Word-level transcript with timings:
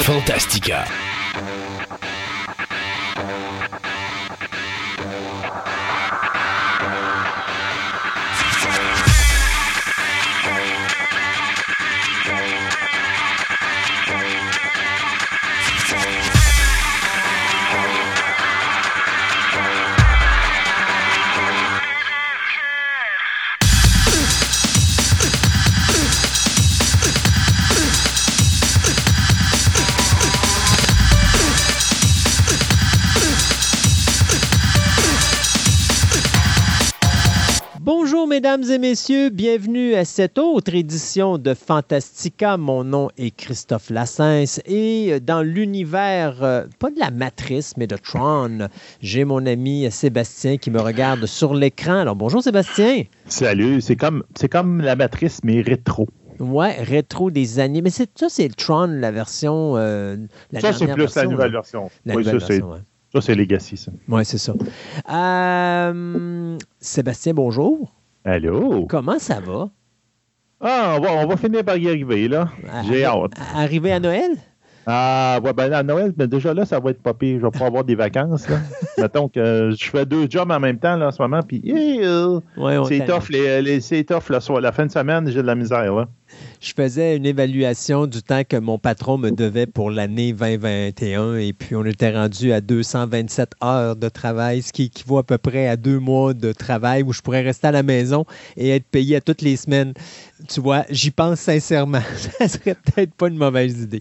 Fantastica. 0.00 0.86
Mesdames 38.42 38.72
et 38.72 38.78
messieurs, 38.78 39.30
bienvenue 39.30 39.94
à 39.94 40.04
cette 40.04 40.36
autre 40.36 40.74
édition 40.74 41.38
de 41.38 41.54
Fantastica. 41.54 42.56
Mon 42.56 42.82
nom 42.82 43.08
est 43.16 43.30
Christophe 43.30 43.88
Lassens 43.88 44.60
et 44.66 45.20
dans 45.20 45.42
l'univers, 45.42 46.42
euh, 46.42 46.64
pas 46.80 46.90
de 46.90 46.98
la 46.98 47.12
matrice, 47.12 47.76
mais 47.76 47.86
de 47.86 47.96
Tron, 47.96 48.66
j'ai 49.00 49.24
mon 49.24 49.46
ami 49.46 49.88
Sébastien 49.92 50.56
qui 50.56 50.72
me 50.72 50.80
regarde 50.80 51.24
sur 51.26 51.54
l'écran. 51.54 52.00
Alors 52.00 52.16
bonjour 52.16 52.42
Sébastien. 52.42 53.04
Salut, 53.26 53.80
c'est 53.80 53.94
comme, 53.94 54.24
c'est 54.34 54.48
comme 54.48 54.80
la 54.80 54.96
matrice, 54.96 55.38
mais 55.44 55.60
rétro. 55.60 56.08
Ouais, 56.40 56.82
rétro 56.82 57.30
des 57.30 57.60
années. 57.60 57.80
Mais 57.80 57.90
c'est, 57.90 58.10
ça, 58.18 58.26
c'est 58.28 58.48
Tron, 58.48 58.88
la 58.88 59.12
version. 59.12 59.74
Euh, 59.76 60.16
ça, 60.58 60.72
c'est 60.72 60.92
plus 60.92 61.14
la 61.14 61.26
nouvelle 61.26 61.52
version. 61.52 61.90
La 62.04 62.16
nouvelle 62.16 62.38
version, 62.38 62.74
ça, 63.12 63.20
c'est 63.20 63.36
Legacy, 63.36 63.76
ça. 63.76 63.92
Oui, 64.08 64.24
c'est 64.24 64.38
ça. 64.38 64.54
Euh, 65.12 66.58
Sébastien, 66.80 67.34
bonjour. 67.34 67.92
Allô? 68.24 68.86
Comment 68.88 69.18
ça 69.18 69.40
va? 69.40 69.68
Ah, 70.60 70.96
on 70.96 71.00
va, 71.00 71.12
on 71.12 71.26
va 71.26 71.36
finir 71.36 71.64
par 71.64 71.76
y 71.76 71.88
arriver, 71.88 72.28
là. 72.28 72.48
J'ai 72.86 73.04
hâte. 73.04 73.32
Arriver 73.54 73.92
à 73.92 74.00
Noël? 74.00 74.30
Ah, 74.86 75.38
ouais, 75.42 75.52
ben 75.52 75.72
à 75.72 75.82
Noël, 75.82 76.12
ben 76.16 76.26
déjà 76.26 76.54
là, 76.54 76.64
ça 76.64 76.80
va 76.80 76.90
être 76.90 77.02
pas 77.02 77.14
pire. 77.14 77.38
Je 77.38 77.44
vais 77.44 77.50
pouvoir 77.50 77.68
avoir 77.68 77.84
des 77.84 77.94
vacances. 77.94 78.48
Là. 78.48 78.58
Mettons 78.98 79.28
que 79.28 79.70
je 79.76 79.90
fais 79.90 80.04
deux 80.06 80.26
jobs 80.28 80.50
en 80.50 80.58
même 80.58 80.78
temps 80.78 80.96
là, 80.96 81.08
en 81.08 81.10
ce 81.12 81.22
moment, 81.22 81.40
puis 81.42 81.62
c'est 82.88 83.06
tough, 83.06 83.28
les, 83.30 83.80
c'est 83.80 84.04
tough 84.04 84.28
là, 84.30 84.40
soit 84.40 84.60
la 84.60 84.72
fin 84.72 84.86
de 84.86 84.90
semaine, 84.90 85.28
j'ai 85.28 85.42
de 85.42 85.46
la 85.46 85.54
misère. 85.54 85.94
Là 85.94 86.08
je 86.62 86.74
faisais 86.74 87.16
une 87.16 87.26
évaluation 87.26 88.06
du 88.06 88.22
temps 88.22 88.42
que 88.48 88.56
mon 88.56 88.78
patron 88.78 89.18
me 89.18 89.30
devait 89.30 89.66
pour 89.66 89.90
l'année 89.90 90.32
2021 90.32 91.34
et 91.34 91.52
puis 91.52 91.74
on 91.74 91.84
était 91.84 92.16
rendu 92.16 92.52
à 92.52 92.60
227 92.60 93.54
heures 93.64 93.96
de 93.96 94.08
travail, 94.08 94.62
ce 94.62 94.72
qui 94.72 94.84
équivaut 94.84 95.18
à 95.18 95.24
peu 95.24 95.38
près 95.38 95.66
à 95.66 95.76
deux 95.76 95.98
mois 95.98 96.34
de 96.34 96.52
travail 96.52 97.02
où 97.02 97.12
je 97.12 97.20
pourrais 97.20 97.42
rester 97.42 97.66
à 97.66 97.72
la 97.72 97.82
maison 97.82 98.26
et 98.56 98.70
être 98.70 98.86
payé 98.86 99.16
à 99.16 99.20
toutes 99.20 99.42
les 99.42 99.56
semaines. 99.56 99.92
Tu 100.48 100.60
vois, 100.60 100.84
j'y 100.88 101.10
pense 101.10 101.40
sincèrement. 101.40 102.00
Ça 102.38 102.46
serait 102.46 102.76
peut-être 102.76 103.14
pas 103.14 103.26
une 103.26 103.38
mauvaise 103.38 103.80
idée. 103.80 104.00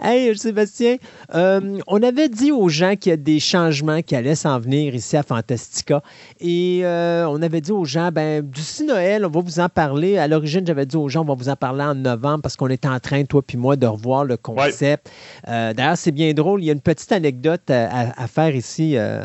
Hey, 0.00 0.36
Sébastien, 0.36 0.96
euh, 1.34 1.78
on 1.88 2.02
avait 2.02 2.28
dit 2.28 2.52
aux 2.52 2.68
gens 2.68 2.94
qu'il 2.94 3.10
y 3.10 3.12
a 3.14 3.16
des 3.16 3.40
changements 3.40 4.02
qui 4.02 4.14
allaient 4.14 4.34
s'en 4.34 4.60
venir 4.60 4.94
ici 4.94 5.16
à 5.16 5.24
Fantastica 5.24 6.02
et 6.38 6.80
euh, 6.84 7.26
on 7.28 7.42
avait 7.42 7.60
dit 7.60 7.72
aux 7.72 7.84
gens, 7.84 8.10
ben, 8.12 8.42
d'ici 8.42 8.84
Noël, 8.84 9.24
on 9.24 9.30
va 9.30 9.40
vous 9.40 9.58
en 9.58 9.68
parler. 9.68 10.18
À 10.18 10.28
l'origine, 10.28 10.64
j'avais 10.64 10.86
dit 10.86 10.96
aux 10.96 11.08
gens, 11.08 11.22
on 11.22 11.24
va 11.24 11.34
vous 11.34 11.48
en 11.48 11.56
parler 11.56 11.82
en 11.82 11.95
novembre 12.02 12.42
parce 12.42 12.56
qu'on 12.56 12.68
est 12.68 12.86
en 12.86 12.98
train, 13.00 13.24
toi 13.24 13.42
puis 13.42 13.56
moi, 13.56 13.76
de 13.76 13.86
revoir 13.86 14.24
le 14.24 14.36
concept. 14.36 15.10
Euh, 15.48 15.72
d'ailleurs, 15.72 15.96
c'est 15.96 16.12
bien 16.12 16.32
drôle. 16.32 16.62
Il 16.62 16.66
y 16.66 16.70
a 16.70 16.72
une 16.72 16.80
petite 16.80 17.12
anecdote 17.12 17.70
à, 17.70 18.26
faire 18.28 18.54
ici 18.54 18.96
euh, 18.96 19.24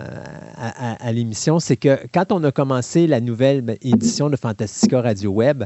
à, 0.58 1.12
l'émission. 1.12 1.60
C'est 1.60 1.78
que 1.78 2.00
quand 2.14 2.32
on 2.32 2.44
a 2.44 2.52
commencé 2.52 3.08
la 3.08 3.22
nouvelle 3.22 3.78
édition 3.82 4.30
de 4.30 4.36
Fantastica 4.36 5.02
Radio 5.02 5.32
Web, 5.32 5.64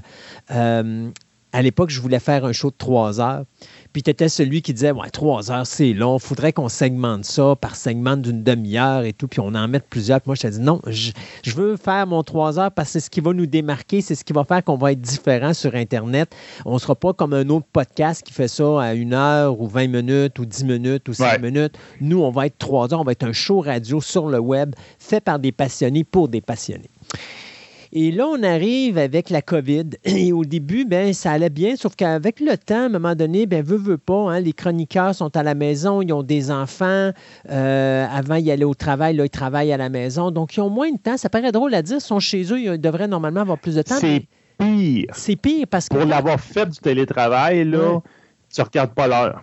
euh, 0.51 1.09
à 1.55 1.61
l'époque, 1.61 1.89
je 1.89 2.01
voulais 2.01 2.19
faire 2.19 2.43
un 2.43 2.51
show 2.51 2.69
de 2.69 2.75
trois 2.77 3.21
heures. 3.21 3.45
Puis 3.95 4.03
tu 4.03 4.09
étais 4.09 4.27
celui 4.27 4.61
qui 4.61 4.73
disait 4.73 4.91
Ouais, 4.91 5.09
trois 5.09 5.53
heures, 5.53 5.65
c'est 5.65 5.93
long, 5.93 6.19
faudrait 6.19 6.51
qu'on 6.51 6.67
segmente 6.67 7.23
ça 7.23 7.55
par 7.55 7.77
segment 7.77 8.17
d'une 8.17 8.43
demi-heure 8.43 9.05
et 9.05 9.13
tout, 9.13 9.29
puis 9.29 9.39
on 9.39 9.55
en 9.55 9.69
mette 9.69 9.85
plusieurs. 9.89 10.19
Puis 10.19 10.27
moi, 10.27 10.35
je 10.35 10.41
t'ai 10.41 10.49
dit 10.49 10.59
Non, 10.59 10.81
je, 10.85 11.13
veux 11.55 11.77
faire 11.77 12.05
mon 12.05 12.21
trois 12.21 12.59
heures 12.59 12.71
parce 12.73 12.89
que 12.89 12.91
c'est 12.91 12.99
ce 12.99 13.09
qui 13.09 13.21
va 13.21 13.31
nous 13.31 13.45
démarquer, 13.45 14.01
c'est 14.01 14.15
ce 14.15 14.25
qui 14.25 14.33
va 14.33 14.43
faire 14.43 14.61
qu'on 14.65 14.75
va 14.75 14.91
être 14.91 14.99
différent 14.99 15.53
sur 15.53 15.75
Internet. 15.75 16.35
On 16.65 16.73
ne 16.73 16.79
sera 16.79 16.95
pas 16.95 17.13
comme 17.13 17.31
un 17.31 17.47
autre 17.47 17.67
podcast 17.71 18.21
qui 18.21 18.33
fait 18.33 18.49
ça 18.49 18.81
à 18.81 18.93
une 18.95 19.13
heure 19.13 19.61
ou 19.61 19.67
20 19.69 19.87
minutes 19.87 20.39
ou 20.39 20.45
10 20.45 20.65
minutes 20.65 21.07
ou 21.07 21.13
5 21.13 21.41
minutes. 21.41 21.77
Nous, 22.01 22.21
on 22.21 22.31
va 22.31 22.47
être 22.47 22.57
trois 22.57 22.93
heures, 22.93 22.99
on 22.99 23.05
va 23.05 23.13
être 23.13 23.23
un 23.23 23.31
show 23.31 23.61
radio 23.61 24.01
sur 24.01 24.27
le 24.27 24.39
web 24.39 24.75
fait 24.99 25.21
par 25.21 25.39
des 25.39 25.53
passionnés 25.53 26.03
pour 26.03 26.27
des 26.27 26.41
passionnés. 26.41 26.89
Et 27.97 28.11
là, 28.11 28.27
on 28.27 28.43
arrive 28.43 28.97
avec 28.97 29.29
la 29.29 29.41
COVID. 29.41 29.91
Et 30.03 30.33
au 30.33 30.43
début, 30.43 30.83
ben, 30.83 31.13
ça 31.13 31.31
allait 31.31 31.49
bien, 31.49 31.77
sauf 31.77 31.95
qu'avec 31.95 32.41
le 32.41 32.57
temps, 32.57 32.75
à 32.75 32.85
un 32.85 32.89
moment 32.89 33.15
donné, 33.15 33.45
ben, 33.45 33.63
veut, 33.63 33.77
veut 33.77 33.97
pas, 33.97 34.31
hein, 34.31 34.41
les 34.41 34.51
chroniqueurs 34.51 35.15
sont 35.15 35.35
à 35.37 35.43
la 35.43 35.55
maison, 35.55 36.01
ils 36.01 36.11
ont 36.11 36.21
des 36.21 36.51
enfants. 36.51 37.11
Euh, 37.49 38.05
avant, 38.11 38.35
ils 38.35 38.51
allaient 38.51 38.65
au 38.65 38.73
travail, 38.73 39.15
là, 39.15 39.23
ils 39.23 39.29
travaillent 39.29 39.71
à 39.71 39.77
la 39.77 39.87
maison. 39.87 40.29
Donc, 40.29 40.57
ils 40.57 40.59
ont 40.59 40.69
moins 40.69 40.91
de 40.91 40.97
temps. 40.97 41.15
Ça 41.15 41.29
paraît 41.29 41.53
drôle 41.53 41.73
à 41.73 41.81
dire, 41.81 41.97
ils 41.97 42.01
sont 42.01 42.19
chez 42.19 42.43
eux, 42.51 42.59
ils 42.59 42.77
devraient 42.77 43.07
normalement 43.07 43.39
avoir 43.39 43.57
plus 43.57 43.75
de 43.75 43.81
temps. 43.81 43.95
C'est 43.97 44.27
pire. 44.59 45.05
C'est 45.13 45.37
pire 45.37 45.65
parce 45.69 45.87
que. 45.87 45.95
Pour 45.95 46.05
l'avoir 46.05 46.41
fait 46.41 46.69
du 46.69 46.79
télétravail, 46.79 47.63
là, 47.63 48.01
tu 48.53 48.59
ne 48.59 48.65
regardes 48.65 48.93
pas 48.93 49.07
l'heure. 49.07 49.41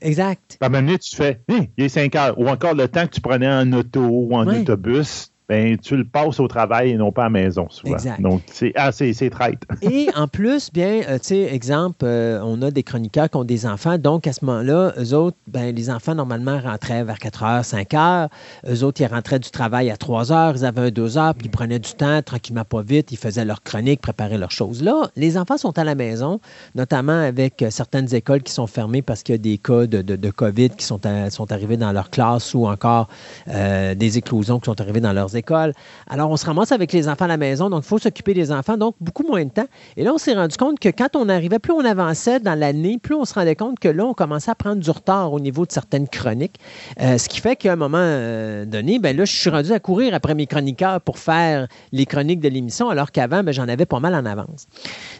Exact. 0.00 0.58
À 0.60 0.66
un 0.66 0.68
moment 0.68 0.82
donné, 0.84 0.98
tu 0.98 1.14
fais, 1.14 1.40
il 1.48 1.84
est 1.84 1.88
5 1.88 2.16
heures. 2.16 2.38
Ou 2.40 2.48
encore 2.48 2.74
le 2.74 2.88
temps 2.88 3.06
que 3.06 3.12
tu 3.12 3.20
prenais 3.20 3.48
en 3.48 3.72
auto 3.72 4.00
ou 4.00 4.34
en 4.34 4.48
autobus, 4.48 5.30
ben, 5.48 5.76
tu 5.76 5.96
le 5.96 6.04
passes 6.04 6.40
au 6.40 6.48
travail 6.48 6.90
et 6.90 6.96
non 6.96 7.12
pas 7.12 7.22
à 7.22 7.24
la 7.24 7.30
maison, 7.30 7.66
souvent. 7.68 7.96
Donc, 8.18 8.40
c'est 8.50 8.72
ah, 8.76 8.90
traite. 8.92 9.62
et 9.82 10.08
en 10.16 10.26
plus, 10.26 10.70
bien, 10.72 11.02
euh, 11.06 11.18
tu 11.18 11.26
sais, 11.28 11.54
exemple, 11.54 12.04
euh, 12.04 12.40
on 12.42 12.62
a 12.62 12.70
des 12.70 12.82
chroniqueurs 12.82 13.28
qui 13.28 13.36
ont 13.36 13.44
des 13.44 13.66
enfants. 13.66 13.98
Donc, 13.98 14.26
à 14.26 14.32
ce 14.32 14.42
moment-là, 14.44 14.94
eux 14.98 15.12
autres, 15.12 15.36
ben, 15.46 15.74
les 15.74 15.90
enfants, 15.90 16.14
normalement, 16.14 16.58
rentraient 16.60 17.04
vers 17.04 17.18
4 17.18 17.42
heures, 17.42 17.64
5 17.64 17.92
heures. 17.92 18.28
Eux 18.66 18.84
autres, 18.84 19.02
ils 19.02 19.06
rentraient 19.06 19.38
du 19.38 19.50
travail 19.50 19.90
à 19.90 19.98
3 19.98 20.32
heures. 20.32 20.54
Ils 20.56 20.64
avaient 20.64 20.86
un 20.86 20.90
2 20.90 21.18
heures, 21.18 21.34
puis 21.34 21.46
ils 21.48 21.50
prenaient 21.50 21.78
du 21.78 21.92
temps, 21.92 22.22
tranquillement, 22.22 22.64
pas 22.64 22.82
vite. 22.82 23.12
Ils 23.12 23.18
faisaient 23.18 23.44
leur 23.44 23.62
chronique, 23.62 24.00
préparaient 24.00 24.38
leurs 24.38 24.50
choses. 24.50 24.82
Là, 24.82 25.10
les 25.14 25.36
enfants 25.36 25.58
sont 25.58 25.78
à 25.78 25.84
la 25.84 25.94
maison, 25.94 26.40
notamment 26.74 27.20
avec 27.20 27.60
euh, 27.60 27.68
certaines 27.68 28.14
écoles 28.14 28.42
qui 28.42 28.52
sont 28.52 28.66
fermées 28.66 29.02
parce 29.02 29.22
qu'il 29.22 29.34
y 29.34 29.36
a 29.36 29.38
des 29.38 29.58
cas 29.58 29.86
de, 29.86 30.00
de, 30.00 30.30
COVID 30.30 30.70
qui 30.70 30.86
sont, 30.86 31.00
sont 31.28 31.52
arrivés 31.52 31.76
dans 31.76 31.92
leur 31.92 32.08
classe 32.10 32.54
ou 32.54 32.66
encore 32.66 33.08
des 33.46 34.18
éclosions 34.18 34.58
qui 34.58 34.66
sont 34.66 34.80
arrivées 34.80 35.00
dans 35.00 35.12
leurs 35.12 35.33
écoles. 35.36 35.72
Alors, 36.08 36.30
on 36.30 36.36
se 36.36 36.46
ramasse 36.46 36.72
avec 36.72 36.92
les 36.92 37.08
enfants 37.08 37.24
à 37.24 37.28
la 37.28 37.36
maison, 37.36 37.70
donc 37.70 37.84
il 37.84 37.88
faut 37.88 37.98
s'occuper 37.98 38.34
des 38.34 38.52
enfants, 38.52 38.76
donc 38.76 38.94
beaucoup 39.00 39.24
moins 39.24 39.44
de 39.44 39.50
temps. 39.50 39.66
Et 39.96 40.04
là, 40.04 40.12
on 40.14 40.18
s'est 40.18 40.34
rendu 40.34 40.56
compte 40.56 40.78
que 40.78 40.88
quand 40.88 41.16
on 41.16 41.28
arrivait, 41.28 41.58
plus 41.58 41.72
on 41.72 41.84
avançait 41.84 42.40
dans 42.40 42.58
l'année, 42.58 42.98
plus 42.98 43.14
on 43.14 43.24
se 43.24 43.34
rendait 43.34 43.56
compte 43.56 43.78
que 43.78 43.88
là, 43.88 44.04
on 44.04 44.14
commençait 44.14 44.50
à 44.50 44.54
prendre 44.54 44.82
du 44.82 44.90
retard 44.90 45.32
au 45.32 45.40
niveau 45.40 45.66
de 45.66 45.72
certaines 45.72 46.08
chroniques. 46.08 46.58
Euh, 47.00 47.18
ce 47.18 47.28
qui 47.28 47.40
fait 47.40 47.56
qu'à 47.56 47.72
un 47.72 47.76
moment 47.76 47.98
euh, 48.00 48.64
donné, 48.64 48.98
ben 48.98 49.16
là, 49.16 49.24
je 49.24 49.32
suis 49.32 49.50
rendu 49.50 49.72
à 49.72 49.80
courir 49.80 50.14
après 50.14 50.34
mes 50.34 50.46
chroniqueurs 50.46 51.00
pour 51.00 51.18
faire 51.18 51.68
les 51.92 52.06
chroniques 52.06 52.40
de 52.40 52.48
l'émission, 52.48 52.88
alors 52.88 53.12
qu'avant, 53.12 53.42
ben, 53.42 53.52
j'en 53.52 53.68
avais 53.68 53.86
pas 53.86 54.00
mal 54.00 54.14
en 54.14 54.26
avance. 54.26 54.66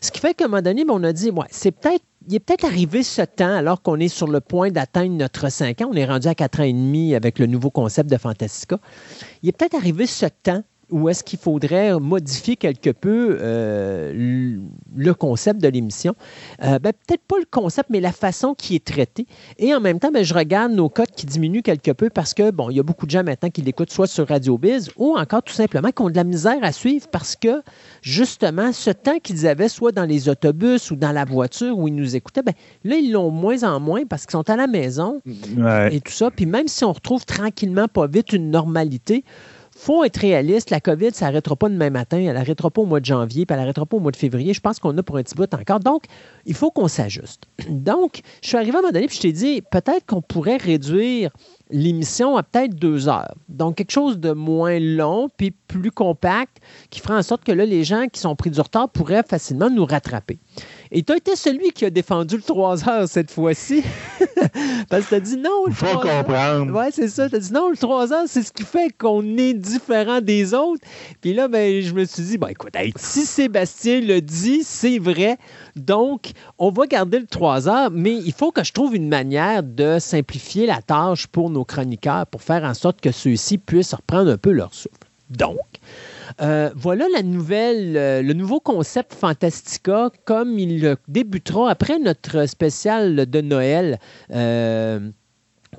Ce 0.01 0.11
qui 0.11 0.21
fait 0.21 0.35
qu'à 0.35 0.45
un 0.45 0.49
moment 0.49 0.63
donné, 0.63 0.85
ben, 0.85 0.95
on 0.95 1.05
a 1.05 1.13
dit, 1.13 1.31
ouais, 1.31 1.47
c'est 1.51 1.73
peut-être 1.73 2.05
il 2.27 2.35
est 2.35 2.41
peut-être 2.41 2.65
arrivé 2.65 3.03
ce 3.03 3.23
temps, 3.23 3.55
alors 3.55 3.83
qu'on 3.83 4.01
est 4.01 4.09
sur 4.09 4.29
le 4.29 4.41
point 4.41 4.71
d'atteindre 4.71 5.15
notre 5.15 5.51
5 5.51 5.83
ans, 5.83 5.89
on 5.93 5.97
est 5.97 6.05
rendu 6.05 6.29
à 6.29 6.35
4 6.35 6.61
ans 6.61 6.65
et 6.65 6.73
demi 6.73 7.15
avec 7.15 7.39
le 7.39 7.47
nouveau 7.47 7.71
concept 7.71 8.11
de 8.11 8.17
Fantastica, 8.17 8.79
il 9.43 9.49
est 9.49 9.53
peut-être 9.53 9.75
arrivé 9.75 10.07
ce 10.07 10.27
temps 10.27 10.63
où 10.91 11.09
est-ce 11.09 11.25
qu'il 11.25 11.39
faudrait 11.39 11.99
modifier 11.99 12.57
quelque 12.57 12.91
peu 12.91 13.39
euh, 13.41 14.59
le 14.97 15.15
concept 15.15 15.61
de 15.61 15.69
l'émission? 15.69 16.15
Euh, 16.63 16.79
ben, 16.79 16.93
peut-être 17.07 17.23
pas 17.23 17.39
le 17.39 17.47
concept, 17.51 17.91
mais 17.91 18.01
la 18.01 18.13
façon 18.13 18.55
qui 18.55 18.75
est 18.75 18.85
traitée. 18.85 19.27
Et 19.59 19.75
en 19.75 19.81
même 19.81 19.99
temps, 19.99 20.11
ben, 20.11 20.25
je 20.25 20.35
regarde 20.35 20.73
nos 20.73 20.89
codes 20.89 21.11
qui 21.11 21.27
diminuent 21.27 21.63
quelque 21.63 21.91
peu 21.91 22.11
parce 22.11 22.35
que, 22.35 22.51
bon, 22.51 22.71
il 22.71 22.77
y 22.77 22.81
a 22.81 22.83
beaucoup 22.83 23.07
de 23.07 23.11
gens 23.11 23.25
maintenant 23.25 23.51
qui 23.51 23.63
l'écoutent 23.63 23.93
soit 23.93 24.07
sur 24.07 24.29
Radio 24.29 24.59
Biz 24.59 24.91
ou 24.97 25.17
encore 25.17 25.43
tout 25.43 25.53
simplement 25.53 25.91
qui 25.91 26.03
ont 26.03 26.11
de 26.11 26.17
la 26.17 26.25
misère 26.25 26.59
à 26.63 26.73
suivre 26.73 27.07
parce 27.11 27.37
que, 27.37 27.63
justement, 28.03 28.73
ce 28.73 28.91
temps 28.91 29.19
qu'ils 29.23 29.47
avaient 29.47 29.69
soit 29.69 29.93
dans 29.93 30.05
les 30.05 30.29
autobus 30.29 30.91
ou 30.91 30.97
dans 30.97 31.13
la 31.13 31.25
voiture 31.25 31.79
où 31.79 31.89
ils 31.89 31.95
nous 31.95 32.17
écoutaient, 32.17 32.43
ben, 32.43 32.55
là, 32.85 32.97
ils 32.97 33.13
l'ont 33.13 33.31
moins 33.31 33.63
en 33.63 33.81
moins 33.81 34.05
parce 34.07 34.27
qu'ils 34.27 34.33
sont 34.33 34.51
à 34.51 34.57
la 34.57 34.67
maison 34.67 35.21
et 35.91 36.01
tout 36.01 36.13
ça. 36.13 36.31
Puis 36.31 36.47
même 36.47 36.69
si 36.69 36.85
on 36.85 36.93
retrouve 36.93 37.25
tranquillement, 37.25 37.89
pas 37.89 38.07
vite, 38.07 38.33
une 38.33 38.51
normalité, 38.51 39.25
faut 39.85 40.03
être 40.03 40.17
réaliste. 40.17 40.71
La 40.71 40.81
COVID, 40.81 41.11
ça 41.13 41.27
n'arrêtera 41.27 41.57
pas 41.57 41.69
demain 41.69 41.91
matin. 41.91 42.17
Elle 42.17 42.33
n'arrêtera 42.33 42.71
pas 42.71 42.81
au 42.81 42.87
mois 42.87 43.01
de 43.01 43.05
janvier, 43.05 43.45
puis 43.45 43.53
elle 43.55 43.61
n'arrêtera 43.61 43.85
pas 43.85 43.99
au 43.99 44.01
mois 44.01 44.13
de 44.13 44.17
février. 44.17 44.55
Je 44.55 44.61
pense 44.61 44.79
qu'on 44.79 44.97
a 44.97 45.03
pour 45.03 45.19
un 45.19 45.23
petit 45.23 45.35
bout 45.35 45.53
encore. 45.53 45.81
Donc, 45.81 46.05
il 46.47 46.55
faut 46.55 46.71
qu'on 46.71 46.89
s'ajuste. 46.89 47.43
Donc, 47.69 48.23
je 48.43 48.49
suis 48.49 48.57
arrivé 48.57 48.77
à 48.77 48.79
un 48.79 48.83
moment 48.83 48.93
donné, 48.93 49.07
puis 49.09 49.17
je 49.17 49.23
t'ai 49.23 49.33
dit, 49.33 49.63
peut-être 49.71 50.07
qu'on 50.07 50.23
pourrait 50.23 50.57
réduire 50.57 51.31
l'émission 51.71 52.37
à 52.39 52.43
peut-être 52.43 52.75
deux 52.75 53.09
heures. 53.09 53.35
Donc, 53.51 53.77
quelque 53.77 53.91
chose 53.91 54.19
de 54.19 54.33
moins 54.33 54.79
long, 54.79 55.29
puis 55.37 55.51
plus 55.51 55.91
compact, 55.91 56.59
qui 56.89 57.01
fera 57.01 57.19
en 57.19 57.23
sorte 57.23 57.45
que 57.45 57.53
là, 57.53 57.67
les 57.67 57.85
gens 57.85 58.07
qui 58.11 58.21
sont 58.21 58.37
pris 58.37 58.51
du 58.51 58.61
retard 58.61 58.89
pourraient 58.89 59.25
facilement 59.29 59.69
nous 59.69 59.85
rattraper. 59.85 60.39
Et 60.91 61.03
tu 61.03 61.13
as 61.13 61.17
été 61.17 61.37
celui 61.37 61.71
qui 61.73 61.85
a 61.85 61.91
défendu 61.91 62.37
le 62.37 62.43
3 62.43 62.89
heures 62.89 63.09
cette 63.09 63.31
fois-ci. 63.31 63.83
Parce 64.91 65.05
que 65.05 65.09
tu 65.11 65.15
as 65.15 65.21
dit 65.21 65.37
non, 65.37 65.65
le 65.67 65.73
Il 65.73 65.75
faut 65.75 65.99
comprendre. 65.99 66.73
Oui, 66.75 66.87
c'est 66.93 67.09
ça. 67.09 67.29
Tu 67.29 67.37
as 67.37 67.39
dit 67.39 67.53
non, 67.53 67.71
le 67.71 67.77
3 67.77 68.13
heures, 68.13 68.25
c'est 68.27 68.43
ce 68.43 68.53
qui 68.53 68.63
fait 68.63 68.91
qu'on 68.97 69.37
est 69.37 69.55
différent 69.55 70.21
des 70.21 70.55
autres. 70.55 70.83
Puis 71.21 71.35
là, 71.35 71.49
ben, 71.49 71.81
je 71.81 71.93
me 71.95 72.05
suis 72.05 72.23
dit, 72.23 72.39
ben, 72.39 72.49
écoute, 72.49 72.75
si 72.97 73.27
Sébastien 73.27 74.01
le 74.01 74.21
dit, 74.21 74.63
c'est 74.65 74.99
vrai. 74.99 75.39
Donc, 75.77 76.33
on 76.59 76.71
va 76.71 76.87
garder 76.87 77.19
le 77.19 77.27
3 77.27 77.69
heures, 77.69 77.91
mais 77.91 78.15
il 78.15 78.33
faut 78.33 78.53
que 78.53 78.65
je 78.65 78.73
trouve 78.73 78.95
une 78.95 79.09
manière 79.09 79.63
de 79.63 79.99
simplifier 79.99 80.67
la 80.67 80.83
tâche 80.83 81.27
pour 81.27 81.51
nos 81.51 81.65
chroniqueurs 81.65 82.27
pour 82.27 82.43
faire 82.43 82.65
en 82.65 82.75
sorte 82.75 83.01
que 83.01 83.11
ceux-ci 83.11 83.59
puissent 83.59 83.95
reprendre 83.95 84.31
un 84.31 84.39
peu 84.39 84.51
leur 84.51 84.73
souffle. 84.75 84.95
Donc, 85.31 85.59
euh, 86.41 86.71
voilà 86.75 87.07
euh, 87.07 88.23
le 88.23 88.33
nouveau 88.33 88.61
concept 88.61 89.15
Fantastica, 89.15 90.11
comme 90.25 90.59
il 90.59 90.97
débutera 91.09 91.71
après 91.71 91.99
notre 91.99 92.47
spécial 92.47 93.29
de 93.29 93.41
Noël. 93.41 93.99
Euh, 94.33 95.11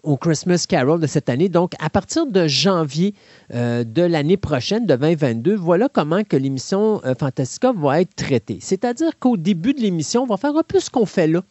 au 0.04 0.18
Christmas 0.18 0.66
Carol 0.68 1.00
de 1.00 1.08
cette 1.08 1.30
année. 1.30 1.48
Donc, 1.50 1.72
à 1.80 1.90
partir 1.90 2.28
de 2.28 2.48
janvier 2.48 3.16
de 3.52 4.02
l'année 4.02 4.36
prochaine, 4.38 4.86
de 4.86 4.96
2022, 4.96 5.56
voilà 5.56 5.88
comment 5.90 6.24
que 6.24 6.36
l'émission 6.36 7.02
Fantastica 7.18 7.72
va 7.72 8.02
être 8.02 8.14
traitée. 8.14 8.60
C'est-à-dire 8.62 9.18
qu'au 9.18 9.38
début 9.38 9.74
de 9.74 9.80
l'émission, 9.80 10.24
on 10.24 10.26
va 10.28 10.38
faire 10.38 10.56
un 10.56 10.64
peu 10.64 10.82
ce 10.82 10.92
qu'on 10.92 11.06
fait 11.08 11.28
là 11.28 11.42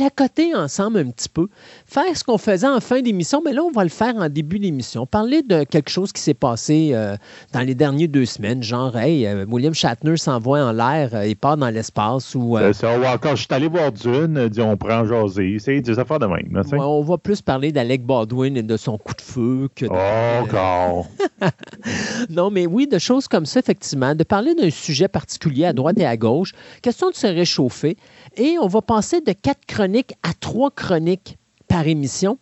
placoter 0.00 0.54
ensemble 0.54 0.98
un 0.98 1.10
petit 1.10 1.28
peu, 1.28 1.48
faire 1.84 2.16
ce 2.16 2.24
qu'on 2.24 2.38
faisait 2.38 2.66
en 2.66 2.80
fin 2.80 3.02
d'émission, 3.02 3.42
mais 3.44 3.52
là, 3.52 3.62
on 3.62 3.70
va 3.70 3.82
le 3.82 3.90
faire 3.90 4.16
en 4.16 4.30
début 4.30 4.58
d'émission. 4.58 5.04
Parler 5.04 5.42
de 5.42 5.64
quelque 5.64 5.90
chose 5.90 6.10
qui 6.10 6.22
s'est 6.22 6.32
passé 6.32 6.92
euh, 6.94 7.16
dans 7.52 7.60
les 7.60 7.74
dernières 7.74 8.08
deux 8.08 8.24
semaines, 8.24 8.62
genre, 8.62 8.96
hey, 8.96 9.26
euh, 9.26 9.44
William 9.46 9.74
Shatner 9.74 10.16
s'envoie 10.16 10.64
en 10.64 10.72
l'air 10.72 11.14
et 11.14 11.32
euh, 11.32 11.34
part 11.38 11.58
dans 11.58 11.68
l'espace. 11.68 12.34
ou 12.34 12.56
quand 12.56 13.36
je 13.36 13.42
suis 13.42 13.46
allé 13.50 13.68
voir 13.68 13.92
Dune, 13.92 14.50
on 14.58 14.76
prend 14.78 15.04
jaser, 15.04 15.58
c'est 15.58 15.82
des 15.82 15.98
affaires 15.98 16.18
de 16.18 16.26
même. 16.26 16.62
on 16.72 17.02
va 17.02 17.18
plus 17.18 17.42
parler 17.42 17.70
d'Alec 17.70 18.06
Baldwin 18.06 18.56
et 18.56 18.62
de 18.62 18.76
son 18.78 18.96
coup 18.96 19.14
de 19.14 19.20
feu 19.20 19.68
que 19.74 19.84
de... 19.84 19.90
Oh, 19.92 20.44
encore! 20.44 21.08
non, 22.30 22.50
mais 22.50 22.66
oui, 22.66 22.86
de 22.86 22.98
choses 22.98 23.28
comme 23.28 23.44
ça, 23.44 23.60
effectivement, 23.60 24.14
de 24.14 24.24
parler 24.24 24.54
d'un 24.54 24.70
sujet 24.70 25.08
particulier 25.08 25.66
à 25.66 25.74
droite 25.74 25.98
et 25.98 26.06
à 26.06 26.16
gauche, 26.16 26.52
question 26.80 27.10
de 27.10 27.14
se 27.14 27.26
réchauffer. 27.26 27.98
Et 28.38 28.56
on 28.60 28.66
va 28.66 28.80
passer 28.80 29.20
de 29.20 29.32
quatre 29.32 29.66
chroniques 29.66 29.89
à 30.22 30.34
trois 30.34 30.70
chroniques 30.70 31.38
par 31.68 31.86
émission. 31.86 32.38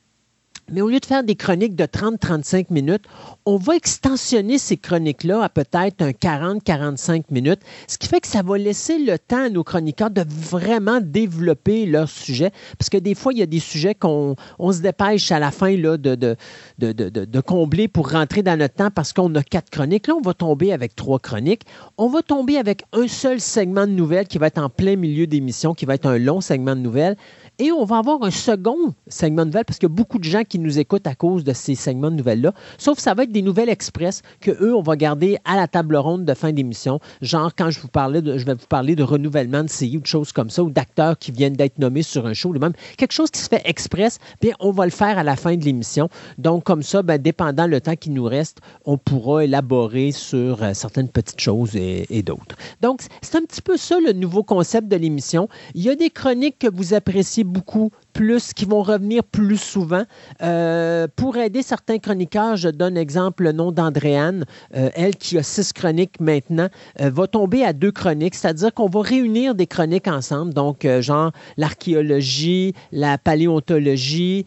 Mais 0.71 0.81
au 0.83 0.89
lieu 0.89 1.01
de 1.01 1.07
faire 1.07 1.25
des 1.25 1.35
chroniques 1.35 1.75
de 1.75 1.85
30-35 1.85 2.67
minutes, 2.71 3.05
on 3.47 3.57
va 3.57 3.77
extensionner 3.77 4.59
ces 4.59 4.77
chroniques-là 4.77 5.43
à 5.43 5.49
peut-être 5.49 6.03
un 6.03 6.11
40-45 6.11 7.25
minutes, 7.31 7.61
ce 7.87 7.97
qui 7.97 8.09
fait 8.09 8.21
que 8.21 8.27
ça 8.27 8.43
va 8.43 8.59
laisser 8.59 8.99
le 8.99 9.19
temps 9.19 9.47
à 9.47 9.49
nos 9.49 9.65
chroniqueurs 9.65 10.11
de 10.11 10.25
vraiment 10.29 11.01
développer 11.01 11.87
leur 11.87 12.09
sujet. 12.09 12.51
Parce 12.79 12.91
que 12.91 12.99
des 12.99 13.15
fois, 13.15 13.33
il 13.33 13.39
y 13.39 13.43
a 13.43 13.47
des 13.47 13.61
sujets 13.61 13.95
qu'on 13.95 14.37
se 14.71 14.81
dépêche 14.83 15.33
à 15.33 15.39
la 15.39 15.51
fin 15.51 15.75
de, 15.75 15.97
de, 15.97 16.37
de, 16.79 16.93
de, 16.93 17.41
combler 17.41 17.89
pour 17.89 18.11
rentrer 18.11 18.43
dans 18.43 18.59
notre 18.59 18.75
temps 18.75 18.91
parce 18.91 19.13
qu'on 19.13 19.35
a 19.35 19.43
quatre 19.43 19.71
chroniques. 19.71 20.07
Là, 20.07 20.15
on 20.17 20.21
va 20.21 20.35
tomber 20.35 20.73
avec 20.73 20.95
trois 20.95 21.19
chroniques. 21.19 21.63
On 21.97 22.09
va 22.09 22.23
tomber 22.23 22.59
avec 22.59 22.83
un 22.93 23.09
seul 23.09 23.41
segment 23.41 23.87
de 23.87 23.93
nouvelles 23.93 24.27
qui 24.27 24.39
va 24.39 24.49
être 24.49 24.59
en 24.59 24.69
plein 24.69 24.97
milieu 24.97 25.27
d'émission, 25.27 25.73
qui 25.73 25.87
va 25.87 25.95
être 25.95 26.07
un 26.07 26.19
long 26.19 26.41
segment 26.41 26.77
de 26.77 26.81
nouvelles. 26.81 27.17
Et 27.61 27.73
on 27.73 27.85
va 27.85 27.99
avoir 27.99 28.23
un 28.23 28.31
second 28.31 28.95
segment 29.09 29.43
de 29.43 29.49
nouvelles 29.49 29.65
parce 29.65 29.81
qu'il 29.81 29.89
y 29.89 29.93
a 29.93 29.95
beaucoup 29.95 30.21
de 30.21 30.25
gens 30.25 30.45
qui 30.45 30.61
nous 30.61 30.79
écoutent 30.79 31.09
à 31.09 31.17
cause 31.17 31.43
de 31.43 31.53
ces 31.53 31.75
segments 31.75 32.13
de 32.13 32.15
nouvelles-là. 32.15 32.55
Sauf 32.79 32.99
que 32.99 33.03
ça 33.03 33.15
va 33.15 33.25
être 33.25 33.33
des 33.33 33.43
nouvelles 33.43 33.69
express 33.69 34.23
que 34.41 34.53
eux, 34.63 34.77
on 34.77 34.81
va 34.81 34.95
garder 34.95 35.39
à 35.45 35.57
la 35.57 35.67
table 35.67 35.97
ronde 35.97 36.25
de 36.25 36.35
fin 36.35 36.53
d'émission. 36.53 37.01
Genre, 37.21 37.53
quand 37.57 37.71
je 37.71 37.81
vous 37.81 37.89
parlais 37.89 38.21
je 38.25 38.45
vais 38.45 38.55
vous 38.55 38.67
parler 38.69 38.95
de 38.95 39.03
renouvellement 39.03 39.65
de 39.65 39.69
série 39.69 39.97
ou 39.97 40.01
de 40.01 40.07
choses 40.07 40.31
comme 40.31 40.51
ça, 40.51 40.63
ou 40.63 40.71
d'acteurs 40.71 41.19
qui 41.19 41.33
viennent 41.33 41.55
d'être 41.55 41.81
nommés 41.81 42.05
sur 42.05 42.27
un 42.27 42.33
show, 42.33 42.53
même 42.53 42.75
quelque 42.97 43.11
chose 43.11 43.29
qui 43.33 43.41
se 43.41 43.49
fait 43.49 43.63
express, 43.65 44.21
bien, 44.41 44.55
on 44.61 44.71
va 44.71 44.85
le 44.85 44.93
faire 44.93 45.19
à 45.19 45.25
la 45.25 45.35
fin 45.35 45.57
de 45.57 45.65
l'émission. 45.65 46.09
Donc, 46.39 46.63
comme 46.63 46.85
ça, 46.85 47.03
bien, 47.03 47.19
dépendant 47.19 47.67
le 47.67 47.81
temps 47.81 47.97
qui 47.97 48.11
nous 48.11 48.25
reste, 48.25 48.59
on 48.85 48.99
pourra 48.99 49.43
élaborer 49.43 50.13
sur 50.13 50.63
euh, 50.63 50.75
certaines 50.75 51.09
petites 51.09 51.41
choses 51.41 51.75
et, 51.75 52.07
et 52.09 52.23
d'autres. 52.23 52.55
Donc, 52.83 53.01
c'est 53.21 53.35
un 53.35 53.43
petit 53.43 53.63
peu 53.63 53.77
ça 53.77 53.99
le 53.99 54.13
nouveau 54.13 54.45
concept 54.45 54.87
de 54.87 54.95
l'émission. 54.95 55.49
Il 55.75 55.83
y 55.83 55.91
a 55.91 55.97
des 55.97 56.11
chroniques 56.11 56.61
que 56.61 56.69
vous 56.73 56.95
appréciez 56.95 57.48
beaucoup 57.49 57.91
plus, 58.13 58.53
qui 58.53 58.65
vont 58.65 58.83
revenir 58.83 59.25
plus 59.25 59.57
souvent. 59.57 60.05
Euh, 60.43 61.07
pour 61.17 61.37
aider 61.37 61.63
certains 61.63 61.99
chroniqueurs, 61.99 62.57
je 62.57 62.69
donne 62.69 62.97
exemple 62.97 63.45
le 63.45 63.53
nom 63.53 63.73
d'Andréane, 63.73 64.45
euh, 64.77 64.91
elle 64.95 65.17
qui 65.17 65.39
a 65.39 65.43
six 65.43 65.73
chroniques 65.73 66.21
maintenant, 66.21 66.69
euh, 67.01 67.11
va 67.11 67.27
tomber 67.27 67.65
à 67.65 67.73
deux 67.73 67.93
chroniques, 67.93 68.35
c'est-à-dire 68.35 68.73
qu'on 68.73 68.89
va 68.89 69.03
réunir 69.03 69.55
des 69.55 69.67
chroniques 69.67 70.09
ensemble, 70.09 70.55
donc 70.55 70.87
genre 71.01 71.33
l'archéologie, 71.57 72.75
la 72.93 73.19
paléontologie, 73.19 74.47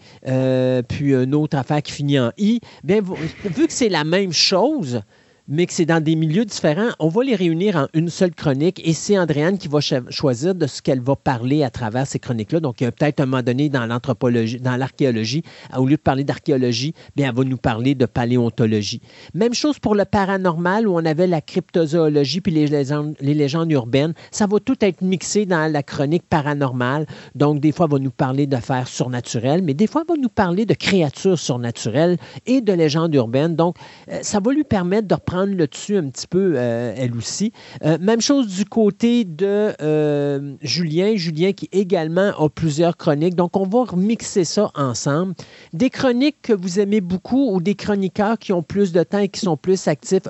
puis 0.87 1.13
une 1.13 1.35
autre 1.35 1.57
affaire 1.57 1.81
qui 1.81 1.91
finit 1.91 2.19
en 2.19 2.31
I. 2.37 2.59
Bien, 2.83 3.01
vu 3.01 3.67
que 3.67 3.73
c'est 3.73 3.89
la 3.89 4.03
même 4.03 4.33
chose, 4.33 5.01
mais 5.47 5.65
que 5.65 5.73
c'est 5.73 5.85
dans 5.85 6.03
des 6.03 6.15
milieux 6.15 6.45
différents, 6.45 6.89
on 6.99 7.09
va 7.09 7.23
les 7.23 7.35
réunir 7.35 7.75
en 7.75 7.87
une 7.93 8.09
seule 8.09 8.33
chronique 8.33 8.81
et 8.85 8.93
c'est 8.93 9.17
Andréane 9.17 9.57
qui 9.57 9.67
va 9.67 9.79
choisir 10.09 10.55
de 10.55 10.67
ce 10.67 10.81
qu'elle 10.81 11.01
va 11.01 11.15
parler 11.15 11.63
à 11.63 11.69
travers 11.69 12.07
ces 12.07 12.19
chroniques-là. 12.19 12.59
Donc, 12.59 12.77
peut-être 12.77 13.19
un 13.19 13.25
moment 13.25 13.43
donné 13.43 13.69
dans 13.69 13.85
l'anthropologie, 13.85 14.59
dans 14.59 14.75
l'archéologie, 14.75 15.43
au 15.77 15.85
lieu 15.85 15.97
de 15.97 16.01
parler 16.01 16.23
d'archéologie, 16.23 16.93
bien, 17.15 17.29
elle 17.29 17.35
va 17.35 17.43
nous 17.43 17.57
parler 17.57 17.95
de 17.95 18.05
paléontologie. 18.05 19.01
Même 19.33 19.53
chose 19.53 19.79
pour 19.79 19.95
le 19.95 20.05
paranormal 20.05 20.87
où 20.87 20.93
on 20.93 21.05
avait 21.05 21.27
la 21.27 21.41
cryptozoologie 21.41 22.41
puis 22.41 22.51
les 22.51 22.67
légendes, 22.67 23.15
les 23.19 23.33
légendes 23.33 23.71
urbaines. 23.71 24.13
Ça 24.31 24.47
va 24.47 24.59
tout 24.59 24.77
être 24.81 25.01
mixé 25.01 25.45
dans 25.45 25.71
la 25.71 25.83
chronique 25.83 26.23
paranormale. 26.29 27.05
Donc, 27.35 27.59
des 27.59 27.71
fois, 27.71 27.85
elle 27.85 27.93
va 27.93 27.99
nous 27.99 28.11
parler 28.11 28.47
d'affaires 28.47 28.87
surnaturelles, 28.87 29.61
mais 29.61 29.73
des 29.73 29.87
fois, 29.87 30.03
elle 30.07 30.15
va 30.15 30.21
nous 30.21 30.29
parler 30.29 30.65
de 30.65 30.73
créatures 30.73 31.39
surnaturelles 31.39 32.17
et 32.45 32.61
de 32.61 32.73
légendes 32.73 33.13
urbaines. 33.15 33.55
Donc, 33.55 33.75
euh, 34.09 34.19
ça 34.21 34.39
va 34.39 34.51
lui 34.51 34.63
permettre 34.63 35.07
de 35.07 35.15
le 35.33 35.67
dessus 35.67 35.97
un 35.97 36.09
petit 36.09 36.27
peu, 36.27 36.53
euh, 36.55 36.93
elle 36.95 37.15
aussi. 37.15 37.51
Euh, 37.83 37.97
même 37.99 38.21
chose 38.21 38.47
du 38.47 38.65
côté 38.65 39.23
de 39.25 39.73
euh, 39.81 40.55
Julien. 40.61 41.15
Julien 41.15 41.53
qui 41.53 41.69
également 41.71 42.31
a 42.37 42.49
plusieurs 42.49 42.97
chroniques. 42.97 43.35
Donc, 43.35 43.55
on 43.57 43.67
va 43.67 43.85
remixer 43.85 44.43
ça 44.43 44.71
ensemble. 44.75 45.33
Des 45.73 45.89
chroniques 45.89 46.41
que 46.41 46.53
vous 46.53 46.79
aimez 46.79 47.01
beaucoup 47.01 47.53
ou 47.53 47.61
des 47.61 47.75
chroniqueurs 47.75 48.37
qui 48.37 48.53
ont 48.53 48.63
plus 48.63 48.91
de 48.91 49.03
temps 49.03 49.19
et 49.19 49.29
qui 49.29 49.41
sont 49.41 49.57
plus 49.57 49.87
actifs, 49.87 50.23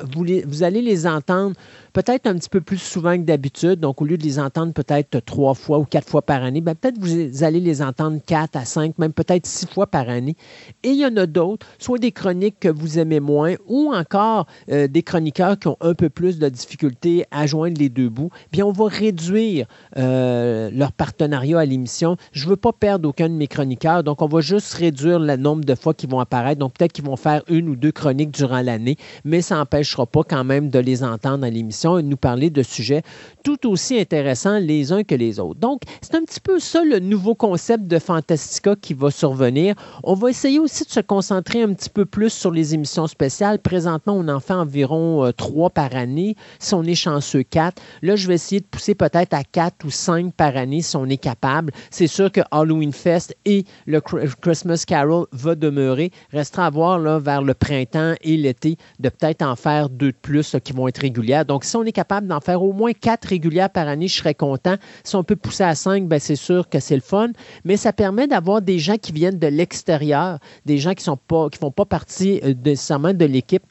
vous 0.47 0.63
allez 0.63 0.81
les 0.81 1.07
entendre 1.07 1.55
peut-être 1.93 2.27
un 2.27 2.35
petit 2.35 2.49
peu 2.49 2.61
plus 2.61 2.77
souvent 2.77 3.17
que 3.17 3.23
d'habitude. 3.23 3.79
Donc, 3.79 4.01
au 4.01 4.05
lieu 4.05 4.17
de 4.17 4.23
les 4.23 4.39
entendre 4.39 4.73
peut-être 4.73 5.19
trois 5.19 5.53
fois 5.53 5.79
ou 5.79 5.85
quatre 5.85 6.07
fois 6.07 6.21
par 6.21 6.43
année, 6.43 6.61
ben, 6.61 6.75
peut-être 6.75 6.97
vous 6.99 7.43
allez 7.43 7.59
les 7.59 7.81
entendre 7.81 8.19
quatre 8.25 8.55
à 8.55 8.65
cinq, 8.65 8.97
même 8.97 9.13
peut-être 9.13 9.45
six 9.45 9.67
fois 9.67 9.87
par 9.87 10.09
année. 10.09 10.35
Et 10.83 10.89
il 10.89 10.97
y 10.97 11.05
en 11.05 11.15
a 11.17 11.25
d'autres, 11.25 11.67
soit 11.79 11.97
des 11.97 12.11
chroniques 12.11 12.59
que 12.59 12.69
vous 12.69 12.99
aimez 12.99 13.19
moins 13.19 13.55
ou 13.67 13.91
encore 13.93 14.47
euh, 14.71 14.87
des 14.87 15.03
chroniqueurs 15.03 15.59
qui 15.59 15.67
ont 15.67 15.77
un 15.81 15.93
peu 15.93 16.09
plus 16.09 16.39
de 16.39 16.49
difficulté 16.49 17.25
à 17.31 17.47
joindre 17.47 17.77
les 17.79 17.89
deux 17.89 18.09
bouts. 18.09 18.29
Bien, 18.51 18.65
on 18.65 18.71
va 18.71 18.87
réduire 18.87 19.67
euh, 19.97 20.69
leur 20.73 20.91
partenariat 20.91 21.59
à 21.59 21.65
l'émission. 21.65 22.17
Je 22.31 22.45
ne 22.45 22.51
veux 22.51 22.55
pas 22.55 22.73
perdre 22.73 23.09
aucun 23.09 23.29
de 23.29 23.33
mes 23.33 23.47
chroniqueurs, 23.47 24.03
donc 24.03 24.21
on 24.21 24.27
va 24.27 24.41
juste 24.41 24.73
réduire 24.73 25.19
le 25.19 25.35
nombre 25.35 25.65
de 25.65 25.75
fois 25.75 25.93
qu'ils 25.93 26.09
vont 26.09 26.19
apparaître. 26.19 26.59
Donc, 26.59 26.73
peut-être 26.73 26.93
qu'ils 26.93 27.05
vont 27.05 27.17
faire 27.17 27.43
une 27.49 27.69
ou 27.69 27.75
deux 27.75 27.91
chroniques 27.91 28.31
durant 28.31 28.61
l'année, 28.61 28.97
mais 29.25 29.41
ça 29.41 29.55
n'empêchera 29.55 30.05
pas 30.05 30.23
quand 30.23 30.43
même 30.43 30.69
de 30.69 30.79
les 30.79 31.03
entendre 31.03 31.45
à 31.45 31.49
l'émission 31.49 31.80
et 31.85 32.03
nous 32.03 32.17
parler 32.17 32.49
de 32.49 32.63
sujets 32.63 33.03
tout 33.43 33.67
aussi 33.67 33.99
intéressants 33.99 34.59
les 34.59 34.91
uns 34.91 35.03
que 35.03 35.15
les 35.15 35.39
autres. 35.39 35.59
Donc, 35.59 35.81
c'est 36.01 36.15
un 36.15 36.21
petit 36.21 36.39
peu 36.39 36.59
ça 36.59 36.83
le 36.83 36.99
nouveau 36.99 37.35
concept 37.35 37.85
de 37.85 37.99
Fantastica 37.99 38.75
qui 38.75 38.93
va 38.93 39.09
survenir. 39.11 39.75
On 40.03 40.13
va 40.13 40.29
essayer 40.29 40.59
aussi 40.59 40.85
de 40.85 40.89
se 40.89 40.99
concentrer 40.99 41.63
un 41.63 41.73
petit 41.73 41.89
peu 41.89 42.05
plus 42.05 42.29
sur 42.29 42.51
les 42.51 42.73
émissions 42.73 43.07
spéciales. 43.07 43.59
Présentement, 43.59 44.13
on 44.13 44.27
en 44.27 44.39
fait 44.39 44.53
environ 44.53 45.25
euh, 45.25 45.31
trois 45.31 45.69
par 45.69 45.95
année. 45.95 46.35
Si 46.59 46.73
on 46.73 46.83
est 46.83 46.95
chanceux, 46.95 47.43
quatre. 47.43 47.81
Là, 48.01 48.15
je 48.15 48.27
vais 48.27 48.35
essayer 48.35 48.61
de 48.61 48.65
pousser 48.65 48.95
peut-être 48.95 49.33
à 49.33 49.43
quatre 49.43 49.85
ou 49.85 49.89
cinq 49.89 50.33
par 50.33 50.55
année 50.55 50.81
si 50.81 50.95
on 50.95 51.05
est 51.05 51.17
capable. 51.17 51.73
C'est 51.89 52.07
sûr 52.07 52.31
que 52.31 52.41
Halloween 52.51 52.93
Fest 52.93 53.35
et 53.45 53.65
le 53.85 54.01
Christmas 54.01 54.83
Carol 54.85 55.25
va 55.31 55.55
demeurer. 55.55 56.11
Restera 56.31 56.67
à 56.67 56.69
voir 56.69 56.99
là, 56.99 57.19
vers 57.19 57.41
le 57.41 57.53
printemps 57.53 58.13
et 58.21 58.37
l'été 58.37 58.77
de 58.99 59.09
peut-être 59.09 59.41
en 59.41 59.55
faire 59.55 59.89
deux 59.89 60.11
de 60.11 60.17
plus 60.21 60.55
qui 60.63 60.73
vont 60.73 60.87
être 60.87 60.99
régulières. 60.99 61.45
Donc, 61.45 61.63
si 61.71 61.77
on 61.77 61.83
est 61.83 61.93
capable 61.93 62.27
d'en 62.27 62.41
faire 62.41 62.61
au 62.61 62.73
moins 62.73 62.91
quatre 62.91 63.29
régulières 63.29 63.69
par 63.69 63.87
année, 63.87 64.09
je 64.09 64.17
serais 64.17 64.35
content. 64.35 64.75
Si 65.05 65.15
on 65.15 65.23
peut 65.23 65.37
pousser 65.37 65.63
à 65.63 65.73
cinq, 65.73 66.05
ben 66.07 66.19
c'est 66.19 66.35
sûr 66.35 66.67
que 66.67 66.81
c'est 66.81 66.95
le 66.95 67.01
fun. 67.01 67.29
Mais 67.63 67.77
ça 67.77 67.93
permet 67.93 68.27
d'avoir 68.27 68.61
des 68.61 68.77
gens 68.77 68.97
qui 68.97 69.13
viennent 69.13 69.39
de 69.39 69.47
l'extérieur, 69.47 70.39
des 70.65 70.77
gens 70.77 70.93
qui 70.93 71.09
ne 71.09 71.15
font 71.57 71.71
pas 71.71 71.85
partie 71.85 72.41
euh, 72.43 72.53
nécessairement 72.65 73.13
de 73.13 73.25
l'équipe 73.25 73.63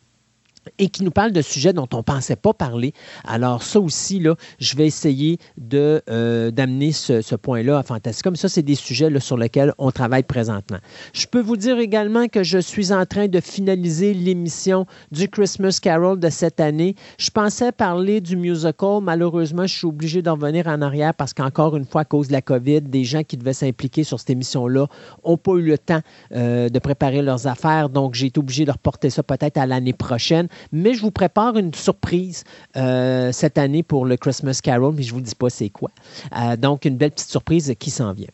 et 0.78 0.88
qui 0.88 1.04
nous 1.04 1.10
parle 1.10 1.32
de 1.32 1.42
sujets 1.42 1.72
dont 1.72 1.88
on 1.92 1.98
ne 1.98 2.02
pensait 2.02 2.36
pas 2.36 2.52
parler. 2.52 2.92
Alors 3.24 3.62
ça 3.62 3.80
aussi, 3.80 4.20
là, 4.20 4.34
je 4.58 4.76
vais 4.76 4.86
essayer 4.86 5.38
euh, 5.74 6.50
d'amener 6.50 6.92
ce, 6.92 7.34
point-là 7.34 7.78
à 7.78 7.82
Fantasticum. 7.82 8.36
Ça, 8.36 8.48
c'est 8.48 8.62
des 8.62 8.74
sujets 8.74 9.10
sur 9.20 9.36
lesquels 9.36 9.72
on 9.78 9.90
travaille 9.90 10.22
présentement. 10.22 10.78
Je 11.12 11.26
peux 11.26 11.40
vous 11.40 11.56
dire 11.56 11.78
également 11.78 12.28
que 12.28 12.42
je 12.42 12.58
suis 12.58 12.92
en 12.92 13.06
train 13.06 13.28
de 13.28 13.40
finaliser 13.40 14.14
l'émission 14.14 14.86
du 15.10 15.28
Christmas 15.28 15.78
Carol 15.80 16.18
de 16.18 16.28
cette 16.28 16.60
année. 16.60 16.94
Je 17.18 17.30
pensais 17.30 17.72
parler 17.72 18.20
du 18.20 18.36
musical. 18.36 19.00
Malheureusement, 19.02 19.66
je 19.66 19.76
suis 19.76 19.86
obligé 19.86 20.22
d'en 20.22 20.34
revenir 20.34 20.66
en 20.66 20.82
arrière 20.82 21.14
parce 21.14 21.32
qu'encore 21.32 21.76
une 21.76 21.86
fois, 21.86 22.02
à 22.02 22.04
cause 22.04 22.28
de 22.28 22.32
la 22.32 22.42
COVID, 22.42 22.82
des 22.82 23.04
gens 23.04 23.22
qui 23.22 23.36
devaient 23.36 23.52
s'impliquer 23.52 24.04
sur 24.04 24.18
cette 24.18 24.30
émission-là 24.30 24.86
n'ont 25.24 25.36
pas 25.36 25.52
eu 25.52 25.62
le 25.62 25.78
temps 25.78 26.00
euh, 26.32 26.68
de 26.68 26.78
préparer 26.78 27.22
leurs 27.22 27.46
affaires. 27.46 27.88
Donc, 27.88 28.14
j'ai 28.14 28.26
été 28.26 28.38
obligé 28.38 28.64
de 28.64 28.70
reporter 28.70 29.10
ça 29.10 29.22
peut-être 29.22 29.56
à 29.56 29.66
l'année 29.66 29.92
prochaine 29.92 30.48
mais 30.72 30.94
je 30.94 31.02
vous 31.02 31.10
prépare 31.10 31.56
une 31.56 31.74
surprise 31.74 32.44
euh, 32.76 33.32
cette 33.32 33.58
année 33.58 33.82
pour 33.82 34.06
le 34.06 34.16
Christmas 34.16 34.60
Carol, 34.62 34.94
mais 34.94 35.02
je 35.02 35.10
ne 35.10 35.18
vous 35.18 35.24
dis 35.24 35.34
pas 35.34 35.50
c'est 35.50 35.70
quoi. 35.70 35.90
Euh, 36.36 36.56
donc, 36.56 36.84
une 36.84 36.96
belle 36.96 37.10
petite 37.12 37.30
surprise 37.30 37.74
qui 37.78 37.90
s'en 37.90 38.12
vient. 38.12 38.28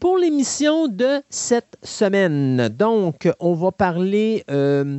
Pour 0.00 0.18
l'émission 0.18 0.88
de 0.88 1.22
cette 1.30 1.78
semaine, 1.82 2.68
donc, 2.68 3.28
on 3.40 3.54
va 3.54 3.72
parler... 3.72 4.44
Euh, 4.50 4.98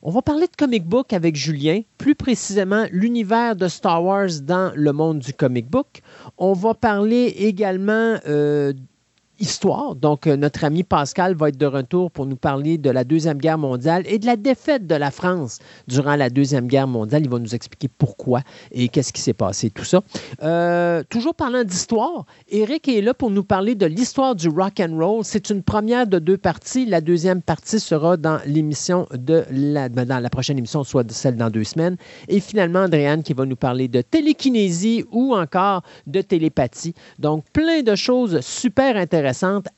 on 0.00 0.12
va 0.12 0.22
parler 0.22 0.46
de 0.46 0.54
comic 0.56 0.86
book 0.86 1.12
avec 1.12 1.34
Julien, 1.34 1.80
plus 1.98 2.14
précisément 2.14 2.86
l'univers 2.92 3.56
de 3.56 3.66
Star 3.66 4.04
Wars 4.04 4.28
dans 4.42 4.70
le 4.76 4.92
monde 4.92 5.18
du 5.18 5.34
comic 5.34 5.68
book. 5.68 6.02
On 6.38 6.52
va 6.52 6.74
parler 6.74 7.34
également 7.36 8.16
histoire. 9.40 9.94
Donc, 9.94 10.26
euh, 10.26 10.36
notre 10.36 10.64
ami 10.64 10.82
Pascal 10.82 11.34
va 11.34 11.48
être 11.48 11.56
de 11.56 11.66
retour 11.66 12.10
pour 12.10 12.26
nous 12.26 12.36
parler 12.36 12.78
de 12.78 12.90
la 12.90 13.04
Deuxième 13.04 13.38
Guerre 13.38 13.58
mondiale 13.58 14.02
et 14.06 14.18
de 14.18 14.26
la 14.26 14.36
défaite 14.36 14.86
de 14.86 14.94
la 14.94 15.10
France 15.10 15.58
durant 15.86 16.16
la 16.16 16.30
Deuxième 16.30 16.66
Guerre 16.66 16.88
mondiale. 16.88 17.22
Il 17.24 17.30
va 17.30 17.38
nous 17.38 17.54
expliquer 17.54 17.88
pourquoi 17.88 18.40
et 18.72 18.88
qu'est-ce 18.88 19.12
qui 19.12 19.20
s'est 19.20 19.34
passé, 19.34 19.70
tout 19.70 19.84
ça. 19.84 20.02
Euh, 20.42 21.02
toujours 21.08 21.34
parlant 21.34 21.64
d'histoire, 21.64 22.26
Eric 22.48 22.88
est 22.88 23.00
là 23.00 23.14
pour 23.14 23.30
nous 23.30 23.44
parler 23.44 23.74
de 23.74 23.86
l'histoire 23.86 24.34
du 24.34 24.48
rock 24.48 24.80
and 24.80 24.96
roll. 24.98 25.24
C'est 25.24 25.50
une 25.50 25.62
première 25.62 26.06
de 26.06 26.18
deux 26.18 26.38
parties. 26.38 26.86
La 26.86 27.00
deuxième 27.00 27.42
partie 27.42 27.80
sera 27.80 28.16
dans 28.16 28.40
l'émission 28.46 29.06
de 29.12 29.44
la, 29.50 29.88
ben, 29.88 30.04
dans 30.04 30.20
la 30.20 30.30
prochaine 30.30 30.58
émission, 30.58 30.84
soit 30.84 31.10
celle 31.10 31.36
dans 31.36 31.50
deux 31.50 31.64
semaines. 31.64 31.96
Et 32.28 32.40
finalement, 32.40 32.80
Andréane 32.80 33.22
qui 33.22 33.34
va 33.34 33.44
nous 33.44 33.56
parler 33.56 33.88
de 33.88 34.02
télékinésie 34.02 35.04
ou 35.12 35.34
encore 35.34 35.82
de 36.06 36.20
télépathie. 36.20 36.94
Donc, 37.18 37.44
plein 37.52 37.82
de 37.82 37.94
choses 37.94 38.40
super 38.40 38.96
intéressantes 38.96 39.27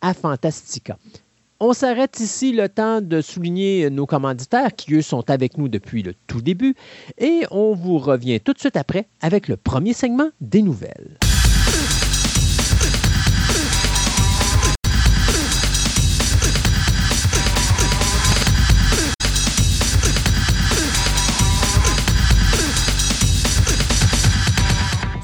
à 0.01 0.15
Fantastica. 0.15 0.97
On 1.59 1.73
s'arrête 1.73 2.21
ici 2.21 2.53
le 2.53 2.69
temps 2.69 3.01
de 3.01 3.21
souligner 3.21 3.91
nos 3.91 4.07
commanditaires 4.07 4.75
qui, 4.75 4.95
eux, 4.95 5.03
sont 5.03 5.29
avec 5.29 5.59
nous 5.59 5.69
depuis 5.69 6.03
le 6.03 6.15
tout 6.27 6.41
début 6.41 6.75
et 7.19 7.43
on 7.51 7.75
vous 7.75 7.99
revient 7.99 8.41
tout 8.41 8.53
de 8.53 8.59
suite 8.59 8.77
après 8.77 9.09
avec 9.21 9.49
le 9.49 9.57
premier 9.57 9.93
segment 9.93 10.31
des 10.41 10.63
nouvelles. 10.63 11.19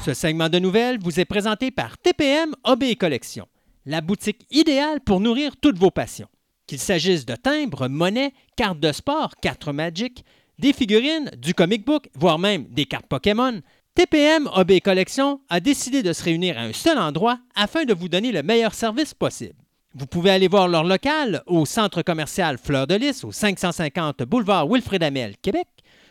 Ce 0.05 0.13
segment 0.13 0.49
de 0.49 0.59
nouvelles 0.59 0.99
vous 0.99 1.19
est 1.19 1.25
présenté 1.25 1.71
par 1.71 1.97
TPM 1.97 2.53
OB 2.63 2.95
Collection 2.97 3.47
la 3.87 4.01
boutique 4.01 4.45
idéale 4.51 4.99
pour 4.99 5.21
nourrir 5.21 5.55
toutes 5.59 5.79
vos 5.79 5.91
passions. 5.91 6.27
Qu'il 6.67 6.79
s'agisse 6.79 7.25
de 7.25 7.35
timbres, 7.35 7.87
monnaies, 7.87 8.33
cartes 8.57 8.81
de 8.81 8.91
sport, 8.91 9.31
cartes 9.41 9.69
Magic, 9.69 10.25
des 10.59 10.73
figurines, 10.73 11.31
du 11.37 11.53
comic 11.53 11.85
book, 11.85 12.09
voire 12.13 12.37
même 12.37 12.65
des 12.65 12.85
cartes 12.85 13.07
Pokémon, 13.07 13.61
TPM 13.95 14.49
OB 14.55 14.81
Collection 14.81 15.39
a 15.49 15.61
décidé 15.61 16.03
de 16.03 16.11
se 16.11 16.23
réunir 16.23 16.57
à 16.57 16.61
un 16.61 16.73
seul 16.73 16.97
endroit 16.97 17.39
afin 17.55 17.85
de 17.85 17.93
vous 17.93 18.09
donner 18.09 18.33
le 18.33 18.43
meilleur 18.43 18.73
service 18.73 19.13
possible. 19.13 19.55
Vous 19.95 20.05
pouvez 20.05 20.31
aller 20.31 20.49
voir 20.49 20.67
leur 20.67 20.83
local 20.83 21.41
au 21.47 21.65
centre 21.65 22.01
commercial 22.01 22.57
Fleur 22.57 22.87
de 22.87 22.95
Lys 22.95 23.23
au 23.23 23.31
550 23.31 24.23
boulevard 24.23 24.67
Wilfrid 24.67 25.01
Amel, 25.01 25.37
Québec, 25.41 25.67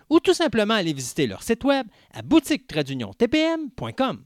ou 0.09 0.18
tout 0.18 0.35
simplement 0.35 0.75
aller 0.75 0.95
visiter 0.95 1.26
leur 1.26 1.42
site 1.42 1.62
web 1.62 1.87
à 2.14 2.23
boutique-tpm.com. 2.23 4.23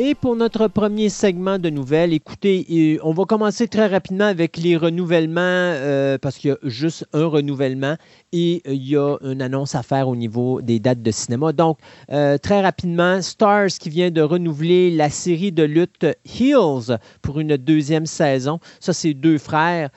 Et 0.00 0.14
pour 0.14 0.36
notre 0.36 0.68
premier 0.68 1.08
segment 1.08 1.58
de 1.58 1.70
nouvelles, 1.70 2.12
écoutez, 2.12 3.00
on 3.02 3.12
va 3.12 3.24
commencer 3.24 3.66
très 3.66 3.88
rapidement 3.88 4.26
avec 4.26 4.56
les 4.56 4.76
renouvellements 4.76 5.40
euh, 5.40 6.18
parce 6.18 6.38
qu'il 6.38 6.50
y 6.50 6.52
a 6.52 6.58
juste 6.62 7.04
un 7.12 7.26
renouvellement 7.26 7.96
et 8.32 8.62
euh, 8.68 8.74
il 8.74 8.88
y 8.88 8.96
a 8.96 9.16
une 9.22 9.42
annonce 9.42 9.74
à 9.74 9.82
faire 9.82 10.06
au 10.06 10.14
niveau 10.14 10.62
des 10.62 10.78
dates 10.78 11.02
de 11.02 11.10
cinéma. 11.10 11.52
Donc, 11.52 11.78
euh, 12.12 12.38
très 12.38 12.60
rapidement, 12.60 13.20
Stars 13.20 13.70
qui 13.80 13.90
vient 13.90 14.12
de 14.12 14.20
renouveler 14.20 14.92
la 14.92 15.10
série 15.10 15.50
de 15.50 15.64
lutte 15.64 16.06
Heels 16.24 16.96
pour 17.20 17.40
une 17.40 17.56
deuxième 17.56 18.06
saison. 18.06 18.60
Ça, 18.78 18.92
c'est 18.92 19.14
deux 19.14 19.38
frères 19.38 19.90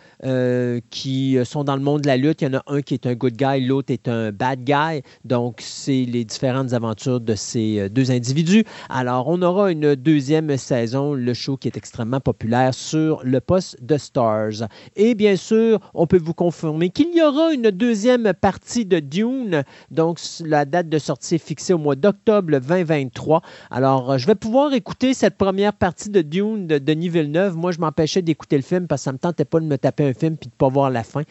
qui 0.89 1.37
sont 1.43 1.63
dans 1.63 1.75
le 1.75 1.81
monde 1.81 2.01
de 2.01 2.07
la 2.07 2.17
lutte. 2.17 2.41
Il 2.41 2.45
y 2.45 2.47
en 2.55 2.59
a 2.59 2.63
un 2.67 2.81
qui 2.81 2.93
est 2.93 3.05
un 3.07 3.13
good 3.13 3.35
guy, 3.35 3.65
l'autre 3.65 3.91
est 3.91 4.07
un 4.07 4.31
bad 4.31 4.63
guy. 4.63 5.01
Donc, 5.25 5.61
c'est 5.61 6.05
les 6.05 6.25
différentes 6.25 6.73
aventures 6.73 7.19
de 7.19 7.35
ces 7.35 7.89
deux 7.89 8.11
individus. 8.11 8.63
Alors, 8.89 9.27
on 9.27 9.41
aura 9.41 9.71
une 9.71 9.95
deuxième 9.95 10.55
saison, 10.57 11.13
le 11.13 11.33
show 11.33 11.57
qui 11.57 11.67
est 11.67 11.77
extrêmement 11.77 12.19
populaire 12.19 12.73
sur 12.73 13.21
le 13.23 13.41
poste 13.41 13.83
de 13.83 13.97
Stars. 13.97 14.67
Et 14.95 15.15
bien 15.15 15.35
sûr, 15.35 15.79
on 15.93 16.07
peut 16.07 16.19
vous 16.19 16.33
confirmer 16.33 16.89
qu'il 16.89 17.15
y 17.15 17.21
aura 17.21 17.53
une 17.53 17.71
deuxième 17.71 18.33
partie 18.39 18.85
de 18.85 18.99
Dune. 18.99 19.63
Donc, 19.89 20.19
la 20.45 20.65
date 20.65 20.89
de 20.89 20.99
sortie 20.99 21.35
est 21.35 21.43
fixée 21.43 21.73
au 21.73 21.77
mois 21.77 21.95
d'octobre 21.95 22.59
2023. 22.59 23.41
Alors, 23.69 24.17
je 24.17 24.27
vais 24.27 24.35
pouvoir 24.35 24.73
écouter 24.73 25.13
cette 25.13 25.37
première 25.37 25.73
partie 25.73 26.09
de 26.09 26.21
Dune 26.21 26.67
de 26.67 26.77
Denis 26.77 27.09
Villeneuve. 27.09 27.55
Moi, 27.55 27.71
je 27.71 27.79
m'empêchais 27.79 28.21
d'écouter 28.21 28.57
le 28.57 28.63
film 28.63 28.87
parce 28.87 29.01
que 29.01 29.03
ça 29.05 29.11
ne 29.11 29.15
me 29.15 29.19
tentait 29.19 29.45
pas 29.45 29.59
de 29.59 29.65
me 29.65 29.77
taper 29.77 30.09
un 30.09 30.10
film 30.13 30.37
puis 30.37 30.49
de 30.49 30.55
pas 30.55 30.69
voir 30.69 30.89
la 30.89 31.03
fin. 31.03 31.23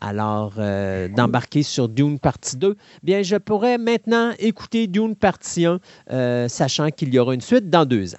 Alors, 0.00 0.54
euh, 0.58 1.08
d'embarquer 1.08 1.62
sur 1.62 1.88
Dune 1.88 2.18
partie 2.18 2.56
2. 2.56 2.76
Bien, 3.02 3.22
je 3.22 3.36
pourrais 3.36 3.78
maintenant 3.78 4.32
écouter 4.38 4.86
Dune 4.86 5.16
partie 5.16 5.66
1, 5.66 5.78
euh, 6.10 6.48
sachant 6.48 6.90
qu'il 6.90 7.12
y 7.14 7.18
aura 7.18 7.34
une 7.34 7.40
suite 7.40 7.70
dans 7.70 7.84
deux 7.84 8.14
ans. 8.14 8.18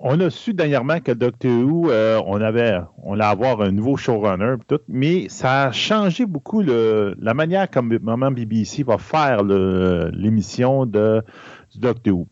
On 0.00 0.20
a 0.20 0.30
su 0.30 0.54
dernièrement 0.54 1.00
que 1.00 1.10
Doctor 1.10 1.50
Who, 1.50 1.90
euh, 1.90 2.22
on 2.24 2.40
avait, 2.40 2.78
on 3.02 3.14
allait 3.14 3.24
avoir 3.24 3.60
un 3.62 3.72
nouveau 3.72 3.96
showrunner, 3.96 4.54
mais 4.86 5.28
ça 5.28 5.64
a 5.64 5.72
changé 5.72 6.24
beaucoup 6.24 6.62
la 6.62 7.34
manière 7.34 7.68
comme 7.68 7.98
Maman 8.00 8.30
BBC 8.30 8.84
va 8.84 8.98
faire 8.98 9.42
l'émission 9.42 10.86
de 10.86 11.20
Doctor 11.74 12.14
Who. 12.14 12.28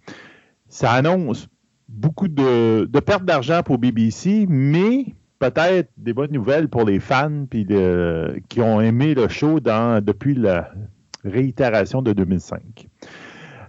Ça 0.69 0.93
annonce 0.93 1.49
beaucoup 1.89 2.29
de, 2.29 2.85
de 2.85 3.01
pertes 3.01 3.25
d'argent 3.25 3.63
pour 3.65 3.79
BBC, 3.79 4.47
mais 4.49 5.07
peut-être 5.39 5.91
des 5.97 6.13
bonnes 6.13 6.33
nouvelles 6.33 6.69
pour 6.69 6.85
les 6.85 7.01
fans 7.01 7.47
puis 7.49 7.67
qui 8.49 8.61
ont 8.61 8.81
aimé 8.81 9.15
le 9.15 9.29
show 9.29 9.61
depuis 9.61 10.35
la 10.35 10.71
réitération 11.25 12.03
de 12.03 12.13
2005. 12.13 12.89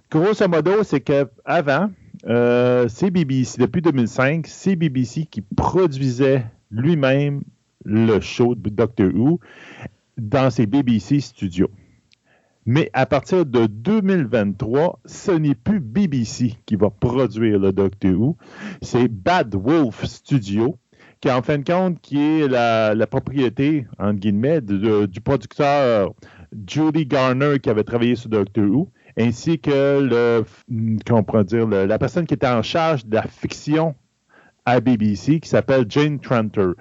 Grosso 0.09 0.47
modo, 0.47 0.83
c'est 0.83 1.01
qu'avant, 1.01 1.89
euh, 2.25 2.87
c'est 2.87 3.11
BBC, 3.11 3.59
depuis 3.59 3.81
2005, 3.81 4.47
c'est 4.47 4.75
BBC 4.75 5.25
qui 5.25 5.41
produisait 5.41 6.45
lui-même 6.71 7.41
le 7.83 8.19
show 8.21 8.55
de 8.55 8.69
Doctor 8.69 9.13
Who 9.13 9.39
dans 10.17 10.49
ses 10.49 10.65
BBC 10.65 11.19
studios. 11.19 11.69
Mais 12.65 12.89
à 12.93 13.05
partir 13.05 13.45
de 13.45 13.65
2023, 13.65 14.99
ce 15.05 15.31
n'est 15.31 15.55
plus 15.55 15.79
BBC 15.79 16.55
qui 16.65 16.75
va 16.75 16.89
produire 16.89 17.59
le 17.59 17.71
Doctor 17.71 18.11
Who, 18.11 18.37
c'est 18.81 19.07
Bad 19.07 19.55
Wolf 19.55 20.05
Studio, 20.05 20.77
qui 21.27 21.33
en 21.33 21.41
fin 21.41 21.57
de 21.57 21.69
compte 21.69 21.99
qui 22.01 22.17
est 22.17 22.47
la, 22.47 23.07
propriété, 23.07 23.85
entre 23.99 24.19
guillemets, 24.19 24.61
du 24.61 25.19
producteur 25.21 26.13
Judy 26.65 27.05
Garner 27.05 27.59
qui 27.61 27.69
avait 27.69 27.83
travaillé 27.83 28.15
sur 28.15 28.29
Doctor 28.29 28.63
Who 28.63 28.89
ainsi 29.19 29.59
que 29.59 29.99
le, 29.99 30.45
comment 31.05 31.43
dire, 31.43 31.67
la 31.67 31.99
personne 31.99 32.25
qui 32.25 32.35
était 32.35 32.47
en 32.47 32.61
charge 32.61 33.05
de 33.05 33.15
la 33.15 33.23
fiction 33.23 33.95
à 34.65 34.79
BBC, 34.79 35.41
qui 35.41 35.49
s'appelle 35.49 35.85
Jane 35.89 36.19
Tranter. 36.19 36.71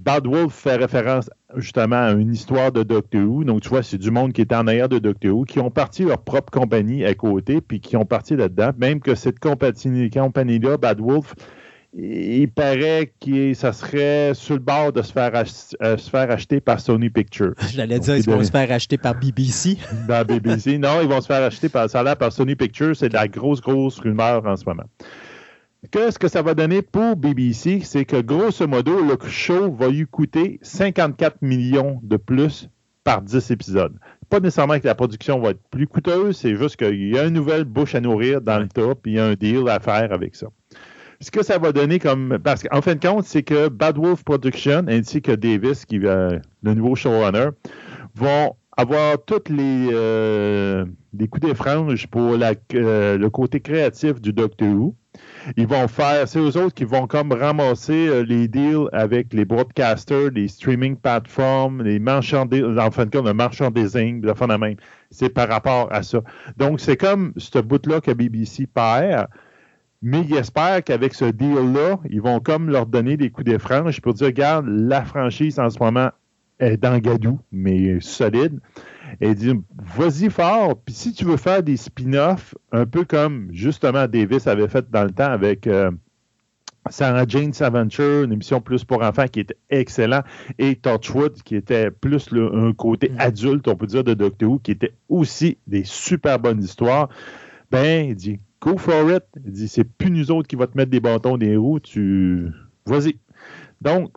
Bad 0.00 0.26
Wolf 0.26 0.52
fait 0.52 0.76
référence 0.76 1.30
justement 1.54 2.06
à 2.06 2.10
une 2.12 2.32
histoire 2.32 2.72
de 2.72 2.82
Doctor 2.82 3.22
Who. 3.22 3.44
Donc, 3.44 3.60
tu 3.60 3.68
vois, 3.68 3.84
c'est 3.84 3.98
du 3.98 4.10
monde 4.10 4.32
qui 4.32 4.40
est 4.40 4.52
en 4.52 4.66
arrière 4.66 4.88
de 4.88 4.98
Doctor 4.98 5.36
Who, 5.36 5.44
qui 5.44 5.60
ont 5.60 5.70
parti 5.70 6.04
leur 6.04 6.18
propre 6.18 6.50
compagnie 6.50 7.04
à 7.04 7.14
côté, 7.14 7.60
puis 7.60 7.78
qui 7.78 7.96
ont 7.96 8.06
parti 8.06 8.34
là-dedans. 8.34 8.70
Même 8.78 9.00
que 9.00 9.14
cette 9.14 9.38
compagnie-là, 9.38 10.76
Bad 10.78 11.00
Wolf, 11.00 11.34
il 11.94 12.50
paraît 12.50 13.12
que 13.20 13.52
ça 13.54 13.72
serait 13.72 14.32
sur 14.34 14.54
le 14.54 14.60
bord 14.60 14.92
de 14.92 15.02
se 15.02 15.12
faire, 15.12 15.32
euh, 15.34 15.96
se 15.96 16.10
faire 16.10 16.30
acheter 16.30 16.60
par 16.60 16.80
Sony 16.80 17.10
Pictures. 17.10 17.54
J'allais 17.74 17.98
dire, 17.98 18.16
ils 18.16 18.24
vont 18.24 18.42
se 18.42 18.50
faire 18.50 18.70
acheter 18.72 18.96
par 18.96 19.14
BBC. 19.14 19.76
Par 20.08 20.24
BBC. 20.26 20.78
Non, 20.78 21.00
ils 21.02 21.08
vont 21.08 21.20
se 21.20 21.26
faire 21.26 21.42
acheter 21.42 21.68
par, 21.68 21.90
ça 21.90 22.16
par 22.16 22.32
Sony 22.32 22.56
Pictures. 22.56 22.96
C'est 22.96 23.10
de 23.10 23.14
la 23.14 23.28
grosse, 23.28 23.60
grosse 23.60 23.98
rumeur 23.98 24.46
en 24.46 24.56
ce 24.56 24.64
moment. 24.66 24.84
Qu'est-ce 25.90 26.18
que 26.18 26.28
ça 26.28 26.42
va 26.42 26.54
donner 26.54 26.80
pour 26.80 27.16
BBC? 27.16 27.80
C'est 27.84 28.04
que 28.04 28.20
grosso 28.20 28.66
modo, 28.66 29.02
le 29.02 29.16
show 29.28 29.70
va 29.72 29.88
lui 29.88 30.06
coûter 30.06 30.60
54 30.62 31.42
millions 31.42 32.00
de 32.02 32.16
plus 32.16 32.70
par 33.04 33.20
10 33.20 33.50
épisodes. 33.50 33.98
Pas 34.30 34.40
nécessairement 34.40 34.78
que 34.78 34.86
la 34.86 34.94
production 34.94 35.40
va 35.40 35.50
être 35.50 35.60
plus 35.70 35.88
coûteuse, 35.88 36.36
c'est 36.36 36.54
juste 36.54 36.76
qu'il 36.76 37.08
y 37.08 37.18
a 37.18 37.24
une 37.24 37.34
nouvelle 37.34 37.64
bouche 37.64 37.94
à 37.94 38.00
nourrir 38.00 38.40
dans 38.40 38.60
le 38.60 38.68
top, 38.68 39.00
puis 39.02 39.12
il 39.12 39.14
y 39.16 39.18
a 39.18 39.26
un 39.26 39.34
deal 39.34 39.68
à 39.68 39.80
faire 39.80 40.12
avec 40.12 40.36
ça. 40.36 40.46
Ce 41.22 41.30
que 41.30 41.44
ça 41.44 41.56
va 41.56 41.70
donner 41.70 42.00
comme. 42.00 42.38
Parce 42.42 42.64
qu'en 42.64 42.82
fin 42.82 42.96
de 42.96 43.06
compte, 43.06 43.24
c'est 43.24 43.44
que 43.44 43.68
Bad 43.68 43.96
Wolf 43.96 44.24
Production 44.24 44.84
ainsi 44.88 45.22
que 45.22 45.30
Davis, 45.30 45.84
qui 45.84 45.96
est 45.96 46.40
le 46.62 46.74
nouveau 46.74 46.96
showrunner, 46.96 47.50
vont 48.16 48.56
avoir 48.76 49.22
tous 49.24 49.48
les, 49.48 49.90
euh, 49.92 50.84
coups 51.30 51.46
des 51.46 51.54
franges 51.54 52.08
pour 52.08 52.32
euh, 52.34 53.18
le 53.18 53.30
côté 53.30 53.60
créatif 53.60 54.20
du 54.20 54.32
Doctor 54.32 54.68
Who. 54.68 54.96
Ils 55.56 55.68
vont 55.68 55.86
faire, 55.86 56.26
c'est 56.26 56.40
eux 56.40 56.56
autres 56.56 56.74
qui 56.74 56.84
vont 56.84 57.06
comme 57.06 57.30
ramasser 57.32 58.08
euh, 58.08 58.24
les 58.24 58.48
deals 58.48 58.88
avec 58.92 59.32
les 59.32 59.44
broadcasters, 59.44 60.30
les 60.30 60.48
streaming 60.48 60.96
platforms, 60.96 61.82
les 61.82 62.00
marchandises, 62.00 62.64
en 62.64 62.90
fin 62.90 63.06
de 63.06 63.10
compte, 63.10 63.26
le 63.26 63.34
marchandising, 63.34 64.22
le 64.22 64.34
phénomène. 64.34 64.76
C'est 65.12 65.28
par 65.28 65.48
rapport 65.48 65.92
à 65.92 66.02
ça. 66.02 66.20
Donc, 66.56 66.80
c'est 66.80 66.96
comme 66.96 67.32
ce 67.36 67.60
bout-là 67.60 68.00
que 68.00 68.10
BBC 68.10 68.66
perd. 68.66 69.28
Mais 70.02 70.22
ils 70.28 70.36
espèrent 70.36 70.82
qu'avec 70.82 71.14
ce 71.14 71.26
deal-là, 71.26 71.98
ils 72.10 72.20
vont 72.20 72.40
comme 72.40 72.68
leur 72.68 72.86
donner 72.86 73.16
des 73.16 73.30
coups 73.30 73.50
de 73.50 73.58
franges 73.58 74.00
pour 74.00 74.14
dire, 74.14 74.26
regarde, 74.26 74.66
la 74.66 75.04
franchise 75.04 75.58
en 75.58 75.70
ce 75.70 75.78
moment 75.78 76.10
est 76.58 76.76
dans 76.76 76.98
Gadou, 76.98 77.38
mais 77.52 78.00
solide 78.00 78.60
et 79.20 79.34
dit 79.34 79.52
vas-y 79.96 80.30
fort. 80.30 80.76
Puis 80.84 80.94
si 80.94 81.12
tu 81.12 81.24
veux 81.24 81.36
faire 81.36 81.62
des 81.62 81.76
spin-offs, 81.76 82.54
un 82.72 82.86
peu 82.86 83.04
comme 83.04 83.48
justement 83.52 84.06
Davis 84.06 84.46
avait 84.46 84.68
fait 84.68 84.90
dans 84.90 85.04
le 85.04 85.10
temps 85.10 85.30
avec 85.30 85.66
euh, 85.66 85.90
Sarah 86.90 87.24
Jane 87.26 87.52
Adventure, 87.60 88.24
une 88.24 88.32
émission 88.32 88.60
plus 88.60 88.84
pour 88.84 89.02
enfants 89.02 89.28
qui 89.28 89.40
était 89.40 89.56
excellent, 89.70 90.22
et 90.58 90.76
Torchwood 90.76 91.42
qui 91.42 91.56
était 91.56 91.90
plus 91.90 92.28
un 92.32 92.72
côté 92.72 93.10
mm. 93.10 93.20
adulte, 93.20 93.68
on 93.68 93.76
peut 93.76 93.86
dire, 93.86 94.04
de 94.04 94.14
Doctor 94.14 94.50
Who, 94.50 94.58
qui 94.58 94.72
était 94.72 94.94
aussi 95.08 95.58
des 95.66 95.84
super 95.84 96.38
bonnes 96.38 96.62
histoires. 96.62 97.08
Ben, 97.70 98.08
il 98.08 98.14
dit 98.16 98.40
go 98.62 98.78
for 98.78 99.10
it. 99.10 99.24
Il 99.44 99.52
dit 99.52 99.68
c'est 99.68 99.84
plus 99.84 100.10
nous 100.10 100.30
autres 100.30 100.48
qui 100.48 100.56
va 100.56 100.66
te 100.66 100.76
mettre 100.76 100.90
des 100.90 101.00
bâtons 101.00 101.36
des 101.36 101.56
roues, 101.56 101.80
tu 101.80 102.48
vas-y. 102.86 103.16
Donc, 103.80 104.10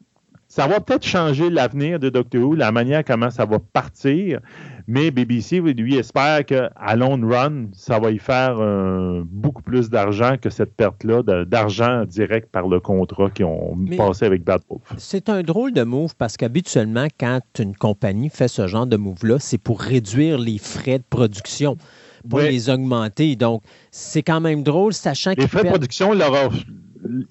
ça 0.48 0.68
va 0.68 0.80
peut-être 0.80 1.06
changer 1.06 1.50
l'avenir 1.50 2.00
de 2.00 2.10
Doctor 2.10 2.42
Who, 2.42 2.56
la 2.56 2.72
manière 2.72 3.04
comment 3.04 3.30
ça 3.32 3.46
va 3.46 3.58
partir, 3.60 4.40
mais 4.88 5.10
BBC, 5.12 5.60
lui, 5.60 5.98
espère 5.98 6.46
qu'à 6.46 6.96
long 6.96 7.20
run, 7.28 7.66
ça 7.74 8.00
va 8.00 8.12
y 8.12 8.20
faire 8.20 8.58
euh, 8.60 9.24
beaucoup 9.25 9.64
plus 9.64 9.90
d'argent 9.90 10.38
que 10.40 10.50
cette 10.50 10.74
perte-là, 10.75 11.24
d'argent 11.46 12.06
direct 12.06 12.50
par 12.52 12.68
le 12.68 12.80
contrat 12.80 13.32
qu'ils 13.32 13.46
ont 13.46 13.75
passé 13.98 14.25
avec 14.25 14.44
Bad 14.44 14.62
Wolf. 14.70 14.94
C'est 14.98 15.28
un 15.28 15.42
drôle 15.42 15.74
de 15.74 15.84
move 15.84 16.16
parce 16.16 16.38
qu'habituellement, 16.38 17.08
quand 17.20 17.42
une 17.60 17.75
compagnie 17.75 18.30
fait 18.30 18.48
ce 18.48 18.68
genre 18.68 18.88
de 18.88 18.96
move-là, 18.96 19.40
c'est 19.40 19.58
pour 19.58 19.82
réduire 19.82 20.38
les 20.38 20.60
frais 20.60 21.00
de 21.00 21.06
production 21.10 21.75
pour 22.29 22.39
les 22.39 22.70
augmenter. 22.70 23.36
Donc, 23.36 23.63
c'est 23.91 24.24
quand 24.24 24.41
même 24.41 24.63
drôle, 24.63 24.94
sachant 24.94 25.34
que. 25.34 25.41
Les 25.41 25.48
frais 25.48 25.63
de 25.63 25.70
production, 25.70 26.13
leur, 26.13 26.51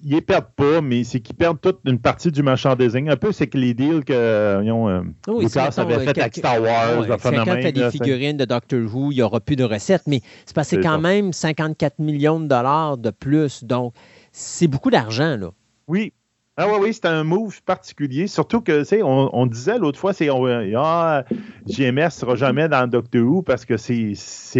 ils 0.03 0.15
ne 0.15 0.19
perdent 0.19 0.53
pas, 0.55 0.81
mais 0.81 1.03
c'est 1.03 1.19
qu'ils 1.19 1.35
perdent 1.35 1.59
toute 1.59 1.79
une 1.85 1.99
partie 1.99 2.31
du 2.31 2.43
merchandising. 2.43 3.09
Un 3.09 3.17
peu, 3.17 3.31
c'est 3.31 3.47
que 3.47 3.57
les 3.57 3.73
deals 3.73 4.03
que 4.03 4.13
euh, 4.13 4.61
euh 4.61 5.03
Lucas 5.39 5.73
avait 5.77 5.99
fait 5.99 6.19
avec 6.19 6.37
Star 6.37 6.61
Wars, 6.61 6.99
ouais, 6.99 7.07
quand 7.07 7.31
tu 7.31 7.67
as 7.67 7.71
des 7.71 7.91
figurines 7.91 8.37
de 8.37 8.45
Doctor 8.45 8.79
Who, 8.79 9.11
il 9.11 9.15
n'y 9.15 9.21
aura 9.21 9.39
plus 9.39 9.55
de 9.55 9.63
recettes, 9.63 10.03
mais 10.07 10.21
c'est 10.45 10.63
c'est 10.63 10.79
quand 10.79 10.99
même 10.99 11.33
54 11.33 11.99
millions 11.99 12.39
de 12.39 12.47
dollars 12.47 12.97
de 12.97 13.11
plus. 13.11 13.63
Donc, 13.63 13.93
c'est 14.31 14.67
beaucoup 14.67 14.89
d'argent, 14.89 15.37
là. 15.37 15.49
Oui, 15.87 16.13
ah 16.57 16.67
oui, 16.69 16.77
oui, 16.81 16.93
c'est 16.93 17.05
un 17.05 17.23
move 17.25 17.61
particulier. 17.63 18.27
Surtout 18.27 18.61
que, 18.61 18.79
tu 18.79 18.85
sais, 18.85 19.01
on, 19.03 19.45
disait 19.45 19.77
l'autre 19.77 19.99
fois, 19.99 20.13
c'est 20.13 20.29
ah, 20.29 21.25
ne 21.67 22.09
sera 22.09 22.35
jamais 22.35 22.69
dans 22.69 22.87
Doctor 22.87 23.23
Who 23.23 23.41
parce 23.41 23.65
que 23.65 23.75
c'est 23.75 24.15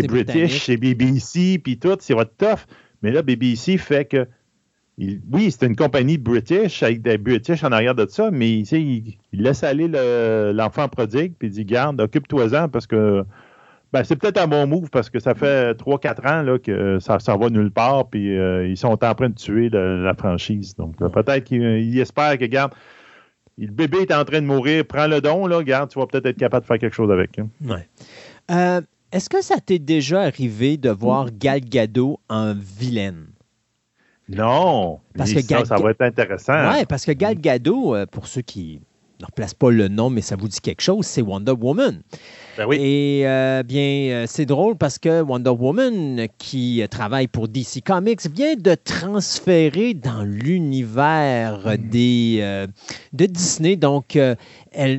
British, 0.07 0.65
c'est 0.65 0.77
BBC, 0.77 1.59
puis 1.63 1.77
tout, 1.79 1.95
c'est 1.99 2.13
votre 2.13 2.35
tough. 2.35 2.65
Mais 3.01 3.11
là, 3.11 3.21
BBC 3.21 3.77
fait 3.77 4.05
que 4.05 4.27
oui, 4.97 5.51
c'est 5.51 5.65
une 5.65 5.75
compagnie 5.75 6.17
british 6.17 6.81
avec 6.81 7.01
des 7.01 7.17
British 7.17 7.63
en 7.63 7.71
arrière 7.71 7.95
de 7.95 8.05
ça, 8.07 8.31
mais 8.31 8.59
il, 8.59 9.17
laisse 9.33 9.63
aller 9.63 9.89
l'enfant 10.53 10.87
prodigue 10.87 11.33
puis 11.37 11.49
il 11.49 11.51
dit 11.51 11.65
Garde, 11.65 11.99
occupe-toi-en 11.99 12.69
parce 12.69 12.87
que 12.87 13.25
ben, 13.95 14.03
c'est 14.03 14.17
peut-être 14.17 14.41
un 14.41 14.47
bon 14.47 14.67
move 14.67 14.89
parce 14.89 15.09
que 15.09 15.19
ça 15.21 15.33
fait 15.33 15.71
3-4 15.75 16.27
ans 16.27 16.41
là, 16.41 16.59
que 16.59 16.99
ça 16.99 17.15
ne 17.15 17.39
va 17.39 17.49
nulle 17.49 17.71
part 17.71 18.09
puis 18.09 18.37
euh, 18.37 18.67
ils 18.67 18.75
sont 18.75 18.89
en 18.89 19.15
train 19.15 19.29
de 19.29 19.35
tuer 19.35 19.69
la 19.69 20.13
franchise. 20.15 20.75
Donc 20.75 20.97
peut-être 20.97 21.45
qu'il 21.45 21.97
espère 21.97 22.37
que, 22.37 22.43
garde, 22.43 22.73
le 23.57 23.71
bébé 23.71 23.99
est 23.99 24.13
en 24.13 24.25
train 24.25 24.41
de 24.41 24.45
mourir, 24.45 24.83
prends 24.85 25.07
le 25.07 25.21
don, 25.21 25.47
là, 25.47 25.63
garde, 25.63 25.91
tu 25.91 25.97
vas 25.97 26.07
peut-être 26.07 26.25
être 26.25 26.37
capable 26.37 26.63
de 26.63 26.67
faire 26.67 26.77
quelque 26.77 26.93
chose 26.93 27.09
avec. 27.09 27.39
Hein. 27.39 27.47
Euh, 28.51 28.81
est-ce 29.13 29.29
que 29.29 29.41
ça 29.41 29.61
t'est 29.65 29.79
déjà 29.79 30.23
arrivé 30.23 30.75
de 30.75 30.89
voir 30.89 31.29
Gal 31.31 31.61
Gadot 31.61 32.19
en 32.27 32.53
vilaine? 32.53 33.27
Non, 34.27 34.99
parce 35.15 35.31
que 35.31 35.41
ça, 35.41 35.63
ça 35.63 35.77
va 35.77 35.91
être 35.91 36.01
intéressant. 36.01 36.73
Oui, 36.73 36.85
parce 36.85 37.05
que 37.05 37.13
Gal 37.13 37.39
Gadot, 37.39 37.95
euh, 37.95 38.05
pour 38.05 38.27
ceux 38.27 38.41
qui 38.41 38.81
ne 39.19 39.25
replacent 39.25 39.53
pas 39.53 39.71
le 39.71 39.87
nom, 39.87 40.09
mais 40.09 40.21
ça 40.21 40.35
vous 40.35 40.47
dit 40.47 40.59
quelque 40.61 40.81
chose, 40.81 41.05
c'est 41.05 41.21
Wonder 41.21 41.53
Woman. 41.53 42.01
Ben 42.57 42.65
oui. 42.67 42.77
Et 42.79 43.27
euh, 43.27 43.63
bien, 43.63 43.81
euh, 43.81 44.25
c'est 44.27 44.45
drôle 44.45 44.75
parce 44.77 44.97
que 44.97 45.21
Wonder 45.21 45.49
Woman, 45.49 46.27
qui 46.37 46.83
travaille 46.89 47.27
pour 47.27 47.47
DC 47.47 47.83
Comics, 47.85 48.25
vient 48.33 48.55
de 48.55 48.75
transférer 48.75 49.93
dans 49.93 50.23
l'univers 50.23 51.59
hmm. 51.65 51.89
des 51.89 52.65
de 53.13 53.25
Disney. 53.25 53.75
Donc, 53.75 54.15
elle, 54.15 54.37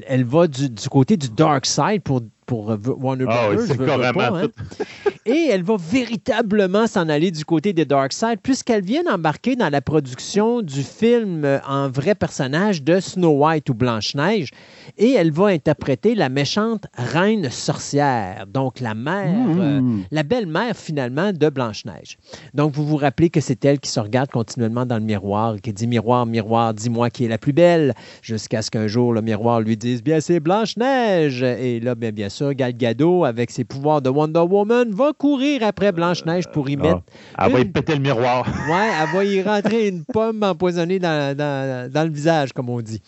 elle, 0.07 0.25
va 0.25 0.47
du, 0.47 0.69
du, 0.69 0.89
côté 0.89 1.17
du 1.17 1.29
Dark 1.29 1.67
Side 1.67 2.03
pour 2.03 2.21
pour 2.47 2.71
euh, 2.71 2.77
Warner 2.87 3.27
ah 3.29 3.51
Brothers. 3.53 4.35
Hein. 4.35 4.49
Et 5.27 5.49
elle 5.51 5.65
va 5.65 5.77
véritablement 5.77 6.87
s'en 6.87 7.09
aller 7.09 7.33
du 7.33 7.45
côté 7.45 7.73
des 7.73 7.85
Dark 7.85 8.13
Side, 8.13 8.39
puisqu'elle 8.43 8.85
vient 8.85 9.03
d'embarquer 9.03 9.57
dans 9.57 9.69
la 9.69 9.81
production 9.81 10.63
du 10.63 10.83
film 10.83 11.45
euh, 11.45 11.59
en 11.67 11.89
vrai 11.89 12.15
personnage 12.15 12.83
de 12.85 13.01
Snow 13.01 13.45
White 13.45 13.69
ou 13.69 13.75
Blanche-Neige. 13.75 14.51
Et 14.99 15.13
elle 15.13 15.33
va 15.33 15.47
interpréter 15.47 16.15
la 16.15 16.29
méchante 16.29 16.87
reine 16.95 17.51
sorcière, 17.51 18.47
donc 18.47 18.79
la 18.79 18.95
mère, 18.95 19.35
euh, 19.59 19.81
mmh. 19.81 20.05
la 20.13 20.23
belle-mère 20.23 20.77
finalement 20.77 21.33
de 21.33 21.49
Blanche-Neige. 21.49 22.19
Donc 22.55 22.75
vous 22.75 22.87
vous 22.87 22.97
rappelez 22.97 23.31
que 23.31 23.41
c'est 23.41 23.65
elle 23.65 23.81
qui 23.81 23.91
se 23.91 23.99
regarde 23.99 24.31
continuellement 24.31 24.87
dans 24.87 24.99
le 24.99 25.05
miroir, 25.05 25.57
qui 25.61 25.73
dit 25.73 25.89
Miroir, 25.89 26.25
miroir, 26.25 26.73
dis-moi 26.73 27.11
qui 27.11 27.25
est 27.25 27.29
la 27.29 27.39
plus 27.39 27.53
belle, 27.53 27.95
jusqu'à 28.23 28.63
ce 28.63 28.71
qu'un 28.71 28.87
jour 28.87 29.13
le 29.13 29.23
miroir 29.23 29.61
lui 29.61 29.77
dise 29.77 30.05
Bien, 30.05 30.21
c'est 30.21 30.39
Blanche-Neige. 30.39 31.43
Et 31.43 31.81
là, 31.81 31.97
bien, 31.97 32.13
bien 32.13 32.29
sûr, 32.29 32.36
Gal 32.43 32.77
Gadot, 32.77 33.25
avec 33.25 33.51
ses 33.51 33.65
pouvoirs 33.65 34.03
de 34.03 34.11
Wonder 34.11 34.41
Woman, 34.41 34.91
va 34.91 35.13
courir 35.13 35.63
après 35.63 35.93
Blanche-Neige 35.93 36.45
pour 36.53 36.69
y 36.69 36.77
mettre. 36.77 37.03
Ah, 37.37 37.47
elle 37.47 37.53
va 37.53 37.61
y 37.61 37.65
péter 37.65 37.95
le 37.95 38.01
miroir. 38.01 38.47
ouais, 38.71 38.91
elle 39.03 39.15
va 39.15 39.25
y 39.25 39.43
rentrer 39.43 39.89
une 39.89 40.05
pomme 40.05 40.43
empoisonnée 40.43 40.99
dans, 40.99 41.37
le 41.39 42.11
visage, 42.11 42.53
comme 42.53 42.69
on 42.69 42.81
dit. 42.81 43.01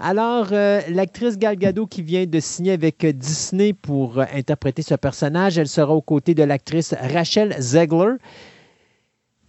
Alors, 0.00 0.48
euh, 0.52 0.80
l'actrice 0.88 1.38
Gal 1.38 1.56
Gadot 1.56 1.86
qui 1.86 2.02
vient 2.02 2.26
de 2.26 2.40
signer 2.40 2.72
avec 2.72 3.04
Disney 3.04 3.72
pour 3.72 4.18
euh, 4.18 4.24
interpréter 4.34 4.82
ce 4.82 4.94
personnage, 4.94 5.58
elle 5.58 5.68
sera 5.68 5.92
aux 5.92 6.02
côtés 6.02 6.34
de 6.34 6.42
l'actrice 6.42 6.94
Rachel 7.12 7.54
Zegler. 7.58 8.14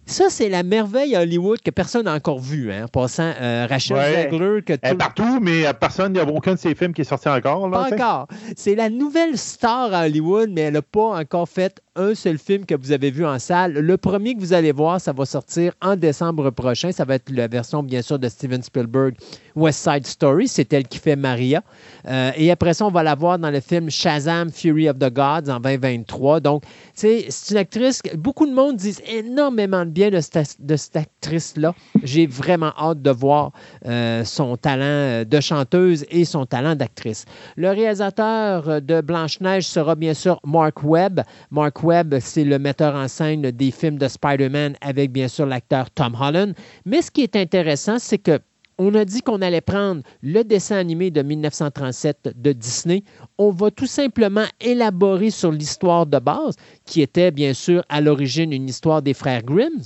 Ça, 0.06 0.30
c'est 0.30 0.48
la 0.48 0.62
merveille 0.62 1.16
Hollywood 1.16 1.60
que 1.60 1.70
personne 1.72 2.04
n'a 2.04 2.14
encore 2.14 2.38
vue, 2.38 2.72
hein, 2.72 2.84
en 2.84 2.88
passant. 2.88 3.32
Euh, 3.40 3.66
Rachel 3.68 3.96
Zegler. 3.96 4.62
Que 4.62 4.74
Elle 4.80 4.92
est 4.92 4.96
partout, 4.96 5.40
mais 5.40 5.64
personne, 5.74 6.14
il 6.14 6.22
n'y 6.22 6.30
a 6.30 6.32
aucun 6.32 6.54
de 6.54 6.58
ses 6.58 6.74
films 6.76 6.94
qui 6.94 7.00
est 7.00 7.04
sorti 7.04 7.28
encore. 7.28 7.68
pas 7.70 7.92
encore. 7.92 8.28
C'est 8.56 8.76
la 8.76 8.88
nouvelle 8.88 9.36
star 9.36 9.92
à 9.92 10.06
Hollywood, 10.06 10.50
mais 10.52 10.62
elle 10.62 10.74
n'a 10.74 10.82
pas 10.82 11.18
encore 11.18 11.48
fait 11.48 11.82
un 11.96 12.14
seul 12.14 12.38
film 12.38 12.64
que 12.64 12.74
vous 12.74 12.92
avez 12.92 13.10
vu 13.10 13.24
en 13.24 13.38
salle. 13.38 13.72
Le 13.72 13.96
premier 13.96 14.34
que 14.34 14.40
vous 14.40 14.52
allez 14.52 14.72
voir, 14.72 15.00
ça 15.00 15.12
va 15.12 15.24
sortir 15.24 15.72
en 15.82 15.96
décembre 15.96 16.50
prochain. 16.50 16.92
Ça 16.92 17.04
va 17.04 17.14
être 17.14 17.30
la 17.30 17.48
version, 17.48 17.82
bien 17.82 18.02
sûr, 18.02 18.18
de 18.18 18.28
Steven 18.28 18.62
Spielberg, 18.62 19.14
West 19.54 19.80
Side 19.80 20.06
Story. 20.06 20.48
C'est 20.48 20.72
elle 20.72 20.86
qui 20.86 20.98
fait 20.98 21.16
Maria. 21.16 21.62
Euh, 22.06 22.30
et 22.36 22.50
après 22.50 22.74
ça, 22.74 22.86
on 22.86 22.90
va 22.90 23.02
la 23.02 23.14
voir 23.14 23.38
dans 23.38 23.50
le 23.50 23.60
film 23.60 23.90
Shazam, 23.90 24.50
Fury 24.50 24.88
of 24.88 24.98
the 24.98 25.12
Gods 25.12 25.50
en 25.50 25.60
2023. 25.60 26.40
Donc, 26.40 26.64
c'est 26.94 27.28
une 27.50 27.56
actrice. 27.56 28.02
Beaucoup 28.14 28.46
de 28.46 28.52
monde 28.52 28.76
disent 28.76 29.02
énormément 29.06 29.84
de 29.84 29.90
bien 29.90 30.10
de 30.10 30.20
cette, 30.20 30.96
actrice-là. 30.96 31.74
J'ai 32.02 32.26
vraiment 32.26 32.72
hâte 32.78 33.02
de 33.02 33.10
voir 33.10 33.52
euh, 33.86 34.24
son 34.24 34.56
talent 34.56 35.24
de 35.24 35.40
chanteuse 35.40 36.04
et 36.10 36.24
son 36.24 36.46
talent 36.46 36.74
d'actrice. 36.74 37.24
Le 37.56 37.70
réalisateur 37.70 38.82
de 38.82 39.00
Blanche-Neige 39.00 39.66
sera 39.66 39.94
bien 39.94 40.14
sûr 40.14 40.38
Mark 40.44 40.82
Webb. 40.82 41.22
Mark 41.50 41.82
C'est 42.20 42.44
le 42.44 42.58
metteur 42.58 42.96
en 42.96 43.06
scène 43.06 43.42
des 43.42 43.70
films 43.70 43.98
de 43.98 44.08
Spider-Man 44.08 44.76
avec 44.80 45.12
bien 45.12 45.28
sûr 45.28 45.46
l'acteur 45.46 45.88
Tom 45.90 46.16
Holland. 46.20 46.52
Mais 46.84 47.00
ce 47.00 47.12
qui 47.12 47.22
est 47.22 47.36
intéressant, 47.36 48.00
c'est 48.00 48.18
que 48.18 48.40
on 48.78 48.92
a 48.94 49.04
dit 49.04 49.22
qu'on 49.22 49.40
allait 49.40 49.60
prendre 49.60 50.02
le 50.20 50.42
dessin 50.42 50.76
animé 50.76 51.10
de 51.12 51.22
1937 51.22 52.34
de 52.34 52.52
Disney. 52.52 53.04
On 53.38 53.50
va 53.50 53.70
tout 53.70 53.86
simplement 53.86 54.46
élaborer 54.60 55.30
sur 55.30 55.52
l'histoire 55.52 56.06
de 56.06 56.18
base, 56.18 56.56
qui 56.84 57.02
était 57.02 57.30
bien 57.30 57.54
sûr 57.54 57.84
à 57.88 58.00
l'origine 58.00 58.52
une 58.52 58.68
histoire 58.68 59.00
des 59.00 59.14
frères 59.14 59.44
Grimm. 59.44 59.80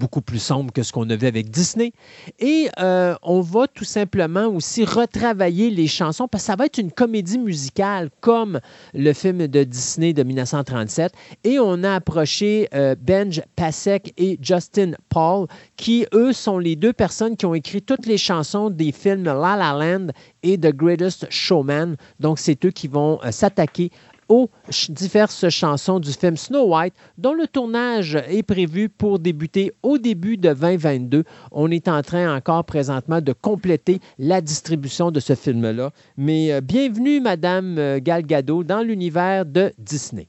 Beaucoup 0.00 0.22
plus 0.22 0.38
sombre 0.38 0.72
que 0.72 0.82
ce 0.82 0.92
qu'on 0.92 1.08
avait 1.10 1.26
avec 1.26 1.50
Disney. 1.50 1.92
Et 2.38 2.68
euh, 2.80 3.14
on 3.22 3.40
va 3.42 3.66
tout 3.68 3.84
simplement 3.84 4.46
aussi 4.46 4.84
retravailler 4.84 5.70
les 5.70 5.86
chansons 5.86 6.26
parce 6.26 6.44
que 6.44 6.46
ça 6.46 6.56
va 6.56 6.66
être 6.66 6.78
une 6.78 6.90
comédie 6.90 7.38
musicale 7.38 8.08
comme 8.20 8.60
le 8.94 9.12
film 9.12 9.46
de 9.46 9.62
Disney 9.62 10.12
de 10.12 10.22
1937. 10.22 11.12
Et 11.44 11.58
on 11.60 11.84
a 11.84 11.94
approché 11.94 12.68
euh, 12.74 12.94
Benj 12.98 13.42
Pasek 13.56 14.12
et 14.16 14.38
Justin 14.40 14.92
Paul, 15.10 15.46
qui, 15.76 16.06
eux, 16.14 16.32
sont 16.32 16.58
les 16.58 16.76
deux 16.76 16.94
personnes 16.94 17.36
qui 17.36 17.44
ont 17.44 17.54
écrit 17.54 17.82
toutes 17.82 18.06
les 18.06 18.18
chansons 18.18 18.70
des 18.70 18.92
films 18.92 19.24
La 19.24 19.56
La 19.56 19.72
Land 19.72 20.08
et 20.42 20.56
The 20.56 20.74
Greatest 20.74 21.26
Showman. 21.30 21.96
Donc, 22.18 22.38
c'est 22.38 22.64
eux 22.64 22.70
qui 22.70 22.88
vont 22.88 23.20
euh, 23.22 23.30
s'attaquer 23.30 23.90
aux 24.30 24.48
diverses 24.88 25.48
chansons 25.50 25.98
du 25.98 26.12
film 26.12 26.36
Snow 26.36 26.74
White, 26.74 26.94
dont 27.18 27.34
le 27.34 27.46
tournage 27.46 28.14
est 28.14 28.44
prévu 28.44 28.88
pour 28.88 29.18
débuter 29.18 29.72
au 29.82 29.98
début 29.98 30.36
de 30.38 30.54
2022. 30.54 31.24
On 31.50 31.70
est 31.70 31.88
en 31.88 32.00
train 32.02 32.34
encore 32.34 32.64
présentement 32.64 33.20
de 33.20 33.32
compléter 33.32 34.00
la 34.18 34.40
distribution 34.40 35.10
de 35.10 35.18
ce 35.18 35.34
film-là. 35.34 35.90
Mais 36.16 36.52
euh, 36.52 36.60
bienvenue, 36.60 37.20
Madame 37.20 37.76
euh, 37.76 37.98
Gal 38.00 38.22
Gadot, 38.22 38.62
dans 38.62 38.82
l'univers 38.82 39.44
de 39.44 39.72
Disney. 39.78 40.28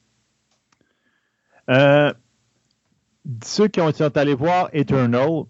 Euh, 1.70 2.12
ceux 3.46 3.68
qui 3.68 3.80
ont 3.82 3.90
été 3.90 4.04
allés 4.16 4.34
voir 4.34 4.70
Eternal, 4.74 5.44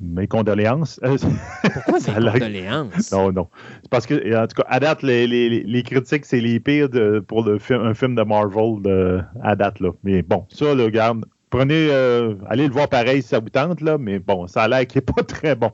mes 0.00 0.26
condoléances. 0.26 1.00
Pourquoi 1.72 1.98
mes 1.98 2.30
condoléances? 2.30 3.12
Non, 3.12 3.32
non. 3.32 3.48
C'est 3.82 3.90
parce 3.90 4.06
que, 4.06 4.36
en 4.36 4.46
tout 4.46 4.62
cas, 4.62 4.68
à 4.68 4.80
date, 4.80 5.02
les, 5.02 5.26
les, 5.26 5.48
les 5.48 5.82
critiques, 5.82 6.24
c'est 6.24 6.40
les 6.40 6.60
pires 6.60 6.88
de, 6.88 7.20
pour 7.20 7.44
le 7.44 7.58
film, 7.58 7.80
un 7.80 7.94
film 7.94 8.14
de 8.14 8.22
Marvel 8.22 8.82
de, 8.82 9.20
à 9.42 9.56
date. 9.56 9.80
Là. 9.80 9.90
Mais 10.04 10.22
bon, 10.22 10.46
ça, 10.50 10.74
le 10.74 10.88
garde, 10.90 11.24
prenez, 11.50 11.88
euh, 11.90 12.34
allez 12.48 12.66
le 12.66 12.72
voir 12.72 12.88
pareil 12.88 13.22
si 13.22 13.28
ça 13.28 13.40
vous 13.40 13.50
tente, 13.50 13.80
là, 13.80 13.98
mais 13.98 14.18
bon, 14.18 14.46
ça 14.46 14.62
a 14.62 14.68
l'air 14.68 14.86
qu'il 14.86 14.98
n'est 14.98 15.12
pas 15.14 15.22
très 15.26 15.54
bon. 15.54 15.70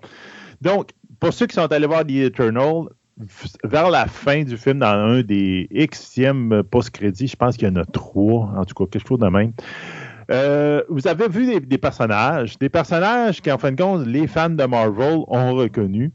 Donc, 0.61 0.91
pour 1.21 1.33
ceux 1.33 1.47
qui 1.47 1.55
sont 1.55 1.71
allés 1.71 1.87
voir 1.87 2.05
The 2.05 2.11
Eternal, 2.11 2.89
vers 3.63 3.91
la 3.91 4.07
fin 4.07 4.43
du 4.43 4.57
film, 4.57 4.81
dans 4.81 4.87
un 4.87 5.23
des 5.23 5.69
Xème 5.71 6.63
post-crédits, 6.71 7.29
je 7.29 7.37
pense 7.37 7.57
qu'il 7.57 7.69
y 7.69 7.71
en 7.71 7.77
a 7.77 7.85
trois, 7.85 8.51
en 8.57 8.65
tout 8.65 8.75
cas, 8.75 8.91
quelque 8.91 9.07
chose 9.07 9.21
de 9.21 9.29
même. 9.29 9.53
Euh, 10.31 10.83
vous 10.89 11.07
avez 11.07 11.29
vu 11.29 11.61
des, 11.61 11.79
personnages, 11.79 12.59
des 12.59 12.69
personnages 12.69 13.41
qui, 13.41 13.51
en 13.51 13.59
fin 13.59 13.73
de 13.73 13.81
compte, 13.81 14.07
les 14.07 14.27
fans 14.27 14.51
de 14.51 14.65
Marvel 14.65 15.21
ont 15.29 15.55
reconnu, 15.55 16.13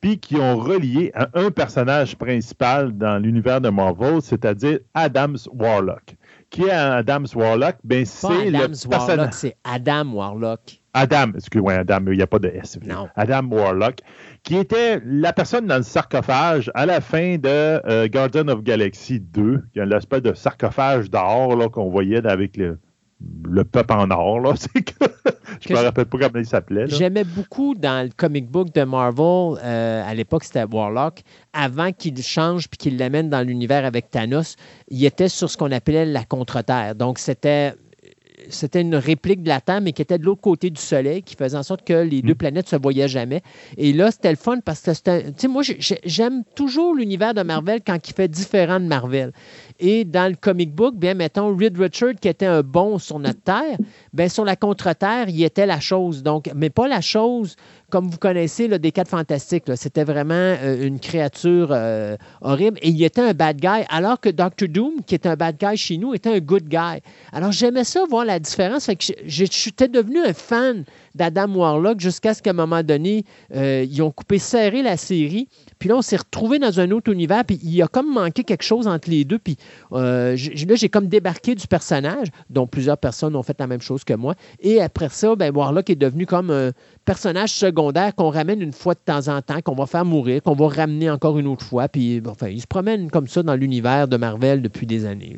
puis 0.00 0.18
qui 0.18 0.36
ont 0.36 0.56
relié 0.56 1.10
à 1.14 1.28
un 1.34 1.50
personnage 1.50 2.16
principal 2.16 2.96
dans 2.96 3.18
l'univers 3.18 3.60
de 3.60 3.68
Marvel, 3.68 4.22
c'est-à-dire 4.22 4.78
Adams 4.94 5.38
Warlock. 5.52 6.16
Qui 6.48 6.64
est 6.64 6.70
Adams 6.70 7.26
Warlock? 7.34 7.76
Ben, 7.84 8.04
c'est 8.04 8.50
le 8.50 8.88
personnage. 8.88 9.34
C'est 9.34 9.56
Adam 9.62 10.12
Warlock. 10.12 10.80
Adam, 10.92 11.30
excusez-moi, 11.36 11.74
Adam, 11.74 12.00
il 12.08 12.16
n'y 12.16 12.22
a 12.22 12.26
pas 12.26 12.40
de 12.40 12.48
S. 12.48 12.76
Non. 12.84 13.08
Adam 13.14 13.46
Warlock, 13.48 13.98
qui 14.42 14.56
était 14.56 15.00
la 15.04 15.32
personne 15.32 15.66
dans 15.66 15.76
le 15.76 15.84
sarcophage 15.84 16.68
à 16.74 16.84
la 16.86 17.00
fin 17.00 17.36
de 17.36 17.48
euh, 17.48 18.08
Guardian 18.08 18.48
of 18.48 18.64
Galaxy 18.64 19.20
2, 19.20 19.62
qui 19.72 19.78
a 19.78 19.84
l'espèce 19.84 20.22
de 20.22 20.34
sarcophage 20.34 21.08
d'or 21.08 21.70
qu'on 21.70 21.90
voyait 21.90 22.26
avec 22.26 22.56
le, 22.56 22.80
le 23.44 23.64
peuple 23.64 23.92
en 23.92 24.10
or, 24.10 24.40
là. 24.40 24.54
je 25.60 25.72
ne 25.72 25.78
me 25.78 25.84
rappelle 25.84 26.06
pas 26.06 26.18
comment 26.18 26.38
il 26.38 26.46
s'appelait. 26.46 26.88
J'aimais 26.88 27.24
beaucoup 27.24 27.74
dans 27.74 28.04
le 28.04 28.10
comic 28.16 28.48
book 28.50 28.72
de 28.72 28.82
Marvel, 28.82 29.58
euh, 29.62 30.02
à 30.08 30.14
l'époque 30.14 30.44
c'était 30.44 30.64
Warlock, 30.64 31.22
avant 31.52 31.92
qu'il 31.92 32.20
change 32.22 32.68
puis 32.68 32.78
qu'il 32.78 32.98
l'amène 32.98 33.28
dans 33.28 33.46
l'univers 33.46 33.84
avec 33.84 34.10
Thanos, 34.10 34.56
il 34.88 35.04
était 35.04 35.28
sur 35.28 35.50
ce 35.50 35.56
qu'on 35.56 35.72
appelait 35.72 36.06
la 36.06 36.24
contre-terre. 36.24 36.94
Donc 36.94 37.18
c'était 37.18 37.74
c'était 38.48 38.80
une 38.80 38.94
réplique 38.94 39.42
de 39.42 39.48
la 39.48 39.60
Terre, 39.60 39.80
mais 39.80 39.92
qui 39.92 40.02
était 40.02 40.18
de 40.18 40.24
l'autre 40.24 40.40
côté 40.40 40.70
du 40.70 40.80
Soleil, 40.80 41.22
qui 41.22 41.34
faisait 41.34 41.56
en 41.56 41.62
sorte 41.62 41.84
que 41.84 41.92
les 41.92 42.22
deux 42.22 42.32
mm. 42.32 42.36
planètes 42.36 42.68
se 42.68 42.76
voyaient 42.76 43.08
jamais. 43.08 43.42
Et 43.76 43.92
là, 43.92 44.10
c'était 44.10 44.30
le 44.30 44.36
fun 44.36 44.60
parce 44.64 44.80
que 44.80 44.94
c'était. 44.94 45.24
Tu 45.32 45.32
sais, 45.36 45.48
moi, 45.48 45.62
j'aime 46.04 46.42
toujours 46.54 46.94
l'univers 46.94 47.34
de 47.34 47.42
Marvel 47.42 47.80
quand 47.84 48.08
il 48.08 48.14
fait 48.14 48.28
différent 48.28 48.80
de 48.80 48.86
Marvel. 48.86 49.32
Et 49.80 50.04
dans 50.04 50.30
le 50.30 50.36
comic 50.36 50.74
book, 50.74 50.94
bien, 50.96 51.14
mettons, 51.14 51.56
Reed 51.56 51.78
Richard, 51.78 52.14
qui 52.20 52.28
était 52.28 52.46
un 52.46 52.62
bon 52.62 52.98
sur 52.98 53.18
notre 53.18 53.40
Terre, 53.40 53.78
bien, 54.12 54.28
sur 54.28 54.44
la 54.44 54.56
contre-terre, 54.56 55.28
il 55.28 55.42
était 55.42 55.66
la 55.66 55.80
chose. 55.80 56.22
Donc, 56.22 56.50
mais 56.54 56.70
pas 56.70 56.86
la 56.86 57.00
chose 57.00 57.56
comme 57.90 58.08
vous 58.08 58.18
connaissez 58.18 58.68
là, 58.68 58.78
des 58.78 58.92
quatre 58.92 59.08
fantastiques. 59.08 59.64
C'était 59.74 60.04
vraiment 60.04 60.34
euh, 60.34 60.86
une 60.86 60.98
créature 61.00 61.68
euh, 61.72 62.16
horrible. 62.40 62.78
Et 62.82 62.88
il 62.88 63.02
était 63.02 63.20
un 63.20 63.34
bad 63.34 63.60
guy, 63.60 63.84
alors 63.90 64.20
que 64.20 64.30
Doctor 64.30 64.68
Doom, 64.68 65.02
qui 65.06 65.14
est 65.14 65.26
un 65.26 65.34
bad 65.34 65.56
guy 65.58 65.76
chez 65.76 65.98
nous, 65.98 66.14
était 66.14 66.32
un 66.32 66.38
good 66.38 66.68
guy. 66.68 67.00
Alors, 67.32 67.52
j'aimais 67.52 67.84
ça, 67.84 68.04
voir 68.08 68.24
la 68.24 68.38
différence. 68.38 68.86
Fait 68.86 68.96
que 68.96 69.04
j'étais 69.26 69.88
devenu 69.88 70.20
un 70.20 70.32
fan 70.32 70.84
d'Adam 71.14 71.54
Warlock 71.54 72.00
jusqu'à 72.00 72.34
ce 72.34 72.42
qu'à 72.42 72.50
un 72.50 72.54
moment 72.54 72.82
donné, 72.82 73.24
euh, 73.54 73.86
ils 73.88 74.02
ont 74.02 74.10
coupé 74.10 74.38
serré 74.38 74.82
la 74.82 74.96
série. 74.96 75.48
Puis 75.78 75.88
là, 75.88 75.96
on 75.96 76.02
s'est 76.02 76.16
retrouvé 76.16 76.58
dans 76.58 76.80
un 76.80 76.90
autre 76.90 77.12
univers, 77.12 77.44
puis 77.44 77.58
il 77.62 77.74
y 77.74 77.82
a 77.82 77.88
comme 77.88 78.12
manqué 78.12 78.44
quelque 78.44 78.62
chose 78.62 78.86
entre 78.86 79.10
les 79.10 79.24
deux. 79.24 79.38
Puis 79.38 79.56
euh, 79.92 80.36
là, 80.36 80.74
j'ai 80.74 80.88
comme 80.88 81.08
débarqué 81.08 81.54
du 81.54 81.66
personnage, 81.66 82.28
dont 82.48 82.66
plusieurs 82.66 82.98
personnes 82.98 83.34
ont 83.36 83.42
fait 83.42 83.58
la 83.58 83.66
même 83.66 83.80
chose 83.80 84.04
que 84.04 84.14
moi. 84.14 84.34
Et 84.60 84.80
après 84.80 85.08
ça, 85.08 85.34
ben, 85.36 85.54
Warlock 85.54 85.90
est 85.90 85.96
devenu 85.96 86.26
comme 86.26 86.50
un 86.50 86.72
personnage 87.04 87.52
secondaire 87.52 88.14
qu'on 88.14 88.30
ramène 88.30 88.60
une 88.62 88.72
fois 88.72 88.94
de 88.94 89.00
temps 89.04 89.28
en 89.28 89.42
temps, 89.42 89.60
qu'on 89.62 89.74
va 89.74 89.86
faire 89.86 90.04
mourir, 90.04 90.42
qu'on 90.42 90.54
va 90.54 90.68
ramener 90.68 91.10
encore 91.10 91.38
une 91.38 91.46
autre 91.46 91.64
fois. 91.64 91.88
Puis 91.88 92.22
enfin, 92.26 92.48
il 92.48 92.60
se 92.60 92.66
promène 92.66 93.10
comme 93.10 93.28
ça 93.28 93.42
dans 93.42 93.54
l'univers 93.54 94.08
de 94.08 94.16
Marvel 94.16 94.62
depuis 94.62 94.86
des 94.86 95.04
années. 95.04 95.36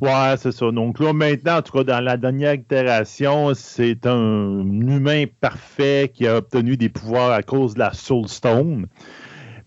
Ouais, 0.00 0.34
c'est 0.38 0.52
ça. 0.52 0.70
Donc 0.70 0.98
là, 1.00 1.12
maintenant, 1.12 1.58
en 1.58 1.62
tout 1.62 1.72
cas, 1.72 1.84
dans 1.84 2.00
la 2.00 2.16
dernière 2.16 2.54
itération, 2.54 3.52
c'est 3.54 4.06
un 4.06 4.60
humain 4.60 5.24
parfait 5.40 6.10
qui 6.12 6.26
a 6.26 6.36
obtenu 6.36 6.76
des 6.76 6.88
pouvoirs 6.88 7.32
à 7.32 7.42
cause 7.42 7.74
de 7.74 7.80
la 7.80 7.92
Soul 7.92 8.28
Stone 8.28 8.86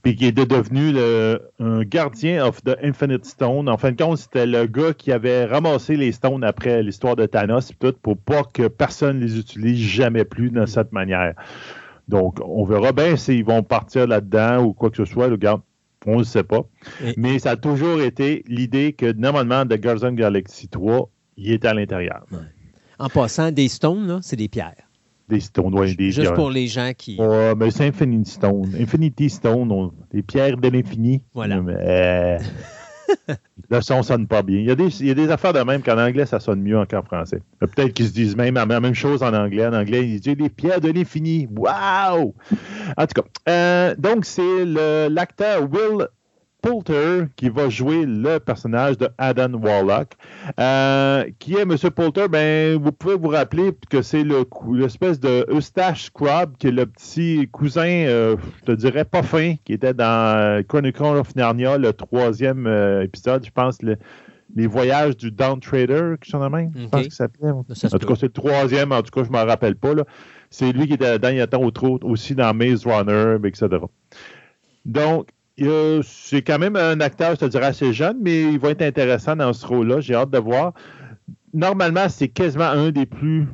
puis 0.03 0.17
qui 0.17 0.25
est 0.25 0.33
devenu 0.33 0.91
le, 0.91 1.41
un 1.59 1.83
gardien 1.83 2.45
of 2.45 2.61
the 2.63 2.75
Infinite 2.83 3.25
Stone. 3.25 3.69
En 3.69 3.77
fin 3.77 3.93
de 3.93 4.03
compte, 4.03 4.17
c'était 4.17 4.45
le 4.45 4.65
gars 4.65 4.93
qui 4.93 5.13
avait 5.13 5.45
ramassé 5.45 5.95
les 5.95 6.11
stones 6.11 6.43
après 6.43 6.83
l'histoire 6.83 7.15
de 7.15 7.25
Thanos 7.25 7.71
tout, 7.79 7.93
pour 8.01 8.17
pas 8.17 8.43
que 8.43 8.67
personne 8.67 9.21
les 9.21 9.39
utilise 9.39 9.79
jamais 9.79 10.25
plus 10.25 10.49
de 10.51 10.65
cette 10.65 10.91
manière. 10.91 11.33
Donc, 12.09 12.39
on 12.45 12.65
verra 12.65 12.91
bien 12.91 13.15
s'ils 13.15 13.45
vont 13.45 13.63
partir 13.63 14.05
là-dedans 14.05 14.65
ou 14.65 14.73
quoi 14.73 14.89
que 14.89 14.97
ce 14.97 15.05
soit. 15.05 15.29
Le 15.29 15.37
gars, 15.37 15.61
on 16.05 16.19
ne 16.19 16.23
sait 16.23 16.43
pas. 16.43 16.63
Mais 17.17 17.39
ça 17.39 17.51
a 17.51 17.55
toujours 17.55 18.01
été 18.01 18.43
l'idée 18.47 18.93
que, 18.93 19.11
normalement, 19.11 19.65
de 19.65 19.75
Guardian 19.75 20.13
Galaxy 20.13 20.67
3, 20.67 21.09
il 21.37 21.51
était 21.51 21.67
à 21.67 21.73
l'intérieur. 21.73 22.25
En 22.99 23.09
passant, 23.09 23.51
des 23.51 23.67
stones, 23.67 24.19
c'est 24.21 24.35
des 24.35 24.47
pierres. 24.47 24.75
Des 25.29 25.39
stones, 25.39 25.77
oui. 25.77 25.95
Des, 25.95 26.11
Juste 26.11 26.33
pour 26.33 26.51
les 26.51 26.67
gens 26.67 26.91
qui. 26.97 27.15
Oh, 27.17 27.53
mais 27.57 27.71
c'est 27.71 27.87
Infinity 27.87 28.29
Stone. 28.29 28.75
Infinity 28.77 29.29
Stone, 29.29 29.91
des 30.11 30.21
pierres 30.21 30.57
de 30.57 30.67
l'infini. 30.67 31.21
Voilà. 31.33 31.57
Euh, 31.57 32.37
le 33.69 33.81
son 33.81 34.03
sonne 34.03 34.27
pas 34.27 34.41
bien. 34.41 34.59
Il 34.59 34.65
y, 34.65 34.71
a 34.71 34.75
des, 34.75 35.01
il 35.01 35.07
y 35.07 35.11
a 35.11 35.13
des 35.13 35.29
affaires 35.29 35.53
de 35.53 35.61
même 35.61 35.81
qu'en 35.81 35.97
anglais, 35.97 36.25
ça 36.25 36.39
sonne 36.39 36.61
mieux 36.61 36.83
qu'en 36.85 37.03
français. 37.03 37.41
Peut-être 37.59 37.93
qu'ils 37.93 38.07
se 38.07 38.13
disent 38.13 38.35
même 38.35 38.55
la 38.55 38.65
même 38.65 38.93
chose 38.93 39.23
en 39.23 39.33
anglais. 39.33 39.65
En 39.65 39.73
anglais, 39.73 40.07
ils 40.07 40.19
disent 40.19 40.37
des 40.37 40.49
pierres 40.49 40.81
de 40.81 40.91
l'infini. 40.91 41.47
Waouh! 41.55 42.33
En 42.97 43.07
tout 43.07 43.21
cas, 43.21 43.27
euh, 43.49 43.95
donc 43.97 44.25
c'est 44.25 44.65
l'acteur 44.65 45.69
Will 45.71 46.07
Poulter 46.63 47.25
qui 47.35 47.49
va 47.49 47.67
jouer 47.67 48.05
le 48.05 48.39
personnage 48.39 48.97
de 48.97 49.09
Adam 49.17 49.53
Warlock. 49.53 50.13
Euh, 50.59 51.25
qui 51.37 51.55
est 51.55 51.63
M. 51.63 51.75
Poulter? 51.93 52.29
Ben, 52.29 52.81
vous 52.81 52.93
pouvez 52.93 53.15
vous 53.15 53.27
rappeler 53.27 53.73
que 53.89 54.01
c'est 54.01 54.23
l'espèce 54.23 55.19
de 55.19 55.45
Eustache 55.51 56.05
Scrub, 56.05 56.55
qui 56.57 56.67
est 56.67 56.71
le 56.71 56.85
petit 56.85 57.49
cousin, 57.51 58.05
euh, 58.07 58.37
je 58.61 58.71
te 58.71 58.71
dirais 58.71 59.03
pas 59.03 59.23
fin, 59.23 59.55
qui 59.65 59.73
était 59.73 59.93
dans 59.93 60.37
euh, 60.37 60.63
Chronicle 60.63 61.03
of 61.03 61.35
Narnia, 61.35 61.77
le 61.77 61.91
troisième 61.91 62.65
épisode, 63.03 63.45
je 63.45 63.51
pense, 63.51 63.79
les 63.81 64.67
voyages 64.67 65.17
du 65.17 65.31
Down 65.31 65.59
Trader, 65.59 66.15
quelque 66.19 66.25
chose 66.25 66.41
de 66.41 66.47
même, 66.47 66.71
je 66.75 66.87
pense 66.87 67.09
s'appelait. 67.09 67.49
En 67.49 67.63
tout 67.63 67.73
cas, 67.73 68.15
c'est 68.15 68.27
le 68.27 68.29
troisième, 68.29 68.93
en 68.93 69.01
tout 69.01 69.11
cas, 69.11 69.23
je 69.23 69.29
ne 69.29 69.33
m'en 69.33 69.45
rappelle 69.45 69.75
pas. 69.75 69.91
C'est 70.49 70.71
lui 70.71 70.87
qui 70.87 70.93
était 70.93 71.17
là-dedans, 71.17 71.29
il 71.29 71.41
était 71.41 72.05
aussi 72.05 72.35
dans 72.35 72.53
Maze 72.53 72.85
Runner, 72.85 73.35
etc. 73.45 73.67
Donc, 74.85 75.27
c'est 75.57 76.41
quand 76.41 76.59
même 76.59 76.75
un 76.75 76.99
acteur, 76.99 77.31
je 77.35 77.41
te 77.41 77.45
dirais, 77.45 77.67
assez 77.67 77.93
jeune, 77.93 78.17
mais 78.21 78.41
il 78.41 78.59
va 78.59 78.71
être 78.71 78.81
intéressant 78.81 79.35
dans 79.35 79.53
ce 79.53 79.65
rôle-là. 79.65 79.99
J'ai 79.99 80.15
hâte 80.15 80.31
de 80.31 80.39
voir. 80.39 80.73
Normalement, 81.53 82.09
c'est 82.09 82.29
quasiment 82.29 82.65
un 82.65 82.91
des 82.91 83.05
plus 83.05 83.47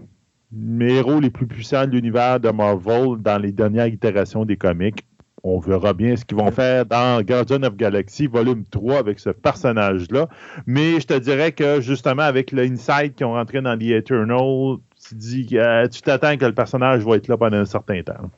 héros 0.81 1.19
les 1.19 1.29
plus 1.29 1.47
puissants 1.47 1.85
de 1.85 1.91
l'univers 1.91 2.39
de 2.39 2.49
Marvel 2.49 3.17
dans 3.19 3.37
les 3.37 3.51
dernières 3.51 3.87
itérations 3.87 4.45
des 4.45 4.57
comics. 4.57 5.05
on 5.43 5.59
verra 5.59 5.93
bien 5.93 6.15
ce 6.15 6.25
qu'ils 6.25 6.37
vont 6.37 6.51
faire 6.51 6.85
dans 6.85 7.21
Guardian 7.21 7.63
of 7.63 7.75
Galaxy 7.75 8.27
volume 8.27 8.63
3 8.71 8.97
avec 8.97 9.19
ce 9.19 9.29
personnage-là. 9.29 10.27
Mais 10.65 10.99
je 10.99 11.07
te 11.07 11.17
dirais 11.17 11.51
que 11.51 11.81
justement, 11.81 12.23
avec 12.23 12.51
l'insight 12.51 13.15
qui 13.15 13.23
ont 13.23 13.33
rentré 13.33 13.61
dans 13.61 13.77
The 13.77 13.83
Eternal, 13.83 14.77
que 15.11 15.87
tu 15.87 16.01
t'attends 16.01 16.35
que 16.37 16.45
le 16.45 16.53
personnage 16.53 17.03
va 17.03 17.15
être 17.15 17.27
là 17.27 17.37
pendant 17.37 17.57
un 17.57 17.65
certain 17.65 18.01
temps. 18.01 18.29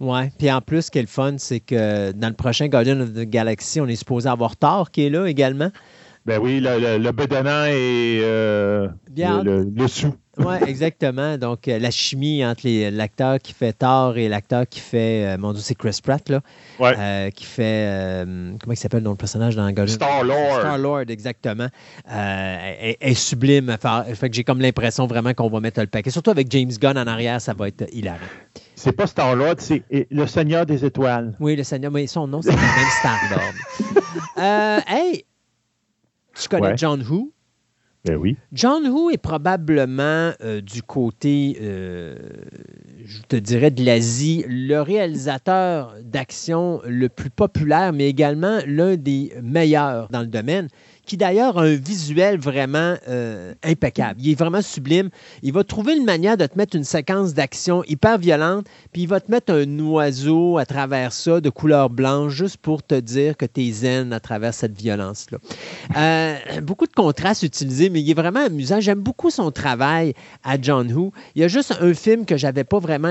Ouais. 0.00 0.32
Puis 0.38 0.50
en 0.50 0.62
plus, 0.62 0.86
ce 0.86 0.90
qui 0.90 0.98
est 0.98 1.02
le 1.02 1.08
fun, 1.08 1.34
c'est 1.36 1.60
que 1.60 2.12
dans 2.12 2.28
le 2.28 2.34
prochain 2.34 2.68
Guardian 2.68 3.00
of 3.00 3.12
the 3.12 3.28
Galaxy, 3.28 3.80
on 3.80 3.86
est 3.86 3.96
supposé 3.96 4.28
avoir 4.28 4.56
Thor 4.56 4.90
qui 4.90 5.02
est 5.02 5.10
là 5.10 5.26
également. 5.26 5.70
Ben 6.26 6.38
oui, 6.38 6.60
le, 6.60 6.98
le, 6.98 7.12
bedonnant 7.12 7.64
et 7.64 8.20
euh, 8.22 8.88
le, 9.16 9.88
sou. 9.88 10.14
Oui, 10.36 10.54
exactement. 10.66 11.38
Donc, 11.38 11.66
euh, 11.66 11.78
la 11.78 11.90
chimie 11.90 12.44
entre 12.44 12.68
l'acteur 12.90 13.38
qui 13.38 13.54
fait 13.54 13.72
Thor 13.72 14.18
et 14.18 14.28
l'acteur 14.28 14.68
qui 14.68 14.80
fait, 14.80 15.24
euh, 15.24 15.38
mon 15.38 15.54
Dieu, 15.54 15.62
c'est 15.64 15.74
Chris 15.74 15.98
Pratt, 16.02 16.28
là, 16.28 16.40
ouais. 16.78 17.32
qui 17.34 17.46
fait, 17.46 18.22
comment 18.60 18.72
il 18.72 18.76
s'appelle 18.76 19.02
dans 19.02 19.12
le 19.12 19.16
personnage 19.16 19.56
dans 19.56 19.70
Guardian? 19.70 19.94
Star-Lord. 19.94 20.60
Star-Lord, 20.60 21.04
exactement. 21.08 21.68
est, 22.06 23.14
sublime. 23.14 23.74
fait 24.14 24.28
que 24.28 24.36
j'ai 24.36 24.44
comme 24.44 24.60
l'impression 24.60 25.06
vraiment 25.06 25.32
qu'on 25.32 25.48
va 25.48 25.60
mettre 25.60 25.80
le 25.80 25.86
paquet. 25.86 26.10
Surtout 26.10 26.30
avec 26.30 26.50
James 26.52 26.70
Gunn 26.78 26.98
en 26.98 27.06
arrière, 27.06 27.40
ça 27.40 27.54
va 27.54 27.68
être 27.68 27.86
hilarant. 27.94 28.18
C'est 28.76 28.92
pas 28.92 29.06
Star-Lord, 29.06 29.56
c'est 29.58 29.82
le 29.90 30.26
Seigneur 30.26 30.66
des 30.66 30.84
Étoiles. 30.84 31.34
Oui, 31.40 31.56
le 31.56 31.64
Seigneur, 31.64 31.90
mais 31.90 32.06
son 32.06 32.26
nom, 32.26 32.42
c'est 32.42 32.50
quand 32.50 32.60
même 32.60 32.90
Star-Lord. 33.00 34.82
hey, 34.86 35.24
tu 36.40 36.48
connais 36.48 36.76
John 36.76 37.02
Who? 37.08 37.32
Ben 38.04 38.16
oui. 38.16 38.36
John 38.52 38.86
Who 38.86 39.10
est 39.10 39.18
probablement 39.18 40.32
euh, 40.40 40.62
du 40.62 40.82
côté, 40.82 41.58
euh, 41.60 42.16
je 43.04 43.20
te 43.28 43.36
dirais, 43.36 43.70
de 43.70 43.84
l'Asie, 43.84 44.42
le 44.48 44.80
réalisateur 44.80 45.94
d'action 46.02 46.80
le 46.86 47.10
plus 47.10 47.28
populaire, 47.28 47.92
mais 47.92 48.08
également 48.08 48.60
l'un 48.66 48.96
des 48.96 49.34
meilleurs 49.42 50.08
dans 50.08 50.20
le 50.20 50.28
domaine 50.28 50.68
qui 51.10 51.16
d'ailleurs 51.16 51.58
a 51.58 51.62
un 51.62 51.74
visuel 51.74 52.38
vraiment 52.38 52.94
euh, 53.08 53.52
impeccable. 53.64 54.20
Il 54.22 54.30
est 54.30 54.38
vraiment 54.38 54.62
sublime. 54.62 55.10
Il 55.42 55.52
va 55.52 55.64
trouver 55.64 55.96
une 55.96 56.04
manière 56.04 56.36
de 56.36 56.46
te 56.46 56.56
mettre 56.56 56.76
une 56.76 56.84
séquence 56.84 57.34
d'action 57.34 57.82
hyper 57.88 58.16
violente, 58.16 58.66
puis 58.92 59.02
il 59.02 59.08
va 59.08 59.18
te 59.18 59.28
mettre 59.28 59.52
un 59.52 59.78
oiseau 59.80 60.56
à 60.56 60.66
travers 60.66 61.12
ça 61.12 61.40
de 61.40 61.50
couleur 61.50 61.90
blanche, 61.90 62.32
juste 62.34 62.58
pour 62.58 62.84
te 62.84 62.94
dire 62.94 63.36
que 63.36 63.44
tu 63.44 63.66
es 63.66 63.72
zen 63.72 64.12
à 64.12 64.20
travers 64.20 64.54
cette 64.54 64.80
violence-là. 64.80 65.38
Euh, 65.96 66.60
beaucoup 66.60 66.86
de 66.86 66.92
contrastes 66.92 67.42
utilisés, 67.42 67.90
mais 67.90 68.00
il 68.00 68.08
est 68.08 68.14
vraiment 68.14 68.46
amusant. 68.46 68.78
J'aime 68.78 69.00
beaucoup 69.00 69.30
son 69.30 69.50
travail 69.50 70.14
à 70.44 70.60
John 70.62 70.92
Who. 70.92 71.12
Il 71.34 71.42
y 71.42 71.44
a 71.44 71.48
juste 71.48 71.74
un 71.80 71.92
film 71.92 72.24
que 72.24 72.36
j'avais 72.36 72.62
pas 72.62 72.78
vraiment 72.78 73.08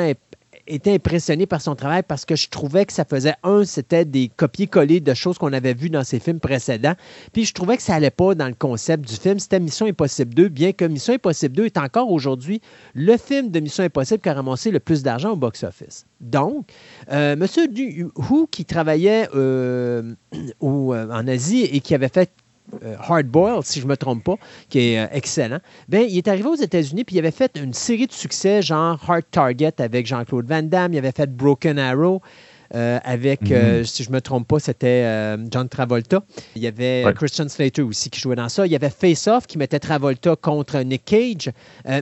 été 0.70 0.94
impressionné 0.94 1.46
par 1.46 1.62
son 1.62 1.76
travail 1.76 2.04
parce 2.08 2.26
que 2.26 2.36
je 2.36 2.50
trouvais 2.50 2.86
que 2.86 2.94
ça 2.94 3.06
faisait, 3.06 3.34
un, 3.44 3.66
c'était 3.66 4.06
des 4.06 4.30
copier-coller 4.36 5.00
de 5.00 5.14
choses 5.14 5.38
qu'on 5.38 5.54
avait 5.54 5.74
vues 5.74 5.90
dans 5.90 6.04
ses 6.04 6.20
films 6.20 6.40
précédents. 6.40 6.94
Puis 7.34 7.46
je 7.46 7.54
trouvais 7.54 7.78
que 7.78 7.84
ça 7.84 7.94
n'allait 7.94 8.12
pas 8.12 8.36
dans 8.36 8.48
le 8.48 8.54
concept 8.54 9.08
du 9.08 9.16
film. 9.16 9.40
C'était 9.40 9.60
Mission 9.60 9.88
Impossible 9.88 10.34
2, 10.34 10.50
bien 10.50 10.72
que 10.72 10.86
Mission 10.86 11.14
Impossible 11.14 11.56
2 11.56 11.66
est 11.66 11.78
encore 11.78 12.12
aujourd'hui 12.12 12.62
le 12.94 13.18
film 13.18 13.50
de 13.50 13.60
Mission 13.60 13.84
Impossible 13.84 14.22
qui 14.22 14.30
a 14.30 14.34
ramassé 14.34 14.72
le 14.72 14.80
plus 14.80 15.04
d'argent 15.04 15.32
au 15.32 15.36
box-office. 15.36 16.06
Donc, 16.22 16.72
euh, 17.12 17.34
M. 17.34 17.46
Hu, 17.78 18.48
qui 18.52 18.66
travaillait 18.66 19.30
euh, 19.36 20.14
euh, 20.64 21.12
en 21.12 21.28
Asie 21.28 21.64
et 21.64 21.80
qui 21.80 21.96
avait 21.96 22.10
fait 22.10 22.32
euh, 22.84 22.96
Hard 23.00 23.28
Boiled, 23.28 23.64
si 23.64 23.80
je 23.80 23.86
ne 23.86 23.90
me 23.90 23.98
trompe 23.98 24.24
pas, 24.24 24.36
qui 24.70 24.80
est 24.80 25.00
euh, 25.00 25.08
excellent, 25.12 25.60
ben, 25.88 26.06
il 26.08 26.18
est 26.18 26.28
arrivé 26.28 26.48
aux 26.48 26.56
États-Unis 26.56 27.04
puis 27.04 27.16
il 27.16 27.20
avait 27.20 27.32
fait 27.32 27.58
une 27.62 27.74
série 27.74 28.08
de 28.08 28.12
succès 28.12 28.62
genre 28.62 29.00
Hard 29.08 29.24
Target 29.32 29.82
avec 29.82 30.06
Jean-Claude 30.06 30.48
Van 30.48 30.64
Damme, 30.64 30.94
il 30.94 30.98
avait 30.98 31.12
fait 31.12 31.30
Broken 31.30 31.80
Arrow. 31.80 32.22
Euh, 32.76 33.00
avec, 33.04 33.52
euh, 33.52 33.80
mhm. 33.80 33.86
si 33.86 34.04
je 34.04 34.10
ne 34.10 34.16
me 34.16 34.22
trompe 34.22 34.48
pas, 34.48 34.60
c'était 34.60 35.04
euh, 35.06 35.38
John 35.50 35.68
Travolta. 35.68 36.24
Il 36.56 36.62
y 36.62 36.68
avait 36.68 37.04
Christian 37.16 37.48
Slater 37.48 37.82
aussi 37.82 38.10
qui 38.10 38.20
jouait 38.20 38.36
dans 38.36 38.50
ça. 38.50 38.66
Il 38.66 38.72
y 38.72 38.76
avait 38.76 38.90
Face 38.90 39.28
Off 39.28 39.48
qui 39.48 39.58
mettait 39.58 39.80
Travolta 39.80 40.36
contre 40.36 40.78
Nick 40.80 41.06
Cage. 41.06 41.52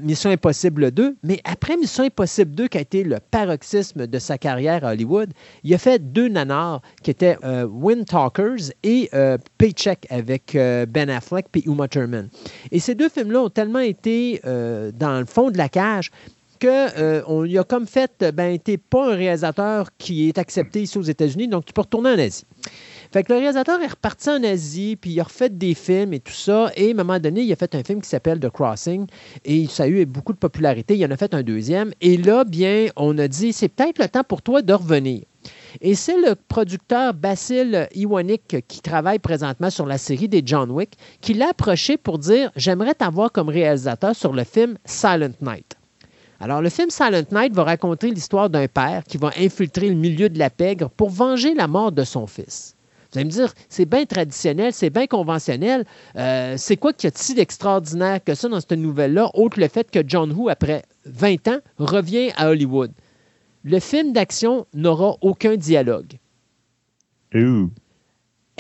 Mission 0.02 0.30
Impossible 0.30 0.92
2. 0.92 1.16
Mais 1.24 1.40
après 1.44 1.78
Mission 1.78 2.04
Impossible 2.04 2.52
2, 2.52 2.68
qui 2.68 2.78
a 2.78 2.82
été 2.82 3.04
le 3.04 3.18
paroxysme 3.32 4.08
de 4.08 4.20
sa 4.20 4.38
carrière 4.38 4.84
à 4.86 4.92
Hollywood, 4.92 5.32
il 5.64 5.74
a 5.74 5.78
fait 5.78 6.00
deux 6.00 6.28
nanars 6.28 6.82
qui 7.04 7.12
étaient 7.12 7.38
Wind 7.44 8.06
Talkers 8.06 8.72
et 8.84 9.10
Paycheck 9.58 10.06
avec 10.10 10.54
Ben 10.54 11.10
Affleck 11.10 11.48
et 11.56 11.64
Uma 11.66 11.88
Thurman. 11.88 12.30
Et 12.72 12.80
ces 12.80 12.96
deux 12.96 13.10
films-là 13.10 13.42
ont 13.44 13.50
tellement 13.50 13.80
été 13.80 14.42
dans 14.44 15.20
le 15.20 15.26
fond 15.26 15.52
de 15.52 15.58
la 15.58 15.70
cage 15.70 16.12
qu'on 16.60 17.48
euh, 17.48 17.60
a 17.60 17.64
comme 17.64 17.88
fait, 17.88 18.26
ben, 18.34 18.58
t'es 18.60 18.78
pas 18.78 19.12
un 19.14 19.16
réalisateur 19.16 19.90
qui 19.98 20.28
est 20.28 20.38
accepté 20.38 20.82
ici 20.82 20.98
aux 20.98 21.04
États-Unis, 21.04 21.48
donc 21.48 21.66
tu 21.66 21.74
peux 21.74 21.82
retourner 21.82 22.12
en 22.12 22.20
Asie. 22.20 22.46
Fait 23.12 23.24
que 23.24 23.32
le 23.32 23.40
réalisateur 23.40 23.82
est 23.82 23.88
reparti 23.88 24.30
en 24.30 24.44
Asie, 24.44 24.98
puis 25.00 25.12
il 25.12 25.20
a 25.20 25.24
refait 25.24 25.50
des 25.50 25.74
films 25.74 26.14
et 26.14 26.20
tout 26.20 26.34
ça. 26.34 26.72
Et 26.76 26.90
à 26.90 26.92
un 26.92 26.94
moment 26.94 27.20
donné, 27.20 27.42
il 27.42 27.52
a 27.54 27.56
fait 27.56 27.74
un 27.74 27.84
film 27.84 28.02
qui 28.02 28.10
s'appelle 28.10 28.40
The 28.40 28.50
Crossing. 28.50 29.08
Et 29.46 29.68
ça 29.68 29.84
a 29.84 29.88
eu 29.88 30.06
beaucoup 30.06 30.34
de 30.34 30.38
popularité. 30.38 30.98
Il 30.98 31.06
en 31.06 31.12
a 31.12 31.18
fait 31.18 31.34
un 31.34 31.44
deuxième. 31.44 31.92
Et 32.02 32.18
là, 32.18 32.44
bien, 32.44 32.88
on 32.98 33.18
a 33.18 33.28
dit, 33.28 33.54
c'est 33.54 33.70
peut-être 33.70 34.00
le 34.00 34.10
temps 34.10 34.24
pour 34.24 34.42
toi 34.42 34.62
de 34.62 34.74
revenir. 34.74 35.22
Et 35.80 35.96
c'est 35.96 36.18
le 36.18 36.36
producteur 36.36 37.14
Basil 37.14 37.88
Iwanik 37.96 38.66
qui 38.68 38.82
travaille 38.82 39.20
présentement 39.20 39.70
sur 39.70 39.86
la 39.86 39.98
série 39.98 40.28
des 40.28 40.42
John 40.46 40.72
Wick 40.72 40.98
qui 41.22 41.34
l'a 41.34 41.50
approché 41.50 41.98
pour 41.98 42.18
dire 42.18 42.52
J'aimerais 42.56 42.96
t'avoir 42.96 43.32
comme 43.32 43.48
réalisateur 43.48 44.16
sur 44.16 44.34
le 44.34 44.44
film 44.44 44.78
Silent 44.86 45.34
Night. 45.42 45.77
Alors, 46.40 46.62
le 46.62 46.70
film 46.70 46.90
Silent 46.90 47.26
Night 47.32 47.54
va 47.54 47.64
raconter 47.64 48.12
l'histoire 48.12 48.50
d'un 48.50 48.68
père 48.68 49.04
qui 49.04 49.18
va 49.18 49.32
infiltrer 49.38 49.90
le 49.90 49.96
milieu 49.96 50.30
de 50.30 50.38
la 50.38 50.50
pègre 50.50 50.90
pour 50.90 51.10
venger 51.10 51.54
la 51.56 51.68
mort 51.68 51.92
de 51.92 52.04
son 52.04 52.28
fils. 52.28 52.76
Vous 53.12 53.20
allez 53.20 53.26
me 53.26 53.32
dire, 53.32 53.54
c'est 53.70 53.86
bien 53.86 54.06
traditionnel, 54.06 54.74
c'est 54.74 54.90
bien 54.90 55.08
conventionnel. 55.08 55.86
Euh, 56.16 56.56
c'est 56.58 56.78
quoi 56.78 56.94
qu'il 56.94 57.08
y 57.08 57.10
a 57.10 57.12
de 57.12 57.18
si 57.18 57.34
d'extraordinaire 57.34 58.24
que 58.24 58.36
ça 58.36 58.50
dans 58.50 58.60
cette 58.60 58.74
nouvelle-là, 58.74 59.32
autre 59.34 59.60
le 59.60 59.68
fait 59.68 59.90
que 59.90 60.00
John 60.06 60.32
Woo, 60.32 60.50
après 60.50 60.84
20 61.06 61.48
ans, 61.48 61.60
revient 61.80 62.32
à 62.36 62.50
Hollywood? 62.50 62.92
Le 63.64 63.80
film 63.80 64.14
d'action 64.14 64.68
n'aura 64.74 65.16
aucun 65.22 65.56
dialogue 65.56 66.18
est 67.32 67.87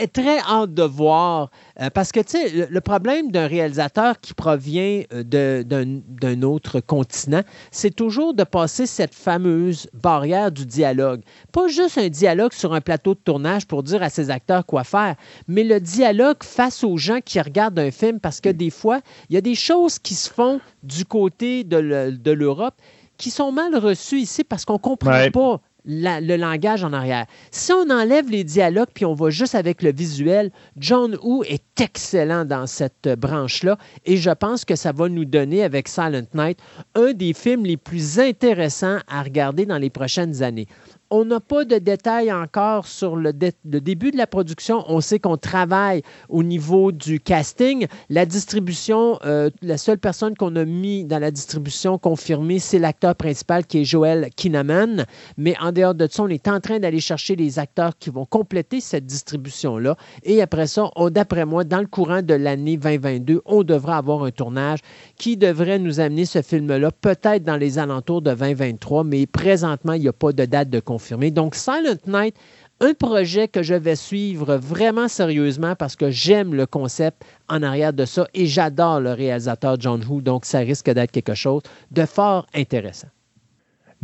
très 0.05 0.37
hâte 0.39 0.75
de 0.75 0.83
voir. 0.83 1.49
Euh, 1.81 1.89
parce 1.89 2.11
que, 2.11 2.19
tu 2.19 2.37
sais, 2.37 2.67
le, 2.69 2.81
problème 2.81 3.31
d'un 3.31 3.47
réalisateur 3.47 4.19
qui 4.19 4.35
provient 4.35 5.01
euh, 5.11 5.63
d'un 5.63 6.41
autre 6.43 6.79
continent, 6.79 7.41
c'est 7.71 7.95
toujours 7.95 8.35
de 8.35 8.43
passer 8.43 8.85
cette 8.85 9.15
fameuse 9.15 9.89
barrière 9.93 10.51
du 10.51 10.65
dialogue. 10.65 11.21
Pas 11.51 11.67
juste 11.67 11.97
un 11.97 12.09
dialogue 12.09 12.53
sur 12.53 12.73
un 12.73 12.81
plateau 12.81 13.15
de 13.15 13.19
tournage 13.19 13.65
pour 13.65 13.81
dire 13.81 14.03
à 14.03 14.09
ses 14.09 14.29
acteurs 14.29 14.65
quoi 14.65 14.83
faire, 14.83 15.15
mais 15.47 15.63
le 15.63 15.79
dialogue 15.79 16.43
face 16.43 16.83
aux 16.83 16.97
gens 16.97 17.19
qui 17.25 17.41
regardent 17.41 17.79
un 17.79 17.91
film 17.91 18.19
parce 18.19 18.39
que 18.39 18.49
des 18.49 18.69
fois, 18.69 19.01
il 19.29 19.33
y 19.33 19.37
a 19.37 19.41
des 19.41 19.55
choses 19.55 19.97
qui 19.97 20.13
se 20.13 20.29
font 20.29 20.59
du 20.83 21.05
côté 21.05 21.63
de 21.63 22.31
l'Europe 22.31 22.75
qui 23.17 23.31
sont 23.31 23.51
mal 23.51 23.75
reçues 23.75 24.19
ici 24.19 24.43
parce 24.43 24.63
qu'on 24.63 24.73
ne 24.73 24.77
comprend 24.77 25.29
pas 25.31 25.61
le 25.87 26.35
langage 26.35 26.83
en 26.83 26.93
arrière. 26.93 27.25
Si 27.51 27.71
on 27.71 27.89
enlève 27.89 28.29
les 28.29 28.43
dialogues 28.43 28.89
puis 28.93 29.05
on 29.05 29.13
va 29.13 29.29
juste 29.29 29.55
avec 29.55 29.81
le 29.81 29.91
visuel, 29.91 30.51
John 30.77 31.17
Woo 31.23 31.43
est 31.43 31.81
excellent 31.81 32.45
dans 32.45 32.67
cette 32.67 33.09
branche-là 33.17 33.77
et 34.05 34.17
je 34.17 34.31
pense 34.31 34.65
que 34.65 34.75
ça 34.75 34.91
va 34.91 35.07
nous 35.09 35.25
donner 35.25 35.63
avec 35.63 35.87
Silent 35.87 36.27
Night 36.33 36.59
un 36.95 37.13
des 37.13 37.33
films 37.33 37.65
les 37.65 37.77
plus 37.77 38.19
intéressants 38.19 38.97
à 39.07 39.23
regarder 39.23 39.65
dans 39.65 39.77
les 39.77 39.89
prochaines 39.89 40.43
années. 40.43 40.67
On 41.09 41.23
n'a 41.23 41.39
pas 41.39 41.63
de 41.63 41.77
détails 41.77 42.33
encore 42.33 42.85
sur 42.85 43.15
le, 43.15 43.31
début 43.31 44.11
de 44.11 44.17
la 44.17 44.27
production. 44.27 44.83
On 44.89 44.99
sait 44.99 45.19
qu'on 45.19 45.37
travaille 45.37 46.01
au 46.27 46.43
niveau 46.43 46.91
du 46.91 47.21
casting. 47.21 47.87
La 48.09 48.25
distribution, 48.25 49.17
euh, 49.23 49.49
la 49.61 49.77
seule 49.77 49.99
personne 49.99 50.35
qu'on 50.35 50.53
a 50.57 50.65
mis 50.65 51.05
dans 51.05 51.19
la 51.19 51.31
distribution 51.31 51.97
confirmée, 51.97 52.59
c'est 52.59 52.77
l'acteur 52.77 53.15
principal 53.15 53.65
qui 53.65 53.79
est 53.79 53.85
Joel 53.85 54.29
Kinnaman. 54.35 55.05
Mais 55.37 55.55
en 55.61 55.71
dehors 55.71 55.95
de 55.95 56.07
ça, 56.11 56.23
on 56.23 56.27
est 56.27 56.49
en 56.49 56.59
train 56.59 56.79
d'aller 56.79 56.99
chercher 56.99 57.37
les 57.37 57.57
acteurs 57.57 57.97
qui 57.97 58.09
vont 58.09 58.25
compléter 58.25 58.81
cette 58.81 59.05
distribution-là. 59.05 59.95
Et 60.23 60.41
après 60.41 60.67
ça, 60.67 60.89
d'après 61.09 61.45
moi, 61.45 61.63
dans 61.63 61.79
le 61.79 61.87
courant 61.87 62.21
de 62.21 62.33
l'année 62.33 62.75
2022, 62.75 63.43
on 63.45 63.63
devra 63.63 63.97
avoir 63.97 64.23
un 64.23 64.31
tournage 64.31 64.79
qui 65.17 65.37
devrait 65.37 65.79
nous 65.79 66.01
amener 66.01 66.25
ce 66.25 66.41
film-là, 66.41 66.91
peut-être 66.91 67.43
dans 67.43 67.55
les 67.55 67.79
alentours 67.79 68.21
de 68.21 68.33
2023, 68.33 69.05
mais 69.05 69.25
présentement, 69.25 69.93
il 69.93 70.01
n'y 70.01 70.07
a 70.09 70.13
pas 70.13 70.33
de 70.33 70.43
date 70.43 70.69
de 70.69 70.81
Donc, 71.31 71.55
Silent 71.55 71.97
Night, 72.05 72.35
un 72.79 72.93
projet 72.93 73.47
que 73.47 73.63
je 73.63 73.73
vais 73.73 73.95
suivre 73.95 74.55
vraiment 74.55 75.07
sérieusement 75.07 75.75
parce 75.75 75.95
que 75.95 76.11
j'aime 76.11 76.53
le 76.53 76.65
concept 76.65 77.23
en 77.49 77.63
arrière 77.63 77.93
de 77.93 78.05
ça 78.05 78.27
et 78.33 78.45
j'adore 78.45 78.99
le 78.99 79.13
réalisateur 79.13 79.77
John 79.79 80.03
Woo, 80.07 80.21
donc 80.21 80.45
ça 80.45 80.59
risque 80.59 80.89
d'être 80.89 81.11
quelque 81.11 81.33
chose 81.33 81.63
de 81.91 82.05
fort 82.05 82.45
intéressant. 82.53 83.07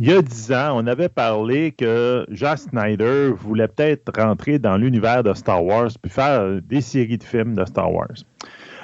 Il 0.00 0.08
y 0.08 0.12
a 0.12 0.22
dix 0.22 0.50
ans, 0.50 0.72
on 0.74 0.88
avait 0.88 1.08
parlé 1.08 1.70
que 1.70 2.26
Jack 2.30 2.58
Snyder 2.58 3.30
voulait 3.36 3.68
peut-être 3.68 4.10
rentrer 4.20 4.58
dans 4.58 4.76
l'univers 4.76 5.22
de 5.22 5.32
Star 5.34 5.64
Wars 5.64 5.90
puis 6.02 6.10
faire 6.10 6.60
des 6.62 6.80
séries 6.80 7.18
de 7.18 7.22
films 7.22 7.54
de 7.54 7.64
Star 7.64 7.92
Wars. 7.92 8.16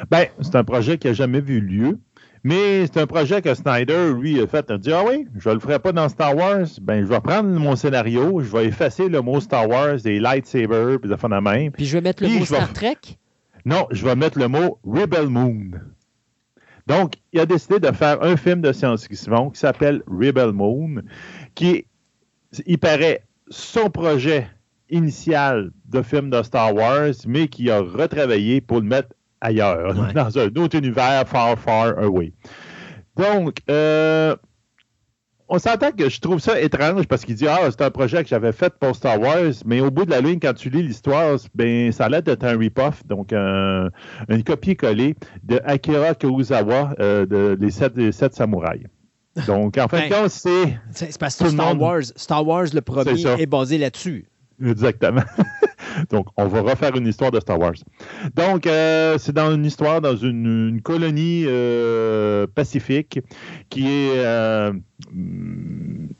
Ben, 0.08 0.26
c'est 0.40 0.54
un 0.54 0.62
projet 0.62 0.98
qui 0.98 1.08
n'a 1.08 1.12
jamais 1.14 1.40
vu 1.40 1.60
lieu. 1.60 1.98
Mais 2.42 2.86
c'est 2.86 2.98
un 2.98 3.06
projet 3.06 3.42
que 3.42 3.54
Snyder, 3.54 4.12
lui, 4.14 4.40
a 4.40 4.46
fait. 4.46 4.66
Il 4.68 4.74
a 4.74 4.78
dit 4.78 4.92
Ah 4.92 5.02
oui, 5.06 5.26
je 5.36 5.48
ne 5.48 5.54
le 5.54 5.60
ferai 5.60 5.78
pas 5.78 5.92
dans 5.92 6.08
Star 6.08 6.34
Wars. 6.34 6.66
Ben, 6.80 7.02
je 7.02 7.06
vais 7.06 7.20
prendre 7.20 7.48
mon 7.48 7.76
scénario, 7.76 8.40
je 8.40 8.50
vais 8.50 8.66
effacer 8.66 9.08
le 9.08 9.20
mot 9.20 9.40
Star 9.40 9.68
Wars, 9.68 9.96
des 9.96 10.20
lightsabers, 10.20 10.98
puis 11.00 11.10
de 11.10 11.40
même. 11.40 11.72
Puis 11.72 11.86
je 11.86 11.98
vais 11.98 12.00
mettre 12.00 12.22
le 12.22 12.30
mot 12.30 12.44
Star 12.44 12.72
Trek? 12.72 12.98
Non, 13.64 13.86
je 13.90 14.04
vais 14.04 14.16
mettre 14.16 14.38
le 14.38 14.48
mot 14.48 14.78
Rebel 14.84 15.28
Moon. 15.28 15.72
Donc, 16.86 17.14
il 17.32 17.40
a 17.40 17.46
décidé 17.46 17.78
de 17.78 17.92
faire 17.92 18.22
un 18.22 18.36
film 18.36 18.62
de 18.62 18.72
science-fiction 18.72 19.50
qui 19.50 19.60
s'appelle 19.60 20.02
Rebel 20.06 20.52
Moon, 20.52 21.02
qui, 21.54 21.86
il 22.66 22.78
paraît, 22.78 23.22
son 23.48 23.90
projet 23.90 24.48
initial 24.88 25.70
de 25.86 26.02
film 26.02 26.30
de 26.30 26.42
Star 26.42 26.74
Wars, 26.74 27.12
mais 27.26 27.48
qui 27.48 27.70
a 27.70 27.80
retravaillé 27.80 28.60
pour 28.60 28.80
le 28.80 28.86
mettre 28.86 29.10
ailleurs, 29.40 29.94
dans 30.14 30.38
un 30.38 30.48
autre 30.56 30.76
univers 30.76 31.26
far, 31.26 31.58
far 31.58 31.98
away. 31.98 32.32
Donc, 33.16 33.58
euh, 33.68 34.36
on 35.48 35.58
s'entend 35.58 35.90
que 35.90 36.08
je 36.08 36.20
trouve 36.20 36.38
ça 36.38 36.60
étrange 36.60 37.06
parce 37.06 37.24
qu'il 37.24 37.34
dit 37.34 37.48
Ah, 37.48 37.58
c'est 37.70 37.82
un 37.82 37.90
projet 37.90 38.22
que 38.22 38.28
j'avais 38.28 38.52
fait 38.52 38.72
pour 38.78 38.94
Star 38.94 39.20
Wars, 39.20 39.52
mais 39.66 39.80
au 39.80 39.90
bout 39.90 40.04
de 40.04 40.10
la 40.10 40.20
ligne, 40.20 40.38
quand 40.40 40.54
tu 40.54 40.70
lis 40.70 40.82
l'histoire, 40.82 41.38
ben, 41.54 41.90
ça 41.90 42.04
a 42.04 42.08
l'air 42.08 42.22
d'être 42.22 42.44
un 42.44 42.56
rip-off, 42.56 43.04
donc 43.06 43.32
un, 43.32 43.88
une 44.28 44.44
copie-collée 44.44 45.16
de 45.42 45.60
Akira 45.64 46.14
Kurosawa, 46.14 46.94
euh, 47.00 47.26
de 47.26 47.58
Les 47.60 47.70
Sept, 47.72 48.34
Samouraïs. 48.34 48.86
Donc, 49.46 49.76
en 49.78 49.88
fin 49.88 50.08
de 50.08 50.14
compte, 50.14 50.30
c'est. 50.30 50.78
C'est 50.92 51.18
parce 51.18 51.36
que 51.36 51.48
Star 51.48 51.80
Wars, 51.80 52.02
Star 52.16 52.46
Wars, 52.46 52.66
le 52.72 52.80
premier, 52.80 53.20
est 53.40 53.46
basé 53.46 53.78
là-dessus. 53.78 54.29
Exactement. 54.64 55.22
Donc, 56.10 56.26
on 56.36 56.46
va 56.46 56.60
refaire 56.60 56.94
une 56.96 57.06
histoire 57.06 57.30
de 57.30 57.40
Star 57.40 57.58
Wars. 57.58 57.74
Donc, 58.34 58.66
euh, 58.66 59.18
c'est 59.18 59.32
dans 59.32 59.54
une 59.54 59.64
histoire 59.64 60.00
dans 60.00 60.16
une, 60.16 60.80
colonie 60.82 61.44
euh, 61.46 62.46
pacifique 62.46 63.20
qui 63.68 63.86
est 63.86 64.24
euh, 64.24 64.72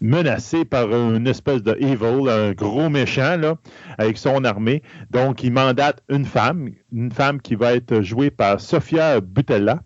menacée 0.00 0.64
par 0.64 0.90
une 0.90 1.26
espèce 1.26 1.62
de 1.62 1.76
evil, 1.80 2.28
un 2.28 2.52
gros 2.52 2.88
méchant, 2.88 3.36
là, 3.36 3.56
avec 3.98 4.18
son 4.18 4.44
armée. 4.44 4.82
Donc, 5.10 5.42
il 5.44 5.52
mandate 5.52 6.02
une 6.08 6.24
femme, 6.24 6.70
une 6.92 7.12
femme 7.12 7.40
qui 7.40 7.54
va 7.54 7.74
être 7.74 8.02
jouée 8.02 8.30
par 8.30 8.60
Sofia 8.60 9.20
Butella. 9.20 9.82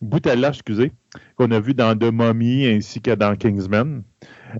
Butella, 0.00 0.48
excusez, 0.48 0.92
qu'on 1.36 1.50
a 1.50 1.60
vu 1.60 1.74
dans 1.74 1.98
The 1.98 2.12
Mummy 2.12 2.66
ainsi 2.66 3.00
que 3.00 3.14
dans 3.14 3.34
Kingsman. 3.34 4.02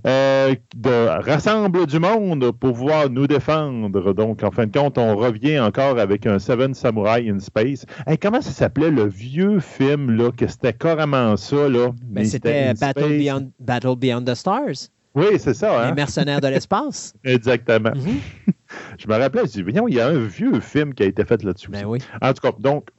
Euh, 0.05 0.55
de 0.75 1.23
rassemble 1.23 1.85
du 1.85 1.99
monde 1.99 2.51
pour 2.51 2.73
pouvoir 2.73 3.09
nous 3.09 3.27
défendre. 3.27 4.13
Donc, 4.13 4.43
en 4.43 4.51
fin 4.51 4.65
de 4.65 4.77
compte, 4.77 4.97
on 4.97 5.15
revient 5.15 5.59
encore 5.59 5.99
avec 5.99 6.25
un 6.25 6.39
Seven 6.39 6.73
Samurai 6.73 7.29
in 7.29 7.39
Space. 7.39 7.85
comment 8.21 8.41
ça 8.41 8.51
s'appelait 8.51 8.91
le 8.91 9.07
vieux 9.07 9.59
film, 9.59 10.11
là, 10.11 10.31
que 10.31 10.47
c'était 10.47 10.73
carrément 10.73 11.35
ça, 11.37 11.67
là? 11.69 11.91
Ben, 12.03 12.25
c'était 12.25 12.73
Battle 12.73 13.17
Beyond, 13.17 13.51
Battle 13.59 13.95
Beyond 13.95 14.23
the 14.23 14.35
Stars. 14.35 14.89
Oui, 15.15 15.39
c'est 15.39 15.53
ça. 15.55 15.81
Hein? 15.81 15.89
Les 15.89 15.95
mercenaires 15.95 16.39
de 16.39 16.47
l'espace. 16.47 17.13
Exactement. 17.23 17.91
Mhm. 17.95 18.19
je 18.97 19.07
me 19.07 19.17
rappelais, 19.17 19.41
je 19.45 19.61
dis, 19.61 19.63
il 19.87 19.93
y 19.93 19.99
a 19.99 20.07
un 20.07 20.19
vieux 20.19 20.59
film 20.59 20.93
qui 20.93 21.03
a 21.03 21.07
été 21.07 21.25
fait 21.25 21.43
là-dessus. 21.43 21.69
Ben 21.69 21.85
oui. 21.85 21.99
En 22.21 22.31
tout 22.33 22.41
cas, 22.41 22.51
donc, 22.59 22.89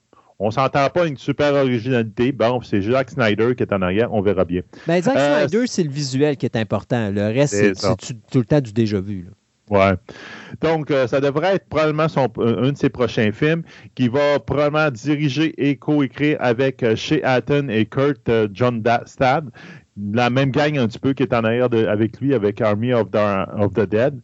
on 0.41 0.51
s'entend 0.51 0.89
pas 0.89 1.07
une 1.07 1.19
super 1.19 1.55
originalité. 1.55 2.33
Bon, 2.33 2.63
c'est 2.63 2.81
Jack 2.81 3.11
Snyder 3.11 3.55
qui 3.55 3.63
est 3.63 3.73
en 3.73 3.83
arrière, 3.83 4.13
on 4.13 4.23
verra 4.23 4.47
bien. 4.47 4.63
Ben, 4.87 5.01
Zack 5.01 5.17
euh, 5.17 5.47
Snyder, 5.47 5.67
c'est 5.67 5.83
le 5.83 5.91
visuel 5.91 6.37
qui 6.39 6.47
est 6.47 6.57
important. 6.57 7.11
Le 7.11 7.27
reste, 7.27 7.55
c'est 7.55 7.95
tout 8.31 8.39
le 8.39 8.45
temps 8.47 8.61
du 8.61 8.73
déjà 8.73 9.01
vu. 9.01 9.29
Ouais. 9.69 9.93
Donc, 10.63 10.91
euh, 10.91 11.07
ça 11.07 11.21
devrait 11.21 11.57
être 11.57 11.69
probablement 11.69 12.09
son, 12.09 12.27
euh, 12.39 12.65
un 12.65 12.73
de 12.73 12.77
ses 12.77 12.89
prochains 12.89 13.31
films 13.31 13.63
qui 13.95 14.09
va 14.09 14.41
probablement 14.41 14.91
diriger 14.91 15.55
et 15.59 15.77
coécrire 15.77 16.39
avec 16.41 16.85
Shea 16.97 17.21
Hatton 17.23 17.69
et 17.69 17.85
Kurt 17.85 18.29
John 18.53 18.83
Stad, 19.05 19.51
la 20.13 20.31
même 20.31 20.51
gang 20.51 20.77
un 20.79 20.89
petit 20.89 20.99
peu 20.99 21.13
qui 21.13 21.23
est 21.23 21.35
en 21.35 21.45
arrière 21.45 21.69
avec 21.89 22.19
lui 22.19 22.35
avec 22.35 22.61
Army 22.63 22.95
of 22.95 23.11
the 23.11 23.89
Dead. 23.89 24.21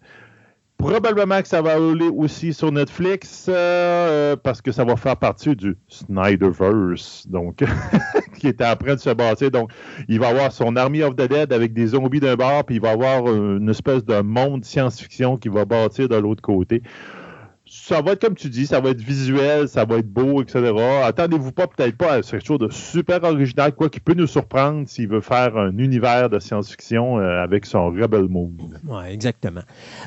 Probablement 0.79 1.41
que 1.41 1.49
ça 1.49 1.63
va 1.63 1.77
rouler 1.77 2.09
aussi 2.09 2.53
sur 2.53 2.71
Netflix 2.71 3.47
euh, 3.49 4.37
parce 4.37 4.61
que 4.61 4.73
ça 4.73 4.85
va 4.85 4.97
faire 4.97 5.17
partie 5.17 5.57
du 5.57 5.77
Snyderverse, 5.89 7.27
donc 7.29 7.65
qui 8.39 8.49
était 8.49 8.67
en 8.67 8.77
train 8.77 8.95
de 8.95 9.01
se 9.01 9.11
bâtir. 9.11 9.51
Donc, 9.51 9.71
il 10.09 10.21
va 10.21 10.29
avoir 10.29 10.53
son 10.53 10.77
Army 10.77 11.03
of 11.03 11.17
the 11.17 11.29
Dead 11.29 11.53
avec 11.53 11.73
des 11.73 11.89
zombies 11.89 12.21
d'un 12.21 12.37
bord, 12.37 12.65
puis 12.65 12.77
il 12.77 12.81
va 12.81 12.91
avoir 12.91 13.27
une 13.27 13.71
espèce 13.71 14.05
de 14.05 14.21
monde 14.21 14.65
science-fiction 14.65 15.39
qui 15.39 15.49
va 15.49 15.65
bâtir 15.65 16.09
de 16.09 16.17
l'autre 16.17 16.43
côté 16.43 16.83
ça 17.87 18.03
va 18.03 18.13
être 18.13 18.21
comme 18.21 18.35
tu 18.35 18.49
dis, 18.49 18.67
ça 18.67 18.81
va 18.81 18.91
être 18.91 19.01
visuel, 19.01 19.69
ça 19.69 19.85
va 19.85 19.99
être 19.99 20.13
beau, 20.13 20.43
etc. 20.43 20.73
Attendez-vous 21.05 21.53
pas 21.53 21.69
peut-être 21.69 21.97
pas 21.97 22.15
à 22.15 22.21
quelque 22.21 22.45
chose 22.45 22.59
de 22.59 22.69
super 22.69 23.23
original, 23.23 23.73
quoi 23.73 23.89
qui 23.89 24.01
peut 24.01 24.15
nous 24.15 24.27
surprendre 24.27 24.89
s'il 24.89 25.07
veut 25.07 25.21
faire 25.21 25.57
un 25.57 25.79
univers 25.79 26.29
de 26.29 26.41
science-fiction 26.41 27.21
euh, 27.21 27.45
avec 27.45 27.65
son 27.65 27.87
Rebel 27.91 28.25
Moon. 28.25 28.51
Oui, 28.89 29.05
exactement. 29.09 29.61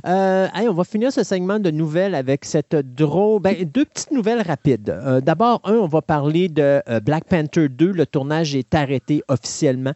Euh, 0.05 0.47
on 0.55 0.73
va 0.73 0.83
finir 0.83 1.13
ce 1.13 1.23
segment 1.23 1.57
de 1.59 1.71
nouvelles 1.71 2.15
avec 2.15 2.43
cette 2.43 2.75
drôle. 2.75 3.41
Ben, 3.41 3.55
deux 3.63 3.85
petites 3.85 4.11
nouvelles 4.11 4.41
rapides. 4.41 4.89
Euh, 4.89 5.21
d'abord, 5.21 5.61
un, 5.63 5.75
on 5.75 5.87
va 5.87 6.01
parler 6.01 6.49
de 6.49 6.81
Black 6.99 7.29
Panther 7.29 7.69
2. 7.69 7.93
Le 7.93 8.05
tournage 8.05 8.55
est 8.55 8.75
arrêté 8.75 9.23
officiellement. 9.29 9.93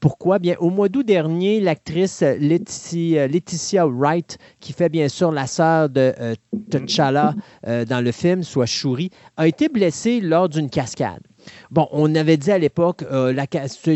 Pourquoi? 0.00 0.38
Bien, 0.38 0.56
au 0.60 0.70
mois 0.70 0.88
d'août 0.88 1.04
dernier, 1.04 1.60
l'actrice 1.60 2.20
Laetitia, 2.20 3.26
Laetitia, 3.26 3.86
Wright, 3.86 4.38
qui 4.60 4.72
fait 4.72 4.88
bien 4.88 5.08
sûr 5.08 5.32
la 5.32 5.46
sœur 5.46 5.88
de 5.88 6.14
T'Challa, 6.70 7.34
euh, 7.66 7.84
dans 7.84 8.00
le 8.00 8.12
film, 8.12 8.42
soit 8.42 8.66
Shuri, 8.66 9.10
a 9.36 9.46
été 9.46 9.68
blessé 9.68 10.20
lors 10.20 10.48
d'une 10.48 10.70
cascade. 10.70 11.20
Bon, 11.70 11.88
on 11.90 12.14
avait 12.14 12.36
dit 12.36 12.52
à 12.52 12.58
l'époque, 12.58 13.04
euh, 13.10 13.34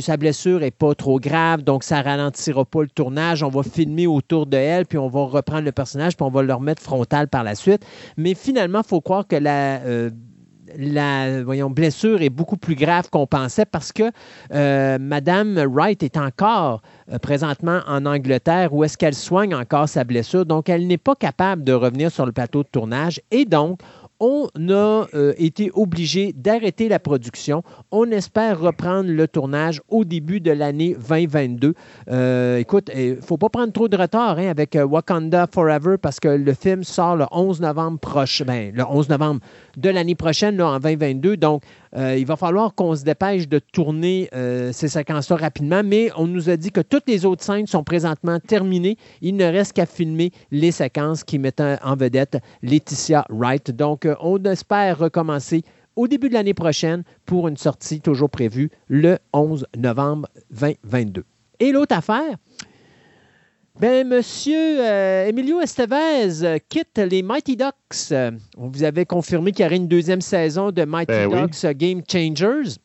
sa 0.01 0.17
blessure 0.17 0.61
n'est 0.61 0.71
pas 0.71 0.95
trop 0.95 1.21
grave, 1.21 1.63
donc 1.63 1.85
ça 1.85 2.03
ralentira 2.03 2.65
pas 2.65 2.83
le 2.83 2.89
tournage. 2.89 3.43
On 3.43 3.49
va 3.49 3.63
filmer 3.63 4.07
autour 4.07 4.47
de 4.47 4.57
elle, 4.57 4.87
puis 4.87 4.99
on 4.99 5.09
va 5.09 5.25
reprendre 5.25 5.63
le 5.63 5.73
personnage, 5.73 6.17
puis 6.17 6.25
on 6.25 6.31
va 6.31 6.43
le 6.43 6.53
remettre 6.53 6.83
frontal 6.83 7.29
par 7.29 7.45
la 7.45 7.55
suite. 7.55 7.85
Mais 8.17 8.35
finalement, 8.35 8.81
il 8.85 8.89
faut 8.89 9.01
croire 9.01 9.27
que 9.27 9.37
la 9.37 9.81
euh, 9.83 10.11
la 10.77 11.43
voyons, 11.43 11.71
blessure 11.71 12.23
est 12.23 12.31
beaucoup 12.31 12.57
plus 12.57 12.75
grave 12.75 13.09
qu'on 13.11 13.27
pensait 13.27 13.65
parce 13.65 13.93
que 13.93 14.11
euh, 14.53 14.99
Madame 15.01 15.59
Wright 15.59 16.03
est 16.03 16.17
encore 16.17 16.83
euh, 17.13 17.19
présentement 17.19 17.81
en 17.87 18.07
Angleterre 18.07 18.73
où 18.73 18.85
est-ce 18.85 18.99
qu'elle 18.99 19.15
soigne 19.15 19.55
encore 19.55 19.89
sa 19.89 20.05
blessure. 20.05 20.47
Donc, 20.47 20.69
elle 20.69 20.87
n'est 20.87 20.99
pas 20.99 21.15
capable 21.15 21.65
de 21.65 21.73
revenir 21.73 22.11
sur 22.11 22.27
le 22.27 22.33
plateau 22.33 22.63
de 22.63 22.69
tournage 22.69 23.21
et 23.31 23.45
donc, 23.45 23.81
on 24.21 24.49
a 24.71 25.07
euh, 25.15 25.33
été 25.37 25.71
obligé 25.75 26.33
d'arrêter 26.33 26.89
la 26.89 26.99
production. 26.99 27.63
On 27.91 28.11
espère 28.11 28.61
reprendre 28.61 29.11
le 29.11 29.29
tournage 29.29 29.81
au 29.89 30.05
début 30.05 30.41
de 30.41 30.51
l'année 30.51 30.97
2022. 31.09 31.75
Euh, 32.09 32.59
écoute, 32.59 32.91
il 32.95 33.17
ne 33.17 33.21
faut 33.21 33.37
pas 33.37 33.49
prendre 33.49 33.73
trop 33.73 33.89
de 33.89 33.97
retard 33.97 34.39
hein, 34.39 34.49
avec 34.49 34.77
euh, 34.77 34.85
Wakanda 34.85 35.47
Forever 35.53 35.97
parce 36.01 36.21
que 36.21 36.29
le 36.29 36.55
film 36.55 36.85
sort 36.85 37.17
le 37.17 37.27
11 37.31 37.61
novembre 37.61 37.99
prochain, 37.99 38.45
ben, 38.45 38.73
le 38.75 38.85
11 38.85 39.09
novembre 39.09 39.41
de 39.77 39.91
l'année 39.91 40.15
prochaine, 40.15 40.61
en 40.61 40.79
2022. 40.79 41.37
Donc, 41.37 41.63
euh, 41.95 42.17
il 42.17 42.27
va 42.27 42.37
falloir 42.37 42.75
qu'on 42.75 42.95
se 42.95 43.05
dépêche 43.05 43.49
de 43.49 43.59
tourner 43.59 44.29
euh, 44.35 44.73
ces 44.73 44.89
séquences-là 44.89 45.37
rapidement, 45.37 45.83
mais 45.85 46.11
on 46.17 46.27
nous 46.27 46.51
a 46.51 46.57
dit 46.57 46.71
que 46.71 46.81
toutes 46.81 47.09
les 47.09 47.25
autres 47.25 47.45
scènes 47.45 47.67
sont 47.67 47.85
présentement 47.85 48.39
terminées. 48.41 48.97
Il 49.21 49.37
ne 49.37 49.45
reste 49.45 49.75
qu'à 49.75 49.87
filmer 49.87 50.33
les 50.51 50.73
séquences 50.73 51.25
qui 51.25 51.39
mettent 51.39 51.61
en 51.61 51.97
vedette 51.97 52.39
Laetitia 52.63 53.25
Wright. 53.31 53.71
Donc, 53.71 54.07
euh, 54.07 54.15
on 54.21 54.43
espère 54.45 54.99
recommencer 54.99 55.63
au 55.97 56.09
début 56.09 56.29
de 56.29 56.35
l'année 56.35 56.55
prochaine 56.55 57.05
pour 57.25 57.49
une 57.49 57.57
sortie 57.57 58.01
toujours 58.01 58.31
prévue 58.31 58.71
le 58.89 59.19
11 59.33 59.67
novembre 59.77 60.29
2022. 60.51 61.25
Et 61.59 61.73
l'autre 61.73 61.97
affaire, 61.97 62.37
ben, 63.81 64.09
Monsieur 64.09 64.81
Emilio 65.27 65.61
Estevez 65.61 66.61
quitte 66.69 66.99
les 66.99 67.23
Mighty 67.23 67.57
Ducks. 67.57 68.13
On 68.57 68.69
vous 68.69 68.85
avait 68.85 69.07
confirmé 69.07 69.53
qu'il 69.53 69.65
y 69.65 69.67
aurait 69.67 69.77
une 69.77 69.89
deuxième 69.89 70.21
saison 70.21 70.71
de 70.71 70.85
Mighty 70.85 71.13
ben 71.13 71.47
Ducks 71.47 71.77
Game 71.77 72.03
Changers. 72.11 72.77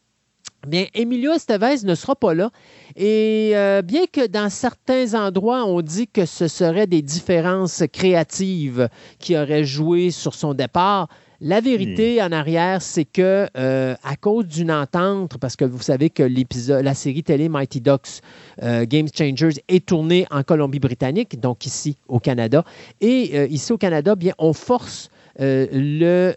Bien, 0.68 0.86
Emilio 0.94 1.32
Estevez 1.34 1.84
ne 1.84 1.96
sera 1.96 2.16
pas 2.16 2.36
là. 2.36 2.52
Et 2.96 3.52
euh, 3.56 3.82
bien 3.82 4.06
que 4.06 4.28
dans 4.28 4.50
certains 4.50 5.16
endroits, 5.16 5.66
on 5.66 5.82
dit 5.82 6.08
que 6.08 6.26
ce 6.28 6.48
seraient 6.48 6.86
des 6.86 7.02
différences 7.02 7.84
créatives 7.92 8.88
qui 9.18 9.36
auraient 9.36 9.66
joué 9.66 10.12
sur 10.12 10.36
son 10.36 10.54
départ, 10.54 11.08
la 11.44 11.60
vérité 11.60 12.22
en 12.22 12.32
arrière, 12.32 12.84
c'est 12.84 13.04
que 13.04 13.48
euh, 13.58 13.96
à 14.04 14.16
cause 14.16 14.46
d'une 14.46 14.72
entente, 14.72 15.38
parce 15.40 15.56
que 15.56 15.66
vous 15.66 15.82
savez 15.82 16.12
que 16.12 16.22
l'épisode, 16.22 16.86
la 16.86 16.94
série 16.94 17.24
télé 17.24 17.50
Mighty 17.50 17.82
Ducks 17.82 18.22
euh, 18.62 18.86
Game 18.88 19.08
Changers 19.12 19.60
est 19.68 19.84
tournée 19.88 20.28
en 20.30 20.44
Colombie-Britannique, 20.44 21.40
donc 21.40 21.66
ici 21.66 21.98
au 22.08 22.20
Canada, 22.20 22.64
et 23.02 23.32
euh, 23.34 23.48
ici 23.48 23.74
au 23.74 23.80
Canada, 23.80 24.16
bien 24.16 24.34
on 24.38 24.54
force 24.54 25.10
le 25.40 26.34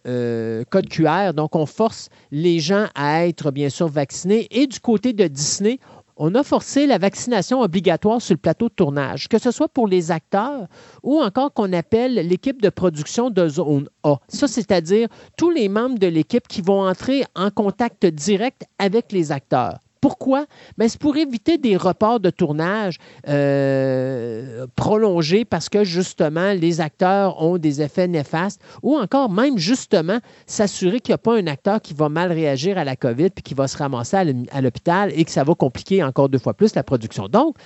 code 0.70 0.88
QR. 0.88 1.34
Donc, 1.34 1.56
on 1.56 1.66
force 1.66 2.08
les 2.30 2.60
gens 2.60 2.86
à 2.94 3.26
être 3.26 3.50
bien 3.50 3.68
sûr 3.68 3.88
vaccinés. 3.88 4.46
Et 4.50 4.66
du 4.66 4.80
côté 4.80 5.12
de 5.12 5.26
Disney, 5.26 5.78
on 6.16 6.34
a 6.34 6.42
forcé 6.42 6.86
la 6.86 6.98
vaccination 6.98 7.60
obligatoire 7.60 8.22
sur 8.22 8.34
le 8.34 8.38
plateau 8.38 8.68
de 8.68 8.74
tournage, 8.74 9.28
que 9.28 9.38
ce 9.38 9.50
soit 9.50 9.68
pour 9.68 9.88
les 9.88 10.10
acteurs 10.10 10.66
ou 11.02 11.20
encore 11.20 11.52
qu'on 11.52 11.72
appelle 11.72 12.14
l'équipe 12.14 12.62
de 12.62 12.68
production 12.68 13.30
de 13.30 13.48
zone 13.48 13.88
A. 14.02 14.16
Ça, 14.28 14.48
c'est-à-dire 14.48 15.08
tous 15.36 15.50
les 15.50 15.68
membres 15.68 15.98
de 15.98 16.06
l'équipe 16.06 16.46
qui 16.48 16.62
vont 16.62 16.86
entrer 16.86 17.24
en 17.34 17.50
contact 17.50 18.06
direct 18.06 18.64
avec 18.78 19.12
les 19.12 19.32
acteurs. 19.32 19.78
Pourquoi? 20.04 20.44
Ben, 20.76 20.86
c'est 20.86 21.00
pour 21.00 21.16
éviter 21.16 21.56
des 21.56 21.78
reports 21.78 22.20
de 22.20 22.28
tournage 22.28 22.98
euh, 23.26 24.66
prolongés 24.76 25.46
parce 25.46 25.70
que 25.70 25.82
justement, 25.82 26.52
les 26.52 26.82
acteurs 26.82 27.42
ont 27.42 27.56
des 27.56 27.80
effets 27.80 28.06
néfastes 28.06 28.60
ou 28.82 28.98
encore 28.98 29.30
même 29.30 29.56
justement 29.56 30.18
s'assurer 30.44 31.00
qu'il 31.00 31.12
n'y 31.12 31.14
a 31.14 31.18
pas 31.18 31.38
un 31.38 31.46
acteur 31.46 31.80
qui 31.80 31.94
va 31.94 32.10
mal 32.10 32.32
réagir 32.32 32.76
à 32.76 32.84
la 32.84 32.96
COVID 32.96 33.30
puis 33.30 33.42
qui 33.42 33.54
va 33.54 33.66
se 33.66 33.78
ramasser 33.78 34.18
à 34.52 34.60
l'hôpital 34.60 35.10
et 35.16 35.24
que 35.24 35.30
ça 35.30 35.42
va 35.42 35.54
compliquer 35.54 36.04
encore 36.04 36.28
deux 36.28 36.38
fois 36.38 36.52
plus 36.52 36.74
la 36.74 36.82
production. 36.82 37.26
Donc, 37.26 37.56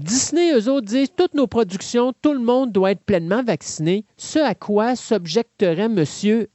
Disney, 0.00 0.54
eux 0.54 0.70
autres, 0.70 0.86
disent 0.86 1.12
toutes 1.14 1.34
nos 1.34 1.46
productions, 1.46 2.14
tout 2.22 2.32
le 2.32 2.40
monde 2.40 2.72
doit 2.72 2.92
être 2.92 3.04
pleinement 3.04 3.42
vacciné. 3.42 4.06
Ce 4.16 4.38
à 4.38 4.54
quoi 4.54 4.96
s'objecterait 4.96 5.90
M. 5.94 6.04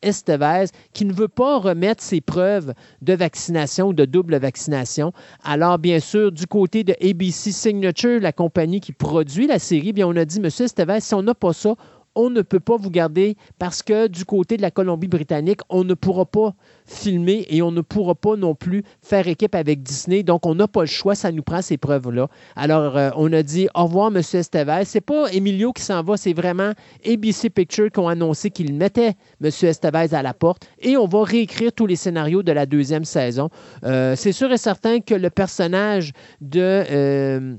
Estevez, 0.01 0.65
qui 0.93 1.05
ne 1.05 1.13
veut 1.13 1.27
pas 1.27 1.59
remettre 1.59 2.01
ses 2.01 2.21
preuves 2.21 2.73
de 3.03 3.13
vaccination 3.13 3.89
ou 3.89 3.93
de 3.93 4.05
double 4.05 4.37
vaccination. 4.37 5.13
Alors, 5.43 5.77
bien 5.77 5.99
sûr, 5.99 6.31
du 6.31 6.47
côté 6.47 6.83
de 6.83 6.93
ABC 6.93 7.51
Signature, 7.51 8.19
la 8.19 8.31
compagnie 8.31 8.79
qui 8.79 8.93
produit 8.93 9.45
la 9.45 9.59
série, 9.59 9.93
bien, 9.93 10.07
on 10.07 10.15
a 10.15 10.25
dit, 10.25 10.39
M. 10.39 10.45
Estevez, 10.45 10.99
si 11.01 11.13
on 11.13 11.21
n'a 11.21 11.35
pas 11.35 11.53
ça, 11.53 11.75
on 12.15 12.29
ne 12.29 12.41
peut 12.41 12.59
pas 12.59 12.77
vous 12.77 12.89
garder 12.89 13.37
parce 13.59 13.83
que 13.83 14.07
du 14.07 14.25
côté 14.25 14.57
de 14.57 14.61
la 14.61 14.71
Colombie-Britannique, 14.71 15.61
on 15.69 15.83
ne 15.83 15.93
pourra 15.93 16.25
pas 16.25 16.53
filmer 16.85 17.45
et 17.49 17.61
on 17.61 17.71
ne 17.71 17.81
pourra 17.81 18.15
pas 18.15 18.35
non 18.35 18.55
plus 18.55 18.83
faire 19.01 19.27
équipe 19.27 19.55
avec 19.55 19.83
Disney. 19.83 20.23
Donc, 20.23 20.45
on 20.45 20.55
n'a 20.55 20.67
pas 20.67 20.81
le 20.81 20.87
choix, 20.87 21.15
ça 21.15 21.31
nous 21.31 21.43
prend 21.43 21.61
ces 21.61 21.77
preuves-là. 21.77 22.27
Alors, 22.55 22.97
euh, 22.97 23.09
on 23.15 23.31
a 23.33 23.43
dit 23.43 23.67
au 23.75 23.85
revoir, 23.85 24.07
M. 24.07 24.17
Estevez. 24.17 24.83
C'est 24.85 25.01
pas 25.01 25.31
Emilio 25.31 25.73
qui 25.73 25.81
s'en 25.81 26.03
va, 26.03 26.17
c'est 26.17 26.33
vraiment 26.33 26.73
ABC 27.05 27.49
Pictures 27.49 27.91
qui 27.91 27.99
ont 27.99 28.07
annoncé 28.07 28.51
qu'ils 28.51 28.73
mettaient 28.73 29.15
M. 29.43 29.49
Estevez 29.63 30.13
à 30.13 30.21
la 30.21 30.33
porte 30.33 30.67
et 30.79 30.97
on 30.97 31.07
va 31.07 31.23
réécrire 31.23 31.71
tous 31.73 31.87
les 31.87 31.95
scénarios 31.95 32.43
de 32.43 32.51
la 32.51 32.65
deuxième 32.65 33.05
saison. 33.05 33.49
Euh, 33.83 34.15
c'est 34.15 34.31
sûr 34.31 34.51
et 34.51 34.57
certain 34.57 34.99
que 34.99 35.15
le 35.15 35.29
personnage 35.29 36.11
de. 36.41 36.59
Euh, 36.61 37.55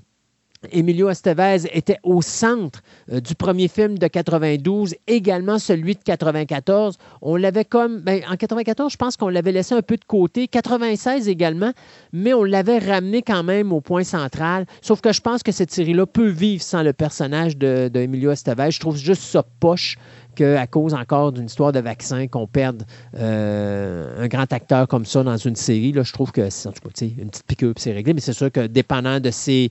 Emilio 0.73 1.09
Estevez 1.09 1.69
était 1.73 1.99
au 2.03 2.23
centre 2.23 2.81
euh, 3.13 3.21
du 3.21 3.35
premier 3.35 3.69
film 3.69 3.99
de 3.99 4.07
92, 4.07 4.95
également 5.07 5.59
celui 5.59 5.95
de 5.95 6.01
94. 6.05 6.97
On 7.23 7.37
l'avait 7.37 7.65
comme. 7.65 8.01
Ben, 8.01 8.23
en 8.31 8.37
94, 8.37 8.93
je 8.93 8.97
pense 8.97 9.17
qu'on 9.17 9.29
l'avait 9.29 9.53
laissé 9.53 9.75
un 9.75 9.83
peu 9.83 9.97
de 9.97 10.05
côté. 10.05 10.49
96 10.49 11.29
également, 11.29 11.73
mais 12.13 12.35
on 12.35 12.45
l'avait 12.45 12.79
ramené 12.79 13.23
quand 13.23 13.43
même 13.43 13.73
au 13.73 13.81
point 13.81 14.05
central. 14.05 14.67
Sauf 14.83 15.01
que 15.01 15.13
je 15.13 15.21
pense 15.21 15.43
que 15.43 15.53
cette 15.53 15.73
série-là 15.73 16.07
peut 16.07 16.29
vivre 16.29 16.63
sans 16.63 16.83
le 16.83 16.93
personnage 16.93 17.57
de, 17.57 17.91
Estevez. 18.31 18.71
Je 18.71 18.81
trouve 18.81 18.97
juste 18.97 19.23
ça 19.23 19.45
poche 19.61 19.97
qu'à 20.35 20.67
cause 20.67 20.95
encore 20.95 21.33
d'une 21.33 21.47
histoire 21.47 21.73
de 21.73 21.81
vaccin, 21.81 22.29
qu'on 22.29 22.47
perde 22.47 22.85
euh, 23.15 24.23
un 24.23 24.29
grand 24.29 24.53
acteur 24.53 24.87
comme 24.87 25.07
ça 25.07 25.23
dans 25.23 25.37
une 25.37 25.57
série. 25.57 25.93
Là, 25.93 26.03
je 26.03 26.13
trouve 26.13 26.31
que, 26.31 26.43
en 26.43 26.73
tout 26.73 26.89
cas, 26.89 27.07
une 27.19 27.31
petite 27.31 27.47
piqûre, 27.47 27.73
c'est 27.77 27.93
réglé. 27.93 28.15
Mais 28.15 28.21
c'est 28.21 28.33
sûr 28.33 28.53
que 28.53 28.67
dépendant 28.67 29.19
de 29.19 29.31
ses 29.31 29.71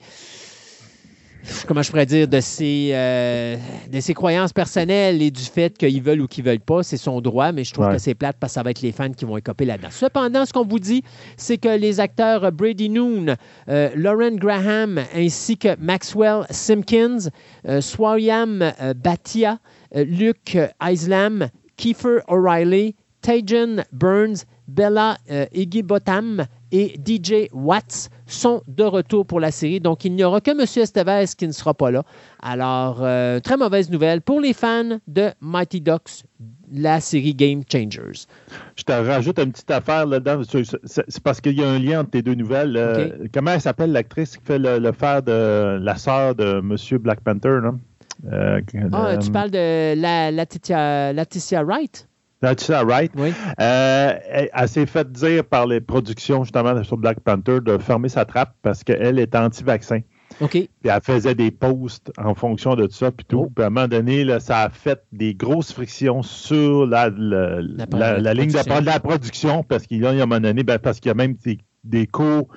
comment 1.68 1.82
je 1.82 1.90
pourrais 1.90 2.06
dire, 2.06 2.28
de 2.28 2.40
ses, 2.40 2.90
euh, 2.94 3.58
de 3.92 4.00
ses 4.00 4.14
croyances 4.14 4.54
personnelles 4.54 5.22
et 5.22 5.32
du 5.32 5.44
fait 5.44 5.78
qu'ils 5.78 6.02
veulent 6.02 6.22
ou 6.22 6.28
qu'ils 6.28 6.44
veulent 6.44 6.60
pas, 6.60 6.84
c'est 6.84 6.98
son 6.98 7.22
droit, 7.22 7.52
mais 7.52 7.64
je 7.64 7.74
trouve 7.74 7.90
que 7.90 7.98
c'est 7.98 8.16
plate 8.16 8.38
parce 8.40 8.54
que 8.54 8.56
ça 8.56 8.64
va 8.64 8.72
être 8.72 8.82
les 8.82 8.92
fans 8.92 9.12
qui 9.12 9.26
vont 9.26 9.38
écoper 9.38 9.66
là-dedans. 9.66 9.90
Cependant, 9.92 10.46
ce 10.46 10.54
qu'on 10.54 10.66
vous 10.66 10.80
dit, 10.80 11.04
c'est 11.38 11.58
que 11.58 11.78
les 11.78 12.00
acteurs 12.00 12.52
Brady 12.52 12.90
Noon, 12.90 13.36
euh, 13.70 13.90
Lauren 13.96 14.36
Graham 14.36 15.00
ainsi 15.14 15.58
que 15.58 15.78
Maxwell 15.80 16.46
Simpkins, 16.50 17.30
euh, 17.68 17.82
Swayam 17.82 18.62
euh, 18.62 18.94
Batia, 18.94 19.60
Luke 19.94 20.58
Islam, 20.82 21.48
Kiefer 21.78 22.20
O'Reilly, 22.28 22.96
Tajan 23.22 23.84
Burns, 23.94 24.46
Bella 24.68 25.18
Iggy 25.54 25.84
Bottam 25.84 26.46
et 26.72 27.00
DJ 27.06 27.48
Watts 27.54 28.10
sont 28.28 28.62
de 28.68 28.84
retour 28.84 29.26
pour 29.26 29.40
la 29.40 29.52
série. 29.52 29.80
Donc, 29.80 30.06
il 30.06 30.14
n'y 30.14 30.24
aura 30.24 30.42
que 30.42 30.52
M. 30.52 30.62
Estevez 30.62 31.26
qui 31.38 31.48
ne 31.48 31.52
sera 31.52 31.74
pas 31.74 31.92
là. 31.92 32.04
Alors, 32.42 33.00
euh, 33.02 33.40
très 33.40 33.58
mauvaise 33.58 33.90
nouvelle 33.90 34.22
pour 34.22 34.42
les 34.42 34.54
fans 34.54 35.00
de 35.08 35.30
Mighty 35.42 35.82
Ducks, 35.82 36.24
la 36.72 37.00
série 37.00 37.36
Game 37.36 37.62
Changers. 37.72 38.26
Je 38.76 38.84
te 38.84 38.92
rajoute 38.92 39.40
une 39.40 39.52
petite 39.52 39.72
affaire 39.72 40.06
là-dedans. 40.06 40.42
C'est 40.86 41.24
parce 41.24 41.42
qu'il 41.42 41.54
y 41.54 41.64
a 41.64 41.70
un 41.70 41.80
lien 41.80 42.02
entre 42.02 42.12
tes 42.12 42.22
deux 42.22 42.36
nouvelles. 42.36 42.76
Euh, 42.78 43.28
comment 43.34 43.52
elle 43.52 43.62
s'appelle 43.62 43.92
l'actrice 43.92 44.38
qui 44.38 44.44
fait 44.44 44.60
le, 44.60 44.92
fer 44.92 45.22
de 45.22 45.80
la 45.82 45.96
sœur 45.96 46.36
de 46.36 46.60
M. 46.60 46.98
Black 47.00 47.22
Panther? 47.22 47.60
Euh, 48.32 48.62
ah, 48.92 49.18
tu 49.18 49.32
parles 49.32 49.52
de 49.52 49.94
la, 50.00 50.32
Laetitia 50.32 51.64
Wright? 51.64 52.08
Oui. 53.16 53.34
Euh, 53.60 54.14
elle, 54.54 54.70
s'est 54.70 54.86
fait 54.86 55.12
dire 55.12 55.44
par 55.44 55.68
les 55.68 55.82
productions, 55.82 56.44
justement, 56.44 56.84
sur 56.84 56.98
Black 56.98 57.20
Panther, 57.20 57.60
de 57.62 57.78
fermer 57.78 58.10
sa 58.10 58.26
trappe 58.26 58.54
parce 58.62 58.84
qu'elle 58.84 59.20
est 59.20 59.36
anti-vaccin. 59.36 60.02
OK. 60.42 60.52
Puis 60.52 60.70
elle 60.84 61.02
faisait 61.02 61.36
des 61.36 61.52
posts 61.52 62.12
en 62.18 62.36
fonction 62.36 62.76
de 62.76 62.88
tout 62.88 62.94
ça, 62.94 63.12
puis 63.12 63.26
tout. 63.26 63.46
Oh. 63.48 63.52
Puis 63.56 63.64
à 63.64 63.68
un 63.68 63.70
moment 63.70 63.88
donné, 63.88 64.24
là, 64.24 64.40
ça 64.40 64.62
a 64.62 64.70
fait 64.70 65.02
des 65.12 65.34
grosses 65.34 65.72
frictions 65.72 66.24
sur 66.24 66.86
la, 66.86 67.10
la, 67.10 67.62
ligne 68.34 68.52
de, 68.52 68.86
la 68.86 69.00
production, 69.00 69.64
parce 69.64 69.86
qu'il 69.88 70.02
y 70.02 70.06
a 70.06 70.10
un 70.10 70.16
moment 70.16 70.40
donné, 70.40 70.64
ben, 70.64 70.80
parce 70.80 71.00
qu'il 71.00 71.10
y 71.10 71.12
a 71.12 71.16
même 71.16 71.36
des, 71.46 71.60
des 71.84 72.08
cours. 72.08 72.48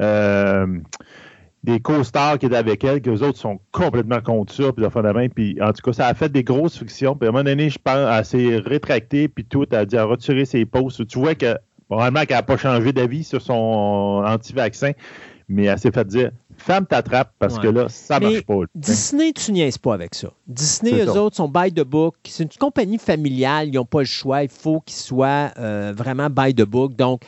Euh, 0.00 0.66
des 1.66 1.80
co-stars 1.80 2.38
qui 2.38 2.46
étaient 2.46 2.56
avec 2.56 2.84
elle, 2.84 3.02
que 3.02 3.10
les 3.10 3.22
autres 3.24 3.38
sont 3.38 3.58
complètement 3.72 4.20
contre 4.20 4.54
ça, 4.54 4.72
puis 4.72 4.84
de 4.84 5.28
puis 5.28 5.58
en 5.60 5.72
tout 5.72 5.82
cas, 5.82 5.92
ça 5.92 6.06
a 6.06 6.14
fait 6.14 6.30
des 6.30 6.44
grosses 6.44 6.78
fictions. 6.78 7.16
Puis 7.16 7.26
à 7.26 7.30
un 7.30 7.32
moment 7.32 7.44
donné, 7.44 7.68
je 7.70 7.78
pense, 7.82 8.08
elle 8.08 8.24
s'est 8.24 8.56
rétractée, 8.64 9.26
puis 9.26 9.44
tout, 9.44 9.66
elle 9.72 9.78
a 9.78 9.84
dit 9.84 9.96
à 9.96 10.04
retirer 10.04 10.44
ses 10.44 10.64
posts. 10.64 11.06
Tu 11.08 11.18
vois 11.18 11.34
que, 11.34 11.56
vraiment, 11.90 12.24
qu'elle 12.24 12.36
n'a 12.36 12.44
pas 12.44 12.56
changé 12.56 12.92
d'avis 12.92 13.24
sur 13.24 13.42
son 13.42 14.22
anti-vaccin, 14.24 14.92
mais 15.48 15.64
elle 15.64 15.78
s'est 15.78 15.92
fait 15.92 16.06
dire 16.06 16.30
Femme 16.58 16.86
t'attrape 16.86 17.32
parce 17.38 17.58
que 17.58 17.68
là, 17.68 17.88
ça 17.88 18.18
marche 18.18 18.42
pas. 18.42 18.54
Disney, 18.74 19.32
tu 19.32 19.52
niaises 19.52 19.78
pas 19.78 19.94
avec 19.94 20.14
ça. 20.14 20.28
Disney, 20.46 21.04
eux 21.04 21.10
autres, 21.10 21.36
sont 21.36 21.48
by 21.48 21.72
the 21.72 21.82
book. 21.82 22.14
C'est 22.24 22.44
une 22.44 22.58
compagnie 22.58 22.98
familiale. 22.98 23.68
Ils 23.68 23.74
n'ont 23.74 23.84
pas 23.84 24.00
le 24.00 24.06
choix. 24.06 24.42
Il 24.42 24.48
faut 24.48 24.80
qu'ils 24.80 24.96
soient 24.96 25.52
euh, 25.58 25.92
vraiment 25.94 26.28
by 26.30 26.54
the 26.54 26.62
book. 26.62 26.96
Donc, 26.96 27.22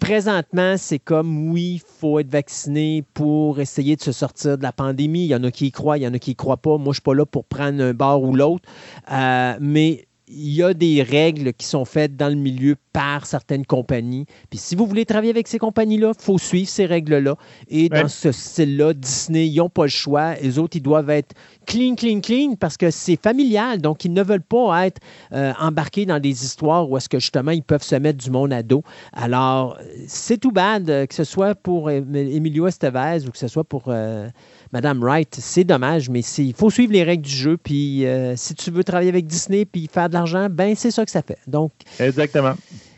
présentement, 0.00 0.74
c'est 0.76 0.98
comme 0.98 1.50
oui, 1.50 1.74
il 1.74 2.00
faut 2.00 2.18
être 2.18 2.30
vacciné 2.30 3.04
pour 3.14 3.60
essayer 3.60 3.96
de 3.96 4.02
se 4.02 4.12
sortir 4.12 4.58
de 4.58 4.62
la 4.62 4.72
pandémie. 4.72 5.24
Il 5.24 5.28
y 5.28 5.34
en 5.34 5.44
a 5.44 5.50
qui 5.50 5.66
y 5.66 5.72
croient, 5.72 5.96
il 5.96 6.02
y 6.02 6.06
en 6.08 6.14
a 6.14 6.18
qui 6.18 6.32
y 6.32 6.36
croient 6.36 6.56
pas. 6.56 6.76
Moi, 6.76 6.86
je 6.86 6.88
ne 6.88 6.94
suis 6.94 7.02
pas 7.02 7.14
là 7.14 7.24
pour 7.24 7.44
prendre 7.44 7.82
un 7.82 7.94
bar 7.94 8.22
ou 8.22 8.34
l'autre. 8.34 8.68
Euh, 9.12 9.56
mais 9.60 10.06
il 10.34 10.54
y 10.54 10.62
a 10.62 10.72
des 10.74 11.02
règles 11.02 11.52
qui 11.52 11.66
sont 11.66 11.84
faites 11.84 12.16
dans 12.16 12.28
le 12.28 12.34
milieu 12.34 12.76
par 12.92 13.26
certaines 13.26 13.66
compagnies. 13.66 14.26
Puis 14.50 14.58
si 14.58 14.74
vous 14.74 14.86
voulez 14.86 15.04
travailler 15.04 15.30
avec 15.30 15.48
ces 15.48 15.58
compagnies-là, 15.58 16.12
il 16.18 16.22
faut 16.22 16.38
suivre 16.38 16.68
ces 16.68 16.86
règles-là. 16.86 17.36
Et 17.68 17.88
dans 17.88 18.08
ce 18.08 18.32
style-là, 18.32 18.94
Disney, 18.94 19.46
ils 19.46 19.56
n'ont 19.56 19.68
pas 19.68 19.84
le 19.84 19.88
choix. 19.88 20.34
Les 20.34 20.58
autres, 20.58 20.76
ils 20.76 20.82
doivent 20.82 21.10
être 21.10 21.34
clean, 21.66 21.94
clean, 21.94 22.20
clean 22.20 22.54
parce 22.58 22.76
que 22.76 22.90
c'est 22.90 23.20
familial. 23.20 23.80
Donc, 23.80 24.04
ils 24.04 24.12
ne 24.12 24.22
veulent 24.22 24.42
pas 24.42 24.86
être 24.86 25.00
euh, 25.32 25.52
embarqués 25.60 26.06
dans 26.06 26.20
des 26.20 26.44
histoires 26.44 26.88
où 26.88 26.96
est-ce 26.96 27.08
que 27.08 27.18
justement, 27.18 27.52
ils 27.52 27.62
peuvent 27.62 27.82
se 27.82 27.96
mettre 27.96 28.22
du 28.22 28.30
monde 28.30 28.52
à 28.52 28.62
dos. 28.62 28.82
Alors, 29.12 29.78
c'est 30.06 30.38
tout 30.38 30.52
bad, 30.52 30.88
euh, 30.88 31.06
que 31.06 31.14
ce 31.14 31.24
soit 31.24 31.54
pour 31.54 31.90
Emilio 31.90 32.66
Estevez 32.66 33.26
ou 33.26 33.30
que 33.30 33.38
ce 33.38 33.48
soit 33.48 33.64
pour... 33.64 33.84
Euh, 33.88 34.28
Madame 34.72 35.02
Wright, 35.02 35.36
c'est 35.38 35.64
dommage, 35.64 36.08
mais 36.08 36.20
il 36.38 36.54
faut 36.54 36.70
suivre 36.70 36.92
les 36.92 37.02
règles 37.02 37.24
du 37.24 37.34
jeu. 37.34 37.56
Puis 37.58 38.06
euh, 38.06 38.34
si 38.36 38.54
tu 38.54 38.70
veux 38.70 38.82
travailler 38.82 39.10
avec 39.10 39.26
Disney 39.26 39.66
puis 39.66 39.88
faire 39.92 40.08
de 40.08 40.14
l'argent, 40.14 40.48
ben 40.50 40.74
c'est 40.74 40.90
ça 40.90 41.04
que 41.04 41.10
ça 41.10 41.22
fait. 41.22 41.38
Donc. 41.46 41.72
Exactement. 42.00 42.54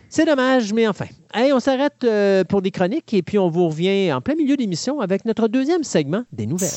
C'est 0.09 0.25
dommage, 0.25 0.73
mais 0.73 0.87
enfin. 0.87 1.07
Hey, 1.33 1.53
on 1.53 1.59
s'arrête 1.59 2.05
euh, 2.05 2.45
pour 2.45 2.63
des 2.63 2.71
chroniques 2.71 3.13
et 3.13 3.23
puis 3.23 3.39
on 3.39 3.49
vous 3.49 3.69
revient 3.69 4.13
en 4.13 4.21
plein 4.21 4.37
milieu 4.37 4.57
d'émission 4.57 5.01
avec 5.01 5.25
notre 5.25 5.49
deuxième 5.49 5.83
segment 5.83 6.23
des 6.33 6.47
nouvelles. 6.47 6.71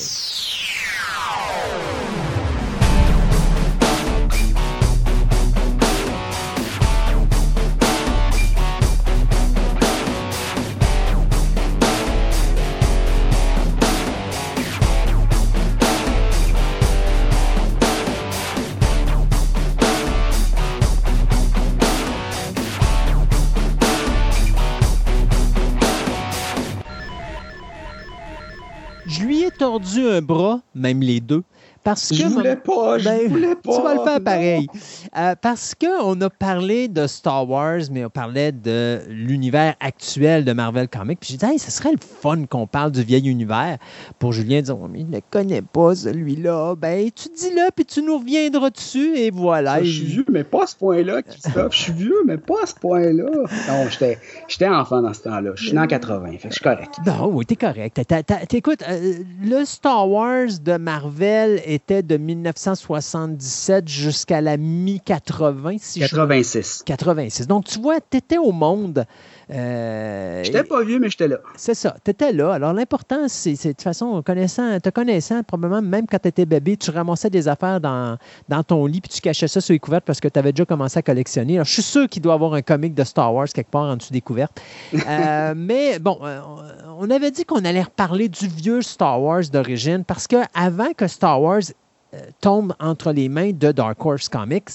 Tordu 29.58 30.08
un 30.08 30.22
bras, 30.22 30.62
même 30.76 31.02
les 31.02 31.20
deux, 31.20 31.44
Parce 31.84 32.10
que, 32.10 32.16
je 32.16 32.26
voulais 32.26 32.56
pas, 32.56 32.98
je 32.98 33.06
ben, 33.06 33.28
voulais 33.30 33.56
pas. 33.56 33.74
Tu 33.78 33.82
vas 33.82 33.94
le 33.96 34.02
faire 34.02 34.22
pareil. 34.22 34.68
Euh, 35.18 35.36
parce 35.42 35.76
qu'on 35.76 36.20
a 36.22 36.30
parlé 36.30 36.88
de 36.88 37.06
Star 37.08 37.48
Wars, 37.50 37.82
mais 37.92 38.06
on 38.06 38.10
parlait 38.10 38.52
de 38.52 39.02
l'univers 39.08 39.76
actuel 39.80 40.46
de 40.46 40.54
Marvel 40.54 40.88
Comics. 40.88 41.20
Puis 41.20 41.32
j'ai 41.32 41.38
dit, 41.38 41.46
hey, 41.46 41.60
ce 41.60 41.72
serait 41.72 41.92
le 41.92 42.00
fun 42.00 42.46
qu'on 42.46 42.68
parle 42.68 42.92
du 42.92 43.04
vieil 43.04 43.28
univers. 43.28 43.78
Pour 44.20 44.34
Julien, 44.34 44.62
oh, 44.70 44.88
mais 44.90 45.02
il 45.02 45.10
ne 45.10 45.20
connaît 45.30 45.62
pas 45.62 45.96
celui-là. 45.96 46.76
Ben, 46.76 47.10
tu 47.12 47.30
dis-le, 47.30 47.70
puis 47.76 47.86
tu 47.86 48.02
nous 48.02 48.18
reviendras 48.18 48.70
dessus, 48.70 49.18
et 49.18 49.32
voilà. 49.32 49.84
Je 49.84 49.90
suis 49.90 50.06
vieux, 50.06 50.26
mais 50.32 50.44
pas 50.44 50.64
à 50.64 50.68
ce 50.68 50.76
point-là, 50.76 51.22
Christophe. 51.22 51.74
Je 51.74 51.80
suis 51.80 51.94
vieux, 51.94 52.24
mais 52.26 52.38
pas 52.38 52.64
à 52.64 52.66
ce 52.66 52.76
point-là. 52.76 53.30
Non, 53.68 53.88
j'étais 53.90 54.68
enfant 54.68 55.02
dans 55.02 55.14
ce 55.14 55.24
temps-là. 55.24 55.52
Je 55.56 55.64
suis 55.64 55.74
né 55.74 55.80
en 55.80 55.88
80, 55.88 56.32
fait 56.32 56.38
que 56.38 56.50
je 56.50 56.54
suis 56.54 56.64
correct. 56.64 56.96
Non, 57.06 57.30
oui, 57.34 57.46
t'es 57.46 57.56
correct. 57.56 58.00
Écoute, 58.54 58.84
euh, 58.90 59.14
le 59.44 59.66
Star 59.66 60.10
Wars 60.10 60.48
de 60.64 60.78
Marvel 60.78 61.62
était 61.78 62.02
de 62.02 62.18
1977 62.18 63.88
jusqu'à 63.88 64.42
la 64.42 64.58
mi-80. 64.58 65.78
Si 65.80 66.00
86. 66.00 66.84
86. 66.86 67.48
Donc, 67.48 67.66
tu 67.66 67.80
vois, 67.80 68.00
tu 68.02 68.18
étais 68.18 68.38
au 68.38 68.52
monde. 68.52 69.06
Euh, 69.50 70.44
j'étais 70.44 70.64
pas 70.64 70.84
vieux, 70.84 71.00
mais 71.00 71.10
j'étais 71.10 71.28
là. 71.28 71.38
C'est 71.56 71.74
ça, 71.74 71.96
tu 72.04 72.12
étais 72.12 72.34
là. 72.34 72.54
Alors, 72.54 72.74
l'important, 72.74 73.28
c'est 73.28 73.54
de 73.54 73.72
toute 73.72 73.82
façon, 73.82 74.22
connaissant, 74.22 74.80
te 74.80 74.90
connaissant, 74.90 75.42
probablement, 75.44 75.82
même 75.82 76.06
quand 76.06 76.20
tu 76.20 76.28
étais 76.28 76.46
bébé, 76.46 76.76
tu 76.76 76.92
ramassais 76.92 77.30
des 77.30 77.48
affaires 77.48 77.80
dans, 77.80 78.18
dans 78.50 78.64
ton 78.64 78.86
lit 78.86 79.00
puis 79.00 79.10
tu 79.10 79.22
cachais 79.22 79.48
ça 79.48 79.62
sous 79.62 79.72
les 79.72 79.80
couvertes 79.80 80.04
parce 80.06 80.20
que 80.20 80.28
tu 80.28 80.38
avais 80.38 80.52
déjà 80.52 80.66
commencé 80.66 81.00
à 81.00 81.02
collectionner. 81.02 81.56
Alors, 81.56 81.66
je 81.66 81.74
suis 81.74 81.82
sûr 81.82 82.10
qu'il 82.10 82.22
doit 82.22 82.34
y 82.34 82.36
avoir 82.36 82.54
un 82.54 82.62
comic 82.62 82.94
de 82.94 83.04
Star 83.04 83.34
Wars 83.34 83.48
quelque 83.48 83.72
part 83.72 83.84
en 83.84 83.96
dessous 83.96 84.12
des 84.12 84.22
couvertes. 84.22 84.62
Euh, 84.94 85.54
mais 85.58 86.00
bon, 86.00 86.20
euh, 86.24 86.42
on 87.00 87.10
avait 87.10 87.32
dit 87.32 87.46
qu'on 87.46 87.64
allait 87.64 87.84
reparler 87.84 88.28
du 88.28 88.48
vieux 88.48 88.82
Star 88.82 89.22
Wars 89.22 89.44
d'origine 89.52 90.04
parce 90.04 90.28
que 90.28 90.38
avant 90.54 90.92
que 90.94 91.08
Star 91.08 91.42
Wars 91.42 91.62
euh, 92.14 92.20
tombe 92.42 92.74
entre 92.80 93.14
les 93.14 93.30
mains 93.30 93.52
de 93.52 93.72
Dark 93.72 94.06
Horse 94.06 94.28
Comics, 94.28 94.72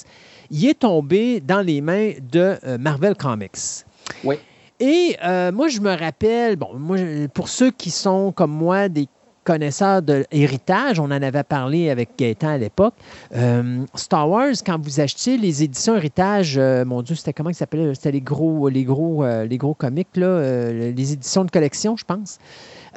il 0.50 0.66
est 0.66 0.78
tombé 0.80 1.40
dans 1.40 1.60
les 1.60 1.80
mains 1.80 2.12
de 2.30 2.56
Marvel 2.78 3.14
Comics. 3.14 3.84
Oui. 4.24 4.36
Et 4.82 5.16
euh, 5.24 5.52
moi, 5.52 5.68
je 5.68 5.80
me 5.80 5.96
rappelle, 5.96 6.56
bon, 6.56 6.74
moi, 6.74 6.98
pour 7.32 7.48
ceux 7.48 7.70
qui 7.70 7.90
sont 7.90 8.32
comme 8.32 8.50
moi 8.50 8.88
des 8.88 9.06
connaisseurs 9.44 10.02
de 10.02 10.24
héritage, 10.32 10.98
on 10.98 11.04
en 11.04 11.10
avait 11.10 11.44
parlé 11.44 11.88
avec 11.88 12.10
Gaëtan 12.18 12.48
à 12.48 12.58
l'époque. 12.58 12.94
Star 13.94 14.28
Wars, 14.28 14.54
quand 14.64 14.80
vous 14.80 15.00
achetiez 15.00 15.36
les 15.36 15.64
éditions 15.64 15.96
héritage, 15.96 16.60
mon 16.86 17.02
Dieu, 17.02 17.16
c'était 17.16 17.32
comment 17.32 17.52
ça 17.52 17.60
s'appelait? 17.60 17.92
C'était 17.94 18.12
les 18.12 18.20
gros, 18.20 18.68
les 18.68 18.84
gros, 18.84 19.24
les 19.24 19.58
gros 19.58 19.74
comics, 19.74 20.16
là, 20.16 20.70
les 20.70 21.12
éditions 21.12 21.44
de 21.44 21.50
collection, 21.50 21.96
je 21.96 22.04
pense. 22.04 22.38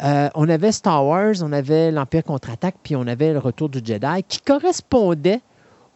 Euh, 0.03 0.29
on 0.35 0.49
avait 0.49 0.71
Star 0.71 1.05
Wars, 1.05 1.35
on 1.41 1.53
avait 1.53 1.91
l'Empire 1.91 2.23
contre-attaque, 2.23 2.75
puis 2.83 2.95
on 2.95 3.07
avait 3.07 3.31
le 3.31 3.39
Retour 3.39 3.69
du 3.69 3.79
Jedi, 3.83 4.23
qui 4.27 4.39
correspondait 4.41 5.41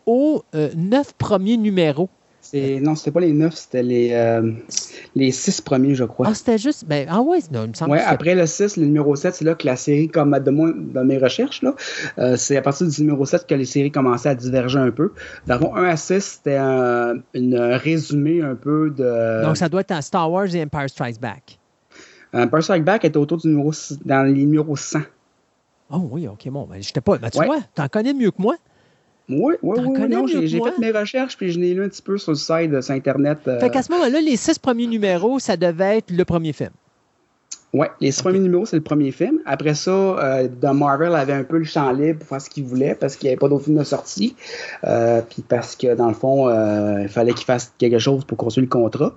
aux 0.05 0.43
euh, 0.55 0.69
neuf 0.75 1.13
premiers 1.13 1.57
numéros. 1.57 2.09
Non, 2.53 2.95
c'était 2.95 3.11
pas 3.11 3.19
les 3.19 3.33
neuf, 3.33 3.55
c'était 3.55 3.83
les, 3.83 4.11
euh, 4.13 4.51
les 5.15 5.31
six 5.31 5.61
premiers, 5.61 5.95
je 5.95 6.03
crois. 6.03 6.27
Ah, 6.29 6.33
c'était 6.33 6.57
juste. 6.57 6.85
Ben, 6.85 7.07
ah 7.09 7.21
ouais, 7.21 7.39
il 7.39 7.59
me 7.59 7.73
semble. 7.73 7.91
Ouais, 7.91 8.01
après 8.05 8.35
le 8.35 8.45
6, 8.45 8.77
le 8.77 8.85
numéro 8.85 9.15
7, 9.15 9.35
c'est 9.35 9.45
là 9.45 9.55
que 9.55 9.65
la 9.65 9.75
série, 9.75 10.07
comme 10.07 10.37
de 10.37 10.51
moi, 10.51 10.71
dans 10.75 11.03
mes 11.03 11.17
recherches, 11.17 11.61
là, 11.61 11.75
c'est 12.37 12.57
à 12.57 12.61
partir 12.61 12.87
du 12.87 13.01
numéro 13.01 13.25
7 13.25 13.45
que 13.47 13.55
les 13.55 13.65
séries 13.65 13.91
commençaient 13.91 14.29
à 14.29 14.35
diverger 14.35 14.79
un 14.79 14.91
peu. 14.91 15.13
D'abord, 15.47 15.77
1 15.77 15.83
à 15.83 15.97
6, 15.97 16.19
c'était 16.19 16.57
un, 16.57 17.21
résumé 17.33 18.41
un 18.41 18.55
peu 18.55 18.89
de. 18.89 19.43
Donc, 19.45 19.57
ça 19.57 19.69
doit 19.69 19.81
être 19.81 19.91
un 19.91 20.01
Star 20.01 20.31
Wars 20.31 20.53
et 20.53 20.63
Empire 20.63 20.89
Strikes 20.89 21.19
Back. 21.19 21.59
Euh, 22.35 22.61
Strike 22.61 22.83
Back 22.83 23.05
était 23.05 23.17
autour 23.17 23.37
du 23.37 23.47
numéro, 23.47 23.71
dans 24.05 24.23
les 24.23 24.33
numéros 24.33 24.75
100. 24.75 24.99
Oh 25.91 26.07
oui, 26.11 26.27
OK, 26.27 26.47
bon. 26.49 26.67
Ben, 26.69 26.81
j'étais 26.81 27.01
pas. 27.01 27.17
Ben, 27.17 27.29
tu 27.29 27.43
vois, 27.43 27.59
t'en 27.73 27.87
connais 27.87 28.13
mieux 28.13 28.31
que 28.31 28.41
moi. 28.41 28.55
Oui, 29.29 29.53
oui, 29.61 29.77
oui. 29.85 30.47
j'ai 30.47 30.59
fait 30.59 30.77
mes 30.79 30.91
recherches 30.91 31.37
puis 31.37 31.51
je 31.51 31.59
l'ai 31.59 31.73
lu 31.73 31.83
un 31.83 31.89
petit 31.89 32.01
peu 32.01 32.17
sur 32.17 32.31
le 32.31 32.37
site 32.37 32.81
sur 32.81 32.93
Internet. 32.93 33.39
Euh... 33.47 33.59
Fait 33.59 33.69
qu'à 33.69 33.83
ce 33.83 33.91
moment-là, 33.91 34.21
les 34.21 34.35
six 34.35 34.57
premiers 34.57 34.87
numéros, 34.87 35.39
ça 35.39 35.55
devait 35.55 35.97
être 35.99 36.11
le 36.11 36.25
premier 36.25 36.53
film. 36.53 36.71
Oui, 37.71 37.85
les 38.01 38.11
six 38.11 38.23
premiers 38.23 38.39
numéros, 38.39 38.65
c'est 38.65 38.77
le 38.77 38.81
premier 38.81 39.11
film. 39.11 39.39
Après 39.45 39.75
ça, 39.75 39.91
euh, 39.91 40.47
The 40.47 40.73
Marvel 40.73 41.13
avait 41.13 41.33
un 41.33 41.43
peu 41.43 41.59
le 41.59 41.65
champ 41.65 41.91
libre 41.91 42.19
pour 42.19 42.29
faire 42.29 42.41
ce 42.41 42.49
qu'il 42.49 42.63
voulait 42.63 42.95
parce 42.95 43.15
qu'il 43.15 43.27
n'y 43.27 43.33
avait 43.33 43.39
pas 43.39 43.47
d'autres 43.47 43.65
films 43.65 43.77
de 43.77 43.83
sortie. 43.83 44.35
Euh, 44.85 45.21
puis 45.21 45.43
parce 45.47 45.75
que, 45.75 45.93
dans 45.93 46.07
le 46.07 46.15
fond, 46.15 46.49
euh, 46.49 47.03
il 47.03 47.09
fallait 47.09 47.33
qu'il 47.33 47.45
fasse 47.45 47.71
quelque 47.77 47.99
chose 47.99 48.25
pour 48.25 48.37
construire 48.39 48.65
le 48.65 48.69
contrat. 48.69 49.13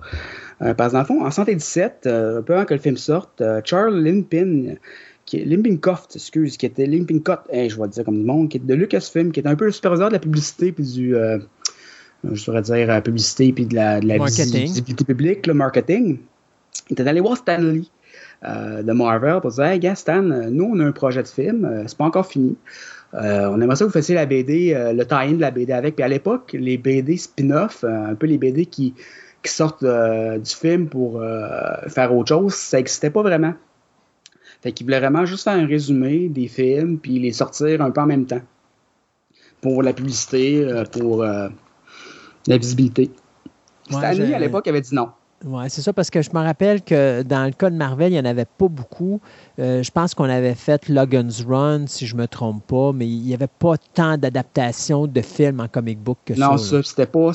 Parce 0.77 0.91
que, 0.91 0.93
dans 0.93 1.01
le 1.01 1.07
fond, 1.07 1.15
en 1.15 1.31
1977, 1.31 2.07
un 2.07 2.43
peu 2.43 2.55
avant 2.55 2.65
que 2.67 2.75
le 2.75 2.81
film 2.81 2.97
sorte, 2.97 3.43
Charles 3.65 3.99
Limpin, 3.99 4.75
qui 5.33 5.41
est 5.41 5.45
Limpincoft, 5.47 6.15
excuse, 6.15 6.59
qui 6.59 6.67
était 6.67 6.85
Limpincoft, 6.85 7.45
hey, 7.51 7.71
je 7.71 7.77
vais 7.77 7.85
le 7.85 7.89
dire 7.89 8.05
comme 8.05 8.19
du 8.19 8.25
monde, 8.25 8.51
qui 8.51 8.59
est 8.59 8.61
de 8.61 8.75
Lucasfilm, 8.75 9.33
qui 9.33 9.41
est 9.41 9.47
un 9.47 9.57
peu 9.57 9.65
le 9.65 9.73
superviseur 9.73 10.09
de 10.09 10.13
la 10.13 10.19
publicité 10.19 10.73
puis 10.73 10.85
du 10.85 11.17
je 12.23 12.47
devrais 12.47 12.61
dire 12.61 13.03
publicité 13.03 13.51
puis 13.51 13.65
de 13.65 13.75
la, 13.75 14.01
de 14.01 14.07
la 14.07 14.19
visibilité 14.19 15.05
publique, 15.05 15.47
le 15.47 15.55
marketing. 15.55 16.19
Il 16.91 16.93
était 16.93 17.09
allé 17.09 17.21
voir 17.21 17.39
Stanley 17.39 17.85
euh, 18.45 18.83
de 18.83 18.93
Marvel 18.93 19.41
pour 19.41 19.53
dire 19.53 19.65
Hey, 19.65 19.79
Gaston, 19.79 20.51
nous, 20.51 20.71
on 20.75 20.81
a 20.81 20.85
un 20.85 20.93
projet 20.93 21.23
de 21.23 21.29
film, 21.29 21.65
euh, 21.65 21.85
c'est 21.87 21.97
pas 21.97 22.05
encore 22.05 22.27
fini. 22.27 22.55
Euh, 23.15 23.49
on 23.51 23.59
aimerait 23.63 23.77
ça 23.77 23.85
que 23.85 23.89
vous 23.89 23.95
fassiez 23.95 24.15
la 24.15 24.27
BD, 24.27 24.75
le 24.95 25.05
tie-in 25.05 25.33
de 25.33 25.41
la 25.41 25.51
BD 25.51 25.73
avec. 25.73 25.97
Puis 25.97 26.05
à 26.05 26.09
l'époque, 26.09 26.55
les 26.59 26.77
BD 26.77 27.17
spin-off, 27.17 27.85
un 27.85 28.15
peu 28.15 28.27
les 28.27 28.37
BD 28.37 28.67
qui, 28.67 28.93
qui 29.43 29.51
sortent 29.51 29.85
du 29.85 30.55
film 30.55 30.89
pour 30.89 31.23
faire 31.89 32.15
autre 32.15 32.29
chose, 32.29 32.55
ça 32.55 32.77
n'existait 32.77 33.11
pas 33.11 33.23
vraiment. 33.23 33.55
Fait 34.63 34.73
qu'il 34.73 34.87
voulait 34.87 35.01
vraiment 35.01 35.27
juste 35.27 35.45
faire 35.45 35.55
un 35.55 35.67
résumé 35.67 36.29
des 36.29 36.49
films, 36.49 36.99
puis 36.99 37.19
les 37.19 37.33
sortir 37.33 37.83
un 37.83 37.91
peu 37.91 38.01
en 38.01 38.07
même 38.07 38.27
temps. 38.27 38.43
Pour 39.61 39.83
la 39.83 39.93
publicité, 39.93 40.67
pour 40.93 41.23
la 41.25 41.51
visibilité. 42.47 43.11
Stanley, 43.91 44.35
à 44.35 44.39
l'époque, 44.39 44.67
avait 44.69 44.81
dit 44.81 44.95
non. 44.95 45.09
Oui, 45.45 45.65
c'est 45.69 45.83
ça, 45.83 45.93
parce 45.93 46.11
que 46.11 46.23
je 46.23 46.31
me 46.31 46.39
rappelle 46.39 46.83
que 46.83 47.23
dans 47.23 47.45
le 47.45 47.53
cas 47.53 47.71
de 47.71 47.77
Marvel, 47.77 48.13
il 48.13 48.15
n'y 48.15 48.21
en 48.21 48.31
avait 48.31 48.45
pas 48.45 48.69
beaucoup. 48.69 49.21
Euh, 49.59 49.83
je 49.83 49.91
pense 49.91 50.15
qu'on 50.15 50.29
avait 50.29 50.55
fait 50.55 50.89
Logan's 50.89 51.45
Run, 51.45 51.87
si 51.87 52.07
je 52.07 52.15
ne 52.15 52.23
me 52.23 52.27
trompe 52.29 52.67
pas, 52.67 52.93
mais 52.93 53.07
il 53.07 53.23
n'y 53.23 53.35
avait 53.35 53.49
pas 53.49 53.75
tant 53.95 54.17
d'adaptations 54.17 55.07
de 55.07 55.21
films 55.21 55.61
en 55.61 55.69
comic 55.69 55.99
book 55.99 56.19
que 56.25 56.35
ça. 56.35 56.49
Non, 56.49 56.59
ça, 56.59 56.83
c'était 56.83 57.07
pas, 57.07 57.33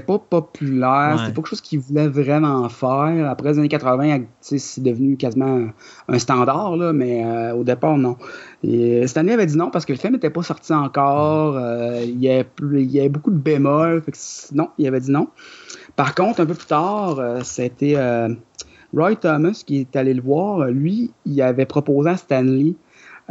pas 0.00 0.18
populaire. 0.18 1.16
C'était 1.18 1.32
pas 1.32 1.34
quelque 1.34 1.48
chose 1.48 1.60
qu'ils 1.60 1.80
voulaient 1.80 2.08
vraiment 2.08 2.68
faire. 2.68 3.30
Après 3.30 3.52
les 3.52 3.58
années 3.58 3.68
80, 3.68 4.24
c'est 4.40 4.82
devenu 4.82 5.16
quasiment 5.16 5.68
un 6.08 6.18
standard, 6.18 6.76
là, 6.76 6.92
mais 6.92 7.24
euh, 7.24 7.54
au 7.54 7.64
départ, 7.64 7.96
non. 7.96 8.16
Et 8.62 9.06
Stanley 9.06 9.32
avait 9.32 9.46
dit 9.46 9.56
non 9.56 9.70
parce 9.70 9.86
que 9.86 9.92
le 9.92 9.98
film 9.98 10.12
n'était 10.12 10.30
pas 10.30 10.42
sorti 10.42 10.72
encore. 10.74 11.56
Euh, 11.56 12.02
il, 12.04 12.20
y 12.20 12.28
avait, 12.28 12.46
il 12.72 12.90
y 12.90 13.00
avait 13.00 13.08
beaucoup 13.08 13.30
de 13.30 13.38
bémols. 13.38 14.02
non, 14.52 14.68
il 14.76 14.86
avait 14.86 15.00
dit 15.00 15.10
non. 15.10 15.28
Par 15.96 16.14
contre, 16.14 16.40
un 16.40 16.46
peu 16.46 16.54
plus 16.54 16.66
tard, 16.66 17.44
c'était 17.44 17.96
Roy 18.94 19.16
Thomas, 19.16 19.62
qui 19.64 19.78
est 19.80 19.96
allé 19.96 20.14
le 20.14 20.22
voir, 20.22 20.66
lui, 20.66 21.10
il 21.24 21.40
avait 21.42 21.66
proposé 21.66 22.10
à 22.10 22.16
Stanley 22.16 22.74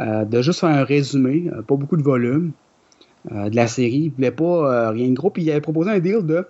euh, 0.00 0.24
de 0.24 0.40
juste 0.40 0.60
faire 0.60 0.70
un 0.70 0.84
résumé, 0.84 1.50
euh, 1.52 1.62
pas 1.62 1.76
beaucoup 1.76 1.96
de 1.96 2.02
volume, 2.02 2.52
euh, 3.32 3.50
de 3.50 3.56
la 3.56 3.66
série. 3.66 4.04
Il 4.04 4.12
voulait 4.12 4.30
pas 4.30 4.90
rien 4.90 5.08
de 5.08 5.14
gros. 5.14 5.30
Puis 5.30 5.42
il 5.42 5.50
avait 5.50 5.60
proposé 5.60 5.90
un 5.90 5.98
deal 5.98 6.24
de 6.24 6.46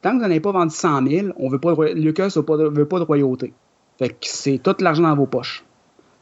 tant 0.00 0.10
que 0.10 0.16
vous 0.16 0.20
n'en 0.20 0.30
avez 0.30 0.40
pas 0.40 0.52
vendu 0.52 0.74
100 0.74 1.06
000, 1.06 1.28
on 1.38 1.48
veut 1.48 1.58
pas 1.58 1.74
de, 1.74 1.94
Lucas 1.94 2.32
ne 2.36 2.68
veut 2.68 2.88
pas 2.88 2.98
de 2.98 3.04
royauté. 3.04 3.52
Fait 3.98 4.08
que 4.08 4.16
c'est 4.22 4.58
tout 4.58 4.74
l'argent 4.80 5.02
dans 5.02 5.14
vos 5.14 5.26
poches. 5.26 5.64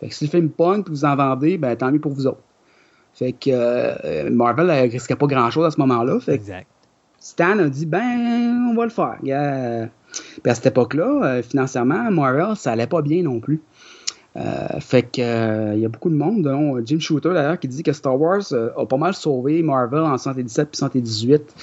Fait 0.00 0.08
que 0.08 0.14
si 0.14 0.24
le 0.24 0.30
film 0.30 0.50
et 0.58 0.90
vous 0.90 1.04
en 1.04 1.16
vendez, 1.16 1.58
ben 1.58 1.76
tant 1.76 1.90
mieux 1.92 2.00
pour 2.00 2.12
vous 2.12 2.26
autres. 2.26 2.42
Fait 3.14 3.32
que 3.32 4.28
Marvel 4.30 4.66
ne 4.66 4.90
risquait 4.90 5.16
pas 5.16 5.26
grand-chose 5.26 5.66
à 5.66 5.70
ce 5.70 5.80
moment-là. 5.80 6.18
exact. 6.28 6.66
Stan 7.22 7.56
a 7.60 7.68
dit 7.68 7.86
ben 7.86 8.68
on 8.70 8.74
va 8.74 8.84
le 8.84 8.90
faire. 8.90 9.18
Puis 9.20 9.30
à 9.32 10.54
cette 10.54 10.66
époque-là, 10.66 11.20
euh, 11.22 11.42
financièrement, 11.42 12.10
Marvel, 12.10 12.56
ça 12.56 12.72
allait 12.72 12.88
pas 12.88 13.00
bien 13.00 13.22
non 13.22 13.38
plus. 13.38 13.62
Euh, 14.34 14.80
fait 14.80 15.02
que 15.02 15.20
il 15.20 15.22
euh, 15.22 15.76
y 15.76 15.84
a 15.84 15.88
beaucoup 15.88 16.10
de 16.10 16.16
monde, 16.16 16.42
dont 16.42 16.84
Jim 16.84 16.98
Shooter 16.98 17.32
d'ailleurs, 17.32 17.60
qui 17.60 17.68
dit 17.68 17.84
que 17.84 17.92
Star 17.92 18.20
Wars 18.20 18.42
a 18.52 18.86
pas 18.86 18.96
mal 18.96 19.14
sauvé 19.14 19.62
Marvel 19.62 20.00
en 20.00 20.18
117 20.18 20.70
puis 20.70 20.78
118, 20.78 21.54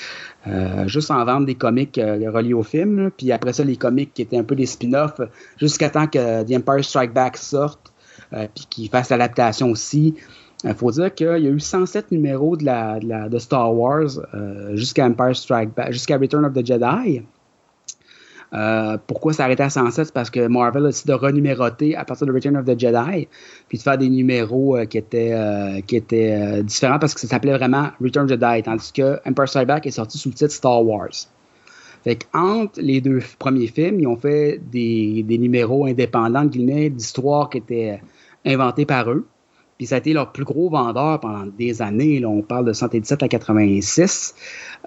juste 0.85 1.11
en 1.11 1.25
vendre 1.25 1.45
des 1.45 1.55
comics 1.55 1.99
reliés 1.99 2.53
au 2.53 2.63
film. 2.63 3.11
Puis 3.17 3.33
après 3.33 3.51
ça, 3.51 3.65
les 3.65 3.75
comics 3.75 4.13
qui 4.13 4.21
étaient 4.21 4.37
un 4.37 4.43
peu 4.43 4.55
des 4.55 4.65
spin-offs, 4.65 5.19
jusqu'à 5.57 5.89
temps 5.89 6.07
que 6.07 6.43
The 6.43 6.55
Empire 6.55 6.85
Strike 6.85 7.13
Back 7.13 7.35
sorte, 7.35 7.91
puis 8.31 8.65
qu'il 8.69 8.89
fasse 8.89 9.09
l'adaptation 9.09 9.71
aussi. 9.71 10.15
Il 10.63 10.73
faut 10.73 10.91
dire 10.91 11.13
qu'il 11.13 11.27
y 11.27 11.47
a 11.47 11.51
eu 11.51 11.59
107 11.59 12.11
numéros 12.11 12.57
de, 12.57 13.39
Star 13.39 13.73
Wars 13.73 14.09
jusqu'à 14.73 15.05
Empire 15.05 15.35
Strike 15.35 15.73
Back, 15.73 15.93
jusqu'à 15.93 16.17
Return 16.17 16.43
of 16.45 16.53
the 16.53 16.65
Jedi. 16.65 17.23
Euh, 18.53 18.97
pourquoi 19.05 19.33
s'arrêter 19.33 19.63
à 19.63 19.69
107? 19.69 20.07
C'est 20.07 20.13
parce 20.13 20.29
que 20.29 20.47
Marvel 20.47 20.85
a 20.85 20.87
décidé 20.87 21.13
de 21.13 21.17
renuméroter 21.17 21.95
à 21.95 22.03
partir 22.03 22.25
de 22.25 22.31
Return 22.31 22.57
of 22.57 22.65
the 22.65 22.79
Jedi, 22.79 23.27
puis 23.67 23.77
de 23.77 23.83
faire 23.83 23.97
des 23.97 24.09
numéros 24.09 24.75
euh, 24.75 24.85
qui 24.85 24.97
étaient, 24.97 25.33
euh, 25.33 25.81
qui 25.81 25.95
étaient 25.95 26.63
différents 26.63 26.99
parce 26.99 27.13
que 27.13 27.19
ça 27.19 27.27
s'appelait 27.27 27.55
vraiment 27.55 27.89
Return 28.01 28.25
of 28.25 28.31
the 28.31 28.41
Jedi, 28.41 28.63
tandis 28.63 28.91
que 28.91 29.19
Empire 29.25 29.47
Strikes 29.47 29.67
Back 29.67 29.85
est 29.85 29.91
sorti 29.91 30.17
sous 30.17 30.29
le 30.29 30.35
titre 30.35 30.51
Star 30.51 30.83
Wars. 30.83 31.09
Fait 32.03 32.15
qu'entre 32.15 32.79
les 32.81 33.01
deux 33.01 33.21
premiers 33.37 33.67
films, 33.67 33.99
ils 33.99 34.07
ont 34.07 34.15
fait 34.15 34.59
des, 34.71 35.23
des 35.23 35.37
numéros 35.37 35.85
indépendants, 35.85 36.45
d'histoires 36.45 37.49
qui 37.49 37.57
étaient 37.57 38.01
inventées 38.45 38.85
par 38.85 39.11
eux. 39.11 39.27
Puis 39.79 39.87
ça 39.87 39.95
a 39.95 39.97
été 39.99 40.11
leur 40.11 40.33
plus 40.33 40.43
gros 40.43 40.69
vendeur 40.69 41.21
pendant 41.21 41.45
des 41.45 41.81
années. 41.81 42.19
Là, 42.19 42.27
on 42.27 42.41
parle 42.41 42.65
de 42.65 42.73
117 42.73 43.23
à 43.23 43.29
86, 43.29 44.35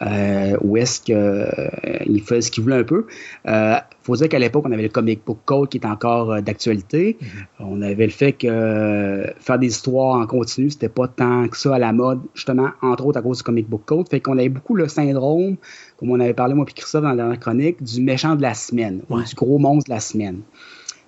euh, 0.03 0.55
où 0.61 0.77
est-ce 0.77 1.01
qu'ils 1.01 1.15
euh, 1.15 2.21
faisaient 2.27 2.43
ce 2.43 2.51
qu'ils 2.51 2.63
voulaient 2.63 2.81
un 2.81 2.85
peu. 2.85 3.07
Il 3.47 3.53
euh, 3.53 3.77
faut 4.03 4.17
dire 4.17 4.29
qu'à 4.29 4.39
l'époque, 4.39 4.65
on 4.69 4.71
avait 4.71 4.83
le 4.83 4.91
Comic 4.91 5.23
Book 5.25 5.39
Code 5.47 5.71
qui 5.71 5.79
est 5.79 5.87
encore 5.87 6.33
euh, 6.33 6.41
d'actualité. 6.43 7.17
Mm-hmm. 7.19 7.45
On 7.61 7.81
avait 7.81 8.05
le 8.05 8.13
fait 8.13 8.35
que 8.35 9.33
faire 9.41 9.59
des 9.59 9.69
histoires 9.69 10.19
en 10.19 10.27
continu, 10.27 10.69
c'était 10.69 10.91
pas 10.91 11.09
tant 11.09 11.49
que 11.49 11.57
ça 11.57 11.75
à 11.75 11.79
la 11.79 11.95
mode, 11.95 12.21
justement, 12.35 12.69
entre 12.83 13.07
autres 13.07 13.19
à 13.19 13.23
cause 13.23 13.39
du 13.39 13.45
Comic 13.45 13.71
Book 13.71 13.85
Code. 13.87 14.11
Fait 14.11 14.21
qu'on 14.21 14.37
avait 14.37 14.51
beaucoup 14.51 14.75
le 14.75 14.89
syndrome, 14.89 15.57
comme 15.97 16.11
on 16.11 16.21
avait 16.21 16.35
parlé 16.35 16.53
moi 16.53 16.67
et 16.69 16.73
Christophe 16.75 17.01
dans 17.01 17.09
la 17.09 17.17
dernière 17.17 17.41
chronique, 17.41 17.83
du 17.83 18.03
méchant 18.03 18.37
de 18.37 18.43
la 18.43 18.53
semaine, 18.53 19.01
du 19.09 19.35
gros 19.37 19.59
monstre 19.59 19.89
de 19.89 19.95
la 19.95 20.01
semaine. 20.01 20.43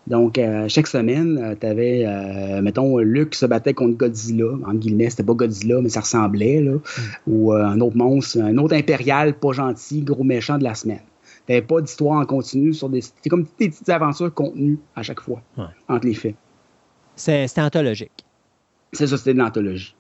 Donc, 0.07 0.37
euh, 0.37 0.69
chaque 0.69 0.87
semaine, 0.87 1.39
euh, 1.39 1.55
tu 1.59 1.67
avais, 1.67 2.05
euh, 2.07 2.61
mettons, 2.61 2.99
Luke 2.99 3.35
se 3.35 3.47
battait 3.47 3.73
contre 3.73 3.97
Godzilla. 3.97 4.53
En 4.67 4.75
guillemets, 4.75 5.11
c'était 5.11 5.23
pas 5.23 5.33
Godzilla, 5.33 5.81
mais 5.81 5.89
ça 5.89 6.01
ressemblait, 6.01 6.61
là. 6.61 6.73
Mm. 6.73 6.81
Ou 7.27 7.53
un 7.53 7.81
autre 7.81 7.97
monstre, 7.97 8.41
un 8.41 8.57
autre 8.59 8.75
impérial 8.75 9.35
pas 9.35 9.53
gentil, 9.53 10.03
gros 10.03 10.25
méchant 10.25 10.59
de 10.59 10.65
la 10.65 10.75
semaine. 10.75 11.01
T'avais 11.47 11.63
pas 11.63 11.81
d'histoire 11.81 12.21
en 12.21 12.27
continu 12.27 12.73
sur 12.73 12.89
des. 12.89 13.01
C'était 13.01 13.29
comme 13.29 13.47
des 13.59 13.69
petites 13.69 13.89
aventures 13.89 14.33
contenues 14.33 14.79
à 14.97 15.03
chaque 15.03 15.21
fois 15.21 15.43
entre 15.89 16.07
les 16.07 16.15
faits. 16.15 16.35
C'était 17.17 17.61
anthologique. 17.61 18.25
C'est 18.93 19.07
ça, 19.07 19.19
c'était 19.19 19.35
de 19.35 19.39
l'anthologie 19.39 19.95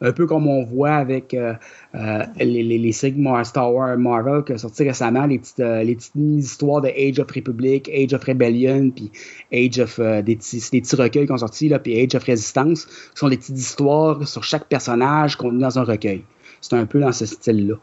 un 0.00 0.12
peu 0.12 0.26
comme 0.26 0.46
on 0.46 0.64
voit 0.64 0.94
avec 0.94 1.32
euh, 1.32 1.54
euh, 1.94 2.22
les, 2.38 2.62
les, 2.62 2.78
les 2.78 2.92
Star 2.92 3.72
Wars 3.72 3.96
Marvel 3.96 4.44
qui 4.44 4.52
ont 4.52 4.58
sorti 4.58 4.84
récemment, 4.84 5.26
les 5.26 5.38
petites, 5.38 5.60
euh, 5.60 5.82
les 5.82 5.96
petites 5.96 6.14
histoires 6.16 6.82
de 6.82 6.88
Age 6.88 7.18
of 7.18 7.30
Republic, 7.30 7.88
Age 7.88 8.12
of 8.12 8.22
Rebellion, 8.24 8.90
puis 8.90 9.10
Age 9.52 9.78
of 9.78 9.98
des, 9.98 10.22
des 10.22 10.80
petits 10.80 10.96
recueils 10.96 11.26
qui 11.26 11.32
ont 11.32 11.38
sorti, 11.38 11.72
puis 11.82 11.98
Age 11.98 12.14
of 12.14 12.24
Resistance, 12.24 12.84
qui 12.86 12.92
sont 13.14 13.28
des 13.28 13.38
petites 13.38 13.58
histoires 13.58 14.26
sur 14.28 14.44
chaque 14.44 14.68
personnage 14.68 15.36
contenues 15.36 15.60
dans 15.60 15.78
un 15.78 15.84
recueil. 15.84 16.24
C'est 16.60 16.76
un 16.76 16.86
peu 16.86 17.00
dans 17.00 17.12
ce 17.12 17.26
style-là. 17.26 17.76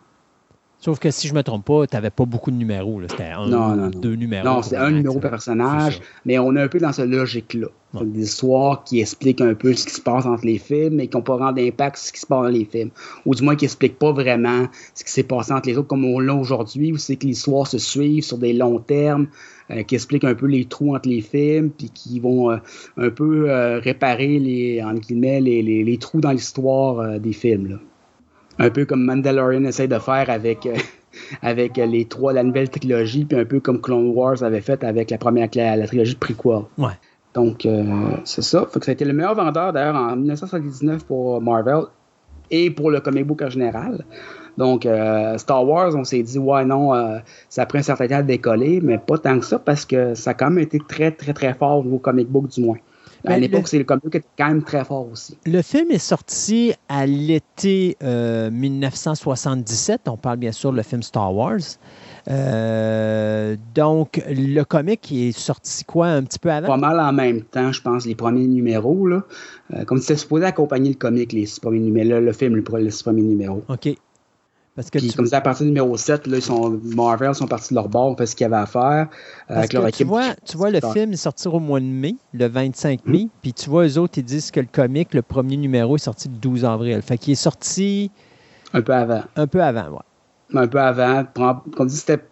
Sauf 0.84 1.00
que 1.00 1.12
si 1.12 1.30
je 1.30 1.34
ne 1.34 1.38
me 1.38 1.44
trompe 1.44 1.64
pas, 1.64 1.88
tu 1.88 1.96
n'avais 1.96 2.10
pas 2.10 2.26
beaucoup 2.26 2.52
de 2.52 2.58
numéros. 2.58 3.00
C'était 3.08 3.24
un, 3.24 3.48
non, 3.48 3.74
non, 3.74 3.90
deux 3.90 4.16
numéros. 4.16 4.44
Non, 4.44 4.62
c'était 4.62 4.76
un 4.76 4.92
numéro 4.92 5.18
par 5.18 5.30
personnage, 5.30 6.02
mais 6.26 6.38
on 6.40 6.54
est 6.58 6.62
un 6.62 6.68
peu 6.68 6.78
dans 6.78 6.92
cette 6.92 7.08
logique-là. 7.08 7.68
Des 8.02 8.24
histoires 8.24 8.84
qui 8.84 9.00
expliquent 9.00 9.40
un 9.40 9.54
peu 9.54 9.74
ce 9.76 9.86
qui 9.86 9.94
se 9.94 10.02
passe 10.02 10.26
entre 10.26 10.46
les 10.46 10.58
films, 10.58 10.96
mais 10.96 11.08
qui 11.08 11.16
n'ont 11.16 11.24
pas 11.24 11.38
vraiment 11.38 11.54
d'impact 11.54 11.96
sur 11.96 12.08
ce 12.08 12.12
qui 12.12 12.20
se 12.20 12.26
passe 12.26 12.44
dans 12.44 12.50
les 12.50 12.66
films. 12.66 12.90
Ou 13.26 13.34
du 13.34 13.44
moins 13.44 13.56
qui 13.56 13.64
n'expliquent 13.64 13.98
pas 13.98 14.12
vraiment 14.12 14.68
ce 14.94 15.06
qui 15.06 15.12
s'est 15.14 15.24
passé 15.24 15.54
entre 15.54 15.70
les 15.70 15.78
autres, 15.78 15.88
comme 15.88 16.04
on 16.04 16.20
l'a 16.20 16.36
aujourd'hui, 16.36 16.92
où 16.92 16.98
c'est 16.98 17.16
que 17.16 17.28
les 17.28 17.32
histoires 17.32 17.68
se 17.68 17.78
suivent 17.78 18.26
sur 18.26 18.38
des 18.38 18.52
longs 18.52 18.80
termes, 18.80 19.28
euh, 19.72 19.84
qui 19.84 19.96
expliquent 19.96 20.26
un 20.26 20.36
peu 20.36 20.48
les 20.48 20.66
trous 20.66 20.94
entre 20.94 21.08
les 21.08 21.22
films, 21.22 21.70
puis 21.70 21.92
qui 21.92 22.20
vont 22.20 22.52
euh, 22.52 22.58
un 22.98 23.10
peu 23.10 23.50
euh, 23.50 23.80
réparer 23.80 24.38
les, 24.38 24.84
entre 24.84 25.00
guillemets, 25.00 25.40
les, 25.40 25.62
les, 25.62 25.86
les 25.86 25.98
trous 25.98 26.20
dans 26.20 26.32
l'histoire 26.32 27.22
des 27.22 27.32
films. 27.32 27.68
Là 27.70 27.76
un 28.60 28.70
peu 28.70 28.86
comme 28.86 29.04
Mandalorian 29.04 29.64
essaie 29.66 29.88
de 29.88 30.00
faire 30.00 30.30
avec, 30.30 30.66
euh, 30.66 30.76
avec 31.42 31.78
les 31.78 32.06
trois, 32.06 32.34
la 32.34 32.44
nouvelle 32.44 32.70
trilogie, 32.70 33.26
puis 33.26 33.40
un 33.40 33.46
peu 33.46 33.60
comme 33.60 33.82
Clone 33.82 34.10
Wars 34.10 34.44
avait 34.44 34.62
fait 34.62 34.84
avec 34.84 35.12
la 35.12 35.18
première 35.18 35.50
la, 35.56 35.88
trilogie 35.88 36.14
de 36.14 36.20
prequel. 36.20 36.64
Ouais. 36.78 36.94
Donc, 37.34 37.66
euh, 37.66 37.84
c'est 38.26 38.44
ça. 38.44 38.68
Que 38.72 38.84
ça 38.84 38.92
a 38.92 38.94
été 38.94 39.06
le 39.06 39.14
meilleur 39.14 39.34
vendeur, 39.34 39.74
d'ailleurs, 39.74 39.96
en 39.96 40.16
1979 40.16 41.06
pour 41.06 41.42
Marvel 41.42 41.86
et 42.52 42.70
pour 42.70 42.92
le 42.92 43.00
comic 43.00 43.26
book 43.26 43.42
en 43.42 43.50
général. 43.50 44.06
Donc, 44.56 44.86
euh, 44.86 45.36
Star 45.40 45.68
Wars, 45.68 45.96
on 45.96 46.04
s'est 46.04 46.22
dit, 46.22 46.38
ouais, 46.38 46.64
non, 46.64 46.92
ça 47.50 47.64
a 47.64 47.66
pris 47.66 47.80
un 47.80 47.82
certain 47.82 48.08
temps 48.08 48.18
à 48.18 48.22
décoller, 48.22 48.82
mais 48.84 49.00
pas 49.00 49.18
tant 49.18 49.40
que 49.40 49.46
ça, 49.46 49.58
parce 49.58 49.84
que 49.84 50.14
ça 50.14 50.32
a 50.32 50.34
quand 50.36 50.52
même 50.52 50.60
été 50.60 50.78
très, 50.78 51.10
très, 51.10 51.34
très 51.34 51.56
fort 51.56 51.80
au 51.80 51.84
niveau 51.84 51.98
comic 51.98 52.30
book, 52.30 52.50
du 52.50 52.62
moins. 52.62 52.78
À 53.26 53.40
l'époque, 53.40 53.68
c'est 53.68 53.78
le 53.78 53.84
comic 53.84 54.10
qui 54.10 54.18
était 54.18 54.28
quand 54.38 54.48
même 54.48 54.64
très 54.64 54.84
fort 54.84 55.10
aussi. 55.10 55.38
Le 55.46 55.62
film 55.62 55.92
est 55.92 55.98
sorti 55.98 56.74
à 56.90 57.06
l'été 57.06 57.96
1977. 58.02 60.02
Euh, 60.08 60.12
On 60.12 60.18
parle 60.18 60.38
bien 60.38 60.52
sûr 60.52 60.74
du 60.74 60.84
film 60.84 61.04
Star 61.04 61.34
Wars. 61.34 61.60
Euh, 62.30 63.56
donc, 63.76 64.22
le 64.30 64.64
comic 64.64 65.12
est 65.12 65.38
sorti 65.38 65.84
quoi 65.84 66.08
un 66.08 66.24
petit 66.24 66.40
peu 66.40 66.52
avant? 66.52 66.68
Pas 66.68 66.78
mal 66.78 67.00
en 67.00 67.14
même 67.14 67.42
temps, 67.42 67.72
je 67.72 67.82
pense, 67.82 68.06
les 68.06 68.16
premiers 68.16 68.48
numéros. 68.48 69.08
Là. 69.08 69.24
Euh, 69.74 69.86
comme 69.86 70.00
c'était 70.00 70.18
supposé 70.18 70.46
accompagner 70.46 70.90
le 70.90 70.96
comic, 70.96 71.34
les 71.34 71.48
premiers 71.62 71.80
numéros, 71.80 72.20
le, 72.20 72.34
film, 72.34 72.56
les, 72.56 72.84
les 72.84 72.92
premiers 73.04 73.22
numéros. 73.22 73.64
OK. 73.70 73.90
Parce 74.76 74.90
que 74.90 74.98
Puis, 74.98 75.14
comme 75.14 75.28
ça, 75.28 75.38
à 75.38 75.42
partir 75.42 75.66
du 75.66 75.72
numéro 75.72 75.96
7, 75.96 76.26
là, 76.26 76.38
ils 76.38 76.42
sont, 76.42 76.80
Marvel 76.96 77.36
sont 77.36 77.46
partis 77.46 77.70
de 77.70 77.76
leur 77.76 77.90
bord, 77.90 78.08
on 78.08 78.18
fait 78.18 78.26
ce 78.26 78.36
qu'il 78.36 78.46
y 78.46 78.48
avait 78.48 78.56
à 78.56 78.66
faire. 78.66 79.08
Euh, 79.52 79.58
avec 79.58 79.72
leur 79.72 79.92
tu, 79.92 80.04
vois, 80.04 80.34
tu 80.46 80.58
vois, 80.58 80.72
le 80.72 80.80
film 80.94 81.16
sortir 81.16 81.54
au 81.54 81.60
mois 81.60 81.80
de 81.80 81.86
mai, 81.86 82.16
le 82.34 82.48
25 82.48 83.06
mai, 83.06 83.26
hmm. 83.26 83.30
puis 83.42 83.54
tu 83.54 83.70
vois, 83.70 83.86
eux 83.86 83.98
autres, 84.00 84.18
ils 84.18 84.24
disent 84.24 84.50
que 84.50 84.60
le 84.60 84.68
comic, 84.72 85.14
le 85.14 85.22
premier 85.22 85.58
numéro, 85.58 85.96
est 85.96 86.00
sorti 86.00 86.28
le 86.28 86.36
12 86.38 86.66
avril. 86.66 87.02
Fait 87.04 87.20
qu'il 87.20 87.34
est 87.34 87.36
sorti. 87.36 88.10
Un 88.74 88.82
peu 88.82 88.94
avant. 88.94 89.24
Un 89.36 89.46
peu 89.46 89.62
avant, 89.62 89.90
ouais. 89.90 90.60
Un 90.60 90.68
peu 90.68 90.80
avant. 90.80 91.24
Comme 91.36 91.88
dit, 91.88 91.96
c'était. 91.96 92.24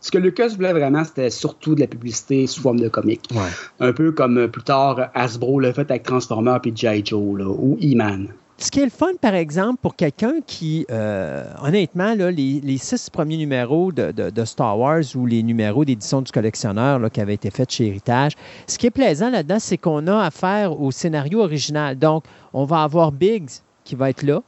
Ce 0.00 0.10
que 0.12 0.18
Lucas 0.18 0.48
voulait 0.48 0.72
vraiment, 0.72 1.02
c'était 1.04 1.30
surtout 1.30 1.74
de 1.74 1.80
la 1.80 1.86
publicité 1.88 2.46
sous 2.46 2.60
forme 2.60 2.78
de 2.78 2.88
comic. 2.88 3.28
Ouais. 3.32 3.40
Un 3.80 3.92
peu 3.92 4.12
comme 4.12 4.38
euh, 4.38 4.48
plus 4.48 4.62
tard 4.62 5.10
Hasbro 5.14 5.60
l'a 5.60 5.72
fait 5.72 5.88
avec 5.90 6.04
Transformers 6.04 6.60
puis 6.60 6.72
G.I. 6.74 7.04
Joe, 7.04 7.38
là, 7.38 7.48
ou 7.48 7.76
E-Man 7.82 8.28
ce 8.58 8.72
qui 8.72 8.80
est 8.80 8.84
le 8.84 8.90
fun, 8.90 9.12
par 9.20 9.34
exemple, 9.34 9.78
pour 9.80 9.94
quelqu'un 9.94 10.40
qui, 10.44 10.84
euh, 10.90 11.44
honnêtement, 11.62 12.14
là, 12.14 12.30
les, 12.30 12.78
six 12.78 13.08
premiers 13.08 13.36
numéros 13.36 13.92
de, 13.92 14.44
Star 14.44 14.78
Wars 14.78 15.02
ou 15.14 15.26
les 15.26 15.42
numéros 15.42 15.84
d'édition 15.84 16.22
du 16.22 16.32
collectionneur 16.32 16.98
là, 16.98 17.08
qui 17.08 17.20
avaient 17.20 17.34
été 17.34 17.50
faits 17.50 17.70
chez 17.70 17.86
Héritage, 17.86 18.32
ce 18.66 18.76
qui 18.76 18.86
est 18.86 18.90
plaisant 18.90 19.30
là-dedans, 19.30 19.58
c'est 19.60 19.78
qu'on 19.78 20.06
a 20.08 20.24
affaire 20.24 20.80
au 20.80 20.90
scénario 20.90 21.40
original. 21.40 21.96
Donc, 21.96 22.24
on 22.52 22.64
va 22.64 22.82
avoir 22.82 23.12
Biggs 23.12 23.50
qui 23.84 23.94
va 23.94 24.10
être 24.10 24.22
là. 24.22 24.42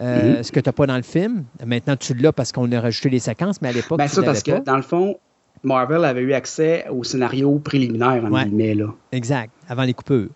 Euh, 0.00 0.40
mm-hmm. 0.40 0.42
Ce 0.42 0.52
que 0.52 0.60
tu 0.60 0.68
n'as 0.68 0.72
pas 0.72 0.86
dans 0.86 0.96
le 0.96 1.02
film. 1.02 1.44
Maintenant, 1.64 1.96
tu 1.96 2.14
l'as 2.14 2.32
parce 2.32 2.52
qu'on 2.52 2.70
a 2.72 2.80
rajouté 2.80 3.10
les 3.10 3.18
séquences, 3.18 3.60
mais 3.60 3.68
à 3.68 3.72
l'époque, 3.72 3.98
ben, 3.98 4.08
ça, 4.08 4.22
parce 4.22 4.42
que, 4.42 4.62
dans 4.62 4.76
le 4.76 4.82
fond, 4.82 5.18
Marvel 5.62 6.04
avait 6.04 6.20
eu 6.20 6.32
accès 6.32 6.86
au 6.90 7.02
scénario 7.04 7.58
préliminaire, 7.58 8.24
en 8.24 8.30
ouais, 8.30 8.74
là. 8.74 8.86
Exact, 9.12 9.50
avant 9.68 9.84
les 9.84 9.94
coupures. 9.94 10.28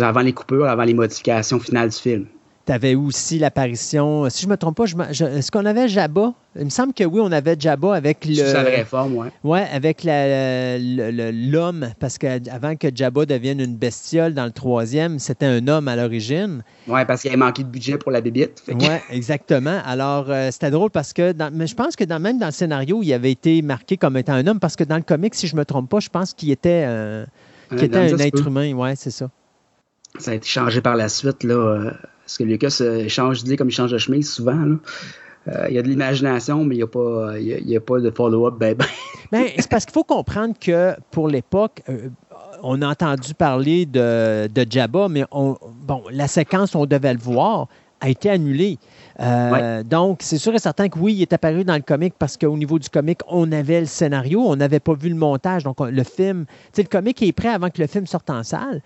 Avant 0.00 0.20
les 0.20 0.32
coupures, 0.32 0.66
avant 0.66 0.82
les 0.82 0.94
modifications 0.94 1.58
finales 1.58 1.88
du 1.90 1.96
film. 1.96 2.26
Tu 2.66 2.72
avais 2.72 2.96
aussi 2.96 3.38
l'apparition, 3.38 4.28
si 4.28 4.42
je 4.42 4.46
ne 4.46 4.50
me 4.50 4.56
trompe 4.56 4.78
pas, 4.78 4.84
est-ce 4.84 5.52
qu'on 5.52 5.64
avait 5.66 5.86
Jabba? 5.86 6.32
Il 6.58 6.64
me 6.64 6.70
semble 6.70 6.94
que 6.94 7.04
oui, 7.04 7.20
on 7.22 7.30
avait 7.30 7.54
Jabba 7.56 7.94
avec 7.94 8.24
le. 8.24 8.34
Sous 8.34 8.46
sa 8.46 8.64
vraie 8.64 8.84
forme, 8.84 9.14
oui. 9.14 9.28
Oui, 9.44 9.60
avec 9.72 10.02
l'homme, 10.04 11.90
parce 12.00 12.18
qu'avant 12.18 12.74
que 12.74 12.88
Jabba 12.92 13.24
devienne 13.24 13.60
une 13.60 13.76
bestiole 13.76 14.34
dans 14.34 14.46
le 14.46 14.50
troisième, 14.50 15.20
c'était 15.20 15.46
un 15.46 15.68
homme 15.68 15.86
à 15.86 15.94
l'origine. 15.94 16.64
Oui, 16.88 17.04
parce 17.06 17.22
qu'il 17.22 17.30
avait 17.30 17.38
manqué 17.38 17.62
de 17.62 17.68
budget 17.68 17.98
pour 17.98 18.10
la 18.10 18.20
bébite. 18.20 18.60
Oui, 18.66 18.86
exactement. 19.10 19.80
Alors, 19.84 20.26
euh, 20.28 20.48
c'était 20.50 20.72
drôle 20.72 20.90
parce 20.90 21.12
que, 21.12 21.32
mais 21.52 21.68
je 21.68 21.74
pense 21.76 21.94
que 21.94 22.02
dans, 22.02 22.18
même 22.18 22.38
dans 22.38 22.46
le 22.46 22.52
scénario, 22.52 23.00
il 23.00 23.12
avait 23.12 23.30
été 23.30 23.62
marqué 23.62 23.96
comme 23.96 24.16
étant 24.16 24.32
un 24.32 24.46
homme, 24.48 24.58
parce 24.58 24.74
que 24.74 24.82
dans 24.82 24.96
le 24.96 25.02
comic, 25.02 25.36
si 25.36 25.46
je 25.46 25.54
ne 25.54 25.60
me 25.60 25.64
trompe 25.64 25.88
pas, 25.88 26.00
je 26.00 26.08
pense 26.08 26.34
qu'il 26.34 26.50
était, 26.50 26.82
un, 26.82 27.26
était 27.76 27.96
un 27.96 28.18
être 28.18 28.44
humain. 28.44 28.72
Oui, 28.72 28.90
c'est 28.96 29.12
ça. 29.12 29.30
Ça 30.18 30.32
a 30.32 30.34
été 30.34 30.48
changé 30.48 30.80
par 30.80 30.96
la 30.96 31.08
suite, 31.08 31.44
là. 31.44 31.54
Euh, 31.54 31.90
parce 32.26 32.38
que 32.38 32.42
Lucas 32.42 32.78
euh, 32.80 33.08
change 33.08 33.44
d'idée 33.44 33.56
comme 33.56 33.68
il 33.68 33.72
change 33.72 33.92
de 33.92 33.98
chemise 33.98 34.28
souvent. 34.28 34.58
Euh, 35.46 35.66
il 35.68 35.76
y 35.76 35.78
a 35.78 35.82
de 35.82 35.86
l'imagination, 35.86 36.64
mais 36.64 36.74
il 36.74 36.78
n'y 36.78 36.82
a, 36.82 36.88
pas, 36.88 37.34
a 37.34 37.80
pas 37.80 38.00
de 38.00 38.10
follow-up. 38.10 38.54
Ben, 38.58 38.74
ben. 38.74 38.84
ben 39.32 39.46
c'est 39.56 39.70
parce 39.70 39.84
qu'il 39.84 39.92
faut 39.92 40.02
comprendre 40.02 40.54
que 40.60 40.94
pour 41.12 41.28
l'époque, 41.28 41.82
euh, 41.88 42.08
on 42.64 42.82
a 42.82 42.88
entendu 42.88 43.32
parler 43.32 43.86
de, 43.86 44.48
de 44.48 44.66
Jabba, 44.68 45.08
mais 45.08 45.22
on, 45.30 45.56
bon, 45.82 46.02
la 46.10 46.26
séquence, 46.26 46.74
on 46.74 46.84
devait 46.84 47.14
le 47.14 47.20
voir, 47.20 47.68
a 48.00 48.08
été 48.08 48.28
annulée. 48.28 48.78
Donc, 49.84 50.18
c'est 50.20 50.36
sûr 50.36 50.52
et 50.52 50.58
certain 50.58 50.88
que 50.88 50.98
oui, 50.98 51.14
il 51.14 51.22
est 51.22 51.32
apparu 51.32 51.62
dans 51.62 51.76
le 51.76 51.82
comic 51.82 52.14
parce 52.18 52.36
qu'au 52.36 52.56
niveau 52.56 52.80
du 52.80 52.88
comic, 52.88 53.20
on 53.28 53.52
avait 53.52 53.80
le 53.80 53.86
scénario, 53.86 54.42
on 54.42 54.56
n'avait 54.56 54.80
pas 54.80 54.94
vu 54.94 55.10
le 55.10 55.14
montage. 55.14 55.62
Donc, 55.62 55.78
le 55.78 56.02
film, 56.02 56.44
tu 56.46 56.52
sais, 56.72 56.82
le 56.82 56.88
comic 56.88 57.22
est 57.22 57.32
prêt 57.32 57.50
avant 57.50 57.70
que 57.70 57.80
le 57.80 57.86
film 57.86 58.06
sorte 58.06 58.28
en 58.30 58.42
salle. 58.42 58.82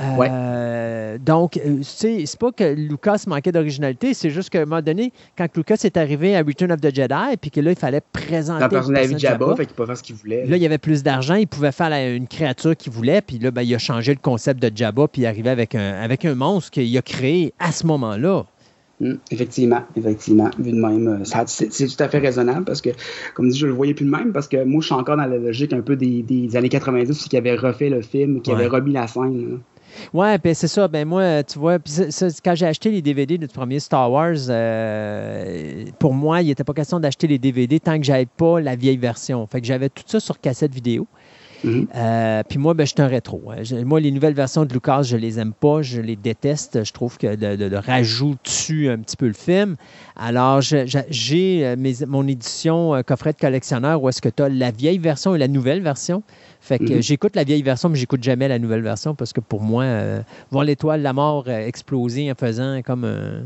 Euh, 0.00 1.18
donc, 1.18 1.56
euh, 1.58 1.78
c'est 1.82 2.38
pas 2.38 2.52
que 2.52 2.74
Lucas 2.74 3.24
manquait 3.26 3.52
d'originalité, 3.52 4.14
c'est 4.14 4.30
juste 4.30 4.50
qu'à 4.50 4.62
un 4.62 4.64
moment 4.64 4.82
donné, 4.82 5.12
quand 5.36 5.46
Lucas 5.56 5.80
est 5.84 5.96
arrivé 5.96 6.36
à 6.36 6.42
Return 6.42 6.72
of 6.72 6.80
the 6.80 6.94
Jedi, 6.94 7.36
puis 7.40 7.50
que 7.50 7.60
là, 7.60 7.70
il 7.70 7.76
fallait 7.76 8.00
présenter. 8.12 8.60
La 8.60 8.68
personne 8.68 8.96
avait 8.96 9.18
Jabba, 9.18 9.54
fait 9.56 9.66
qu'il 9.66 9.74
pouvait 9.74 9.86
faire 9.86 9.96
ce 9.96 10.02
qu'il 10.02 10.16
voulait. 10.16 10.46
Là, 10.46 10.56
il 10.56 10.62
y 10.62 10.66
avait 10.66 10.78
plus 10.78 11.02
d'argent, 11.02 11.34
il 11.34 11.46
pouvait 11.46 11.72
faire 11.72 11.92
une 11.92 12.26
créature 12.26 12.76
qu'il 12.76 12.92
voulait, 12.92 13.20
puis 13.20 13.38
là, 13.38 13.50
ben, 13.50 13.62
il 13.62 13.74
a 13.74 13.78
changé 13.78 14.12
le 14.12 14.20
concept 14.20 14.62
de 14.62 14.70
Jabba, 14.74 15.08
puis 15.08 15.22
il 15.22 15.24
est 15.24 15.28
arrivé 15.28 15.50
avec 15.50 15.74
un, 15.74 15.94
avec 15.94 16.24
un 16.24 16.34
monstre 16.34 16.70
qu'il 16.70 16.96
a 16.96 17.02
créé 17.02 17.52
à 17.58 17.72
ce 17.72 17.86
moment-là. 17.86 18.44
Hmm, 19.00 19.14
effectivement, 19.30 19.80
effectivement, 19.96 20.50
vu 20.58 20.72
de 20.72 20.76
même, 20.76 21.08
euh, 21.08 21.44
c'est 21.46 21.86
tout 21.86 22.02
à 22.02 22.08
fait 22.08 22.18
raisonnable 22.18 22.66
parce 22.66 22.82
que, 22.82 22.90
comme 23.34 23.48
dit, 23.48 23.58
je 23.58 23.66
le 23.66 23.72
voyais 23.72 23.94
plus 23.94 24.04
de 24.04 24.10
même 24.10 24.30
parce 24.30 24.46
que 24.46 24.62
moi, 24.62 24.82
je 24.82 24.86
suis 24.86 24.94
encore 24.94 25.16
dans 25.16 25.24
la 25.24 25.38
logique 25.38 25.72
un 25.72 25.80
peu 25.80 25.96
des, 25.96 26.24
années 26.54 26.68
90 26.68 27.28
qui 27.28 27.36
avait 27.38 27.54
refait 27.54 27.88
le 27.88 28.02
film, 28.02 28.42
qui 28.42 28.52
avait 28.52 28.66
remis 28.66 28.92
la 28.92 29.06
scène. 29.06 29.60
Ouais, 30.12 30.38
puis 30.38 30.54
c'est 30.54 30.68
ça. 30.68 30.88
Ben 30.88 31.06
moi, 31.06 31.42
tu 31.42 31.58
vois, 31.58 31.78
quand 31.78 32.54
j'ai 32.54 32.66
acheté 32.66 32.90
les 32.90 33.02
DVD 33.02 33.38
du 33.38 33.48
premier 33.48 33.80
Star 33.80 34.10
Wars, 34.10 34.34
euh, 34.48 35.84
pour 35.98 36.14
moi, 36.14 36.42
il 36.42 36.48
n'était 36.48 36.64
pas 36.64 36.74
question 36.74 37.00
d'acheter 37.00 37.26
les 37.26 37.38
DVD 37.38 37.80
tant 37.80 37.98
que 37.98 38.04
j'avais 38.04 38.26
pas 38.26 38.60
la 38.60 38.76
vieille 38.76 38.96
version. 38.96 39.46
Fait 39.46 39.60
que 39.60 39.66
j'avais 39.66 39.88
tout 39.88 40.04
ça 40.06 40.20
sur 40.20 40.40
cassette 40.40 40.74
vidéo. 40.74 41.06
Mhm. 41.64 41.88
Euh, 41.94 42.42
puis 42.48 42.58
moi, 42.58 42.74
ben, 42.74 42.86
je 42.86 42.92
suis 42.92 43.02
un 43.02 43.06
rétro. 43.06 43.42
Hein. 43.50 43.62
Moi, 43.84 44.00
les 44.00 44.10
nouvelles 44.10 44.34
versions 44.34 44.64
de 44.64 44.72
Lucas, 44.72 45.02
je 45.02 45.16
les 45.16 45.38
aime 45.38 45.52
pas, 45.52 45.82
je 45.82 46.00
les 46.00 46.16
déteste. 46.16 46.84
Je 46.84 46.92
trouve 46.92 47.18
que 47.18 47.26
le, 47.26 47.76
rajout 47.78 48.36
tue 48.42 48.88
un 48.88 48.98
petit 48.98 49.16
peu 49.16 49.26
le 49.26 49.32
film. 49.32 49.76
Alors, 50.16 50.60
j'ai 50.60 51.66
euh, 51.66 51.76
mon 52.06 52.26
édition 52.26 52.94
euh, 52.94 53.02
coffret 53.02 53.32
de 53.32 53.38
collectionneur 53.38 54.02
où 54.02 54.08
est-ce 54.08 54.22
que 54.22 54.28
tu 54.28 54.42
as 54.42 54.48
la 54.48 54.70
vieille 54.70 54.98
version 54.98 55.34
et 55.34 55.38
la 55.38 55.48
nouvelle 55.48 55.82
version. 55.82 56.22
Fait 56.60 56.78
que 56.78 56.94
mhm. 56.94 57.02
j'écoute 57.02 57.36
la 57.36 57.44
vieille 57.44 57.62
version, 57.62 57.88
mais 57.88 57.96
j'écoute 57.96 58.22
jamais 58.22 58.48
la 58.48 58.58
nouvelle 58.58 58.82
version 58.82 59.14
parce 59.14 59.32
que 59.32 59.40
pour 59.40 59.62
moi, 59.62 59.84
voir 60.50 60.64
l'étoile, 60.64 61.00
la 61.00 61.14
mort 61.14 61.48
exploser 61.48 62.30
en 62.30 62.34
faisant 62.34 62.82
comme 62.82 63.04
un 63.04 63.44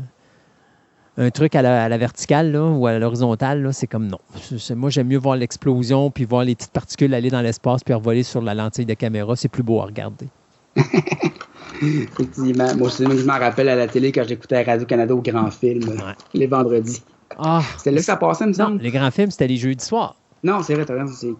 un 1.17 1.29
truc 1.29 1.55
à 1.55 1.61
la, 1.61 1.97
verticale 1.97 2.55
ou 2.55 2.87
à 2.87 2.99
l'horizontale, 2.99 3.69
c'est 3.73 3.87
comme 3.87 4.07
non. 4.07 4.19
Moi, 4.75 4.89
j'aime 4.89 5.07
mieux 5.07 5.17
voir 5.17 5.37
l'explosion, 5.37 6.11
puis 6.11 6.25
voir 6.25 6.43
les 6.43 6.55
petites 6.55 6.71
particules 6.71 7.13
aller 7.13 7.29
dans 7.29 7.41
l'espace, 7.41 7.83
puis 7.83 7.93
revoler 7.93 8.23
sur 8.23 8.41
la 8.41 8.53
lentille 8.53 8.85
de 8.85 8.93
caméra. 8.93 9.35
C'est 9.35 9.49
plus 9.49 9.63
beau 9.63 9.79
à 9.81 9.85
regarder. 9.85 10.27
Effectivement. 11.81 12.75
Moi, 12.75 12.89
je 12.89 13.03
me 13.03 13.39
rappelle 13.39 13.69
à 13.69 13.75
la 13.75 13.87
télé 13.87 14.11
quand 14.11 14.23
j'écoutais 14.27 14.63
Radio-Canada 14.63 15.13
au 15.13 15.21
grand 15.21 15.51
film, 15.51 16.01
les 16.33 16.47
vendredis. 16.47 17.01
Ah, 17.37 17.61
c'était 17.77 17.91
là 17.91 17.97
que 17.97 18.03
ça 18.03 18.17
passait, 18.17 18.45
me 18.45 18.53
semble. 18.53 18.81
Les 18.81 18.91
grands 18.91 19.11
films, 19.11 19.31
c'était 19.31 19.47
les 19.47 19.57
jeudis 19.57 19.83
soirs. 19.83 20.15
Non, 20.45 20.61
c'est 20.61 20.75
vrai, 20.75 20.85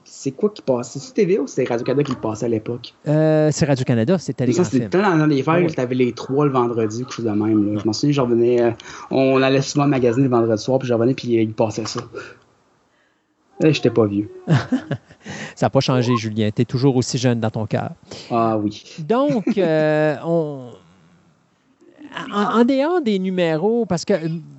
C'est 0.03 0.31
quoi 0.31 0.49
qui 0.49 0.63
passait? 0.63 0.97
C'est 0.97 1.13
TV 1.13 1.37
ou 1.37 1.45
c'est 1.45 1.63
Radio-Canada 1.63 2.03
qui 2.03 2.11
le 2.13 2.19
passait 2.19 2.47
à 2.47 2.49
l'époque? 2.49 2.91
Euh, 3.07 3.49
c'est 3.51 3.65
Radio-Canada, 3.65 4.17
c'était 4.17 4.47
les 4.47 4.53
Ça, 4.53 4.63
c'était 4.63 4.87
dans 4.97 5.27
les 5.27 5.43
fers, 5.43 5.63
tu 5.71 5.79
avais 5.79 5.93
les 5.93 6.11
trois 6.11 6.45
le 6.45 6.51
vendredi, 6.51 7.03
quelque 7.03 7.13
chose 7.13 7.25
de 7.25 7.29
même. 7.29 7.77
Je 7.77 7.85
m'en 7.85 7.93
souviens, 7.93 8.13
je 8.13 8.21
revenais, 8.21 8.63
euh, 8.63 8.71
on 9.11 9.43
allait 9.43 9.61
souvent 9.61 9.85
magasiner 9.85 10.23
le 10.23 10.31
vendredi 10.31 10.59
soir, 10.59 10.79
puis 10.79 10.87
je 10.87 10.93
revenais, 10.95 11.13
puis 11.13 11.27
il 11.27 11.53
passait 11.53 11.85
ça. 11.85 11.99
Je 13.61 13.69
j'étais 13.69 13.91
pas 13.91 14.07
vieux. 14.07 14.27
ça 14.47 15.67
n'a 15.67 15.69
pas 15.69 15.81
changé, 15.81 16.15
Julien. 16.17 16.49
Tu 16.49 16.63
es 16.63 16.65
toujours 16.65 16.95
aussi 16.95 17.19
jeune 17.19 17.39
dans 17.39 17.51
ton 17.51 17.67
cœur. 17.67 17.91
Ah 18.31 18.57
oui. 18.57 18.83
Donc, 19.07 19.55
euh, 19.59 20.15
on 20.25 20.71
en, 22.33 22.65
dehors 22.65 23.01
des 23.01 23.19
numéros, 23.19 23.85
parce 23.85 24.03
que, 24.03 24.13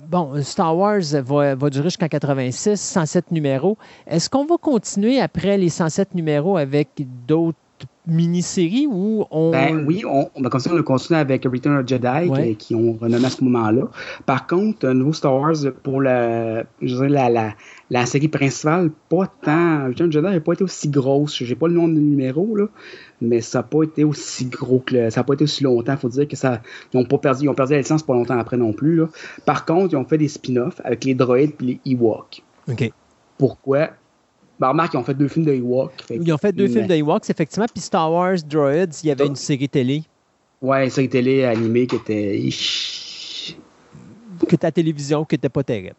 bon, 0.09 0.41
Star 0.41 0.75
Wars 0.75 1.01
va, 1.23 1.55
durer 1.69 1.85
jusqu'en 1.85 2.07
86, 2.07 2.79
107 2.79 3.31
numéros. 3.31 3.77
Est-ce 4.07 4.29
qu'on 4.29 4.45
va 4.45 4.57
continuer 4.57 5.19
après 5.19 5.57
les 5.57 5.69
107 5.69 6.15
numéros 6.15 6.57
avec 6.57 6.89
d'autres 7.27 7.57
mini-série 8.07 8.87
ou 8.89 9.25
on. 9.31 9.51
Ben 9.51 9.85
oui, 9.85 10.03
on, 10.09 10.29
on, 10.33 10.41
comme 10.43 10.59
ça, 10.59 10.71
on 10.73 10.79
a 10.79 10.83
continué 10.83 11.19
avec 11.19 11.43
Return 11.43 11.77
of 11.77 11.87
Jedi 11.87 12.55
qui, 12.55 12.73
ont 12.73 12.93
renommé 12.93 13.25
à 13.25 13.29
ce 13.29 13.43
moment-là. 13.43 13.83
Par 14.25 14.47
contre, 14.47 14.87
un 14.87 14.93
nouveau 14.93 15.13
Star 15.13 15.35
Wars 15.35 15.55
pour 15.83 16.01
la, 16.01 16.63
je 16.81 17.03
la, 17.03 17.29
la, 17.29 17.53
la 17.89 18.05
série 18.05 18.27
principale, 18.27 18.91
pas 19.09 19.27
tant. 19.41 19.87
Return 19.87 20.09
of 20.09 20.13
Jedi 20.13 20.27
n'a 20.27 20.39
pas 20.39 20.53
été 20.53 20.63
aussi 20.63 20.89
grosse. 20.89 21.41
J'ai 21.43 21.55
pas 21.55 21.67
le 21.67 21.73
nombre 21.73 21.95
de 21.95 21.99
numéros, 21.99 22.55
là, 22.55 22.67
mais 23.21 23.41
ça 23.41 23.59
n'a 23.59 23.63
pas 23.63 23.83
été 23.83 24.03
aussi 24.03 24.45
gros 24.45 24.79
que 24.79 25.09
ça 25.09 25.21
n'a 25.21 25.23
pas 25.23 25.33
été 25.33 25.45
aussi 25.45 25.63
longtemps. 25.63 25.93
Il 25.93 25.99
faut 25.99 26.09
dire 26.09 26.27
que 26.27 26.35
ça. 26.35 26.61
Ils 26.93 26.97
ont 26.97 27.05
pas 27.05 27.17
perdu. 27.17 27.45
Ils 27.45 27.49
ont 27.49 27.53
perdu 27.53 27.73
la 27.73 27.79
licence 27.79 28.03
pas 28.03 28.13
longtemps 28.13 28.37
après 28.37 28.57
non 28.57 28.73
plus. 28.73 28.97
Là. 28.97 29.07
Par 29.45 29.65
contre, 29.65 29.93
ils 29.93 29.97
ont 29.97 30.05
fait 30.05 30.17
des 30.17 30.27
spin-offs 30.27 30.81
avec 30.83 31.05
les 31.05 31.15
droïdes 31.15 31.53
et 31.61 31.65
les 31.65 31.79
Ewoks. 31.85 32.43
OK. 32.69 32.91
Pourquoi? 33.37 33.89
Ben, 34.59 34.69
remarque, 34.69 34.93
ils 34.93 34.97
ont 34.97 35.03
fait 35.03 35.13
deux 35.13 35.27
films 35.27 35.45
de. 35.45 35.53
Ils 35.53 36.33
ont 36.33 36.37
fait 36.37 36.51
deux 36.51 36.67
films 36.67 36.87
de 36.87 36.95
Ewoks, 36.95 37.29
effectivement. 37.29 37.67
Puis 37.71 37.81
Star 37.81 38.11
Wars 38.11 38.37
Droids, 38.45 39.01
il 39.03 39.07
y 39.07 39.11
avait 39.11 39.27
une 39.27 39.35
série 39.35 39.69
télé. 39.69 40.03
Ouais, 40.61 40.85
une 40.85 40.89
série 40.89 41.09
télé 41.09 41.45
animée 41.45 41.87
qui 41.87 41.95
était. 41.95 42.49
Que 44.47 44.55
ta 44.55 44.71
télévision, 44.71 45.23
qui 45.25 45.35
n'était 45.35 45.49
pas 45.49 45.63
terrible. 45.63 45.95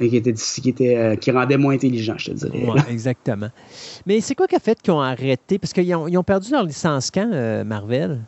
Qui, 0.00 0.16
était, 0.16 0.32
qui, 0.32 0.68
était, 0.70 0.96
euh, 0.96 1.16
qui 1.16 1.30
rendait 1.30 1.58
moins 1.58 1.74
intelligent, 1.74 2.14
je 2.16 2.30
te 2.30 2.36
dirais. 2.36 2.64
Ouais, 2.64 2.80
exactement. 2.90 3.48
Mais 4.06 4.20
c'est 4.20 4.34
quoi 4.34 4.46
qui 4.46 4.56
a 4.56 4.58
fait 4.58 4.80
qu'ils 4.80 4.92
ont 4.94 5.00
arrêté? 5.00 5.58
Parce 5.58 5.72
qu'ils 5.72 5.94
ont, 5.94 6.08
ils 6.08 6.16
ont 6.16 6.22
perdu 6.22 6.52
leur 6.52 6.64
licence 6.64 7.10
quand, 7.10 7.30
euh, 7.32 7.64
Marvel? 7.64 8.20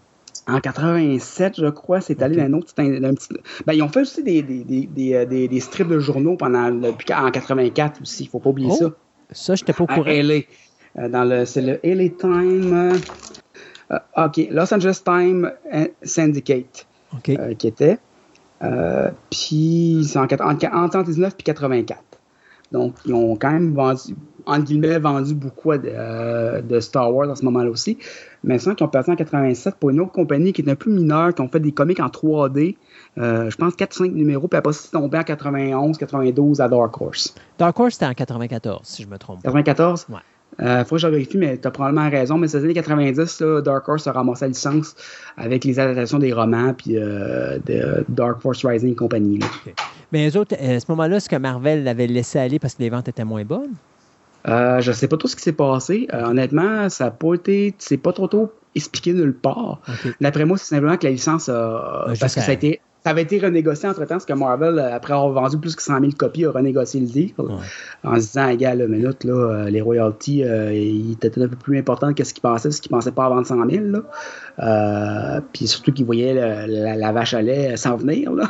En 0.46 0.60
87, 0.60 1.60
je 1.60 1.66
crois, 1.68 2.00
c'est 2.00 2.20
allé 2.20 2.36
dans 2.36 2.42
un 2.42 2.52
autre. 2.54 2.72
Un 2.76 3.14
petit... 3.14 3.28
ben, 3.66 3.72
ils 3.72 3.82
ont 3.82 3.88
fait 3.88 4.00
aussi 4.00 4.22
des, 4.22 4.42
des, 4.42 4.64
des, 4.64 5.14
euh, 5.14 5.24
des, 5.24 5.60
strips 5.60 5.88
de 5.88 5.98
journaux 5.98 6.36
pendant, 6.36 6.68
en 6.68 7.30
84 7.30 8.02
aussi. 8.02 8.24
Il 8.24 8.26
ne 8.26 8.30
faut 8.30 8.40
pas 8.40 8.50
oublier 8.50 8.70
oh! 8.72 8.76
ça. 8.76 8.90
Ça, 9.30 9.54
je 9.54 9.62
n'étais 9.62 9.72
pas 9.72 9.84
au 9.84 9.86
courant. 9.86 11.08
Dans 11.08 11.24
le, 11.24 11.46
c'est 11.46 11.62
le 11.62 11.80
LA 11.82 12.10
Time. 12.10 12.98
Euh, 13.90 13.98
OK, 14.16 14.48
Los 14.50 14.74
Angeles 14.74 15.00
Time 15.04 15.52
Syndicate. 16.02 16.86
Euh, 17.28 17.54
qui 17.54 17.66
était. 17.66 17.98
Puis 19.30 20.04
c'est 20.08 20.18
en, 20.18 20.26
19 20.26 21.34
et 21.38 21.42
84. 21.42 22.02
Donc, 22.72 22.94
ils 23.04 23.12
ont 23.12 23.36
quand 23.36 23.52
même 23.52 23.74
vendu, 23.74 24.16
entre 24.46 24.64
guillemets, 24.64 24.98
vendu 24.98 25.34
beaucoup 25.34 25.76
de, 25.76 26.80
Star 26.80 27.14
Wars 27.14 27.30
à 27.30 27.36
ce 27.36 27.44
moment-là 27.44 27.70
aussi. 27.70 27.98
Mais 28.44 28.58
sans 28.58 28.74
qu'ils 28.74 28.86
ont 28.86 28.88
passé 28.88 29.10
en 29.10 29.16
87 29.16 29.76
pour 29.76 29.90
une 29.90 30.00
autre 30.00 30.12
compagnie 30.12 30.52
qui 30.52 30.62
est 30.62 30.70
un 30.70 30.74
peu 30.74 30.90
mineure, 30.90 31.34
qui 31.34 31.42
ont 31.42 31.48
fait 31.48 31.60
des 31.60 31.72
comics 31.72 32.00
en 32.00 32.08
3D. 32.08 32.76
Euh, 33.18 33.50
je 33.50 33.56
pense 33.56 33.74
4-5 33.74 34.12
numéros, 34.12 34.48
puis 34.48 34.56
après, 34.56 34.72
c'est 34.72 34.90
tombé 34.90 35.18
en 35.18 35.22
91, 35.22 35.98
92 35.98 36.60
à 36.60 36.68
Dark 36.68 36.98
Horse. 37.00 37.34
Dark 37.58 37.78
Horse, 37.78 37.94
c'était 37.94 38.06
en 38.06 38.14
94, 38.14 38.80
si 38.84 39.02
je 39.02 39.08
me 39.08 39.18
trompe. 39.18 39.42
94? 39.42 40.06
Ouais. 40.08 40.16
Euh, 40.60 40.84
faut 40.84 40.96
que 40.96 41.00
je 41.00 41.08
vérifie, 41.08 41.38
mais 41.38 41.58
tu 41.58 41.66
as 41.66 41.70
probablement 41.70 42.08
raison. 42.10 42.36
Mais 42.38 42.48
ces 42.48 42.58
années 42.58 42.74
90, 42.74 43.40
là, 43.40 43.60
Dark 43.62 43.88
Horse 43.88 44.06
a 44.06 44.12
ramassé 44.12 44.44
la 44.44 44.48
licence 44.48 44.94
avec 45.36 45.64
les 45.64 45.78
adaptations 45.78 46.18
des 46.18 46.32
romans 46.32 46.74
puis 46.74 46.98
euh, 46.98 47.58
de 47.66 48.04
Dark 48.08 48.40
Force 48.40 48.64
Rising 48.64 48.92
et 48.92 48.94
compagnie. 48.94 49.40
Mais 50.12 50.28
eux 50.28 50.36
autres, 50.36 50.54
à 50.54 50.78
ce 50.78 50.86
moment-là, 50.90 51.16
est-ce 51.16 51.28
que 51.28 51.36
Marvel 51.36 51.84
l'avait 51.84 52.06
laissé 52.06 52.38
aller 52.38 52.58
parce 52.58 52.74
que 52.74 52.82
les 52.82 52.90
ventes 52.90 53.08
étaient 53.08 53.24
moins 53.24 53.44
bonnes? 53.44 53.72
Euh, 54.48 54.80
je 54.80 54.92
sais 54.92 55.08
pas 55.08 55.16
tout 55.16 55.28
ce 55.28 55.36
qui 55.36 55.42
s'est 55.42 55.52
passé. 55.52 56.08
Euh, 56.12 56.24
honnêtement, 56.24 56.88
ça 56.88 57.04
n'a 57.04 57.10
pas 57.12 57.34
été. 57.34 57.74
C'est 57.78 57.96
pas 57.96 58.12
trop 58.12 58.26
tôt 58.26 58.52
expliqué 58.74 59.12
nulle 59.12 59.34
part. 59.34 59.80
D'après 60.20 60.44
moi, 60.44 60.56
c'est 60.56 60.74
simplement 60.74 60.96
que 60.96 61.06
la 61.06 61.12
licence 61.12 61.48
a. 61.48 62.06
parce 62.18 62.34
que 62.34 62.40
ça 62.40 62.50
a 62.50 62.54
été 62.54 62.80
ça 63.04 63.10
avait 63.10 63.22
été 63.22 63.40
renégocié 63.40 63.88
entre-temps, 63.88 64.14
parce 64.14 64.26
que 64.26 64.32
Marvel, 64.32 64.78
euh, 64.78 64.94
après 64.94 65.12
avoir 65.12 65.32
vendu 65.32 65.58
plus 65.58 65.74
que 65.74 65.82
100 65.82 66.00
000 66.00 66.12
copies, 66.16 66.44
a 66.44 66.52
renégocié 66.52 67.00
le 67.00 67.06
deal 67.06 67.32
en 68.04 68.14
se 68.14 68.20
disant, 68.20 68.54
gars, 68.54 68.76
là, 68.76 68.86
minute, 68.86 69.24
là, 69.24 69.32
euh, 69.32 69.70
les 69.70 69.80
royalties, 69.80 70.44
euh, 70.44 70.72
ils 70.72 71.12
étaient 71.12 71.42
un 71.42 71.48
peu 71.48 71.56
plus 71.56 71.78
importants 71.78 72.14
que 72.14 72.22
ce 72.22 72.32
qu'ils 72.32 72.42
pensaient, 72.42 72.68
parce 72.68 72.78
qu'ils 72.78 72.92
ne 72.92 72.98
pensaient 72.98 73.12
pas 73.12 73.24
à 73.24 73.28
vendre 73.28 73.46
100 73.46 73.68
000. 73.68 73.84
Là. 73.86 75.40
puis 75.52 75.66
surtout 75.66 75.92
qu'ils 75.92 76.06
voyaient 76.06 76.34
la, 76.34 77.12
vache 77.12 77.34
à 77.34 77.42
lait 77.42 77.76
s'en 77.76 77.96
venir. 77.96 78.32
Là. 78.32 78.48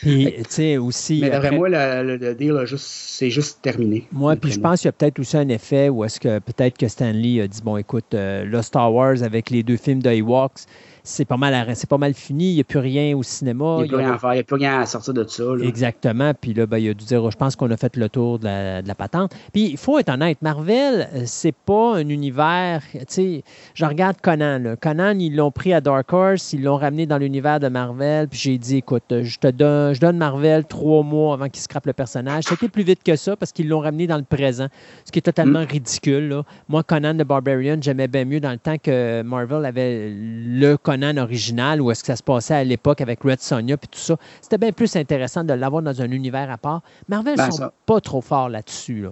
Puis, 0.00 0.34
tu 0.38 0.44
sais, 0.48 0.76
aussi. 0.76 1.20
Mais 1.20 1.30
d'après 1.30 1.52
moi, 1.52 1.68
le, 1.68 2.34
deal, 2.34 2.64
c'est 2.76 3.30
juste 3.30 3.62
terminé. 3.62 4.08
Moi, 4.10 4.34
puis 4.34 4.50
je 4.50 4.58
pense 4.58 4.80
qu'il 4.80 4.88
y 4.88 4.90
a 4.90 4.92
peut-être 4.92 5.20
aussi 5.20 5.36
un 5.36 5.48
effet 5.48 5.88
où 5.88 6.04
est-ce 6.04 6.18
que 6.18 6.40
peut-être 6.40 6.76
que 6.76 6.88
Stanley 6.88 7.40
a 7.40 7.46
dit 7.46 7.60
bon, 7.62 7.76
écoute, 7.76 8.06
le 8.12 8.62
Star 8.62 8.92
Wars 8.92 9.22
avec 9.22 9.50
les 9.50 9.62
deux 9.62 9.76
films 9.76 10.02
de 10.02 10.10
Ewoks, 10.10 10.66
c'est 11.02 11.24
pas 11.24 11.36
mal 11.36 11.66
c'est 11.74 11.88
pas 11.88 11.98
mal 11.98 12.14
fini, 12.14 12.50
il 12.50 12.54
n'y 12.54 12.60
a 12.60 12.64
plus 12.64 12.78
rien 12.78 13.16
au 13.16 13.22
cinéma. 13.22 13.78
Il 13.78 13.82
n'y 13.82 13.84
a 13.84 13.88
plus 13.88 13.96
rien 13.96 14.12
à 14.12 14.18
faire, 14.18 14.32
il 14.32 14.36
n'y 14.36 14.40
a 14.40 14.44
plus 14.44 14.56
rien 14.56 14.80
à 14.80 14.86
sortir 14.86 15.14
de 15.14 15.24
ça. 15.26 15.44
Exactement. 15.62 16.32
Puis 16.38 16.54
là, 16.54 16.66
ben, 16.66 16.78
il 16.78 16.90
a 16.90 16.94
dû 16.94 17.04
dire, 17.04 17.30
je 17.30 17.36
pense 17.36 17.56
qu'on 17.56 17.70
a 17.70 17.76
fait 17.76 17.96
le 17.96 18.08
tour 18.08 18.38
de 18.38 18.46
la, 18.46 18.94
patente. 18.94 19.34
Puis 19.52 19.70
il 19.70 19.76
faut 19.76 19.98
être 19.98 20.10
honnête, 20.10 20.38
Marvel, 20.42 21.08
euh, 21.14 21.22
c'est 21.24 21.54
pas 21.54 21.96
un 21.96 22.08
univers. 22.08 22.82
Tu 22.92 23.04
sais, 23.08 23.44
je 23.74 23.84
regarde 23.84 24.16
Conan. 24.20 24.74
Conan, 24.80 25.18
ils 25.18 25.34
l'ont 25.34 25.50
pris 25.50 25.72
à 25.72 25.80
Dark 25.80 26.12
Horse, 26.12 26.52
ils 26.52 26.62
l'ont 26.62 26.76
ramené 26.76 27.06
dans 27.06 27.18
l'univers 27.18 27.60
de 27.60 27.68
Marvel. 27.68 28.28
Puis 28.28 28.38
j'ai 28.38 28.58
dit, 28.58 28.78
écoute, 28.78 29.04
je 29.22 29.38
te 29.38 29.48
donne, 29.48 29.94
je 29.94 30.00
donne 30.00 30.18
Marvel 30.18 30.64
trois 30.64 31.02
mois 31.02 31.34
avant 31.34 31.48
qu'il 31.48 31.62
scrape 31.62 31.86
le 31.86 31.92
personnage. 31.92 32.44
C'était 32.44 32.68
plus 32.68 32.82
vite 32.82 33.02
que 33.02 33.16
ça 33.16 33.36
parce 33.36 33.52
qu'ils 33.52 33.68
l'ont 33.68 33.80
ramené 33.80 34.06
dans 34.06 34.18
le 34.18 34.24
présent, 34.24 34.66
ce 35.04 35.12
qui 35.12 35.18
est 35.18 35.22
totalement 35.22 35.62
mm. 35.62 35.70
ridicule. 35.70 36.42
Moi, 36.68 36.82
Conan 36.82 37.14
the 37.14 37.24
Barbarian, 37.24 37.78
j'aimais 37.80 38.08
bien 38.08 38.24
mieux 38.24 38.40
dans 38.40 38.52
le 38.52 38.58
temps 38.58 38.76
que 38.76 39.22
Marvel 39.22 39.64
avait 39.64 40.10
le 40.10 40.76
Conan 40.76 40.89
original 41.18 41.80
ou 41.80 41.90
est-ce 41.90 42.02
que 42.02 42.08
ça 42.08 42.16
se 42.16 42.22
passait 42.22 42.54
à 42.54 42.64
l'époque 42.64 43.00
avec 43.00 43.22
Red 43.22 43.40
Sonja 43.40 43.76
puis 43.76 43.88
tout 43.88 43.98
ça. 43.98 44.16
C'était 44.40 44.58
bien 44.58 44.72
plus 44.72 44.94
intéressant 44.96 45.44
de 45.44 45.52
l'avoir 45.52 45.82
dans 45.82 46.00
un 46.00 46.10
univers 46.10 46.50
à 46.50 46.58
part. 46.58 46.82
Marvel 47.08 47.32
ne 47.32 47.38
ben, 47.38 47.50
sont 47.50 47.70
pas 47.86 48.00
trop 48.00 48.20
forts 48.20 48.48
là-dessus. 48.48 49.06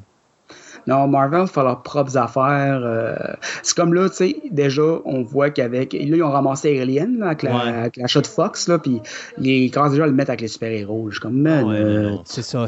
Non, 0.87 1.07
Marvel 1.07 1.47
fait 1.47 1.63
leurs 1.63 1.83
propres 1.83 2.17
affaires. 2.17 2.81
Euh, 2.83 3.15
c'est 3.63 3.77
comme 3.77 3.93
là, 3.93 4.09
tu 4.09 4.17
sais, 4.17 4.37
déjà, 4.51 5.01
on 5.05 5.23
voit 5.23 5.51
qu'avec. 5.51 5.93
Là, 5.93 6.01
ils 6.01 6.23
ont 6.23 6.31
ramassé 6.31 6.81
Alien 6.81 7.23
avec, 7.23 7.43
la, 7.43 7.89
de 7.89 8.27
Fox, 8.27 8.69
là, 8.69 8.79
puis 8.79 9.01
ils 9.39 9.71
commencent 9.71 9.93
déjà 9.93 10.05
à 10.05 10.07
le 10.07 10.13
mettre 10.13 10.31
avec 10.31 10.41
les 10.41 10.49
super-héros. 10.49 11.11
Je 11.11 11.21
comme, 11.21 11.47
euh, 11.47 12.17
c'est 12.25 12.43
ça. 12.43 12.67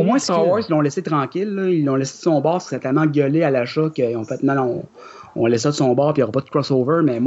au 0.00 0.02
moins, 0.04 0.18
Star 0.18 0.46
Wars, 0.46 0.60
ils 0.66 0.70
l'ont 0.70 0.80
laissé 0.80 1.02
tranquille. 1.02 1.54
Là, 1.54 1.68
ils 1.68 1.84
l'ont 1.84 1.96
laissé 1.96 2.18
de 2.18 2.22
son 2.22 2.40
bord, 2.40 2.62
c'est 2.62 2.78
tellement 2.78 3.06
gueulé 3.06 3.42
à 3.42 3.50
l'achat 3.50 3.90
qu'ils 3.94 4.16
ont 4.16 4.24
fait, 4.24 4.42
non, 4.42 4.54
non, 4.54 4.62
on 4.62 4.84
laisse 5.46 5.62
ça 5.62 5.70
de 5.70 5.74
son 5.74 5.92
bord, 5.94 6.12
puis 6.12 6.20
il 6.20 6.24
n'y 6.24 6.28
aura 6.28 6.32
pas 6.32 6.40
de 6.40 6.50
crossover. 6.50 7.02
Mais 7.02 7.20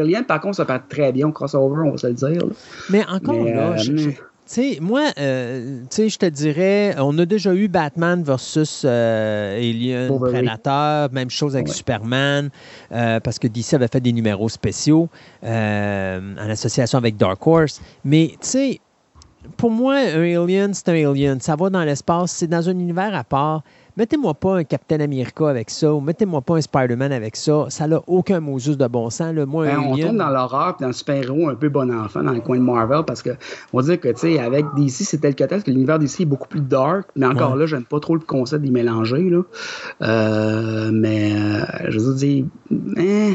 Alien, 0.00 0.24
par 0.24 0.40
contre, 0.40 0.56
ça 0.56 0.66
fait 0.66 0.80
très 0.88 1.12
bien 1.12 1.28
au 1.28 1.32
crossover, 1.32 1.82
on 1.86 1.92
va 1.92 1.96
se 1.96 2.06
le 2.06 2.14
dire. 2.14 2.42
Mais 2.90 3.04
encore 3.08 3.44
là, 3.44 3.74
euh, 3.78 4.10
sais, 4.44 4.78
moi, 4.80 5.02
euh, 5.18 5.82
je 5.90 6.16
te 6.16 6.26
dirais, 6.26 6.94
on 6.98 7.18
a 7.18 7.26
déjà 7.26 7.54
eu 7.54 7.68
Batman 7.68 8.22
versus 8.22 8.82
euh, 8.84 9.58
Alien 9.58 10.18
Predator, 10.18 11.10
même 11.12 11.30
chose 11.30 11.54
avec 11.56 11.68
Superman, 11.68 12.50
parce 12.90 13.38
que 13.38 13.48
DC 13.48 13.74
avait 13.74 13.88
fait 13.88 14.00
des 14.00 14.12
numéros 14.12 14.48
spéciaux 14.48 15.08
en 15.42 16.50
association 16.50 16.98
avec 16.98 17.16
Dark 17.16 17.46
Horse. 17.46 17.80
Mais, 18.04 18.30
tu 18.32 18.36
sais, 18.40 18.80
pour 19.56 19.70
moi, 19.70 19.94
un 19.94 20.42
Alien, 20.42 20.74
c'est 20.74 20.88
un 20.88 21.10
Alien. 21.10 21.40
Ça 21.40 21.56
va 21.56 21.70
dans 21.70 21.84
l'espace, 21.84 22.32
c'est 22.32 22.46
dans 22.46 22.68
un 22.68 22.72
univers 22.78 23.14
à 23.14 23.24
part. 23.24 23.62
Mettez-moi 23.96 24.34
pas 24.34 24.56
un 24.56 24.64
Captain 24.64 25.00
America 25.00 25.48
avec 25.48 25.70
ça, 25.70 25.94
ou 25.94 26.00
mettez-moi 26.00 26.42
pas 26.42 26.56
un 26.56 26.60
Spider-Man 26.60 27.12
avec 27.12 27.34
ça. 27.34 27.64
Ça 27.70 27.86
n'a 27.86 28.00
aucun 28.06 28.40
Moses 28.40 28.76
de 28.76 28.86
bon 28.86 29.08
sens. 29.08 29.34
Là. 29.34 29.46
Moi, 29.46 29.66
ben, 29.66 29.78
on 29.78 29.96
tombe 29.96 30.16
dans 30.16 30.28
l'horreur 30.28 30.76
dans 30.78 30.88
le 30.88 30.92
super-héros 30.92 31.48
un 31.48 31.54
peu 31.54 31.70
bon 31.70 31.90
enfant 31.90 32.22
dans 32.22 32.32
le 32.32 32.40
coin 32.40 32.58
de 32.58 32.62
Marvel 32.62 33.04
parce 33.06 33.22
que 33.22 33.30
on 33.72 33.78
va 33.78 33.84
dire 33.84 34.00
que, 34.00 34.08
tu 34.08 34.18
sais, 34.18 34.38
avec 34.38 34.66
DC, 34.76 34.90
c'était 34.90 35.28
le 35.28 35.34
cas 35.34 35.46
parce 35.46 35.62
que 35.62 35.70
l'univers 35.70 35.98
DC 35.98 36.20
est 36.20 36.24
beaucoup 36.26 36.48
plus 36.48 36.60
dark, 36.60 37.08
mais 37.16 37.26
encore 37.26 37.56
là, 37.56 37.64
j'aime 37.64 37.84
pas 37.84 38.00
trop 38.00 38.14
le 38.14 38.20
concept 38.20 38.62
d'y 38.62 38.70
mélanger. 38.70 39.30
Là. 39.30 39.42
Euh, 40.02 40.90
mais, 40.92 41.32
euh, 41.32 41.64
je 41.88 41.98
veux 41.98 42.14
dire, 42.14 42.44
eh, 42.98 43.34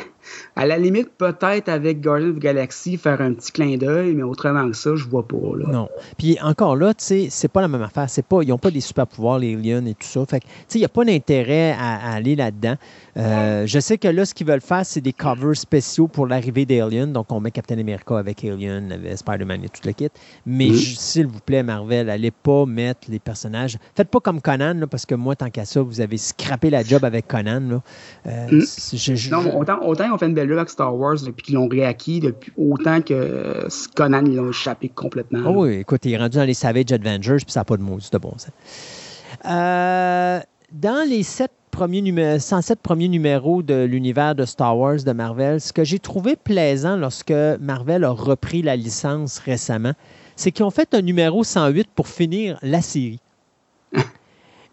à 0.55 0.65
la 0.65 0.77
limite, 0.77 1.09
peut-être 1.17 1.69
avec 1.69 2.01
Guardian 2.01 2.29
of 2.29 2.39
Galaxy, 2.39 2.97
faire 2.97 3.21
un 3.21 3.33
petit 3.33 3.51
clin 3.51 3.77
d'œil, 3.77 4.13
mais 4.13 4.23
autrement 4.23 4.69
que 4.69 4.75
ça, 4.75 4.95
je 4.95 5.05
vois 5.05 5.27
pas. 5.27 5.37
Non. 5.67 5.89
Puis 6.17 6.37
encore 6.41 6.75
là, 6.75 6.93
tu 6.93 7.03
sais, 7.03 7.27
c'est 7.29 7.47
pas 7.47 7.61
la 7.61 7.67
même 7.67 7.81
affaire. 7.81 8.07
Pas, 8.27 8.43
ils 8.43 8.49
n'ont 8.49 8.57
pas 8.57 8.71
des 8.71 8.81
super 8.81 9.07
pouvoirs, 9.07 9.39
les 9.39 9.55
aliens 9.55 9.85
et 9.85 9.93
tout 9.93 10.07
ça. 10.07 10.25
Fait 10.25 10.39
tu 10.39 10.47
sais, 10.67 10.79
il 10.79 10.81
n'y 10.81 10.85
a 10.85 10.89
pas 10.89 11.03
d'intérêt 11.05 11.75
à, 11.77 12.13
aller 12.13 12.35
là-dedans. 12.35 12.75
Euh, 13.17 13.65
je 13.67 13.79
sais 13.79 13.97
que 13.97 14.07
là, 14.07 14.25
ce 14.25 14.33
qu'ils 14.33 14.47
veulent 14.47 14.61
faire, 14.61 14.85
c'est 14.85 15.01
des 15.01 15.13
covers 15.13 15.55
spéciaux 15.55 16.07
pour 16.07 16.27
l'arrivée 16.27 16.65
d'Alien. 16.65 17.11
Donc, 17.11 17.31
on 17.31 17.39
met 17.39 17.51
Captain 17.51 17.77
America 17.77 18.17
avec 18.17 18.43
Alien, 18.43 18.91
avec 18.91 19.17
Spider-Man 19.17 19.63
et 19.63 19.69
tout 19.69 19.81
le 19.85 19.91
kit. 19.91 20.09
Mais 20.45 20.73
s'il 20.73 21.27
vous 21.27 21.39
plaît, 21.39 21.63
Marvel, 21.63 22.09
allez 22.09 22.31
pas 22.31 22.65
mettre 22.65 23.09
les 23.09 23.19
personnages. 23.19 23.77
Faites 23.95 24.09
pas 24.09 24.19
comme 24.19 24.41
Conan, 24.41 24.87
parce 24.89 25.05
que 25.05 25.15
moi, 25.15 25.35
tant 25.35 25.49
qu'à 25.49 25.65
ça, 25.65 25.81
vous 25.81 26.01
avez 26.01 26.17
scrappé 26.17 26.69
la 26.69 26.83
job 26.83 27.03
avec 27.03 27.27
Conan. 27.27 27.61
Là. 27.61 27.81
Euh, 28.27 28.47
mm. 28.51 29.31
Non, 29.31 29.59
autant, 29.59 29.85
autant 29.85 30.13
on 30.13 30.17
fait 30.17 30.27
une 30.27 30.33
belle 30.33 30.51
avec 30.51 30.69
Star 30.69 30.95
Wars 30.95 31.17
depuis 31.25 31.43
qu'ils 31.43 31.55
l'ont 31.55 31.67
réacquis, 31.67 32.19
depuis 32.19 32.51
autant 32.57 33.01
que 33.01 33.67
Conan, 33.95 34.25
ils 34.25 34.35
l'ont 34.35 34.49
échappé 34.49 34.89
complètement. 34.89 35.41
Oh 35.45 35.65
oui, 35.65 35.75
écoute, 35.75 36.05
il 36.05 36.13
est 36.13 36.17
rendu 36.17 36.37
dans 36.37 36.45
les 36.45 36.53
Savage 36.53 36.91
Adventures, 36.91 37.37
puis 37.37 37.51
ça 37.51 37.61
n'a 37.61 37.65
pas 37.65 37.77
de 37.77 37.83
mots, 37.83 37.99
c'est 37.99 38.17
bon 38.19 38.33
ça. 38.37 38.49
Euh, 39.45 40.39
dans 40.71 41.07
les 41.07 41.23
sept 41.23 41.51
premiers 41.71 42.39
107 42.39 42.79
premiers 42.81 43.07
numéros 43.07 43.63
de 43.63 43.85
l'univers 43.85 44.35
de 44.35 44.45
Star 44.45 44.77
Wars 44.77 45.03
de 45.03 45.11
Marvel, 45.11 45.59
ce 45.59 45.73
que 45.73 45.83
j'ai 45.83 45.99
trouvé 45.99 46.35
plaisant 46.35 46.97
lorsque 46.97 47.33
Marvel 47.59 48.03
a 48.03 48.11
repris 48.11 48.61
la 48.61 48.75
licence 48.75 49.39
récemment, 49.39 49.93
c'est 50.35 50.51
qu'ils 50.51 50.65
ont 50.65 50.71
fait 50.71 50.93
un 50.93 51.01
numéro 51.01 51.43
108 51.43 51.89
pour 51.95 52.07
finir 52.07 52.59
la 52.61 52.81
série. 52.81 53.19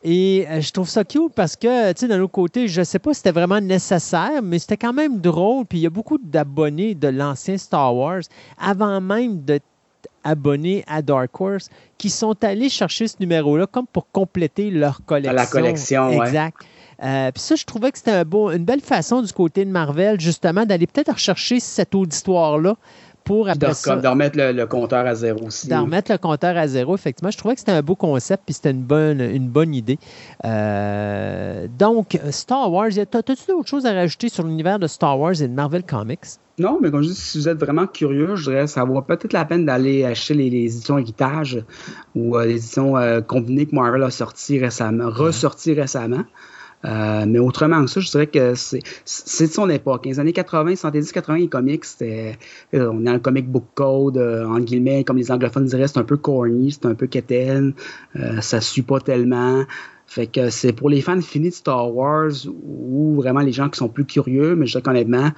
Et 0.04 0.46
euh, 0.48 0.60
je 0.60 0.70
trouve 0.70 0.88
ça 0.88 1.04
cool 1.04 1.30
parce 1.34 1.56
que, 1.56 1.92
tu 1.92 2.00
sais, 2.00 2.08
d'un 2.08 2.20
autre 2.20 2.32
côté, 2.32 2.68
je 2.68 2.80
ne 2.80 2.84
sais 2.84 2.98
pas 2.98 3.12
si 3.12 3.18
c'était 3.18 3.32
vraiment 3.32 3.60
nécessaire, 3.60 4.42
mais 4.42 4.58
c'était 4.58 4.76
quand 4.76 4.92
même 4.92 5.20
drôle. 5.20 5.66
Puis 5.66 5.78
il 5.78 5.82
y 5.82 5.86
a 5.86 5.90
beaucoup 5.90 6.18
d'abonnés 6.18 6.94
de 6.94 7.08
l'ancien 7.08 7.58
Star 7.58 7.94
Wars, 7.94 8.22
avant 8.58 9.00
même 9.00 9.40
d'être 9.40 9.64
abonnés 10.24 10.84
à 10.86 11.02
Dark 11.02 11.40
Horse, 11.40 11.68
qui 11.96 12.10
sont 12.10 12.36
allés 12.44 12.68
chercher 12.68 13.08
ce 13.08 13.16
numéro-là 13.20 13.66
comme 13.66 13.86
pour 13.86 14.10
compléter 14.10 14.70
leur 14.70 15.04
collection. 15.04 15.34
La 15.34 15.46
collection, 15.46 16.22
Exact. 16.22 16.56
Euh, 17.02 17.30
puis 17.32 17.42
ça, 17.42 17.54
je 17.54 17.64
trouvais 17.64 17.92
que 17.92 17.98
c'était 17.98 18.12
un 18.12 18.24
beau, 18.24 18.50
une 18.50 18.64
belle 18.64 18.80
façon 18.80 19.22
du 19.22 19.32
côté 19.32 19.64
de 19.64 19.70
Marvel, 19.70 20.20
justement, 20.20 20.66
d'aller 20.66 20.86
peut-être 20.86 21.12
rechercher 21.12 21.60
cette 21.60 21.94
auditoire-là 21.94 22.76
pour 23.28 23.44
de, 23.44 24.08
remettre 24.08 24.38
le, 24.38 24.64
compteur 24.64 25.06
à 25.06 25.14
zéro 25.14 25.48
aussi. 25.48 25.68
De 25.68 25.74
remettre 25.74 26.10
le 26.10 26.16
compteur 26.16 26.56
à 26.56 26.66
zéro, 26.66 26.94
effectivement. 26.94 27.30
Je 27.30 27.36
trouvais 27.36 27.54
que 27.54 27.60
c'était 27.60 27.72
un 27.72 27.82
beau 27.82 27.94
concept 27.94 28.44
puis 28.46 28.54
c'était 28.54 28.70
une 28.70 28.82
bonne, 28.82 29.20
une 29.20 29.48
bonne 29.48 29.74
idée. 29.74 29.98
Euh, 30.46 31.68
donc, 31.78 32.18
Star 32.30 32.72
Wars, 32.72 32.86
as-tu 32.86 33.34
d'autres 33.48 33.68
choses 33.68 33.84
à 33.84 33.92
rajouter 33.92 34.30
sur 34.30 34.44
l'univers 34.44 34.78
de 34.78 34.86
Star 34.86 35.20
Wars 35.20 35.42
et 35.42 35.46
de 35.46 35.52
Marvel 35.52 35.82
Comics? 35.82 36.38
Non, 36.58 36.78
mais 36.80 36.90
comme 36.90 37.02
je 37.02 37.08
dis, 37.08 37.14
si 37.14 37.36
vous 37.36 37.48
êtes 37.50 37.60
vraiment 37.60 37.86
curieux, 37.86 38.34
je 38.34 38.50
dirais 38.50 38.66
ça 38.66 38.84
vaut 38.84 39.02
peut-être 39.02 39.34
la 39.34 39.44
peine 39.44 39.66
d'aller 39.66 40.04
acheter 40.06 40.32
les, 40.32 40.46
éditions 40.46 40.96
héritage 40.96 41.62
ou 42.14 42.36
euh, 42.36 42.46
les 42.46 42.52
éditions 42.52 42.96
euh, 42.96 43.20
combinées 43.20 43.66
que 43.66 43.74
Marvel 43.74 44.02
a 44.04 44.10
sorti 44.10 44.58
récemment, 44.58 45.10
ressorti 45.10 45.74
récemment. 45.74 46.24
Euh, 46.84 47.24
mais 47.26 47.38
autrement 47.38 47.84
que 47.84 47.90
ça, 47.90 48.00
je 48.00 48.10
dirais 48.10 48.26
que 48.26 48.54
c'est 48.54 49.46
de 49.46 49.52
son 49.52 49.68
époque. 49.68 50.06
Les 50.06 50.20
années 50.20 50.32
80, 50.32 50.76
70, 50.76 51.12
80, 51.12 51.38
les 51.38 51.48
comics, 51.48 51.84
c'était. 51.84 52.38
Euh, 52.74 52.90
on 52.92 53.00
est 53.00 53.04
dans 53.04 53.12
le 53.14 53.18
comic 53.18 53.50
book 53.50 53.64
code, 53.74 54.16
euh, 54.16 54.46
en 54.46 54.60
guillemets, 54.60 55.04
comme 55.04 55.16
les 55.16 55.32
anglophones 55.32 55.64
diraient, 55.64 55.88
c'est 55.88 55.98
un 55.98 56.04
peu 56.04 56.16
corny, 56.16 56.72
c'est 56.72 56.86
un 56.86 56.94
peu 56.94 57.06
quétaine, 57.06 57.74
euh, 58.16 58.40
ça 58.40 58.60
suit 58.60 58.82
pas 58.82 59.00
tellement. 59.00 59.64
Fait 60.06 60.26
que 60.26 60.48
c'est 60.48 60.72
pour 60.72 60.88
les 60.88 61.02
fans 61.02 61.20
finis 61.20 61.50
de 61.50 61.54
Star 61.54 61.94
Wars 61.94 62.30
ou 62.64 63.14
vraiment 63.16 63.40
les 63.40 63.52
gens 63.52 63.68
qui 63.68 63.76
sont 63.76 63.90
plus 63.90 64.06
curieux, 64.06 64.56
mais 64.56 64.64
je 64.64 64.72
dirais 64.72 64.82
qu'honnêtement, 64.82 65.32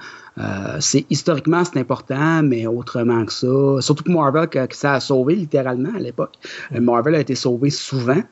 historiquement 1.09 1.65
c'est 1.65 1.77
important, 1.77 2.41
mais 2.41 2.65
autrement 2.67 3.25
que 3.25 3.33
ça. 3.33 3.81
Surtout 3.81 4.05
que 4.05 4.11
Marvel, 4.11 4.47
que 4.47 4.59
ça 4.73 4.93
a 4.93 5.01
sauvé 5.01 5.35
littéralement 5.35 5.93
à 5.93 5.99
l'époque. 5.99 6.35
Marvel 6.71 7.15
a 7.15 7.19
été 7.19 7.35
sauvé 7.35 7.69
souvent. 7.69 8.23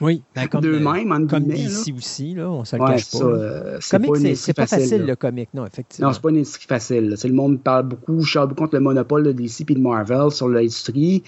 Oui, 0.00 0.22
ben 0.34 0.46
comme, 0.48 0.60
d'eux-mêmes, 0.60 1.10
en 1.10 1.26
Comme 1.26 1.50
ici 1.50 1.92
aussi, 1.96 2.34
là, 2.34 2.50
on 2.50 2.64
se 2.64 2.76
le 2.76 2.84
cache 2.84 3.10
pas. 3.10 3.24
Euh, 3.24 3.78
c'est 3.80 4.54
pas, 4.54 4.66
facile, 4.66 5.06
le 5.06 5.16
comic, 5.16 5.48
non, 5.54 5.64
effectivement. 5.64 6.08
Non, 6.08 6.12
c'est 6.12 6.20
pas 6.20 6.28
une 6.28 6.36
industrie 6.36 6.66
facile. 6.66 7.16
Le 7.22 7.32
monde 7.32 7.62
parle 7.62 7.84
beaucoup, 7.84 8.22
charge 8.22 8.48
beaucoup 8.48 8.64
contre 8.64 8.74
le 8.74 8.80
monopole 8.80 9.22
de 9.22 9.32
DC 9.32 9.62
et 9.62 9.74
de 9.74 9.80
Marvel 9.80 10.30
sur 10.30 10.48
l'industrie. 10.48 11.22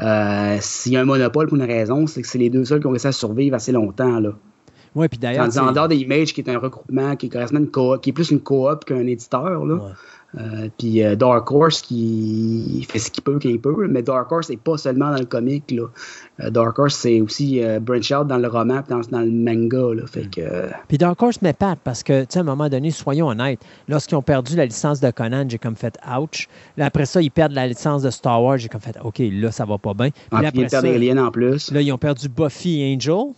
Euh, 0.00 0.56
S'il 0.60 0.92
y 0.92 0.96
a 0.96 1.02
un 1.02 1.04
monopole 1.04 1.48
pour 1.48 1.58
une 1.58 1.64
raison, 1.64 2.06
c'est 2.06 2.22
que 2.22 2.28
c'est 2.28 2.38
les 2.38 2.48
deux 2.48 2.64
seuls 2.64 2.80
qui 2.80 2.86
ont 2.86 2.90
réussi 2.90 3.08
à 3.08 3.12
survivre 3.12 3.56
assez 3.56 3.72
longtemps. 3.72 4.18
Là. 4.20 4.30
Oui, 4.94 5.08
puis 5.08 5.18
d'ailleurs. 5.18 5.46
En 5.58 5.72
dehors 5.72 5.88
des 5.88 5.96
Images, 5.96 6.32
qui 6.32 6.40
est 6.40 6.48
un 6.48 6.58
regroupement, 6.58 7.16
qui 7.16 7.26
est, 7.26 7.36
une 7.36 7.70
qui 8.00 8.10
est 8.10 8.12
plus 8.12 8.30
une 8.30 8.40
coop 8.40 8.84
qu'un 8.86 9.06
éditeur. 9.06 9.66
Là. 9.66 9.94
Euh, 10.36 10.68
puis 10.78 11.02
euh, 11.02 11.14
Dark 11.14 11.48
Horse 11.50 11.82
qui 11.82 12.84
fait 12.88 12.98
ce 12.98 13.10
qu'il 13.10 13.22
peut 13.22 13.38
quand 13.40 13.48
il 13.48 13.60
peut, 13.60 13.86
mais 13.88 14.02
Dark 14.02 14.30
Horse 14.32 14.50
n'est 14.50 14.56
pas 14.56 14.76
seulement 14.76 15.10
dans 15.10 15.18
le 15.18 15.26
comic. 15.26 15.70
Là. 15.70 15.86
Euh, 16.40 16.50
Dark 16.50 16.78
Horse, 16.78 16.96
c'est 16.96 17.20
aussi 17.20 17.60
branch 17.80 18.10
out 18.10 18.26
dans 18.26 18.38
le 18.38 18.48
roman 18.48 18.82
dans, 18.88 19.00
dans 19.10 19.20
le 19.20 19.30
manga. 19.30 19.94
Là, 19.94 20.06
fait 20.06 20.28
que, 20.30 20.40
Puis 20.88 20.98
Dark 20.98 21.22
Horse 21.22 21.40
m'épate 21.42 21.78
parce 21.84 22.02
que, 22.02 22.22
tu 22.22 22.26
sais, 22.30 22.38
à 22.38 22.42
un 22.42 22.44
moment 22.44 22.68
donné, 22.68 22.90
soyons 22.90 23.28
honnêtes, 23.28 23.60
lorsqu'ils 23.88 24.16
ont 24.16 24.22
perdu 24.22 24.56
la 24.56 24.66
licence 24.66 25.00
de 25.00 25.10
Conan, 25.10 25.46
j'ai 25.48 25.58
comme 25.58 25.76
fait 25.76 25.96
ouch. 26.18 26.48
Là, 26.76 26.86
après 26.86 27.06
ça, 27.06 27.22
ils 27.22 27.30
perdent 27.30 27.52
la 27.52 27.66
licence 27.66 28.02
de 28.02 28.10
Star 28.10 28.42
Wars, 28.42 28.58
j'ai 28.58 28.68
comme 28.68 28.80
fait 28.80 28.96
OK, 29.02 29.20
là, 29.20 29.52
ça 29.52 29.64
va 29.64 29.78
pas 29.78 29.94
bien. 29.94 30.10
Puis, 30.10 30.20
ah, 30.32 30.38
après 30.38 30.62
ils 30.62 30.68
perdent 30.68 30.86
Alien 30.86 31.18
en 31.18 31.30
plus. 31.30 31.70
Là, 31.70 31.80
ils 31.80 31.92
ont 31.92 31.98
perdu 31.98 32.28
Buffy 32.28 32.80
et 32.82 32.94
Angel. 32.94 33.32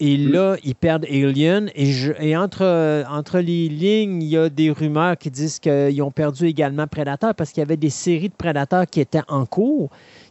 Et 0.00 0.16
mm. 0.16 0.30
là, 0.30 0.56
ils 0.62 0.74
perdent 0.74 1.06
Alien. 1.06 1.70
Et, 1.74 1.92
et 2.20 2.36
entre, 2.36 3.04
entre 3.10 3.40
les 3.40 3.68
lignes, 3.68 4.22
il 4.22 4.28
y 4.28 4.36
a 4.36 4.48
des 4.48 4.70
rumeurs 4.70 5.18
qui 5.18 5.30
disent 5.30 5.58
qu'ils 5.58 6.00
ont 6.02 6.12
perdu 6.12 6.46
également 6.46 6.86
Predator 6.86 7.34
parce 7.34 7.50
qu'il 7.50 7.60
y 7.60 7.66
avait 7.66 7.76
des 7.76 7.90
séries 7.90 8.28
de 8.28 8.34
Predator 8.34 8.86
qui 8.86 9.00
étaient 9.00 9.22
en 9.28 9.44
cours, 9.44 9.90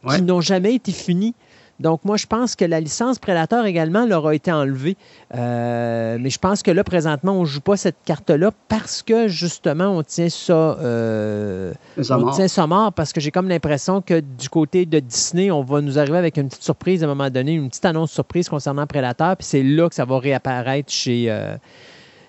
qui 0.10 0.22
n'ont 0.22 0.42
jamais 0.42 0.76
été 0.76 0.92
finies. 0.92 1.36
Donc, 1.80 2.04
moi, 2.06 2.18
je 2.18 2.26
pense 2.26 2.56
que 2.56 2.66
la 2.66 2.80
licence 2.80 3.20
Predator 3.20 3.66
également 3.66 4.06
leur 4.06 4.26
a 4.26 4.34
été 4.34 4.52
enlevée. 4.52 4.98
Euh, 5.36 6.18
mais 6.20 6.32
je 6.32 6.40
pense 6.40 6.64
que 6.64 6.72
là, 6.72 6.84
présentement, 6.84 7.34
on 7.34 7.42
ne 7.42 7.46
joue 7.46 7.62
pas 7.62 7.78
cette 7.78 7.98
carte-là 8.04 8.52
parce 8.68 9.04
que, 9.04 9.28
justement, 9.28 9.90
on 9.90 10.02
tient 10.02 10.30
ça, 10.30 10.54
euh, 10.54 11.74
on 12.10 12.32
tient 12.32 12.48
ça 12.48 12.66
mort 12.66 12.94
parce 12.94 13.14
que 13.14 13.22
j'ai 13.22 13.30
comme 13.30 13.48
l'impression 13.48 14.02
que 14.02 14.20
du 14.20 14.50
côté 14.50 14.88
de 14.88 15.00
Disney, 15.00 15.52
on 15.52 15.62
va 15.62 15.82
nous 15.82 16.00
arriver 16.00 16.18
avec 16.18 16.38
une 16.38 16.50
petite 16.50 16.64
surprise 16.64 17.04
à 17.04 17.06
un 17.06 17.10
moment 17.10 17.30
donné, 17.30 17.54
une 17.54 17.70
petite 17.70 17.86
annonce 17.86 18.12
surprise 18.12 18.50
concernant 18.50 18.88
Predator, 18.88 19.38
puis 19.38 19.46
c'est 19.46 19.64
là 19.64 19.88
que 19.88 19.96
ça 19.96 20.06
va 20.06 20.18
réapparaître 20.18 20.92
chez, 20.92 21.26
euh, 21.30 21.58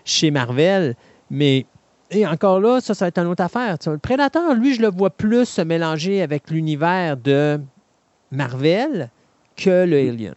chez 0.04 0.30
Marvel. 0.30 0.94
Mais 1.30 1.64
et 2.10 2.26
encore 2.26 2.60
là, 2.60 2.80
ça, 2.80 2.94
ça 2.94 3.06
va 3.06 3.08
être 3.08 3.18
une 3.18 3.28
autre 3.28 3.42
affaire. 3.42 3.76
Le 3.86 3.98
Predator, 3.98 4.54
lui, 4.54 4.74
je 4.74 4.82
le 4.82 4.88
vois 4.88 5.10
plus 5.10 5.46
se 5.46 5.62
mélanger 5.62 6.22
avec 6.22 6.50
l'univers 6.50 7.16
de 7.16 7.60
Marvel 8.30 9.10
que 9.58 9.84
le 9.84 9.96
Alien. 9.96 10.34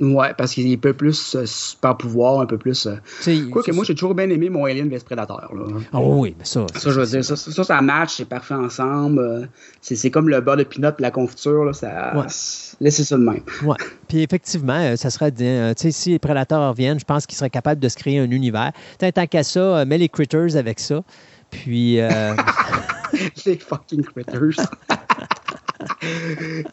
Ouais, 0.00 0.32
parce 0.36 0.54
qu'il 0.54 0.78
peut 0.78 0.92
plus 0.92 1.34
euh, 1.34 1.44
super 1.44 1.96
pouvoir, 1.96 2.40
un 2.40 2.46
peu 2.46 2.56
plus. 2.56 2.86
Euh, 2.86 3.48
quoi 3.50 3.64
que 3.64 3.72
moi, 3.72 3.84
j'ai 3.84 3.94
toujours 3.94 4.14
bien 4.14 4.30
aimé 4.30 4.48
mon 4.48 4.64
Alien 4.64 4.88
vs 4.88 5.02
Predator. 5.04 5.52
Là. 5.54 5.64
Ah 5.92 6.00
oui, 6.00 6.36
mais 6.38 6.44
ça. 6.44 6.66
Ça, 6.74 6.90
je 6.90 7.00
veux 7.00 7.06
dire, 7.06 7.24
ça, 7.24 7.34
ça, 7.34 7.64
ça 7.64 7.80
match, 7.80 8.14
c'est 8.16 8.24
parfait 8.24 8.54
ensemble. 8.54 9.18
Euh, 9.18 9.46
c'est 9.80 10.10
comme 10.10 10.28
le 10.28 10.40
beurre 10.40 10.56
de 10.56 10.62
pinot 10.62 10.90
et 10.90 11.02
la 11.02 11.10
confiture. 11.10 11.64
Là, 11.64 11.72
ça, 11.72 12.12
Laissez 12.80 13.02
ça 13.02 13.16
de 13.16 13.22
même. 13.22 13.42
Ouais. 13.64 13.76
Puis 14.06 14.22
effectivement, 14.22 14.96
ça 14.96 15.10
serait. 15.10 15.32
tu 15.32 15.44
sais, 15.76 15.90
si 15.90 16.10
les 16.10 16.18
Predators 16.20 16.70
reviennent, 16.70 17.00
je 17.00 17.04
pense 17.04 17.26
qu'ils 17.26 17.36
seraient 17.36 17.50
capables 17.50 17.80
de 17.80 17.88
se 17.88 17.96
créer 17.96 18.20
un 18.20 18.30
univers. 18.30 18.70
Tant 18.98 19.26
qu'à 19.26 19.42
ça, 19.42 19.84
mets 19.84 19.98
les 19.98 20.08
Critters 20.08 20.56
avec 20.56 20.78
ça. 20.78 21.02
Puis. 21.50 21.96
les 23.46 23.58
fucking 23.58 24.04
Critters. 24.04 24.64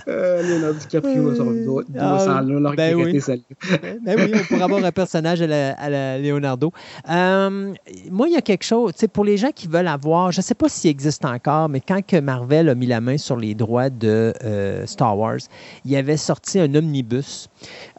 euh, 0.07 0.41
Leonardo 0.43 0.79
DiCaprio 0.79 1.31
doit, 1.63 1.83
ah, 1.99 2.19
s'en 2.19 2.41
là, 2.41 2.71
ben 2.75 2.95
oui. 2.95 3.19
ben, 3.27 3.99
ben 4.03 4.19
oui, 4.19 4.31
on 4.33 4.45
pourrait 4.45 4.61
avoir 4.61 4.83
un 4.83 4.91
personnage 4.91 5.41
à 5.41 5.47
la, 5.47 6.19
Leonardo. 6.19 6.71
Euh, 7.09 7.73
moi, 8.11 8.27
il 8.27 8.33
y 8.33 8.37
a 8.37 8.41
quelque 8.41 8.63
chose, 8.63 8.93
pour 9.11 9.25
les 9.25 9.37
gens 9.37 9.51
qui 9.53 9.67
veulent 9.67 9.87
avoir, 9.87 10.31
je 10.31 10.39
ne 10.39 10.43
sais 10.43 10.55
pas 10.55 10.69
s'il 10.69 10.89
existe 10.89 11.25
encore, 11.25 11.69
mais 11.69 11.81
quand 11.81 12.05
que 12.05 12.19
Marvel 12.19 12.69
a 12.69 12.75
mis 12.75 12.87
la 12.87 13.01
main 13.01 13.17
sur 13.17 13.37
les 13.37 13.55
droits 13.55 13.89
de 13.89 14.33
euh, 14.43 14.85
Star 14.85 15.17
Wars, 15.17 15.39
il 15.85 15.95
avait 15.95 16.17
sorti 16.17 16.59
un 16.59 16.73
omnibus 16.75 17.49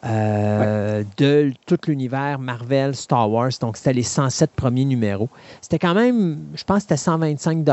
euh, 0.05 1.03
de 1.17 1.51
tout 1.65 1.77
l'univers 1.87 2.39
Marvel, 2.39 2.95
Star 2.95 3.29
Wars. 3.29 3.51
Donc, 3.59 3.77
c'était 3.77 3.93
les 3.93 4.03
107 4.03 4.51
premiers 4.55 4.85
numéros. 4.85 5.29
C'était 5.61 5.79
quand 5.79 5.93
même, 5.93 6.39
je 6.55 6.63
pense 6.63 6.77
que 6.77 6.81
c'était 6.83 6.97
125 6.97 7.65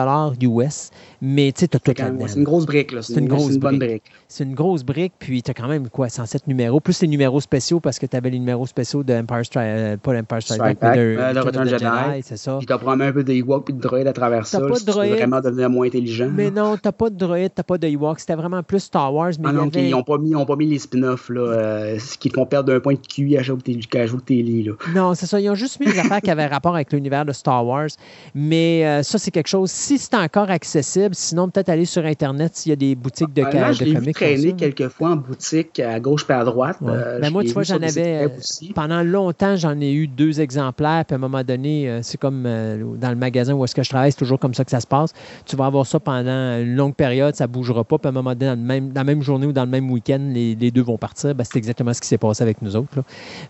US, 0.42 0.90
mais 1.20 1.52
tu 1.52 1.60
sais, 1.60 1.68
tu 1.68 1.76
as 1.76 1.80
tout 1.80 1.92
C'est 2.26 2.36
une 2.36 2.44
grosse 2.44 2.66
brique, 2.66 2.92
là. 2.92 3.02
C'est 3.02 3.14
une, 3.18 3.28
grosse 3.28 3.43
bonne 3.52 3.78
brique. 3.78 4.02
C'est 4.28 4.44
une 4.44 4.54
grosse 4.54 4.84
brique, 4.84 5.12
puis 5.18 5.42
tu 5.42 5.50
as 5.50 5.54
quand 5.54 5.68
même, 5.68 5.88
quoi, 5.88 6.08
107 6.08 6.46
numéros, 6.46 6.80
plus 6.80 7.00
les 7.02 7.08
numéros 7.08 7.40
spéciaux, 7.40 7.80
parce 7.80 7.98
que 7.98 8.06
tu 8.06 8.16
avais 8.16 8.30
les 8.30 8.38
numéros 8.38 8.66
spéciaux 8.66 9.02
de 9.02 9.14
Empire 9.14 9.44
Strike, 9.44 9.66
euh, 9.66 9.96
pas 9.96 10.14
l'Empire 10.14 10.42
Strike 10.42 10.60
Back, 10.60 10.78
mais 10.82 10.96
de, 10.96 11.00
euh, 11.00 11.32
le 11.32 11.40
Return 11.40 11.68
Jedi, 11.68 11.84
Jedi 11.84 12.22
c'est 12.22 12.36
ça. 12.36 12.56
Puis 12.58 12.66
tu 12.66 12.72
apprends 12.72 12.98
un 12.98 13.12
peu 13.12 13.24
de 13.24 13.32
Ewok 13.32 13.66
puis 13.66 13.74
de 13.74 13.80
droïdes 13.80 14.06
à 14.06 14.12
travers 14.12 14.46
ça, 14.46 14.60
pas 14.60 14.78
de 14.78 14.84
droïde, 14.84 15.12
vraiment 15.12 15.40
devenir 15.40 15.70
moins 15.70 15.86
intelligent. 15.86 16.30
Mais 16.32 16.50
non, 16.50 16.76
t'as 16.76 16.92
pas 16.92 17.10
de 17.10 17.16
droïde, 17.16 17.52
t'as 17.54 17.62
pas 17.62 17.78
de 17.78 17.86
Ewok, 17.86 18.20
c'était 18.20 18.34
vraiment 18.34 18.62
plus 18.62 18.80
Star 18.80 19.12
Wars, 19.12 19.32
mais 19.38 19.48
ah 19.48 19.52
non, 19.52 19.70
ils 19.74 19.90
n'ont 19.90 20.02
pas, 20.02 20.18
mis, 20.18 20.32
pas 20.32 20.56
mis 20.56 20.66
les 20.66 20.78
spin-offs, 20.78 21.28
là, 21.28 21.40
euh, 21.40 21.98
ce 21.98 22.16
qui 22.18 22.28
te 22.30 22.34
font 22.34 22.46
perdre 22.46 22.72
un 22.72 22.80
point 22.80 22.94
de 22.94 23.00
QI 23.00 23.36
à 23.36 23.42
que 23.42 23.52
tu 23.62 24.42
là. 24.62 24.72
Non, 24.94 25.14
c'est 25.14 25.26
ça, 25.26 25.40
ils 25.40 25.50
ont 25.50 25.54
juste 25.54 25.80
mis 25.80 25.86
les 25.86 25.98
affaires 25.98 26.20
qui 26.20 26.30
avaient 26.30 26.46
rapport 26.46 26.74
avec 26.74 26.92
l'univers 26.92 27.24
de 27.24 27.32
Star 27.32 27.66
Wars, 27.66 27.88
mais 28.34 29.02
ça, 29.02 29.18
c'est 29.18 29.30
quelque 29.30 29.48
chose, 29.48 29.70
si 29.70 29.98
c'est 29.98 30.14
encore 30.14 30.50
accessible, 30.50 31.14
sinon 31.14 31.48
peut-être 31.48 31.68
aller 31.68 31.84
sur 31.84 32.04
Internet 32.04 32.56
s'il 32.56 32.70
y 32.70 32.72
a 32.72 32.76
des 32.76 32.94
boutiques 32.94 33.33
de, 33.34 33.42
ah, 33.42 33.72
je 33.72 33.84
l'ai 33.84 33.98
vu 33.98 34.12
traîner 34.12 34.52
quelques 34.52 34.88
fois 34.88 35.10
en 35.10 35.16
boutique 35.16 35.80
à 35.80 35.98
gauche 36.00 36.24
et 36.28 36.32
à 36.32 36.44
droite. 36.44 36.76
Euh, 36.82 37.18
ben, 37.20 37.30
moi, 37.30 37.42
tu 37.42 37.50
vois, 37.50 37.62
j'en 37.62 37.80
avais. 37.82 38.28
Pendant 38.74 39.02
longtemps, 39.02 39.56
j'en 39.56 39.80
ai 39.80 39.92
eu 39.92 40.06
deux 40.06 40.40
exemplaires, 40.40 41.04
puis 41.06 41.14
à 41.14 41.16
un 41.16 41.20
moment 41.20 41.42
donné, 41.42 41.88
euh, 41.88 42.00
c'est 42.02 42.18
comme 42.18 42.42
dans 42.44 43.10
le 43.10 43.16
magasin 43.16 43.54
où 43.54 43.64
est-ce 43.64 43.74
que 43.74 43.82
je 43.82 43.90
travaille, 43.90 44.12
c'est 44.12 44.18
toujours 44.18 44.38
comme 44.38 44.54
ça 44.54 44.64
que 44.64 44.70
ça 44.70 44.80
se 44.80 44.86
passe. 44.86 45.12
Tu 45.46 45.56
vas 45.56 45.66
avoir 45.66 45.86
ça 45.86 46.00
pendant 46.00 46.58
une 46.60 46.76
longue 46.76 46.94
période, 46.94 47.34
ça 47.34 47.46
ne 47.46 47.52
bougera 47.52 47.84
pas, 47.84 47.98
puis 47.98 48.06
à 48.06 48.10
un 48.10 48.12
moment 48.12 48.34
donné, 48.34 48.54
dans, 48.54 48.56
même, 48.56 48.92
la 48.94 49.04
même 49.04 49.22
journée 49.22 49.46
ou 49.46 49.52
dans 49.52 49.64
le 49.64 49.70
même 49.70 49.90
week-end, 49.90 50.20
les, 50.32 50.54
deux 50.70 50.82
vont 50.82 50.98
partir. 50.98 51.34
Ben, 51.34 51.44
c'est 51.44 51.58
exactement 51.58 51.92
ce 51.92 52.00
qui 52.00 52.08
s'est 52.08 52.18
passé 52.18 52.42
avec 52.42 52.62
nous 52.62 52.76
autres. 52.76 53.02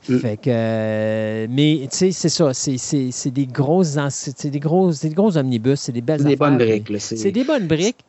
Mm. 0.09 0.19
Fait 0.19 0.37
que, 0.37 1.47
mais 1.49 1.81
tu 1.91 1.97
sais, 1.97 2.11
c'est 2.13 2.29
ça, 2.29 2.53
c'est 2.55 3.31
des 3.31 3.47
grosses, 3.47 3.99
c'est 4.11 4.51
des 4.51 4.61
gros, 4.61 4.91
des 4.91 5.39
omnibus, 5.39 5.81
c'est 5.81 5.93
des 5.93 6.01
belles 6.01 6.21
C'est 6.21 6.29
des 6.29 6.37
bonnes 6.37 6.59
briques. 6.59 6.93
C'est 6.99 7.33
des 7.33 7.45
bonnes 7.45 7.67
briques. 7.67 8.05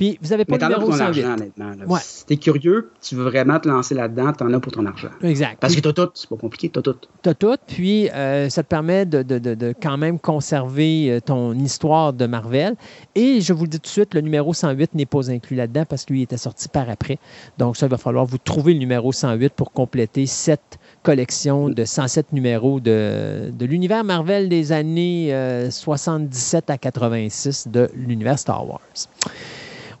Puis 0.00 0.18
vous 0.22 0.30
n'avez 0.30 0.46
pas 0.46 0.56
le 0.56 0.64
numéro 0.64 0.90
108. 0.90 1.02
Argent, 1.02 1.34
honnêtement. 1.34 1.96
Si 2.00 2.24
t'es 2.24 2.38
curieux, 2.38 2.90
tu 3.02 3.16
veux 3.16 3.24
vraiment 3.24 3.60
te 3.60 3.68
lancer 3.68 3.94
là-dedans, 3.94 4.32
t'en 4.32 4.50
as 4.50 4.58
pour 4.58 4.72
ton 4.72 4.86
argent. 4.86 5.10
Exact. 5.22 5.58
Parce 5.60 5.76
que 5.76 5.80
t'as 5.80 5.92
tout, 5.92 6.08
c'est 6.14 6.26
pas 6.26 6.36
compliqué, 6.36 6.70
t'as 6.70 6.80
tout. 6.80 6.96
T'as 7.20 7.34
tout, 7.34 7.56
puis 7.66 8.08
euh, 8.08 8.48
ça 8.48 8.62
te 8.62 8.68
permet 8.68 9.04
de, 9.04 9.22
de, 9.22 9.38
de, 9.38 9.74
quand 9.78 9.98
même 9.98 10.18
conserver 10.18 11.10
euh, 11.10 11.20
ton 11.20 11.52
histoire 11.52 12.14
de 12.14 12.24
Marvel. 12.24 12.76
Et 13.14 13.42
je 13.42 13.52
vous 13.52 13.64
le 13.64 13.68
dis 13.68 13.78
tout 13.78 13.82
de 13.82 13.88
suite, 13.88 14.14
le 14.14 14.22
numéro 14.22 14.54
108 14.54 14.94
n'est 14.94 15.04
pas 15.04 15.30
inclus 15.30 15.54
là-dedans 15.54 15.84
parce 15.86 16.06
que 16.06 16.14
lui 16.14 16.22
était 16.22 16.38
sorti 16.38 16.70
par 16.70 16.88
après. 16.88 17.18
Donc 17.58 17.76
ça, 17.76 17.84
il 17.84 17.90
va 17.90 17.98
falloir 17.98 18.24
vous 18.24 18.38
trouver 18.38 18.72
le 18.72 18.78
numéro 18.78 19.12
108 19.12 19.52
pour 19.52 19.70
compléter 19.70 20.24
cette 20.24 20.78
collection 21.02 21.68
de 21.68 21.84
107 21.84 22.32
numéros 22.32 22.80
de, 22.80 23.50
de 23.52 23.66
l'univers 23.66 24.02
Marvel 24.02 24.48
des 24.48 24.72
années 24.72 25.28
77 25.68 26.70
euh, 26.70 26.72
à 26.72 26.78
86 26.78 27.68
de 27.68 27.90
l'univers 27.94 28.38
Star 28.38 28.66
Wars. 28.66 28.80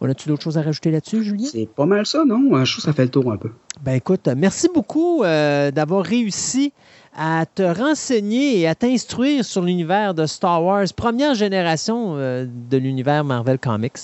On 0.00 0.08
a-tu 0.08 0.28
d'autres 0.28 0.42
choses 0.42 0.56
à 0.56 0.62
rajouter 0.62 0.90
là-dessus, 0.90 1.22
Julien? 1.22 1.48
C'est 1.50 1.68
pas 1.68 1.84
mal 1.84 2.06
ça, 2.06 2.24
non? 2.24 2.64
Je 2.64 2.72
trouve 2.72 2.76
que 2.76 2.82
ça 2.82 2.92
fait 2.92 3.04
le 3.04 3.10
tour 3.10 3.30
un 3.30 3.36
peu. 3.36 3.50
Ben 3.82 3.92
écoute, 3.94 4.28
merci 4.34 4.68
beaucoup 4.72 5.22
euh, 5.22 5.70
d'avoir 5.70 6.04
réussi 6.04 6.72
à 7.14 7.44
te 7.46 7.62
renseigner 7.62 8.60
et 8.60 8.68
à 8.68 8.74
t'instruire 8.74 9.44
sur 9.44 9.62
l'univers 9.62 10.14
de 10.14 10.26
Star 10.26 10.62
Wars, 10.62 10.86
première 10.96 11.34
génération 11.34 12.14
euh, 12.16 12.46
de 12.46 12.76
l'univers 12.78 13.24
Marvel 13.24 13.58
Comics. 13.58 13.98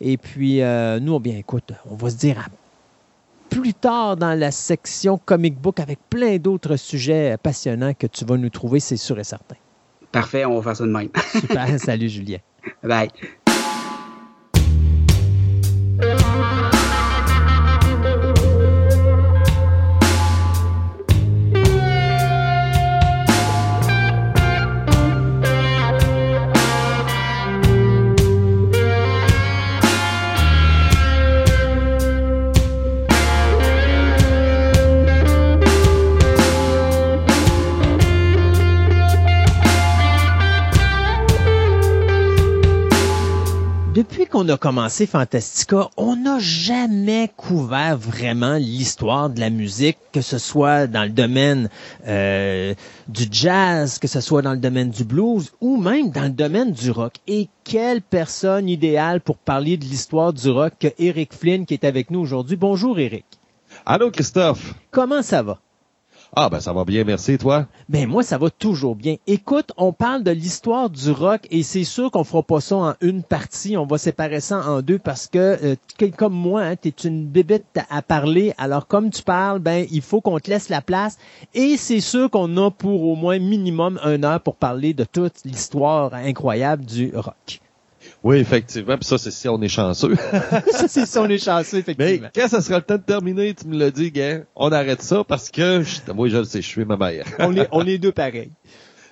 Et 0.00 0.16
puis, 0.18 0.60
euh, 0.60 1.00
nous, 1.00 1.18
bien 1.18 1.36
écoute, 1.36 1.72
on 1.90 1.94
va 1.94 2.10
se 2.10 2.16
dire 2.16 2.38
à 2.38 2.44
plus 3.48 3.72
tard 3.72 4.18
dans 4.18 4.38
la 4.38 4.50
section 4.50 5.18
comic 5.24 5.58
book 5.58 5.80
avec 5.80 5.98
plein 6.10 6.36
d'autres 6.36 6.76
sujets 6.76 7.36
passionnants 7.42 7.94
que 7.94 8.06
tu 8.06 8.26
vas 8.26 8.36
nous 8.36 8.50
trouver, 8.50 8.80
c'est 8.80 8.98
sûr 8.98 9.18
et 9.18 9.24
certain. 9.24 9.56
Parfait, 10.12 10.44
on 10.44 10.56
va 10.56 10.62
faire 10.62 10.76
ça 10.76 10.84
de 10.84 10.90
même. 10.90 11.08
Super, 11.32 11.66
salut 11.80 12.08
Julien. 12.08 12.38
Bye. 12.82 13.08
Depuis 16.00 16.67
qu'on 44.38 44.48
a 44.50 44.56
commencé 44.56 45.06
Fantastica, 45.06 45.90
on 45.96 46.14
n'a 46.14 46.38
jamais 46.38 47.28
couvert 47.36 47.98
vraiment 47.98 48.54
l'histoire 48.54 49.30
de 49.30 49.40
la 49.40 49.50
musique, 49.50 49.98
que 50.12 50.20
ce 50.20 50.38
soit 50.38 50.86
dans 50.86 51.02
le 51.02 51.08
domaine 51.08 51.68
euh, 52.06 52.72
du 53.08 53.24
jazz, 53.28 53.98
que 53.98 54.06
ce 54.06 54.20
soit 54.20 54.40
dans 54.42 54.52
le 54.52 54.58
domaine 54.58 54.90
du 54.90 55.02
blues 55.02 55.50
ou 55.60 55.76
même 55.76 56.10
dans 56.10 56.22
le 56.22 56.30
domaine 56.30 56.70
du 56.70 56.92
rock. 56.92 57.14
Et 57.26 57.48
quelle 57.64 58.00
personne 58.00 58.68
idéale 58.68 59.20
pour 59.20 59.38
parler 59.38 59.76
de 59.76 59.84
l'histoire 59.84 60.32
du 60.32 60.48
rock 60.50 60.74
que 60.78 60.88
Eric 61.00 61.34
Flynn 61.34 61.66
qui 61.66 61.74
est 61.74 61.82
avec 61.82 62.12
nous 62.12 62.20
aujourd'hui. 62.20 62.54
Bonjour 62.54 62.96
Eric. 62.96 63.24
Allô 63.86 64.12
Christophe. 64.12 64.72
Comment 64.92 65.22
ça 65.22 65.42
va? 65.42 65.58
Ah 66.36 66.50
ben 66.50 66.60
ça 66.60 66.72
va 66.72 66.84
bien, 66.84 67.04
merci 67.04 67.38
toi. 67.38 67.66
Ben 67.88 68.06
moi 68.06 68.22
ça 68.22 68.36
va 68.36 68.50
toujours 68.50 68.94
bien. 68.94 69.16
Écoute, 69.26 69.72
on 69.76 69.92
parle 69.92 70.22
de 70.22 70.30
l'histoire 70.30 70.90
du 70.90 71.10
rock 71.10 71.46
et 71.50 71.62
c'est 71.62 71.84
sûr 71.84 72.10
qu'on 72.10 72.22
fera 72.22 72.42
pas 72.42 72.60
ça 72.60 72.76
en 72.76 72.94
une 73.00 73.22
partie, 73.22 73.76
on 73.76 73.86
va 73.86 73.96
séparer 73.96 74.40
ça 74.40 74.68
en 74.68 74.82
deux 74.82 74.98
parce 74.98 75.26
que 75.26 75.38
euh, 75.38 75.76
comme 76.16 76.34
moi, 76.34 76.62
hein, 76.62 76.76
tu 76.76 76.88
es 76.88 77.08
une 77.08 77.26
bébête 77.26 77.64
à 77.88 78.02
parler. 78.02 78.52
Alors 78.58 78.86
comme 78.86 79.10
tu 79.10 79.22
parles, 79.22 79.58
ben 79.58 79.86
il 79.90 80.02
faut 80.02 80.20
qu'on 80.20 80.38
te 80.38 80.50
laisse 80.50 80.68
la 80.68 80.82
place 80.82 81.16
et 81.54 81.76
c'est 81.76 82.00
sûr 82.00 82.30
qu'on 82.30 82.56
a 82.58 82.70
pour 82.70 83.04
au 83.04 83.16
moins 83.16 83.38
minimum 83.38 83.98
une 84.04 84.24
heure 84.24 84.40
pour 84.40 84.56
parler 84.56 84.92
de 84.92 85.04
toute 85.04 85.44
l'histoire 85.44 86.12
incroyable 86.14 86.84
du 86.84 87.10
rock. 87.16 87.60
Oui, 88.22 88.38
effectivement. 88.38 88.96
Puis 88.96 89.06
ça, 89.06 89.18
c'est 89.18 89.30
si 89.30 89.48
on 89.48 89.60
est 89.62 89.68
chanceux. 89.68 90.14
ça, 90.70 90.88
c'est 90.88 91.06
si 91.06 91.18
on 91.18 91.26
est 91.26 91.42
chanceux, 91.42 91.78
effectivement. 91.78 92.28
Mais 92.34 92.40
quand 92.42 92.48
ça 92.48 92.60
sera 92.60 92.78
le 92.78 92.84
temps 92.84 92.96
de 92.96 93.02
terminer, 93.02 93.54
tu 93.54 93.66
me 93.68 93.78
l'as 93.78 93.90
dit, 93.90 94.10
gars, 94.10 94.40
on 94.56 94.70
arrête 94.72 95.02
ça 95.02 95.24
parce 95.24 95.50
que 95.50 95.82
moi, 96.12 96.28
je 96.28 96.38
le 96.38 96.44
sais, 96.44 96.62
je 96.62 96.66
suis 96.66 96.84
ma 96.84 96.96
mère. 96.96 97.24
on, 97.38 97.56
est, 97.56 97.68
on 97.72 97.86
est 97.86 97.98
deux 97.98 98.12
pareils. 98.12 98.50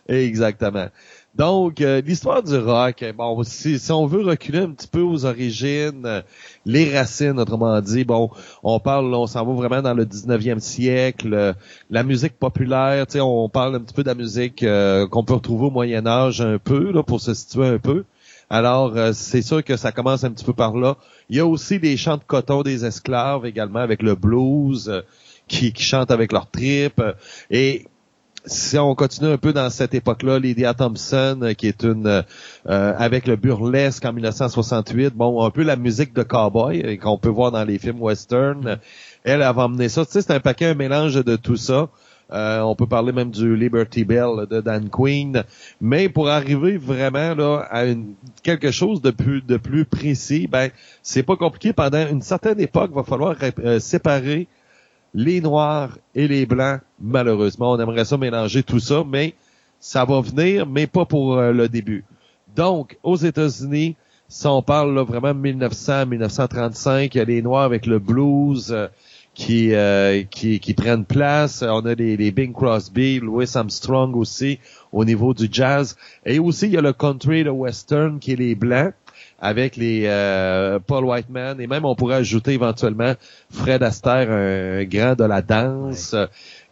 Exactement. 0.09 0.88
Donc, 1.36 1.82
euh, 1.82 2.01
l'histoire 2.01 2.42
du 2.42 2.57
rock, 2.57 3.05
bon, 3.14 3.42
si, 3.42 3.78
si, 3.78 3.92
on 3.92 4.07
veut 4.07 4.22
reculer 4.22 4.61
un 4.61 4.70
petit 4.70 4.86
peu 4.86 5.01
aux 5.01 5.26
origines, 5.26 6.07
euh, 6.07 6.22
les 6.64 6.97
racines, 6.97 7.38
autrement 7.38 7.78
dit, 7.82 8.05
bon, 8.05 8.30
on 8.62 8.80
parle, 8.80 9.12
on 9.12 9.26
s'en 9.26 9.44
va 9.44 9.53
vraiment 9.53 9.82
dans 9.82 9.92
le 9.92 10.07
19e 10.07 10.61
siècle, 10.61 11.34
euh, 11.34 11.53
la 11.90 12.05
musique 12.05 12.38
populaire, 12.38 13.07
tu 13.07 13.14
sais, 13.14 13.20
on 13.20 13.51
parle 13.51 13.76
un 13.76 13.80
petit 13.80 13.92
peu 13.92 14.03
de 14.03 14.09
la 14.09 14.14
musique 14.14 14.64
qu'on 15.11 15.24
peut 15.24 15.34
retrouver 15.34 15.66
au 15.66 15.70
Moyen 15.70 16.07
Âge 16.07 16.40
un 16.40 16.57
peu, 16.57 16.90
là, 16.90 17.03
pour 17.03 17.20
se 17.20 17.34
situer 17.34 17.66
un 17.66 17.78
peu. 17.78 18.05
Alors, 18.49 18.97
euh, 18.97 19.12
c'est 19.12 19.42
sûr 19.42 19.64
que 19.64 19.76
ça 19.76 19.92
commence 19.92 20.22
un 20.24 20.30
petit 20.30 20.44
peu 20.44 20.53
par 20.53 20.76
là. 20.76 20.97
Il 21.28 21.36
y 21.36 21.40
a 21.40 21.47
aussi 21.47 21.80
des 21.80 21.97
chants 21.97 22.16
de 22.16 22.24
coton 22.24 22.62
des 22.62 22.84
esclaves 22.84 23.44
également 23.44 23.80
avec 23.80 24.03
le 24.03 24.14
blues 24.14 24.88
euh, 24.88 25.03
qui, 25.49 25.72
qui, 25.72 25.82
chantent 25.82 26.12
avec 26.12 26.30
leur 26.30 26.49
tripes. 26.49 27.03
Et 27.51 27.86
si 28.44 28.78
on 28.78 28.94
continue 28.94 29.30
un 29.30 29.36
peu 29.36 29.53
dans 29.53 29.68
cette 29.70 29.94
époque-là, 29.94 30.38
Lydia 30.38 30.74
Thompson, 30.74 31.40
euh, 31.42 31.55
qui 31.55 31.66
est 31.66 31.82
une 31.82 32.24
avec 32.64 33.26
le 33.26 33.34
burlesque 33.34 34.05
en 34.05 34.12
1968, 34.12 35.14
bon, 35.14 35.44
un 35.44 35.51
peu 35.51 35.64
la 35.64 35.74
musique 35.74 36.14
de 36.14 36.22
cowboy 36.22 36.99
qu'on 36.99 37.18
peut 37.18 37.28
voir 37.28 37.51
dans 37.51 37.64
les 37.64 37.80
films 37.80 38.01
western. 38.01 38.78
Elle, 39.24 39.42
a 39.42 39.53
emmené 39.53 39.88
ça. 39.88 40.07
Tu 40.07 40.12
sais, 40.12 40.22
c'est 40.22 40.32
un 40.32 40.40
paquet, 40.40 40.66
un 40.66 40.74
mélange 40.74 41.14
de 41.14 41.34
tout 41.34 41.57
ça. 41.57 41.88
Euh, 42.33 42.61
on 42.61 42.74
peut 42.74 42.87
parler 42.87 43.12
même 43.12 43.31
du 43.31 43.57
Liberty 43.57 44.05
Bell 44.05 44.47
de 44.51 44.61
Dan 44.61 44.89
Queen. 44.91 45.45
Mais 45.81 46.09
pour 46.09 46.29
arriver 46.29 46.77
vraiment 46.77 47.61
à 47.70 47.85
quelque 48.43 48.70
chose 48.70 49.01
de 49.01 49.11
plus 49.11 49.43
de 49.43 49.57
plus 49.57 49.85
précis, 49.85 50.49
ben 50.49 50.70
c'est 51.03 51.22
pas 51.22 51.37
compliqué. 51.37 51.72
Pendant 51.72 52.07
une 52.09 52.22
certaine 52.22 52.61
époque, 52.61 52.91
il 52.93 52.97
va 52.97 53.05
falloir 53.05 53.37
euh, 53.61 53.79
séparer 53.79 54.49
les 55.14 55.41
noirs 55.41 55.99
et 56.14 56.27
les 56.27 56.47
blancs. 56.47 56.81
Malheureusement, 57.01 57.72
on 57.72 57.81
aimerait 57.81 58.05
ça 58.05 58.16
mélanger 58.16 58.62
tout 58.62 58.81
ça, 58.81 59.05
mais 59.07 59.35
ça 59.79 60.05
va 60.05 60.20
venir, 60.20 60.66
mais 60.66 60.87
pas 60.87 61.05
pour 61.05 61.39
euh, 61.39 61.53
le 61.53 61.68
début. 61.68 62.05
Donc, 62.57 62.99
aux 63.03 63.16
États-Unis, 63.16 63.97
si 64.29 64.47
on 64.47 64.62
parle 64.62 64.95
là, 64.95 65.05
vraiment 65.05 65.33
1900-1935, 65.33 67.11
il 67.14 67.18
y 67.18 67.20
a 67.20 67.24
les 67.24 67.43
noirs 67.43 67.62
avec 67.62 67.87
le 67.87 68.01
blues 68.01 68.74
qui, 69.37 69.74
euh, 69.74 70.22
qui, 70.24 70.59
qui 70.61 70.72
prennent 70.72 71.05
place. 71.05 71.62
On 71.62 71.84
a 71.84 71.95
les, 71.95 72.16
les 72.16 72.30
Bing 72.32 72.55
Crosby, 72.55 73.20
Louis 73.20 73.47
Armstrong 73.55 74.16
aussi 74.16 74.59
au 74.93 75.05
niveau 75.05 75.34
du 75.34 75.47
jazz. 75.53 75.95
Et 76.24 76.39
aussi, 76.39 76.66
il 76.66 76.72
y 76.72 76.78
a 76.78 76.80
le 76.80 76.95
country, 76.95 77.45
le 77.45 77.51
western 77.51 78.18
qui 78.18 78.32
est 78.32 78.37
les 78.37 78.55
blancs. 78.55 78.95
avec 79.39 79.76
les 79.76 80.05
euh, 80.07 80.78
Paul 80.78 81.05
Whiteman 81.05 81.61
et 81.61 81.66
même 81.66 81.84
on 81.84 81.95
pourrait 81.95 82.16
ajouter 82.16 82.53
éventuellement 82.53 83.12
Fred 83.51 83.82
Astaire, 83.82 84.30
un 84.30 84.84
grand 84.84 85.14
de 85.14 85.24
la 85.24 85.43
danse. 85.43 86.16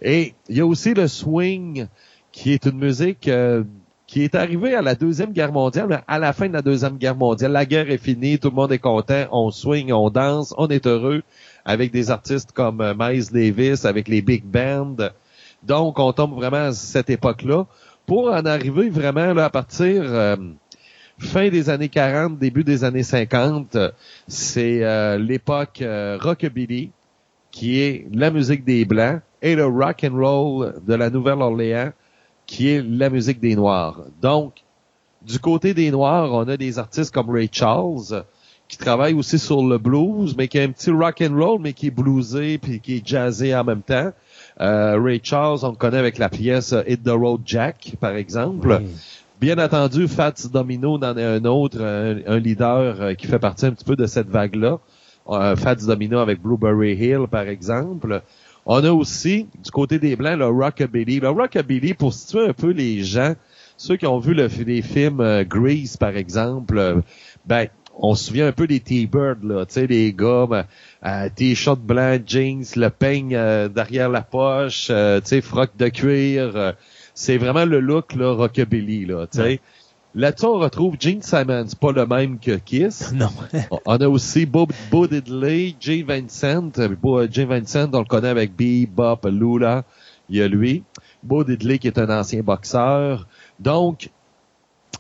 Et 0.01 0.35
il 0.49 0.57
y 0.57 0.61
a 0.61 0.67
aussi 0.67 0.95
le 0.95 1.07
swing 1.07 1.87
qui 2.33 2.53
est 2.55 2.65
une 2.65 2.79
musique 2.79 3.29
euh, 3.29 3.63
qui 4.07 4.23
est 4.23 4.35
arrivée 4.35 4.75
à 4.75 4.83
la 4.83 4.95
Deuxième 4.95 5.33
Guerre 5.33 5.53
mondiale, 5.53 6.03
à 6.07 6.19
la 6.19 6.33
fin 6.33 6.49
de 6.49 6.55
la 6.55 6.63
Deuxième 6.63 6.97
Guerre 6.97 7.17
mondiale. 7.17 7.53
La 7.53 7.67
guerre 7.67 7.91
est 7.91 7.99
finie, 7.99 8.39
tout 8.39 8.49
le 8.49 8.55
monde 8.55 8.73
est 8.73 8.79
content, 8.79 9.27
on 9.33 9.51
swing, 9.51 9.93
on 9.93 10.09
danse, 10.09 10.55
on 10.57 10.69
est 10.69 10.87
heureux 10.87 11.23
avec 11.65 11.93
des 11.93 12.11
artistes 12.11 12.53
comme 12.53 12.81
euh, 12.81 12.95
Miles 12.97 13.31
Davis, 13.33 13.85
avec 13.85 14.09
les 14.09 14.23
big 14.23 14.45
bands. 14.45 14.97
Donc, 15.63 15.99
on 15.99 16.13
tombe 16.13 16.35
vraiment 16.35 16.69
à 16.69 16.73
cette 16.73 17.11
époque-là. 17.11 17.67
Pour 18.07 18.31
en 18.31 18.45
arriver 18.45 18.91
vraiment 18.91 19.33
là, 19.33 19.47
à 19.47 19.51
partir 19.51 20.03
euh, 20.05 20.37
fin 21.19 21.49
des 21.49 21.71
années 21.71 21.89
40, 21.89 22.39
début 22.39 22.65
des 22.65 22.85
années 22.85 23.03
50, 23.03 23.79
c'est 24.29 24.85
euh, 24.85 25.17
l'époque 25.17 25.83
rockabilly, 26.21 26.91
qui 27.51 27.81
est 27.81 28.07
la 28.13 28.31
musique 28.31 28.65
des 28.65 28.85
Blancs, 28.85 29.23
et 29.41 29.55
le 29.55 29.67
rock 29.67 30.05
and 30.05 30.17
roll 30.17 30.75
de 30.87 30.95
la 30.95 31.09
Nouvelle-Orléans, 31.09 31.93
qui 32.47 32.69
est 32.69 32.83
la 32.83 33.09
musique 33.09 33.41
des 33.41 33.55
Noirs. 33.57 34.03
Donc, 34.21 34.65
du 35.23 35.39
côté 35.39 35.73
des 35.73 35.91
Noirs, 35.91 36.33
on 36.33 36.47
a 36.49 36.57
des 36.57 36.79
artistes 36.79 37.15
comme 37.15 37.31
Ray 37.31 37.49
Charles, 37.51 38.25
qui 38.69 38.79
travaille 38.79 39.15
aussi 39.15 39.39
sur 39.39 39.65
le 39.65 39.79
blues, 39.79 40.35
mais 40.37 40.49
qui 40.49 40.59
a 40.59 40.63
un 40.63 40.71
petit 40.71 40.91
rock 40.91 41.23
and 41.23 41.37
roll, 41.37 41.61
mais 41.61 41.73
qui 41.73 41.89
est 41.89 41.91
bluesé 41.91 42.59
puis 42.59 42.81
qui 42.81 42.97
est 42.97 43.07
jazzé 43.07 43.55
en 43.55 43.65
même 43.65 43.83
temps. 43.83 44.13
Euh, 44.61 44.99
Ray 45.01 45.21
Charles, 45.23 45.61
on 45.63 45.71
le 45.71 45.77
connaît 45.77 45.99
avec 45.99 46.19
la 46.19 46.29
pièce 46.29 46.73
euh, 46.73 46.83
Hit 46.87 47.03
the 47.03 47.11
Road 47.11 47.43
Jack, 47.45 47.95
par 48.01 48.15
exemple. 48.15 48.83
Bien 49.41 49.59
entendu, 49.59 50.07
Fats 50.09 50.49
Domino 50.51 50.97
en 50.97 51.17
est 51.17 51.25
un 51.25 51.45
autre, 51.45 51.83
un, 51.83 52.39
leader 52.39 53.01
euh, 53.01 53.15
qui 53.15 53.27
fait 53.27 53.39
partie 53.39 53.67
un 53.67 53.73
petit 53.73 53.85
peu 53.85 53.97
de 53.97 54.07
cette 54.07 54.29
vague-là. 54.29 54.79
Fats 55.57 55.75
Domino 55.87 56.19
avec 56.19 56.41
Blueberry 56.41 56.95
Hill, 56.95 57.27
par 57.31 57.49
exemple. 57.49 58.23
On 58.67 58.83
a 58.85 58.91
aussi, 58.93 59.49
du 59.63 59.71
côté 59.71 59.99
des 59.99 60.17
Blancs, 60.17 60.39
le 60.39 60.47
Rockabilly. 60.47 61.21
Le 61.21 61.31
Rockabilly, 61.31 61.95
pour 61.95 62.13
situer 62.13 62.49
un 62.49 62.53
peu 62.53 62.71
les 62.71 63.03
gens, 63.03 63.35
ceux 63.77 63.97
qui 63.97 64.07
ont 64.07 64.19
vu 64.19 64.35
le, 64.35 64.49
les 64.67 64.83
films 64.83 65.45
Grease, 65.45 65.97
par 65.97 66.17
exemple, 66.17 67.03
ben, 67.47 67.69
on 67.99 68.15
se 68.15 68.25
souvient 68.25 68.47
un 68.47 68.53
peu 68.53 68.67
des 68.67 68.81
T-Birds, 68.81 69.43
là, 69.43 69.67
tu 69.67 69.75
sais, 69.75 69.87
les 69.87 70.13
gars, 70.13 70.47
ben, 70.49 70.65
euh, 71.05 71.29
t-shirt 71.35 71.81
blanc, 71.81 72.19
jeans, 72.27 72.65
le 72.77 72.89
peigne 72.89 73.35
euh, 73.35 73.69
derrière 73.69 74.09
la 74.09 74.23
poche, 74.23 74.89
euh, 74.91 75.21
tu 75.21 75.29
sais, 75.29 75.41
froc 75.41 75.71
de 75.79 75.89
cuir. 75.89 76.75
c'est 77.15 77.39
vraiment 77.39 77.65
le 77.65 77.81
look, 77.81 78.15
là, 78.15 78.33
rockabilly, 78.33 79.07
là, 79.07 79.27
tu 79.27 79.39
sais. 79.39 79.61
Là-dessus, 80.17 80.47
on 80.47 80.59
retrouve 80.61 80.95
Gene 81.01 81.23
Simmons, 81.23 81.67
pas 81.81 81.91
le 81.91 82.07
même 82.07 82.39
que 82.39 82.53
Kiss. 82.53 83.13
Non. 83.15 83.31
on 83.85 83.97
a 83.97 84.09
aussi 84.09 84.47
Bob, 84.47 84.71
Bo 84.89 85.09
Diddley, 85.09 85.75
Jay 85.81 86.03
Vincent. 86.03 86.71
Jay 87.31 87.45
Vincent, 87.45 87.91
on 87.93 87.99
le 87.99 88.05
connaît 88.05 88.29
avec 88.29 88.55
Bebop, 88.55 89.27
Lula. 89.27 89.83
Il 90.29 90.37
y 90.37 90.43
a 90.43 90.47
lui. 90.47 90.85
Bo 91.25 91.43
Diddley, 91.43 91.79
qui 91.79 91.89
est 91.89 91.99
un 91.99 92.17
ancien 92.17 92.43
boxeur. 92.43 93.27
Donc, 93.59 94.11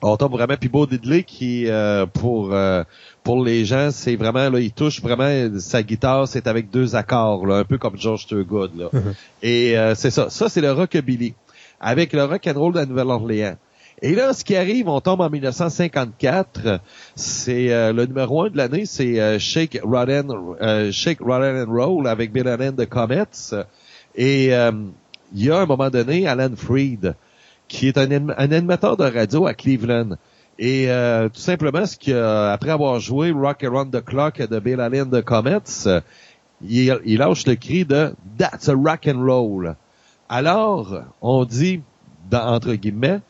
on 0.05 0.17
tombe 0.17 0.33
vraiment 0.33 0.57
puis 0.59 0.69
Bo 0.69 0.87
Diddley 0.87 1.23
qui 1.23 1.67
euh, 1.67 2.07
pour 2.07 2.53
euh, 2.53 2.85
pour 3.23 3.43
les 3.43 3.65
gens 3.65 3.91
c'est 3.91 4.17
vraiment 4.17 4.51
là 4.51 4.61
il 4.61 4.73
touche 4.73 5.01
vraiment 5.01 5.59
sa 5.59 5.83
guitare 5.83 6.29
c'est 6.29 6.47
avec 6.47 6.71
deux 6.71 6.95
accords 6.95 7.47
là 7.47 7.57
un 7.57 7.65
peu 7.65 7.79
comme 7.79 7.97
George 7.97 8.27
Thurgood 8.27 8.73
là. 8.77 8.91
Et 9.43 9.79
euh, 9.79 9.95
c'est 9.95 10.11
ça. 10.11 10.31
Ça 10.31 10.49
c'est 10.49 10.61
le 10.61 10.73
rockabilly. 10.73 11.35
Avec 11.81 12.13
le 12.13 12.25
rock 12.25 12.47
and 12.47 12.59
roll 12.59 12.73
de 12.73 12.79
la 12.79 12.87
Nouvelle-Orléans. 12.87 13.57
Et 14.03 14.15
là 14.15 14.35
ce 14.35 14.45
qui 14.45 14.57
arrive 14.57 14.89
on 14.89 15.01
tombe 15.01 15.23
en 15.23 15.31
1954 15.31 16.81
c'est 17.15 17.93
le 17.93 18.05
numéro 18.05 18.43
un 18.45 18.51
de 18.51 18.59
l'année 18.59 18.85
c'est 18.85 19.39
Shake 19.39 19.81
Rotten 19.83 20.31
Shake 20.93 21.21
Rotten 21.21 21.67
and 21.67 21.73
Roll 21.73 22.07
avec 22.07 22.31
Bill 22.33 22.49
Allen 22.49 22.75
de 22.75 22.85
Comets. 22.85 23.55
Et 24.17 24.47
il 24.49 25.45
y 25.45 25.51
a 25.51 25.59
un 25.59 25.67
moment 25.67 25.91
donné 25.91 26.27
Alan 26.27 26.55
Freed 26.57 27.15
qui 27.75 27.89
est 27.89 27.99
un, 27.99 28.29
animateur 28.37 28.97
de 28.97 29.05
radio 29.05 29.47
à 29.47 29.55
Cleveland. 29.55 30.17
Et 30.61 30.89
euh, 30.89 31.29
tout 31.29 31.41
simplement, 31.41 31.85
ce 31.85 31.97
que, 31.97 32.13
après 32.53 32.71
avoir 32.71 33.01
joué 33.01 33.33
Rock 33.33 33.65
Around 33.65 33.91
the 33.91 34.05
Clock 34.05 34.41
de 34.49 34.61
Bill 34.61 34.81
Allen 34.81 35.11
de 35.11 35.21
Comets, 35.21 35.89
il, 36.63 36.97
il, 37.05 37.19
lâche 37.19 37.45
le 37.47 37.57
cri 37.57 37.85
de 37.85 38.15
That's 38.39 38.69
a 38.69 38.75
rock 38.75 39.09
and 39.09 39.21
roll. 39.21 39.75
Alors, 40.29 41.03
on 41.21 41.45
dit, 41.45 41.81
entre 42.33 42.75
guillemets, 42.75 43.21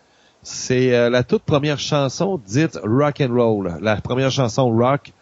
c'est 0.42 0.94
euh, 0.94 1.08
la 1.08 1.22
toute 1.22 1.42
première 1.44 1.78
chanson 1.78 2.38
dite 2.46 2.78
rock 2.84 3.22
and 3.22 3.34
roll, 3.34 3.78
la 3.80 3.96
première 3.96 4.30
chanson 4.30 4.68
rock 4.68 5.14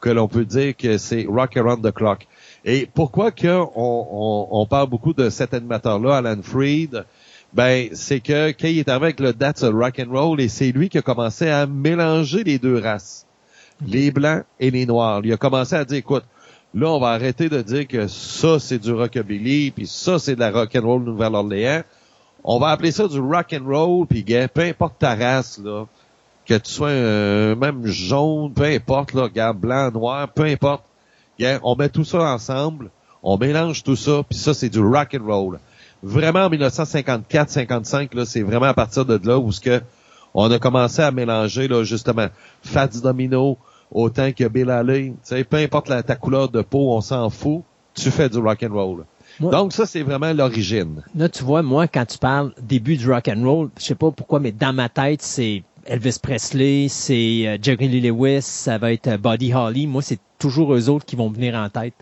que 0.00 0.08
l'on 0.08 0.28
peut 0.28 0.46
dire 0.46 0.74
que 0.74 0.96
c'est 0.96 1.26
Rock 1.28 1.58
Around 1.58 1.86
the 1.86 1.92
Clock. 1.92 2.26
Et 2.64 2.88
pourquoi 2.94 3.30
que 3.30 3.46
on, 3.48 3.68
on, 3.76 4.48
on 4.50 4.64
parle 4.64 4.88
beaucoup 4.88 5.12
de 5.12 5.28
cet 5.28 5.52
animateur-là, 5.52 6.16
Alan 6.16 6.40
Freed, 6.42 7.04
ben 7.52 7.88
c'est 7.94 8.20
que 8.20 8.52
il 8.66 8.78
est 8.78 8.88
arrivé 8.88 9.06
avec 9.06 9.20
le 9.20 9.32
That's 9.32 9.64
a 9.64 9.70
Rock 9.70 10.00
and 10.00 10.12
Roll 10.12 10.40
et 10.40 10.48
c'est 10.48 10.70
lui 10.70 10.88
qui 10.88 10.98
a 10.98 11.02
commencé 11.02 11.48
à 11.48 11.66
mélanger 11.66 12.44
les 12.44 12.58
deux 12.58 12.78
races, 12.78 13.26
les 13.84 14.10
blancs 14.10 14.44
et 14.60 14.70
les 14.70 14.86
noirs. 14.86 15.20
Il 15.24 15.32
a 15.32 15.36
commencé 15.36 15.74
à 15.74 15.84
dire 15.84 15.98
écoute, 15.98 16.24
là 16.74 16.88
on 16.88 17.00
va 17.00 17.08
arrêter 17.08 17.48
de 17.48 17.60
dire 17.60 17.88
que 17.88 18.06
ça 18.06 18.60
c'est 18.60 18.78
du 18.78 18.92
rockabilly 18.92 19.72
puis 19.72 19.86
ça 19.86 20.18
c'est 20.18 20.36
de 20.36 20.40
la 20.40 20.52
rock 20.52 20.76
and 20.76 20.86
roll 20.86 21.02
Nouvelle-Orléans. 21.02 21.82
On 22.44 22.58
va 22.58 22.68
appeler 22.68 22.92
ça 22.92 23.08
du 23.08 23.18
rock 23.18 23.52
and 23.52 23.66
roll 23.66 24.06
puis 24.06 24.22
peu 24.22 24.62
importe 24.62 25.00
ta 25.00 25.16
race 25.16 25.58
là, 25.58 25.86
que 26.46 26.54
tu 26.54 26.70
sois 26.70 26.90
même 27.56 27.84
jaune, 27.84 28.52
peu 28.54 28.64
importe 28.64 29.12
là, 29.12 29.24
regarde 29.24 29.58
blanc, 29.58 29.90
noir, 29.90 30.28
peu 30.28 30.44
importe. 30.44 30.84
on 31.62 31.74
met 31.74 31.88
tout 31.88 32.04
ça 32.04 32.32
ensemble, 32.32 32.90
on 33.24 33.38
mélange 33.38 33.82
tout 33.82 33.96
ça 33.96 34.22
puis 34.22 34.38
ça 34.38 34.54
c'est 34.54 34.68
du 34.68 34.80
rock 34.80 35.16
and 35.18 35.26
roll 35.26 35.58
vraiment 36.02 36.40
en 36.40 36.50
1954-55, 36.50 38.16
là, 38.16 38.24
c'est 38.24 38.42
vraiment 38.42 38.66
à 38.66 38.74
partir 38.74 39.04
de 39.04 39.20
là 39.26 39.38
où 39.38 39.52
ce 39.52 39.60
que 39.60 39.80
on 40.34 40.50
a 40.50 40.58
commencé 40.58 41.02
à 41.02 41.10
mélanger 41.10 41.66
là, 41.66 41.82
justement 41.82 42.28
Fats 42.62 42.86
Domino 43.02 43.58
autant 43.90 44.30
que 44.32 44.46
Bill 44.46 44.70
Haley. 44.70 45.14
peu 45.48 45.56
importe 45.56 45.88
la, 45.88 46.02
ta 46.02 46.14
couleur 46.16 46.48
de 46.48 46.62
peau, 46.62 46.92
on 46.92 47.00
s'en 47.00 47.28
fout. 47.30 47.62
Tu 47.94 48.10
fais 48.10 48.28
du 48.28 48.38
rock 48.38 48.62
and 48.62 48.72
roll. 48.72 49.04
Donc 49.40 49.72
ça, 49.72 49.86
c'est 49.86 50.02
vraiment 50.02 50.32
l'origine. 50.32 51.02
Là, 51.14 51.28
tu 51.28 51.42
vois, 51.42 51.62
moi, 51.62 51.88
quand 51.88 52.04
tu 52.04 52.18
parles 52.18 52.52
début 52.62 52.96
du 52.96 53.10
rock 53.10 53.28
and 53.28 53.42
roll, 53.42 53.70
je 53.78 53.84
sais 53.84 53.94
pas 53.94 54.10
pourquoi, 54.10 54.38
mais 54.38 54.52
dans 54.52 54.72
ma 54.72 54.88
tête, 54.88 55.22
c'est 55.22 55.64
Elvis 55.86 56.18
Presley, 56.22 56.86
c'est 56.88 57.46
euh, 57.46 57.58
Jerry 57.60 57.88
Lee 57.88 58.00
Lewis, 58.00 58.42
ça 58.42 58.78
va 58.78 58.92
être 58.92 59.08
euh, 59.08 59.18
Buddy 59.18 59.52
Holly. 59.52 59.86
Moi, 59.86 60.02
c'est 60.02 60.20
toujours 60.38 60.74
eux 60.74 60.88
autres 60.88 61.04
qui 61.04 61.16
vont 61.16 61.30
venir 61.30 61.54
en 61.54 61.68
tête. 61.68 61.94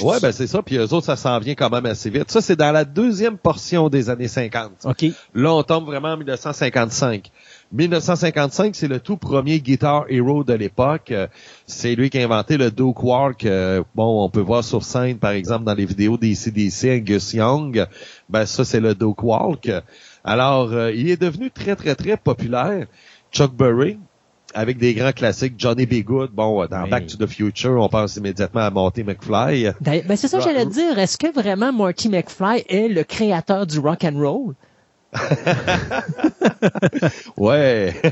Ouais, 0.00 0.20
ben 0.20 0.32
c'est 0.32 0.46
ça. 0.46 0.62
Puis 0.62 0.76
eux 0.76 0.92
autres, 0.92 1.06
ça 1.06 1.16
s'en 1.16 1.38
vient 1.38 1.54
quand 1.54 1.70
même 1.70 1.86
assez 1.86 2.10
vite. 2.10 2.30
Ça, 2.30 2.40
c'est 2.40 2.56
dans 2.56 2.72
la 2.72 2.84
deuxième 2.84 3.38
portion 3.38 3.88
des 3.88 4.10
années 4.10 4.28
50. 4.28 4.72
OK. 4.84 5.06
Là, 5.34 5.54
on 5.54 5.62
tombe 5.62 5.86
vraiment 5.86 6.12
en 6.12 6.16
1955. 6.16 7.30
1955, 7.72 8.76
c'est 8.76 8.88
le 8.88 9.00
tout 9.00 9.16
premier 9.16 9.60
Guitar 9.60 10.04
Hero 10.08 10.44
de 10.44 10.52
l'époque. 10.52 11.12
C'est 11.66 11.94
lui 11.94 12.10
qui 12.10 12.18
a 12.18 12.24
inventé 12.24 12.56
le 12.56 12.70
Duke 12.70 13.02
Walk. 13.02 13.44
Euh, 13.44 13.82
bon, 13.94 14.24
on 14.24 14.28
peut 14.28 14.40
voir 14.40 14.62
sur 14.62 14.84
scène, 14.84 15.18
par 15.18 15.32
exemple, 15.32 15.64
dans 15.64 15.74
les 15.74 15.86
vidéos 15.86 16.16
des 16.16 16.34
CDC, 16.34 17.00
Angus 17.00 17.32
Young. 17.32 17.86
Ben 18.28 18.46
ça, 18.46 18.64
c'est 18.64 18.80
le 18.80 18.94
Duke 18.94 19.22
Walk. 19.22 19.70
Alors, 20.24 20.72
euh, 20.72 20.92
il 20.92 21.10
est 21.10 21.20
devenu 21.20 21.50
très, 21.50 21.74
très, 21.74 21.94
très 21.94 22.16
populaire. 22.16 22.86
Chuck 23.32 23.54
Berry, 23.54 23.98
avec 24.56 24.78
des 24.78 24.94
grands 24.94 25.12
classiques, 25.12 25.54
Johnny 25.58 25.84
B. 25.84 26.02
Good, 26.02 26.30
bon, 26.32 26.64
dans 26.66 26.88
Back 26.88 27.06
to 27.06 27.18
the 27.18 27.28
Future, 27.28 27.72
on 27.72 27.88
pense 27.90 28.16
immédiatement 28.16 28.62
à 28.62 28.70
Marty 28.70 29.04
McFly. 29.04 29.70
Ben, 29.82 30.02
ben 30.06 30.16
c'est 30.16 30.28
ça 30.28 30.38
que 30.38 30.44
j'allais 30.44 30.64
dire. 30.64 30.98
Est-ce 30.98 31.18
que 31.18 31.30
vraiment 31.30 31.72
Marty 31.72 32.08
McFly 32.08 32.64
est 32.68 32.88
le 32.88 33.04
créateur 33.04 33.66
du 33.66 33.78
rock 33.78 34.04
and 34.04 34.18
roll? 34.18 34.54
ouais. 37.36 37.94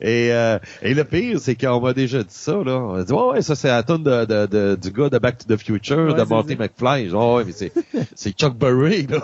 et, 0.00 0.32
euh, 0.32 0.58
et 0.82 0.94
le 0.94 1.04
pire, 1.04 1.38
c'est 1.40 1.54
qu'on 1.54 1.80
m'a 1.80 1.92
déjà 1.92 2.22
dit 2.22 2.26
ça, 2.30 2.52
là. 2.52 2.78
On 2.78 2.94
a 2.94 3.04
dit, 3.04 3.12
ouais, 3.12 3.28
ouais 3.32 3.42
ça 3.42 3.54
c'est 3.54 3.68
la 3.68 3.82
tonne 3.82 4.02
de, 4.02 4.24
de, 4.24 4.46
de, 4.46 4.78
du 4.80 4.90
gars 4.90 5.08
de 5.08 5.18
Back 5.18 5.38
to 5.38 5.54
the 5.54 5.60
Future, 5.60 6.14
de 6.14 6.22
Marty 6.22 6.56
McFly. 6.56 7.08
Genre, 7.08 7.36
ouais, 7.36 7.44
mais 7.44 7.52
c'est, 7.52 7.72
c'est 8.14 8.32
Chuck 8.32 8.56
Berry, 8.56 9.06
là. 9.06 9.22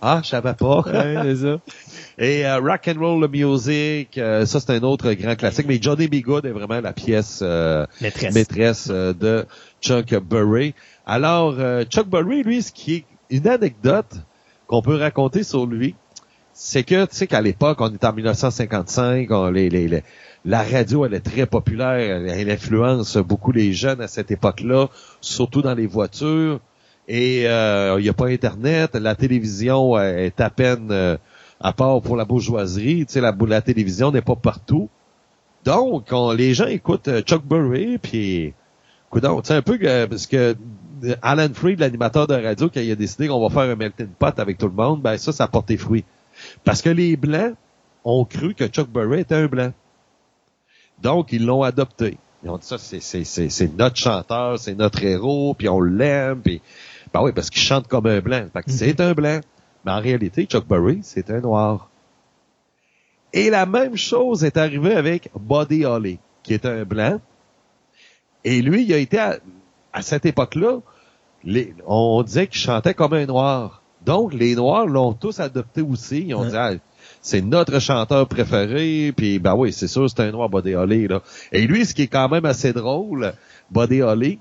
ah, 0.00 0.20
je 0.22 0.28
savais 0.28 0.54
pas. 0.54 0.80
Ouais, 0.80 1.16
c'est 1.22 1.36
ça. 1.36 1.60
Et 2.18 2.46
euh, 2.46 2.58
Rock 2.58 2.88
and 2.88 3.00
Roll 3.00 3.28
Music, 3.28 4.18
euh, 4.18 4.44
ça 4.44 4.60
c'est 4.60 4.72
un 4.72 4.82
autre 4.82 5.12
grand 5.14 5.34
classique. 5.34 5.66
Mais 5.66 5.78
Johnny 5.80 6.08
B. 6.08 6.16
Good 6.16 6.44
est 6.44 6.50
vraiment 6.50 6.80
la 6.80 6.92
pièce 6.92 7.40
euh, 7.42 7.86
maîtresse, 8.00 8.88
de 8.88 9.46
Chuck 9.80 10.14
Berry. 10.22 10.74
Alors, 11.06 11.56
Chuck 11.84 12.08
Berry, 12.08 12.42
lui, 12.42 12.62
ce 12.62 12.70
qui 12.70 12.94
est 12.94 13.04
une 13.30 13.48
anecdote 13.48 14.16
qu'on 14.66 14.82
peut 14.82 14.96
raconter 14.96 15.42
sur 15.42 15.66
lui, 15.66 15.94
c'est 16.54 16.82
que, 16.82 17.06
tu 17.06 17.16
sais 17.16 17.26
qu'à 17.26 17.40
l'époque, 17.40 17.78
on 17.80 17.92
est 17.92 18.04
en 18.04 18.12
1955, 18.12 19.28
les, 19.52 19.70
les, 19.70 20.02
la 20.44 20.62
radio, 20.62 21.06
elle 21.06 21.14
est 21.14 21.20
très 21.20 21.46
populaire, 21.46 21.94
elle, 21.98 22.50
influence 22.50 23.16
beaucoup 23.16 23.52
les 23.52 23.72
jeunes 23.72 24.00
à 24.00 24.08
cette 24.08 24.30
époque-là, 24.30 24.88
surtout 25.20 25.62
dans 25.62 25.74
les 25.74 25.86
voitures. 25.86 26.60
Et 27.08 27.42
il 27.42 28.02
n'y 28.02 28.08
a 28.08 28.12
pas 28.12 28.26
Internet, 28.26 28.94
la 28.94 29.14
télévision 29.14 29.98
est 29.98 30.40
à 30.40 30.50
peine 30.50 31.18
à 31.62 31.72
part 31.72 32.02
pour 32.02 32.16
la 32.16 32.24
bourgeoisie, 32.24 33.06
tu 33.06 33.14
sais, 33.14 33.20
la, 33.20 33.62
télévision 33.62 34.10
n'est 34.10 34.20
pas 34.20 34.36
partout. 34.36 34.88
Donc, 35.64 36.12
les 36.36 36.54
gens 36.54 36.66
écoutent 36.66 37.06
euh, 37.06 37.20
Chuck 37.20 37.44
Berry, 37.46 37.98
puis, 37.98 38.52
c'est 39.14 39.52
un 39.52 39.62
peu 39.62 39.78
parce 40.08 40.26
que 40.26 40.56
Alan 41.22 41.48
Freed, 41.52 41.80
l'animateur 41.80 42.26
de 42.26 42.34
radio, 42.34 42.68
quand 42.72 42.80
il 42.80 42.90
a 42.90 42.94
décidé 42.94 43.28
qu'on 43.28 43.46
va 43.46 43.52
faire 43.52 43.70
un 43.70 43.76
melting 43.76 44.08
pot 44.18 44.38
avec 44.38 44.58
tout 44.58 44.68
le 44.68 44.74
monde, 44.74 45.02
ben 45.02 45.18
ça, 45.18 45.32
ça 45.32 45.44
a 45.44 45.48
porté 45.48 45.76
fruit. 45.76 46.04
Parce 46.64 46.82
que 46.82 46.90
les 46.90 47.16
Blancs 47.16 47.54
ont 48.04 48.24
cru 48.24 48.54
que 48.54 48.66
Chuck 48.66 48.88
Berry 48.88 49.20
était 49.20 49.34
un 49.34 49.46
Blanc. 49.46 49.72
Donc, 51.00 51.32
ils 51.32 51.44
l'ont 51.44 51.62
adopté. 51.62 52.18
Ils 52.44 52.50
ont 52.50 52.58
dit 52.58 52.66
ça, 52.66 52.78
c'est 52.78 53.78
notre 53.78 53.96
chanteur, 53.96 54.58
c'est 54.58 54.74
notre 54.74 55.02
héros, 55.02 55.54
puis 55.54 55.68
on 55.68 55.80
l'aime, 55.80 56.40
puis... 56.40 56.60
Ben 57.12 57.20
oui, 57.22 57.32
parce 57.32 57.50
qu'il 57.50 57.60
chante 57.60 57.88
comme 57.88 58.06
un 58.06 58.20
Blanc. 58.20 58.46
Fait 58.52 58.62
que 58.62 58.70
mhm. 58.70 58.76
c'est 58.76 59.00
un 59.00 59.12
Blanc. 59.12 59.40
Mais 59.84 59.92
en 59.92 60.00
réalité, 60.00 60.44
Chuck 60.46 60.66
Berry, 60.66 61.00
c'est 61.02 61.30
un 61.30 61.40
Noir. 61.40 61.90
Et 63.32 63.50
la 63.50 63.66
même 63.66 63.96
chose 63.96 64.44
est 64.44 64.56
arrivée 64.56 64.94
avec 64.94 65.30
Buddy 65.38 65.84
Holly, 65.84 66.18
qui 66.42 66.54
est 66.54 66.66
un 66.66 66.84
Blanc. 66.84 67.20
Et 68.44 68.60
lui, 68.62 68.84
il 68.84 68.92
a 68.92 68.98
été 68.98 69.18
à, 69.18 70.02
cette 70.02 70.26
époque-là, 70.26 70.80
on 71.86 72.22
disait 72.22 72.46
qu'il 72.46 72.60
chantait 72.60 72.94
comme 72.94 73.12
un 73.14 73.26
Noir. 73.26 73.82
Donc, 74.04 74.34
les 74.34 74.56
Noirs 74.56 74.86
l'ont 74.86 75.12
tous 75.12 75.38
adopté 75.40 75.80
aussi. 75.80 76.24
Ils 76.28 76.34
ont 76.34 76.44
dit, 76.44 76.56
ah, 76.56 76.72
c'est 77.20 77.40
notre 77.40 77.78
chanteur 77.78 78.26
préféré, 78.26 79.12
puis 79.16 79.38
ben 79.38 79.54
oui, 79.54 79.72
c'est 79.72 79.86
sûr, 79.86 80.10
c'est 80.10 80.20
un 80.20 80.32
noir 80.32 80.48
Buddy 80.48 80.74
Holly, 80.74 81.06
là. 81.06 81.22
Et 81.52 81.66
lui, 81.66 81.86
ce 81.86 81.94
qui 81.94 82.02
est 82.02 82.08
quand 82.08 82.28
même 82.28 82.44
assez 82.44 82.72
drôle, 82.72 83.32
Buddy 83.70 84.02
Holly, 84.02 84.40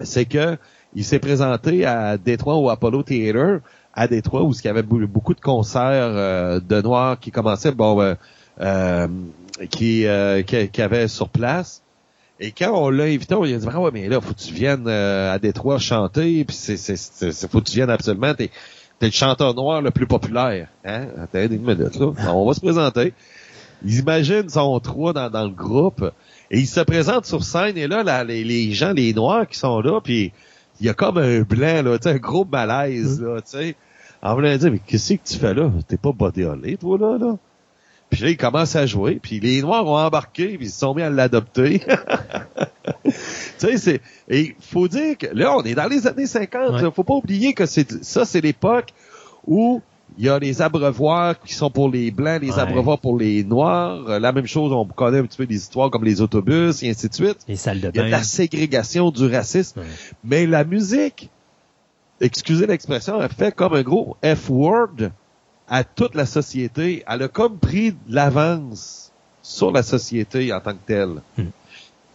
c'est 0.00 0.24
que 0.24 0.56
il 0.94 1.04
s'est 1.04 1.18
présenté 1.18 1.84
à 1.84 2.16
Détroit 2.16 2.56
au 2.56 2.70
Apollo 2.70 3.02
Theater, 3.04 3.60
à 3.94 4.08
Détroit, 4.08 4.42
où 4.42 4.52
il 4.52 4.64
y 4.64 4.68
avait 4.68 4.82
beaucoup 4.82 5.34
de 5.34 5.40
concerts 5.40 5.82
euh, 5.82 6.60
de 6.60 6.80
noirs 6.80 7.18
qui 7.20 7.30
commençaient, 7.30 7.72
bon, 7.72 8.00
euh, 8.00 8.14
euh 8.60 9.08
qui, 9.70 10.06
euh, 10.06 10.42
qui, 10.42 10.82
avait 10.82 11.08
sur 11.08 11.28
place. 11.28 11.82
Et 12.40 12.52
quand 12.52 12.72
on 12.72 12.90
l'a 12.90 13.04
invité, 13.04 13.34
on 13.34 13.44
lui 13.44 13.54
a 13.54 13.58
dit, 13.58 13.66
ah 13.70 13.80
ouais, 13.80 13.90
mais 13.92 14.08
là, 14.08 14.20
faut 14.20 14.32
que 14.32 14.38
tu 14.38 14.54
viennes 14.54 14.88
à 14.88 15.38
Détroit 15.38 15.78
chanter, 15.78 16.44
puis 16.44 16.56
c'est, 16.56 16.76
c'est, 16.76 17.48
faut 17.48 17.60
que 17.60 17.64
tu 17.64 17.74
viennes 17.74 17.90
absolument, 17.90 18.32
T'es 18.98 19.06
le 19.06 19.12
chanteur 19.12 19.54
noir 19.54 19.80
le 19.80 19.92
plus 19.92 20.06
populaire. 20.06 20.68
Hein? 20.84 21.06
Attends 21.22 21.38
une 21.38 21.62
minute, 21.62 21.96
là. 21.96 22.12
On 22.32 22.46
va 22.46 22.54
se 22.54 22.60
présenter. 22.60 23.12
Ils 23.84 24.00
imaginent 24.00 24.48
son 24.48 24.80
trois 24.80 25.12
dans, 25.12 25.30
dans 25.30 25.44
le 25.44 25.50
groupe. 25.50 26.10
Et 26.50 26.58
ils 26.58 26.66
se 26.66 26.80
présentent 26.80 27.26
sur 27.26 27.44
scène. 27.44 27.76
Et 27.76 27.86
là, 27.86 28.24
les, 28.24 28.42
les, 28.42 28.72
gens, 28.72 28.92
les 28.92 29.14
noirs 29.14 29.46
qui 29.46 29.56
sont 29.56 29.80
là, 29.80 30.00
puis 30.00 30.32
il 30.80 30.86
y 30.86 30.88
a 30.88 30.94
comme 30.94 31.18
un 31.18 31.42
blanc, 31.42 31.82
là, 31.82 31.96
un 32.04 32.16
gros 32.16 32.44
malaise, 32.44 33.20
là, 33.20 33.40
tu 33.40 33.50
sais. 33.50 33.76
En 34.20 34.34
voulant 34.34 34.56
dire, 34.56 34.72
mais 34.72 34.80
qu'est-ce 34.84 35.14
que 35.14 35.20
tu 35.24 35.36
fais 35.36 35.54
là? 35.54 35.70
T'es 35.86 35.96
pas 35.96 36.10
bodéolé, 36.10 36.76
toi, 36.76 36.98
là, 36.98 37.18
là? 37.18 37.36
Puis 38.10 38.22
là, 38.22 38.30
ils 38.30 38.36
commencent 38.36 38.76
à 38.76 38.86
jouer, 38.86 39.18
puis 39.22 39.38
les 39.40 39.60
Noirs 39.60 39.86
ont 39.86 39.98
embarqué, 39.98 40.56
puis 40.56 40.66
ils 40.66 40.70
se 40.70 40.78
sont 40.78 40.94
mis 40.94 41.02
à 41.02 41.10
l'adopter. 41.10 41.80
tu 43.04 43.10
sais, 43.58 43.76
c'est... 43.76 44.00
Et 44.28 44.56
faut 44.60 44.88
dire 44.88 45.18
que 45.18 45.26
là, 45.32 45.54
on 45.56 45.62
est 45.62 45.74
dans 45.74 45.88
les 45.88 46.06
années 46.06 46.26
50. 46.26 46.82
ne 46.82 46.90
Faut 46.90 47.04
pas 47.04 47.14
oublier 47.14 47.52
que 47.52 47.66
c'est 47.66 48.02
ça, 48.04 48.24
c'est 48.24 48.40
l'époque 48.40 48.94
où 49.46 49.82
il 50.16 50.24
y 50.24 50.28
a 50.28 50.38
les 50.38 50.62
abreuvoirs 50.62 51.38
qui 51.40 51.54
sont 51.54 51.70
pour 51.70 51.90
les 51.90 52.10
blancs, 52.10 52.42
les 52.42 52.58
abreuvoirs 52.58 52.98
pour 52.98 53.16
les 53.18 53.44
noirs. 53.44 54.18
La 54.18 54.32
même 54.32 54.46
chose, 54.46 54.72
on 54.72 54.84
connaît 54.86 55.18
un 55.18 55.24
petit 55.24 55.36
peu 55.36 55.46
des 55.46 55.56
histoires 55.56 55.90
comme 55.90 56.04
les 56.04 56.20
autobus 56.20 56.82
et 56.82 56.90
ainsi 56.90 57.08
de 57.08 57.14
suite. 57.14 57.38
Les 57.46 57.56
salles 57.56 57.80
de 57.80 57.90
Il 57.94 57.96
y 57.96 58.00
a 58.00 58.04
de 58.04 58.10
la 58.10 58.22
ségrégation, 58.22 59.10
du 59.10 59.26
racisme. 59.26 59.82
Mais 60.24 60.46
la 60.46 60.64
musique, 60.64 61.30
excusez 62.20 62.66
l'expression, 62.66 63.20
elle 63.20 63.28
fait 63.28 63.54
comme 63.54 63.74
un 63.74 63.82
gros 63.82 64.16
F-word 64.24 65.10
à 65.68 65.84
toute 65.84 66.14
la 66.14 66.26
société. 66.26 67.04
Elle 67.06 67.22
a 67.22 67.28
comme 67.28 67.58
pris 67.58 67.92
de 67.92 67.98
l'avance 68.08 69.12
sur 69.42 69.70
la 69.70 69.82
société 69.82 70.52
en 70.52 70.60
tant 70.60 70.72
que 70.72 70.86
telle. 70.86 71.22
Hmm. 71.36 71.50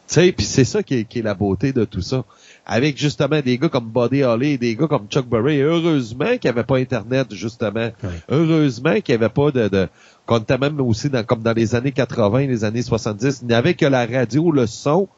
Tu 0.06 0.16
sais, 0.16 0.32
puis 0.32 0.46
c'est 0.46 0.66
ça 0.66 0.84
qui 0.84 0.96
est, 0.96 1.16
la 1.24 1.34
beauté 1.34 1.72
de 1.72 1.86
tout 1.86 2.02
ça. 2.02 2.26
Avec 2.66 2.98
justement 2.98 3.42
des 3.42 3.58
gars 3.58 3.70
comme 3.70 3.90
Buddy 3.90 4.24
Holly 4.24 4.58
des 4.58 4.76
gars 4.76 4.88
comme 4.88 5.08
Chuck 5.08 5.28
Berry. 5.28 5.62
Heureusement 5.62 6.38
qu'il 6.38 6.42
n'y 6.44 6.50
avait 6.50 6.64
pas 6.64 6.78
Internet, 6.78 7.34
justement. 7.34 7.90
Heureusement 8.30 9.00
qu'il 9.02 9.16
n'y 9.18 9.24
avait 9.24 9.34
pas 9.34 9.52
de... 9.52 9.68
de 9.68 9.88
qu'on 10.26 10.40
était 10.40 10.58
même 10.58 10.80
aussi 10.80 11.10
dans, 11.10 11.24
comme 11.24 11.42
dans 11.42 11.54
les 11.54 11.76
années 11.76 11.92
80, 11.92 12.48
les 12.48 12.64
années 12.64 12.82
70. 12.82 13.40
Il 13.42 13.48
n'y 13.48 13.54
avait 13.54 13.74
que 13.74 13.86
la 13.86 14.06
radio, 14.06 14.52
le 14.52 14.68
son, 14.68 15.10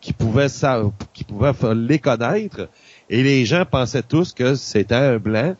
qui 0.00 0.12
pouvait, 0.12 0.48
ça, 0.48 0.82
qui 1.12 1.24
pouvait 1.24 1.52
les 1.74 1.98
connaître. 1.98 2.68
Et 3.10 3.22
les 3.22 3.44
gens 3.44 3.64
pensaient 3.70 4.02
tous 4.02 4.32
que 4.32 4.54
c'était 4.54 4.94
un 4.94 5.18
blanc 5.18 5.56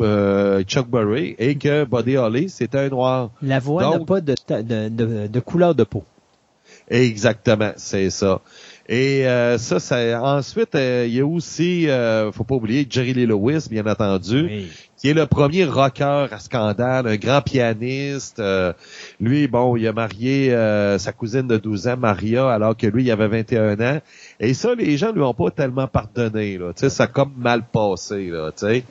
euh, 0.00 0.62
Chuck 0.64 0.88
Berry 0.88 1.34
et 1.38 1.56
que 1.56 1.84
Buddy 1.84 2.16
Holly, 2.16 2.48
c'était 2.48 2.78
un 2.78 2.88
noir. 2.88 3.30
La 3.42 3.58
voix 3.58 3.98
n'a 3.98 4.04
pas 4.04 4.20
de, 4.20 4.34
de, 4.48 5.26
de, 5.26 5.40
couleur 5.40 5.74
de 5.74 5.84
peau. 5.84 6.04
Exactement, 6.88 7.72
c'est 7.76 8.10
ça. 8.10 8.40
Et 8.88 9.26
euh, 9.26 9.58
ça, 9.58 9.80
ça, 9.80 10.22
ensuite, 10.22 10.76
euh, 10.76 11.06
il 11.08 11.14
y 11.14 11.20
a 11.20 11.26
aussi, 11.26 11.88
euh, 11.88 12.30
faut 12.30 12.44
pas 12.44 12.54
oublier, 12.54 12.86
Jerry 12.88 13.14
Lee 13.14 13.26
Lewis, 13.26 13.66
bien 13.68 13.84
entendu, 13.84 14.68
qui 14.96 15.08
est 15.08 15.14
le 15.14 15.26
premier 15.26 15.64
rocker 15.64 16.28
à 16.30 16.38
scandale, 16.38 17.08
un 17.08 17.16
grand 17.16 17.42
pianiste. 17.42 18.40
lui, 19.20 19.48
bon, 19.48 19.76
il 19.76 19.86
a 19.88 19.92
marié 19.92 20.50
sa 20.98 21.12
cousine 21.12 21.48
de 21.48 21.56
12 21.56 21.88
ans, 21.88 21.96
Maria, 21.96 22.48
alors 22.48 22.76
que 22.76 22.86
lui, 22.86 23.02
il 23.02 23.10
avait 23.10 23.28
21 23.28 23.80
ans. 23.80 24.00
Et 24.38 24.54
ça, 24.54 24.74
les 24.76 24.96
gens 24.96 25.12
lui 25.12 25.22
ont 25.22 25.34
pas 25.34 25.50
tellement 25.50 25.88
pardonné. 25.88 26.56
Là. 26.56 26.72
sais, 26.76 26.88
ça 26.88 27.04
a 27.04 27.06
comme 27.08 27.32
mal 27.36 27.64
passé. 27.64 28.28
Là, 28.28 28.52
sais. 28.54 28.84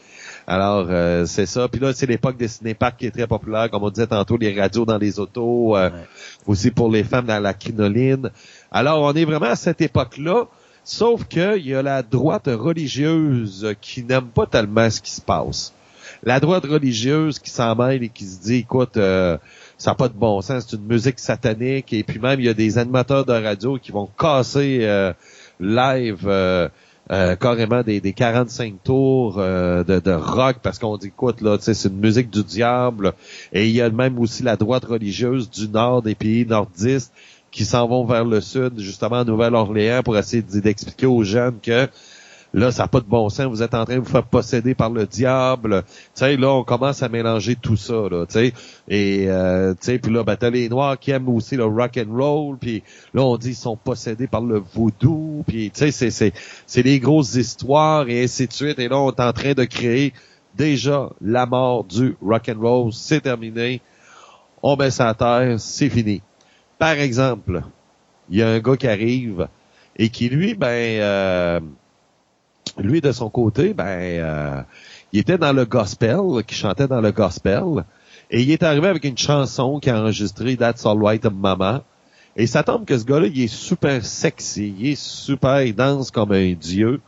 Alors, 0.47 0.88
euh, 0.89 1.26
c'est 1.26 1.47
ça. 1.47 1.67
Puis 1.67 1.80
là, 1.81 1.91
c'est 1.93 2.05
l'époque 2.05 2.38
des 2.38 2.47
cinéparks 2.47 2.97
qui 2.97 3.07
est 3.07 3.11
très 3.11 3.27
populaire, 3.27 3.69
comme 3.72 3.84
on 3.84 3.89
disait 3.89 4.07
tantôt, 4.07 4.38
les 4.38 4.59
radios 4.59 4.85
dans 4.85 4.97
les 4.97 5.19
autos, 5.19 5.76
euh, 5.76 5.89
aussi 6.45 6.69
pour 6.69 6.91
les 6.91 7.03
femmes 7.03 7.26
dans 7.26 7.39
la 7.39 7.53
crinoline. 7.53 8.30
Alors, 8.72 9.01
on 9.01 9.13
est 9.13 9.26
vraiment 9.26 9.47
à 9.47 9.55
cette 9.55 9.81
époque-là, 9.81 10.45
sauf 10.84 11.26
qu'il 11.26 11.65
y 11.65 11.73
a 11.73 11.81
la 11.81 12.03
droite 12.03 12.47
religieuse 12.47 13.73
qui 13.81 14.03
n'aime 14.03 14.27
pas 14.27 14.45
tellement 14.45 14.89
ce 14.89 15.01
qui 15.01 15.11
se 15.11 15.22
passe. 15.22 15.73
La 16.23 16.39
droite 16.39 16.65
religieuse 16.65 17.39
qui 17.39 17.49
s'en 17.49 17.76
mêle 17.76 18.03
et 18.03 18.09
qui 18.09 18.26
se 18.26 18.39
dit, 18.39 18.57
écoute, 18.57 18.97
euh, 18.97 19.38
ça 19.80 19.91
n'a 19.91 19.95
pas 19.95 20.09
de 20.09 20.13
bon 20.13 20.41
sens, 20.41 20.65
c'est 20.69 20.76
une 20.76 20.85
musique 20.85 21.19
satanique, 21.19 21.91
et 21.91 22.03
puis 22.03 22.19
même, 22.19 22.39
il 22.39 22.45
y 22.45 22.49
a 22.49 22.53
des 22.53 22.77
animateurs 22.77 23.26
de 23.26 23.34
radio 23.34 23.80
qui 23.80 23.91
vont 23.91 24.07
casser 24.17 24.88
live 25.59 26.69
euh, 27.11 27.36
carrément 27.36 27.84
des, 27.84 28.02
des 28.02 28.14
45 28.14 28.84
tours 28.84 29.36
euh, 29.38 29.84
de, 29.84 29.99
de, 29.99 30.11
rock 30.11 30.57
parce 30.64 30.80
qu'on 30.80 30.98
dit 30.98 31.07
écoute 31.07 31.41
là 31.41 31.57
c'est 31.60 31.88
une 31.88 31.99
musique 31.99 32.30
du 32.30 32.44
diable. 32.44 33.14
Et 33.53 33.68
il 33.68 33.76
y 33.76 33.82
a 33.82 33.90
même 33.90 34.18
aussi 34.19 34.44
la 34.44 34.56
droite 34.56 34.86
religieuse 34.86 35.49
du 35.49 35.68
nord 35.68 36.02
des 36.02 36.15
pays 36.15 36.45
nordistes 36.45 37.14
qui 37.52 37.64
s'en 37.64 37.88
vont 37.88 38.06
vers 38.06 38.26
le 38.26 38.41
sud 38.41 38.80
justement 38.80 39.19
à 39.19 39.23
Nouvelle-Orléans 39.23 40.02
pour 40.03 40.18
essayer 40.18 40.41
d'expliquer 40.41 41.06
aux 41.06 41.23
jeunes 41.23 41.60
que 41.61 41.88
Là, 42.56 42.72
ça 42.72 42.84
n'a 42.84 42.88
pas 42.88 43.02
de 43.02 43.06
bon 43.06 43.27
sens. 43.27 43.48
Vous 43.48 43.64
êtes 43.64 43.73
en 43.73 43.84
train 43.84 43.95
de 43.95 43.99
vous 43.99 44.10
faire 44.10 44.23
posséder 44.23 44.76
par 44.76 44.90
le 44.90 45.06
diable. 45.06 45.84
Tu 46.15 46.38
là, 46.38 46.52
on 46.53 46.64
commence 46.64 47.03
à 47.03 47.10
mélanger 47.10 47.57
tout 47.57 47.76
ça, 47.76 48.07
là, 48.10 48.26
tu. 48.26 48.53
Et, 48.88 49.26
euh, 49.27 49.73
tu 49.73 49.80
sais, 49.82 49.99
puis 49.99 50.10
là, 50.10 50.23
ben, 50.23 50.38
t'as 50.38 50.49
les 50.52 50.69
Noirs 50.69 50.98
qui 50.98 51.11
aiment 51.11 51.27
aussi 51.27 51.57
le 51.57 51.65
rock 51.65 51.98
and 51.98 52.15
roll. 52.15 52.57
Puis 52.57 52.82
là, 53.14 53.23
on 53.23 53.36
dit 53.36 53.49
qu'ils 53.49 53.57
sont 53.57 53.76
possédés 53.76 54.27
par 54.27 54.40
le 54.40 54.64
voodoo. 54.73 55.44
Puis, 55.45 55.69
tu 55.69 55.80
sais, 55.80 55.91
c'est, 55.91 56.11
c'est, 56.11 56.32
c'est 56.65 56.82
des 56.82 57.02
grosses 57.02 57.36
histoires 57.36 58.07
et 58.07 58.23
ainsi 58.23 58.48
de 58.48 58.53
suite. 58.53 58.80
Et 58.80 58.88
là, 58.88 58.99
on 58.99 59.11
est 59.11 59.19
en 59.19 59.34
train 59.34 59.52
de 59.52 59.65
créer 59.65 60.14
déjà 60.56 61.10
la 61.19 61.45
mort 61.45 61.84
du 61.84 62.15
rock 62.22 62.48
and 62.48 62.61
roll. 62.61 62.94
C'est 62.94 63.19
terminé. 63.19 63.82
On 64.64 64.77
ça 64.91 65.10
à 65.10 65.14
terre. 65.14 65.60
C'est 65.60 65.90
fini. 65.90 66.22
Par 66.80 66.94
exemple, 66.94 67.64
il 68.30 68.38
y 68.38 68.41
a 68.41 68.48
un 68.48 68.60
gars 68.60 68.77
qui 68.77 68.88
arrive 68.88 69.49
et 69.98 70.07
qui, 70.07 70.30
lui, 70.30 70.53
ben... 70.53 71.02
Euh, 71.02 71.60
lui, 72.78 73.02
de 73.02 73.12
son 73.12 73.30
côté, 73.30 73.74
ben, 73.74 73.86
euh, 73.86 74.62
il 75.14 75.20
était 75.20 75.38
dans 75.38 75.54
le 75.54 75.66
gospel, 75.66 76.20
qui 76.46 76.56
chantait 76.56 76.88
dans 76.88 77.02
le 77.02 77.12
gospel, 77.12 77.86
et 78.32 78.42
il 78.42 78.52
est 78.52 78.64
arrivé 78.64 78.88
avec 78.88 79.04
une 79.04 79.18
chanson 79.18 79.80
qui 79.80 79.90
a 79.90 80.00
enregistré 80.00 80.58
That's 80.58 80.86
All 80.86 81.02
Right 81.02 81.26
Mama. 81.26 81.84
Et 82.36 82.48
ça 82.48 82.64
tombe 82.64 82.86
que 82.86 82.98
ce 82.98 83.06
gars-là, 83.06 83.28
il 83.28 83.42
est 83.42 83.48
super 83.48 84.04
sexy, 84.04 84.76
il 84.78 84.88
est 84.90 85.00
super, 85.00 85.62
il 85.62 85.74
danse 85.74 86.12
comme 86.12 86.32
un 86.34 86.54
dieu, 86.54 87.00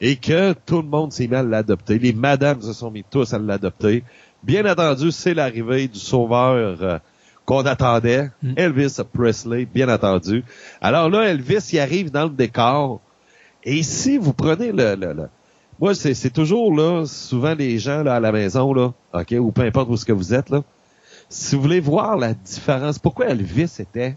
et 0.00 0.16
que 0.16 0.54
tout 0.66 0.82
le 0.82 0.88
monde 0.88 1.12
s'est 1.12 1.28
mis 1.28 1.36
à 1.36 1.42
l'adopter. 1.42 1.98
Les 1.98 2.12
madames 2.12 2.62
se 2.62 2.72
sont 2.72 2.90
mis 2.90 3.04
tous 3.08 3.32
à 3.32 3.38
l'adopter. 3.38 4.02
Bien 4.42 4.70
entendu, 4.70 5.12
c'est 5.12 5.34
l'arrivée 5.34 5.88
du 5.88 5.98
sauveur 5.98 6.78
euh, 6.82 6.98
qu'on 7.44 7.64
attendait, 7.64 8.30
mm. 8.42 8.54
Elvis 8.56 8.96
Presley, 9.12 9.66
bien 9.66 9.88
entendu. 9.88 10.44
Alors 10.80 11.08
là, 11.08 11.28
Elvis, 11.30 11.70
il 11.72 11.78
arrive 11.78 12.10
dans 12.10 12.24
le 12.24 12.30
décor, 12.30 13.00
et 13.66 13.82
si 13.82 14.16
vous 14.16 14.32
prenez 14.32 14.72
le, 14.72 14.94
le, 14.94 15.28
moi 15.78 15.94
c'est 15.94 16.30
toujours 16.30 16.74
là, 16.74 17.04
souvent 17.04 17.54
les 17.54 17.78
gens 17.78 18.02
là 18.02 18.14
à 18.14 18.20
la 18.20 18.32
maison 18.32 18.72
là, 18.72 18.92
ok, 19.12 19.34
ou 19.38 19.52
peu 19.52 19.62
importe 19.62 19.90
où 19.90 19.96
ce 19.98 20.06
que 20.06 20.12
vous 20.12 20.32
êtes 20.32 20.48
là, 20.48 20.62
si 21.28 21.56
vous 21.56 21.62
voulez 21.62 21.80
voir 21.80 22.16
la 22.16 22.32
différence, 22.32 22.98
pourquoi 22.98 23.26
Elvis 23.26 23.76
était 23.80 24.16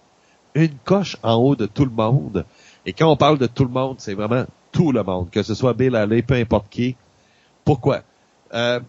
une 0.53 0.75
coche 0.85 1.17
en 1.23 1.35
haut 1.35 1.55
de 1.55 1.65
tout 1.65 1.85
le 1.85 1.91
monde? 1.91 2.45
Et 2.85 2.93
quand 2.93 3.11
on 3.11 3.17
parle 3.17 3.37
de 3.37 3.47
tout 3.47 3.63
le 3.63 3.71
monde, 3.71 3.95
c'est 3.99 4.13
vraiment 4.13 4.45
tout 4.71 4.91
le 4.91 5.03
monde, 5.03 5.29
que 5.29 5.43
ce 5.43 5.55
soit 5.55 5.73
Bill 5.73 5.95
Haley, 5.95 6.21
peu 6.21 6.35
importe 6.35 6.69
qui. 6.69 6.95
Pourquoi? 7.65 8.03
Euh, 8.53 8.79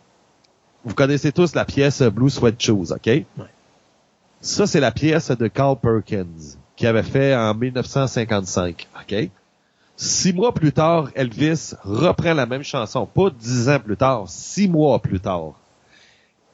vous 0.84 0.94
connaissez 0.94 1.32
tous 1.32 1.54
la 1.54 1.64
pièce 1.64 2.02
Blue 2.02 2.30
Sweat 2.30 2.60
Shoes, 2.60 2.92
OK? 2.92 3.06
Ouais. 3.06 3.26
Ça, 4.40 4.66
c'est 4.66 4.80
la 4.80 4.90
pièce 4.90 5.30
de 5.30 5.48
Carl 5.48 5.78
Perkins, 5.78 6.56
qui 6.76 6.86
avait 6.86 7.02
fait 7.02 7.34
en 7.34 7.54
1955, 7.54 8.88
OK? 9.00 9.30
Six 10.02 10.32
mois 10.32 10.54
plus 10.54 10.72
tard, 10.72 11.10
Elvis 11.14 11.74
reprend 11.84 12.32
la 12.32 12.46
même 12.46 12.62
chanson, 12.62 13.04
pas 13.04 13.28
dix 13.28 13.68
ans 13.68 13.78
plus 13.78 13.98
tard, 13.98 14.24
six 14.28 14.66
mois 14.66 14.98
plus 14.98 15.20
tard. 15.20 15.60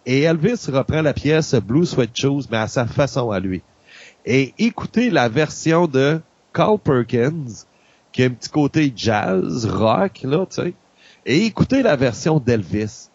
Et 0.04 0.22
Elvis 0.22 0.68
reprend 0.68 1.00
la 1.00 1.14
pièce 1.14 1.54
Blue 1.54 1.86
Sweat 1.86 2.10
Shoes, 2.12 2.46
mais 2.50 2.56
à 2.56 2.66
sa 2.66 2.86
façon 2.86 3.30
à 3.30 3.38
lui. 3.38 3.62
Et 4.24 4.52
écoutez 4.58 5.10
la 5.10 5.28
version 5.28 5.86
de 5.86 6.20
Carl 6.52 6.76
Perkins, 6.76 7.44
qui 8.10 8.24
a 8.24 8.26
un 8.26 8.30
petit 8.30 8.50
côté 8.50 8.92
jazz, 8.96 9.64
rock, 9.64 10.22
là, 10.24 10.44
tu 10.46 10.62
sais. 10.62 10.74
Et 11.24 11.44
écoutez 11.44 11.84
la 11.84 11.94
version 11.94 12.40
d'Elvis. 12.40 13.10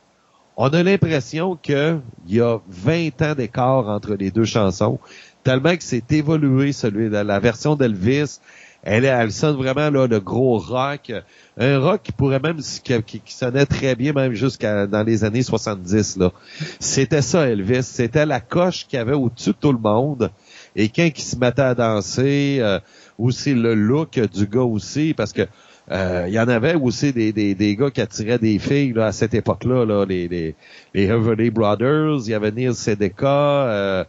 On 0.55 0.69
a 0.69 0.81
l'impression 0.81 1.57
qu'il 1.57 1.99
y 2.27 2.39
a 2.39 2.57
20 2.69 3.21
ans 3.21 3.35
d'écart 3.35 3.89
entre 3.89 4.13
les 4.13 4.31
deux 4.31 4.45
chansons, 4.45 4.97
tellement 5.43 5.75
que 5.75 5.83
c'est 5.83 6.09
évolué 6.13 6.71
celui 6.71 7.09
de 7.09 7.17
la 7.17 7.39
version 7.41 7.75
d'Elvis 7.75 8.39
elle, 8.83 9.31
sonne 9.31 9.55
vraiment 9.55 9.89
là 9.89 10.07
le 10.07 10.19
gros 10.19 10.57
rock, 10.57 11.11
un 11.57 11.79
rock 11.79 12.01
qui 12.03 12.11
pourrait 12.11 12.39
même 12.39 12.57
qui, 12.57 13.21
sonnait 13.27 13.65
très 13.65 13.95
bien 13.95 14.13
même 14.13 14.33
jusqu'à 14.33 14.87
dans 14.87 15.03
les 15.03 15.23
années 15.23 15.43
70 15.43 16.17
là. 16.17 16.31
C'était 16.79 17.21
ça 17.21 17.47
Elvis, 17.47 17.83
c'était 17.83 18.25
la 18.25 18.39
coche 18.39 18.87
qu'il 18.87 18.99
avait 18.99 19.13
au-dessus 19.13 19.51
de 19.51 19.57
tout 19.59 19.71
le 19.71 19.79
monde. 19.79 20.31
Et 20.75 20.89
quand 20.89 21.09
il 21.15 21.21
se 21.21 21.35
mettait 21.35 21.61
à 21.61 21.75
danser, 21.75 22.57
euh, 22.61 22.79
aussi 23.17 23.53
le 23.53 23.75
look 23.75 24.19
du 24.19 24.47
gars 24.47 24.61
aussi, 24.61 25.13
parce 25.13 25.33
que 25.33 25.43
euh, 25.91 26.25
il 26.27 26.33
y 26.33 26.39
en 26.39 26.47
avait 26.47 26.75
aussi 26.75 27.11
des, 27.11 27.33
des, 27.33 27.75
gars 27.75 27.91
qui 27.91 28.01
attiraient 28.01 28.39
des 28.39 28.59
filles 28.59 28.97
à 28.99 29.11
cette 29.11 29.33
époque-là, 29.33 29.85
là, 29.85 30.05
les, 30.05 30.27
les, 30.27 30.55
les 30.93 31.51
Brothers, 31.51 32.19
il 32.25 32.31
y 32.31 32.33
avait 32.33 32.51
Neil 32.51 32.73
Sedeka, 32.73 33.27
euh, 33.67 34.03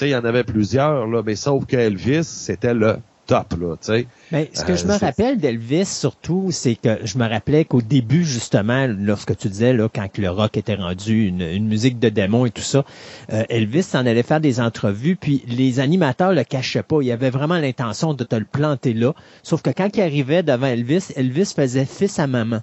il 0.00 0.08
y 0.08 0.16
en 0.16 0.24
avait 0.24 0.44
plusieurs, 0.44 1.06
là, 1.06 1.22
mais 1.24 1.36
sauf 1.36 1.66
que 1.66 1.76
Elvis, 1.76 2.24
c'était 2.24 2.74
le 2.74 2.96
top, 3.26 3.54
là, 3.60 3.76
tu 3.76 3.86
sais. 3.86 4.06
Mais 4.32 4.50
ce 4.54 4.64
que 4.64 4.76
je 4.76 4.86
me 4.86 4.92
euh, 4.92 4.96
rappelle 4.96 5.38
d'Elvis, 5.38 5.86
surtout, 5.86 6.48
c'est 6.50 6.76
que 6.76 7.00
je 7.04 7.18
me 7.18 7.28
rappelais 7.28 7.64
qu'au 7.64 7.82
début, 7.82 8.24
justement, 8.24 8.86
lorsque 8.86 9.36
tu 9.36 9.48
disais, 9.48 9.72
là, 9.72 9.88
quand 9.92 10.16
le 10.18 10.30
rock 10.30 10.56
était 10.56 10.74
rendu 10.76 11.26
une, 11.26 11.66
musique 11.66 11.98
de 11.98 12.08
démon 12.08 12.46
et 12.46 12.50
tout 12.50 12.62
ça, 12.62 12.84
euh, 13.32 13.44
Elvis 13.48 13.82
s'en 13.82 14.06
allait 14.06 14.22
faire 14.22 14.40
des 14.40 14.60
entrevues, 14.60 15.16
puis 15.16 15.42
les 15.48 15.80
animateurs 15.80 16.32
le 16.32 16.44
cachaient 16.44 16.82
pas. 16.82 16.98
Il 17.02 17.10
avait 17.10 17.30
vraiment 17.30 17.58
l'intention 17.58 18.14
de 18.14 18.24
te 18.24 18.36
le 18.36 18.44
planter 18.44 18.94
là. 18.94 19.12
Sauf 19.42 19.62
que 19.62 19.70
quand 19.70 19.88
il 19.94 20.00
arrivait 20.00 20.42
devant 20.42 20.66
Elvis, 20.66 21.08
Elvis 21.16 21.52
faisait 21.54 21.84
fils 21.84 22.18
à 22.18 22.26
maman. 22.26 22.60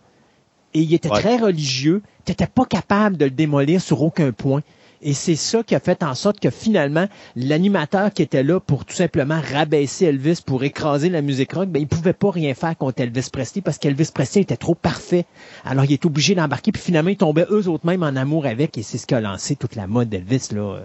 Et 0.74 0.82
il 0.82 0.94
était 0.94 1.10
très 1.10 1.38
religieux. 1.38 2.02
Tu 2.26 2.32
n'étais 2.32 2.48
pas 2.48 2.66
capable 2.66 3.18
de 3.18 3.26
le 3.26 3.32
démolir 3.32 3.80
sur 3.80 4.02
aucun 4.02 4.32
point. 4.32 4.62
Et 5.06 5.14
c'est 5.14 5.36
ça 5.36 5.64
qui 5.64 5.76
a 5.76 5.80
fait 5.80 6.02
en 6.02 6.16
sorte 6.16 6.40
que 6.40 6.50
finalement, 6.50 7.08
l'animateur 7.36 8.12
qui 8.14 8.22
était 8.22 8.42
là 8.44 8.60
pour 8.60 8.86
tout 8.86 8.96
simplement 8.96 9.40
rabaisser 9.54 10.06
Elvis, 10.06 10.40
pour 10.46 10.64
écraser 10.64 11.10
la 11.10 11.22
musique 11.22 11.54
rock, 11.54 11.68
ben, 11.68 11.82
il 11.82 11.88
pouvait 11.88 12.14
pas 12.14 12.32
rien 12.32 12.54
faire 12.54 12.78
contre 12.78 13.02
Elvis 13.02 13.28
Presley 13.32 13.62
parce 13.62 13.78
qu'Elvis 13.78 14.12
Presley 14.14 14.42
était 14.42 14.56
trop 14.56 14.76
parfait. 14.76 15.26
Alors, 15.66 15.84
il 15.84 15.92
est 15.92 16.06
obligé 16.06 16.36
d'embarquer, 16.36 16.72
puis 16.72 16.82
finalement, 16.82 17.10
ils 17.10 17.18
tombaient 17.18 17.48
eux 17.52 17.68
autres 17.68 17.86
même 17.86 18.02
en 18.02 18.16
amour 18.16 18.46
avec, 18.46 18.78
et 18.78 18.84
c'est 18.84 18.98
ce 18.98 19.06
qui 19.06 19.14
a 19.14 19.22
lancé 19.22 19.56
toute 19.58 19.76
la 19.76 19.88
mode 19.88 20.10
d'Elvis, 20.10 20.50
là. 20.52 20.78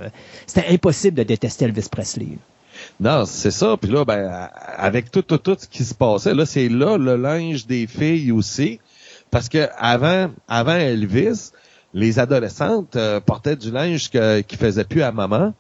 C'était 0.47 0.67
impossible 0.69 1.17
de 1.17 1.23
détester 1.23 1.67
Elvis 1.67 1.89
Presley. 1.91 2.39
Non, 3.01 3.25
c'est 3.25 3.51
ça. 3.51 3.77
Puis 3.81 3.91
là, 3.91 4.05
ben, 4.05 4.49
avec 4.77 5.11
tout, 5.11 5.23
tout, 5.23 5.39
tout 5.39 5.57
ce 5.59 5.69
qui 5.69 5.85
se 5.85 5.95
passait, 5.95 6.35
là, 6.35 6.45
c'est 6.47 6.69
là 6.69 6.99
le 6.99 7.17
linge 7.17 7.67
des 7.67 7.87
filles 7.87 8.33
aussi. 8.33 8.81
Parce 9.31 9.49
que 9.49 9.69
avant, 9.77 10.31
avant 10.49 10.75
Elvis, 10.75 11.53
les 11.95 12.19
adolescentes 12.19 12.97
euh, 12.97 13.21
portaient 13.21 13.57
du 13.57 13.71
linge 13.71 14.11
que, 14.11 14.41
qui 14.41 14.57
faisait 14.57 14.85
plus 14.85 15.03
à 15.03 15.13
maman. 15.13 15.55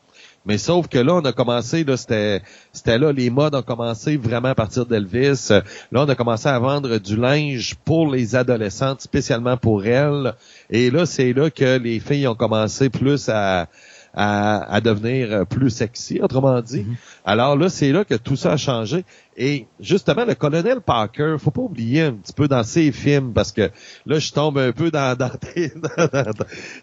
Mais 0.47 0.57
sauf 0.57 0.89
que 0.89 0.99
là, 0.99 1.15
on 1.15 1.25
a 1.27 1.33
commencé, 1.33 1.85
là, 1.85 1.99
c'était, 1.99 2.41
c'était 2.73 2.97
là, 2.97 3.13
les 3.13 3.29
modes 3.29 3.55
ont 3.55 3.63
commencé 3.63 4.17
vraiment 4.17 4.49
à 4.49 4.55
partir 4.55 4.87
d'Elvis. 4.87 5.49
Là, 5.51 5.63
on 5.93 6.09
a 6.09 6.15
commencé 6.15 6.49
à 6.49 6.59
vendre 6.59 6.97
du 6.97 7.17
linge 7.17 7.75
pour 7.85 8.11
les 8.11 8.35
adolescentes, 8.35 9.03
spécialement 9.03 9.59
pour 9.59 9.85
elles. 9.85 10.33
Et 10.71 10.91
là, 10.91 11.05
c'est 11.05 11.35
là 11.35 11.51
que 11.51 11.79
les 11.79 12.01
filles 12.01 12.27
ont 12.29 12.35
commencé 12.35 12.89
plus 12.89 13.29
à, 13.29 13.69
à, 14.15 14.81
devenir 14.81 15.47
plus 15.47 15.71
sexy, 15.71 16.21
autrement 16.21 16.61
dit. 16.61 16.81
Mhm. 16.81 16.97
Alors 17.25 17.57
là, 17.57 17.69
c'est 17.69 17.93
là 17.93 18.05
que 18.05 18.15
tout 18.15 18.37
ça 18.37 18.53
a 18.53 18.57
changé. 18.57 19.05
Et 19.37 19.67
justement, 19.81 20.25
le 20.25 20.35
colonel 20.35 20.81
Parker, 20.81 21.37
faut 21.39 21.51
pas 21.51 21.63
oublier 21.63 22.03
un 22.03 22.13
petit 22.13 22.33
peu 22.33 22.49
dans 22.49 22.65
ses 22.65 22.91
films, 22.91 23.33
parce 23.33 23.53
que 23.53 23.71
là, 24.07 24.19
je 24.19 24.33
tombe 24.33 24.59
un 24.59 24.73
peu 24.73 24.91
dans, 24.91 25.17
dans, 25.19 25.31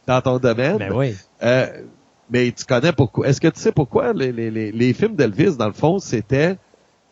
dans, 0.08 0.22
ton 0.22 0.38
domaine. 0.38 0.78
Mais 0.80 0.90
ben 0.90 0.96
oui. 0.96 1.16
Euh, 1.44 1.68
mais 2.30 2.52
tu 2.52 2.66
connais 2.66 2.94
pourquoi. 2.94 3.28
Est-ce 3.28 3.42
que 3.42 3.48
tu 3.48 3.60
sais 3.60 3.72
pourquoi 3.72 4.14
les, 4.14 4.32
les, 4.32 4.72
les, 4.72 4.94
films 4.94 5.16
d'Elvis, 5.16 5.58
dans 5.58 5.68
le 5.68 5.74
fond, 5.74 6.00
c'était 6.00 6.58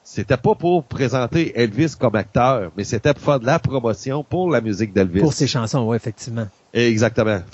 c'était 0.04 0.38
pas 0.38 0.56
pour 0.56 0.84
présenter 0.84 1.58
Elvis 1.58 1.96
comme 1.98 2.16
acteur, 2.16 2.72
mais 2.76 2.84
c'était 2.84 3.14
pour 3.14 3.24
faire 3.24 3.40
de 3.40 3.46
la 3.46 3.60
promotion 3.60 4.24
pour 4.24 4.50
la 4.50 4.60
musique 4.60 4.94
d'Elvis. 4.94 5.22
Pour 5.22 5.34
ses 5.34 5.48
chansons, 5.48 5.88
oui, 5.88 5.96
effectivement. 5.96 6.48
Exactement. 6.74 7.40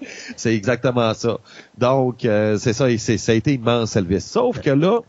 c'est 0.36 0.54
exactement 0.54 1.12
ça. 1.14 1.38
Donc, 1.78 2.24
euh, 2.24 2.58
c'est 2.58 2.72
ça, 2.72 2.86
ça 2.98 3.32
a 3.32 3.34
été 3.34 3.54
immense, 3.54 3.96
Elvis. 3.96 4.20
Sauf 4.20 4.60
que 4.60 4.70
là, 4.70 5.00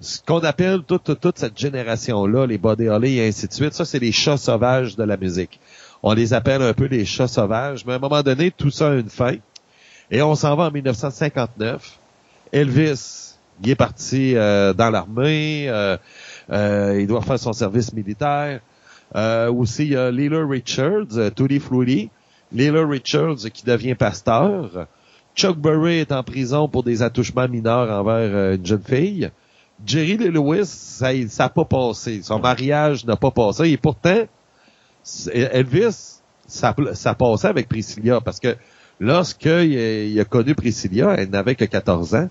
ce 0.00 0.20
qu'on 0.20 0.40
appelle 0.40 0.82
toute, 0.82 1.20
toute, 1.20 1.38
cette 1.38 1.58
génération-là, 1.58 2.46
les 2.46 2.58
Body 2.58 2.88
Holly 2.88 3.18
et 3.18 3.28
ainsi 3.28 3.46
de 3.46 3.52
suite, 3.52 3.74
ça, 3.74 3.84
c'est 3.84 3.98
les 3.98 4.12
chats 4.12 4.36
sauvages 4.36 4.96
de 4.96 5.04
la 5.04 5.16
musique. 5.16 5.60
On 6.02 6.12
les 6.14 6.34
appelle 6.34 6.62
un 6.62 6.72
peu 6.72 6.86
les 6.86 7.04
chats 7.04 7.28
sauvages, 7.28 7.84
mais 7.86 7.92
à 7.92 7.96
un 7.96 8.00
moment 8.00 8.22
donné, 8.22 8.50
tout 8.50 8.70
ça 8.70 8.90
a 8.90 8.94
une 8.94 9.10
fin. 9.10 9.36
Et 10.10 10.20
on 10.22 10.34
s'en 10.34 10.56
va 10.56 10.64
en 10.64 10.70
1959. 10.70 11.98
Elvis, 12.52 13.34
il 13.62 13.70
est 13.70 13.76
parti 13.76 14.34
euh, 14.34 14.72
dans 14.72 14.90
l'armée, 14.90 15.66
euh, 15.68 15.96
il 16.98 17.06
doit 17.06 17.22
faire 17.22 17.38
son 17.38 17.52
service 17.52 17.92
militaire. 17.92 18.60
aussi, 19.14 19.84
il 19.84 19.92
y 19.92 19.96
a 19.96 20.10
Lila 20.10 20.44
Richards, 20.44 21.32
Tutti 21.36 21.60
Frutti, 21.60 22.10
Lila 22.52 22.86
Richards 22.86 23.50
qui 23.52 23.64
devient 23.64 23.94
pasteur. 23.94 24.86
Chuck 25.34 25.56
Berry 25.56 25.98
est 26.00 26.12
en 26.12 26.22
prison 26.22 26.68
pour 26.68 26.82
des 26.82 27.02
attouchements 27.02 27.48
mineurs 27.48 27.90
envers 27.90 28.34
euh, 28.34 28.56
une 28.56 28.66
jeune 28.66 28.82
fille. 28.82 29.30
Jerry 29.84 30.16
Lee 30.16 30.28
Lewis, 30.28 30.66
ça 30.66 31.12
n'a 31.12 31.48
pas 31.48 31.64
passé. 31.64 32.20
Son 32.22 32.38
mariage 32.38 33.04
n'a 33.04 33.16
pas 33.16 33.30
passé. 33.30 33.70
Et 33.70 33.76
pourtant, 33.76 34.26
Elvis, 35.32 36.20
ça, 36.46 36.74
ça 36.94 37.14
passait 37.14 37.48
avec 37.48 37.68
Priscilla 37.68 38.20
parce 38.20 38.38
que 38.38 38.56
lorsqu'il 39.00 39.72
il 39.72 40.20
a 40.20 40.24
connu 40.24 40.54
Priscilla, 40.54 41.14
elle 41.18 41.30
n'avait 41.30 41.54
que 41.54 41.64
14 41.64 42.14
ans. 42.14 42.28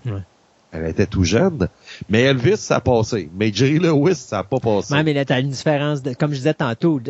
Elle 0.70 0.86
était 0.86 1.06
tout 1.06 1.24
jeune. 1.24 1.68
Mais 2.08 2.22
Elvis, 2.22 2.58
ça 2.58 2.76
a 2.76 2.80
passé. 2.80 3.30
Mais 3.34 3.52
Jerry 3.52 3.78
Lewis, 3.78 4.16
ça 4.16 4.38
n'a 4.38 4.44
pas 4.44 4.58
passé. 4.58 4.94
Ouais, 4.94 5.02
mais 5.02 5.12
là, 5.12 5.24
t'as 5.24 5.40
une 5.40 5.50
différence. 5.50 6.02
De, 6.02 6.14
comme 6.14 6.32
je 6.32 6.38
disais 6.38 6.54
tantôt, 6.54 7.00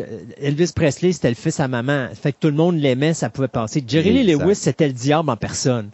Elvis 0.41 0.71
Presley, 0.75 1.11
c'était 1.11 1.29
le 1.29 1.35
fils 1.35 1.59
à 1.59 1.67
maman. 1.67 2.07
Fait 2.13 2.31
que 2.31 2.37
tout 2.39 2.47
le 2.47 2.55
monde 2.55 2.77
l'aimait, 2.77 3.13
ça 3.13 3.29
pouvait 3.29 3.47
passer. 3.47 3.83
Jerry 3.85 4.23
Lewis, 4.23 4.55
c'était 4.55 4.87
le 4.87 4.93
diable 4.93 5.29
en 5.29 5.37
personne. 5.37 5.89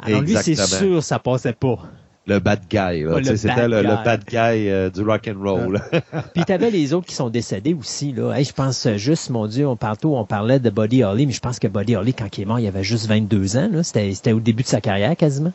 Alors 0.00 0.22
lui, 0.22 0.36
c'est 0.36 0.54
sûr, 0.54 1.02
ça 1.02 1.18
passait 1.18 1.52
pas. 1.52 1.78
Le 2.26 2.40
bad 2.40 2.60
guy, 2.68 3.06
c'était 3.38 3.68
le, 3.68 3.82
bad 4.04 4.22
guy 4.28 4.68
euh, 4.68 4.90
du 4.90 5.00
rock 5.00 5.30
and 5.34 5.42
roll. 5.42 5.80
Puis 6.34 6.44
t'avais 6.44 6.70
les 6.70 6.92
autres 6.92 7.06
qui 7.06 7.14
sont 7.14 7.30
décédés 7.30 7.72
aussi 7.72 8.12
là. 8.12 8.38
je 8.42 8.52
pense 8.52 8.86
juste, 8.96 9.30
mon 9.30 9.46
Dieu, 9.46 9.66
on 9.66 9.76
partout, 9.76 10.14
on 10.14 10.26
parlait 10.26 10.58
de 10.58 10.68
Buddy 10.68 11.02
Holly, 11.02 11.26
mais 11.26 11.32
je 11.32 11.40
pense 11.40 11.58
que 11.58 11.68
Buddy 11.68 11.96
Holly, 11.96 12.12
quand 12.12 12.36
il 12.36 12.42
est 12.42 12.44
mort, 12.44 12.60
il 12.60 12.66
avait 12.66 12.84
juste 12.84 13.06
22 13.06 13.56
ans. 13.56 13.70
C'était 13.82 14.32
au 14.32 14.40
début 14.40 14.62
de 14.62 14.68
sa 14.68 14.82
carrière 14.82 15.16
quasiment. 15.16 15.54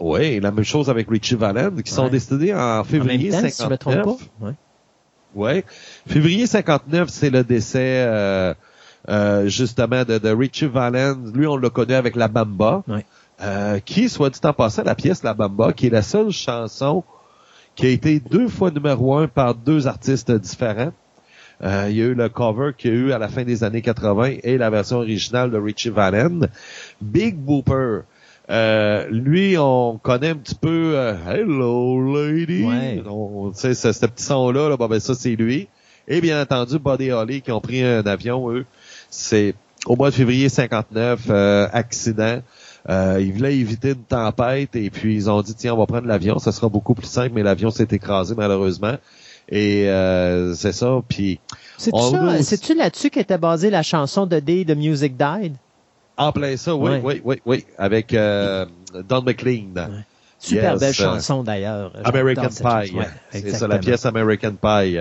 Oui, 0.00 0.40
la 0.40 0.50
même 0.50 0.64
chose 0.64 0.88
avec 0.88 1.08
Richie 1.08 1.34
Valens, 1.34 1.82
qui 1.82 1.92
sont 1.92 2.08
décédés 2.08 2.54
en 2.54 2.82
février 2.84 3.34
en 3.34 3.48
59. 3.48 4.06
ouais. 4.40 4.52
ouais. 5.34 5.64
Février 6.06 6.46
59, 6.46 7.08
c'est 7.10 7.30
le 7.30 7.44
décès 7.44 8.04
euh, 8.06 8.54
euh, 9.08 9.46
justement 9.48 10.04
de, 10.04 10.18
de, 10.18 10.30
Richie 10.30 10.66
Valens. 10.66 11.32
Lui, 11.34 11.46
on 11.46 11.56
le 11.56 11.68
connaît 11.68 11.94
avec 11.94 12.16
La 12.16 12.28
Bamba. 12.28 12.82
Euh, 13.42 13.78
qui, 13.78 14.08
soit 14.10 14.30
dit 14.30 14.40
en 14.44 14.52
passant, 14.52 14.82
la 14.82 14.94
pièce 14.94 15.22
La 15.22 15.32
Bamba, 15.32 15.72
qui 15.72 15.86
est 15.86 15.90
la 15.90 16.02
seule 16.02 16.30
chanson 16.30 17.04
qui 17.74 17.86
a 17.86 17.90
été 17.90 18.20
deux 18.20 18.48
fois 18.48 18.70
numéro 18.70 19.16
un 19.16 19.28
par 19.28 19.54
deux 19.54 19.86
artistes 19.86 20.30
différents. 20.30 20.92
Euh, 21.62 21.86
il 21.90 21.96
y 21.96 22.02
a 22.02 22.06
eu 22.06 22.14
le 22.14 22.28
cover 22.28 22.72
qu'il 22.76 22.90
y 22.90 22.94
a 22.94 22.96
eu 22.96 23.12
à 23.12 23.18
la 23.18 23.28
fin 23.28 23.44
des 23.44 23.64
années 23.64 23.82
80 23.82 24.36
et 24.42 24.58
la 24.58 24.70
version 24.70 24.98
originale 24.98 25.50
de 25.50 25.58
Richie 25.58 25.90
Valens. 25.90 26.48
Big 27.00 27.36
Booper, 27.36 28.00
euh, 28.50 29.06
lui, 29.10 29.56
on 29.58 29.98
connaît 30.02 30.30
un 30.30 30.36
petit 30.36 30.56
peu 30.56 30.94
euh, 30.96 31.14
Hello 31.26 32.14
Lady. 32.14 32.64
Ouais. 32.64 33.02
sais, 33.54 33.74
ce, 33.74 33.92
ce 33.92 34.06
petit 34.06 34.24
son-là, 34.24 34.68
là, 34.68 34.76
ben, 34.76 34.98
ça 34.98 35.14
c'est 35.14 35.36
lui. 35.36 35.68
Et 36.08 36.20
bien 36.20 36.42
entendu, 36.42 36.78
Buddy 36.78 37.12
Holly 37.12 37.42
qui 37.42 37.52
ont 37.52 37.60
pris 37.60 37.82
un 37.84 38.04
avion, 38.06 38.50
eux. 38.50 38.66
C'est 39.08 39.54
au 39.86 39.94
mois 39.94 40.10
de 40.10 40.14
février 40.16 40.48
59, 40.48 41.20
euh, 41.30 41.68
accident. 41.72 42.42
ils 42.88 43.32
voulaient 43.32 43.56
éviter 43.56 43.90
une 43.90 44.02
tempête 44.02 44.74
et 44.74 44.90
puis 44.90 45.14
ils 45.14 45.30
ont 45.30 45.42
dit 45.42 45.54
tiens 45.54 45.74
on 45.74 45.78
va 45.78 45.86
prendre 45.86 46.08
l'avion, 46.08 46.38
ça 46.38 46.50
sera 46.50 46.68
beaucoup 46.68 46.94
plus 46.94 47.06
simple, 47.06 47.32
mais 47.34 47.42
l'avion 47.44 47.70
s'est 47.70 47.88
écrasé 47.92 48.34
malheureusement. 48.36 48.96
Et 49.48 49.84
c'est 50.56 50.72
ça. 50.72 51.00
Puis 51.08 51.38
c'est-tu 51.78 52.74
là-dessus 52.74 53.10
qu'était 53.10 53.38
basée 53.38 53.70
la 53.70 53.82
chanson 53.82 54.26
de 54.26 54.40
Day 54.40 54.64
The 54.64 54.76
Music 54.76 55.16
Died? 55.16 55.54
En 56.20 56.32
plein 56.32 56.56
ça, 56.56 56.74
oui, 56.76 57.00
oui, 57.02 57.20
oui, 57.24 57.40
oui, 57.46 57.64
avec 57.78 58.12
euh, 58.12 58.66
Don 59.08 59.22
McLean. 59.22 60.04
Super 60.38 60.76
belle 60.78 60.94
chanson 60.94 61.42
d'ailleurs. 61.42 61.92
American 62.04 62.48
Pie. 62.48 62.94
c'est 63.30 63.50
ça, 63.50 63.66
la 63.66 63.78
pièce 63.78 64.04
American 64.06 64.52
Pie. 64.52 64.98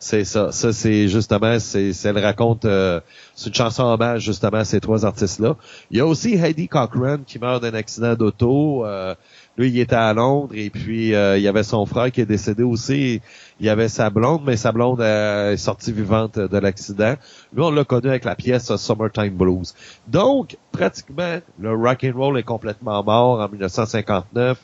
C'est 0.00 0.24
ça. 0.24 0.52
Ça, 0.52 0.72
c'est 0.72 1.08
justement, 1.08 1.58
c'est, 1.58 1.92
elle 2.04 2.18
raconte, 2.18 2.64
euh, 2.64 3.00
c'est 3.34 3.48
une 3.48 3.54
chanson 3.54 3.82
hommage 3.82 4.22
justement 4.22 4.58
à 4.58 4.64
ces 4.64 4.80
trois 4.80 5.04
artistes-là. 5.04 5.56
Il 5.90 5.98
y 5.98 6.00
a 6.00 6.06
aussi 6.06 6.34
Heidi 6.34 6.68
Cochran 6.68 7.18
qui 7.26 7.38
meurt 7.40 7.62
d'un 7.62 7.74
accident 7.74 8.14
d'auto. 8.14 8.86
Euh, 8.86 9.14
lui, 9.56 9.70
il 9.70 9.80
était 9.80 9.96
à 9.96 10.12
Londres 10.14 10.54
et 10.54 10.70
puis 10.70 11.14
euh, 11.14 11.36
il 11.36 11.42
y 11.42 11.48
avait 11.48 11.64
son 11.64 11.84
frère 11.84 12.12
qui 12.12 12.20
est 12.20 12.26
décédé 12.26 12.62
aussi. 12.62 13.20
Il 13.60 13.66
y 13.66 13.68
avait 13.68 13.88
sa 13.88 14.08
blonde, 14.10 14.42
mais 14.46 14.56
sa 14.56 14.70
blonde 14.70 15.00
est 15.00 15.56
sortie 15.56 15.92
vivante 15.92 16.38
de 16.38 16.58
l'accident. 16.58 17.14
Lui, 17.52 17.62
on 17.62 17.70
l'a 17.70 17.84
connu 17.84 18.08
avec 18.08 18.24
la 18.24 18.36
pièce 18.36 18.74
Summertime 18.76 19.36
Blues. 19.36 19.74
Donc, 20.06 20.56
pratiquement, 20.70 21.38
le 21.58 21.74
rock 21.74 22.04
and 22.04 22.16
roll 22.16 22.38
est 22.38 22.44
complètement 22.44 23.02
mort 23.02 23.40
en 23.40 23.48
1959. 23.48 24.58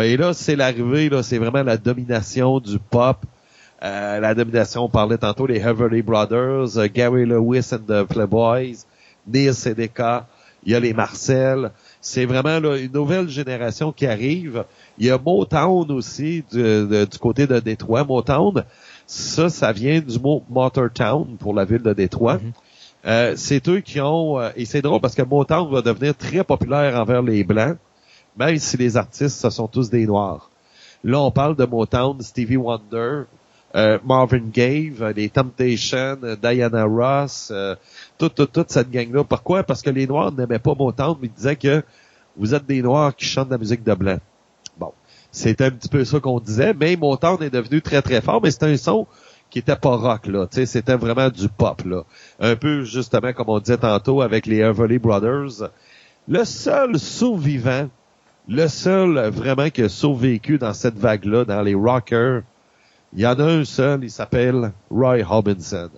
Et 0.00 0.16
là, 0.16 0.34
c'est 0.34 0.56
l'arrivée, 0.56 1.08
là, 1.08 1.22
c'est 1.22 1.38
vraiment 1.38 1.62
la 1.62 1.78
domination 1.78 2.60
du 2.60 2.78
pop 2.78 3.24
euh, 3.82 4.20
la 4.20 4.34
domination, 4.34 4.84
on 4.84 4.88
parlait 4.88 5.18
tantôt 5.18 5.46
les 5.46 5.58
Heavenly 5.58 6.00
Brothers, 6.00 6.78
euh, 6.78 6.88
Gary 6.92 7.26
Lewis 7.26 7.68
and 7.72 7.84
the 7.86 8.04
Playboys, 8.04 8.86
Neil 9.26 9.52
Sedeka, 9.52 10.26
il 10.64 10.72
y 10.72 10.74
a 10.74 10.80
les 10.80 10.94
Marcel. 10.94 11.70
C'est 12.00 12.24
vraiment 12.24 12.56
une 12.74 12.90
nouvelle 12.92 13.28
génération 13.28 13.92
qui 13.92 14.06
arrive. 14.06 14.64
Il 14.98 15.06
y 15.06 15.10
a 15.10 15.18
Motown 15.18 15.90
aussi 15.90 16.44
du, 16.50 17.06
du 17.06 17.18
côté 17.18 17.46
de 17.46 17.58
Détroit. 17.60 18.04
Motown, 18.04 18.64
ça, 19.06 19.48
ça 19.48 19.72
vient 19.72 20.00
du 20.00 20.18
mot 20.18 20.42
Motortown 20.48 21.36
pour 21.38 21.54
la 21.54 21.64
ville 21.64 21.82
de 21.82 21.92
Détroit. 21.92 22.36
Mm-hmm. 22.36 22.52
Euh, 23.06 23.34
c'est 23.36 23.68
eux 23.68 23.80
qui 23.80 24.00
ont... 24.00 24.40
et 24.56 24.64
c'est 24.64 24.82
drôle 24.82 25.00
parce 25.00 25.14
que 25.14 25.22
Motown 25.22 25.70
va 25.70 25.82
devenir 25.82 26.16
très 26.16 26.42
populaire 26.42 26.98
envers 27.00 27.22
les 27.22 27.44
Blancs, 27.44 27.76
même 28.36 28.58
si 28.58 28.76
les 28.76 28.96
artistes, 28.96 29.38
ce 29.38 29.50
sont 29.50 29.68
tous 29.68 29.90
des 29.90 30.06
Noirs. 30.06 30.50
Là, 31.04 31.20
on 31.20 31.30
parle 31.30 31.54
de 31.56 31.64
Motown, 31.64 32.20
Stevie 32.20 32.56
Wonder, 32.56 33.24
euh, 33.76 33.98
Marvin 34.04 34.48
Gaye, 34.52 34.92
euh, 35.00 35.12
les 35.14 35.28
Temptations, 35.28 36.16
euh, 36.22 36.34
Diana 36.34 36.84
Ross, 36.84 37.52
toute, 38.16 38.50
toute, 38.50 38.70
cette 38.70 38.90
gang-là. 38.90 39.22
Pourquoi? 39.22 39.62
Parce 39.64 39.82
que 39.82 39.90
les 39.90 40.06
Noirs 40.06 40.32
n'aimaient 40.32 40.58
pas 40.58 40.74
Motown, 40.74 41.16
mais 41.20 41.28
ils 41.28 41.32
disaient 41.34 41.56
que 41.56 41.82
vous 42.36 42.54
êtes 42.54 42.66
des 42.66 42.80
Noirs 42.80 43.14
qui 43.14 43.26
chantent 43.26 43.48
de 43.48 43.52
la 43.52 43.58
musique 43.58 43.84
de 43.84 43.94
blanc. 43.94 44.18
C'était 45.36 45.66
un 45.66 45.70
petit 45.70 45.90
peu 45.90 46.02
ça 46.06 46.18
qu'on 46.18 46.40
disait, 46.40 46.72
mais 46.72 46.96
Motown 46.96 47.42
est 47.42 47.50
devenu 47.50 47.82
très 47.82 48.00
très 48.00 48.22
fort, 48.22 48.40
mais 48.42 48.50
c'était 48.50 48.72
un 48.72 48.76
son 48.78 49.06
qui 49.50 49.58
était 49.58 49.76
pas 49.76 49.94
rock 49.94 50.28
là, 50.28 50.46
c'était 50.50 50.96
vraiment 50.96 51.28
du 51.28 51.50
pop 51.50 51.82
là, 51.84 52.04
un 52.40 52.56
peu 52.56 52.84
justement 52.84 53.34
comme 53.34 53.50
on 53.50 53.58
disait 53.58 53.76
tantôt 53.76 54.22
avec 54.22 54.46
les 54.46 54.60
Everly 54.60 54.98
Brothers. 54.98 55.68
Le 56.26 56.42
seul 56.46 56.98
survivant, 56.98 57.90
le 58.48 58.66
seul 58.66 59.28
vraiment 59.28 59.68
qui 59.68 59.82
a 59.82 59.90
survécu 59.90 60.56
dans 60.56 60.72
cette 60.72 60.96
vague-là, 60.96 61.44
dans 61.44 61.60
les 61.60 61.74
rockers, 61.74 62.40
il 63.12 63.20
y 63.20 63.26
en 63.26 63.38
a 63.38 63.44
un 63.44 63.66
seul, 63.66 64.04
il 64.04 64.10
s'appelle 64.10 64.72
Roy 64.90 65.18
Hobinson. 65.18 65.90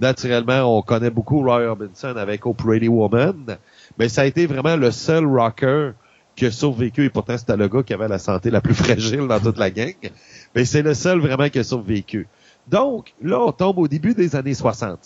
Naturellement, 0.00 0.78
on 0.78 0.82
connaît 0.82 1.10
beaucoup 1.10 1.44
Roy 1.44 1.70
Hobinson 1.70 2.16
avec 2.16 2.44
Oh 2.44 2.54
Pretty 2.54 2.88
Woman, 2.88 3.56
mais 4.00 4.08
ça 4.08 4.22
a 4.22 4.24
été 4.24 4.46
vraiment 4.46 4.74
le 4.74 4.90
seul 4.90 5.26
rocker 5.26 5.92
qui 6.40 6.46
a 6.46 6.50
survécu, 6.50 7.04
et 7.04 7.10
pourtant 7.10 7.36
c'était 7.36 7.58
le 7.58 7.68
gars 7.68 7.82
qui 7.82 7.92
avait 7.92 8.08
la 8.08 8.18
santé 8.18 8.50
la 8.50 8.62
plus 8.62 8.72
fragile 8.84 9.28
dans 9.28 9.38
toute 9.38 9.58
la 9.58 9.70
gang, 9.70 9.92
mais 10.54 10.64
c'est 10.64 10.80
le 10.80 10.94
seul 10.94 11.20
vraiment 11.20 11.50
qui 11.50 11.58
a 11.58 11.64
survécu. 11.64 12.28
Donc, 12.66 13.12
là, 13.20 13.38
on 13.40 13.52
tombe 13.52 13.76
au 13.76 13.88
début 13.88 14.14
des 14.14 14.36
années 14.36 14.54
60. 14.54 14.98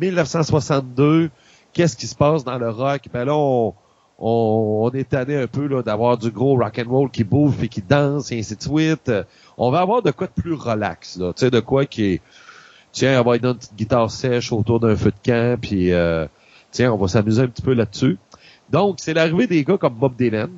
1962, 0.00 1.30
qu'est-ce 1.72 1.96
qui 1.96 2.08
se 2.08 2.16
passe 2.16 2.42
dans 2.42 2.58
le 2.58 2.68
rock? 2.68 3.02
Ben 3.12 3.24
là, 3.24 3.36
on, 3.36 3.74
on, 4.18 4.90
est 4.90 5.08
tanné 5.08 5.36
un 5.36 5.46
peu 5.46 5.68
là, 5.68 5.84
d'avoir 5.84 6.18
du 6.18 6.32
gros 6.32 6.56
rock 6.56 6.80
and 6.84 6.90
roll 6.90 7.10
qui 7.10 7.22
bouffe 7.22 7.62
et 7.62 7.68
qui 7.68 7.82
danse 7.82 8.32
et 8.32 8.40
ainsi 8.40 8.56
de 8.56 8.62
suite 8.62 9.12
on 9.56 9.70
va 9.70 9.82
avoir 9.82 10.02
de 10.02 10.10
quoi 10.10 10.26
de 10.26 10.32
plus 10.32 10.54
relax, 10.54 11.16
là. 11.16 11.32
Tu 11.32 11.44
sais, 11.44 11.50
de 11.52 11.60
quoi 11.60 11.86
qui 11.86 12.14
est, 12.14 12.22
tiens, 12.90 13.20
on 13.20 13.24
va 13.24 13.36
être 13.36 13.42
dans 13.42 13.52
une 13.52 13.58
petite 13.58 13.76
guitare 13.76 14.10
sèche 14.10 14.52
autour 14.52 14.80
d'un 14.80 14.96
feu 14.96 15.12
de 15.12 15.30
camp, 15.30 15.60
puis 15.60 15.92
euh, 15.92 16.26
tiens, 16.72 16.92
on 16.92 16.96
va 16.96 17.06
s'amuser 17.06 17.42
un 17.42 17.46
petit 17.46 17.62
peu 17.62 17.72
là-dessus. 17.72 18.18
Donc, 18.72 18.96
c'est 18.98 19.14
l'arrivée 19.14 19.46
des 19.46 19.62
gars 19.64 19.76
comme 19.76 19.94
Bob 19.94 20.16
Dylan, 20.16 20.50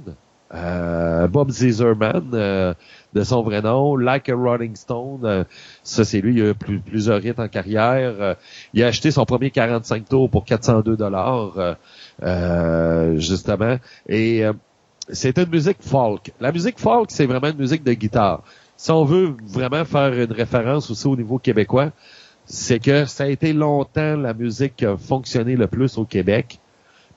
euh, 0.55 1.27
Bob 1.27 1.51
Zizerman, 1.51 2.31
euh, 2.33 2.73
de 3.13 3.25
son 3.25 3.43
vrai 3.43 3.61
nom, 3.61 3.97
Like 3.97 4.29
a 4.29 4.35
Rolling 4.35 4.77
Stone, 4.77 5.45
ça 5.83 6.05
c'est 6.05 6.21
lui, 6.21 6.35
il 6.35 6.43
a 6.43 6.51
eu 6.51 6.55
plusieurs 6.55 7.25
hits 7.25 7.35
en 7.37 7.49
carrière. 7.49 8.37
il 8.73 8.83
a 8.83 8.87
acheté 8.87 9.11
son 9.11 9.25
premier 9.25 9.51
45 9.51 10.09
tours 10.09 10.31
pour 10.31 10.45
402 10.45 10.97
dollars, 10.97 11.77
justement. 13.17 13.77
Et 14.09 14.45
c'est 15.11 15.39
une 15.39 15.51
musique 15.51 15.79
folk. 15.81 16.33
La 16.41 16.53
musique 16.53 16.79
folk, 16.79 17.11
c'est 17.11 17.27
vraiment 17.27 17.49
une 17.49 17.59
musique 17.59 17.85
de 17.85 17.93
guitare 17.93 18.43
si 18.77 18.91
on 18.91 19.05
veut 19.05 19.35
vraiment 19.43 19.85
faire 19.85 20.13
une 20.13 20.33
référence 20.33 20.91
aussi 20.91 21.07
au 21.07 21.17
niveau 21.17 21.39
québécois, 21.39 21.91
c'est 22.45 22.79
que 22.79 23.05
ça 23.07 23.25
a 23.25 23.29
été 23.29 23.53
longtemps 23.53 24.17
la 24.17 24.35
musique 24.35 24.77
qui 24.77 24.87
a 24.87 24.97
fonctionné 24.97 25.57
le 25.57 25.67
plus 25.67 25.97
au 25.97 26.05
Québec, 26.05 26.59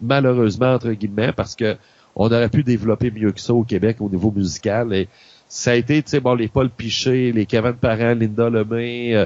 malheureusement 0.01 0.73
entre 0.73 0.91
guillemets, 0.91 1.31
parce 1.31 1.55
que 1.55 1.77
on 2.15 2.25
aurait 2.25 2.49
pu 2.49 2.63
développer 2.63 3.11
mieux 3.11 3.31
que 3.31 3.39
ça 3.39 3.53
au 3.53 3.63
Québec 3.63 3.97
au 3.99 4.09
niveau 4.09 4.31
musical. 4.35 4.91
Et 4.93 5.07
ça 5.47 5.71
a 5.71 5.75
été, 5.75 6.01
tu 6.01 6.09
sais, 6.09 6.19
bon, 6.19 6.33
les 6.33 6.47
Paul 6.47 6.69
Piché, 6.69 7.31
les 7.31 7.45
Kevin 7.45 7.73
Parent, 7.73 8.15
Linda 8.15 8.49
Lemay. 8.49 9.15
Euh, 9.15 9.25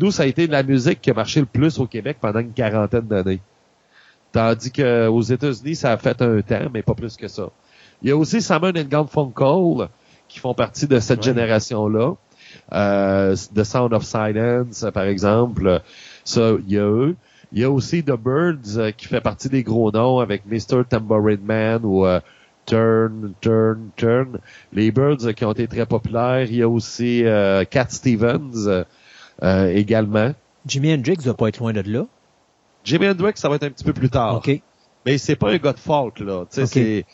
nous, 0.00 0.12
ça 0.12 0.22
a 0.22 0.26
été 0.26 0.46
la 0.46 0.62
musique 0.62 1.00
qui 1.00 1.10
a 1.10 1.14
marché 1.14 1.40
le 1.40 1.46
plus 1.46 1.80
au 1.80 1.86
Québec 1.86 2.18
pendant 2.20 2.38
une 2.38 2.52
quarantaine 2.52 3.06
d'années. 3.06 3.40
Tandis 4.30 4.70
qu'aux 4.70 5.20
États-Unis, 5.20 5.74
ça 5.74 5.92
a 5.92 5.96
fait 5.96 6.22
un 6.22 6.40
temps, 6.42 6.68
mais 6.72 6.82
pas 6.82 6.94
plus 6.94 7.16
que 7.16 7.26
ça. 7.26 7.50
Il 8.02 8.08
y 8.08 8.12
a 8.12 8.16
aussi 8.16 8.40
Simon 8.40 8.70
Garfunkel, 8.70 9.88
qui 10.28 10.38
font 10.38 10.54
partie 10.54 10.86
de 10.86 11.00
cette 11.00 11.22
génération-là. 11.22 12.14
Euh, 12.72 13.36
The 13.54 13.64
Sound 13.64 13.92
of 13.94 14.04
Silence, 14.04 14.86
par 14.94 15.04
exemple, 15.04 15.82
ça, 16.24 16.52
il 16.66 16.72
y 16.72 16.78
a 16.78 16.86
eux. 16.86 17.16
Il 17.52 17.60
y 17.60 17.64
a 17.64 17.70
aussi 17.70 18.02
The 18.02 18.12
Birds 18.12 18.76
euh, 18.76 18.90
qui 18.90 19.06
fait 19.06 19.20
partie 19.20 19.48
des 19.48 19.62
gros 19.62 19.90
noms 19.90 20.18
avec 20.18 20.44
Mr. 20.46 20.84
Tambourine 20.88 21.40
Man 21.42 21.80
ou 21.84 22.04
euh, 22.04 22.20
Turn, 22.66 23.32
Turn, 23.40 23.90
Turn. 23.96 24.38
Les 24.72 24.90
Birds 24.90 25.24
euh, 25.24 25.32
qui 25.32 25.44
ont 25.44 25.52
été 25.52 25.66
très 25.66 25.86
populaires. 25.86 26.46
Il 26.48 26.56
y 26.56 26.62
a 26.62 26.68
aussi 26.68 27.24
Cat 27.70 27.86
Stevens 27.88 28.84
également. 29.42 30.34
Jimi 30.66 30.92
Hendrix 30.92 31.16
va 31.24 31.34
pas 31.34 31.48
être 31.48 31.58
loin 31.58 31.72
de 31.72 31.80
là. 31.80 32.06
Jimi 32.84 33.08
Hendrix, 33.08 33.32
ça 33.36 33.48
va 33.48 33.56
être 33.56 33.64
un 33.64 33.70
petit 33.70 33.84
peu 33.84 33.92
plus 33.92 34.10
tard. 34.10 34.36
OK 34.36 34.60
mais 35.06 35.16
c'est 35.16 35.36
pas 35.36 35.52
un 35.52 35.56
gars 35.56 35.72
de 35.72 35.78
folk 35.78 36.18
là, 36.20 36.44
sais 36.50 36.66
c'est 36.66 37.06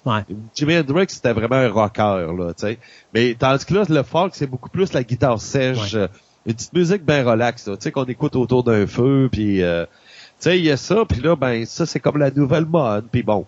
Jimi 0.55 0.79
Hendrix 0.79 1.07
c'était 1.09 1.33
vraiment 1.33 1.57
un 1.57 1.69
rocker 1.69 2.27
là, 2.37 2.53
tu 2.55 2.67
sais. 2.67 2.79
Mais 3.13 3.35
tandis 3.35 3.65
que 3.65 3.75
là 3.75 3.85
le 3.89 4.03
folk 4.03 4.35
c'est 4.35 4.47
beaucoup 4.47 4.71
plus 4.71 4.93
la 4.95 5.05
guitare 5.05 5.41
sèche, 5.41 5.95
une 5.95 6.55
petite 6.55 6.73
musique 6.73 7.05
bien 7.05 7.23
relax 7.23 7.65
tu 7.65 7.71
sais 7.79 7.93
qu'on 7.93 8.05
écoute 8.05 8.37
autour 8.37 8.65
d'un 8.65 8.87
feu 8.87 9.29
puis 9.31 9.63
euh, 9.63 9.85
sais 10.45 10.59
il 10.59 10.67
y 10.67 10.71
a 10.71 10.77
ça 10.77 11.05
puis 11.09 11.21
là 11.21 11.37
ben 11.37 11.65
ça 11.65 11.87
c'est 11.87 12.01
comme 12.01 12.19
la 12.19 12.31
nouvelle 12.31 12.67
mode 12.67 13.07
puis 13.11 13.23
bon. 13.23 13.47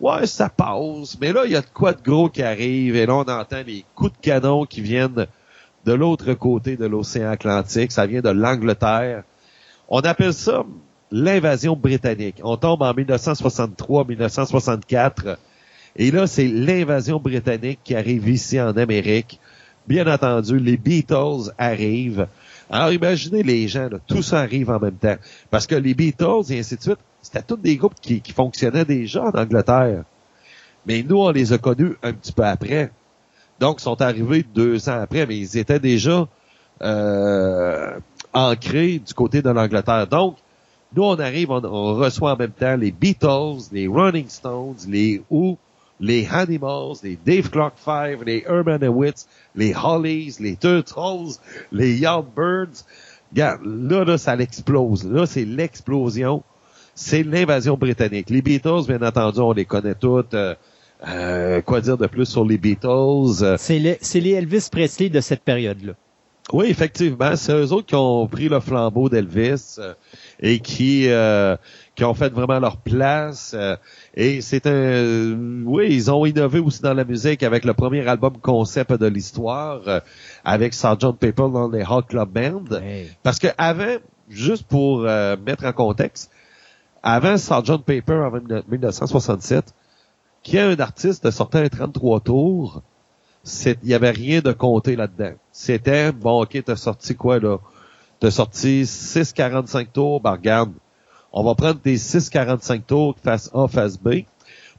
Ouais, 0.00 0.26
ça 0.26 0.48
passe, 0.48 1.18
mais 1.20 1.32
là 1.32 1.42
il 1.44 1.52
y 1.52 1.56
a 1.56 1.60
de 1.60 1.66
quoi 1.72 1.92
de 1.92 2.02
gros 2.02 2.28
qui 2.28 2.42
arrive 2.42 2.96
et 2.96 3.06
là 3.06 3.14
on 3.14 3.20
entend 3.20 3.62
les 3.66 3.84
coups 3.94 4.12
de 4.12 4.22
canon 4.22 4.64
qui 4.64 4.80
viennent 4.80 5.26
de 5.84 5.92
l'autre 5.92 6.32
côté 6.34 6.76
de 6.76 6.86
l'océan 6.86 7.30
Atlantique, 7.30 7.92
ça 7.92 8.06
vient 8.06 8.20
de 8.20 8.30
l'Angleterre. 8.30 9.22
On 9.88 10.00
appelle 10.00 10.34
ça 10.34 10.64
l'invasion 11.10 11.74
britannique. 11.74 12.36
On 12.42 12.56
tombe 12.56 12.82
en 12.82 12.92
1963-1964. 12.92 15.38
Et 15.96 16.10
là, 16.10 16.26
c'est 16.26 16.48
l'invasion 16.48 17.18
britannique 17.18 17.80
qui 17.82 17.96
arrive 17.96 18.28
ici 18.28 18.60
en 18.60 18.76
Amérique. 18.76 19.40
Bien 19.88 20.06
entendu, 20.06 20.58
les 20.58 20.76
Beatles 20.76 21.50
arrivent. 21.58 22.26
Alors 22.70 22.92
imaginez 22.92 23.42
les 23.42 23.66
gens, 23.66 23.88
tout 24.06 24.22
ça 24.22 24.40
arrive 24.40 24.70
en 24.70 24.78
même 24.78 24.94
temps. 24.94 25.16
Parce 25.50 25.66
que 25.66 25.74
les 25.74 25.92
Beatles 25.92 26.50
et 26.50 26.60
ainsi 26.60 26.76
de 26.76 26.82
suite, 26.82 26.98
c'était 27.20 27.42
tous 27.42 27.56
des 27.56 27.76
groupes 27.76 28.00
qui, 28.00 28.22
fonctionnaient 28.32 28.84
déjà 28.84 29.24
en 29.24 29.30
Angleterre. 29.30 30.04
Mais 30.86 31.02
nous, 31.02 31.16
on 31.16 31.30
les 31.30 31.52
a 31.52 31.58
connus 31.58 31.96
un 32.02 32.12
petit 32.12 32.32
peu 32.32 32.44
après. 32.44 32.90
Donc, 33.58 33.80
ils 33.80 33.82
sont 33.82 34.00
arrivés 34.00 34.44
deux 34.54 34.88
ans 34.88 35.00
après, 35.02 35.26
mais 35.26 35.36
ils 35.36 35.58
étaient 35.58 35.80
déjà 35.80 36.26
euh, 36.80 37.98
ancrés 38.32 39.00
du 39.00 39.12
côté 39.14 39.42
de 39.42 39.50
l'Angleterre. 39.50 40.06
Donc, 40.06 40.36
nous, 40.94 41.02
on 41.02 41.18
arrive, 41.18 41.50
on, 41.50 41.94
reçoit 41.94 42.32
en 42.32 42.36
même 42.36 42.52
temps 42.52 42.76
les 42.76 42.92
Beatles, 42.92 43.68
les 43.72 43.86
Running 43.88 44.28
Stones, 44.28 44.76
les 44.88 45.22
Who, 45.28 45.58
les 45.98 46.26
Animals, 46.26 46.96
les 47.02 47.18
Dave 47.24 47.50
Clark 47.50 47.74
Five, 47.76 48.24
les 48.24 48.44
Urban 48.48 48.78
Wits, 48.88 49.26
les 49.54 49.74
Hollies, 49.74 50.36
les 50.40 50.56
Turtles, 50.56 51.38
les 51.72 51.96
Yardbirds. 51.96 52.84
Regarde, 53.32 53.60
là, 53.64 54.04
là, 54.04 54.18
ça 54.18 54.36
l'explose. 54.36 55.04
Là, 55.04 55.26
c'est 55.26 55.44
l'explosion. 55.44 56.42
C'est 56.94 57.22
l'invasion 57.22 57.76
britannique. 57.76 58.30
Les 58.30 58.42
Beatles, 58.42 58.86
bien 58.86 59.00
entendu, 59.02 59.40
on 59.40 59.52
les 59.52 59.64
connaît 59.64 59.94
toutes. 59.94 60.34
Euh, 60.34 60.54
euh, 61.08 61.62
quoi 61.62 61.80
dire 61.80 61.96
de 61.96 62.06
plus 62.06 62.26
sur 62.26 62.44
les 62.44 62.58
Beatles? 62.58 63.56
C'est 63.58 63.78
les, 63.78 63.98
les 64.14 64.30
Elvis 64.30 64.68
Presley 64.70 65.08
de 65.08 65.20
cette 65.20 65.42
période-là. 65.42 65.92
Oui, 66.52 66.66
effectivement. 66.68 67.36
C'est 67.36 67.52
eux 67.52 67.72
autres 67.72 67.86
qui 67.86 67.94
ont 67.94 68.26
pris 68.26 68.48
le 68.48 68.60
flambeau 68.60 69.08
d'Elvis. 69.08 69.76
Euh, 69.78 69.94
et 70.40 70.58
qui, 70.58 71.08
euh, 71.08 71.56
qui 72.00 72.04
ont 72.06 72.14
fait 72.14 72.32
vraiment 72.32 72.58
leur 72.58 72.78
place. 72.78 73.52
Euh, 73.54 73.76
et 74.14 74.40
c'est 74.40 74.66
un... 74.66 75.36
oui, 75.66 75.88
ils 75.90 76.10
ont 76.10 76.24
innové 76.24 76.58
aussi 76.58 76.80
dans 76.80 76.94
la 76.94 77.04
musique 77.04 77.42
avec 77.42 77.66
le 77.66 77.74
premier 77.74 78.08
album 78.08 78.38
concept 78.38 78.94
de 78.94 79.04
l'histoire, 79.04 79.82
euh, 79.86 80.00
avec 80.42 80.72
Sgt. 80.72 81.18
Pepper 81.20 81.48
dans 81.52 81.68
les 81.68 81.84
Hot 81.86 82.04
Club 82.08 82.30
Band. 82.30 82.64
Parce 83.22 83.38
que 83.38 83.48
avant, 83.58 83.98
juste 84.30 84.62
pour 84.66 85.04
euh, 85.04 85.36
mettre 85.44 85.66
en 85.66 85.74
contexte, 85.74 86.30
avant 87.02 87.36
Sgt. 87.36 87.84
Paper 87.84 88.14
en 88.14 88.62
1967, 88.70 89.74
qui 90.42 90.56
est 90.56 90.60
un 90.60 90.80
artiste 90.80 91.30
sortait 91.30 91.58
un 91.58 91.68
33 91.68 92.20
tours, 92.20 92.82
il 93.66 93.76
y 93.84 93.92
avait 93.92 94.08
rien 94.08 94.40
de 94.40 94.52
compté 94.52 94.96
là-dedans. 94.96 95.34
C'était, 95.52 96.12
bon, 96.12 96.44
ok, 96.44 96.62
t'as 96.64 96.76
sorti 96.76 97.14
quoi, 97.14 97.38
là? 97.38 97.58
T'as 98.20 98.30
sorti 98.30 98.84
6,45 98.84 99.88
tours, 99.92 100.22
ben 100.22 100.32
regarde, 100.32 100.72
on 101.32 101.44
va 101.44 101.54
prendre 101.54 101.80
tes 101.80 101.96
6,45 101.96 102.82
tours 102.82 103.16
face 103.22 103.50
A, 103.54 103.68
face 103.68 103.98
B, 103.98 104.08
puis 104.10 104.26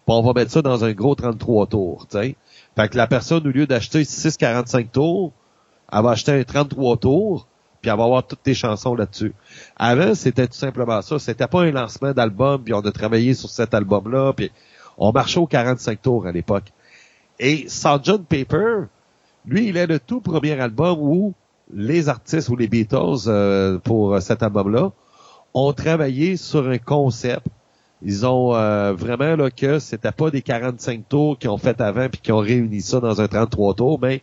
on 0.07 0.21
va 0.21 0.33
mettre 0.33 0.51
ça 0.51 0.61
dans 0.61 0.83
un 0.83 0.91
gros 0.93 1.15
33 1.15 1.67
tours, 1.67 2.07
tu 2.09 2.35
Fait 2.75 2.89
que 2.89 2.97
la 2.97 3.07
personne, 3.07 3.45
au 3.47 3.51
lieu 3.51 3.67
d'acheter 3.67 4.03
6,45 4.03 4.89
tours, 4.89 5.31
elle 5.91 6.03
va 6.03 6.11
acheter 6.11 6.31
un 6.31 6.43
33 6.43 6.97
tours, 6.97 7.47
puis 7.81 7.89
elle 7.89 7.97
va 7.97 8.03
avoir 8.03 8.25
toutes 8.25 8.43
tes 8.43 8.53
chansons 8.53 8.95
là-dessus. 8.95 9.33
Avant, 9.75 10.13
c'était 10.15 10.47
tout 10.47 10.57
simplement 10.57 11.01
ça. 11.01 11.19
C'était 11.19 11.47
pas 11.47 11.61
un 11.61 11.71
lancement 11.71 12.13
d'album, 12.13 12.63
puis 12.63 12.73
on 12.73 12.79
a 12.79 12.91
travaillé 12.91 13.33
sur 13.33 13.49
cet 13.49 13.73
album-là, 13.73 14.33
puis 14.33 14.51
on 14.97 15.11
marchait 15.11 15.39
aux 15.39 15.47
45 15.47 16.01
tours 16.01 16.27
à 16.27 16.31
l'époque. 16.31 16.71
Et 17.39 17.67
Sgt. 17.67 18.23
Paper, 18.29 18.85
lui, 19.45 19.69
il 19.69 19.77
est 19.77 19.87
le 19.87 19.99
tout 19.99 20.21
premier 20.21 20.59
album 20.59 20.99
où 20.99 21.33
les 21.73 22.09
artistes 22.09 22.49
ou 22.49 22.55
les 22.55 22.67
Beatles, 22.67 23.27
euh, 23.27 23.79
pour 23.79 24.21
cet 24.21 24.43
album-là, 24.43 24.91
ont 25.53 25.73
travaillé 25.73 26.37
sur 26.37 26.67
un 26.67 26.77
concept. 26.77 27.45
Ils 28.03 28.25
ont 28.25 28.55
euh, 28.55 28.93
vraiment 28.93 29.35
là 29.35 29.51
que 29.51 29.79
c'était 29.79 30.11
pas 30.11 30.31
des 30.31 30.41
45 30.41 31.07
tours 31.07 31.37
qu'ils 31.37 31.49
ont 31.49 31.57
fait 31.57 31.79
avant 31.81 32.09
puis 32.09 32.19
qui 32.21 32.31
ont 32.31 32.39
réuni 32.39 32.81
ça 32.81 32.99
dans 32.99 33.21
un 33.21 33.27
33 33.27 33.75
tours, 33.75 33.99
mais 34.01 34.21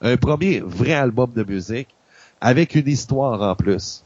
un 0.00 0.16
premier 0.16 0.60
vrai 0.60 0.94
album 0.94 1.30
de 1.34 1.44
musique 1.44 1.88
avec 2.40 2.74
une 2.74 2.88
histoire 2.88 3.42
en 3.42 3.54
plus. 3.54 4.04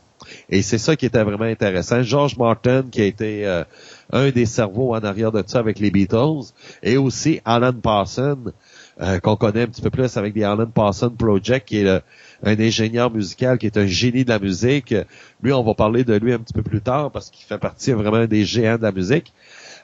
Et 0.48 0.62
c'est 0.62 0.78
ça 0.78 0.96
qui 0.96 1.06
était 1.06 1.22
vraiment 1.22 1.44
intéressant. 1.44 2.02
George 2.02 2.36
Martin, 2.36 2.84
qui 2.90 3.02
a 3.02 3.04
été 3.04 3.46
euh, 3.46 3.64
un 4.12 4.30
des 4.30 4.46
cerveaux 4.46 4.94
en 4.94 5.00
arrière 5.00 5.32
de 5.32 5.42
ça 5.46 5.58
avec 5.58 5.78
les 5.78 5.90
Beatles, 5.90 6.52
et 6.82 6.96
aussi 6.96 7.40
Alan 7.44 7.72
Parsons, 7.72 8.52
euh, 9.00 9.18
qu'on 9.18 9.36
connaît 9.36 9.62
un 9.62 9.66
petit 9.66 9.82
peu 9.82 9.90
plus 9.90 10.16
avec 10.16 10.32
des 10.32 10.44
Alan 10.44 10.66
Parsons 10.66 11.10
Project, 11.10 11.68
qui 11.68 11.78
est 11.78 12.02
un 12.42 12.58
ingénieur 12.58 13.10
musical, 13.12 13.58
qui 13.58 13.66
est 13.66 13.76
un 13.76 13.86
génie 13.86 14.24
de 14.24 14.30
la 14.30 14.38
musique. 14.38 14.94
Lui, 15.42 15.52
on 15.52 15.62
va 15.62 15.74
parler 15.74 16.04
de 16.04 16.14
lui 16.14 16.32
un 16.32 16.38
petit 16.38 16.52
peu 16.52 16.62
plus 16.62 16.80
tard 16.80 17.10
parce 17.10 17.30
qu'il 17.30 17.46
fait 17.46 17.58
partie 17.58 17.92
vraiment 17.92 18.26
des 18.26 18.44
géants 18.44 18.78
de 18.78 18.82
la 18.82 18.92
musique. 18.92 19.32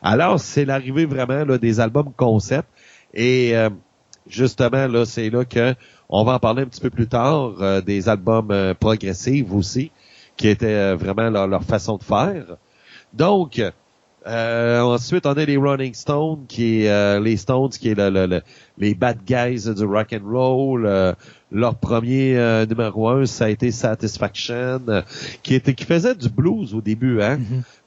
Alors, 0.03 0.39
c'est 0.41 0.65
l'arrivée 0.65 1.07
vraiment 1.07 1.45
là, 1.45 1.59
des 1.59 1.81
albums 1.81 2.13
concept. 2.17 2.69
Et 3.15 3.57
euh, 3.57 3.71
justement, 4.29 4.87
là, 4.87 5.05
c'est 5.05 5.31
là 5.31 5.45
que 5.45 5.75
on 6.09 6.25
va 6.25 6.35
en 6.35 6.39
parler 6.39 6.63
un 6.63 6.67
petit 6.67 6.81
peu 6.81 6.91
plus 6.91 7.09
tard 7.09 7.55
euh, 7.61 7.81
des 7.81 8.09
albums 8.09 8.51
euh, 8.51 8.75
progressifs 8.75 9.53
aussi, 9.53 9.91
qui 10.37 10.49
étaient 10.49 10.95
vraiment 10.95 11.31
leur, 11.31 11.63
façon 11.65 11.97
de 11.97 12.05
faire. 12.05 12.57
Donc, 13.13 13.61
ensuite, 14.25 15.27
on 15.27 15.33
a 15.33 15.45
les 15.45 15.57
Running 15.57 15.95
Stones, 15.95 16.47
qui 16.47 16.83
les 16.83 17.37
Stones, 17.37 17.71
qui 17.71 17.89
est 17.89 17.95
le, 17.97 18.43
les 18.79 18.95
bad 18.95 19.19
guys 19.27 19.75
du 19.75 19.85
rock 19.85 20.13
and 20.13 20.29
roll. 20.31 21.15
Leur 21.51 21.77
premier 21.77 22.65
numéro 22.69 23.09
un, 23.09 23.27
ça 23.27 23.47
a 23.47 23.49
été 23.49 23.71
Satisfaction, 23.71 24.81
qui 25.43 25.55
était 25.55 25.75
qui 25.75 25.85
faisait 25.85 26.15
du 26.15 26.29
blues 26.29 26.75
au 26.75 26.81
début, 26.81 27.23
hein. 27.23 27.39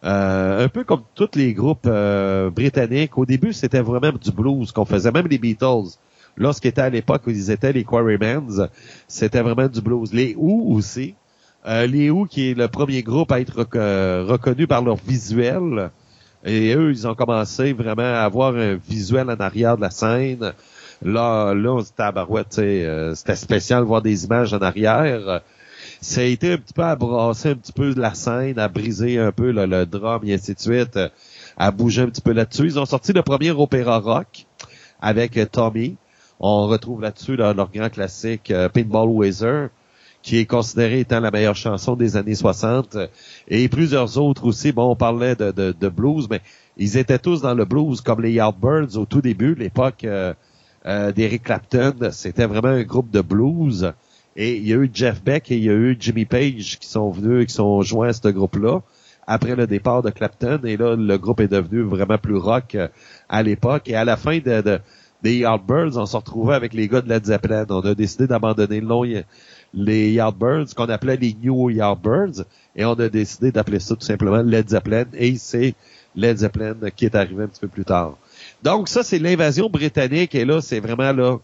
Mm-hmm. 0.04 0.64
un 0.64 0.68
peu 0.70 0.84
comme 0.84 1.04
tous 1.14 1.30
les 1.36 1.54
groupes 1.54 1.90
britanniques. 2.56 3.18
Au 3.18 3.26
début, 3.26 3.54
c'était 3.54 3.82
vraiment 3.82 4.12
du 4.12 4.32
blues 4.32 4.72
qu'on 4.72 4.86
faisait, 4.86 5.12
même 5.12 5.28
les 5.28 5.38
Beatles 5.38 5.98
lorsqu'ils 6.38 6.70
étaient 6.70 6.82
à 6.82 6.90
l'époque 6.90 7.24
où 7.28 7.30
ils 7.30 7.52
étaient 7.52 7.74
les 7.74 7.84
Quarrymans, 7.84 8.68
c'était 9.08 9.42
vraiment 9.42 9.68
du 9.68 9.82
blues. 9.82 10.14
Les 10.14 10.36
Who 10.36 10.76
aussi. 10.76 11.16
Euh, 11.68 11.86
les 11.86 12.10
Who 12.10 12.26
qui 12.26 12.52
est 12.52 12.54
le 12.54 12.68
premier 12.68 13.04
groupe 13.04 13.32
à 13.32 13.40
être 13.40 13.60
reconnu 13.60 14.68
par 14.68 14.84
leur 14.84 14.96
visuel. 14.96 15.92
Et 16.44 16.74
eux, 16.74 16.90
ils 16.90 17.08
ont 17.08 17.14
commencé 17.14 17.72
vraiment 17.72 18.02
à 18.02 18.22
avoir 18.22 18.56
un 18.56 18.76
visuel 18.76 19.30
en 19.30 19.40
arrière 19.40 19.78
de 19.78 19.82
la 19.82 19.92
scène. 19.92 20.54
Là, 21.04 21.54
là, 21.54 21.74
on 21.74 21.84
se 21.84 21.92
tabarouette, 21.92 22.60
euh, 22.60 23.16
c'était 23.16 23.36
spécial 23.36 23.82
de 23.82 23.88
voir 23.88 24.02
des 24.02 24.26
images 24.26 24.54
en 24.54 24.60
arrière. 24.60 25.42
Ça 26.00 26.22
a 26.22 26.24
été 26.24 26.54
un 26.54 26.58
petit 26.58 26.74
peu 26.74 26.84
à 26.84 26.96
brasser 26.96 27.50
un 27.50 27.56
petit 27.56 27.74
peu 27.74 27.94
de 27.94 28.00
la 28.00 28.14
scène, 28.14 28.60
à 28.60 28.68
briser 28.68 29.20
un 29.20 29.32
peu 29.32 29.52
le 29.52 29.86
drum 29.86 30.22
et 30.26 30.34
ainsi 30.34 30.54
de 30.54 30.60
suite, 30.60 31.00
à 31.58 31.72
bouger 31.72 32.04
un 32.04 32.08
petit 32.08 32.22
peu 32.22 32.34
là-dessus. 32.34 32.66
Ils 32.66 32.80
ont 32.80 32.86
sorti 32.86 33.14
le 33.14 33.22
premier 33.22 33.52
opéra 33.52 34.00
rock 34.00 34.46
avec 35.02 35.40
Tommy. 35.52 35.98
On 36.40 36.68
retrouve 36.68 37.02
là-dessus 37.02 37.36
leur, 37.36 37.54
grand 37.54 37.90
classique 37.90 38.50
euh, 38.50 38.68
Pinball 38.68 39.10
Wizard, 39.10 39.70
qui 40.24 40.38
est 40.38 40.46
considéré 40.46 41.02
étant 41.02 41.20
la 41.20 41.30
meilleure 41.30 41.56
chanson 41.56 41.96
des 41.96 42.18
années 42.18 42.36
60. 42.36 42.98
Et 43.48 43.70
plusieurs 43.70 44.18
autres 44.18 44.46
aussi. 44.46 44.72
Bon, 44.72 44.90
on 44.92 44.96
parlait 44.96 45.36
de, 45.36 45.52
de, 45.52 45.90
blues, 45.90 46.28
mais 46.30 46.42
ils 46.78 46.98
étaient 46.98 47.20
tous 47.20 47.42
dans 47.42 47.54
le 47.54 47.66
blues, 47.66 48.02
comme 48.02 48.22
les 48.22 48.32
Yardbirds 48.32 48.98
au 48.98 49.06
tout 49.06 49.22
début, 49.22 49.54
l'époque 49.54 50.04
euh, 50.04 50.34
euh, 50.86 51.12
d'Eric 51.12 51.44
Clapton. 51.44 52.10
C'était 52.12 52.46
vraiment 52.46 52.70
un 52.70 52.84
groupe 52.84 53.12
de 53.12 53.22
blues. 53.22 53.94
Et 54.36 54.56
il 54.56 54.68
y 54.68 54.74
a 54.74 54.78
eu 54.78 54.90
Jeff 54.94 55.24
Beck 55.24 55.52
et 55.52 55.58
il 55.58 55.64
y 55.64 55.70
a 55.70 55.74
eu 55.74 55.98
Jimmy 56.00 56.26
Page 56.26 56.80
qui 56.80 56.88
sont 56.88 57.12
venus, 57.12 57.48
qui 57.48 57.54
sont 57.54 57.82
joints 57.82 58.10
à 58.10 58.14
ce 58.14 58.28
groupe-là 58.30 58.82
après 59.28 59.56
le 59.56 59.68
départ 59.68 60.02
de 60.02 60.10
Clapton. 60.10 60.62
Et 60.64 60.78
là, 60.78 60.96
le 60.96 61.18
groupe 61.18 61.42
est 61.42 61.50
devenu 61.50 61.82
vraiment 61.82 62.18
plus 62.18 62.38
rock 62.38 62.78
à 63.30 63.44
l'époque. 63.44 63.90
Et 63.90 63.96
à 63.96 64.06
la 64.06 64.18
fin 64.18 64.40
de 64.40 64.80
des 65.22 65.38
Yardbirds, 65.38 65.98
on 65.98 66.06
se 66.06 66.18
retrouvait 66.18 66.56
avec 66.56 66.74
les 66.74 66.88
gars 66.88 67.02
de 67.02 67.10
Led 67.10 67.26
Zeppelin. 67.26 67.66
On 67.70 67.82
a 67.82 67.94
décidé 67.94 68.28
d'abandonner 68.28 68.82
le 68.82 68.88
nom 68.88 69.04
les 69.74 70.12
Yardbirds, 70.12 70.74
qu'on 70.76 70.90
appelait 70.90 71.18
les 71.18 71.36
New 71.42 71.70
Yardbirds, 71.70 72.44
et 72.76 72.86
on 72.86 72.94
a 72.94 73.08
décidé 73.08 73.52
d'appeler 73.52 73.80
ça 73.80 73.96
tout 73.96 74.06
simplement 74.06 74.42
Led 74.42 74.70
Zeppelin, 74.70 75.06
et 75.14 75.38
c'est 75.38 75.76
Led 76.16 76.38
Zeppelin 76.38 76.76
qui 76.96 77.06
est 77.06 77.16
arrivé 77.16 77.44
un 77.44 77.48
petit 77.48 77.62
peu 77.62 77.68
plus 77.68 77.86
tard. 77.86 78.18
Donc 78.64 78.88
ça, 78.88 79.04
c'est 79.04 79.20
l'invasion 79.20 79.70
britannique, 79.70 80.36
et 80.36 80.46
là, 80.46 80.62
c'est 80.62 80.80
vraiment 80.80 81.12
là 81.12 81.38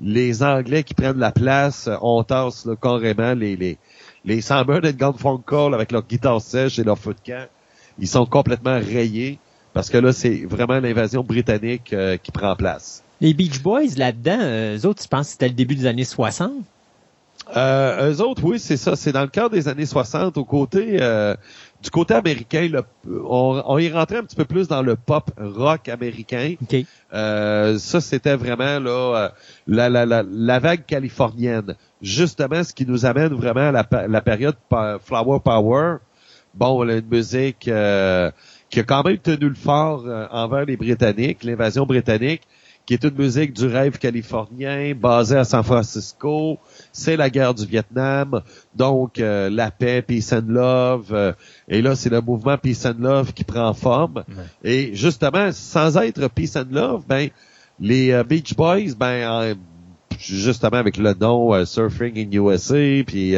les 0.00 0.42
Anglais 0.42 0.82
qui 0.82 0.94
prennent 0.94 1.18
la 1.18 1.32
place, 1.32 1.88
on 2.02 2.22
tasse 2.22 2.66
là, 2.66 2.74
carrément 2.76 3.32
les 3.32 3.56
les 3.56 3.78
les 4.24 4.40
Sunburn 4.40 4.84
et 4.84 4.94
Call 5.46 5.74
avec 5.74 5.92
leur 5.92 6.02
guitare 6.02 6.40
sèche 6.40 6.78
et 6.78 6.84
leur 6.84 6.98
feu 6.98 7.14
de 7.14 7.32
camp. 7.32 7.46
Ils 7.98 8.08
sont 8.08 8.26
complètement 8.26 8.78
rayés 8.78 9.38
parce 9.72 9.88
que 9.88 9.98
là, 9.98 10.12
c'est 10.12 10.44
vraiment 10.44 10.80
l'invasion 10.80 11.22
britannique 11.22 11.92
euh, 11.92 12.16
qui 12.16 12.32
prend 12.32 12.56
place. 12.56 13.04
Les 13.20 13.34
Beach 13.34 13.62
Boys, 13.62 13.94
là-dedans, 13.96 14.38
euh, 14.40 14.76
eux 14.78 14.86
autres, 14.86 15.02
tu 15.02 15.08
penses 15.08 15.26
que 15.26 15.32
c'était 15.32 15.48
le 15.48 15.54
début 15.54 15.74
des 15.74 15.86
années 15.86 16.04
60? 16.04 16.50
Euh, 17.56 18.10
eux 18.10 18.20
autres, 18.22 18.42
oui, 18.44 18.58
c'est 18.58 18.76
ça. 18.76 18.96
C'est 18.96 19.12
dans 19.12 19.22
le 19.22 19.28
cadre 19.28 19.50
des 19.50 19.68
années 19.68 19.86
60, 19.86 20.36
au 20.36 20.44
côté 20.44 20.98
euh, 21.00 21.34
du 21.82 21.90
côté 21.90 22.14
américain, 22.14 22.68
on, 23.06 23.62
on, 23.64 23.78
y 23.78 23.90
rentrait 23.90 24.18
un 24.18 24.24
petit 24.24 24.36
peu 24.36 24.44
plus 24.44 24.68
dans 24.68 24.82
le 24.82 24.96
pop 24.96 25.30
rock 25.38 25.88
américain. 25.88 26.54
Euh, 27.12 27.78
ça, 27.78 28.00
c'était 28.00 28.36
vraiment 28.36 28.78
là 28.80 29.32
la, 29.66 29.88
la, 29.88 30.06
la, 30.06 30.24
la, 30.28 30.58
vague 30.58 30.86
californienne. 30.86 31.76
Justement, 32.02 32.64
ce 32.64 32.72
qui 32.72 32.86
nous 32.86 33.06
amène 33.06 33.34
vraiment 33.34 33.68
à 33.68 33.72
la, 33.72 33.86
la 34.08 34.20
période 34.20 34.56
Flower 35.04 35.40
Power. 35.44 35.96
Bon, 36.54 36.82
une 36.84 37.06
musique 37.10 37.58
qui 37.58 37.70
a 37.70 38.32
quand 38.70 39.04
même 39.04 39.18
tenu 39.18 39.48
le 39.48 39.54
fort 39.54 40.06
envers 40.30 40.64
les 40.64 40.76
Britanniques, 40.76 41.44
l'invasion 41.44 41.84
britannique 41.84 42.42
qui 42.86 42.94
est 42.94 43.04
une 43.04 43.16
musique 43.16 43.52
du 43.52 43.66
rêve 43.66 43.98
californien, 43.98 44.94
basée 44.94 45.36
à 45.36 45.44
San 45.44 45.64
Francisco. 45.64 46.58
C'est 46.96 47.18
la 47.18 47.28
guerre 47.28 47.52
du 47.52 47.66
Vietnam, 47.66 48.40
donc 48.74 49.18
euh, 49.18 49.50
la 49.50 49.70
paix, 49.70 50.00
peace 50.00 50.32
and 50.32 50.46
love. 50.48 51.08
Euh, 51.12 51.34
et 51.68 51.82
là, 51.82 51.94
c'est 51.94 52.08
le 52.08 52.22
mouvement 52.22 52.56
peace 52.56 52.86
and 52.86 52.96
love 52.98 53.34
qui 53.34 53.44
prend 53.44 53.74
forme. 53.74 54.24
Et 54.64 54.94
justement, 54.94 55.52
sans 55.52 55.98
être 55.98 56.26
peace 56.28 56.56
and 56.56 56.68
love, 56.70 57.04
ben 57.06 57.28
les 57.78 58.12
euh, 58.12 58.24
Beach 58.24 58.56
Boys, 58.56 58.94
ben 58.98 59.54
justement 60.18 60.78
avec 60.78 60.96
le 60.96 61.12
nom 61.12 61.66
Surfing 61.66 62.16
in 62.16 62.32
USA, 62.32 63.04
puis 63.06 63.34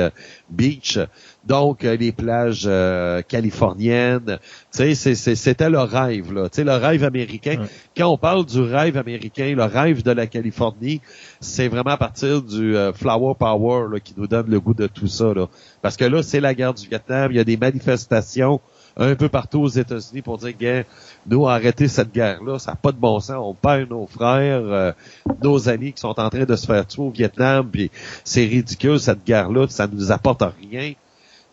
Beach, 0.48 1.00
donc, 1.44 1.84
euh, 1.84 1.96
les 1.96 2.12
plages 2.12 2.64
euh, 2.66 3.22
californiennes, 3.22 4.38
tu 4.74 4.94
sais, 4.94 5.14
c'était 5.14 5.70
le 5.70 5.78
rêve, 5.78 6.32
là. 6.32 6.48
Tu 6.48 6.56
sais, 6.56 6.64
le 6.64 6.74
rêve 6.74 7.04
américain. 7.04 7.64
Quand 7.96 8.08
on 8.08 8.18
parle 8.18 8.44
du 8.44 8.60
rêve 8.60 8.96
américain, 8.96 9.54
le 9.56 9.64
rêve 9.64 10.02
de 10.02 10.10
la 10.10 10.26
Californie, 10.26 11.00
c'est 11.40 11.68
vraiment 11.68 11.92
à 11.92 11.96
partir 11.96 12.42
du 12.42 12.76
euh, 12.76 12.92
Flower 12.92 13.34
Power 13.38 13.86
là, 13.90 14.00
qui 14.00 14.14
nous 14.16 14.26
donne 14.26 14.50
le 14.50 14.60
goût 14.60 14.74
de 14.74 14.88
tout 14.88 15.06
ça, 15.06 15.32
là. 15.32 15.46
Parce 15.80 15.96
que 15.96 16.04
là, 16.04 16.22
c'est 16.22 16.40
la 16.40 16.54
guerre 16.54 16.74
du 16.74 16.86
Vietnam, 16.88 17.30
il 17.30 17.36
y 17.36 17.40
a 17.40 17.44
des 17.44 17.56
manifestations 17.56 18.60
un 18.96 19.14
peu 19.14 19.28
partout 19.28 19.60
aux 19.60 19.68
États-Unis 19.68 20.22
pour 20.22 20.38
dire, 20.38 20.58
que 20.58 20.84
nous, 21.26 21.46
arrêter 21.46 21.86
cette 21.86 22.12
guerre-là, 22.12 22.58
ça 22.58 22.72
n'a 22.72 22.76
pas 22.76 22.90
de 22.90 22.96
bon 22.96 23.20
sens. 23.20 23.36
On 23.38 23.54
perd 23.54 23.88
nos 23.90 24.08
frères, 24.08 24.94
nos 25.40 25.68
amis 25.68 25.92
qui 25.92 26.00
sont 26.00 26.18
en 26.18 26.28
train 26.28 26.44
de 26.44 26.56
se 26.56 26.66
faire 26.66 26.84
tuer 26.84 27.02
au 27.02 27.10
Vietnam, 27.10 27.70
puis 27.70 27.92
c'est 28.24 28.44
ridicule, 28.44 28.98
cette 28.98 29.24
guerre-là, 29.24 29.68
ça 29.68 29.86
nous 29.86 30.10
apporte 30.10 30.42
rien 30.60 30.94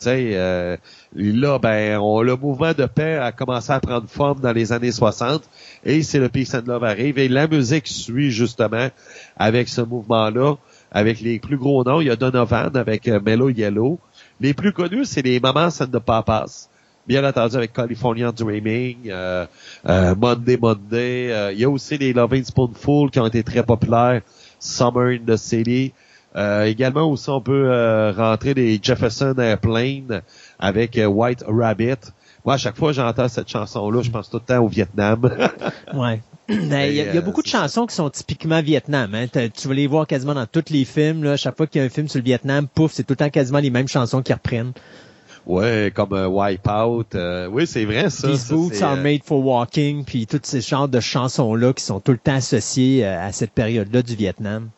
Euh, 0.07 0.77
là, 1.15 1.60
ben, 1.60 1.99
le 2.23 2.36
mouvement 2.36 2.73
de 2.73 2.86
paix 2.86 3.15
a 3.15 3.32
commencé 3.32 3.72
à 3.72 3.80
prendre 3.80 4.07
forme 4.07 4.40
dans 4.40 4.52
les 4.52 4.72
années 4.72 4.91
60 4.91 5.44
et 5.84 6.03
c'est 6.03 6.19
le 6.19 6.30
Peace 6.30 6.53
and 6.53 6.64
Love 6.68 6.84
arrive 6.84 7.18
et 7.19 7.27
la 7.27 7.48
musique 7.48 7.88
suit 7.88 8.32
justement 8.32 8.90
avec 9.38 9.69
ce 9.69 9.82
mouvement-là, 9.82 10.56
avec 10.91 11.22
les 11.22 11.40
plus 11.40 11.57
gros 11.57 11.84
noms. 11.84 12.02
Il 12.02 12.07
y 12.07 12.10
a 12.10 12.15
Donovan 12.15 12.76
avec 12.76 13.07
euh, 13.07 13.19
Mellow 13.19 13.49
Yellow. 13.49 13.99
Les 14.41 14.53
plus 14.53 14.73
connus, 14.73 15.06
c'est 15.06 15.22
les 15.22 15.40
Mamas 15.40 15.82
and 15.82 15.98
the 15.98 15.99
Papas. 15.99 16.69
Bien 17.07 17.23
entendu 17.23 17.56
avec 17.56 17.72
California 17.72 18.32
Dreaming, 18.32 18.98
euh, 19.07 19.45
Monday 19.86 20.57
Monday. 20.60 21.52
il 21.53 21.60
y 21.60 21.64
a 21.64 21.69
aussi 21.69 21.99
les 21.99 22.14
Loving 22.14 22.44
Spoonful 22.44 23.11
qui 23.11 23.19
ont 23.19 23.27
été 23.27 23.44
très 23.44 23.61
populaires. 23.61 24.22
Summer 24.60 25.11
in 25.14 25.26
the 25.26 25.38
City. 25.38 25.94
Également 26.36 27.10
aussi 27.10 27.30
on 27.30 27.41
peut 27.41 28.12
rentrer 28.16 28.53
les 28.53 28.80
Jefferson 28.82 29.36
Airplane 29.38 30.22
avec 30.60 30.99
White 31.07 31.44
Rabbit. 31.48 32.12
Moi, 32.45 32.53
à 32.53 32.57
chaque 32.57 32.76
fois 32.76 32.90
que 32.90 32.95
j'entends 32.95 33.28
cette 33.28 33.49
chanson-là, 33.49 34.03
je 34.03 34.12
pense 34.12 34.30
tout 34.30 34.38
le 34.38 34.44
temps 34.44 34.64
au 34.64 34.68
Vietnam. 34.68 35.24
ouais. 35.94 36.22
Ben, 36.48 36.82
il 36.82 36.95
y, 36.95 37.02
a, 37.02 37.22
beaucoup 37.22 37.41
de 37.41 37.48
chansons 37.48 37.88
qui 37.88 37.95
sont 37.95 38.12
typiquement 38.12 38.62
Vietnam. 38.62 39.16
Hein. 39.16 39.26
Tu 39.28 39.68
vas 39.68 39.74
les 39.74 39.88
voir 39.88 40.06
quasiment 40.06 40.36
dans 40.36 40.45
tous 40.45 40.66
les 40.70 40.86
films. 40.86 41.24
Là. 41.24 41.38
Chaque 41.38 41.57
fois 41.57 41.66
qu'il 41.66 41.82
y 41.82 41.84
a 41.84 41.88
un 41.88 41.90
film 41.90 42.07
sur 42.07 42.20
le 42.20 42.24
Vietnam, 42.24 42.68
pouf, 42.68 42.91
c'est 42.91 43.03
tout 43.03 43.14
le 43.14 43.18
temps 43.18 43.30
quasiment 43.32 43.57
les 43.57 43.72
mêmes 43.72 43.88
chansons 43.88 44.22
qui 44.22 44.32
reprennent. 44.32 44.74
Ouais, 45.48 45.91
comme 45.95 46.14
euh, 46.14 46.28
Wipeout. 46.28 47.16
Euh, 47.16 47.48
oui, 47.48 47.66
c'est 47.66 47.86
vrai 47.86 48.12
ça. 48.12 48.28
These 48.28 48.49
boots 48.49 48.82
are 48.84 48.94
euh, 48.94 49.02
made 49.02 49.24
for 49.24 49.44
walking, 49.44 50.03
puis 50.03 50.28
toutes 50.28 50.45
ces 50.45 50.62
genres 50.62 50.88
de 50.88 50.99
chansons-là 50.99 51.74
qui 51.74 51.84
sont 51.84 51.99
tout 51.99 52.12
le 52.12 52.18
temps 52.20 52.36
associées 52.36 53.06
à 53.06 53.32
cette 53.32 53.52
période-là 53.52 54.03
du 54.03 54.16
Vietnam. 54.16 54.70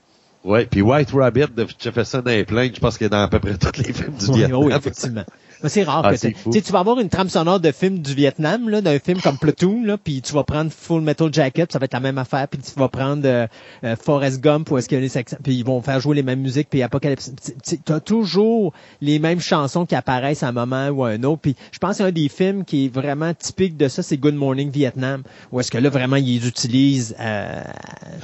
Ouais, 0.48 0.66
puis 0.66 0.82
White 0.82 1.12
Rabbit 1.12 1.48
de 1.54 1.68
Jefferson 1.78 2.24
Airplane, 2.26 2.74
je 2.74 2.80
pense 2.80 2.98
qu'il 2.98 3.08
est 3.08 3.10
dans 3.10 3.22
à 3.22 3.28
peu 3.28 3.40
près 3.40 3.58
tous 3.58 3.82
les 3.84 3.92
films 3.92 4.14
du 4.14 4.32
Vietnam. 4.32 4.64
Oui, 4.64 4.74
effectivement. 4.74 5.26
C'est 5.64 5.84
rare 5.84 6.06
ah, 6.06 6.16
que 6.16 6.60
tu 6.60 6.72
vas 6.72 6.80
avoir 6.80 7.00
une 7.00 7.10
trame 7.10 7.30
sonore 7.30 7.60
de 7.60 7.72
film 7.72 8.00
du 8.00 8.14
Vietnam, 8.14 8.70
là, 8.70 8.82
d'un 8.82 9.00
film 9.00 9.20
comme 9.22 9.38
Platoon, 9.38 9.84
là, 9.84 9.98
puis 9.98 10.22
tu 10.22 10.34
vas 10.34 10.44
prendre 10.44 10.72
Full 10.72 11.02
Metal 11.02 11.34
Jacket, 11.34 11.72
ça 11.72 11.80
va 11.80 11.86
être 11.86 11.94
la 11.94 12.00
même 12.00 12.18
affaire, 12.18 12.48
puis 12.48 12.60
tu 12.60 12.80
vas 12.80 12.90
prendre 12.90 13.24
euh, 13.26 13.48
euh, 13.84 13.96
Forrest 13.96 14.42
Gump, 14.42 14.70
ou 14.72 14.78
est-ce 14.78 14.88
qu'il 14.88 14.98
y 14.98 15.02
a 15.02 15.04
les 15.04 15.24
puis 15.44 15.56
ils 15.56 15.66
vont 15.66 15.82
faire 15.82 16.00
jouer 16.00 16.16
les 16.16 16.24
mêmes 16.24 16.42
musiques, 16.42 16.70
puis 16.70 16.84
Apocalypse. 16.84 17.32
Tu 17.64 17.92
as 17.92 18.00
toujours 18.00 18.74
les 19.02 19.20
mêmes 19.20 19.40
chansons 19.40 19.86
qui 19.86 19.96
apparaissent 19.96 20.44
à 20.44 20.50
un 20.50 20.52
moment 20.52 20.90
ou 20.90 21.04
à 21.04 21.10
un 21.10 21.24
autre. 21.24 21.42
Puis 21.42 21.56
je 21.72 21.80
pense 21.80 21.98
qu'un 21.98 22.12
des 22.12 22.30
films 22.30 22.64
qui 22.64 22.86
est 22.86 22.94
vraiment 22.94 23.34
typique 23.34 23.78
de 23.78 23.88
ça, 23.88 24.04
c'est 24.04 24.18
Good 24.18 24.36
Morning 24.36 24.70
Vietnam, 24.70 25.24
où 25.52 25.60
est-ce 25.60 25.72
que 25.72 25.78
là 25.78 25.90
vraiment 25.90 26.18
ils 26.18 26.48
utilisent 26.48 27.16
euh, 27.20 27.62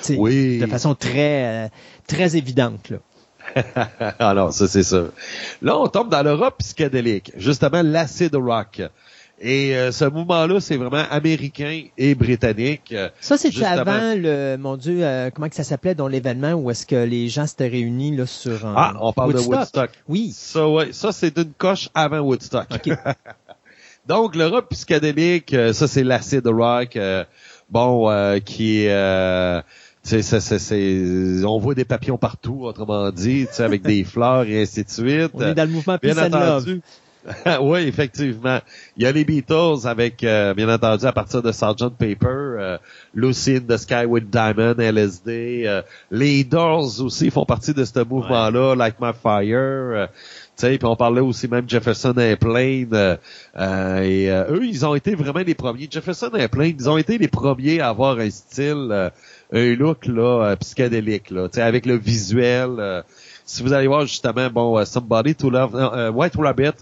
de 0.08 0.66
façon 0.68 0.96
très 0.96 1.72
très 2.08 2.36
évidente. 2.36 2.90
Là. 2.90 2.98
Alors, 4.20 4.54
ça, 4.54 4.68
c'est 4.68 4.84
ça. 4.84 5.06
Là, 5.62 5.78
on 5.78 5.88
tombe 5.88 6.10
dans 6.10 6.24
l'Europe 6.24 6.56
psychédélique. 6.60 7.32
Justement, 7.38 7.82
l'acid 7.82 8.36
rock. 8.36 8.82
Et 9.40 9.76
euh, 9.76 9.92
ce 9.92 10.06
mouvement-là, 10.06 10.62
c'est 10.62 10.78
vraiment 10.78 11.04
américain 11.10 11.84
et 11.98 12.16
britannique. 12.16 12.96
Ça, 13.20 13.38
c'était 13.38 13.66
avant 13.66 14.14
le, 14.16 14.56
mon 14.58 14.78
Dieu, 14.78 15.00
euh, 15.02 15.32
comment 15.32 15.50
que 15.50 15.56
ça 15.56 15.66
s'appelait 15.66 15.96
dans 15.96 16.08
l'événement 16.08 16.54
où 16.54 16.72
est-ce 16.72 16.86
que 16.86 16.96
les 16.96 17.28
gens 17.28 17.46
s'étaient 17.46 17.68
réunis 17.68 18.16
là 18.16 18.26
sur 18.26 18.66
un, 18.66 18.74
Ah, 18.78 18.94
on 19.02 19.12
parle 19.12 19.34
de 19.34 19.40
Woodstock? 19.40 19.90
Oui. 20.08 20.32
Ça, 20.34 20.70
ouais, 20.70 20.94
ça 20.94 21.12
c'est 21.12 21.38
une 21.38 21.52
coche 21.52 21.90
avant 21.94 22.20
Woodstock. 22.20 22.68
Donc, 24.08 24.36
l'Europe 24.36 24.68
psychédélique, 24.70 25.54
euh, 25.54 25.74
ça 25.74 25.88
c'est 25.88 26.04
l'acid 26.04 26.48
rock, 26.48 26.98
bon, 27.70 28.40
qui 28.46 28.86
est 28.86 29.64
c'est, 30.04 31.46
on 31.46 31.58
voit 31.60 31.76
des 31.76 31.86
papillons 31.86 32.18
partout, 32.18 32.60
autrement 32.64 33.10
dit, 33.12 33.48
avec 33.60 33.82
des 33.82 34.04
fleurs 34.04 34.44
et 34.44 34.62
ainsi 34.62 34.84
de 34.84 34.90
suite. 34.90 35.32
On 35.34 35.42
est 35.42 35.54
dans 35.54 35.68
le 35.68 35.72
mouvement 35.72 35.98
Peace 35.98 36.18
and 36.18 36.30
Love. 36.30 36.80
oui, 37.62 37.80
effectivement. 37.88 38.60
Il 38.98 39.04
y 39.04 39.06
a 39.06 39.12
les 39.12 39.24
Beatles 39.24 39.86
avec, 39.86 40.24
euh, 40.24 40.54
bien 40.54 40.68
entendu, 40.70 41.06
à 41.06 41.12
partir 41.12 41.42
de 41.42 41.52
Sgt. 41.52 41.92
Paper, 41.98 42.28
euh, 42.28 42.78
Lucy 43.14 43.56
in 43.56 43.62
the 43.62 43.78
Sky 43.78 44.06
with 44.06 44.30
Diamond, 44.30 44.76
LSD. 44.78 45.64
Euh, 45.66 45.82
les 46.12 46.44
Doors 46.44 47.02
aussi 47.02 47.30
font 47.30 47.46
partie 47.46 47.74
de 47.74 47.86
ce 47.86 48.04
mouvement-là, 48.04 48.76
Like 48.76 48.96
My 49.00 49.12
Fire. 49.14 49.58
Euh, 49.58 50.08
puis 50.58 50.80
on 50.84 50.96
parlait 50.96 51.22
aussi 51.22 51.48
même 51.48 51.68
Jefferson 51.68 52.14
Airplane. 52.18 53.18
et 53.56 54.30
eux, 54.30 54.66
ils 54.66 54.86
ont 54.86 54.96
été 54.96 55.16
vraiment 55.16 55.44
les 55.46 55.56
premiers. 55.56 55.88
Jefferson 55.90 56.30
Airplane, 56.36 56.76
ils 56.80 56.90
ont 56.90 56.98
été 56.98 57.18
les 57.18 57.28
premiers 57.28 57.80
à 57.80 57.90
avoir 57.90 58.20
un 58.20 58.30
style 58.30 59.12
un 59.54 59.76
look 59.76 60.08
là 60.08 60.46
euh, 60.46 60.56
psychédélique 60.56 61.30
là, 61.30 61.48
avec 61.58 61.86
le 61.86 61.96
visuel. 61.96 62.76
Euh, 62.80 63.02
si 63.46 63.62
vous 63.62 63.72
allez 63.72 63.88
voir 63.88 64.02
justement 64.02 64.50
bon 64.50 64.78
euh, 64.78 64.86
Somebody 64.86 65.36
to 65.36 65.50
Love 65.50 66.12
White 66.14 66.36
Rabbit, 66.36 66.74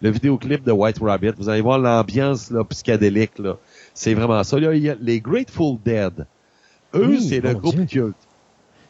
le 0.00 0.10
vidéoclip 0.10 0.64
de 0.64 0.72
White 0.72 0.98
Rabbit, 1.00 1.32
vous 1.36 1.48
allez 1.48 1.60
voir 1.60 1.78
l'ambiance 1.78 2.50
là 2.50 2.64
psychédélique 2.64 3.38
là. 3.38 3.56
C'est 3.94 4.14
vraiment 4.14 4.42
ça. 4.44 4.58
il 4.58 4.78
y 4.78 4.88
a 4.88 4.94
les 5.00 5.20
Grateful 5.20 5.76
Dead. 5.84 6.26
Eux, 6.94 7.18
c'est 7.20 7.40
le 7.40 7.54
groupe 7.54 7.86
culte. 7.86 8.16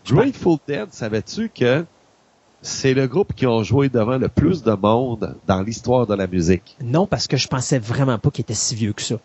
Grateful 0.07 0.59
Dead, 0.67 0.89
savais-tu 0.91 1.49
que 1.49 1.85
c'est 2.63 2.95
le 2.95 3.07
groupe 3.07 3.35
qui 3.35 3.47
ont 3.47 3.63
joué 3.63 3.89
devant 3.89 4.19
le 4.19 4.29
plus 4.29 4.63
de 4.63 4.73
monde 4.73 5.37
dans 5.47 5.63
l'histoire 5.63 6.07
de 6.07 6.15
la 6.15 6.27
musique? 6.27 6.77
Non, 6.83 7.07
parce 7.07 7.27
que 7.27 7.37
je 7.37 7.49
pensais 7.49 7.79
vraiment 7.79 8.19
pas 8.19 8.31
qu'il 8.31 8.43
était 8.43 8.55
si 8.55 8.75
vieux 8.75 8.93
que 8.93 9.03
ça. 9.03 9.17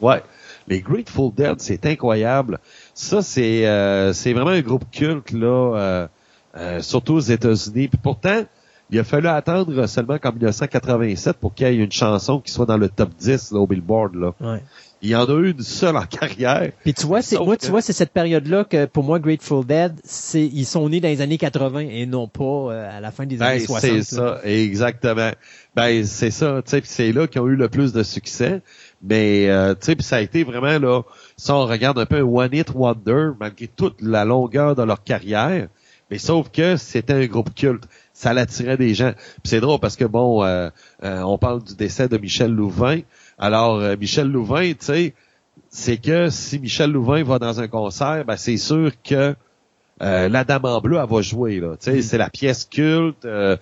Ouais. 0.00 0.22
Les 0.68 0.80
Grateful 0.80 1.32
Dead, 1.34 1.60
c'est 1.60 1.84
incroyable. 1.86 2.58
Ça, 3.00 3.22
c'est 3.22 3.66
euh, 3.66 4.12
c'est 4.12 4.34
vraiment 4.34 4.50
un 4.50 4.60
groupe 4.60 4.84
culte, 4.92 5.32
là, 5.32 5.46
euh, 5.74 6.06
euh, 6.58 6.80
surtout 6.82 7.14
aux 7.14 7.20
États-Unis. 7.20 7.88
Puis 7.88 7.98
pourtant, 8.00 8.42
il 8.90 8.98
a 8.98 9.04
fallu 9.04 9.26
attendre 9.26 9.86
seulement 9.86 10.18
qu'en 10.18 10.32
1987 10.32 11.38
pour 11.38 11.54
qu'il 11.54 11.66
y 11.66 11.70
ait 11.70 11.76
une 11.76 11.90
chanson 11.90 12.40
qui 12.40 12.52
soit 12.52 12.66
dans 12.66 12.76
le 12.76 12.90
top 12.90 13.08
10 13.18 13.52
là, 13.52 13.60
au 13.60 13.66
Billboard. 13.66 14.16
Là. 14.16 14.34
Ouais. 14.42 14.62
Il 15.00 15.08
y 15.08 15.16
en 15.16 15.24
a 15.24 15.32
eu 15.32 15.52
une 15.52 15.62
seule 15.62 15.96
en 15.96 16.02
carrière. 16.20 16.72
Puis 16.82 16.92
tu 16.92 17.06
vois, 17.06 17.22
c'est 17.22 17.38
moi, 17.38 17.56
tu 17.56 17.70
vois, 17.70 17.80
c'est 17.80 17.94
cette 17.94 18.12
période-là 18.12 18.64
que 18.64 18.84
pour 18.84 19.02
moi, 19.02 19.18
Grateful 19.18 19.64
Dead, 19.64 19.94
c'est 20.04 20.44
ils 20.44 20.66
sont 20.66 20.86
nés 20.90 21.00
dans 21.00 21.08
les 21.08 21.22
années 21.22 21.38
80 21.38 21.78
et 21.80 22.04
non 22.04 22.28
pas 22.28 22.74
à 22.74 23.00
la 23.00 23.10
fin 23.10 23.24
des 23.24 23.38
ben, 23.38 23.46
années 23.46 23.60
60. 23.60 23.80
C'est 23.80 24.02
ça, 24.02 24.40
exactement. 24.44 25.30
Ben 25.74 26.04
c'est 26.04 26.30
ça, 26.30 26.60
tu 26.62 26.70
sais, 26.70 26.82
c'est 26.84 27.12
là 27.12 27.26
qu'ils 27.26 27.40
ont 27.40 27.48
eu 27.48 27.56
le 27.56 27.70
plus 27.70 27.94
de 27.94 28.02
succès. 28.02 28.60
Mais 29.02 29.48
euh, 29.48 29.74
tu 29.74 29.92
sais, 29.92 29.96
ça 30.00 30.16
a 30.16 30.20
été 30.20 30.44
vraiment 30.44 30.78
là, 30.78 31.02
si 31.40 31.50
on 31.52 31.64
regarde 31.64 31.98
un 31.98 32.04
peu 32.04 32.20
one 32.20 32.50
hit 32.52 32.70
wonder 32.74 33.30
malgré 33.40 33.66
toute 33.66 34.02
la 34.02 34.26
longueur 34.26 34.76
de 34.76 34.82
leur 34.82 35.02
carrière. 35.02 35.68
Mais 36.10 36.18
sauf 36.18 36.50
que 36.50 36.76
c'était 36.76 37.14
un 37.14 37.24
groupe 37.24 37.54
culte, 37.54 37.84
ça 38.12 38.34
l'attirait 38.34 38.76
des 38.76 38.92
gens. 38.92 39.12
c'est 39.44 39.60
drôle 39.60 39.80
parce 39.80 39.96
que 39.96 40.04
bon, 40.04 40.44
euh, 40.44 40.68
euh, 41.02 41.22
on 41.22 41.38
parle 41.38 41.64
du 41.64 41.74
décès 41.74 42.08
de 42.08 42.18
Michel 42.18 42.52
Louvain. 42.52 43.00
Alors 43.38 43.76
euh, 43.78 43.96
Michel 43.98 44.30
Louvain, 44.30 44.72
tu 44.72 44.84
sais, 44.84 45.14
c'est 45.70 45.96
que 45.96 46.28
si 46.28 46.58
Michel 46.58 46.92
Louvain 46.92 47.22
va 47.22 47.38
dans 47.38 47.58
un 47.58 47.68
concert, 47.68 48.22
ben 48.26 48.36
c'est 48.36 48.58
sûr 48.58 48.92
que 49.02 49.34
euh, 50.02 50.28
la 50.28 50.44
Dame 50.44 50.64
en 50.64 50.80
bleu, 50.80 50.98
elle 50.98 51.08
va 51.08 51.20
jouer. 51.20 51.60
Là. 51.60 51.74
Mm. 51.86 52.00
C'est 52.00 52.18
la 52.18 52.30
pièce 52.30 52.64
culte. 52.64 53.24
Euh, 53.24 53.56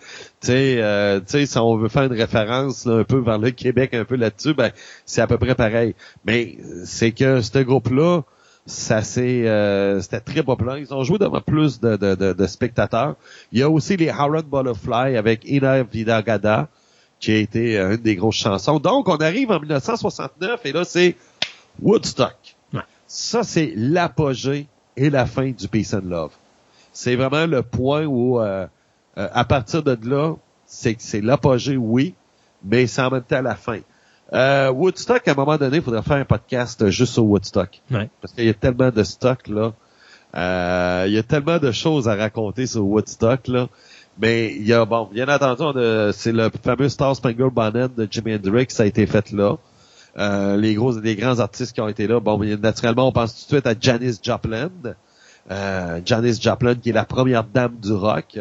euh, 0.48 1.20
si 1.27 1.59
on 1.59 1.77
veut 1.77 1.89
faire 1.89 2.05
une 2.05 2.19
référence 2.19 2.86
un 2.86 3.05
peu 3.05 3.19
vers 3.19 3.39
le 3.39 3.51
Québec, 3.51 3.94
un 3.94 4.05
peu 4.05 4.16
là-dessus, 4.16 4.55
ben, 4.55 4.70
c'est 5.05 5.20
à 5.20 5.27
peu 5.27 5.39
près 5.39 5.55
pareil. 5.55 5.94
Mais 6.24 6.59
c'est 6.85 7.12
que 7.12 7.40
ce 7.40 7.59
groupe-là, 7.59 8.23
ça 8.66 9.02
c'est 9.02 9.48
euh, 9.48 10.01
c'était 10.01 10.20
très 10.20 10.43
populaire. 10.43 10.78
Ils 10.78 10.93
ont 10.94 11.02
joué 11.02 11.19
devant 11.19 11.40
plus 11.40 11.81
de, 11.81 11.97
de, 11.97 12.15
de, 12.15 12.47
spectateurs. 12.47 13.16
Il 13.51 13.59
y 13.59 13.62
a 13.62 13.70
aussi 13.70 13.97
les 13.97 14.10
Howard 14.10 14.47
Butterfly 14.47 15.16
avec 15.16 15.48
Ina 15.48 15.82
Vidagada, 15.82 16.69
qui 17.19 17.32
a 17.32 17.36
été 17.36 17.78
une 17.78 17.97
des 17.97 18.15
grosses 18.15 18.36
chansons. 18.36 18.78
Donc, 18.78 19.09
on 19.09 19.16
arrive 19.16 19.51
en 19.51 19.59
1969 19.59 20.60
et 20.66 20.73
là, 20.73 20.85
c'est 20.85 21.16
Woodstock. 21.81 22.36
Ça, 23.10 23.43
c'est 23.43 23.73
l'apogée 23.74 24.66
et 24.98 25.10
la 25.10 25.26
fin 25.26 25.50
du 25.50 25.68
Peace 25.68 25.94
and 25.94 26.06
Love. 26.08 26.32
C'est 26.92 27.16
vraiment 27.16 27.46
le 27.46 27.62
point 27.62 28.04
où, 28.04 28.40
euh, 28.40 28.66
euh, 29.16 29.28
à 29.32 29.44
partir 29.44 29.82
de 29.82 29.96
là, 30.08 30.34
c'est 30.66 30.96
c'est 30.98 31.20
l'apogée, 31.20 31.76
oui, 31.76 32.14
mais 32.64 32.86
c'est 32.86 33.02
en 33.02 33.10
même 33.10 33.22
temps 33.22 33.40
la 33.40 33.54
fin. 33.54 33.78
Euh, 34.32 34.70
Woodstock, 34.70 35.26
à 35.26 35.32
un 35.32 35.34
moment 35.34 35.56
donné, 35.56 35.78
il 35.78 35.82
faudrait 35.82 36.02
faire 36.02 36.16
un 36.16 36.24
podcast 36.24 36.90
juste 36.90 37.14
sur 37.14 37.24
Woodstock. 37.24 37.80
Parce 38.20 38.34
qu'il 38.34 38.44
y 38.44 38.50
a 38.50 38.54
tellement 38.54 38.90
de 38.90 39.02
stock, 39.02 39.46
là. 39.48 39.72
il 41.06 41.12
y 41.12 41.18
a 41.18 41.22
tellement 41.22 41.58
de 41.58 41.70
choses 41.70 42.08
à 42.08 42.16
raconter 42.16 42.66
sur 42.66 42.84
Woodstock, 42.84 43.48
là. 43.48 43.68
Mais 44.20 44.52
il 44.52 44.66
y 44.66 44.72
a, 44.72 44.84
bon, 44.84 45.08
bien 45.12 45.28
entendu, 45.28 45.78
c'est 46.12 46.32
le 46.32 46.50
fameux 46.62 46.88
Star 46.88 47.14
Spangled 47.14 47.54
Banner 47.54 47.86
de 47.96 48.08
Jimi 48.10 48.34
Hendrix, 48.34 48.66
ça 48.70 48.82
a 48.82 48.86
été 48.86 49.06
fait 49.06 49.30
là. 49.30 49.56
Euh, 50.19 50.57
les 50.57 50.74
gros, 50.74 50.99
les 50.99 51.15
grands 51.16 51.39
artistes 51.39 51.73
qui 51.73 51.81
ont 51.81 51.89
été 51.89 52.07
là. 52.07 52.20
Bon, 52.20 52.39
naturellement, 52.39 53.09
on 53.09 53.12
pense 53.12 53.35
tout 53.35 53.55
de 53.55 53.61
suite 53.61 53.66
à 53.66 53.74
Janis 53.78 54.19
Joplin. 54.23 54.70
Euh, 55.51 56.01
Janis 56.05 56.40
Joplin, 56.40 56.74
qui 56.74 56.90
est 56.90 56.93
la 56.93 57.05
première 57.05 57.45
dame 57.45 57.77
du 57.81 57.93
rock. 57.93 58.39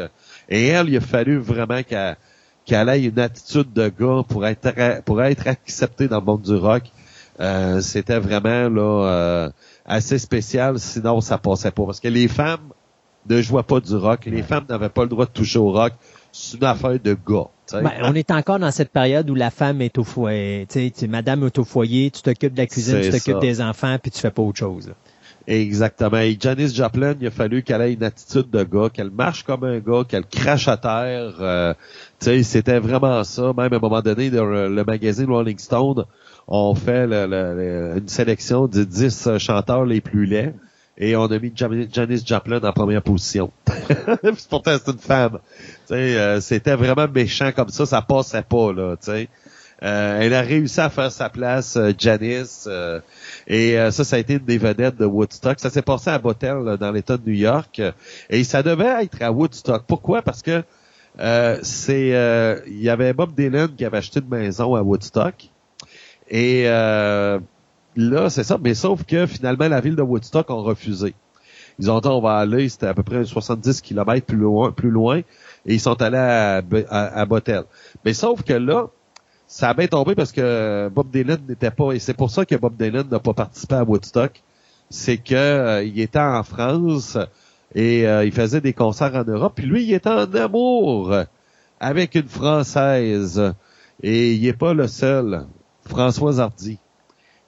Et 0.49 0.68
elle, 0.68 0.90
il 0.90 0.98
a 0.98 1.02
fallu 1.02 1.38
vraiment 1.38 1.82
qu'elle 1.84 2.90
ait 2.90 3.04
une 3.04 3.20
attitude 3.20 3.72
de 3.74 3.90
gars 3.90 4.24
pour 4.28 4.45
être 4.45 5.02
pour 5.04 5.22
être 5.22 5.48
acceptée 5.48 6.08
dans 6.08 6.20
le 6.20 6.26
monde 6.26 6.41
du 6.41 6.56
rock. 6.56 6.84
Euh, 7.40 7.82
c'était 7.82 8.20
vraiment 8.20 8.68
là 8.70 9.06
euh, 9.06 9.49
assez 9.86 10.18
spécial, 10.18 10.80
sinon 10.80 11.22
ça 11.22 11.38
passait 11.38 11.72
pas. 11.72 11.86
Parce 11.86 11.99
que 11.99 12.08
les 12.08 12.28
femmes 12.28 12.72
ne 13.30 13.41
jouaient 13.41 13.64
pas 13.64 13.80
du 13.80 13.95
rock. 13.95 14.26
Les 14.26 14.41
femmes 14.41 14.66
n'avaient 14.68 14.90
pas 14.90 15.04
le 15.04 15.10
droit 15.10 15.26
de 15.26 15.32
toucher 15.32 15.60
au 15.60 15.72
rock. 15.72 15.94
C'est 16.32 16.58
une 16.58 16.64
affaire 16.64 16.99
de 16.99 17.14
gars. 17.28 17.48
Ben, 17.73 17.91
on 18.03 18.14
est 18.15 18.31
encore 18.31 18.60
dans 18.60 18.72
cette 18.72 18.91
période 18.91 19.30
où 19.30 19.35
la 19.35 19.52
femme 19.52 19.81
est 19.81 19.98
au 19.98 20.03
foyer. 20.03 20.65
Tu 20.69 20.91
sais, 20.94 21.07
madame 21.07 21.45
est 21.45 21.60
au 21.60 21.64
foyer, 21.64 22.11
tu 22.11 22.22
t'occupes 22.22 22.53
de 22.53 22.60
la 22.60 22.68
cuisine, 22.68 23.02
tu 23.02 23.10
t'occupes 23.10 23.39
des 23.39 23.61
enfants, 23.61 23.98
puis 24.02 24.11
tu 24.11 24.19
fais 24.19 24.31
pas 24.31 24.41
autre 24.41 24.60
chose. 24.60 24.91
Exactement. 25.48 26.18
Et 26.18 26.38
Janice 26.38 26.76
Joplin, 26.76 27.15
il 27.22 27.27
a 27.27 27.31
fallu 27.31 27.64
qu'elle 27.64 27.81
ait 27.81 27.94
une 27.94 28.03
attitude 28.03 28.49
de 28.49 28.64
gars, 28.64 28.89
qu'elle 28.89 29.11
marche 29.11 29.44
comme 29.44 29.64
un 29.64 29.80
gars, 29.80 30.03
qu'elle 30.06 30.26
crache 30.26 30.68
à 30.68 30.76
terre. 30.76 31.35
Euh, 31.39 31.73
tu 32.19 32.26
sais, 32.26 32.44
c'était 32.44 32.80
vraiment 32.80 33.23
ça. 33.23 33.53
Même 33.57 33.72
à 33.72 33.77
un 33.77 33.80
moment 33.80 34.02
donné, 34.02 34.30
dans 34.30 34.45
le, 34.45 34.84
magazine 34.84 35.30
Rolling 35.30 35.57
Stone, 35.57 36.03
on 36.49 36.76
fait 36.76 37.06
une 37.06 38.07
sélection 38.07 38.68
de 38.68 38.84
10 38.84 39.38
chanteurs 39.38 39.85
les 39.85 40.02
plus 40.02 40.26
laids 40.26 40.53
et 40.98 41.15
on 41.15 41.26
a 41.26 41.40
mis 41.40 41.52
Janice 41.56 42.26
Joplin 42.26 42.60
en 42.61 42.74
première 42.74 43.02
position. 43.02 43.52
Pourtant, 44.49 44.78
c'est 44.84 44.91
une 44.91 44.99
femme. 44.99 45.40
Euh, 45.91 46.41
c'était 46.41 46.76
vraiment 46.76 47.07
méchant 47.07 47.52
comme 47.52 47.69
ça, 47.69 47.86
ça 47.86 48.02
passait 48.02 48.44
pas, 48.44 48.74
là, 48.74 48.95
tu 49.02 49.28
euh, 49.84 50.22
elle 50.22 50.34
a 50.34 50.41
réussi 50.41 50.80
à 50.80 50.90
faire 50.90 51.11
sa 51.11 51.30
place, 51.30 51.76
euh, 51.78 51.91
Janice, 51.98 52.68
euh, 52.68 52.99
et 53.45 53.76
ça, 53.91 54.03
ça 54.03 54.15
a 54.15 54.19
été 54.19 54.34
une 54.34 54.45
des 54.45 54.57
vedettes 54.57 54.98
de 54.98 55.06
Woodstock. 55.06 55.60
Ça 55.60 55.69
s'est 55.69 55.82
passé 55.82 56.10
à 56.10 56.18
Bottel, 56.18 56.78
dans 56.80 56.91
l'État 56.91 57.18
de 57.18 57.30
New 57.30 57.36
York, 57.36 57.82
et 58.30 58.44
ça 58.44 58.64
devait 58.64 59.03
être 59.03 59.22
à 59.22 59.32
Woodstock. 59.32 59.84
Pourquoi? 59.88 60.22
Parce 60.22 60.41
que 60.41 60.64
c'est, 61.61 62.64
il 62.68 62.82
y 62.82 62.90
avait 62.90 63.14
Bob 63.14 63.34
Dylan 63.36 63.69
qui 63.76 63.86
avait 63.86 63.98
acheté 63.98 64.19
une 64.19 64.30
maison 64.30 64.76
à 64.76 64.82
Woodstock, 64.82 65.49
et 66.30 66.64
là, 67.98 68.30
c'est 68.30 68.44
ça, 68.44 68.57
mais 68.61 68.74
sauf 68.74 69.03
que 69.03 69.26
finalement, 69.26 69.68
la 69.68 69.82
ville 69.82 69.95
de 69.95 70.02
Woodstock 70.02 70.49
a 70.49 70.53
refusé. 70.53 71.15
Ils 71.80 71.91
ont 71.91 71.99
dit, 71.99 72.07
on 72.07 72.22
va 72.22 72.38
aller, 72.38 72.69
c'était 72.69 72.88
à 72.88 72.94
peu 72.94 73.03
près 73.03 73.24
70 73.26 73.82
km 73.82 74.26
plus 74.26 74.38
loin, 74.38 74.72
plus 74.72 74.90
loin, 74.90 75.19
et 75.19 75.74
ils 75.74 75.80
sont 75.80 76.02
allés 76.02 76.18
à, 76.18 76.61
à, 76.90 77.26
Bottel. 77.26 77.64
Mais 78.06 78.14
sauf 78.14 78.44
que 78.44 78.53
là, 78.53 78.88
ça 79.48 79.69
a 79.69 79.74
bien 79.74 79.88
tombé 79.88 80.15
parce 80.15 80.32
que 80.32 80.90
Bob 80.94 81.11
Dylan 81.11 81.40
n'était 81.48 81.72
pas, 81.72 81.91
et 81.91 81.99
c'est 81.99 82.15
pour 82.15 82.32
ça 82.32 82.45
que 82.45 82.56
Bob 82.56 82.76
Dylan 82.78 83.07
n'a 83.10 83.19
pas 83.19 83.34
participé 83.34 83.76
à 83.76 83.84
Woodstock, 83.84 84.41
c'est 84.90 85.18
que 85.18 85.36
euh, 85.36 85.84
il 85.84 85.99
était 85.99 86.19
en 86.19 86.44
France 86.44 87.18
et 87.76 88.07
euh, 88.07 88.26
il 88.26 88.32
faisait 88.32 88.61
des 88.61 88.74
concerts 88.74 89.14
en 89.15 89.24
Europe, 89.24 89.53
puis 89.56 89.65
lui, 89.65 89.84
il 89.84 89.94
était 89.94 90.10
en 90.10 90.34
amour 90.34 91.14
avec 91.80 92.15
une 92.15 92.28
Française. 92.28 93.53
Et 94.03 94.34
il 94.34 94.45
est 94.48 94.53
pas 94.53 94.74
le 94.74 94.88
seul. 94.88 95.45
Françoise 95.86 96.40
Hardy. 96.40 96.80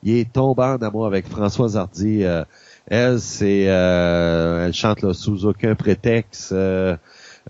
Il 0.04 0.16
est 0.16 0.32
tombé 0.32 0.64
en 0.64 0.78
amour 0.78 1.06
avec 1.06 1.28
Françoise 1.28 1.78
Hardy. 1.78 2.24
Euh, 2.24 2.44
elle, 2.88 3.20
c'est 3.20 3.62
elle 3.62 4.74
chante 4.74 5.02
là, 5.02 5.14
sous 5.14 5.46
aucun 5.46 5.76
prétexte. 5.76 6.54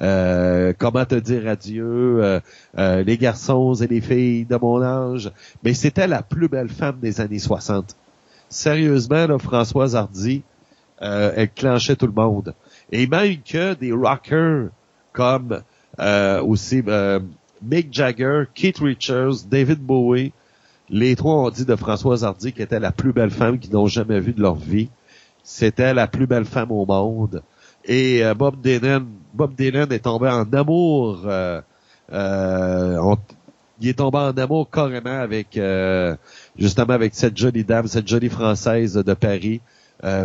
Euh, 0.02 0.74
comment 0.78 1.04
te 1.04 1.16
dire 1.16 1.48
adieu, 1.48 2.24
euh, 2.24 2.40
euh, 2.78 3.04
les 3.04 3.18
garçons 3.18 3.74
et 3.74 3.88
les 3.88 4.00
filles 4.00 4.46
de 4.46 4.56
mon 4.56 4.82
âge. 4.82 5.32
Mais 5.64 5.74
c'était 5.74 6.08
la 6.08 6.22
plus 6.22 6.48
belle 6.48 6.70
femme 6.70 7.00
des 7.02 7.20
années 7.20 7.40
60. 7.40 7.96
Sérieusement, 8.48 9.28
là, 9.28 9.38
Françoise 9.38 9.96
Hardy, 9.96 10.44
elle 11.00 11.50
clenchait 11.52 11.96
tout 11.96 12.08
le 12.08 12.14
monde. 12.14 12.54
Et 12.92 13.08
même 13.08 13.38
que 13.42 13.74
des 13.74 13.92
rockers 13.92 14.70
comme 15.14 15.62
aussi 16.44 16.84
Mick 17.62 17.94
Jagger, 17.94 18.44
Keith 18.54 18.80
Richards, 18.80 19.46
David 19.50 19.80
Bowie, 19.80 20.34
les 20.90 21.16
trois 21.16 21.36
ont 21.36 21.50
dit 21.50 21.66
de 21.66 21.76
Françoise 21.76 22.24
Hardy 22.24 22.54
qu'elle 22.54 22.66
était 22.66 22.80
la 22.80 22.92
plus 22.92 23.14
belle 23.14 23.32
femme 23.32 23.60
qu'ils 23.60 23.74
n'ont 23.74 23.88
jamais 23.88 24.20
vue 24.20 24.34
de 24.34 24.42
leur 24.42 24.56
vie. 24.56 24.90
C'était 25.44 25.94
la 25.94 26.08
plus 26.08 26.28
belle 26.28 26.46
femme 26.46 26.72
au 26.72 26.86
monde. 26.86 27.42
Et 27.86 28.22
Bob 28.36 28.62
Dylan 28.62 29.06
Bob 29.34 29.56
Dylan 29.56 29.92
est 29.92 30.00
tombé 30.00 30.30
en 30.30 30.52
amour. 30.54 31.22
Euh, 31.26 31.62
euh, 32.12 33.16
il 33.82 33.90
est 33.90 33.94
tombé 33.94 34.18
en 34.18 34.32
amour 34.32 34.70
carrément 34.70 35.20
avec 35.20 35.56
euh, 35.58 36.16
justement 36.58 36.94
avec 36.94 37.16
cette 37.16 37.38
jolie 37.38 37.64
dame, 37.64 37.88
cette 37.88 38.08
jolie 38.08 38.30
française 38.30 38.96
de 38.96 39.14
Paris, 39.14 39.62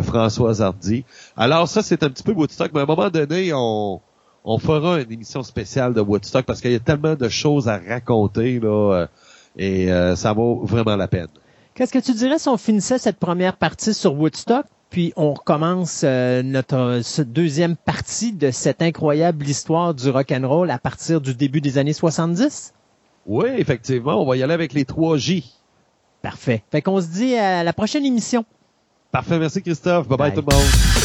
Françoise 0.03 0.61
Hardy. 0.61 1.03
Alors 1.35 1.67
ça, 1.67 1.81
c'est 1.81 2.01
un 2.03 2.09
petit 2.09 2.23
peu 2.23 2.31
Woodstock, 2.31 2.71
mais 2.73 2.79
à 2.79 2.83
un 2.83 2.85
moment 2.85 3.09
donné, 3.09 3.51
on, 3.53 4.01
on 4.45 4.57
fera 4.57 5.01
une 5.01 5.11
émission 5.11 5.43
spéciale 5.43 5.93
de 5.93 6.01
Woodstock 6.01 6.45
parce 6.45 6.61
qu'il 6.61 6.71
y 6.71 6.75
a 6.75 6.79
tellement 6.79 7.15
de 7.15 7.29
choses 7.29 7.67
à 7.67 7.77
raconter 7.77 8.59
là, 8.59 9.07
et 9.57 9.87
ça 10.15 10.33
vaut 10.33 10.61
vraiment 10.63 10.95
la 10.95 11.07
peine. 11.07 11.27
Qu'est-ce 11.75 11.91
que 11.91 11.99
tu 11.99 12.13
dirais 12.13 12.39
si 12.39 12.47
on 12.47 12.55
finissait 12.55 12.97
cette 12.97 13.17
première 13.17 13.57
partie 13.57 13.93
sur 13.93 14.13
Woodstock? 14.13 14.65
Puis 14.89 15.11
on 15.17 15.33
recommence 15.33 16.03
euh, 16.05 16.41
notre 16.41 17.23
deuxième 17.23 17.75
partie 17.75 18.31
de 18.31 18.49
cette 18.49 18.81
incroyable 18.81 19.45
histoire 19.45 19.93
du 19.93 20.09
rock 20.09 20.31
and 20.31 20.47
roll 20.47 20.71
à 20.71 20.77
partir 20.77 21.19
du 21.19 21.33
début 21.35 21.59
des 21.59 21.77
années 21.77 21.91
70. 21.91 22.73
Oui, 23.25 23.49
effectivement, 23.57 24.21
on 24.21 24.25
va 24.25 24.37
y 24.37 24.43
aller 24.43 24.53
avec 24.53 24.71
les 24.71 24.85
3 24.85 25.17
J. 25.17 25.51
Parfait. 26.21 26.63
Fait 26.71 26.81
qu'on 26.81 27.01
se 27.01 27.07
dit 27.07 27.35
à 27.35 27.65
la 27.65 27.73
prochaine 27.73 28.05
émission. 28.05 28.45
Parfait, 29.11 29.37
merci 29.37 29.61
Christophe. 29.61 30.07
bye, 30.07 30.17
bye. 30.17 30.33
tout 30.33 30.45
le 30.47 30.55
monde. 30.55 31.04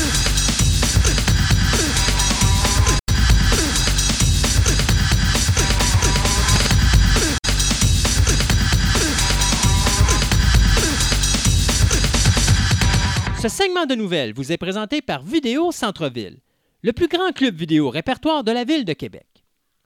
Ce 13.41 13.49
segment 13.49 13.87
de 13.87 13.95
nouvelles 13.95 14.35
vous 14.35 14.53
est 14.53 14.59
présenté 14.59 15.01
par 15.01 15.23
Vidéo 15.23 15.73
Centre-Ville, 15.73 16.41
le 16.83 16.93
plus 16.93 17.09
grand 17.09 17.33
club 17.33 17.55
vidéo 17.55 17.89
répertoire 17.89 18.45
de 18.45 18.53
la 18.53 18.65
ville 18.65 18.85
de 18.85 18.93
Québec. 18.93 19.27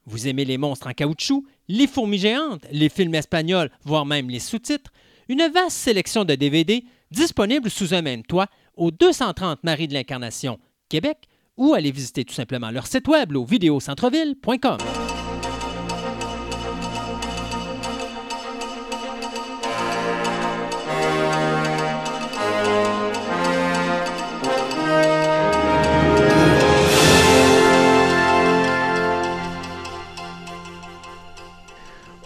Vous 0.06 0.26
aimez 0.26 0.44
les 0.44 0.58
monstres 0.58 0.88
en 0.88 0.92
caoutchouc, 0.92 1.46
les 1.68 1.86
fourmis 1.86 2.18
géantes, 2.18 2.66
les 2.72 2.88
films 2.88 3.14
espagnols, 3.14 3.70
voire 3.84 4.06
même 4.06 4.28
les 4.28 4.40
sous-titres, 4.40 4.90
une 5.28 5.48
vaste 5.54 5.76
sélection 5.76 6.24
de 6.24 6.34
DVD 6.34 6.82
disponible 7.12 7.70
sous 7.70 7.94
un 7.94 8.02
même 8.02 8.24
toit 8.24 8.48
au 8.76 8.90
230 8.90 9.62
Marie 9.62 9.86
de 9.86 9.94
l'Incarnation, 9.94 10.58
Québec, 10.88 11.28
ou 11.56 11.74
allez 11.74 11.92
visiter 11.92 12.24
tout 12.24 12.34
simplement 12.34 12.72
leur 12.72 12.88
site 12.88 13.06
web 13.06 13.36
au 13.36 13.44
vidéocentreville.com. 13.44 14.78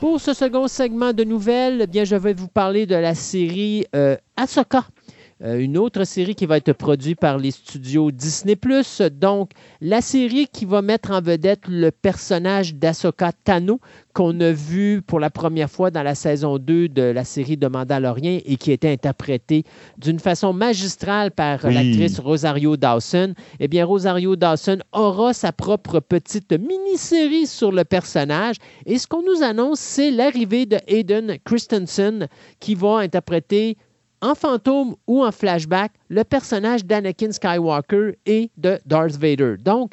Pour 0.00 0.20
ce 0.20 0.32
second 0.32 0.68
segment 0.68 1.12
de 1.12 1.24
nouvelles, 1.24 1.80
eh 1.82 1.86
bien, 1.88 2.04
je 2.04 2.14
vais 2.14 2.32
vous 2.32 2.46
parler 2.46 2.86
de 2.86 2.94
la 2.94 3.16
série 3.16 3.84
euh, 3.96 4.16
Ahsoka. 4.36 4.84
Euh, 5.44 5.60
une 5.60 5.78
autre 5.78 6.02
série 6.02 6.34
qui 6.34 6.46
va 6.46 6.56
être 6.56 6.72
produite 6.72 7.20
par 7.20 7.38
les 7.38 7.52
studios 7.52 8.10
Disney+. 8.10 8.58
Donc, 9.12 9.52
la 9.80 10.00
série 10.00 10.48
qui 10.48 10.64
va 10.64 10.82
mettre 10.82 11.12
en 11.12 11.20
vedette 11.20 11.68
le 11.68 11.90
personnage 11.90 12.74
d'Asoka 12.74 13.30
Tano, 13.44 13.80
qu'on 14.14 14.40
a 14.40 14.50
vu 14.50 15.00
pour 15.00 15.20
la 15.20 15.30
première 15.30 15.70
fois 15.70 15.92
dans 15.92 16.02
la 16.02 16.16
saison 16.16 16.58
2 16.58 16.88
de 16.88 17.02
la 17.02 17.22
série 17.22 17.56
de 17.56 17.68
Mandalorian 17.68 18.40
et 18.44 18.56
qui 18.56 18.70
a 18.70 18.74
été 18.74 18.90
interprétée 18.90 19.62
d'une 19.96 20.18
façon 20.18 20.52
magistrale 20.52 21.30
par 21.30 21.64
l'actrice 21.70 22.18
Rosario 22.18 22.76
Dawson. 22.76 23.34
Eh 23.60 23.68
bien, 23.68 23.84
Rosario 23.84 24.34
Dawson 24.34 24.78
aura 24.92 25.34
sa 25.34 25.52
propre 25.52 26.00
petite 26.00 26.50
mini-série 26.50 27.46
sur 27.46 27.70
le 27.70 27.84
personnage. 27.84 28.56
Et 28.86 28.98
ce 28.98 29.06
qu'on 29.06 29.22
nous 29.22 29.44
annonce, 29.44 29.78
c'est 29.78 30.10
l'arrivée 30.10 30.66
de 30.66 30.78
Hayden 30.88 31.36
Christensen 31.44 32.26
qui 32.58 32.74
va 32.74 32.98
interpréter 32.98 33.76
en 34.20 34.34
fantôme 34.34 34.94
ou 35.06 35.24
en 35.24 35.32
flashback 35.32 35.92
le 36.08 36.24
personnage 36.24 36.84
d'Anakin 36.84 37.32
Skywalker 37.32 38.18
et 38.26 38.50
de 38.56 38.78
Darth 38.86 39.16
Vader. 39.16 39.56
Donc, 39.58 39.92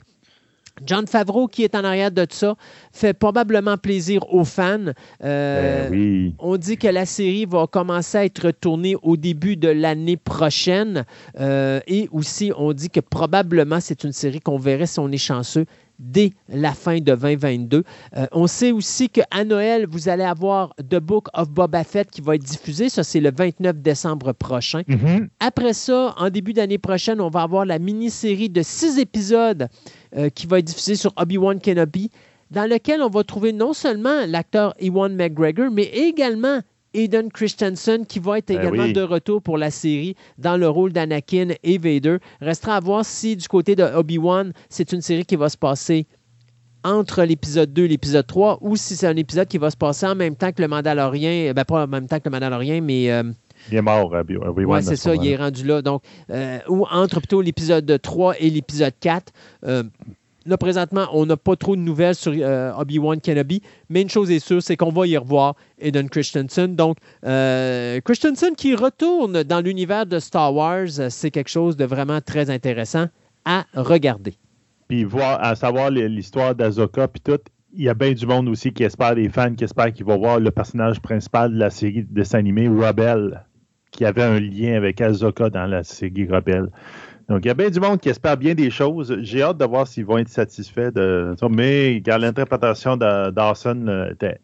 John 0.86 1.08
Favreau, 1.08 1.48
qui 1.48 1.64
est 1.64 1.74
en 1.76 1.84
arrière 1.84 2.12
de 2.12 2.26
ça, 2.30 2.56
fait 2.92 3.14
probablement 3.14 3.78
plaisir 3.78 4.22
aux 4.34 4.44
fans. 4.44 4.92
Euh, 5.24 5.90
ben 5.90 6.34
on 6.40 6.58
dit 6.58 6.78
que 6.78 6.88
la 6.88 7.06
série 7.06 7.46
va 7.46 7.66
commencer 7.68 8.18
à 8.18 8.26
être 8.26 8.52
tournée 8.52 8.96
au 9.02 9.16
début 9.16 9.56
de 9.56 9.70
l'année 9.70 10.18
prochaine. 10.18 11.06
Euh, 11.40 11.80
et 11.88 12.10
aussi, 12.12 12.52
on 12.58 12.74
dit 12.74 12.90
que 12.90 13.00
probablement 13.00 13.80
c'est 13.80 14.04
une 14.04 14.12
série 14.12 14.42
qu'on 14.42 14.58
verrait 14.58 14.86
si 14.86 15.00
on 15.00 15.12
est 15.12 15.18
chanceux 15.18 15.66
dès 16.00 16.34
la 16.50 16.74
fin 16.74 16.98
de 16.98 17.16
2022. 17.16 17.84
Euh, 18.16 18.26
on 18.32 18.48
sait 18.48 18.72
aussi 18.72 19.10
qu'à 19.10 19.44
Noël, 19.46 19.86
vous 19.90 20.10
allez 20.10 20.24
avoir 20.24 20.74
The 20.78 20.98
Book 20.98 21.28
of 21.34 21.50
Boba 21.50 21.84
Fett 21.84 22.10
qui 22.10 22.22
va 22.22 22.36
être 22.36 22.44
diffusé. 22.44 22.90
Ça, 22.90 23.04
c'est 23.04 23.20
le 23.20 23.32
29 23.36 23.78
décembre 23.78 24.34
prochain. 24.34 24.82
Mm-hmm. 24.82 25.28
Après 25.40 25.74
ça, 25.74 26.14
en 26.18 26.30
début 26.30 26.54
d'année 26.54 26.78
prochaine, 26.78 27.22
on 27.22 27.30
va 27.30 27.42
avoir 27.42 27.66
la 27.66 27.80
mini-série 27.80 28.50
de 28.50 28.62
six 28.62 29.00
épisodes 29.00 29.68
euh, 30.16 30.30
qui 30.30 30.48
va 30.48 30.60
être 30.60 30.66
diffusée 30.66 30.96
sur 30.96 31.14
Obi-Wan 31.18 31.60
Kenobi, 31.60 32.10
dans 32.52 32.70
lequel 32.70 33.02
on 33.02 33.10
va 33.10 33.24
trouver 33.24 33.54
non 33.54 33.74
seulement 33.74 34.26
l'acteur 34.28 34.74
Ewan 34.80 35.16
McGregor, 35.16 35.72
mais 35.72 35.86
également 35.86 36.62
Aiden 36.96 37.32
Christensen, 37.32 38.06
qui 38.06 38.20
va 38.20 38.38
être 38.38 38.48
ben 38.48 38.60
également 38.60 38.88
de 38.88 39.02
retour 39.02 39.42
pour 39.42 39.58
la 39.58 39.72
série 39.72 40.16
dans 40.38 40.58
le 40.58 40.68
rôle 40.70 40.94
d'Anakin 40.94 41.50
et 41.64 41.78
Vader. 41.78 42.18
Restera 42.42 42.78
à 42.78 42.80
voir 42.80 43.06
si 43.06 43.36
du 43.36 43.48
côté 43.48 43.76
de 43.76 43.84
Obi-Wan, 43.84 44.54
c'est 44.70 44.92
une 44.92 45.02
série 45.02 45.26
qui 45.26 45.36
va 45.36 45.50
se 45.50 45.58
passer 45.58 46.08
entre 46.84 47.24
l'épisode 47.24 47.74
2 47.74 47.86
et 47.86 47.88
l'épisode 47.88 48.28
3 48.28 48.60
ou 48.62 48.76
si 48.76 48.96
c'est 48.96 49.08
un 49.08 49.16
épisode 49.16 49.48
qui 49.48 49.58
va 49.58 49.72
se 49.72 49.78
passer 49.78 50.06
en 50.06 50.16
même 50.16 50.36
temps 50.36 50.52
que 50.52 50.62
le 50.62 50.68
Mandalorien, 50.68 51.52
ben 51.54 51.66
pas 51.66 51.84
en 51.84 51.88
même 51.88 52.08
temps 52.08 52.20
que 52.20 52.26
le 52.26 52.32
Mandalorien, 52.32 52.80
mais... 52.82 53.12
Euh, 53.12 53.24
il 53.72 53.78
est 53.78 53.82
mort, 53.82 54.14
euh, 54.14 54.24
Oui, 54.56 54.84
c'est 54.84 54.96
ça, 54.96 55.16
il 55.16 55.28
est 55.28 55.36
rendu 55.36 55.66
là. 55.66 55.82
Donc, 55.82 56.04
euh, 56.30 56.60
ou 56.70 56.86
entre 56.92 57.18
plutôt 57.20 57.42
l'épisode 57.42 58.00
3 58.00 58.36
et 58.40 58.52
l'épisode 58.52 58.94
4. 59.00 59.34
Là, 60.46 60.58
présentement, 60.58 61.08
on 61.14 61.26
n'a 61.26 61.38
pas 61.38 61.56
trop 61.56 61.76
de 61.76 61.82
nouvelles 61.82 62.16
sur 62.16 62.32
Obi-Wan 62.78 63.20
Kenobi, 63.22 63.62
mais 63.90 64.02
une 64.02 64.10
chose 64.10 64.32
est 64.32 64.40
sûre, 64.40 64.62
c'est 64.62 64.78
qu'on 64.78 64.92
va 64.92 65.08
y 65.08 65.18
revoir 65.18 65.56
Eden 65.80 66.10
Christensen. 66.10 66.76
Donc, 66.76 66.98
Christensen 67.22 68.56
qui 68.56 68.76
retourne 68.76 69.44
dans 69.44 69.62
l'univers 69.62 70.06
de 70.06 70.20
Star 70.20 70.54
Wars, 70.54 70.88
c'est 71.10 71.32
quelque 71.32 71.50
chose 71.50 71.78
de 71.78 71.86
vraiment 71.86 72.22
très 72.22 72.50
intéressant 72.50 73.08
à 73.46 73.66
regarder 73.76 74.36
puis 74.88 75.04
voir, 75.04 75.44
à 75.44 75.56
savoir 75.56 75.90
l'histoire 75.90 76.56
d'Azoka, 76.56 77.08
puis 77.08 77.22
tout, 77.22 77.40
il 77.74 77.84
y 77.84 77.90
a 77.90 77.94
bien 77.94 78.14
du 78.14 78.26
monde 78.26 78.48
aussi 78.48 78.72
qui 78.72 78.84
espère, 78.84 79.16
des 79.16 79.30
fans 79.30 79.54
qui 79.54 79.64
espèrent 79.64 79.92
qu'ils 79.92 80.06
vont 80.06 80.18
voir 80.18 80.40
le 80.40 80.52
personnage 80.52 81.00
principal 81.02 81.52
de 81.52 81.58
la 81.58 81.70
série 81.70 82.04
de 82.04 82.14
dessin 82.14 82.44
Rebel, 82.44 83.44
qui 83.92 84.06
avait 84.06 84.24
un 84.24 84.40
lien 84.40 84.76
avec 84.76 85.02
Azoka 85.02 85.50
dans 85.50 85.66
la 85.66 85.84
série 85.84 86.28
Rebel. 86.30 86.70
Donc, 87.30 87.44
il 87.44 87.48
y 87.48 87.52
a 87.52 87.54
bien 87.54 87.70
du 87.70 87.80
monde 87.80 88.00
qui 88.00 88.10
espère 88.10 88.38
bien 88.38 88.54
des 88.54 88.70
choses. 88.70 89.18
J'ai 89.22 89.42
hâte 89.42 89.58
de 89.58 89.66
voir 89.66 89.88
s'ils 89.88 90.06
vont 90.06 90.18
être 90.18 90.30
satisfaits 90.30 90.92
de 90.92 91.34
ça. 91.40 91.48
Mais 91.50 92.02
l'interprétation 92.06 92.98
de 92.98 93.32
Dawson 93.32 93.86
euh, 93.88 94.12
était 94.12 94.40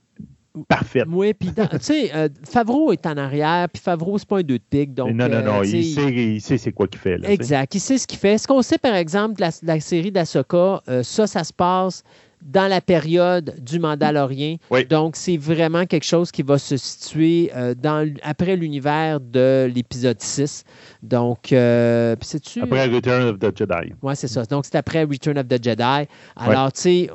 parfaite. 0.67 1.05
Oui, 1.09 1.33
puis 1.33 1.49
tu 1.53 1.61
sais, 1.79 2.11
euh, 2.13 2.27
Favreau 2.43 2.91
est 2.91 3.05
en 3.05 3.17
arrière, 3.17 3.67
puis 3.69 3.81
Favreau, 3.81 4.17
c'est 4.17 4.27
pas 4.27 4.39
un 4.39 4.43
deux 4.43 4.57
de 4.57 4.63
pique. 4.69 4.93
Donc, 4.93 5.13
non, 5.13 5.29
non, 5.29 5.41
non, 5.41 5.59
euh, 5.59 5.65
il, 5.65 5.85
sait, 5.85 6.11
il 6.11 6.41
sait 6.41 6.57
c'est 6.57 6.71
quoi 6.71 6.87
qu'il 6.87 6.99
fait. 6.99 7.17
Là, 7.17 7.31
exact, 7.31 7.73
il 7.75 7.79
sait 7.79 7.97
ce 7.97 8.07
qu'il 8.07 8.19
fait. 8.19 8.37
Ce 8.37 8.47
qu'on 8.47 8.61
sait, 8.61 8.77
par 8.77 8.95
exemple, 8.95 9.39
la, 9.39 9.49
la 9.63 9.79
série 9.79 10.11
d'Asoka, 10.11 10.81
euh, 10.89 11.03
ça, 11.03 11.27
ça 11.27 11.43
se 11.43 11.53
passe 11.53 12.03
dans 12.41 12.67
la 12.67 12.81
période 12.81 13.55
du 13.59 13.79
Mandalorien. 13.79 14.57
Oui. 14.69 14.85
Donc, 14.85 15.15
c'est 15.15 15.37
vraiment 15.37 15.85
quelque 15.85 16.05
chose 16.05 16.31
qui 16.31 16.43
va 16.43 16.57
se 16.57 16.77
situer 16.77 17.51
dans, 17.77 18.11
après 18.23 18.55
l'univers 18.55 19.19
de 19.19 19.69
l'épisode 19.73 20.21
6. 20.21 20.63
Donc, 21.03 21.51
euh, 21.51 22.15
c'est-tu... 22.21 22.61
Après 22.61 22.87
Return 22.87 23.23
of 23.23 23.39
the 23.39 23.57
Jedi. 23.57 23.93
Oui, 24.01 24.15
c'est 24.15 24.27
ça. 24.27 24.43
Donc, 24.45 24.65
c'est 24.65 24.75
après 24.75 25.03
Return 25.03 25.37
of 25.37 25.47
the 25.47 25.63
Jedi. 25.63 26.07
Alors, 26.35 26.71
tu 26.71 26.81
sais, 26.81 27.09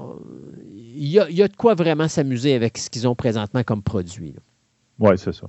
il 0.74 1.08
y, 1.08 1.20
a, 1.20 1.48
de 1.48 1.56
quoi 1.56 1.74
vraiment 1.74 2.08
s'amuser 2.08 2.54
avec 2.54 2.78
ce 2.78 2.88
qu'ils 2.88 3.06
ont 3.06 3.14
présentement 3.14 3.62
comme 3.62 3.82
produit. 3.82 4.34
Oui, 4.98 5.12
c'est 5.16 5.34
ça. 5.34 5.46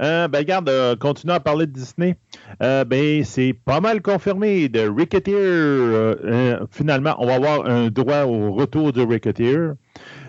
Euh, 0.00 0.28
ben, 0.28 0.38
regarde, 0.38 0.68
euh, 0.68 0.96
continuons 0.96 1.34
à 1.34 1.40
parler 1.40 1.66
de 1.66 1.72
Disney. 1.72 2.16
Euh, 2.62 2.84
ben, 2.84 3.24
c'est 3.24 3.52
pas 3.52 3.80
mal 3.80 4.02
confirmé 4.02 4.68
de 4.68 4.88
Ricketeer. 4.88 6.66
finalement, 6.70 7.14
on 7.18 7.26
va 7.26 7.34
avoir 7.34 7.66
un 7.66 7.88
droit 7.88 8.22
au 8.24 8.52
retour 8.52 8.92
de 8.92 9.02
Ricketeer. 9.02 9.74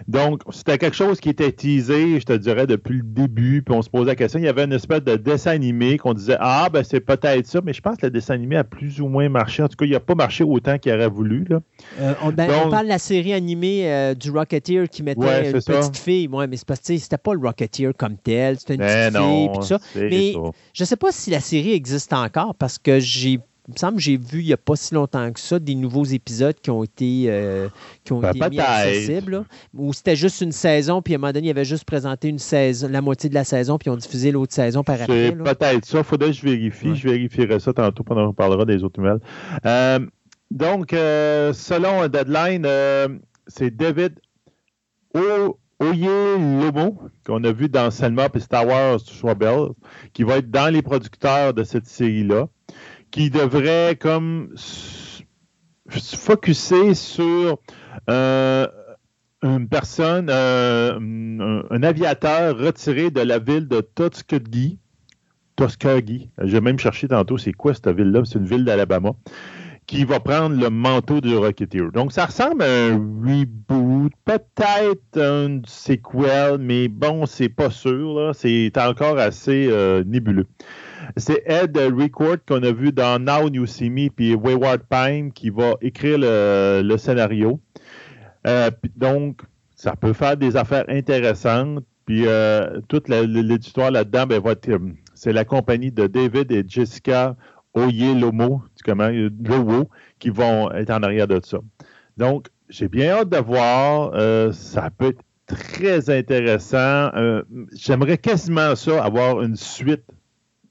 Donc, 0.08 0.42
c'était 0.52 0.78
quelque 0.78 0.96
chose 0.96 1.20
qui 1.20 1.30
était 1.30 1.52
teasé, 1.52 2.20
je 2.20 2.26
te 2.26 2.34
dirais, 2.34 2.68
depuis 2.68 2.98
le 2.98 3.04
début, 3.04 3.64
puis 3.64 3.76
on 3.76 3.82
se 3.82 3.90
posait 3.90 4.06
la 4.06 4.16
question. 4.16 4.40
Il 4.40 4.46
y 4.46 4.48
avait 4.48 4.66
une 4.66 4.74
espèce 4.74 5.04
de 5.04 5.16
dessin 5.16 5.52
animé 5.52 5.98
qu'on 5.98 6.14
disait 6.14 6.38
Ah, 6.40 6.70
ben 6.72 6.84
c'est 6.84 7.00
peut-être 7.00 7.48
ça, 7.48 7.60
mais 7.64 7.74
je 7.74 7.82
pense 7.82 7.98
que 7.98 8.06
le 8.06 8.12
dessin 8.12 8.36
animé 8.36 8.58
a 8.58 8.64
plus 8.64 9.02
ou 9.02 9.08
moins 9.08 9.30
marché. 9.30 9.64
En 9.64 9.68
tout 9.68 9.78
cas, 9.78 9.86
il 9.86 9.92
n'a 9.92 10.00
pas 10.00 10.14
marché 10.14 10.44
autant 10.44 10.78
qu'il 10.78 10.94
aurait 10.94 11.10
voulu. 11.10 11.46
Là. 11.50 11.60
Euh, 12.00 12.14
on, 12.22 12.32
ben, 12.32 12.50
on, 12.66 12.70
parle 12.70 12.86
de 12.86 12.90
la 12.90 13.00
série 13.00 13.34
animée 13.34 13.92
euh, 13.92 14.14
du 14.14 14.30
Rocketeer 14.30 14.88
qui 14.90 15.02
mettait 15.02 15.52
une 15.52 15.54
petite 15.54 15.98
fille. 15.98 16.28
Ouais, 16.28 16.46
mais 16.48 16.58
c'est 16.58 16.68
parce 16.68 16.82
que 16.82 16.98
c'était 16.98 17.18
pas 17.18 17.34
le 17.34 17.40
Rocketeer 17.40 17.94
comme 17.98 18.18
tel, 18.18 18.60
c'était 18.60 18.76
une 18.76 18.82
ben 18.82 19.12
petite 19.12 19.24
fille, 19.24 19.50
puis 19.50 19.60
tout 19.60 19.66
ça. 19.66 19.80
Mais 19.96 20.34
je 20.74 20.84
ne 20.84 20.86
sais 20.86 20.98
pas 20.98 21.12
si 21.12 21.32
la 21.32 21.40
série 21.40 21.74
existe 21.74 22.14
encore 22.14 22.54
parce 22.56 22.78
que 22.78 23.00
j'ai 23.00 23.40
il 23.68 23.74
me 23.74 23.78
semble 23.78 23.98
que 23.98 24.04
j'ai 24.04 24.18
vu 24.18 24.42
il 24.42 24.46
n'y 24.46 24.54
a 24.54 24.58
pas 24.58 24.76
si 24.76 24.94
longtemps 24.94 25.32
que 25.32 25.40
ça 25.40 25.58
des 25.58 25.74
nouveaux 25.74 26.04
épisodes 26.04 26.56
qui 26.62 26.70
ont 26.70 26.84
été, 26.84 27.26
euh, 27.30 27.68
qui 28.04 28.14
ont 28.14 28.20
ben, 28.20 28.30
été 28.36 28.50
mis 28.50 28.60
accessibles. 28.60 29.44
Ou 29.74 29.92
c'était 29.92 30.16
juste 30.16 30.42
une 30.42 30.52
saison, 30.52 31.02
puis 31.02 31.16
à 31.16 31.18
un 31.18 31.20
moment 31.20 31.34
donné, 31.34 31.48
il 31.48 31.50
avait 31.50 31.66
juste 31.66 31.86
présenté 31.86 32.28
une 32.28 32.38
saison, 32.38 32.88
la 32.90 33.02
moitié 33.02 33.30
de 33.30 33.34
la 33.34 33.44
saison, 33.44 33.78
puis 33.78 33.90
ils 33.90 33.94
ont 33.94 33.98
diffusé 33.98 34.32
l'autre 34.32 34.54
saison 34.54 34.84
par 34.84 35.02
après. 35.02 35.32
Peut-être 35.32 35.86
ça. 35.86 36.00
Il 36.00 36.04
faudrait 36.04 36.30
que 36.30 36.36
je 36.36 36.44
vérifie. 36.44 36.96
Je 36.96 37.08
vérifierai 37.08 37.60
ça 37.60 37.74
tantôt 37.74 38.04
pendant 38.04 38.28
qu'on 38.28 38.34
parlera 38.34 38.66
des 38.66 38.84
autres 38.84 39.02
nouvelles. 39.02 39.22
Euh, 39.66 40.00
donc, 40.52 40.94
euh, 40.94 41.52
selon 41.54 42.08
Deadline, 42.08 42.68
c'est 43.48 43.76
David 43.76 44.20
Oye 45.16 46.06
Lomo, 46.08 47.00
qu'on 47.26 47.44
a 47.44 47.52
vu 47.52 47.68
dans 47.68 47.90
Selma 47.90 48.28
et 48.34 48.40
Star 48.40 48.68
Wars 48.68 49.00
Rebels, 49.24 49.72
qui 50.14 50.24
va 50.24 50.38
être 50.38 50.52
dans 50.52 50.72
les 50.72 50.82
producteurs 50.82 51.54
de 51.54 51.64
cette 51.64 51.88
série-là 51.88 52.48
qui 53.16 53.30
devrait 53.30 53.96
comme 53.98 54.50
se 54.58 55.24
focuser 56.18 56.94
sur 56.96 57.58
euh, 58.10 58.68
une 59.42 59.70
personne, 59.70 60.28
euh, 60.30 61.00
un, 61.70 61.84
aviateur 61.84 62.58
retiré 62.58 63.12
de 63.12 63.22
la 63.22 63.40
ville 63.40 63.70
de 63.70 63.80
Tuskegee. 63.80 64.80
Tuskegee. 65.56 66.30
J'ai 66.44 66.60
même 66.60 66.78
cherché 66.78 67.08
tantôt 67.08 67.38
c'est 67.38 67.54
quoi 67.54 67.74
cette 67.74 67.88
ville-là. 67.88 68.24
C'est 68.26 68.38
une 68.38 68.48
ville 68.48 68.66
d'Alabama 68.66 69.12
qui 69.88 70.04
va 70.04 70.20
prendre 70.20 70.60
le 70.60 70.70
manteau 70.70 71.22
du 71.22 71.38
Rocketeer. 71.38 71.94
Donc, 71.94 72.12
ça 72.12 72.26
ressemble 72.26 72.64
à 72.64 72.66
un 72.66 72.96
reboot, 72.98 74.12
peut-être 74.26 75.18
un 75.18 75.62
sequel, 75.66 76.58
mais 76.60 76.90
bon, 76.90 77.26
c'est 77.26 77.48
pas 77.48 77.70
sûr. 77.70 78.32
C'est 78.34 78.74
encore 78.78 79.20
assez 79.20 79.68
euh, 79.70 80.04
nébuleux. 80.04 80.48
C'est 81.18 81.44
Ed 81.46 81.78
Record 81.78 82.38
qu'on 82.48 82.64
a 82.64 82.72
vu 82.72 82.92
dans 82.92 83.20
Now 83.20 83.50
You 83.50 83.66
See 83.66 83.90
Me 83.90 84.10
puis 84.10 84.36
Wayward 84.36 84.82
Pine 84.90 85.32
qui 85.32 85.50
va 85.50 85.76
écrire 85.82 86.18
le, 86.20 86.98
scénario. 86.98 87.60
Euh, 88.48 88.70
donc, 88.96 89.42
ça 89.76 89.96
peut 89.96 90.14
faire 90.14 90.38
des 90.38 90.56
affaires 90.58 90.86
intéressantes. 90.88 91.84
Puis 92.06 92.28
euh, 92.28 92.82
toute 92.88 93.10
l'éditoire 93.10 93.92
là-dedans, 93.92 94.28
ben, 94.28 94.42
c'est 95.16 95.34
la 95.34 95.46
compagnie 95.46 95.92
de 95.92 96.08
David 96.08 96.52
et 96.52 96.64
Jessica 96.68 97.36
Oyelomo, 97.74 98.64
comment, 98.84 99.10
Lowo, 99.10 99.90
qui 100.20 100.30
vont 100.30 100.72
être 100.72 100.92
en 100.92 101.02
arrière 101.02 101.28
de 101.28 101.42
ça. 101.44 101.58
Donc, 102.18 102.48
j'ai 102.70 102.88
bien 102.88 103.12
hâte 103.12 103.30
de 103.30 103.38
voir. 103.38 104.12
Euh, 104.14 104.52
ça 104.52 104.90
peut 104.96 105.08
être 105.08 105.22
très 105.48 106.10
intéressant. 106.10 107.10
J'aimerais 107.74 108.18
quasiment 108.18 108.76
ça, 108.76 109.04
avoir 109.04 109.42
une 109.42 109.56
suite 109.56 110.04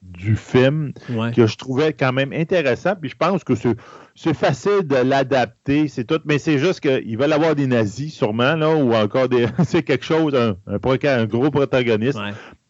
du 0.04 0.36
film 0.36 0.92
que 1.34 1.46
je 1.46 1.56
trouvais 1.56 1.92
quand 1.92 2.12
même 2.12 2.32
intéressant. 2.32 2.94
Puis 3.00 3.10
je 3.10 3.16
pense 3.16 3.44
que 3.44 3.54
c'est 4.14 4.34
facile 4.34 4.82
de 4.86 4.96
l'adapter, 4.96 5.88
c'est 5.88 6.04
tout. 6.04 6.20
Mais 6.24 6.38
c'est 6.38 6.58
juste 6.58 6.80
qu'ils 6.80 7.18
veulent 7.18 7.32
avoir 7.32 7.54
des 7.54 7.66
nazis, 7.66 8.14
sûrement, 8.14 8.54
là, 8.54 8.74
ou 8.74 8.94
encore 8.94 9.28
des. 9.28 9.46
c'est 9.64 9.82
quelque 9.82 10.04
chose, 10.04 10.34
un, 10.34 10.56
un, 10.66 11.24
gros 11.26 11.50
protagoniste. 11.50 12.18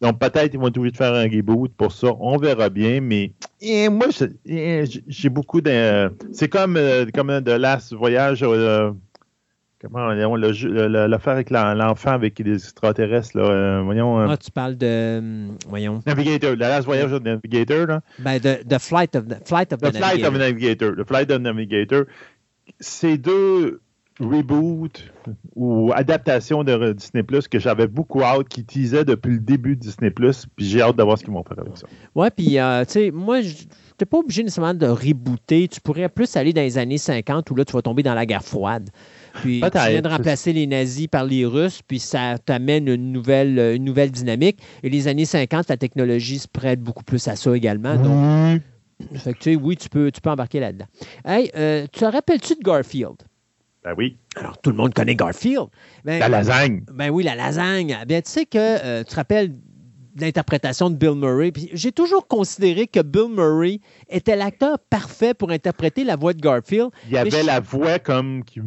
Donc 0.01 0.19
peut-être 0.19 0.53
ils 0.53 0.59
vont 0.59 0.67
être 0.67 0.77
obligés 0.77 0.91
de 0.91 0.97
faire 0.97 1.13
un 1.13 1.29
reboot 1.29 1.71
pour 1.75 1.91
ça. 1.91 2.07
On 2.19 2.37
verra 2.37 2.69
bien. 2.69 3.01
Mais 3.01 3.33
et 3.61 3.89
moi, 3.89 4.07
j'ai 4.45 5.29
beaucoup 5.29 5.61
de. 5.61 6.11
C'est 6.31 6.49
comme, 6.49 6.77
euh, 6.77 7.05
comme 7.13 7.41
The 7.43 7.49
Last 7.49 7.93
Voyage. 7.93 8.43
Euh, 8.43 8.91
Comment, 9.85 10.07
l'affaire 10.07 11.33
avec 11.33 11.51
l'enfant 11.51 12.11
avec 12.11 12.39
les 12.39 12.55
extraterrestres, 12.55 13.37
là, 13.37 13.43
euh, 13.43 13.81
voyons. 13.83 14.19
Euh, 14.19 14.27
ah, 14.29 14.37
tu 14.37 14.49
parles 14.49 14.75
de, 14.77 15.19
hum, 15.19 15.57
voyons. 15.67 16.01
Navigator, 16.07 16.51
le 16.51 16.57
last 16.57 16.85
voyage 16.85 17.11
de 17.11 17.19
Navigator, 17.19 17.85
là. 17.85 18.01
Ben, 18.17 18.39
the, 18.39 18.79
Flight 18.79 19.15
of 19.15 19.27
the, 19.27 19.47
flight 19.47 19.71
of 19.73 19.81
the, 19.81 19.91
the 19.91 19.97
Flight 19.97 20.23
of 20.23 20.33
Navigator. 20.33 20.95
The 20.95 21.07
Flight 21.07 21.29
of 21.29 21.39
Navigator. 21.39 22.05
Ces 22.79 23.19
deux 23.19 23.79
reboots 24.19 25.03
ou 25.55 25.91
adaptations 25.93 26.63
de 26.63 26.93
Disney 26.93 27.21
Plus 27.21 27.47
que 27.47 27.59
j'avais 27.59 27.87
beaucoup 27.87 28.23
hâte, 28.23 28.47
qui 28.47 28.65
teasaient 28.65 29.05
depuis 29.05 29.33
le 29.33 29.39
début 29.39 29.75
de 29.75 29.81
Disney 29.81 30.09
Plus, 30.09 30.47
puis 30.55 30.65
j'ai 30.65 30.81
hâte 30.81 30.95
de 30.95 31.03
voir 31.03 31.17
ce 31.17 31.23
qu'ils 31.23 31.33
vont 31.33 31.43
faire 31.43 31.59
avec 31.59 31.77
ça. 31.77 31.87
Ouais, 32.15 32.31
puis, 32.31 32.57
euh, 32.57 32.85
tu 32.85 32.91
sais, 32.91 33.11
moi, 33.11 33.41
tu 33.41 33.67
n'es 34.01 34.05
pas 34.05 34.17
obligé 34.17 34.43
nécessairement 34.43 34.73
de 34.73 34.87
rebooter. 34.87 35.67
Tu 35.67 35.81
pourrais 35.81 36.09
plus 36.09 36.35
aller 36.35 36.53
dans 36.53 36.61
les 36.61 36.77
années 36.77 36.97
50 36.97 37.49
où 37.51 37.55
là, 37.55 37.65
tu 37.65 37.73
vas 37.73 37.81
tomber 37.81 38.03
dans 38.03 38.13
la 38.13 38.25
guerre 38.25 38.43
froide. 38.43 38.89
Puis 39.41 39.61
tu 39.61 39.77
viens 39.89 40.01
de 40.01 40.07
remplacer 40.07 40.53
les 40.53 40.67
nazis 40.67 41.07
par 41.07 41.25
les 41.25 41.45
Russes, 41.45 41.81
puis 41.85 41.99
ça 41.99 42.37
t'amène 42.37 42.87
une 42.87 43.11
nouvelle, 43.11 43.57
une 43.75 43.83
nouvelle 43.83 44.11
dynamique. 44.11 44.59
Et 44.83 44.89
les 44.89 45.07
années 45.07 45.25
50, 45.25 45.69
la 45.69 45.77
technologie 45.77 46.39
se 46.39 46.47
prête 46.47 46.81
beaucoup 46.81 47.03
plus 47.03 47.27
à 47.27 47.35
ça 47.35 47.55
également. 47.55 47.95
Donc, 47.95 48.61
fait 49.17 49.33
que, 49.33 49.39
tu 49.39 49.51
sais, 49.51 49.55
oui, 49.55 49.75
tu 49.75 49.89
peux, 49.89 50.11
tu 50.11 50.21
peux 50.21 50.29
embarquer 50.29 50.59
là-dedans. 50.59 50.85
Hey, 51.25 51.51
euh, 51.55 51.85
tu 51.91 51.99
te 51.99 52.05
rappelles-tu 52.05 52.55
de 52.55 52.63
Garfield? 52.63 53.15
Ben 53.83 53.93
oui. 53.97 54.17
Alors, 54.35 54.57
tout 54.57 54.71
le 54.71 54.77
monde 54.77 54.93
connaît 54.93 55.15
Garfield. 55.15 55.67
Ben, 56.03 56.19
la 56.19 56.29
lasagne. 56.29 56.83
Ben 56.91 57.09
oui, 57.09 57.23
la 57.23 57.35
lasagne. 57.35 57.97
Ben, 58.07 58.21
tu 58.21 58.31
sais 58.31 58.45
que 58.45 58.57
euh, 58.57 59.03
tu 59.03 59.11
te 59.11 59.15
rappelles 59.15 59.53
l'interprétation 60.17 60.89
de 60.89 60.95
Bill 60.95 61.15
Murray. 61.15 61.51
J'ai 61.73 61.91
toujours 61.91 62.27
considéré 62.27 62.87
que 62.87 63.01
Bill 63.01 63.29
Murray 63.29 63.79
était 64.09 64.35
l'acteur 64.35 64.77
parfait 64.89 65.33
pour 65.33 65.51
interpréter 65.51 66.03
la 66.03 66.15
voix 66.15 66.33
de 66.33 66.41
Garfield. 66.41 66.89
Il 67.07 67.13
y 67.13 67.17
avait 67.17 67.43
la 67.43 67.59
voix 67.59 67.99
comme 67.99 68.43
qui. 68.43 68.59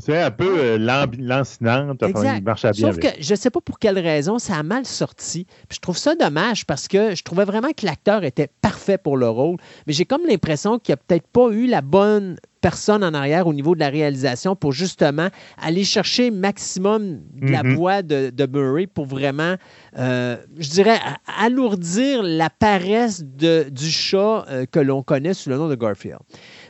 C'est 0.00 0.22
un 0.22 0.30
peu 0.30 0.58
euh, 0.58 1.06
lancinante. 1.18 2.02
il 2.02 2.42
marchait 2.44 2.70
bien. 2.72 2.92
Sauf 2.92 2.98
que 3.00 3.08
je 3.20 3.32
ne 3.32 3.36
sais 3.36 3.50
pas 3.50 3.60
pour 3.60 3.78
quelle 3.78 3.98
raison, 3.98 4.38
ça 4.38 4.56
a 4.56 4.62
mal 4.62 4.86
sorti. 4.86 5.46
je 5.70 5.78
trouve 5.78 5.96
ça 5.96 6.14
dommage 6.14 6.66
parce 6.66 6.88
que 6.88 7.14
je 7.14 7.22
trouvais 7.22 7.44
vraiment 7.44 7.70
que 7.76 7.86
l'acteur 7.86 8.24
était 8.24 8.48
parfait 8.60 8.98
pour 8.98 9.16
le 9.16 9.28
rôle. 9.28 9.56
Mais 9.86 9.92
j'ai 9.92 10.04
comme 10.04 10.22
l'impression 10.26 10.78
qu'il 10.78 10.92
n'a 10.92 10.96
peut-être 10.96 11.26
pas 11.26 11.50
eu 11.50 11.66
la 11.66 11.80
bonne 11.80 12.36
personnes 12.60 13.04
en 13.04 13.14
arrière 13.14 13.46
au 13.46 13.54
niveau 13.54 13.74
de 13.74 13.80
la 13.80 13.88
réalisation 13.88 14.56
pour 14.56 14.72
justement 14.72 15.28
aller 15.60 15.84
chercher 15.84 16.30
maximum 16.30 17.20
de 17.34 17.50
la 17.50 17.62
mm-hmm. 17.62 17.74
voix 17.74 18.02
de, 18.02 18.46
Murray 18.46 18.86
pour 18.86 19.06
vraiment, 19.06 19.56
euh, 19.98 20.36
je 20.58 20.70
dirais, 20.70 20.98
alourdir 21.40 22.22
la 22.22 22.50
paresse 22.50 23.22
du 23.24 23.87
chat 23.90 24.44
euh, 24.48 24.66
que 24.66 24.80
l'on 24.80 25.02
connaît 25.02 25.34
sous 25.34 25.50
le 25.50 25.56
nom 25.56 25.68
de 25.68 25.74
Garfield. 25.74 26.18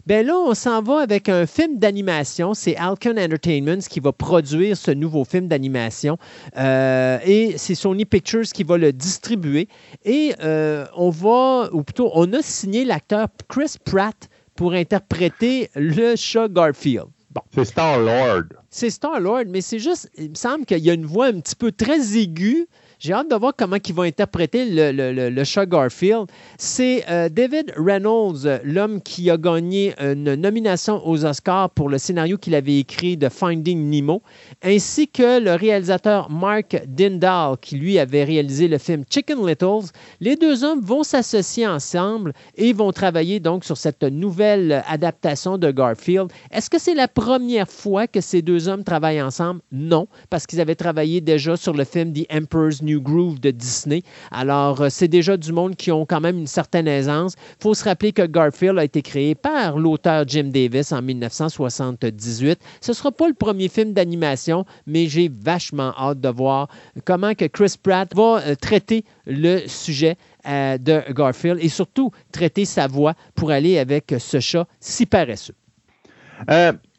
Bien 0.06 0.22
là, 0.22 0.36
on 0.36 0.54
s'en 0.54 0.82
va 0.82 1.00
avec 1.00 1.28
un 1.28 1.46
film 1.46 1.78
d'animation. 1.78 2.54
C'est 2.54 2.76
Alcon 2.76 3.16
Entertainment 3.18 3.78
qui 3.78 4.00
va 4.00 4.12
produire 4.12 4.76
ce 4.76 4.90
nouveau 4.90 5.24
film 5.24 5.48
d'animation. 5.48 6.18
Euh, 6.56 7.18
et 7.24 7.58
c'est 7.58 7.74
Sony 7.74 8.04
Pictures 8.04 8.46
qui 8.52 8.64
va 8.64 8.78
le 8.78 8.92
distribuer. 8.92 9.68
Et 10.04 10.34
euh, 10.42 10.86
on 10.96 11.10
va, 11.10 11.68
ou 11.72 11.82
plutôt, 11.82 12.10
on 12.14 12.32
a 12.32 12.42
signé 12.42 12.84
l'acteur 12.84 13.28
Chris 13.48 13.74
Pratt 13.84 14.28
pour 14.54 14.72
interpréter 14.72 15.70
le 15.74 16.16
chat 16.16 16.48
Garfield. 16.48 17.06
Bon. 17.30 17.42
C'est 17.54 17.66
Star-Lord. 17.66 18.44
C'est 18.70 18.90
Star-Lord, 18.90 19.44
mais 19.48 19.60
c'est 19.60 19.78
juste, 19.78 20.10
il 20.16 20.30
me 20.30 20.34
semble 20.34 20.64
qu'il 20.64 20.78
y 20.78 20.90
a 20.90 20.94
une 20.94 21.04
voix 21.04 21.26
un 21.26 21.40
petit 21.40 21.54
peu 21.54 21.70
très 21.70 22.16
aiguë 22.16 22.66
j'ai 23.00 23.12
hâte 23.12 23.30
de 23.30 23.36
voir 23.36 23.52
comment 23.56 23.76
ils 23.76 23.94
vont 23.94 24.02
interpréter 24.02 24.64
le, 24.64 24.90
le, 24.90 25.30
le, 25.30 25.44
chat 25.44 25.66
Garfield. 25.66 26.26
C'est 26.58 27.04
euh, 27.08 27.28
David 27.28 27.72
Reynolds, 27.76 28.60
l'homme 28.64 29.00
qui 29.00 29.30
a 29.30 29.36
gagné 29.36 29.94
une 30.00 30.34
nomination 30.34 31.06
aux 31.06 31.24
Oscars 31.24 31.70
pour 31.70 31.88
le 31.88 31.98
scénario 31.98 32.36
qu'il 32.38 32.56
avait 32.56 32.80
écrit 32.80 33.16
de 33.16 33.28
Finding 33.28 33.88
Nemo, 33.88 34.22
ainsi 34.64 35.06
que 35.06 35.40
le 35.40 35.54
réalisateur 35.54 36.28
Mark 36.28 36.82
Dindal, 36.88 37.56
qui 37.60 37.76
lui 37.76 38.00
avait 38.00 38.24
réalisé 38.24 38.66
le 38.66 38.78
film 38.78 39.04
Chicken 39.08 39.46
Littles. 39.46 39.92
Les 40.20 40.34
deux 40.34 40.64
hommes 40.64 40.80
vont 40.80 41.04
s'associer 41.04 41.68
ensemble 41.68 42.32
et 42.56 42.72
vont 42.72 42.90
travailler 42.90 43.38
donc 43.38 43.64
sur 43.64 43.76
cette 43.76 44.02
nouvelle 44.02 44.82
adaptation 44.88 45.56
de 45.56 45.70
Garfield. 45.70 46.32
Est-ce 46.50 46.68
que 46.68 46.80
c'est 46.80 46.94
la 46.94 47.06
première 47.06 47.68
fois 47.68 48.08
que 48.08 48.20
ces 48.20 48.42
deux 48.42 48.66
hommes 48.66 48.82
travaillent 48.82 49.22
ensemble? 49.22 49.60
Non, 49.70 50.08
parce 50.30 50.46
qu'ils 50.46 50.60
avaient 50.60 50.74
travaillé 50.74 51.20
déjà 51.20 51.56
sur 51.56 51.74
le 51.74 51.84
film 51.84 52.12
The 52.12 52.26
Emperor's 52.32 52.82
Groove 52.96 53.40
de 53.40 53.50
Disney. 53.50 54.02
Alors, 54.30 54.80
euh, 54.80 54.88
c'est 54.90 55.08
déjà 55.08 55.36
du 55.36 55.52
monde 55.52 55.76
qui 55.76 55.92
ont 55.92 56.06
quand 56.06 56.20
même 56.20 56.38
une 56.38 56.46
certaine 56.46 56.88
aisance. 56.88 57.34
Il 57.60 57.62
faut 57.62 57.74
se 57.74 57.84
rappeler 57.84 58.12
que 58.12 58.22
Garfield 58.22 58.78
a 58.78 58.84
été 58.84 59.02
créé 59.02 59.34
par 59.34 59.78
l'auteur 59.78 60.24
Jim 60.26 60.50
Davis 60.52 60.92
en 60.92 61.02
1978. 61.02 62.58
Ce 62.80 62.90
ne 62.90 62.94
sera 62.94 63.12
pas 63.12 63.28
le 63.28 63.34
premier 63.34 63.68
film 63.68 63.92
d'animation, 63.92 64.64
mais 64.86 65.08
j'ai 65.08 65.28
vachement 65.28 65.92
hâte 65.98 66.20
de 66.20 66.28
voir 66.28 66.68
comment 67.04 67.34
que 67.34 67.44
Chris 67.44 67.74
Pratt 67.82 68.14
va 68.14 68.40
euh, 68.40 68.54
traiter 68.54 69.04
le 69.26 69.66
sujet 69.66 70.16
euh, 70.46 70.78
de 70.78 71.02
Garfield 71.12 71.58
et 71.60 71.68
surtout 71.68 72.10
traiter 72.32 72.64
sa 72.64 72.86
voix 72.86 73.14
pour 73.34 73.50
aller 73.50 73.78
avec 73.78 74.14
ce 74.18 74.40
chat 74.40 74.66
si 74.80 75.06
paresseux 75.06 75.54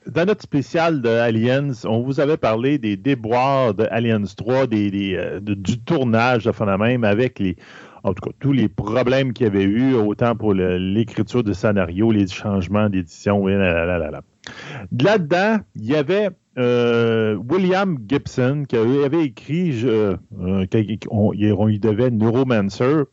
dans 0.09 0.25
notre 0.25 0.43
spécial 0.43 1.01
de 1.01 1.09
Aliens, 1.09 1.71
on 1.85 2.01
vous 2.01 2.19
avait 2.19 2.37
parlé 2.37 2.77
des 2.77 2.97
déboires 2.97 3.73
de 3.73 3.87
Aliens 3.91 4.23
3, 4.23 4.67
des, 4.67 5.15
euh, 5.15 5.39
du 5.39 5.79
tournage 5.79 6.45
de 6.45 6.77
même 6.77 7.03
avec 7.03 7.39
les, 7.39 7.55
en 8.03 8.13
tout 8.13 8.29
cas, 8.29 8.35
tous 8.39 8.53
les 8.53 8.69
problèmes 8.69 9.33
qu'il 9.33 9.45
y 9.45 9.49
avait 9.49 9.63
eu, 9.63 9.93
autant 9.93 10.35
pour 10.35 10.53
l'écriture 10.53 11.43
de 11.43 11.53
scénario, 11.53 12.11
les 12.11 12.27
changements 12.27 12.89
d'édition, 12.89 13.45
Là-dedans, 13.45 15.57
il 15.75 15.85
y 15.85 15.95
avait 15.95 16.29
euh, 16.57 17.35
William 17.35 17.97
Gibson 18.07 18.63
qui 18.67 18.75
avait 18.75 19.23
écrit, 19.23 19.73
je, 19.73 20.15
euh, 20.39 20.65
on, 21.09 21.65
lui 21.65 21.79
devait 21.79 22.09
Neuromancer, 22.09 23.03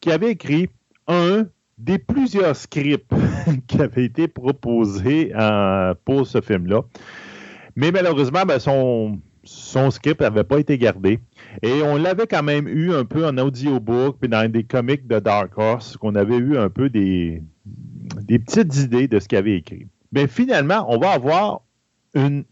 qui 0.00 0.12
avait 0.12 0.32
écrit 0.32 0.68
un 1.06 1.46
des 1.78 1.98
plusieurs 1.98 2.56
scripts 2.56 3.12
qui 3.66 3.80
avaient 3.80 4.04
été 4.04 4.28
proposés 4.28 5.32
euh, 5.34 5.94
pour 6.04 6.26
ce 6.26 6.40
film-là. 6.40 6.82
Mais 7.76 7.90
malheureusement, 7.90 8.44
ben, 8.44 8.58
son, 8.58 9.90
script 9.90 10.20
n'avait 10.20 10.44
pas 10.44 10.58
été 10.58 10.78
gardé. 10.78 11.18
Et 11.62 11.82
on 11.82 11.96
l'avait 11.96 12.26
quand 12.26 12.42
même 12.42 12.68
eu 12.68 12.94
un 12.94 13.04
peu 13.04 13.26
en 13.26 13.36
audiobook, 13.38 14.18
puis 14.20 14.28
dans 14.28 14.50
des 14.50 14.64
comics 14.64 15.06
de 15.06 15.18
Dark 15.18 15.56
Horse, 15.56 15.96
qu'on 15.96 16.14
avait 16.14 16.36
eu 16.36 16.56
un 16.56 16.70
peu 16.70 16.88
des, 16.88 17.42
petites 18.28 18.76
idées 18.76 19.08
de 19.08 19.18
ce 19.18 19.28
qu'il 19.28 19.38
avait 19.38 19.56
écrit. 19.56 19.86
Mais 20.12 20.28
finalement, 20.28 20.86
on 20.88 20.98
va 20.98 21.10
avoir 21.10 21.62
un 22.14 22.44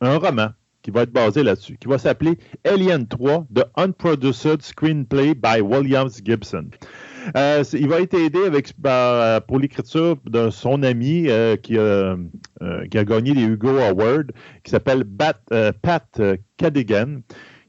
roman 0.00 0.48
qui 0.82 0.90
va 0.90 1.02
être 1.02 1.12
basé 1.12 1.42
là-dessus, 1.42 1.76
qui 1.78 1.88
va 1.88 1.98
s'appeler 1.98 2.38
Alien 2.64 3.06
3, 3.06 3.46
The 3.54 3.64
Unproduced 3.76 4.62
Screenplay 4.62 5.34
by 5.34 5.60
Williams 5.60 6.20
Gibson. 6.24 6.66
Euh, 7.36 7.64
il 7.72 7.88
va 7.88 8.00
être 8.00 8.14
aidé 8.14 8.44
avec, 8.44 8.72
euh, 8.86 9.40
pour 9.40 9.58
l'écriture 9.58 10.16
de 10.24 10.50
son 10.50 10.82
ami 10.82 11.28
euh, 11.28 11.56
qui, 11.56 11.78
a, 11.78 12.16
gagné 12.86 13.34
les 13.34 13.42
Hugo 13.42 13.76
Awards, 13.78 14.30
qui 14.64 14.70
s'appelle 14.70 15.04
Pat 15.04 16.22
Cadigan 16.56 17.20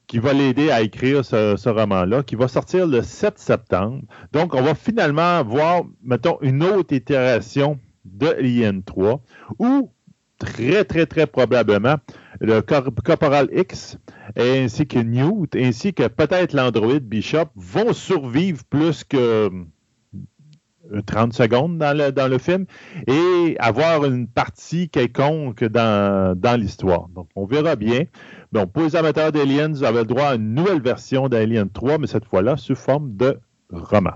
qui 0.10 0.18
va 0.18 0.34
l'aider 0.34 0.72
à 0.72 0.82
écrire 0.82 1.24
ce, 1.24 1.70
roman-là, 1.70 2.24
qui 2.24 2.36
va 2.36 2.48
sortir 2.48 2.88
le 2.88 3.04
7 3.04 3.38
septembre. 3.38 4.02
Donc, 4.34 4.56
on 4.56 4.62
va 4.64 4.74
finalement 4.74 5.44
voir, 5.44 5.84
mettons, 6.04 6.40
une 6.42 6.64
autre 6.64 6.96
itération 6.96 7.80
de 8.06 8.26
Alien 8.26 8.82
3, 8.82 9.22
où 9.60 9.92
très, 10.40 10.84
très, 10.84 11.06
très 11.06 11.28
probablement, 11.28 11.98
le 12.40 12.62
Corporal 12.62 13.50
X 13.52 13.98
ainsi 14.38 14.88
que 14.88 15.00
Newt, 15.00 15.56
ainsi 15.56 15.94
que 15.94 16.08
peut-être 16.08 16.54
l'androïde 16.54 17.08
Bishop 17.08 17.50
vont 17.56 17.94
survivre 17.94 18.64
plus 18.70 19.04
que 19.04 19.50
30 21.06 21.30
euh, 21.30 21.34
secondes 21.34 21.78
dans 21.78 22.32
le, 22.32 22.38
film 22.38 22.66
et 23.08 23.56
avoir 23.60 24.06
une 24.06 24.28
partie 24.28 24.90
quelconque 24.90 25.64
dans, 25.66 26.60
l'histoire. 26.60 27.10
Donc, 27.10 27.30
on 27.36 27.46
verra 27.46 27.76
bien. 27.76 28.06
Bon, 28.52 28.66
pour 28.66 28.84
les 28.84 28.96
amateurs 28.96 29.32
d'Aliens, 29.32 29.70
vous 29.70 29.84
avez 29.84 30.00
le 30.00 30.06
droit 30.06 30.30
à 30.30 30.36
une 30.36 30.54
nouvelle 30.54 30.82
version 30.82 31.30
d'Alien 31.30 31.70
3, 31.70 31.98
mais 32.00 32.08
cette 32.08 32.26
fois-là 32.26 32.58
sous 32.58 32.76
forme 32.76 33.16
de 33.16 33.40
roman. 33.72 34.14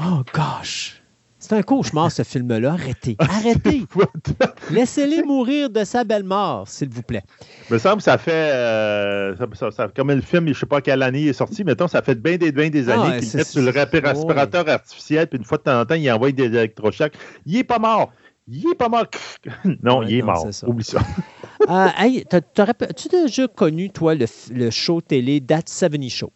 Oh 0.00 0.22
gosh! 0.34 1.01
C'est 1.42 1.54
un 1.56 1.62
cauchemar, 1.62 2.12
ce 2.12 2.22
film-là. 2.22 2.74
Arrêtez. 2.74 3.16
Arrêtez. 3.18 3.82
Laissez-les 4.70 5.24
mourir 5.24 5.70
de 5.70 5.82
sa 5.82 6.04
belle 6.04 6.22
mort, 6.22 6.68
s'il 6.68 6.88
vous 6.88 7.02
plaît. 7.02 7.24
Il 7.68 7.74
me 7.74 7.78
semble 7.80 7.96
que 7.96 8.04
ça 8.04 8.16
fait. 8.16 8.50
Euh, 8.52 9.34
comme 9.96 10.12
le 10.12 10.20
film, 10.20 10.44
je 10.44 10.50
ne 10.50 10.54
sais 10.54 10.66
pas 10.66 10.80
quelle 10.80 11.02
année 11.02 11.22
il 11.22 11.28
est 11.28 11.32
sorti, 11.32 11.64
mettons, 11.64 11.88
ça 11.88 12.00
fait 12.00 12.14
bien 12.14 12.36
des, 12.36 12.52
des 12.52 12.88
ah, 12.88 12.92
années 12.92 13.18
qu'il 13.18 13.36
met 13.36 13.42
sur 13.42 13.60
le 13.60 13.70
respirateur 13.70 14.68
artificiel, 14.68 15.26
puis 15.26 15.36
une 15.36 15.44
fois 15.44 15.58
de 15.58 15.64
temps 15.64 15.80
en 15.80 15.84
temps, 15.84 15.96
il 15.96 16.08
envoie 16.12 16.30
des 16.30 16.44
électrochocs. 16.44 17.14
Il 17.44 17.54
n'est 17.54 17.64
pas 17.64 17.80
mort. 17.80 18.12
Il 18.46 18.70
est 18.70 18.76
pas 18.76 18.88
mort. 18.88 19.06
non, 19.82 20.04
il 20.04 20.18
est 20.18 20.22
mort. 20.22 20.46
Oublie 20.64 20.84
ça. 20.84 21.00
euh, 21.68 21.88
hey, 21.98 22.24
as-tu 22.30 23.08
déjà 23.08 23.48
connu, 23.48 23.90
toi, 23.90 24.14
le, 24.14 24.26
le 24.54 24.70
show 24.70 25.00
télé 25.00 25.40
That 25.40 25.62
70 25.66 26.08
Show? 26.08 26.32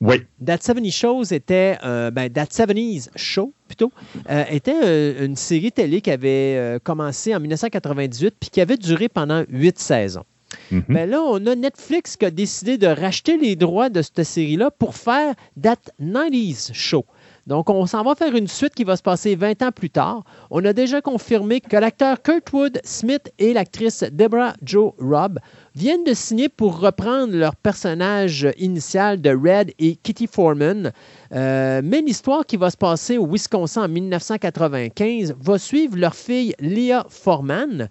Oui. 0.00 0.22
That 0.44 0.58
70 0.62 0.90
Shows 0.90 1.24
était, 1.32 1.76
euh, 1.84 2.10
ben, 2.10 2.32
That 2.32 2.46
70s 2.46 3.10
Show, 3.14 3.52
plutôt, 3.66 3.92
euh, 4.30 4.44
était 4.50 4.80
euh, 4.82 5.24
une 5.24 5.36
série 5.36 5.72
télé 5.72 6.00
qui 6.00 6.10
avait 6.10 6.78
commencé 6.82 7.34
en 7.34 7.40
1998 7.40 8.34
puis 8.38 8.50
qui 8.50 8.60
avait 8.60 8.76
duré 8.76 9.08
pendant 9.08 9.44
huit 9.48 9.78
saisons. 9.78 10.24
Mais 10.70 10.78
mm-hmm. 10.78 10.84
ben 10.88 11.10
là, 11.10 11.22
on 11.22 11.46
a 11.46 11.54
Netflix 11.54 12.16
qui 12.16 12.24
a 12.24 12.30
décidé 12.30 12.78
de 12.78 12.86
racheter 12.86 13.36
les 13.36 13.56
droits 13.56 13.88
de 13.88 14.02
cette 14.02 14.22
série-là 14.22 14.70
pour 14.70 14.94
faire 14.94 15.34
That 15.60 15.76
90s 16.00 16.72
Show. 16.72 17.04
Donc, 17.46 17.70
on 17.70 17.86
s'en 17.86 18.02
va 18.02 18.16
faire 18.16 18.34
une 18.34 18.48
suite 18.48 18.74
qui 18.74 18.82
va 18.82 18.96
se 18.96 19.02
passer 19.02 19.36
20 19.36 19.62
ans 19.62 19.70
plus 19.70 19.90
tard. 19.90 20.24
On 20.50 20.64
a 20.64 20.72
déjà 20.72 21.00
confirmé 21.00 21.60
que 21.60 21.76
l'acteur 21.76 22.20
Kurtwood 22.20 22.80
Smith 22.82 23.32
et 23.38 23.52
l'actrice 23.52 24.02
Deborah 24.10 24.54
Jo 24.64 24.96
Robb 24.98 25.38
viennent 25.76 26.04
de 26.04 26.14
signer 26.14 26.48
pour 26.48 26.80
reprendre 26.80 27.36
leur 27.36 27.54
personnage 27.54 28.48
initial 28.58 29.20
de 29.20 29.30
Red 29.30 29.72
et 29.78 29.96
Kitty 29.96 30.26
Foreman. 30.26 30.90
Euh, 31.32 31.82
mais 31.84 32.00
l'histoire 32.00 32.46
qui 32.46 32.56
va 32.56 32.70
se 32.70 32.78
passer 32.78 33.18
au 33.18 33.26
Wisconsin 33.26 33.84
en 33.84 33.88
1995 33.88 35.36
va 35.38 35.58
suivre 35.58 35.98
leur 35.98 36.14
fille 36.14 36.54
Leah 36.60 37.06
Foreman. 37.10 37.88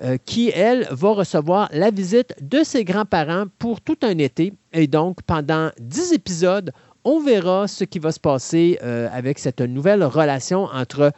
Euh, 0.00 0.16
qui, 0.24 0.52
elle, 0.54 0.86
va 0.92 1.10
recevoir 1.10 1.68
la 1.72 1.90
visite 1.90 2.32
de 2.40 2.62
ses 2.62 2.84
grands-parents 2.84 3.46
pour 3.58 3.80
tout 3.80 3.96
un 4.02 4.16
été. 4.18 4.52
Et 4.72 4.86
donc, 4.86 5.22
pendant 5.26 5.70
10 5.80 6.12
épisodes, 6.12 6.70
on 7.02 7.18
verra 7.18 7.66
ce 7.66 7.82
qui 7.82 7.98
va 7.98 8.12
se 8.12 8.20
passer 8.20 8.78
euh, 8.84 9.08
avec 9.12 9.40
cette 9.40 9.60
nouvelle 9.60 10.04
relation 10.04 10.66
entre 10.66 11.12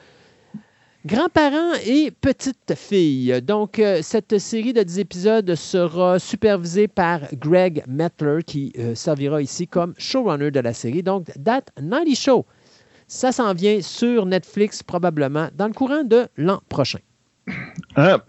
grands-parents 1.07 1.75
et 1.87 2.11
petite 2.11 2.75
fille. 2.77 3.41
Donc, 3.43 3.79
euh, 3.79 4.01
cette 4.03 4.39
série 4.39 4.73
de 4.73 4.83
10 4.83 4.99
épisodes 4.99 5.55
sera 5.55 6.19
supervisée 6.19 6.89
par 6.89 7.21
Greg 7.35 7.83
Mettler, 7.87 8.43
qui 8.45 8.73
euh, 8.79 8.95
servira 8.95 9.41
ici 9.41 9.67
comme 9.67 9.95
showrunner 9.99 10.51
de 10.51 10.61
la 10.61 10.73
série. 10.73 11.03
Donc, 11.03 11.27
That 11.43 11.65
90 11.77 12.15
Show, 12.17 12.47
ça 13.09 13.33
s'en 13.33 13.55
vient 13.55 13.81
sur 13.81 14.27
Netflix 14.27 14.83
probablement 14.83 15.49
dans 15.55 15.67
le 15.67 15.73
courant 15.73 16.05
de 16.05 16.29
l'an 16.37 16.61
prochain. 16.69 17.01
Ah, 17.97 18.23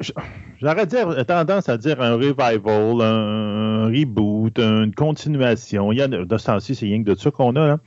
j'aurais 0.62 0.88
tendance 1.26 1.70
à 1.70 1.78
dire 1.78 2.02
un 2.02 2.16
revival, 2.16 3.02
un, 3.02 3.86
reboot, 3.86 4.58
une 4.60 4.94
continuation. 4.94 5.92
Il 5.92 5.98
y 5.98 6.02
a 6.02 6.08
de 6.08 6.38
ce 6.38 6.46
temps-ci, 6.46 6.76
c'est 6.76 6.86
rien 6.86 7.04
que 7.04 7.12
de 7.12 7.16
ça 7.16 7.32
qu'on 7.32 7.56
a. 7.56 7.74
Hein. 7.74 7.80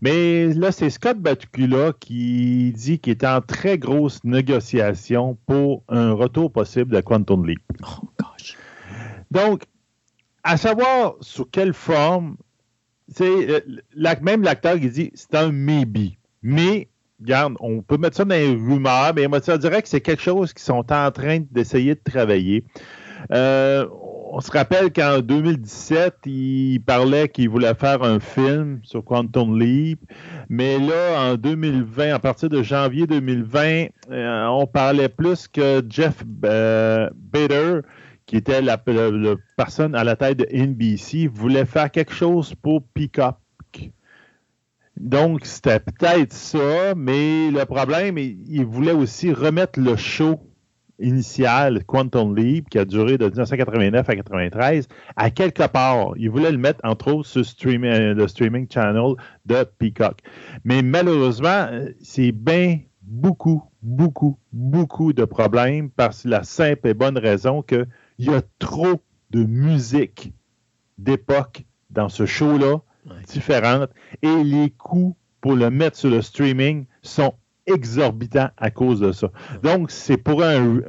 Mais 0.00 0.52
là, 0.54 0.72
c'est 0.72 0.90
Scott 0.90 1.18
Bakula 1.18 1.92
qui 1.98 2.72
dit 2.72 2.98
qu'il 2.98 3.12
est 3.12 3.24
en 3.24 3.40
très 3.40 3.78
grosse 3.78 4.22
négociation 4.24 5.36
pour 5.46 5.82
un 5.88 6.12
retour 6.12 6.52
possible 6.52 6.94
de 6.94 7.00
Quantum 7.00 7.46
Leap. 7.46 7.62
Oh, 7.82 8.08
gosh. 8.18 8.56
Donc, 9.30 9.62
à 10.42 10.56
savoir 10.56 11.14
sous 11.20 11.44
quelle 11.44 11.72
forme, 11.72 12.36
c'est 13.08 13.64
même 14.22 14.42
l'acteur 14.42 14.78
qui 14.78 14.88
dit 14.88 15.10
c'est 15.14 15.34
un 15.34 15.50
maybe. 15.50 16.12
Mais 16.42 16.88
on 17.60 17.82
peut 17.82 17.96
mettre 17.96 18.16
ça 18.16 18.24
dans 18.24 18.34
les 18.34 18.54
rumeurs, 18.54 19.12
mais 19.14 19.26
moi, 19.26 19.40
je 19.46 19.56
dirais 19.56 19.82
que 19.82 19.88
c'est 19.88 20.00
quelque 20.00 20.22
chose 20.22 20.52
qu'ils 20.52 20.64
sont 20.64 20.92
en 20.92 21.10
train 21.10 21.40
d'essayer 21.50 21.94
de 21.94 22.00
travailler. 22.04 22.64
Euh, 23.32 23.86
on 24.36 24.40
se 24.40 24.50
rappelle 24.50 24.92
qu'en 24.92 25.20
2017, 25.20 26.14
il 26.26 26.80
parlait 26.80 27.28
qu'il 27.28 27.48
voulait 27.48 27.74
faire 27.74 28.02
un 28.02 28.18
film 28.18 28.80
sur 28.82 29.04
Quantum 29.04 29.58
Leap, 29.58 30.00
mais 30.48 30.78
là, 30.78 31.30
en 31.30 31.34
2020, 31.36 32.14
à 32.14 32.18
partir 32.18 32.48
de 32.48 32.62
janvier 32.62 33.06
2020, 33.06 33.86
euh, 34.10 34.46
on 34.46 34.66
parlait 34.66 35.08
plus 35.08 35.46
que 35.46 35.82
Jeff 35.88 36.24
euh, 36.44 37.08
Bader, 37.14 37.82
qui 38.26 38.36
était 38.36 38.60
la, 38.60 38.76
personne 39.56 39.94
à 39.94 40.02
la 40.02 40.16
tête 40.16 40.38
de 40.38 40.46
NBC, 40.52 41.28
voulait 41.28 41.64
faire 41.64 41.90
quelque 41.90 42.12
chose 42.12 42.54
pour 42.60 42.82
Peacock. 42.92 43.36
Donc, 44.96 45.44
c'était 45.44 45.80
peut-être 45.80 46.32
ça, 46.32 46.94
mais 46.96 47.50
le 47.50 47.64
problème, 47.64 48.16
il, 48.16 48.64
voulait 48.64 48.92
aussi 48.92 49.32
remettre 49.32 49.80
le 49.80 49.96
show 49.96 50.40
initial, 51.00 51.84
Quantum 51.84 52.36
Leap, 52.36 52.68
qui 52.70 52.78
a 52.78 52.84
duré 52.84 53.18
de 53.18 53.24
1989 53.24 54.08
à 54.08 54.14
93, 54.14 54.88
à 55.16 55.30
quelque 55.30 55.66
part. 55.66 56.12
Il 56.16 56.30
voulait 56.30 56.52
le 56.52 56.58
mettre, 56.58 56.78
entre 56.84 57.12
autres, 57.12 57.28
sur 57.28 57.44
euh, 57.66 58.14
le 58.14 58.28
streaming 58.28 58.68
channel 58.70 59.14
de 59.46 59.64
Peacock. 59.78 60.20
Mais 60.62 60.82
malheureusement, 60.82 61.68
c'est 62.00 62.30
bien 62.30 62.78
beaucoup, 63.02 63.64
beaucoup, 63.82 64.38
beaucoup 64.52 65.12
de 65.12 65.24
problèmes 65.24 65.90
parce 65.90 66.24
la 66.24 66.44
simple 66.44 66.88
et 66.88 66.94
bonne 66.94 67.18
raison 67.18 67.62
qu'il 67.62 67.86
y 68.18 68.30
a 68.30 68.42
trop 68.60 69.02
de 69.30 69.44
musique 69.44 70.32
d'époque 70.98 71.64
dans 71.90 72.08
ce 72.08 72.26
show-là 72.26 72.78
différentes 73.28 73.90
et 74.22 74.44
les 74.44 74.70
coûts 74.70 75.16
pour 75.40 75.54
le 75.54 75.70
mettre 75.70 75.96
sur 75.96 76.10
le 76.10 76.22
streaming 76.22 76.86
sont 77.02 77.34
exorbitants 77.66 78.50
à 78.56 78.70
cause 78.70 79.00
de 79.00 79.12
ça. 79.12 79.28
Donc, 79.62 79.90
c'est 79.90 80.16
pour 80.16 80.42
un, 80.42 80.80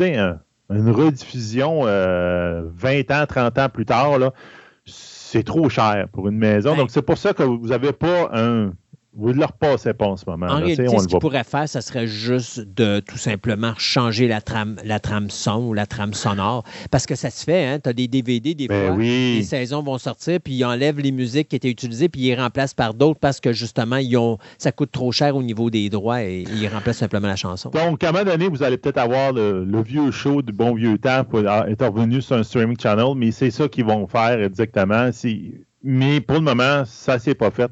une 0.00 0.90
rediffusion 0.90 1.82
20 1.82 1.88
euh, 1.88 2.70
ans, 3.10 3.26
30 3.26 3.58
ans 3.58 3.68
plus 3.68 3.86
tard, 3.86 4.18
c'est 4.84 5.44
trop 5.44 5.68
cher 5.68 6.08
pour 6.12 6.28
une 6.28 6.38
maison. 6.38 6.76
Donc, 6.76 6.90
c'est 6.90 7.02
pour 7.02 7.18
ça 7.18 7.32
que 7.32 7.42
vous 7.42 7.68
n'avez 7.68 7.92
pas 7.92 8.30
un, 8.32 8.72
vous 9.14 9.34
ne 9.34 9.40
leur 9.40 9.52
passez 9.52 9.92
pas 9.92 10.06
en 10.06 10.16
ce 10.16 10.24
moment. 10.26 10.46
En 10.46 10.56
réalité, 10.56 10.88
ce 10.88 11.06
qu'ils 11.06 11.18
pourrait 11.18 11.44
faire, 11.44 11.68
ce 11.68 11.82
serait 11.82 12.06
juste 12.06 12.60
de 12.60 13.00
tout 13.00 13.18
simplement 13.18 13.74
changer 13.76 14.26
la 14.26 14.40
trame, 14.40 14.76
la 14.84 15.00
trame 15.00 15.28
son 15.28 15.66
ou 15.66 15.74
la 15.74 15.86
trame 15.86 16.14
sonore. 16.14 16.64
Parce 16.90 17.04
que 17.04 17.14
ça 17.14 17.28
se 17.28 17.44
fait, 17.44 17.66
hein? 17.66 17.78
tu 17.78 17.90
as 17.90 17.92
des 17.92 18.08
DVD, 18.08 18.54
des 18.54 18.68
ben 18.68 18.94
fois, 18.94 19.02
les 19.02 19.42
saisons 19.42 19.82
vont 19.82 19.98
sortir, 19.98 20.40
puis 20.40 20.54
ils 20.54 20.64
enlèvent 20.64 20.98
les 20.98 21.12
musiques 21.12 21.48
qui 21.48 21.56
étaient 21.56 21.70
utilisées, 21.70 22.08
puis 22.08 22.22
ils 22.22 22.28
les 22.28 22.34
remplacent 22.36 22.72
par 22.72 22.94
d'autres 22.94 23.20
parce 23.20 23.40
que 23.40 23.52
justement, 23.52 23.96
ils 23.96 24.16
ont, 24.16 24.38
ça 24.56 24.72
coûte 24.72 24.92
trop 24.92 25.12
cher 25.12 25.36
au 25.36 25.42
niveau 25.42 25.68
des 25.68 25.90
droits 25.90 26.22
et 26.22 26.44
ils 26.50 26.68
remplacent 26.68 26.98
simplement 26.98 27.28
la 27.28 27.36
chanson. 27.36 27.68
Donc, 27.68 28.02
à 28.02 28.08
un 28.08 28.12
moment 28.12 28.24
donné, 28.24 28.48
vous 28.48 28.62
allez 28.62 28.78
peut-être 28.78 28.98
avoir 28.98 29.32
le, 29.32 29.82
vieux 29.82 30.10
show 30.10 30.40
du 30.42 30.52
bon 30.52 30.74
vieux 30.74 30.96
temps 30.96 31.24
pour 31.24 31.40
être 31.40 31.86
revenu 31.86 32.22
sur 32.22 32.36
un 32.36 32.44
streaming 32.44 32.78
channel, 32.80 33.14
mais 33.16 33.30
c'est 33.30 33.50
ça 33.50 33.68
qu'ils 33.68 33.84
vont 33.84 34.06
faire 34.06 34.40
exactement. 34.40 35.10
Mais 35.82 36.20
pour 36.20 36.36
le 36.36 36.42
moment, 36.42 36.84
ça 36.86 37.18
s'est 37.18 37.34
pas 37.34 37.50
fait. 37.50 37.70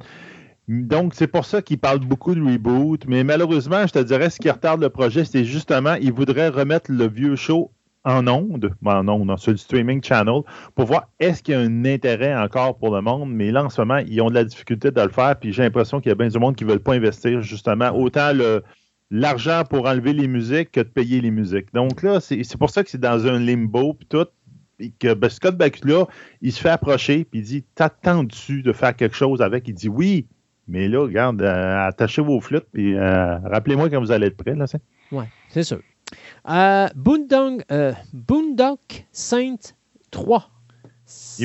Donc, 0.71 1.15
c'est 1.17 1.27
pour 1.27 1.47
ça 1.47 1.63
qu'il 1.63 1.79
parle 1.79 1.99
beaucoup 1.99 2.33
de 2.33 2.41
reboot. 2.41 3.05
Mais 3.09 3.25
malheureusement, 3.25 3.89
je 3.89 3.93
te 3.93 3.99
dirais, 3.99 4.31
ce 4.31 4.39
qui 4.39 4.49
retarde 4.49 4.81
le 4.81 4.89
projet, 4.89 5.25
c'est 5.25 5.45
justement, 5.45 5.95
il 5.95 6.13
voudrait 6.13 6.49
remettre 6.49 6.93
le 6.93 7.09
vieux 7.09 7.35
show 7.35 7.73
en 8.05 8.29
ondes, 8.29 8.73
en 8.87 9.09
ondes, 9.09 9.37
sur 9.37 9.51
le 9.51 9.57
streaming 9.57 10.01
channel, 10.01 10.43
pour 10.77 10.85
voir 10.87 11.09
est-ce 11.19 11.43
qu'il 11.43 11.55
y 11.55 11.57
a 11.57 11.61
un 11.61 11.85
intérêt 11.85 12.37
encore 12.37 12.79
pour 12.79 12.95
le 12.95 13.03
monde. 13.03 13.33
Mais 13.33 13.51
là, 13.51 13.65
en 13.65 13.69
ce 13.69 13.81
moment, 13.81 13.99
ils 13.99 14.23
ont 14.23 14.29
de 14.29 14.35
la 14.35 14.45
difficulté 14.45 14.93
de 14.93 15.01
le 15.01 15.09
faire. 15.09 15.35
Puis 15.41 15.53
j'ai 15.53 15.65
l'impression 15.65 16.01
qu'il 16.01 16.11
y 16.11 16.13
a 16.13 16.15
bien 16.15 16.29
du 16.29 16.39
monde 16.39 16.55
qui 16.55 16.65
ne 16.65 16.71
veulent 16.71 16.79
pas 16.79 16.95
investir, 16.95 17.41
justement, 17.41 17.91
autant 17.91 18.31
l'argent 19.11 19.65
pour 19.69 19.89
enlever 19.89 20.13
les 20.13 20.29
musiques 20.29 20.71
que 20.71 20.81
de 20.81 20.89
payer 20.89 21.21
les 21.21 21.33
musiques. 21.33 21.75
Donc 21.75 22.05
là, 22.05 22.21
c'est 22.21 22.57
pour 22.57 22.71
ça 22.71 22.85
que 22.85 22.91
c'est 22.91 23.01
dans 23.01 23.27
un 23.27 23.41
limbo, 23.41 23.95
puis 23.95 24.07
tout. 24.07 24.27
Que 25.01 25.13
ben, 25.15 25.29
Scott 25.29 25.57
Bakula, 25.59 26.07
il 26.41 26.53
se 26.53 26.61
fait 26.61 26.71
approcher, 26.71 27.25
puis 27.25 27.41
il 27.41 27.43
dit 27.43 27.65
T'attends-tu 27.75 28.63
de 28.63 28.73
faire 28.73 28.95
quelque 28.95 29.17
chose 29.17 29.43
avec 29.43 29.69
Il 29.69 29.75
dit 29.75 29.91
Oui, 29.91 30.27
mais 30.71 30.89
là, 30.89 31.01
regarde, 31.01 31.43
euh, 31.43 31.89
attachez 31.89 32.23
vos 32.23 32.41
flûtes, 32.41 32.67
puis 32.73 32.95
euh, 32.95 33.39
rappelez-moi 33.39 33.91
quand 33.91 34.01
vous 34.01 34.13
allez 34.13 34.29
être 34.29 34.37
prêt. 34.37 34.55
Là, 34.55 34.67
oui, 35.11 35.25
c'est 35.49 35.65
sûr. 35.65 35.81
Euh, 36.49 36.87
Boondock, 36.95 37.65
Saint 39.11 39.57
3. 40.13 40.49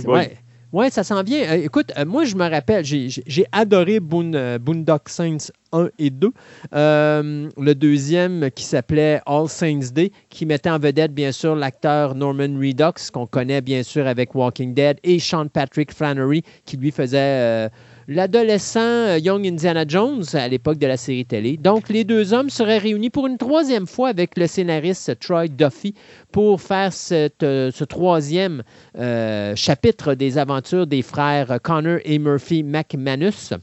Ouais. 0.05 0.37
Oui, 0.71 0.91
ça 0.91 1.03
s'en 1.03 1.23
vient. 1.23 1.53
écoute, 1.53 1.91
moi, 2.05 2.25
je 2.25 2.35
me 2.35 2.49
rappelle, 2.49 2.83
j'ai 2.83 3.45
adoré 3.51 3.99
Boondock 3.99 5.07
Saints 5.07 5.49
1 5.71 5.89
et 5.97 6.09
2. 6.09 6.31
le 6.73 7.73
deuxième 7.73 8.51
qui 8.51 8.63
s'appelait 8.63 9.21
All 9.25 9.47
Saints 9.47 9.91
Day, 9.93 10.11
qui 10.29 10.45
mettait 10.45 10.69
en 10.69 10.77
vedette, 10.77 11.13
bien 11.13 11.31
sûr, 11.31 11.55
l'acteur 11.55 12.13
Norman 12.13 12.59
Reedus, 12.59 13.09
qu'on 13.11 13.25
connaît 13.25 13.61
bien 13.61 13.83
sûr 13.83 14.05
avec 14.05 14.35
Walking 14.35 14.73
Dead, 14.73 14.97
et 15.03 15.17
Sean 15.17 15.47
Patrick 15.47 15.93
Flannery, 15.93 16.43
qui 16.65 16.77
lui 16.77 16.91
faisait 16.91 17.69
l'adolescent 18.07 18.79
euh, 18.79 19.17
Young 19.17 19.45
Indiana 19.45 19.85
Jones 19.87 20.23
à 20.33 20.47
l'époque 20.47 20.77
de 20.77 20.87
la 20.87 20.97
série 20.97 21.25
télé. 21.25 21.57
Donc, 21.57 21.89
les 21.89 22.03
deux 22.03 22.33
hommes 22.33 22.49
seraient 22.49 22.77
réunis 22.77 23.09
pour 23.09 23.27
une 23.27 23.37
troisième 23.37 23.87
fois 23.87 24.09
avec 24.09 24.37
le 24.37 24.47
scénariste 24.47 25.19
Troy 25.19 25.47
Duffy 25.47 25.93
pour 26.31 26.61
faire 26.61 26.91
euh, 27.11 27.71
ce 27.71 27.83
troisième 27.83 28.63
euh, 28.97 29.55
chapitre 29.55 30.13
des 30.13 30.37
aventures 30.37 30.87
des 30.87 31.01
frères 31.01 31.59
Connor 31.61 31.99
et 32.05 32.19
Murphy 32.19 32.63
McManus. 32.63 33.53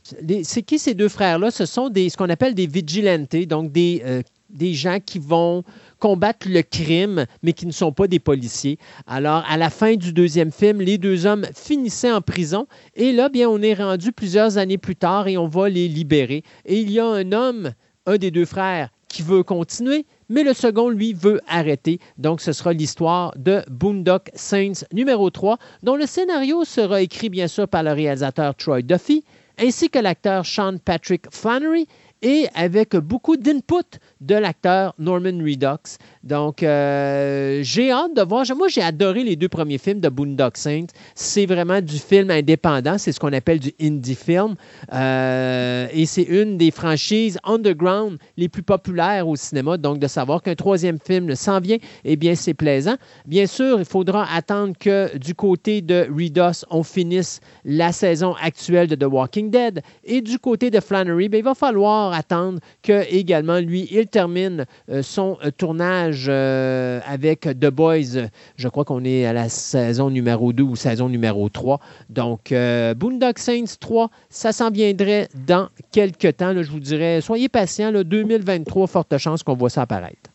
C'est 0.43 0.62
qui 0.62 0.78
ces 0.78 0.94
deux 0.94 1.09
frères-là? 1.09 1.51
Ce 1.51 1.66
sont 1.66 1.89
des, 1.89 2.09
ce 2.09 2.16
qu'on 2.16 2.31
appelle 2.31 2.55
des 2.55 2.66
vigilantes, 2.66 3.36
donc 3.47 3.73
des, 3.73 4.02
des 4.51 4.74
gens 4.74 4.98
qui 5.05 5.19
vont 5.19 5.64
combattent 6.03 6.47
le 6.47 6.62
crime, 6.62 7.27
mais 7.45 7.53
qui 7.53 7.65
ne 7.65 7.70
sont 7.70 7.93
pas 7.93 8.09
des 8.09 8.19
policiers. 8.19 8.77
Alors, 9.07 9.45
à 9.49 9.57
la 9.57 9.70
fin 9.70 9.95
du 9.95 10.12
deuxième 10.12 10.51
film, 10.51 10.81
les 10.81 10.99
deux 10.99 11.27
hommes 11.27 11.47
finissaient 11.55 12.11
en 12.11 12.20
prison. 12.20 12.66
Et 12.97 13.12
là, 13.12 13.29
bien, 13.29 13.49
on 13.49 13.62
est 13.62 13.74
rendu 13.74 14.11
plusieurs 14.11 14.59
années 14.59 14.79
plus 14.79 14.97
tard 14.97 15.29
et 15.29 15.39
on 15.39 15.47
va 15.47 15.69
les 15.69 15.87
libérer. 15.87 16.43
Et 16.66 16.81
il 16.81 16.91
y 16.91 16.99
a 16.99 17.07
un 17.07 17.31
homme, 17.31 17.70
un 18.07 18.16
des 18.16 18.33
deux 18.33 18.47
frères, 18.47 18.89
qui 19.07 19.23
veut 19.23 19.45
continuer, 19.45 20.05
mais 20.29 20.43
le 20.43 20.55
second, 20.55 20.89
lui, 20.89 21.12
veut 21.12 21.41
arrêter. 21.47 22.01
Donc, 22.19 22.41
ce 22.41 22.53
sera 22.53 22.73
l'histoire 22.73 23.33
de 23.37 23.62
Boondock 23.70 24.29
Saints 24.35 24.85
numéro 24.93 25.31
3, 25.31 25.57
dont 25.85 25.95
le 25.95 26.07
scénario 26.07 26.65
sera 26.65 27.01
écrit, 27.01 27.29
bien 27.29 27.47
sûr, 27.47 27.69
par 27.69 27.85
le 27.85 27.93
réalisateur 27.93 28.57
Troy 28.57 28.83
Duffy, 28.83 29.23
ainsi 29.57 29.89
que 29.89 30.01
l'acteur 30.01 30.47
Sean 30.47 30.79
Patrick 30.85 31.27
Flannery, 31.31 31.87
et 32.23 32.49
avec 32.55 32.97
beaucoup 32.97 33.36
d'input 33.36 33.99
de 34.20 34.35
l'acteur 34.35 34.94
Norman 34.99 35.39
Redux. 35.39 35.99
Donc, 36.24 36.62
euh, 36.62 37.61
j'ai 37.62 37.90
hâte 37.90 38.15
de 38.15 38.23
voir. 38.23 38.44
Moi, 38.57 38.69
j'ai 38.69 38.82
adoré 38.82 39.24
les 39.24 39.35
deux 39.35 39.49
premiers 39.49 39.78
films 39.78 40.01
de 40.01 40.09
Boondock 40.09 40.57
Saints. 40.57 40.86
C'est 41.15 41.47
vraiment 41.47 41.81
du 41.81 41.99
film 41.99 42.31
indépendant. 42.31 42.97
C'est 42.99 43.11
ce 43.11 43.19
qu'on 43.19 43.32
appelle 43.32 43.59
du 43.59 43.73
indie 43.81 44.15
film. 44.15 44.55
Euh, 44.93 45.89
et 45.93 46.07
c'est 46.07 46.23
une 46.23 46.59
des 46.59 46.70
franchises 46.70 47.39
underground 47.44 48.19
les 48.36 48.49
plus 48.49 48.62
populaires 48.62 49.27
au 49.27 49.35
cinéma. 49.35 49.77
Donc, 49.78 49.99
de 49.99 50.07
savoir 50.07 50.43
qu'un 50.43 50.55
troisième 50.55 50.99
film 51.05 51.35
s'en 51.35 51.59
vient, 51.59 51.78
eh 52.05 52.16
bien, 52.16 52.36
c'est 52.36 52.55
plaisant. 52.55 52.94
Bien 53.27 53.47
sûr, 53.47 53.81
il 53.81 53.85
faudra 53.85 54.27
attendre 54.32 54.74
que 54.78 55.16
du 55.19 55.35
côté 55.35 55.82
de 55.82 56.07
Redux, 56.09 56.65
on 56.70 56.85
finisse 56.85 57.40
la 57.65 57.90
saison 57.90 58.35
actuelle 58.40 58.86
de 58.86 58.94
The 58.94 59.11
Walking 59.11 59.51
Dead. 59.51 59.82
Et 60.05 60.20
du 60.20 60.39
côté 60.39 60.70
de 60.70 60.78
Flannery, 60.78 61.28
bien, 61.28 61.40
il 61.40 61.44
va 61.44 61.55
falloir 61.55 62.12
attendre 62.12 62.61
que 62.82 63.05
également, 63.12 63.59
lui, 63.59 63.89
il 63.90 64.07
termine 64.07 64.66
euh, 64.89 65.03
son 65.03 65.36
tournage 65.57 66.11
euh, 66.28 67.01
avec 67.06 67.40
The 67.40 67.70
Boys. 67.70 68.28
Je 68.56 68.68
crois 68.68 68.84
qu'on 68.84 69.05
est 69.05 69.26
à 69.26 69.32
la 69.32 69.48
saison 69.48 70.10
numéro 70.10 70.52
2 70.52 70.62
ou 70.62 70.76
saison 70.76 71.09
numéro 71.09 71.48
3. 71.48 71.80
Donc, 72.10 72.52
euh, 72.52 72.94
Boondock 72.94 73.39
Saints 73.39 73.76
3, 73.80 74.10
ça 74.28 74.52
s'en 74.52 74.70
viendrait 74.70 75.28
dans 75.47 75.68
quelques 75.90 76.36
temps. 76.36 76.55
je 76.55 76.70
vous 76.70 76.80
dirais, 76.80 77.20
soyez 77.20 77.48
patients. 77.48 77.93
2023, 77.93 78.86
forte 78.86 79.18
chance 79.18 79.43
qu'on 79.43 79.55
voit 79.55 79.70
ça 79.70 79.82
apparaître. 79.82 80.32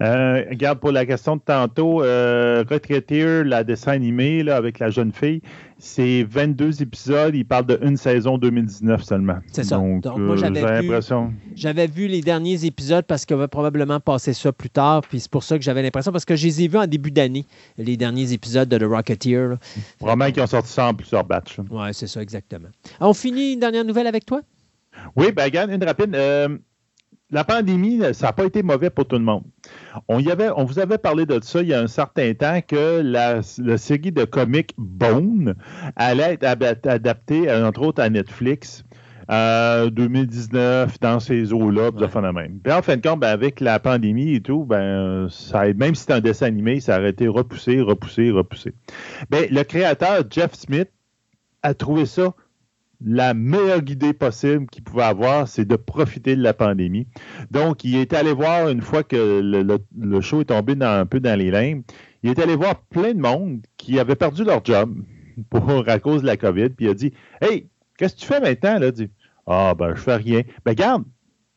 Euh, 0.00 0.44
regarde, 0.48 0.80
pour 0.80 0.92
la 0.92 1.06
question 1.06 1.36
de 1.36 1.42
tantôt, 1.44 2.02
euh, 2.02 2.64
la 3.44 3.64
dessin 3.64 3.92
animé 3.92 4.48
avec 4.48 4.78
la 4.78 4.90
jeune 4.90 5.12
fille, 5.12 5.42
c'est 5.84 6.24
22 6.24 6.80
épisodes. 6.80 7.34
Il 7.34 7.44
parle 7.44 7.66
d'une 7.66 7.98
saison 7.98 8.38
2019 8.38 9.04
seulement. 9.04 9.36
C'est 9.52 9.64
ça. 9.64 9.76
Donc, 9.76 10.18
moi, 10.18 10.36
j'avais 10.36 10.80
vu, 10.80 10.90
j'avais 11.54 11.86
vu 11.86 12.06
les 12.06 12.22
derniers 12.22 12.64
épisodes 12.64 13.04
parce 13.06 13.26
qu'on 13.26 13.36
va 13.36 13.48
probablement 13.48 14.00
passer 14.00 14.32
ça 14.32 14.50
plus 14.50 14.70
tard. 14.70 15.02
Puis 15.02 15.20
c'est 15.20 15.30
pour 15.30 15.44
ça 15.44 15.58
que 15.58 15.64
j'avais 15.64 15.82
l'impression, 15.82 16.10
parce 16.10 16.24
que 16.24 16.36
je 16.36 16.46
les 16.46 16.62
ai 16.62 16.68
vus 16.68 16.78
en 16.78 16.86
début 16.86 17.10
d'année, 17.10 17.44
les 17.76 17.98
derniers 17.98 18.32
épisodes 18.32 18.68
de 18.68 18.78
The 18.78 18.88
Rocketeer. 18.88 19.58
Vraiment 20.00 20.30
qu'ils 20.30 20.42
ont 20.42 20.46
sorti 20.46 20.72
ça 20.72 20.88
en 20.88 20.94
plusieurs 20.94 21.24
batchs. 21.24 21.60
Oui, 21.70 21.88
c'est 21.92 22.06
ça, 22.06 22.22
exactement. 22.22 22.68
On 23.00 23.12
finit 23.12 23.52
une 23.52 23.60
dernière 23.60 23.84
nouvelle 23.84 24.06
avec 24.06 24.24
toi? 24.24 24.40
Oui, 25.16 25.32
ben, 25.32 25.44
regarde, 25.44 25.70
une 25.70 25.84
rapide. 25.84 26.14
Euh, 26.14 26.56
la 27.34 27.42
pandémie, 27.42 28.00
ça 28.12 28.28
n'a 28.28 28.32
pas 28.32 28.44
été 28.44 28.62
mauvais 28.62 28.90
pour 28.90 29.06
tout 29.06 29.16
le 29.16 29.24
monde. 29.24 29.42
On, 30.06 30.20
y 30.20 30.30
avait, 30.30 30.50
on 30.56 30.64
vous 30.64 30.78
avait 30.78 30.98
parlé 30.98 31.26
de 31.26 31.40
ça 31.42 31.62
il 31.62 31.68
y 31.68 31.74
a 31.74 31.80
un 31.80 31.88
certain 31.88 32.32
temps 32.32 32.60
que 32.66 33.02
la, 33.02 33.42
série 33.42 34.12
de 34.12 34.24
comics 34.24 34.72
Bone 34.78 35.56
allait 35.96 36.38
être 36.40 36.44
adaptée, 36.86 37.52
entre 37.52 37.82
autres, 37.82 38.00
à 38.00 38.08
Netflix. 38.08 38.84
Euh, 39.30 39.88
2019 39.88 41.00
dans 41.00 41.18
ces 41.18 41.54
eaux-là, 41.54 41.88
ouais. 41.90 42.08
phénomène. 42.08 42.60
Puis 42.62 42.70
en 42.70 42.82
fin 42.82 42.98
de 42.98 43.00
compte, 43.00 43.20
ben, 43.20 43.28
avec 43.28 43.58
la 43.60 43.80
pandémie 43.80 44.34
et 44.34 44.42
tout, 44.42 44.66
ben, 44.66 45.28
ça, 45.30 45.64
même 45.72 45.94
si 45.94 46.02
c'était 46.02 46.12
un 46.12 46.20
dessin 46.20 46.46
animé, 46.46 46.78
ça 46.80 46.96
a 46.96 47.08
été 47.08 47.26
repoussé, 47.26 47.80
repoussé, 47.80 48.30
repoussé. 48.30 48.74
Ben, 49.30 49.46
le 49.50 49.62
créateur 49.62 50.24
Jeff 50.30 50.52
Smith 50.52 50.90
a 51.62 51.72
trouvé 51.72 52.04
ça 52.04 52.34
la 53.04 53.34
meilleure 53.34 53.82
idée 53.88 54.14
possible 54.14 54.66
qu'il 54.66 54.82
pouvait 54.82 55.04
avoir, 55.04 55.46
c'est 55.46 55.66
de 55.66 55.76
profiter 55.76 56.36
de 56.36 56.42
la 56.42 56.54
pandémie. 56.54 57.06
Donc, 57.50 57.84
il 57.84 57.96
est 57.96 58.14
allé 58.14 58.32
voir, 58.32 58.68
une 58.68 58.80
fois 58.80 59.02
que 59.02 59.40
le, 59.42 60.20
show 60.20 60.40
est 60.40 60.46
tombé 60.46 60.74
un 60.80 61.04
peu 61.04 61.20
dans 61.20 61.38
les 61.38 61.50
limbes, 61.50 61.82
il 62.22 62.30
est 62.30 62.38
allé 62.38 62.56
voir 62.56 62.80
plein 62.80 63.12
de 63.12 63.20
monde 63.20 63.60
qui 63.76 63.98
avait 63.98 64.16
perdu 64.16 64.44
leur 64.44 64.64
job 64.64 64.96
à 65.86 65.98
cause 65.98 66.22
de 66.22 66.26
la 66.26 66.38
COVID, 66.38 66.70
puis 66.70 66.86
il 66.86 66.88
a 66.88 66.94
dit 66.94 67.12
Hey, 67.42 67.68
qu'est-ce 67.98 68.14
que 68.14 68.20
tu 68.20 68.26
fais 68.26 68.40
maintenant? 68.40 68.78
Là? 68.78 68.90
dit 68.90 69.10
Ah, 69.46 69.74
ben, 69.76 69.94
je 69.94 70.00
fais 70.00 70.16
rien. 70.16 70.42
Ben, 70.64 70.74
garde, 70.74 71.04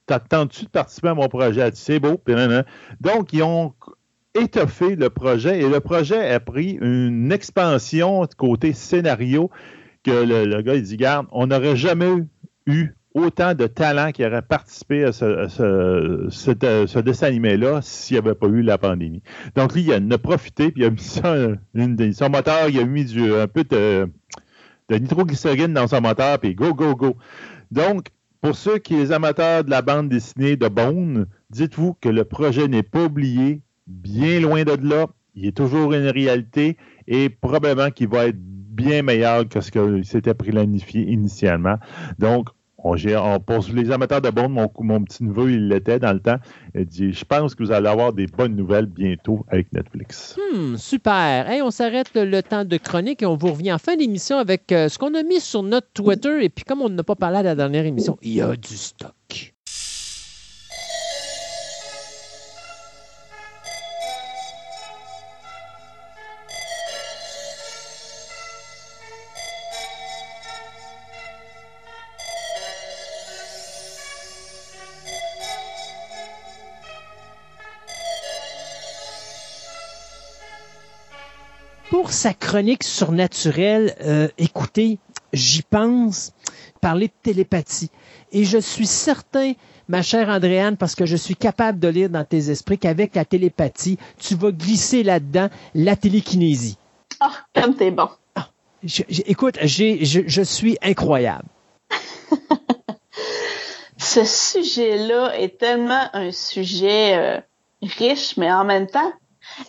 t'attends-tu 0.05 0.65
de 0.65 0.69
participer 0.69 1.09
à 1.09 1.13
mon 1.13 1.29
projet? 1.29 1.69
C'est 1.73 1.99
beau. 1.99 2.21
Donc, 2.99 3.31
ils 3.31 3.43
ont 3.43 3.73
étoffé 4.35 4.95
le 4.95 5.09
projet 5.09 5.61
et 5.61 5.69
le 5.69 5.79
projet 5.79 6.29
a 6.31 6.39
pris 6.39 6.77
une 6.81 7.31
expansion 7.31 8.27
côté 8.37 8.73
scénario 8.73 9.49
le, 10.11 10.61
gars, 10.61 10.75
il 10.75 10.83
dit, 10.83 10.97
garde, 10.97 11.27
on 11.31 11.47
n'aurait 11.47 11.75
jamais 11.75 12.09
eu 12.65 12.89
autant 13.13 13.53
de 13.53 13.67
talents 13.67 14.11
qui 14.11 14.25
auraient 14.25 14.41
participé 14.41 15.03
à 15.03 15.11
ce, 15.11 16.99
dessin 16.99 17.27
animé-là 17.27 17.81
s'il 17.81 18.15
n'y 18.15 18.19
avait 18.19 18.35
pas 18.35 18.47
eu 18.47 18.61
la 18.61 18.77
pandémie. 18.77 19.23
Donc, 19.55 19.73
lui, 19.73 19.83
il 19.83 19.93
en 19.93 20.11
a 20.11 20.17
profité, 20.17 20.71
puis 20.71 20.83
il 20.83 20.85
a 20.85 20.89
mis 20.89 20.99
ça, 20.99 21.35
son 22.13 22.29
moteur, 22.29 22.69
il 22.69 22.79
a 22.79 22.85
mis 22.85 23.05
du, 23.05 23.33
un 23.33 23.47
peu 23.47 23.63
de, 23.63 24.09
de 24.89 24.95
nitroglycérine 24.95 25.73
dans 25.73 25.87
son 25.87 26.01
moteur, 26.01 26.39
puis 26.39 26.55
go, 26.55 26.73
go, 26.73 26.95
go. 26.95 27.17
Donc, 27.71 28.07
pour 28.41 28.55
ceux 28.55 28.77
qui 28.77 29.05
sont 29.05 29.13
amateurs 29.13 29.63
de 29.63 29.69
la 29.69 29.81
bande 29.81 30.09
dessinée 30.09 30.55
de 30.55 30.67
Bone, 30.67 31.25
dites-vous 31.49 31.95
que 31.99 32.09
le 32.09 32.23
projet 32.23 32.67
n'est 32.67 32.83
pas 32.83 33.05
oublié, 33.05 33.61
bien 33.87 34.39
loin 34.39 34.63
de 34.63 34.77
là, 34.87 35.07
il 35.35 35.45
est 35.45 35.57
toujours 35.57 35.93
une 35.93 36.07
réalité 36.07 36.77
et 37.07 37.29
probablement 37.29 37.91
qu'il 37.91 38.09
va 38.09 38.27
être 38.27 38.37
bien 38.77 39.01
meilleur 39.01 39.49
que 39.49 39.59
ce 39.59 39.71
que 39.71 40.03
s'était 40.03 40.35
planifié 40.35 41.01
initialement. 41.01 41.77
Donc, 42.19 42.49
on, 42.77 42.95
on, 42.95 43.39
pour 43.39 43.65
les 43.73 43.91
amateurs 43.91 44.21
de 44.21 44.29
bande, 44.29 44.51
mon, 44.51 45.03
petit 45.03 45.23
neveu, 45.23 45.51
il 45.51 45.67
l'était 45.67 45.99
dans 45.99 46.13
le 46.13 46.19
temps. 46.19 46.37
Il 46.75 46.85
dit 46.85 47.11
Je 47.11 47.25
pense 47.25 47.55
que 47.55 47.63
vous 47.63 47.71
allez 47.71 47.89
avoir 47.89 48.13
des 48.13 48.27
bonnes 48.27 48.55
nouvelles 48.55 48.85
bientôt 48.85 49.45
avec 49.49 49.73
Netflix. 49.73 50.37
Hmm, 50.53 50.75
super. 50.75 51.49
Hey, 51.49 51.61
on 51.63 51.71
s'arrête 51.71 52.11
le, 52.13 52.41
temps 52.41 52.65
de 52.65 52.77
chronique 52.77 53.23
et 53.23 53.25
on 53.25 53.35
vous 53.35 53.51
revient 53.51 53.73
en 53.73 53.79
fin 53.79 53.95
d'émission 53.95 54.37
avec 54.37 54.71
euh, 54.71 54.89
ce 54.89 54.99
qu'on 54.99 55.15
a 55.15 55.23
mis 55.23 55.39
sur 55.39 55.63
notre 55.63 55.87
Twitter. 55.93 56.43
Et 56.43 56.49
puis, 56.49 56.63
comme 56.63 56.81
on 56.81 56.89
n'a 56.89 57.03
pas 57.03 57.15
parlé 57.15 57.37
à 57.37 57.43
la 57.43 57.55
dernière 57.55 57.85
émission, 57.85 58.17
il 58.21 58.35
y 58.35 58.41
a 58.41 58.55
du 58.55 58.77
stock. 58.77 59.56
Pour 82.07 82.13
sa 82.13 82.33
chronique 82.33 82.85
surnaturelle, 82.85 83.93
euh, 83.99 84.29
écoutez, 84.37 84.97
j'y 85.33 85.61
pense, 85.61 86.31
parler 86.79 87.07
de 87.07 87.13
télépathie. 87.21 87.91
Et 88.31 88.45
je 88.45 88.59
suis 88.59 88.87
certain, 88.87 89.51
ma 89.89 90.01
chère 90.01 90.29
Andréane, 90.29 90.77
parce 90.77 90.95
que 90.95 91.05
je 91.05 91.17
suis 91.17 91.35
capable 91.35 91.79
de 91.79 91.89
lire 91.89 92.09
dans 92.09 92.23
tes 92.23 92.49
esprits 92.49 92.77
qu'avec 92.77 93.13
la 93.13 93.25
télépathie, 93.25 93.97
tu 94.17 94.35
vas 94.35 94.53
glisser 94.53 95.03
là-dedans 95.03 95.49
la 95.75 95.97
télékinésie. 95.97 96.77
Ah, 97.19 97.33
comme 97.53 97.75
t'es 97.75 97.91
bon. 97.91 98.07
Ah, 98.35 98.47
écoute, 99.25 99.57
je, 99.61 100.41
suis 100.43 100.77
incroyable. 100.81 101.49
Ce 103.97 104.23
sujet-là 104.23 105.37
est 105.37 105.57
tellement 105.57 106.07
un 106.13 106.31
sujet 106.31 107.17
euh, 107.17 107.41
riche, 107.81 108.37
mais 108.37 108.49
en 108.49 108.63
même 108.63 108.87
temps 108.87 109.11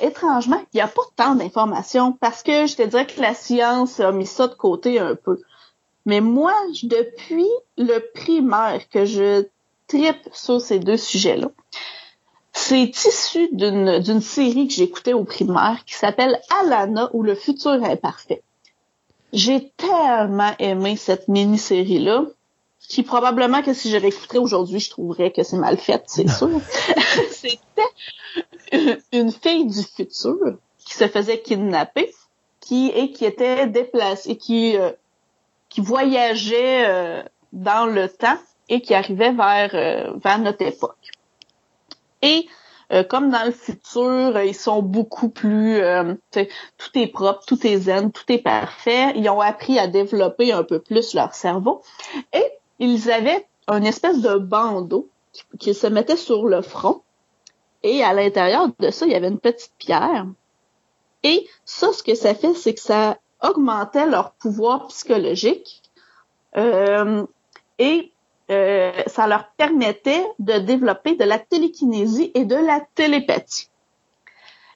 étrangement, 0.01 0.61
il 0.73 0.77
n'y 0.77 0.81
a 0.81 0.89
pas 0.89 1.03
tant 1.17 1.35
d'informations 1.35 2.13
parce 2.13 2.43
que 2.43 2.67
je 2.67 2.77
te 2.77 2.83
dirais 2.83 3.07
que 3.07 3.21
la 3.21 3.35
science 3.35 4.01
a 4.01 4.13
mis 4.13 4.27
ça 4.27 4.49
de 4.49 4.55
côté 4.55 4.99
un 4.99 5.15
peu. 5.15 5.41
Mais 6.07 6.21
moi, 6.21 6.55
depuis 6.83 7.49
le 7.77 7.99
primaire 8.15 8.89
que 8.89 9.05
je 9.05 9.47
tripe 9.89 10.29
sur 10.33 10.61
ces 10.61 10.79
deux 10.79 10.97
sujets-là, 10.97 11.51
c'est 12.53 12.91
issu 13.07 13.49
d'une 13.53 14.21
série 14.21 14.69
que 14.69 14.75
j'écoutais 14.75 15.13
au 15.13 15.25
primaire 15.25 15.85
qui 15.87 15.95
s'appelle 15.95 16.41
Alana 16.61 17.11
ou 17.13 17.23
le 17.23 17.35
futur 17.35 17.73
imparfait. 17.73 18.43
J'ai 19.33 19.71
tellement 19.77 20.53
aimé 20.59 20.97
cette 20.97 21.29
mini-série-là 21.29 22.25
qui 22.89 23.03
probablement 23.03 23.63
que 23.63 23.75
si 23.75 23.91
je 23.91 23.99
réécouterais 23.99 24.39
aujourd'hui, 24.39 24.81
je 24.81 24.91
trouverais 24.91 25.31
que 25.31 25.43
c'est 25.43 25.59
mal 25.59 25.77
fait, 25.77 26.03
c'est 26.07 26.29
sûr. 26.29 26.49
C'était 27.31 27.83
une 29.13 29.31
fille 29.31 29.67
du 29.67 29.83
futur 29.83 30.59
qui 30.85 30.95
se 30.95 31.07
faisait 31.07 31.41
kidnapper, 31.41 32.11
qui 32.61 32.89
et 32.89 33.13
qui 33.13 33.27
était 33.27 33.67
déplacée, 33.67 34.37
qui 34.37 34.77
euh, 34.79 34.93
qui 35.69 35.83
voyageait 35.83 36.87
euh, 36.89 37.23
dans 37.53 37.85
le 37.85 38.09
temps 38.09 38.39
et 38.71 38.81
qui 38.81 38.95
arrivait 38.95 39.33
vers 39.33 39.75
euh, 39.75 40.15
vers 40.17 40.39
notre 40.39 40.63
époque. 40.63 41.13
Et 42.23 42.49
comme 43.11 43.29
dans 43.29 43.45
le 43.45 43.53
futur, 43.53 44.41
ils 44.41 44.55
sont 44.55 44.81
beaucoup 44.81 45.29
plus, 45.29 45.79
tout 46.33 46.91
est 46.95 47.07
propre, 47.09 47.45
tout 47.47 47.67
est 47.67 47.77
zen, 47.77 48.11
tout 48.13 48.25
est 48.33 48.39
parfait. 48.39 49.13
Ils 49.15 49.29
ont 49.29 49.43
appris 49.43 49.79
à 49.79 49.89
développer 49.89 50.53
un 50.53 50.63
peu 50.63 50.79
plus 50.81 51.13
leur 51.13 51.35
cerveau 51.35 51.83
et 52.33 52.47
ils 52.79 53.11
avaient 53.11 53.47
une 53.69 53.87
espèce 53.87 54.21
de 54.21 54.37
bandeau 54.37 55.09
qui 55.59 55.75
se 55.75 55.87
mettait 55.87 56.17
sur 56.17 56.47
le 56.47 56.63
front 56.63 57.03
et 57.83 58.03
à 58.03 58.13
l'intérieur 58.13 58.69
de 58.79 58.91
ça, 58.91 59.07
il 59.07 59.13
y 59.13 59.15
avait 59.15 59.29
une 59.29 59.39
petite 59.39 59.73
pierre. 59.79 60.27
Et 61.23 61.49
ça, 61.65 61.93
ce 61.93 62.03
que 62.03 62.15
ça 62.15 62.35
fait, 62.35 62.55
c'est 62.55 62.75
que 62.75 62.81
ça 62.81 63.19
augmentait 63.43 64.07
leur 64.07 64.33
pouvoir 64.33 64.89
psychologique 64.89 65.83
euh, 66.57 67.25
et 67.79 68.13
euh, 68.51 68.93
ça 69.07 69.27
leur 69.27 69.49
permettait 69.53 70.27
de 70.39 70.59
développer 70.59 71.15
de 71.15 71.25
la 71.25 71.39
télékinésie 71.39 72.33
et 72.35 72.45
de 72.45 72.57
la 72.57 72.81
télépathie. 72.95 73.69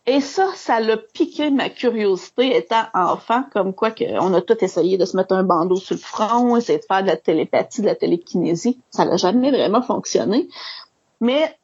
Et 0.07 0.20
ça, 0.20 0.49
ça 0.57 0.81
l'a 0.81 0.97
piqué 0.97 1.51
ma 1.51 1.69
curiosité 1.69 2.57
étant 2.57 2.85
enfant, 2.93 3.45
comme 3.53 3.73
quoi 3.73 3.93
qu'on 3.93 4.35
a 4.35 4.41
tout 4.41 4.57
essayé 4.61 4.99
de 4.99 5.05
se 5.05 5.16
mettre 5.16 5.33
un 5.33 5.45
bandeau 5.45 5.77
sur 5.77 5.95
le 5.95 6.01
front, 6.01 6.57
essayer 6.57 6.81
de 6.81 6.85
faire 6.85 7.03
de 7.03 7.07
la 7.07 7.16
télépathie, 7.16 7.83
de 7.83 7.87
la 7.87 7.95
télékinésie. 7.95 8.81
Ça 8.91 9.05
n'a 9.05 9.16
jamais 9.16 9.53
vraiment 9.53 9.83
fonctionné. 9.83 10.49
Mais 11.20 11.57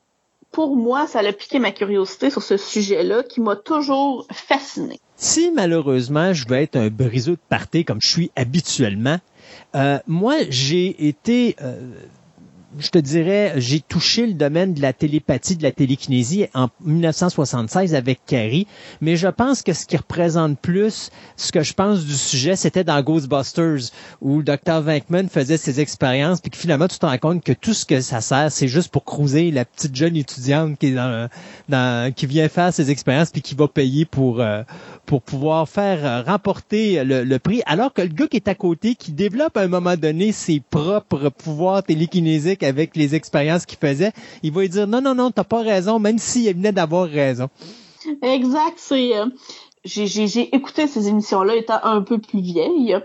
pour 0.53 0.77
moi, 0.77 1.09
ça 1.09 1.19
a 1.19 1.33
piqué 1.33 1.59
ma 1.59 1.73
curiosité 1.73 2.31
sur 2.31 2.43
ce 2.43 2.57
sujet-là 2.57 3.25
qui 3.25 3.41
m'a 3.41 3.57
toujours 3.57 4.27
fasciné. 4.33 5.01
Si 5.17 5.51
malheureusement 5.51 6.33
je 6.33 6.47
vais 6.47 6.63
être 6.63 6.77
un 6.77 6.89
briseux 6.91 7.33
de 7.33 7.41
parté 7.49 7.83
comme 7.83 8.01
je 8.01 8.07
suis 8.07 8.31
habituellement, 8.37 9.19
euh, 9.75 9.99
moi 10.07 10.37
j'ai 10.49 11.09
été 11.09 11.57
euh, 11.61 11.77
je 12.79 12.91
te 12.91 12.99
dirais, 12.99 13.55
j'ai 13.57 13.81
touché 13.81 14.27
le 14.27 14.35
domaine 14.35 14.75
de 14.75 14.81
la 14.81 14.93
télépathie, 14.93 15.57
de 15.57 15.63
la 15.63 15.73
télékinésie 15.73 16.47
en 16.55 16.69
1976 16.85 17.95
avec 17.95 18.21
Carrie, 18.27 18.67
mais 19.01 19.17
je 19.17 19.29
pense 19.29 19.63
que 19.63 19.73
ce 19.73 19.87
qui 19.87 19.97
représente 19.97 20.59
plus 20.59 21.11
ce 21.37 21.53
que 21.53 21.63
je 21.63 21.73
pense 21.73 22.05
du 22.05 22.15
sujet, 22.15 22.57
c'était 22.57 22.85
dans 22.85 23.01
Ghostbusters, 23.03 23.91
où 24.21 24.39
le 24.39 24.45
Dr. 24.45 24.81
Venkman 24.81 25.29
faisait 25.29 25.57
ses 25.57 25.81
expériences, 25.81 26.41
puis 26.41 26.51
que 26.51 26.57
finalement, 26.57 26.89
tu 26.89 26.99
te 26.99 27.07
rends 27.07 27.19
compte 27.19 27.43
que 27.43 27.53
tout 27.53 27.75
ce 27.75 27.85
que 27.85 28.01
ça 28.01 28.21
sert, 28.21 28.53
c'est 28.53 28.69
juste 28.69 28.91
pour 28.91 29.05
cruiser 29.05 29.51
la 29.51 29.65
petite 29.65 29.95
jeune 29.95 30.17
étudiante 30.17 30.79
qui 30.79 32.27
vient 32.27 32.49
faire 32.49 32.73
ses 32.73 32.91
expériences, 32.91 33.31
puis 33.31 33.43
qui 33.43 33.55
va 33.55 33.69
payer 33.69 34.05
pour, 34.05 34.41
euh, 34.41 34.63
pour 35.09 35.23
pouvoir 35.23 35.67
faire 35.67 36.05
euh, 36.05 36.23
remporter 36.23 37.03
le, 37.03 37.25
le 37.25 37.39
prix, 37.39 37.63
alors 37.65 37.95
que 37.95 38.03
le 38.03 38.09
gars 38.09 38.27
qui 38.27 38.37
est 38.37 38.47
à 38.47 38.55
côté, 38.55 38.95
qui 38.95 39.11
développe 39.11 39.57
à 39.57 39.63
un 39.63 39.69
moment 39.69 39.97
donné 39.97 40.33
ses 40.33 40.61
propres 40.61 41.31
pouvoirs 41.31 41.83
télékinésiques 41.83 42.63
avec 42.63 42.95
les 42.95 43.15
expériences 43.15 43.65
qu'il 43.65 43.79
faisait, 43.79 44.13
il 44.43 44.53
va 44.53 44.61
lui 44.61 44.69
dire 44.69 44.87
non, 44.87 45.01
non, 45.01 45.15
non, 45.15 45.31
t'as 45.31 45.45
pas 45.45 45.63
raison, 45.63 45.99
même 45.99 46.19
s'il 46.19 46.55
venait 46.55 46.73
d'avoir 46.73 47.09
raison. 47.09 47.49
Exact, 48.23 48.75
c'est... 48.77 49.17
Euh, 49.17 49.27
j'ai 49.85 50.55
écouté 50.55 50.87
ces 50.87 51.09
émissions-là 51.09 51.57
étant 51.57 51.81
un 51.85 52.03
peu 52.03 52.19
plus 52.19 52.41
vieille. 52.41 52.99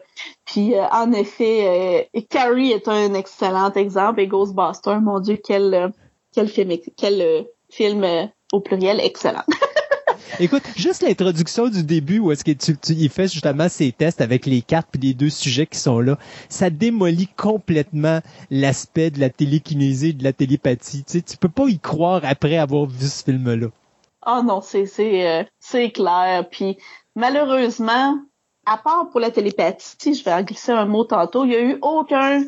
Puis 0.44 0.76
euh, 0.76 0.84
en 0.92 1.14
effet, 1.14 2.08
euh, 2.14 2.22
Carrie 2.30 2.72
est 2.72 2.90
un 2.90 3.14
excellent 3.14 3.72
exemple 3.72 4.20
et 4.20 4.28
Ghostbusters, 4.28 5.00
mon 5.00 5.22
Dieu, 5.22 5.40
quel 5.42 5.94
quel 6.34 6.50
film 6.50 6.74
quel 6.98 7.48
film 7.70 8.06
au 8.52 8.60
pluriel 8.60 9.00
excellent. 9.00 9.44
Écoute, 10.40 10.64
juste 10.76 11.04
l'introduction 11.04 11.68
du 11.68 11.84
début 11.84 12.20
où 12.20 12.32
est-ce 12.32 12.44
que 12.44 12.52
tu, 12.52 12.78
tu 12.78 12.94
il 12.94 13.10
fait 13.10 13.28
justement 13.28 13.70
ses 13.70 13.91
tests 13.91 14.22
avec 14.22 14.45
les 14.45 14.62
cartes 14.62 14.88
puis 14.91 15.02
les 15.02 15.14
deux 15.14 15.30
sujets 15.30 15.68
qui 15.68 15.78
sont 15.78 16.00
là, 16.00 16.18
ça 16.50 16.70
démolit 16.70 17.28
complètement 17.28 18.20
l'aspect 18.50 19.12
de 19.12 19.20
la 19.20 19.30
télékinésie, 19.30 20.14
de 20.14 20.24
la 20.24 20.34
télépathie. 20.34 21.04
Tu 21.04 21.14
sais, 21.14 21.22
tu 21.22 21.38
peux 21.38 21.50
pas 21.50 21.68
y 21.68 21.80
croire 21.80 22.22
après 22.24 22.58
avoir 22.58 22.86
vu 22.86 23.06
ce 23.06 23.24
film-là. 23.24 23.68
Oh 24.26 24.41
non, 24.44 24.62
c'est 24.62 24.86
c'est 24.86 25.28
euh, 25.28 25.44
c'est 25.60 25.91
clair. 25.91 26.48
Puis 26.50 26.78
malheureusement, 27.16 28.18
à 28.66 28.78
part 28.78 29.10
pour 29.10 29.20
la 29.20 29.32
télépathie, 29.32 30.14
je 30.14 30.24
vais 30.24 30.34
en 30.34 30.44
glisser 30.44 30.72
un 30.72 30.86
mot 30.86 31.04
tantôt, 31.04 31.45
il 31.45 31.52
y 31.52 31.56
a 31.56 31.62
eu 31.62 31.78
aucun 31.82 32.44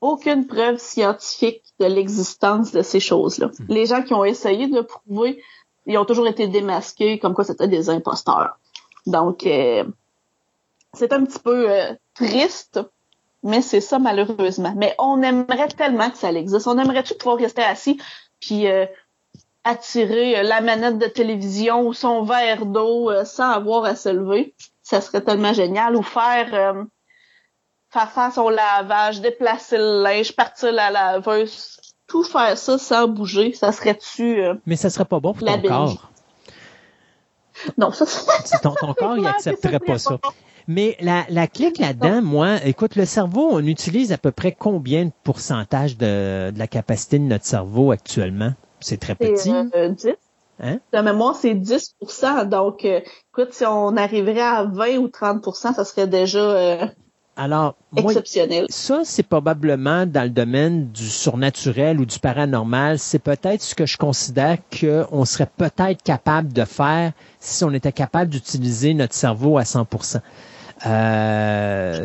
aucune 0.00 0.46
preuve 0.46 0.78
scientifique 0.78 1.62
de 1.80 1.86
l'existence 1.86 2.72
de 2.72 2.82
ces 2.82 3.00
choses-là. 3.00 3.46
Hmm. 3.46 3.64
Les 3.68 3.86
gens 3.86 4.02
qui 4.02 4.14
ont 4.14 4.24
essayé 4.24 4.68
de 4.68 4.80
prouver 4.80 5.42
ils 5.86 5.98
ont 5.98 6.04
toujours 6.04 6.26
été 6.26 6.48
démasqués 6.48 7.18
comme 7.18 7.34
quoi 7.34 7.44
c'était 7.44 7.68
des 7.68 7.88
imposteurs. 7.90 8.58
Donc, 9.06 9.46
euh, 9.46 9.84
c'est 10.94 11.12
un 11.12 11.24
petit 11.24 11.38
peu 11.38 11.70
euh, 11.70 11.94
triste, 12.14 12.80
mais 13.42 13.62
c'est 13.62 13.80
ça 13.80 13.98
malheureusement. 13.98 14.74
Mais 14.76 14.94
on 14.98 15.22
aimerait 15.22 15.68
tellement 15.68 16.10
que 16.10 16.18
ça 16.18 16.32
existe. 16.32 16.66
On 16.66 16.78
aimerait 16.78 17.04
tout 17.04 17.14
pouvoir 17.14 17.38
rester 17.38 17.62
assis 17.62 18.00
puis 18.40 18.66
euh, 18.66 18.86
attirer 19.64 20.42
la 20.42 20.60
manette 20.60 20.98
de 20.98 21.06
télévision 21.06 21.86
ou 21.86 21.92
son 21.92 22.22
verre 22.24 22.66
d'eau 22.66 23.10
sans 23.24 23.50
avoir 23.50 23.84
à 23.84 23.96
se 23.96 24.08
lever? 24.08 24.54
Ça 24.82 25.00
serait 25.00 25.22
tellement 25.22 25.52
génial. 25.52 25.96
Ou 25.96 26.02
faire 26.02 26.86
faire 27.90 28.10
faire 28.10 28.32
son 28.32 28.48
lavage, 28.48 29.20
déplacer 29.20 29.78
le 29.78 30.02
linge, 30.02 30.34
partir 30.36 30.72
la 30.72 30.90
laveuse 30.90 31.80
tout 32.06 32.22
faire 32.22 32.56
ça 32.56 32.78
sans 32.78 33.08
bouger, 33.08 33.52
ça 33.52 33.72
serait-tu... 33.72 34.40
Euh, 34.40 34.54
Mais 34.66 34.76
ça 34.76 34.90
serait 34.90 35.04
pas 35.04 35.20
bon 35.20 35.34
pour 35.34 35.46
ton 35.46 35.62
corps. 35.62 36.10
Non, 37.78 37.90
ça 37.90 38.04
ton, 38.62 38.74
ton 38.74 38.94
corps, 38.94 39.16
il 39.16 39.22
n'accepterait 39.24 39.80
pas 39.80 39.98
ça. 39.98 40.18
Mais 40.68 40.96
la, 41.00 41.24
la 41.28 41.46
clique 41.46 41.78
là-dedans, 41.78 42.22
moi, 42.22 42.56
écoute, 42.64 42.96
le 42.96 43.04
cerveau, 43.04 43.48
on 43.52 43.64
utilise 43.64 44.12
à 44.12 44.18
peu 44.18 44.32
près 44.32 44.52
combien 44.52 45.06
de 45.06 45.12
pourcentage 45.22 45.96
de, 45.96 46.50
de 46.50 46.58
la 46.58 46.66
capacité 46.66 47.18
de 47.18 47.24
notre 47.24 47.44
cerveau 47.44 47.92
actuellement? 47.92 48.52
C'est 48.80 48.98
très 48.98 49.14
petit. 49.14 49.52
Euh, 49.52 49.90
10. 49.90 50.08
Hein? 50.60 50.78
De 50.92 51.00
mémoire, 51.00 51.36
c'est 51.36 51.54
10 51.54 51.96
Donc, 52.46 52.84
euh, 52.84 53.00
écoute, 53.32 53.52
si 53.52 53.64
on 53.64 53.96
arriverait 53.96 54.40
à 54.40 54.64
20 54.64 54.96
ou 54.98 55.08
30 55.08 55.54
ça 55.54 55.84
serait 55.84 56.06
déjà 56.06 56.90
alors, 57.38 57.76
ça, 58.70 59.02
c'est 59.04 59.22
probablement 59.22 60.06
dans 60.06 60.22
le 60.22 60.30
domaine 60.30 60.88
du 60.88 61.06
surnaturel 61.06 62.00
ou 62.00 62.06
du 62.06 62.18
paranormal. 62.18 62.98
C'est 62.98 63.18
peut-être 63.18 63.60
ce 63.60 63.74
que 63.74 63.84
je 63.84 63.98
considère 63.98 64.56
qu'on 64.70 65.26
serait 65.26 65.50
peut-être 65.54 66.02
capable 66.02 66.54
de 66.54 66.64
faire 66.64 67.12
si 67.38 67.62
on 67.62 67.72
était 67.74 67.92
capable 67.92 68.30
d'utiliser 68.30 68.94
notre 68.94 69.12
cerveau 69.12 69.58
à 69.58 69.66
100 69.66 69.86
euh, 70.84 72.04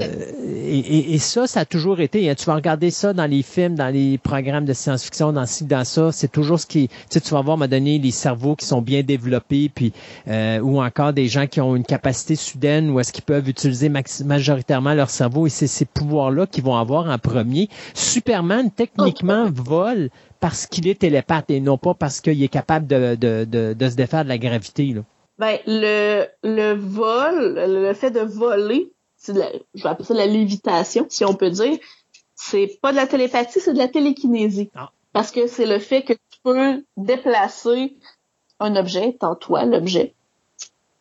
et, 0.65 1.17
ça, 1.19 1.45
ça 1.45 1.61
a 1.61 1.65
toujours 1.65 1.99
été. 1.99 2.29
Hein, 2.29 2.35
tu 2.35 2.45
vas 2.45 2.55
regarder 2.55 2.89
ça 2.89 3.11
dans 3.11 3.25
les 3.25 3.41
films, 3.41 3.75
dans 3.75 3.93
les 3.93 4.17
programmes 4.17 4.63
de 4.63 4.71
science-fiction, 4.71 5.33
dans 5.33 5.45
ci, 5.45 5.65
dans 5.65 5.83
ça. 5.83 6.11
C'est 6.13 6.31
toujours 6.31 6.59
ce 6.59 6.65
qui. 6.65 6.87
Tu 6.87 6.95
sais, 7.09 7.21
tu 7.21 7.31
vas 7.31 7.41
voir, 7.41 7.57
me 7.57 7.67
donner 7.67 7.99
les 7.99 8.11
cerveaux 8.11 8.55
qui 8.55 8.65
sont 8.65 8.81
bien 8.81 9.03
développés, 9.03 9.69
puis 9.73 9.91
euh, 10.29 10.59
ou 10.59 10.81
encore 10.81 11.11
des 11.11 11.27
gens 11.27 11.47
qui 11.47 11.59
ont 11.59 11.75
une 11.75 11.83
capacité 11.83 12.35
soudaine, 12.35 12.89
ou 12.89 12.99
est-ce 12.99 13.11
qu'ils 13.11 13.25
peuvent 13.25 13.49
utiliser 13.49 13.89
majoritairement 13.89 14.93
leur 14.93 15.09
cerveau. 15.09 15.47
Et 15.47 15.49
c'est 15.49 15.67
ces 15.67 15.85
pouvoirs-là 15.85 16.47
qu'ils 16.47 16.63
vont 16.63 16.77
avoir 16.77 17.09
en 17.09 17.17
premier. 17.17 17.67
Superman, 17.93 18.71
techniquement, 18.71 19.49
vole 19.53 20.09
parce 20.39 20.65
qu'il 20.65 20.87
est 20.87 20.99
télépathe 20.99 21.49
et 21.49 21.59
non 21.59 21.77
pas 21.77 21.93
parce 21.93 22.21
qu'il 22.21 22.41
est 22.41 22.47
capable 22.47 22.87
de, 22.87 23.15
de, 23.15 23.45
de, 23.45 23.73
de 23.73 23.89
se 23.89 23.95
défaire 23.95 24.23
de 24.23 24.29
la 24.29 24.37
gravité. 24.37 24.85
Là. 24.93 25.01
Ben, 25.41 25.57
le, 25.65 26.27
le 26.43 26.73
vol, 26.73 27.55
le 27.55 27.93
fait 27.95 28.11
de 28.11 28.19
voler, 28.19 28.93
c'est 29.17 29.33
je 29.73 29.81
vais 29.81 29.89
appeler 29.89 30.05
ça 30.05 30.13
la 30.13 30.27
lévitation, 30.27 31.07
si 31.09 31.25
on 31.25 31.33
peut 31.33 31.49
dire. 31.49 31.79
C'est 32.35 32.77
pas 32.79 32.91
de 32.91 32.97
la 32.97 33.07
télépathie, 33.07 33.59
c'est 33.59 33.73
de 33.73 33.79
la 33.79 33.87
télékinésie. 33.87 34.69
Ah. 34.75 34.91
Parce 35.13 35.31
que 35.31 35.47
c'est 35.47 35.65
le 35.65 35.79
fait 35.79 36.03
que 36.03 36.13
tu 36.13 36.39
peux 36.43 36.83
déplacer 36.95 37.97
un 38.59 38.75
objet, 38.75 39.17
tant 39.19 39.33
toi, 39.33 39.65
l'objet, 39.65 40.13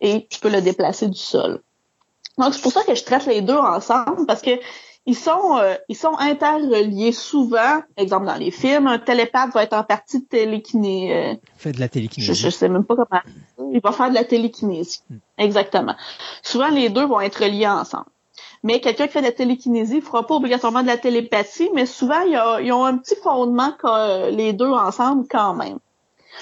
et 0.01 0.27
tu 0.31 0.41
peux 0.41 0.49
le 0.49 0.63
déplacer 0.63 1.09
du 1.09 1.19
sol. 1.19 1.61
Donc, 2.39 2.55
c'est 2.55 2.63
pour 2.63 2.73
ça 2.73 2.83
que 2.85 2.95
je 2.95 3.05
traite 3.05 3.27
les 3.27 3.43
deux 3.43 3.59
ensemble, 3.59 4.25
parce 4.25 4.41
que 4.41 4.53
ils 5.07 5.17
sont 5.17 5.57
euh, 5.57 5.75
ils 5.89 5.97
sont 5.97 6.17
interreliés 6.19 7.13
souvent. 7.13 7.83
Exemple 7.97 8.27
dans 8.27 8.37
les 8.37 8.51
films, 8.51 8.87
un 8.87 8.99
télépathe 8.99 9.53
va 9.53 9.63
être 9.63 9.73
en 9.73 9.83
partie 9.83 10.25
télékiné. 10.25 11.17
Euh, 11.17 11.35
fait 11.57 11.73
de 11.73 11.81
la 11.81 11.89
télékinésie. 11.89 12.35
Je, 12.35 12.51
sais 12.51 12.69
même 12.69 12.85
pas 12.85 12.97
comment. 12.97 13.73
Il 13.73 13.81
va 13.81 13.93
faire 13.93 14.11
de 14.11 14.15
la 14.15 14.25
télékinésie. 14.25 15.03
Hmm. 15.09 15.17
Exactement. 15.39 15.95
Souvent 16.43 16.69
les 16.69 16.91
deux 16.91 17.07
vont 17.07 17.21
être 17.21 17.45
liés 17.45 17.67
ensemble. 17.67 18.07
Mais 18.63 18.81
quelqu'un 18.81 19.07
qui 19.07 19.15
fait 19.15 19.21
de 19.21 19.27
la 19.27 19.33
télékinésie 19.33 19.97
ne 19.97 20.01
fera 20.03 20.27
pas 20.27 20.35
obligatoirement 20.35 20.83
de 20.83 20.87
la 20.87 20.99
télépathie, 20.99 21.71
mais 21.75 21.87
souvent 21.87 22.21
ils 22.23 22.73
ont 22.73 22.85
un 22.85 22.99
petit 22.99 23.17
fondement 23.17 23.73
que 23.73 23.87
euh, 23.87 24.31
les 24.31 24.53
deux 24.53 24.71
ensemble 24.71 25.27
quand 25.31 25.55
même. 25.55 25.79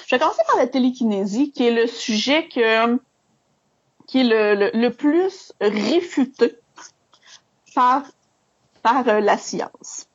Je 0.05 0.15
vais 0.15 0.19
commencer 0.19 0.41
par 0.47 0.57
la 0.57 0.67
télékinésie, 0.67 1.51
qui 1.51 1.65
est 1.65 1.71
le 1.71 1.87
sujet 1.87 2.47
que 2.47 2.99
qui 4.05 4.21
est 4.21 4.23
le, 4.23 4.55
le, 4.55 4.71
le 4.73 4.89
plus 4.89 5.53
réfuté 5.61 6.55
par 7.73 8.03
par 8.81 9.07
euh, 9.07 9.19
la 9.19 9.37
science. 9.37 10.07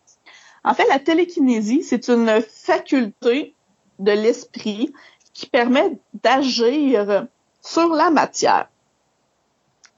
En 0.65 0.74
fait, 0.74 0.86
la 0.89 0.99
télékinésie, 0.99 1.82
c'est 1.82 2.09
une 2.09 2.41
faculté 2.41 3.55
de 3.99 4.12
l'esprit 4.12 4.93
qui 5.32 5.47
permet 5.47 5.99
d'agir 6.23 7.27
sur 7.61 7.89
la 7.89 8.11
matière. 8.11 8.69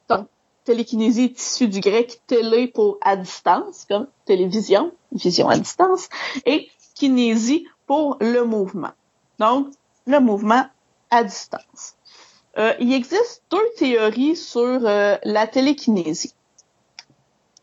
Donc, 0.09 0.27
télékinésie 0.65 1.25
est 1.25 1.41
issue 1.41 1.69
du 1.69 1.81
grec 1.81 2.21
télé 2.27 2.67
pour 2.69 2.99
à 3.01 3.17
distance, 3.17 3.87
comme 3.89 4.09
télévision, 4.25 4.93
vision 5.13 5.49
à 5.49 5.57
distance, 5.57 6.09
et 6.45 6.69
kinésie 6.95 7.67
pour 7.87 8.17
le 8.21 8.43
mouvement. 8.43 8.93
Donc, 9.39 9.69
le 10.07 10.19
mouvement 10.19 10.67
à 11.11 11.23
distance. 11.23 11.95
Euh, 12.59 12.73
il 12.81 12.93
existe 12.93 13.43
deux 13.51 13.69
théories 13.77 14.37
sur 14.37 14.63
euh, 14.63 15.17
la 15.23 15.47
télékinésie. 15.47 16.35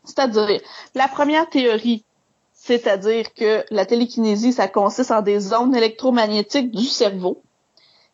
C'est-à-dire, 0.04 0.60
la 0.94 1.08
première 1.08 1.48
théorie, 1.48 2.04
c'est-à-dire 2.52 3.34
que 3.34 3.64
la 3.70 3.84
télékinésie, 3.84 4.52
ça 4.52 4.68
consiste 4.68 5.10
en 5.10 5.22
des 5.22 5.52
ondes 5.52 5.76
électromagnétiques 5.76 6.70
du 6.70 6.84
cerveau 6.84 7.42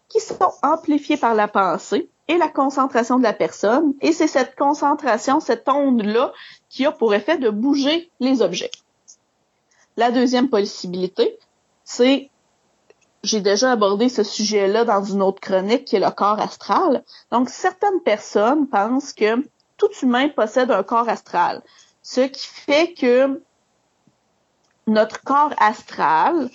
qui 0.08 0.20
sont 0.20 0.52
amplifiées 0.62 1.16
par 1.16 1.34
la 1.34 1.48
pensée 1.48 2.10
et 2.26 2.36
la 2.36 2.48
concentration 2.48 3.18
de 3.18 3.22
la 3.22 3.32
personne. 3.32 3.94
Et 4.00 4.12
c'est 4.12 4.26
cette 4.26 4.56
concentration, 4.56 5.40
cette 5.40 5.68
onde-là, 5.68 6.32
qui 6.68 6.86
a 6.86 6.92
pour 6.92 7.14
effet 7.14 7.38
de 7.38 7.50
bouger 7.50 8.10
les 8.20 8.42
objets. 8.42 8.70
La 9.96 10.10
deuxième 10.10 10.48
possibilité, 10.48 11.38
c'est, 11.84 12.30
j'ai 13.22 13.40
déjà 13.40 13.72
abordé 13.72 14.08
ce 14.08 14.22
sujet-là 14.22 14.84
dans 14.84 15.02
une 15.02 15.22
autre 15.22 15.40
chronique 15.40 15.84
qui 15.84 15.96
est 15.96 16.00
le 16.00 16.10
corps 16.10 16.40
astral. 16.40 17.04
Donc, 17.30 17.50
certaines 17.50 18.00
personnes 18.00 18.68
pensent 18.68 19.12
que 19.12 19.44
tout 19.80 19.90
humain 20.02 20.28
possède 20.28 20.70
un 20.70 20.82
corps 20.82 21.08
astral. 21.08 21.62
Ce 22.02 22.20
qui 22.20 22.46
fait 22.46 22.92
que 22.92 23.42
notre 24.86 25.22
corps 25.22 25.54
astral, 25.58 26.50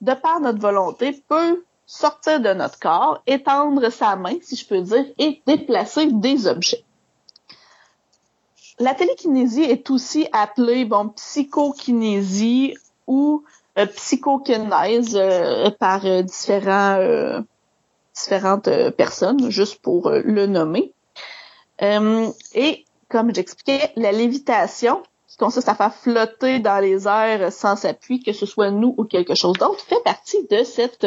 de 0.00 0.14
par 0.14 0.38
notre 0.40 0.60
volonté, 0.60 1.12
peut 1.28 1.64
sortir 1.86 2.40
de 2.40 2.54
notre 2.54 2.78
corps, 2.78 3.20
étendre 3.26 3.90
sa 3.90 4.14
main, 4.16 4.36
si 4.42 4.54
je 4.56 4.66
peux 4.66 4.80
dire, 4.80 5.04
et 5.18 5.42
déplacer 5.46 6.06
des 6.06 6.46
objets. 6.46 6.84
La 8.78 8.94
télékinésie 8.94 9.64
est 9.64 9.90
aussi 9.90 10.28
appelée 10.32 10.88
psychokinésie 11.16 12.76
ou 13.06 13.44
psychokinèse 13.96 15.18
par 15.78 16.00
différents 16.22 17.42
différentes 18.14 18.90
personnes, 18.96 19.50
juste 19.50 19.80
pour 19.80 20.10
le 20.10 20.46
nommer. 20.46 20.92
Et 21.82 22.84
comme 23.08 23.34
j'expliquais, 23.34 23.92
la 23.96 24.10
lévitation, 24.10 25.02
qui 25.28 25.36
consiste 25.36 25.68
à 25.68 25.74
faire 25.74 25.94
flotter 25.94 26.58
dans 26.58 26.78
les 26.78 27.06
airs 27.06 27.52
sans 27.52 27.84
appui, 27.84 28.22
que 28.22 28.32
ce 28.32 28.46
soit 28.46 28.70
nous 28.70 28.94
ou 28.96 29.04
quelque 29.04 29.34
chose 29.34 29.54
d'autre, 29.58 29.84
fait 29.84 30.02
partie 30.02 30.46
de 30.48 30.64
cette 30.64 31.02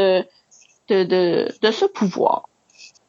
de, 0.88 1.04
de, 1.04 1.48
de 1.62 1.72
ce 1.72 1.86
pouvoir. 1.86 2.48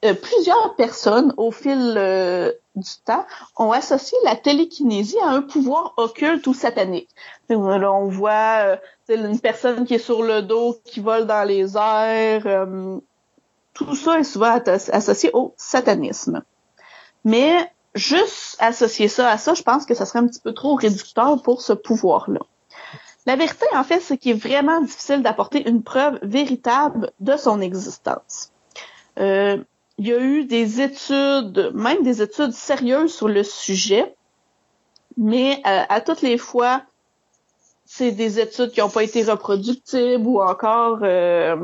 Euh, 0.04 0.14
plusieurs 0.14 0.76
personnes, 0.76 1.32
au 1.36 1.50
fil 1.50 1.94
euh, 1.96 2.52
du 2.74 2.90
temps, 3.04 3.24
ont 3.56 3.72
associé 3.72 4.16
la 4.24 4.36
télékinésie 4.36 5.18
à 5.20 5.28
un 5.28 5.42
pouvoir 5.42 5.94
occulte 5.96 6.46
ou 6.46 6.54
satanique. 6.54 7.08
on 7.50 8.08
voit 8.08 8.60
euh, 8.60 8.76
une 9.08 9.40
personne 9.40 9.84
qui 9.84 9.94
est 9.94 9.98
sur 9.98 10.22
le 10.22 10.42
dos, 10.42 10.78
qui 10.84 11.00
vole 11.00 11.26
dans 11.26 11.46
les 11.46 11.76
airs. 11.76 12.66
tout 13.74 13.94
ça 13.94 14.18
est 14.20 14.24
souvent 14.24 14.58
associé 14.92 15.30
au 15.32 15.54
satanisme. 15.56 16.42
Mais 17.26 17.68
juste 17.96 18.56
associer 18.60 19.08
ça 19.08 19.28
à 19.28 19.36
ça, 19.36 19.52
je 19.52 19.62
pense 19.62 19.84
que 19.84 19.94
ça 19.94 20.06
serait 20.06 20.20
un 20.20 20.28
petit 20.28 20.40
peu 20.40 20.54
trop 20.54 20.76
réducteur 20.76 21.42
pour 21.42 21.60
ce 21.60 21.72
pouvoir-là. 21.72 22.38
La 23.26 23.34
vérité, 23.34 23.66
en 23.74 23.82
fait, 23.82 23.98
c'est 23.98 24.16
qu'il 24.16 24.30
est 24.30 24.34
vraiment 24.34 24.80
difficile 24.80 25.22
d'apporter 25.22 25.68
une 25.68 25.82
preuve 25.82 26.20
véritable 26.22 27.10
de 27.18 27.36
son 27.36 27.60
existence. 27.60 28.52
Euh, 29.18 29.56
il 29.98 30.06
y 30.06 30.12
a 30.12 30.20
eu 30.20 30.44
des 30.44 30.80
études, 30.80 31.72
même 31.74 32.04
des 32.04 32.22
études 32.22 32.52
sérieuses 32.52 33.12
sur 33.12 33.26
le 33.26 33.42
sujet, 33.42 34.14
mais 35.16 35.60
euh, 35.66 35.82
à 35.88 36.00
toutes 36.00 36.22
les 36.22 36.38
fois, 36.38 36.82
c'est 37.86 38.12
des 38.12 38.38
études 38.38 38.70
qui 38.70 38.78
n'ont 38.78 38.88
pas 38.88 39.02
été 39.02 39.24
reproductibles 39.24 40.24
ou 40.24 40.40
encore 40.40 40.98
euh, 41.02 41.56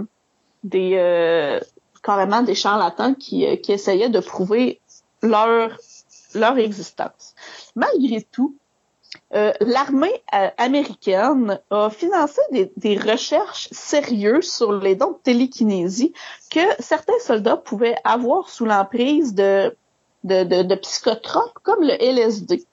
des 0.65 0.97
euh, 0.97 1.61
carrément 2.03 2.43
des 2.43 2.57
charlatans 2.57 3.15
qui, 3.15 3.61
qui 3.61 3.71
essayaient 3.71 4.09
de 4.09 4.19
prouver 4.19 4.81
leur 5.23 5.71
leur 6.35 6.59
existence. 6.59 7.35
Malgré 7.77 8.23
tout, 8.23 8.57
euh, 9.35 9.53
l'armée 9.61 10.23
euh, 10.35 10.49
américaine 10.57 11.61
a 11.71 11.91
financé 11.91 12.41
des, 12.77 12.99
recherches 12.99 13.69
sérieuses 13.71 14.51
sur 14.51 14.73
les 14.73 14.95
dons 14.95 15.13
de 15.13 15.19
télékinésie 15.23 16.13
que 16.51 16.61
certains 16.79 17.19
soldats 17.21 17.57
pouvaient 17.57 17.97
avoir 18.05 18.49
sous 18.49 18.65
l'emprise 18.65 19.35
de, 19.35 19.77
de, 20.25 20.45
de, 20.45 20.75
psychotropes 20.77 21.59
comme 21.63 21.83
le 21.83 21.93
LSD. 21.93 22.65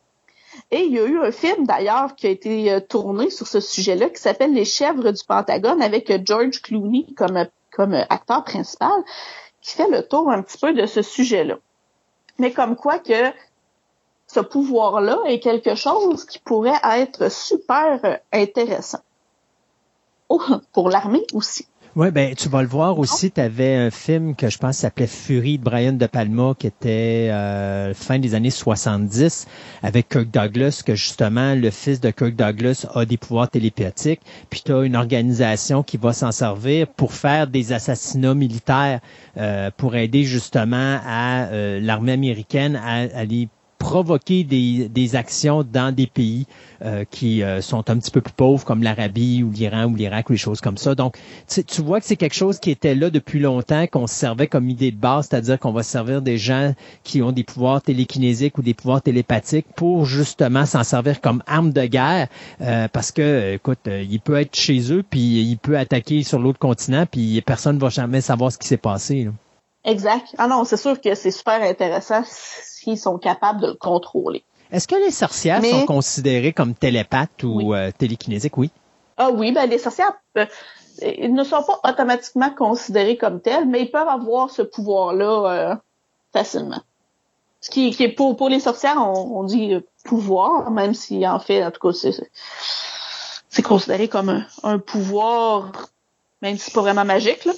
Et 0.72 0.82
il 0.82 0.94
y 0.94 1.00
a 1.00 1.06
eu 1.06 1.20
un 1.20 1.32
film 1.32 1.66
d'ailleurs 1.66 2.16
qui 2.16 2.28
a 2.28 2.30
été 2.30 2.72
euh, 2.72 2.80
tourné 2.80 3.30
sur 3.30 3.48
ce 3.48 3.60
sujet-là 3.60 4.10
qui 4.10 4.22
s'appelle 4.22 4.54
Les 4.54 4.66
chèvres 4.66 5.12
du 5.12 5.24
Pentagone 5.26 5.82
avec 5.82 6.26
George 6.26 6.62
Clooney 6.62 7.06
comme, 7.18 7.48
comme 7.72 7.94
acteur 7.94 8.44
principal 8.44 9.04
qui 9.62 9.76
fait 9.76 9.90
le 9.90 10.08
tour 10.08 10.30
un 10.30 10.42
petit 10.42 10.58
peu 10.58 10.74
de 10.74 10.86
ce 10.86 11.02
sujet-là. 11.02 11.58
Mais 12.40 12.52
comme 12.52 12.76
quoi 12.76 13.00
que 13.00 13.32
ce 14.28 14.40
pouvoir-là 14.40 15.20
est 15.26 15.40
quelque 15.40 15.76
chose 15.76 16.26
qui 16.26 16.40
pourrait 16.40 16.80
être 16.84 17.32
super 17.32 18.20
intéressant. 18.32 19.00
Oh, 20.30 20.42
pour 20.72 20.90
l'armée 20.90 21.26
aussi. 21.34 21.68
Oui, 22.00 22.12
ben 22.12 22.34
tu 22.34 22.48
vas 22.48 22.62
le 22.62 22.68
voir 22.70 22.98
aussi. 22.98 23.30
Tu 23.30 23.42
avais 23.42 23.76
un 23.76 23.92
film 23.92 24.34
que 24.34 24.50
je 24.50 24.58
pense 24.58 24.78
s'appelait 24.78 25.06
Fury 25.06 25.58
de 25.58 25.64
Brian 25.66 25.92
De 25.92 26.06
Palma 26.06 26.54
qui 26.58 26.68
était 26.68 27.28
euh, 27.30 27.94
fin 27.94 28.20
des 28.20 28.36
années 28.36 28.52
70 28.52 29.48
avec 29.84 30.08
Kirk 30.08 30.32
Douglas, 30.32 30.82
que 30.86 30.96
justement 30.96 31.56
le 31.56 31.70
fils 31.72 32.00
de 32.00 32.10
Kirk 32.12 32.38
Douglas 32.38 32.86
a 32.96 33.04
des 33.04 33.18
pouvoirs 33.18 33.50
télépathiques. 33.50 34.22
Puis 34.50 34.62
tu 34.64 34.72
as 34.72 34.84
une 34.84 34.96
organisation 34.96 35.84
qui 35.84 35.98
va 35.98 36.14
s'en 36.14 36.32
servir 36.32 36.88
pour 36.88 37.12
faire 37.12 37.48
des 37.48 37.74
assassinats 37.74 38.34
militaires 38.34 39.02
euh, 39.36 39.70
pour 39.76 39.98
aider 39.98 40.24
justement 40.24 41.02
à 41.06 41.48
euh, 41.48 41.82
l'armée 41.82 42.14
américaine 42.14 42.78
à 42.78 43.10
aller 43.14 43.50
provoquer 43.80 44.44
des, 44.44 44.90
des 44.90 45.16
actions 45.16 45.64
dans 45.64 45.96
des 45.96 46.06
pays 46.06 46.46
euh, 46.84 47.06
qui 47.10 47.42
euh, 47.42 47.62
sont 47.62 47.90
un 47.90 47.98
petit 47.98 48.12
peu 48.12 48.22
plus 48.22 48.34
pauvres, 48.34 48.64
comme 48.64 48.84
l'Arabie 48.84 49.42
ou 49.42 49.52
l'Iran 49.52 49.86
ou 49.86 49.96
l'Irak 49.96 50.30
ou 50.30 50.34
les 50.34 50.38
choses 50.38 50.62
comme 50.62 50.78
ça. 50.78 50.94
Donc, 50.94 51.18
tu 51.48 51.82
vois 51.82 52.00
que 52.00 52.06
c'est 52.06 52.18
quelque 52.18 52.36
chose 52.36 52.60
qui 52.60 52.70
était 52.70 52.94
là 52.94 53.10
depuis 53.10 53.40
longtemps, 53.40 53.88
qu'on 53.88 54.06
servait 54.06 54.48
comme 54.48 54.70
idée 54.70 54.92
de 54.92 54.98
base, 54.98 55.28
c'est-à-dire 55.30 55.58
qu'on 55.58 55.72
va 55.72 55.82
servir 55.82 56.22
des 56.22 56.38
gens 56.38 56.76
qui 57.04 57.22
ont 57.24 57.32
des 57.32 57.44
pouvoirs 57.44 57.82
télékinésiques 57.82 58.58
ou 58.58 58.62
des 58.62 58.74
pouvoirs 58.74 59.02
télépathiques 59.02 59.68
pour 59.76 60.06
justement 60.06 60.66
s'en 60.66 60.84
servir 60.84 61.22
comme 61.22 61.42
arme 61.48 61.72
de 61.72 61.86
guerre, 61.86 62.28
euh, 62.62 62.88
parce 62.90 63.12
que, 63.12 63.54
écoute, 63.54 63.88
il 63.88 64.20
peut 64.20 64.36
être 64.36 64.56
chez 64.56 64.92
eux, 64.92 65.04
puis 65.10 65.42
il 65.42 65.58
peut 65.58 65.78
attaquer 65.78 66.24
sur 66.24 66.40
l'autre 66.40 66.60
continent, 66.60 67.06
puis 67.10 67.42
personne 67.42 67.78
ne 67.78 67.82
va 67.82 67.90
jamais 67.90 68.22
savoir 68.22 68.52
ce 68.52 68.58
qui 68.58 68.68
s'est 68.68 68.78
passé. 68.78 69.30
Exact. 69.86 70.36
Ah 70.38 70.48
non, 70.48 70.66
c'est 70.66 70.78
sûr 70.78 71.00
que 71.00 71.16
c'est 71.16 71.32
super 71.32 71.62
intéressant 71.62 72.24
s'ils 72.80 72.98
sont 72.98 73.18
capables 73.18 73.62
de 73.62 73.68
le 73.68 73.74
contrôler. 73.74 74.44
Est-ce 74.72 74.88
que 74.88 74.96
les 74.96 75.12
sorcières 75.12 75.64
sont 75.64 75.86
considérées 75.86 76.54
comme 76.54 76.76
télépathes 76.76 77.44
ou 77.44 77.74
euh, 77.74 77.92
télékinésiques? 77.98 78.58
Oui. 78.58 78.72
Ah 79.18 79.32
oui, 79.32 79.52
ben 79.52 79.68
les 79.70 79.80
sorcières 79.80 80.14
euh, 80.38 80.46
ne 81.02 81.44
sont 81.44 81.64
pas 81.64 81.80
automatiquement 81.90 82.52
considérées 82.52 83.18
comme 83.18 83.42
telles, 83.42 83.68
mais 83.68 83.82
ils 83.82 83.92
peuvent 83.92 84.08
avoir 84.08 84.52
ce 84.52 84.62
pouvoir-là 84.62 85.72
euh, 85.72 85.76
facilement. 86.32 86.82
Ce 87.62 87.70
qui, 87.70 87.96
est 88.00 88.10
pour, 88.10 88.38
pour 88.38 88.48
les 88.48 88.62
sorcières, 88.62 88.98
on, 88.98 89.44
dit 89.44 89.76
pouvoir, 90.06 90.72
même 90.72 90.94
si 90.94 91.28
en 91.28 91.40
fait, 91.40 91.66
en 91.66 91.72
tout 91.72 91.92
cas, 91.92 92.10
c'est 93.50 93.62
considéré 93.62 94.08
comme 94.08 94.46
un, 94.64 94.80
pouvoir, 94.80 95.90
même 96.42 96.58
si 96.58 96.66
c'est 96.66 96.74
pas 96.74 96.82
vraiment 96.82 97.04
magique. 97.04 97.44
Là. 97.44 97.52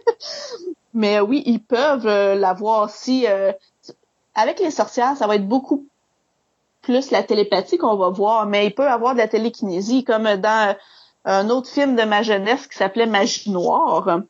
mais 0.94 1.20
oui, 1.20 1.44
ils 1.46 1.62
peuvent 1.62 2.06
l'avoir 2.06 2.90
si 2.90 3.26
avec 4.34 4.60
les 4.60 4.70
sorcières, 4.70 5.16
ça 5.16 5.26
va 5.26 5.36
être 5.36 5.48
beaucoup 5.48 5.86
plus 6.82 7.10
la 7.10 7.22
télépathie 7.22 7.78
qu'on 7.78 7.96
va 7.96 8.08
voir, 8.08 8.46
mais 8.46 8.66
il 8.66 8.74
peut 8.74 8.88
avoir 8.88 9.14
de 9.14 9.18
la 9.18 9.28
télékinésie, 9.28 10.04
comme 10.04 10.24
dans 10.36 10.76
un 11.24 11.50
autre 11.50 11.68
film 11.68 11.94
de 11.94 12.02
ma 12.02 12.22
jeunesse 12.22 12.66
qui 12.66 12.76
s'appelait 12.76 13.06
Magie 13.06 13.50
noire, 13.50 14.22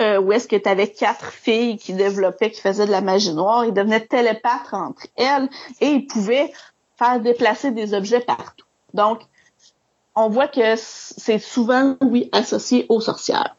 euh, 0.00 0.20
où 0.20 0.32
est-ce 0.32 0.48
que 0.48 0.56
tu 0.56 0.68
avais 0.68 0.88
quatre 0.88 1.32
filles 1.32 1.76
qui 1.76 1.92
développaient, 1.92 2.50
qui 2.50 2.60
faisaient 2.60 2.86
de 2.86 2.90
la 2.90 3.02
magie 3.02 3.34
noire, 3.34 3.64
ils 3.64 3.74
devenaient 3.74 4.04
télépathes 4.04 4.72
entre 4.72 5.06
elles 5.16 5.48
et 5.80 5.88
ils 5.88 6.06
pouvaient 6.06 6.52
faire 6.96 7.20
déplacer 7.20 7.70
des 7.70 7.94
objets 7.94 8.20
partout. 8.20 8.66
Donc, 8.94 9.20
on 10.16 10.28
voit 10.28 10.48
que 10.48 10.74
c'est 10.76 11.38
souvent, 11.38 11.96
oui, 12.00 12.28
associé 12.32 12.86
aux 12.88 13.00
sorcières. 13.00 13.54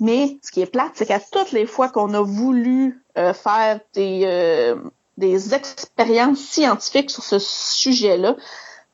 Mais 0.00 0.38
ce 0.42 0.50
qui 0.50 0.60
est 0.60 0.66
plate, 0.66 0.92
c'est 0.94 1.06
qu'à 1.06 1.20
toutes 1.20 1.52
les 1.52 1.66
fois 1.66 1.88
qu'on 1.88 2.12
a 2.14 2.20
voulu 2.20 3.02
euh, 3.16 3.32
faire 3.32 3.80
des, 3.94 4.22
euh, 4.24 4.76
des 5.16 5.54
expériences 5.54 6.40
scientifiques 6.40 7.10
sur 7.10 7.22
ce 7.22 7.38
sujet-là, 7.38 8.36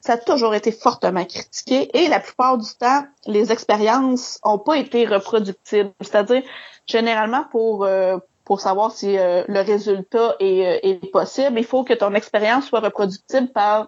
ça 0.01 0.15
a 0.15 0.17
toujours 0.17 0.55
été 0.55 0.73
fortement 0.73 1.25
critiqué 1.25 1.91
et 1.97 2.09
la 2.09 2.21
plupart 2.21 2.59
du 2.59 2.69
temps, 2.79 3.05
les 3.27 3.53
expériences 3.53 4.41
ont 4.43 4.59
pas 4.59 4.77
été 4.77 5.07
reproductibles. 5.07 5.93
C'est-à-dire, 6.01 6.43
généralement, 6.87 7.45
pour 7.51 7.85
euh, 7.85 8.19
pour 8.45 8.61
savoir 8.61 8.91
si 8.91 9.15
le 9.15 9.61
résultat 9.61 10.35
est, 10.41 10.81
est, 10.83 11.11
possible, 11.13 11.61
il 11.61 11.65
faut 11.65 11.85
que 11.85 11.95
ton 11.95 12.13
expérience 12.13 12.67
soit 12.67 12.81
reproductible 12.81 13.47
par 13.49 13.87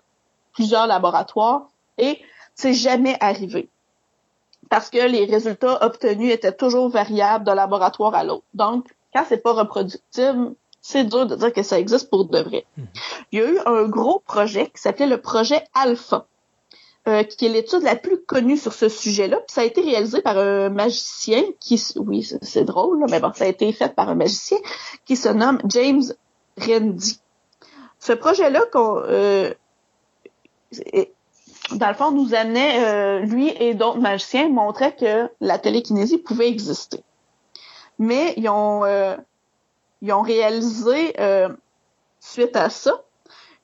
plusieurs 0.52 0.86
laboratoires 0.86 1.66
et 1.98 2.20
c'est 2.54 2.72
jamais 2.72 3.16
arrivé 3.18 3.68
parce 4.74 4.90
que 4.90 5.06
les 5.06 5.24
résultats 5.24 5.86
obtenus 5.86 6.32
étaient 6.32 6.50
toujours 6.50 6.88
variables 6.88 7.44
d'un 7.44 7.54
laboratoire 7.54 8.12
à 8.12 8.24
l'autre. 8.24 8.42
Donc, 8.54 8.88
quand 9.14 9.24
c'est 9.28 9.40
pas 9.40 9.52
reproductible, 9.52 10.56
c'est 10.80 11.04
dur 11.04 11.26
de 11.26 11.36
dire 11.36 11.52
que 11.52 11.62
ça 11.62 11.78
existe 11.78 12.10
pour 12.10 12.24
de 12.24 12.40
vrai. 12.40 12.66
Mhm. 12.76 12.86
Il 13.30 13.38
y 13.38 13.42
a 13.42 13.50
eu 13.50 13.58
un 13.66 13.84
gros 13.84 14.18
projet 14.18 14.66
qui 14.66 14.82
s'appelait 14.82 15.06
le 15.06 15.20
projet 15.20 15.62
Alpha, 15.74 16.26
euh, 17.06 17.22
qui 17.22 17.46
est 17.46 17.50
l'étude 17.50 17.82
la 17.82 17.94
plus 17.94 18.20
connue 18.20 18.56
sur 18.56 18.72
ce 18.72 18.88
sujet-là. 18.88 19.36
Puis 19.36 19.54
ça 19.54 19.60
a 19.60 19.64
été 19.64 19.80
réalisé 19.80 20.20
par 20.22 20.38
un 20.38 20.70
magicien 20.70 21.44
qui, 21.60 21.80
oui, 21.94 22.28
c'est 22.42 22.64
drôle, 22.64 23.06
mais 23.08 23.20
bon, 23.20 23.32
ça 23.32 23.44
a 23.44 23.46
été 23.46 23.72
fait 23.72 23.94
par 23.94 24.08
un 24.08 24.16
magicien 24.16 24.58
qui 25.04 25.14
se 25.14 25.28
nomme 25.28 25.60
James 25.66 26.02
Rendy. 26.58 27.20
Ce 28.00 28.12
projet-là, 28.12 28.62
qu'on, 28.72 29.00
euh, 29.04 29.54
dans 31.72 31.88
le 31.88 31.94
fond, 31.94 32.10
nous 32.10 32.34
amenait, 32.34 32.84
euh, 32.84 33.20
lui 33.20 33.48
et 33.48 33.74
d'autres 33.74 33.98
magiciens 33.98 34.48
montraient 34.48 34.94
que 34.94 35.30
la 35.40 35.58
télékinésie 35.58 36.18
pouvait 36.18 36.48
exister. 36.48 37.00
Mais 37.98 38.34
ils 38.36 38.48
ont, 38.48 38.84
euh, 38.84 39.16
ils 40.02 40.12
ont 40.12 40.22
réalisé, 40.22 41.14
euh, 41.20 41.48
suite 42.20 42.56
à 42.56 42.70
ça, 42.70 43.02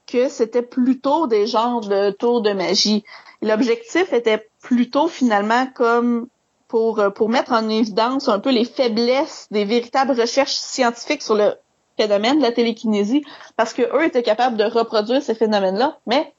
que 0.07 0.29
c'était 0.29 0.63
plutôt 0.63 1.27
des 1.27 1.47
genres 1.47 1.81
de 1.81 2.11
tours 2.11 2.41
de 2.41 2.53
magie. 2.53 3.05
L'objectif 3.43 4.13
était 4.13 4.49
plutôt 4.63 5.09
finalement 5.09 5.67
comme 5.67 6.29
pour, 6.69 7.03
pour 7.15 7.29
mettre 7.29 7.53
en 7.53 7.69
évidence 7.69 8.29
un 8.29 8.39
peu 8.39 8.51
les 8.51 8.65
faiblesses 8.65 9.47
des 9.51 9.65
véritables 9.65 10.19
recherches 10.19 10.55
scientifiques 10.55 11.23
sur 11.23 11.35
le 11.35 11.55
phénomène 11.97 12.39
de 12.39 12.43
la 12.43 12.53
télékinésie, 12.53 13.25
parce 13.57 13.73
que 13.73 13.83
eux 13.83 14.05
étaient 14.05 14.23
capables 14.23 14.57
de 14.57 14.65
reproduire 14.65 15.23
ces 15.23 15.35
phénomènes-là, 15.35 15.99
mais 16.07 16.33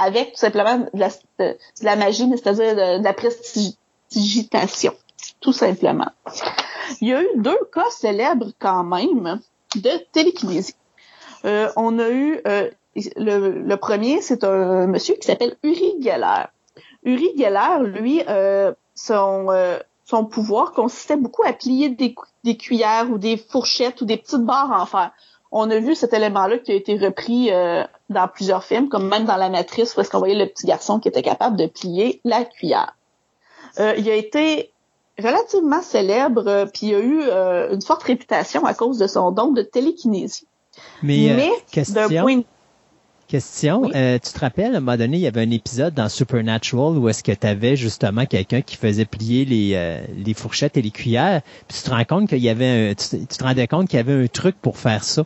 avec 0.00 0.32
tout 0.32 0.38
simplement 0.38 0.86
de 0.94 1.54
la, 1.82 1.96
magie, 1.96 2.28
c'est-à-dire 2.30 2.74
de, 2.74 3.04
la 3.04 3.12
prestigitation, 3.12 4.94
tout 5.40 5.52
simplement. 5.52 6.10
Il 7.00 7.08
y 7.08 7.12
a 7.12 7.22
eu 7.22 7.28
deux 7.36 7.58
cas 7.72 7.88
célèbres 7.90 8.50
quand 8.58 8.82
même 8.82 9.40
de 9.76 9.90
télékinésie. 10.12 10.74
Euh, 11.44 11.68
on 11.76 11.98
a 11.98 12.08
eu 12.08 12.40
euh, 12.46 12.70
le, 13.16 13.74
premier, 13.76 14.22
c'est 14.22 14.42
un 14.42 14.86
monsieur 14.86 15.14
qui 15.16 15.26
s'appelle 15.26 15.56
Uri 15.62 15.96
Geller. 16.00 16.46
Uri 17.04 17.32
Geller, 17.36 17.84
lui, 17.84 18.22
euh, 18.28 18.72
son 18.94 19.48
son 20.06 20.24
pouvoir 20.24 20.72
consistait 20.72 21.16
beaucoup 21.16 21.44
à 21.44 21.52
plier 21.52 21.88
des, 21.88 22.16
des, 22.42 22.56
cuillères 22.56 23.08
ou 23.12 23.18
des 23.18 23.36
fourchettes 23.36 24.00
ou 24.00 24.06
des 24.06 24.16
petites 24.16 24.40
barres 24.40 24.72
en 24.72 24.84
fer. 24.84 25.12
On 25.52 25.70
a 25.70 25.78
vu 25.78 25.94
cet 25.94 26.12
élément-là 26.12 26.58
qui 26.58 26.72
a 26.72 26.74
été 26.74 26.98
repris 26.98 27.48
dans 28.10 28.28
plusieurs 28.28 28.64
films, 28.64 28.88
comme 28.88 29.08
même 29.08 29.24
dans 29.24 29.36
La 29.36 29.48
Matrice, 29.48 29.96
où 29.96 30.00
est-ce 30.00 30.10
qu'on 30.10 30.18
voyait 30.18 30.34
le 30.34 30.46
petit 30.46 30.66
garçon 30.66 31.00
qui 31.00 31.08
était 31.08 31.22
capable 31.22 31.56
de 31.56 31.66
plier 31.66 32.20
la 32.24 32.44
cuillère. 32.44 32.94
il 33.78 34.10
a 34.10 34.14
été 34.14 34.70
relativement 35.20 35.82
célèbre, 35.82 36.46
euh, 36.46 36.66
puis 36.66 36.88
il 36.88 36.94
a 36.94 36.98
eu 36.98 37.22
euh, 37.22 37.74
une 37.74 37.82
forte 37.82 38.02
réputation 38.02 38.64
à 38.64 38.74
cause 38.74 38.98
de 38.98 39.06
son 39.06 39.30
don 39.30 39.52
de 39.52 39.62
télékinésie. 39.62 40.46
Mais, 41.02 41.30
euh, 41.30 41.48
question, 41.70 42.08
question. 43.30 43.82
Tu 43.84 44.32
te 44.32 44.40
rappelles, 44.40 44.74
à 44.74 44.78
un 44.78 44.80
moment 44.80 44.96
donné, 44.96 45.16
il 45.16 45.22
y 45.22 45.26
avait 45.26 45.42
un 45.42 45.50
épisode 45.50 45.94
dans 45.94 46.08
Supernatural 46.08 46.98
où 46.98 47.08
est-ce 47.08 47.22
que 47.22 47.32
tu 47.32 47.46
avais 47.46 47.76
justement 47.76 48.26
quelqu'un 48.26 48.62
qui 48.62 48.76
faisait 48.76 49.04
plier 49.04 49.44
les, 49.44 50.00
les 50.16 50.34
fourchettes 50.34 50.76
et 50.76 50.82
les 50.82 50.90
cuillères, 50.90 51.42
puis 51.68 51.78
tu 51.78 51.82
te 51.82 51.90
rends 51.90 52.04
compte 52.04 52.28
qu'il 52.28 52.38
y 52.38 52.48
avait 52.48 52.90
un, 52.90 52.94
tu, 52.94 53.26
te 53.26 53.44
rendais 53.44 53.66
compte 53.66 53.88
qu'il 53.88 53.96
y 53.96 54.00
avait 54.00 54.24
un 54.24 54.26
truc 54.26 54.56
pour 54.60 54.78
faire 54.78 55.04
ça. 55.04 55.24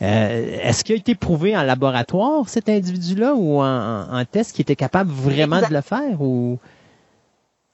est-ce 0.00 0.84
qu'il 0.84 0.94
a 0.94 0.98
été 0.98 1.14
prouvé 1.14 1.56
en 1.56 1.62
laboratoire, 1.62 2.48
cet 2.48 2.68
individu-là, 2.68 3.34
ou 3.34 3.60
en, 3.60 4.06
en, 4.10 4.24
test 4.24 4.54
qui 4.54 4.62
était 4.62 4.76
capable 4.76 5.10
vraiment 5.10 5.60
de 5.60 5.72
le 5.72 5.80
faire, 5.80 6.20
ou... 6.20 6.58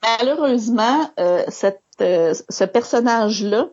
Malheureusement, 0.02 1.10
euh, 1.18 1.44
cette, 1.48 1.82
euh, 2.00 2.34
ce 2.48 2.64
personnage-là, 2.64 3.68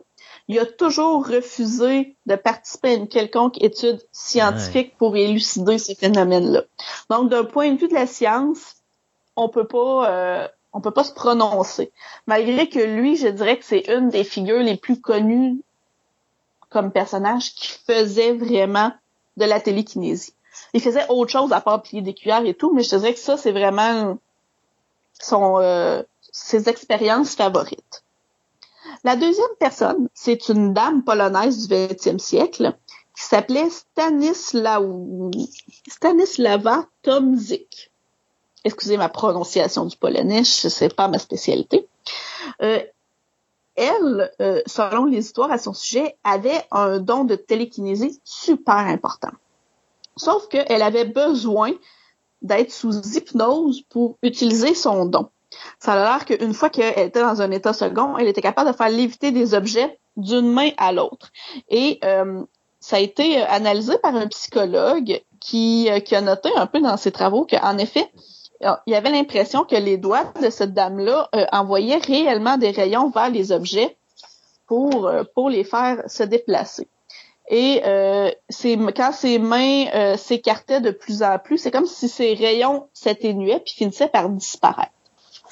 il 0.48 0.58
a 0.58 0.66
toujours 0.66 1.26
refusé 1.26 2.16
de 2.24 2.34
participer 2.34 2.88
à 2.88 2.94
une 2.94 3.08
quelconque 3.08 3.62
étude 3.62 4.00
scientifique 4.12 4.96
pour 4.96 5.14
élucider 5.14 5.78
ce 5.78 5.94
phénomène-là. 5.94 6.62
Donc, 7.10 7.28
d'un 7.28 7.44
point 7.44 7.70
de 7.70 7.78
vue 7.78 7.88
de 7.88 7.94
la 7.94 8.06
science, 8.06 8.76
on 9.36 9.50
peut 9.50 9.66
pas, 9.66 10.10
euh, 10.10 10.48
on 10.72 10.80
peut 10.80 10.90
pas 10.90 11.04
se 11.04 11.12
prononcer. 11.12 11.92
Malgré 12.26 12.68
que 12.68 12.78
lui, 12.78 13.16
je 13.16 13.28
dirais 13.28 13.58
que 13.58 13.64
c'est 13.64 13.88
une 13.88 14.08
des 14.08 14.24
figures 14.24 14.62
les 14.62 14.78
plus 14.78 14.98
connues 15.00 15.60
comme 16.70 16.92
personnage 16.92 17.54
qui 17.54 17.68
faisait 17.86 18.32
vraiment 18.32 18.92
de 19.36 19.44
la 19.44 19.60
télékinésie. 19.60 20.32
Il 20.72 20.80
faisait 20.80 21.06
autre 21.10 21.30
chose 21.30 21.52
à 21.52 21.60
part 21.60 21.82
plier 21.82 22.00
des 22.00 22.14
cuillères 22.14 22.44
et 22.44 22.54
tout, 22.54 22.72
mais 22.74 22.82
je 22.82 22.90
te 22.90 22.96
dirais 22.96 23.14
que 23.14 23.20
ça, 23.20 23.36
c'est 23.36 23.52
vraiment 23.52 24.18
son, 25.20 25.58
euh, 25.58 26.02
ses 26.32 26.68
expériences 26.70 27.34
favorites. 27.34 28.02
La 29.04 29.16
deuxième 29.16 29.46
personne, 29.58 30.08
c'est 30.14 30.48
une 30.48 30.74
dame 30.74 31.04
polonaise 31.04 31.68
du 31.68 31.74
20e 31.74 32.18
siècle 32.18 32.76
qui 33.16 33.22
s'appelait 33.22 33.68
Stanislava 35.88 36.86
Tomzik. 37.02 37.90
Excusez 38.64 38.96
ma 38.96 39.08
prononciation 39.08 39.86
du 39.86 39.96
polonais, 39.96 40.44
ce 40.44 40.84
n'est 40.84 40.90
pas 40.90 41.08
ma 41.08 41.18
spécialité. 41.18 41.88
Euh, 42.62 42.80
elle, 43.76 44.32
euh, 44.40 44.60
selon 44.66 45.04
les 45.04 45.18
histoires 45.18 45.52
à 45.52 45.58
son 45.58 45.72
sujet, 45.72 46.16
avait 46.24 46.64
un 46.72 46.98
don 46.98 47.24
de 47.24 47.36
télékinésie 47.36 48.20
super 48.24 48.76
important. 48.76 49.30
Sauf 50.16 50.48
qu'elle 50.48 50.82
avait 50.82 51.04
besoin 51.04 51.72
d'être 52.42 52.72
sous 52.72 53.16
hypnose 53.16 53.82
pour 53.88 54.18
utiliser 54.22 54.74
son 54.74 55.06
don. 55.06 55.30
Ça 55.78 55.94
a 55.94 55.96
l'air 55.96 56.24
qu'une 56.24 56.54
fois 56.54 56.70
qu'elle 56.70 57.06
était 57.06 57.20
dans 57.20 57.40
un 57.42 57.50
état 57.50 57.72
second, 57.72 58.18
elle 58.18 58.28
était 58.28 58.42
capable 58.42 58.70
de 58.70 58.76
faire 58.76 58.88
léviter 58.88 59.30
des 59.30 59.54
objets 59.54 59.98
d'une 60.16 60.52
main 60.52 60.70
à 60.76 60.92
l'autre. 60.92 61.30
Et 61.68 61.98
euh, 62.04 62.42
ça 62.80 62.96
a 62.96 63.00
été 63.00 63.42
analysé 63.42 63.98
par 63.98 64.14
un 64.14 64.26
psychologue 64.28 65.20
qui, 65.40 65.88
euh, 65.90 66.00
qui 66.00 66.14
a 66.14 66.20
noté 66.20 66.50
un 66.56 66.66
peu 66.66 66.80
dans 66.80 66.96
ses 66.96 67.12
travaux 67.12 67.46
qu'en 67.46 67.78
effet, 67.78 68.10
euh, 68.64 68.72
il 68.86 68.92
y 68.92 68.96
avait 68.96 69.10
l'impression 69.10 69.64
que 69.64 69.76
les 69.76 69.96
doigts 69.96 70.32
de 70.40 70.50
cette 70.50 70.74
dame-là 70.74 71.28
envoyaient 71.52 71.98
réellement 71.98 72.56
des 72.56 72.70
rayons 72.70 73.10
vers 73.10 73.30
les 73.30 73.52
objets 73.52 73.96
pour, 74.66 75.10
les 75.48 75.64
faire 75.64 76.02
se 76.08 76.22
déplacer. 76.22 76.88
Et 77.50 77.80
euh, 77.86 78.30
quand 78.94 79.12
ses 79.12 79.38
mains 79.38 80.16
s'écartaient 80.16 80.82
de 80.82 80.90
plus 80.90 81.22
en 81.22 81.38
plus, 81.38 81.56
c'est 81.56 81.70
comme 81.70 81.86
si 81.86 82.08
ces 82.08 82.34
rayons 82.34 82.88
s'atténuaient 82.92 83.60
puis 83.60 83.74
finissaient 83.74 84.08
par 84.08 84.28
disparaître 84.28 84.92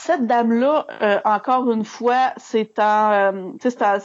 cette 0.06 0.26
dame-là, 0.26 0.86
euh, 1.02 1.18
encore 1.24 1.70
une 1.72 1.84
fois, 1.84 2.32
c'est 2.36 2.78
euh, 2.78 3.50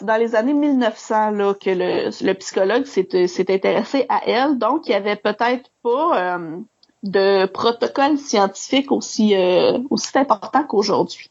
dans 0.01 0.19
les 0.19 0.35
années 0.35 0.53
1900 0.53 1.31
là, 1.31 1.53
que 1.53 1.69
le, 1.69 2.33
psychologue 2.33 2.85
s'est 2.85 3.51
intéressé 3.51 4.07
à 4.09 4.21
elle. 4.25 4.57
Donc, 4.57 4.87
il 4.87 4.91
y 4.91 4.95
avait 4.95 5.15
peut-être 5.15 5.69
pas 5.83 6.17
euh, 6.17 6.57
de 7.03 7.45
protocole 7.45 8.17
scientifique 8.17 8.91
aussi, 8.91 9.35
important 10.15 10.63
qu'aujourd'hui. 10.63 11.29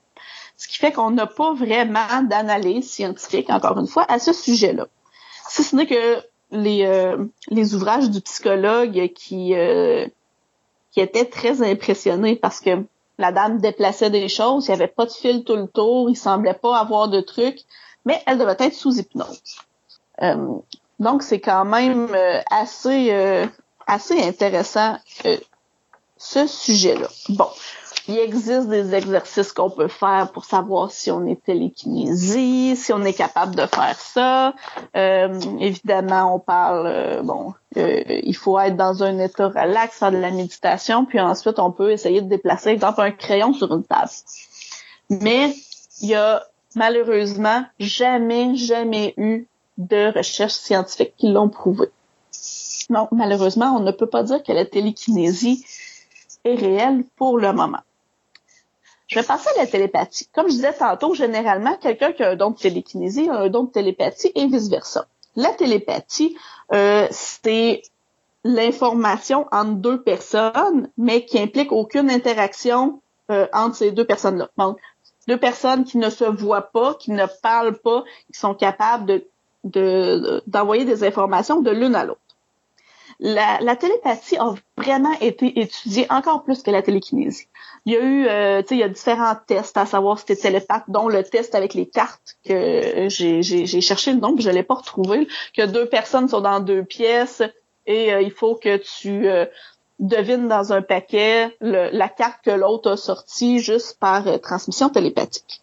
Ce 0.56 0.68
qui 0.68 0.76
fait 0.76 0.92
qu'on 0.92 1.10
n'a 1.10 1.26
pas 1.26 1.52
vraiment 1.52 2.22
d'analyse 2.22 2.88
scientifique, 2.88 3.50
encore 3.50 3.76
une 3.78 3.88
fois, 3.88 4.04
à 4.08 4.20
ce 4.20 4.32
sujet-là. 4.32 4.86
Si 5.48 5.64
ce 5.64 5.74
n'est 5.74 5.86
que 5.86 6.22
les, 6.52 7.16
les 7.48 7.74
ouvrages 7.74 8.08
du 8.08 8.20
psychologue 8.20 9.10
qui, 9.14 9.54
qui 10.92 11.00
étaient 11.00 11.24
très 11.24 11.62
impressionnés 11.62 12.36
parce 12.36 12.60
que 12.60 12.84
la 13.20 13.32
dame 13.32 13.58
déplaçait 13.58 14.10
des 14.10 14.28
choses, 14.28 14.66
il 14.66 14.70
n'y 14.70 14.74
avait 14.74 14.88
pas 14.88 15.04
de 15.04 15.12
fil 15.12 15.44
tout 15.44 15.54
le 15.54 15.68
tour, 15.68 16.10
il 16.10 16.16
semblait 16.16 16.54
pas 16.54 16.78
avoir 16.78 17.08
de 17.08 17.20
trucs, 17.20 17.60
mais 18.04 18.22
elle 18.26 18.38
devait 18.38 18.56
être 18.58 18.74
sous 18.74 18.98
hypnose. 18.98 19.40
Euh, 20.22 20.54
donc 20.98 21.22
c'est 21.22 21.40
quand 21.40 21.64
même 21.64 22.08
euh, 22.14 22.40
assez 22.50 23.12
euh, 23.12 23.46
assez 23.86 24.20
intéressant 24.22 24.96
ce 26.16 26.46
sujet-là. 26.46 27.08
Bon, 27.28 27.48
il 28.08 28.18
existe 28.18 28.68
des 28.68 28.94
exercices 28.94 29.52
qu'on 29.52 29.70
peut 29.70 29.88
faire 29.88 30.30
pour 30.32 30.44
savoir 30.44 30.90
si 30.90 31.10
on 31.10 31.26
est 31.26 31.42
télékinésie, 31.42 32.76
si 32.76 32.92
on 32.92 33.02
est 33.04 33.12
capable 33.12 33.54
de 33.54 33.66
faire 33.66 33.98
ça. 33.98 34.54
Euh, 34.96 35.38
évidemment, 35.58 36.34
on 36.34 36.38
parle, 36.38 36.86
euh, 36.86 37.22
bon, 37.22 37.54
euh, 37.76 38.02
il 38.08 38.36
faut 38.36 38.58
être 38.58 38.76
dans 38.76 39.02
un 39.02 39.18
état 39.18 39.48
relax, 39.48 39.98
faire 39.98 40.12
de 40.12 40.16
la 40.16 40.30
méditation, 40.30 41.04
puis 41.04 41.20
ensuite 41.20 41.58
on 41.58 41.70
peut 41.70 41.92
essayer 41.92 42.20
de 42.20 42.28
déplacer, 42.28 42.70
exemple, 42.70 43.00
un 43.00 43.10
crayon 43.10 43.52
sur 43.52 43.72
une 43.72 43.84
table. 43.84 44.10
Mais 45.10 45.54
il 46.00 46.08
y 46.08 46.14
a 46.14 46.42
malheureusement 46.74 47.64
jamais, 47.78 48.54
jamais 48.54 49.14
eu 49.16 49.46
de 49.78 50.12
recherches 50.16 50.54
scientifiques 50.54 51.14
qui 51.16 51.28
l'ont 51.28 51.48
prouvé. 51.48 51.88
Donc, 52.90 53.08
malheureusement, 53.12 53.76
on 53.76 53.80
ne 53.80 53.92
peut 53.92 54.08
pas 54.08 54.22
dire 54.22 54.42
que 54.42 54.52
la 54.52 54.64
télékinésie 54.64 55.64
est 56.44 56.54
réelle 56.54 57.04
pour 57.16 57.38
le 57.38 57.52
moment. 57.52 57.80
Je 59.10 59.18
vais 59.18 59.26
passer 59.26 59.48
à 59.56 59.62
la 59.62 59.66
télépathie. 59.66 60.28
Comme 60.32 60.46
je 60.46 60.52
disais 60.54 60.72
tantôt, 60.72 61.14
généralement, 61.14 61.76
quelqu'un 61.76 62.12
qui 62.12 62.22
a 62.22 62.30
un 62.30 62.36
don 62.36 62.50
de 62.50 62.56
télékinésie 62.56 63.28
a 63.28 63.40
un 63.40 63.48
don 63.48 63.64
de 63.64 63.70
télépathie 63.70 64.30
et 64.36 64.46
vice-versa. 64.46 65.06
La 65.34 65.50
télépathie, 65.50 66.36
euh, 66.72 67.08
c'est 67.10 67.82
l'information 68.44 69.46
entre 69.50 69.72
deux 69.72 70.00
personnes, 70.00 70.90
mais 70.96 71.24
qui 71.24 71.40
implique 71.40 71.72
aucune 71.72 72.08
interaction 72.08 73.00
euh, 73.32 73.48
entre 73.52 73.76
ces 73.76 73.90
deux 73.90 74.04
personnes-là. 74.04 74.48
Donc, 74.56 74.78
deux 75.26 75.38
personnes 75.38 75.84
qui 75.84 75.98
ne 75.98 76.08
se 76.08 76.24
voient 76.24 76.70
pas, 76.70 76.94
qui 76.94 77.10
ne 77.10 77.26
parlent 77.42 77.78
pas, 77.78 78.04
qui 78.32 78.38
sont 78.38 78.54
capables 78.54 79.06
de 79.64 80.42
d'envoyer 80.46 80.84
des 80.84 81.04
informations 81.04 81.60
de 81.60 81.70
l'une 81.70 81.94
à 81.94 82.04
l'autre. 82.04 82.20
La, 83.22 83.76
télépathie 83.76 84.38
a 84.38 84.54
vraiment 84.78 85.12
été 85.20 85.60
étudiée 85.60 86.06
encore 86.08 86.42
plus 86.42 86.62
que 86.62 86.70
la 86.70 86.80
télékinésie. 86.80 87.48
Il 87.84 87.92
y 87.92 87.96
a 87.96 88.00
eu, 88.00 88.26
euh, 88.26 88.62
tu 88.62 88.68
sais, 88.68 88.74
il 88.76 88.78
y 88.78 88.82
a 88.82 88.88
différents 88.88 89.34
tests 89.46 89.76
à 89.76 89.84
savoir 89.84 90.18
si 90.18 90.24
tu 90.24 90.36
télépathe, 90.36 90.84
dont 90.88 91.06
le 91.06 91.22
test 91.22 91.54
avec 91.54 91.74
les 91.74 91.84
cartes 91.86 92.38
que 92.46 93.08
j'ai, 93.08 93.66
cherché 93.82 94.14
le 94.14 94.20
nom, 94.20 94.34
puis 94.34 94.42
je 94.42 94.48
l'ai 94.48 94.62
pas 94.62 94.76
retrouvé, 94.76 95.28
que 95.54 95.66
deux 95.66 95.86
personnes 95.86 96.28
sont 96.28 96.40
dans 96.40 96.60
deux 96.60 96.82
pièces 96.82 97.42
et 97.86 98.10
euh, 98.14 98.22
il 98.22 98.30
faut 98.30 98.54
que 98.54 98.78
tu 98.78 99.28
euh, 99.28 99.44
devines 99.98 100.48
dans 100.48 100.72
un 100.72 100.80
paquet 100.80 101.54
la 101.60 102.08
carte 102.08 102.42
que 102.42 102.50
l'autre 102.50 102.92
a 102.92 102.96
sortie 102.96 103.58
juste 103.58 103.98
par 104.00 104.40
transmission 104.40 104.88
télépathique. 104.88 105.60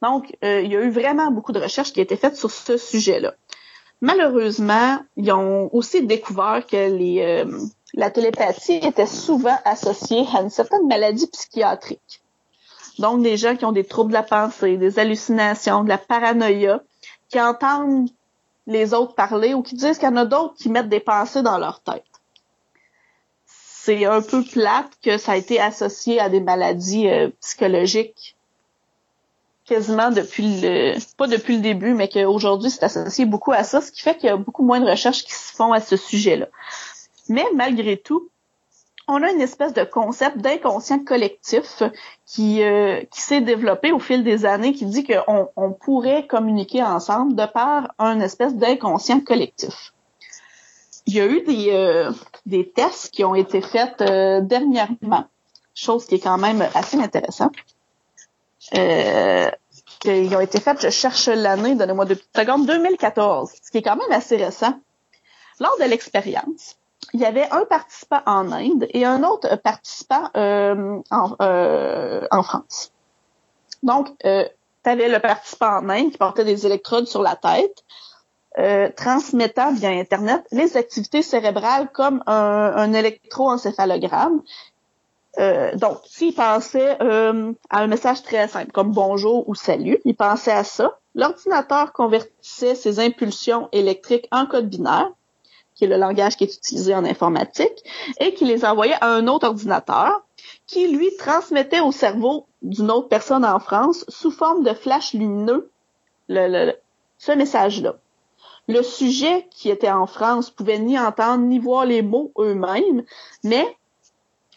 Donc, 0.00 0.34
il 0.40 0.72
y 0.72 0.76
a 0.76 0.80
eu 0.80 0.88
vraiment 0.88 1.30
beaucoup 1.30 1.52
de 1.52 1.60
recherches 1.60 1.92
qui 1.92 2.00
ont 2.00 2.04
été 2.04 2.16
faites 2.16 2.36
sur 2.36 2.50
ce 2.50 2.78
sujet-là. 2.78 3.34
Malheureusement, 4.00 4.98
ils 5.16 5.30
ont 5.32 5.68
aussi 5.74 6.06
découvert 6.06 6.66
que 6.66 6.90
les, 6.90 7.44
la 7.94 8.10
télépathie 8.10 8.76
était 8.76 9.06
souvent 9.06 9.58
associée 9.64 10.24
à 10.34 10.40
une 10.40 10.50
certaine 10.50 10.86
maladie 10.86 11.26
psychiatrique. 11.26 12.22
Donc, 12.98 13.22
des 13.22 13.36
gens 13.36 13.56
qui 13.56 13.64
ont 13.64 13.72
des 13.72 13.84
troubles 13.84 14.10
de 14.10 14.14
la 14.14 14.22
pensée, 14.22 14.76
des 14.76 14.98
hallucinations, 14.98 15.84
de 15.84 15.88
la 15.88 15.98
paranoïa, 15.98 16.82
qui 17.28 17.40
entendent 17.40 18.10
les 18.66 18.94
autres 18.94 19.14
parler 19.14 19.54
ou 19.54 19.62
qui 19.62 19.74
disent 19.74 19.98
qu'il 19.98 20.08
y 20.08 20.12
en 20.12 20.16
a 20.16 20.24
d'autres 20.24 20.54
qui 20.54 20.68
mettent 20.68 20.88
des 20.88 21.00
pensées 21.00 21.42
dans 21.42 21.58
leur 21.58 21.80
tête. 21.80 22.04
c'est 23.46 24.04
un 24.04 24.20
peu 24.20 24.44
plate 24.44 24.90
que 25.02 25.16
ça 25.16 25.32
a 25.32 25.36
été 25.36 25.58
associé 25.58 26.20
à 26.20 26.28
des 26.28 26.40
maladies 26.40 27.08
euh, 27.08 27.30
psychologiques 27.40 28.36
quasiment 29.70 30.10
depuis 30.10 30.60
le 30.60 30.98
pas 31.16 31.28
depuis 31.28 31.54
le 31.56 31.62
début, 31.62 31.94
mais 31.94 32.08
qu'aujourd'hui 32.08 32.70
c'est 32.70 32.82
associé 32.82 33.24
beaucoup 33.24 33.52
à 33.52 33.62
ça, 33.62 33.80
ce 33.80 33.92
qui 33.92 34.02
fait 34.02 34.16
qu'il 34.16 34.26
y 34.26 34.32
a 34.32 34.36
beaucoup 34.36 34.64
moins 34.64 34.80
de 34.80 34.90
recherches 34.90 35.22
qui 35.22 35.32
se 35.32 35.54
font 35.54 35.72
à 35.72 35.80
ce 35.80 35.96
sujet-là. 35.96 36.48
Mais 37.28 37.46
malgré 37.54 37.96
tout, 37.96 38.28
on 39.06 39.22
a 39.22 39.30
une 39.30 39.40
espèce 39.40 39.72
de 39.72 39.84
concept 39.84 40.38
d'inconscient 40.38 41.04
collectif 41.04 41.82
qui, 42.26 42.62
euh, 42.64 43.00
s'est 43.12 43.40
développé 43.40 43.92
au 43.92 44.00
fil 44.00 44.24
des 44.24 44.44
années, 44.44 44.72
qui 44.72 44.86
dit 44.86 45.04
qu'on 45.04 45.48
on 45.56 45.72
pourrait 45.72 46.26
communiquer 46.26 46.82
ensemble 46.82 47.36
de 47.36 47.46
par 47.46 47.94
un 47.98 48.20
espèce 48.20 48.54
d'inconscient 48.56 49.20
collectif. 49.20 49.92
Il 51.06 51.14
y 51.14 51.20
a 51.20 51.26
eu 51.26 51.42
des, 51.42 51.70
euh, 51.70 52.12
tests 52.74 53.10
qui 53.12 53.24
ont 53.24 53.36
été 53.36 53.60
faits 53.60 54.00
euh, 54.00 54.40
dernièrement, 54.40 55.24
chose 55.74 56.06
qui 56.06 56.16
est 56.16 56.20
quand 56.20 56.38
même 56.38 56.64
assez 56.74 56.98
intéressante. 56.98 57.54
Euh, 58.74 59.50
qui 60.00 60.34
ont 60.34 60.40
été 60.40 60.60
faits, 60.60 60.80
je 60.80 60.90
cherche 60.90 61.26
l'année, 61.28 61.74
donnez-moi 61.74 62.06
deux 62.06 62.16
petites 62.16 62.36
secondes, 62.36 62.66
2014, 62.66 63.52
ce 63.62 63.70
qui 63.70 63.78
est 63.78 63.82
quand 63.82 63.96
même 63.96 64.12
assez 64.12 64.36
récent. 64.36 64.78
Lors 65.58 65.76
de 65.78 65.84
l'expérience, 65.84 66.76
il 67.12 67.20
y 67.20 67.24
avait 67.26 67.48
un 67.50 67.64
participant 67.64 68.22
en 68.24 68.50
Inde 68.52 68.86
et 68.90 69.04
un 69.04 69.22
autre 69.24 69.56
participant 69.56 70.30
euh, 70.36 71.00
en, 71.10 71.36
euh, 71.42 72.26
en, 72.30 72.42
France. 72.42 72.92
Donc, 73.82 74.08
euh, 74.24 74.48
tu 74.84 74.90
avais 74.90 75.08
le 75.08 75.18
participant 75.18 75.78
en 75.78 75.88
Inde 75.90 76.12
qui 76.12 76.18
portait 76.18 76.44
des 76.44 76.66
électrodes 76.66 77.06
sur 77.06 77.22
la 77.22 77.36
tête, 77.36 77.84
euh, 78.58 78.88
transmettant 78.96 79.72
via 79.72 79.90
Internet 79.90 80.44
les 80.50 80.76
activités 80.76 81.22
cérébrales 81.22 81.90
comme 81.92 82.22
un, 82.26 82.72
un 82.74 82.92
électroencéphalogramme 82.92 84.42
euh, 85.38 85.74
donc, 85.76 85.98
s'il 86.06 86.34
pensait 86.34 86.96
euh, 87.02 87.52
à 87.70 87.80
un 87.80 87.86
message 87.86 88.22
très 88.22 88.48
simple, 88.48 88.72
comme 88.72 88.90
bonjour 88.90 89.48
ou 89.48 89.54
salut, 89.54 89.98
il 90.04 90.16
pensait 90.16 90.50
à 90.50 90.64
ça. 90.64 90.98
L'ordinateur 91.14 91.92
convertissait 91.92 92.74
ses 92.74 92.98
impulsions 92.98 93.68
électriques 93.72 94.28
en 94.32 94.46
code 94.46 94.68
binaire, 94.68 95.10
qui 95.74 95.84
est 95.84 95.88
le 95.88 95.96
langage 95.96 96.36
qui 96.36 96.44
est 96.44 96.54
utilisé 96.54 96.94
en 96.94 97.04
informatique, 97.04 97.84
et 98.18 98.34
qui 98.34 98.44
les 98.44 98.64
envoyait 98.64 99.00
à 99.00 99.08
un 99.08 99.28
autre 99.28 99.46
ordinateur, 99.46 100.22
qui 100.66 100.88
lui 100.88 101.16
transmettait 101.16 101.80
au 101.80 101.92
cerveau 101.92 102.46
d'une 102.62 102.90
autre 102.90 103.08
personne 103.08 103.44
en 103.44 103.60
France 103.60 104.04
sous 104.08 104.30
forme 104.30 104.64
de 104.64 104.74
flash 104.74 105.14
lumineux 105.14 105.70
le, 106.28 106.72
ce 107.18 107.32
message-là. 107.32 107.96
Le 108.68 108.82
sujet 108.82 109.48
qui 109.50 109.68
était 109.68 109.90
en 109.90 110.06
France 110.06 110.50
pouvait 110.50 110.78
ni 110.78 110.98
entendre 110.98 111.44
ni 111.44 111.58
voir 111.58 111.86
les 111.86 112.02
mots 112.02 112.30
eux-mêmes, 112.38 113.04
mais 113.42 113.66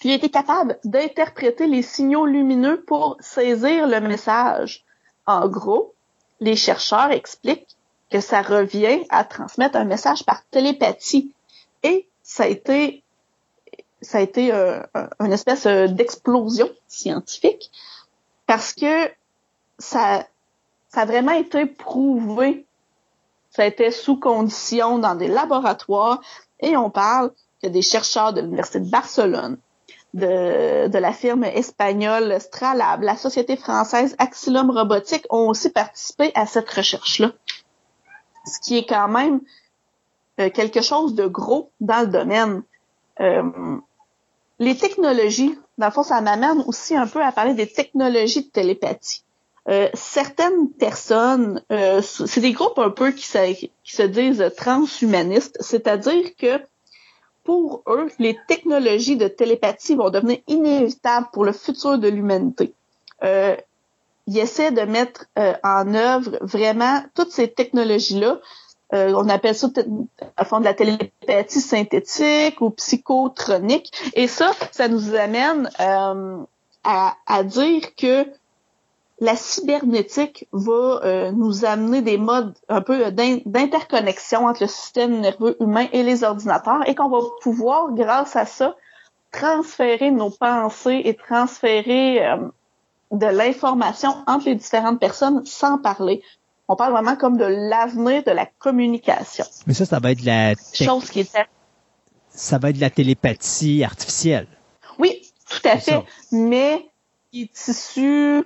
il 0.03 0.11
était 0.11 0.29
capable 0.29 0.79
d'interpréter 0.83 1.67
les 1.67 1.81
signaux 1.81 2.25
lumineux 2.25 2.81
pour 2.81 3.17
saisir 3.19 3.87
le 3.87 3.99
message. 4.01 4.83
En 5.25 5.47
gros, 5.47 5.93
les 6.39 6.55
chercheurs 6.55 7.11
expliquent 7.11 7.77
que 8.11 8.19
ça 8.19 8.41
revient 8.41 9.05
à 9.09 9.23
transmettre 9.23 9.77
un 9.77 9.85
message 9.85 10.25
par 10.25 10.43
télépathie. 10.51 11.31
Et 11.83 12.07
ça 12.21 12.43
a 12.43 12.47
été, 12.47 13.01
ça 14.01 14.19
a 14.19 14.21
été 14.21 14.53
euh, 14.53 14.81
une 15.19 15.33
espèce 15.33 15.65
euh, 15.65 15.87
d'explosion 15.87 16.69
scientifique 16.87 17.71
parce 18.45 18.73
que 18.73 19.09
ça, 19.79 20.27
ça 20.89 21.01
a 21.01 21.05
vraiment 21.05 21.31
été 21.31 21.65
prouvé. 21.65 22.65
Ça 23.49 23.63
a 23.63 23.65
été 23.65 23.91
sous 23.91 24.19
condition 24.19 24.99
dans 24.99 25.15
des 25.15 25.27
laboratoires 25.27 26.21
et 26.59 26.75
on 26.75 26.89
parle 26.89 27.31
que 27.61 27.67
des 27.67 27.81
chercheurs 27.81 28.33
de 28.33 28.41
l'Université 28.41 28.79
de 28.79 28.89
Barcelone, 28.89 29.57
de, 30.13 30.97
la 30.97 31.11
firme 31.11 31.43
espagnole 31.43 32.39
Stralab, 32.39 33.01
la 33.01 33.17
société 33.17 33.55
française 33.55 34.15
Axilum 34.19 34.69
Robotique 34.69 35.25
ont 35.29 35.49
aussi 35.49 35.69
participé 35.69 36.31
à 36.35 36.45
cette 36.45 36.69
recherche-là. 36.69 37.31
Ce 38.45 38.59
qui 38.59 38.77
est 38.77 38.85
quand 38.85 39.07
même 39.07 39.41
euh, 40.39 40.49
quelque 40.49 40.81
chose 40.81 41.15
de 41.15 41.25
gros 41.25 41.71
dans 41.79 42.01
le 42.01 42.07
domaine. 42.07 42.63
Euh, 43.19 43.77
les 44.59 44.77
technologies, 44.77 45.57
dans 45.77 45.87
le 45.87 45.91
fond, 45.91 46.03
ça 46.03 46.21
m'amène 46.21 46.63
aussi 46.67 46.95
un 46.95 47.07
peu 47.07 47.23
à 47.23 47.31
parler 47.31 47.53
des 47.53 47.67
technologies 47.67 48.43
de 48.43 48.49
télépathie. 48.49 49.23
Euh, 49.69 49.89
certaines 49.93 50.69
personnes, 50.71 51.63
c'est 52.01 52.41
des 52.41 52.51
groupes 52.51 52.77
un 52.79 52.89
peu 52.89 53.11
qui 53.11 53.25
se 53.25 54.03
disent 54.03 54.51
transhumanistes, 54.57 55.57
c'est-à-dire 55.61 56.35
que 56.35 56.59
pour 57.43 57.83
eux, 57.87 58.09
les 58.19 58.37
technologies 58.47 59.17
de 59.17 59.27
télépathie 59.27 59.95
vont 59.95 60.09
devenir 60.09 60.37
inévitables 60.47 61.27
pour 61.33 61.43
le 61.45 61.51
futur 61.51 61.97
de 61.97 62.07
l'humanité. 62.07 62.73
Euh, 63.23 63.55
ils 64.27 64.37
essaient 64.37 64.71
de 64.71 64.81
mettre 64.81 65.25
euh, 65.37 65.53
en 65.63 65.93
œuvre 65.93 66.37
vraiment 66.41 67.03
toutes 67.13 67.31
ces 67.31 67.49
technologies-là. 67.49 68.39
Euh, 68.93 69.13
on 69.15 69.27
appelle 69.27 69.55
ça 69.55 69.67
à 70.37 70.45
fond 70.45 70.59
de 70.59 70.65
la 70.65 70.73
télépathie 70.73 71.61
synthétique 71.61 72.61
ou 72.61 72.69
psychotronique. 72.69 73.91
Et 74.13 74.27
ça, 74.27 74.51
ça 74.71 74.87
nous 74.87 75.15
amène 75.15 75.69
euh, 75.79 76.37
à, 76.83 77.15
à, 77.25 77.43
dire 77.43 77.95
que 77.95 78.25
la 79.19 79.35
cybernétique 79.35 80.47
va 80.51 81.01
euh, 81.03 81.31
nous 81.31 81.65
amener 81.65 82.01
des 82.01 82.17
modes 82.17 82.55
un 82.67 82.81
peu 82.81 83.11
d'interconnexion 83.11 84.47
entre 84.47 84.63
le 84.63 84.67
système 84.67 85.19
nerveux 85.19 85.55
humain 85.61 85.87
et 85.91 86.03
les 86.03 86.23
ordinateurs 86.23 86.87
et 86.87 86.95
qu'on 86.95 87.09
va 87.09 87.19
pouvoir, 87.41 87.93
grâce 87.93 88.35
à 88.35 88.45
ça, 88.45 88.75
transférer 89.31 90.11
nos 90.11 90.29
pensées 90.29 91.01
et 91.05 91.15
transférer 91.15 92.25
euh, 92.25 92.37
de 93.11 93.27
l'information 93.27 94.15
entre 94.27 94.45
les 94.45 94.55
différentes 94.55 94.99
personnes 94.99 95.45
sans 95.45 95.77
parler. 95.77 96.21
On 96.67 96.75
parle 96.75 96.93
vraiment 96.93 97.15
comme 97.15 97.37
de 97.37 97.45
l'avenir 97.45 98.23
de 98.23 98.31
la 98.31 98.45
communication. 98.45 99.45
Mais 99.67 99.73
ça, 99.73 99.85
ça 99.85 99.99
va 99.99 100.11
être 100.11 100.23
la 100.23 100.55
chose 100.73 101.09
qui 101.09 101.21
est 101.21 101.37
ça 102.35 102.57
va 102.57 102.71
être 102.71 102.77
de 102.77 102.81
la 102.81 102.89
télépathie 102.89 103.83
artificielle. 103.83 104.47
Oui, 104.97 105.21
tout 105.47 105.67
à 105.67 105.77
fait. 105.77 106.03
Mais 106.31 106.89
qui 107.31 107.43
est 107.43 107.67
issu 107.67 108.43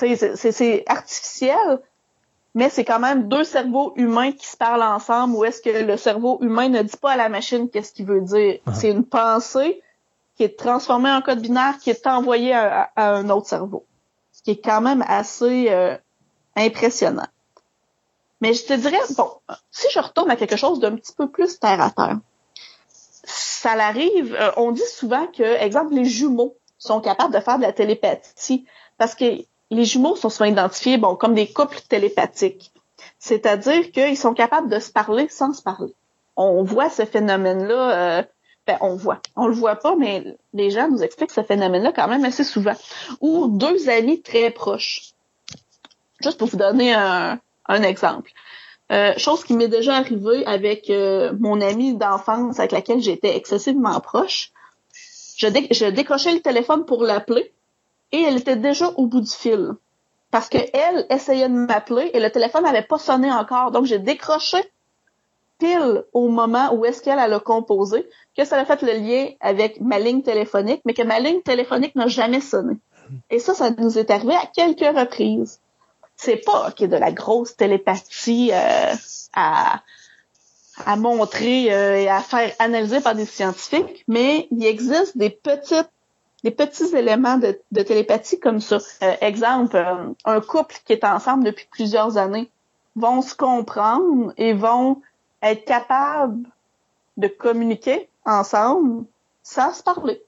c'est 0.00 0.84
artificiel, 0.86 1.80
mais 2.54 2.68
c'est 2.68 2.84
quand 2.84 2.98
même 2.98 3.28
deux 3.28 3.44
cerveaux 3.44 3.92
humains 3.96 4.32
qui 4.32 4.46
se 4.46 4.56
parlent 4.56 4.82
ensemble 4.82 5.36
où 5.36 5.44
est-ce 5.44 5.62
que 5.62 5.70
le 5.70 5.96
cerveau 5.96 6.38
humain 6.40 6.68
ne 6.68 6.82
dit 6.82 6.96
pas 6.96 7.12
à 7.12 7.16
la 7.16 7.28
machine 7.28 7.68
qu'est-ce 7.70 7.92
qu'il 7.92 8.06
veut 8.06 8.20
dire. 8.20 8.58
Ah. 8.66 8.72
C'est 8.74 8.90
une 8.90 9.04
pensée 9.04 9.82
qui 10.36 10.44
est 10.44 10.58
transformée 10.58 11.10
en 11.10 11.22
code 11.22 11.40
binaire 11.40 11.78
qui 11.78 11.90
est 11.90 12.06
envoyée 12.06 12.54
à, 12.54 12.90
un 12.96 13.28
autre 13.30 13.46
cerveau. 13.46 13.84
Ce 14.32 14.42
qui 14.42 14.52
est 14.52 14.64
quand 14.64 14.80
même 14.80 15.04
assez 15.06 15.70
euh, 15.70 15.96
impressionnant. 16.56 17.26
Mais 18.40 18.54
je 18.54 18.64
te 18.64 18.72
dirais, 18.72 18.98
bon, 19.16 19.30
si 19.70 19.86
je 19.92 19.98
retourne 19.98 20.30
à 20.30 20.36
quelque 20.36 20.56
chose 20.56 20.80
d'un 20.80 20.96
petit 20.96 21.12
peu 21.12 21.28
plus 21.28 21.58
terre 21.58 21.80
à 21.80 21.90
terre, 21.90 22.18
ça 23.24 23.76
l'arrive, 23.76 24.34
euh, 24.34 24.50
on 24.56 24.72
dit 24.72 24.80
souvent 24.88 25.26
que, 25.26 25.42
exemple, 25.42 25.92
les 25.92 26.06
jumeaux 26.06 26.56
sont 26.78 27.00
capables 27.00 27.34
de 27.34 27.40
faire 27.40 27.58
de 27.58 27.62
la 27.62 27.72
télépathie 27.72 28.64
parce 28.96 29.14
que 29.14 29.44
les 29.70 29.84
jumeaux 29.84 30.16
sont 30.16 30.30
souvent 30.30 30.48
identifiés 30.48 30.98
bon, 30.98 31.16
comme 31.16 31.34
des 31.34 31.46
couples 31.46 31.80
télépathiques. 31.88 32.72
C'est-à-dire 33.18 33.92
qu'ils 33.92 34.16
sont 34.16 34.34
capables 34.34 34.68
de 34.68 34.78
se 34.78 34.90
parler 34.90 35.28
sans 35.28 35.52
se 35.52 35.62
parler. 35.62 35.94
On 36.36 36.62
voit 36.62 36.90
ce 36.90 37.04
phénomène-là, 37.04 38.18
euh, 38.18 38.22
ben, 38.66 38.78
on 38.80 38.94
voit. 38.96 39.20
On 39.36 39.46
le 39.46 39.54
voit 39.54 39.76
pas, 39.76 39.94
mais 39.96 40.36
les 40.54 40.70
gens 40.70 40.88
nous 40.88 41.02
expliquent 41.02 41.30
ce 41.30 41.42
phénomène-là 41.42 41.92
quand 41.92 42.08
même 42.08 42.24
assez 42.24 42.44
souvent. 42.44 42.74
Ou 43.20 43.48
deux 43.48 43.88
amis 43.88 44.22
très 44.22 44.50
proches. 44.50 45.12
Juste 46.22 46.38
pour 46.38 46.48
vous 46.48 46.56
donner 46.56 46.92
un, 46.92 47.38
exemple. 47.68 48.32
Euh, 48.90 49.12
chose 49.16 49.44
qui 49.44 49.54
m'est 49.54 49.68
déjà 49.68 49.96
arrivée 49.96 50.44
avec 50.46 50.90
euh, 50.90 51.32
mon 51.38 51.60
amie 51.60 51.94
d'enfance 51.94 52.58
avec 52.58 52.72
laquelle 52.72 53.00
j'étais 53.00 53.36
excessivement 53.36 53.98
proche. 54.00 54.50
Je, 55.36 55.46
je 55.70 55.86
décrochais 55.86 56.34
le 56.34 56.40
téléphone 56.40 56.84
pour 56.84 57.04
l'appeler 57.04 57.52
et 58.12 58.22
elle 58.22 58.36
était 58.36 58.56
déjà 58.56 58.88
au 58.96 59.06
bout 59.06 59.20
du 59.20 59.30
fil. 59.30 59.72
Parce 60.30 60.48
que 60.48 60.58
elle 60.72 61.06
essayait 61.10 61.48
de 61.48 61.54
m'appeler 61.54 62.10
et 62.14 62.20
le 62.20 62.30
téléphone 62.30 62.62
n'avait 62.62 62.82
pas 62.82 62.98
sonné 62.98 63.30
encore. 63.32 63.72
Donc, 63.72 63.84
j'ai 63.86 63.98
décroché 63.98 64.58
pile 65.58 66.04
au 66.12 66.28
moment 66.28 66.72
où 66.72 66.84
est-ce 66.84 67.02
qu'elle 67.02 67.18
a 67.18 67.40
composé, 67.40 68.08
que 68.36 68.44
ça 68.44 68.58
a 68.58 68.64
fait 68.64 68.82
le 68.82 68.92
lien 68.92 69.28
avec 69.40 69.80
ma 69.80 69.98
ligne 69.98 70.22
téléphonique, 70.22 70.80
mais 70.84 70.94
que 70.94 71.02
ma 71.02 71.20
ligne 71.20 71.42
téléphonique 71.42 71.94
n'a 71.96 72.06
jamais 72.06 72.40
sonné. 72.40 72.76
Et 73.28 73.38
ça, 73.38 73.54
ça 73.54 73.70
nous 73.70 73.98
est 73.98 74.10
arrivé 74.10 74.34
à 74.34 74.46
quelques 74.46 74.96
reprises. 74.96 75.60
C'est 76.16 76.36
pas 76.36 76.70
qu'il 76.72 76.86
y 76.86 76.88
de 76.88 76.96
la 76.96 77.12
grosse 77.12 77.56
télépathie 77.56 78.50
euh, 78.52 78.94
à, 79.34 79.82
à 80.86 80.96
montrer 80.96 81.72
euh, 81.72 81.96
et 81.96 82.08
à 82.08 82.20
faire 82.20 82.52
analyser 82.58 83.00
par 83.00 83.14
des 83.14 83.26
scientifiques, 83.26 84.04
mais 84.06 84.48
il 84.50 84.64
existe 84.64 85.16
des 85.16 85.30
petites 85.30 85.90
des 86.44 86.50
petits 86.50 86.96
éléments 86.96 87.38
de, 87.38 87.82
télépathie 87.82 88.40
comme 88.40 88.60
ça. 88.60 88.78
Euh, 89.02 89.14
exemple, 89.20 89.76
euh, 89.76 90.12
un 90.24 90.40
couple 90.40 90.76
qui 90.84 90.92
est 90.92 91.04
ensemble 91.04 91.44
depuis 91.44 91.66
plusieurs 91.70 92.16
années 92.16 92.50
vont 92.96 93.22
se 93.22 93.34
comprendre 93.34 94.32
et 94.36 94.52
vont 94.52 95.00
être 95.42 95.64
capables 95.64 96.48
de 97.16 97.28
communiquer 97.28 98.08
ensemble 98.24 99.04
sans 99.42 99.72
se 99.72 99.82
parler. 99.82 100.20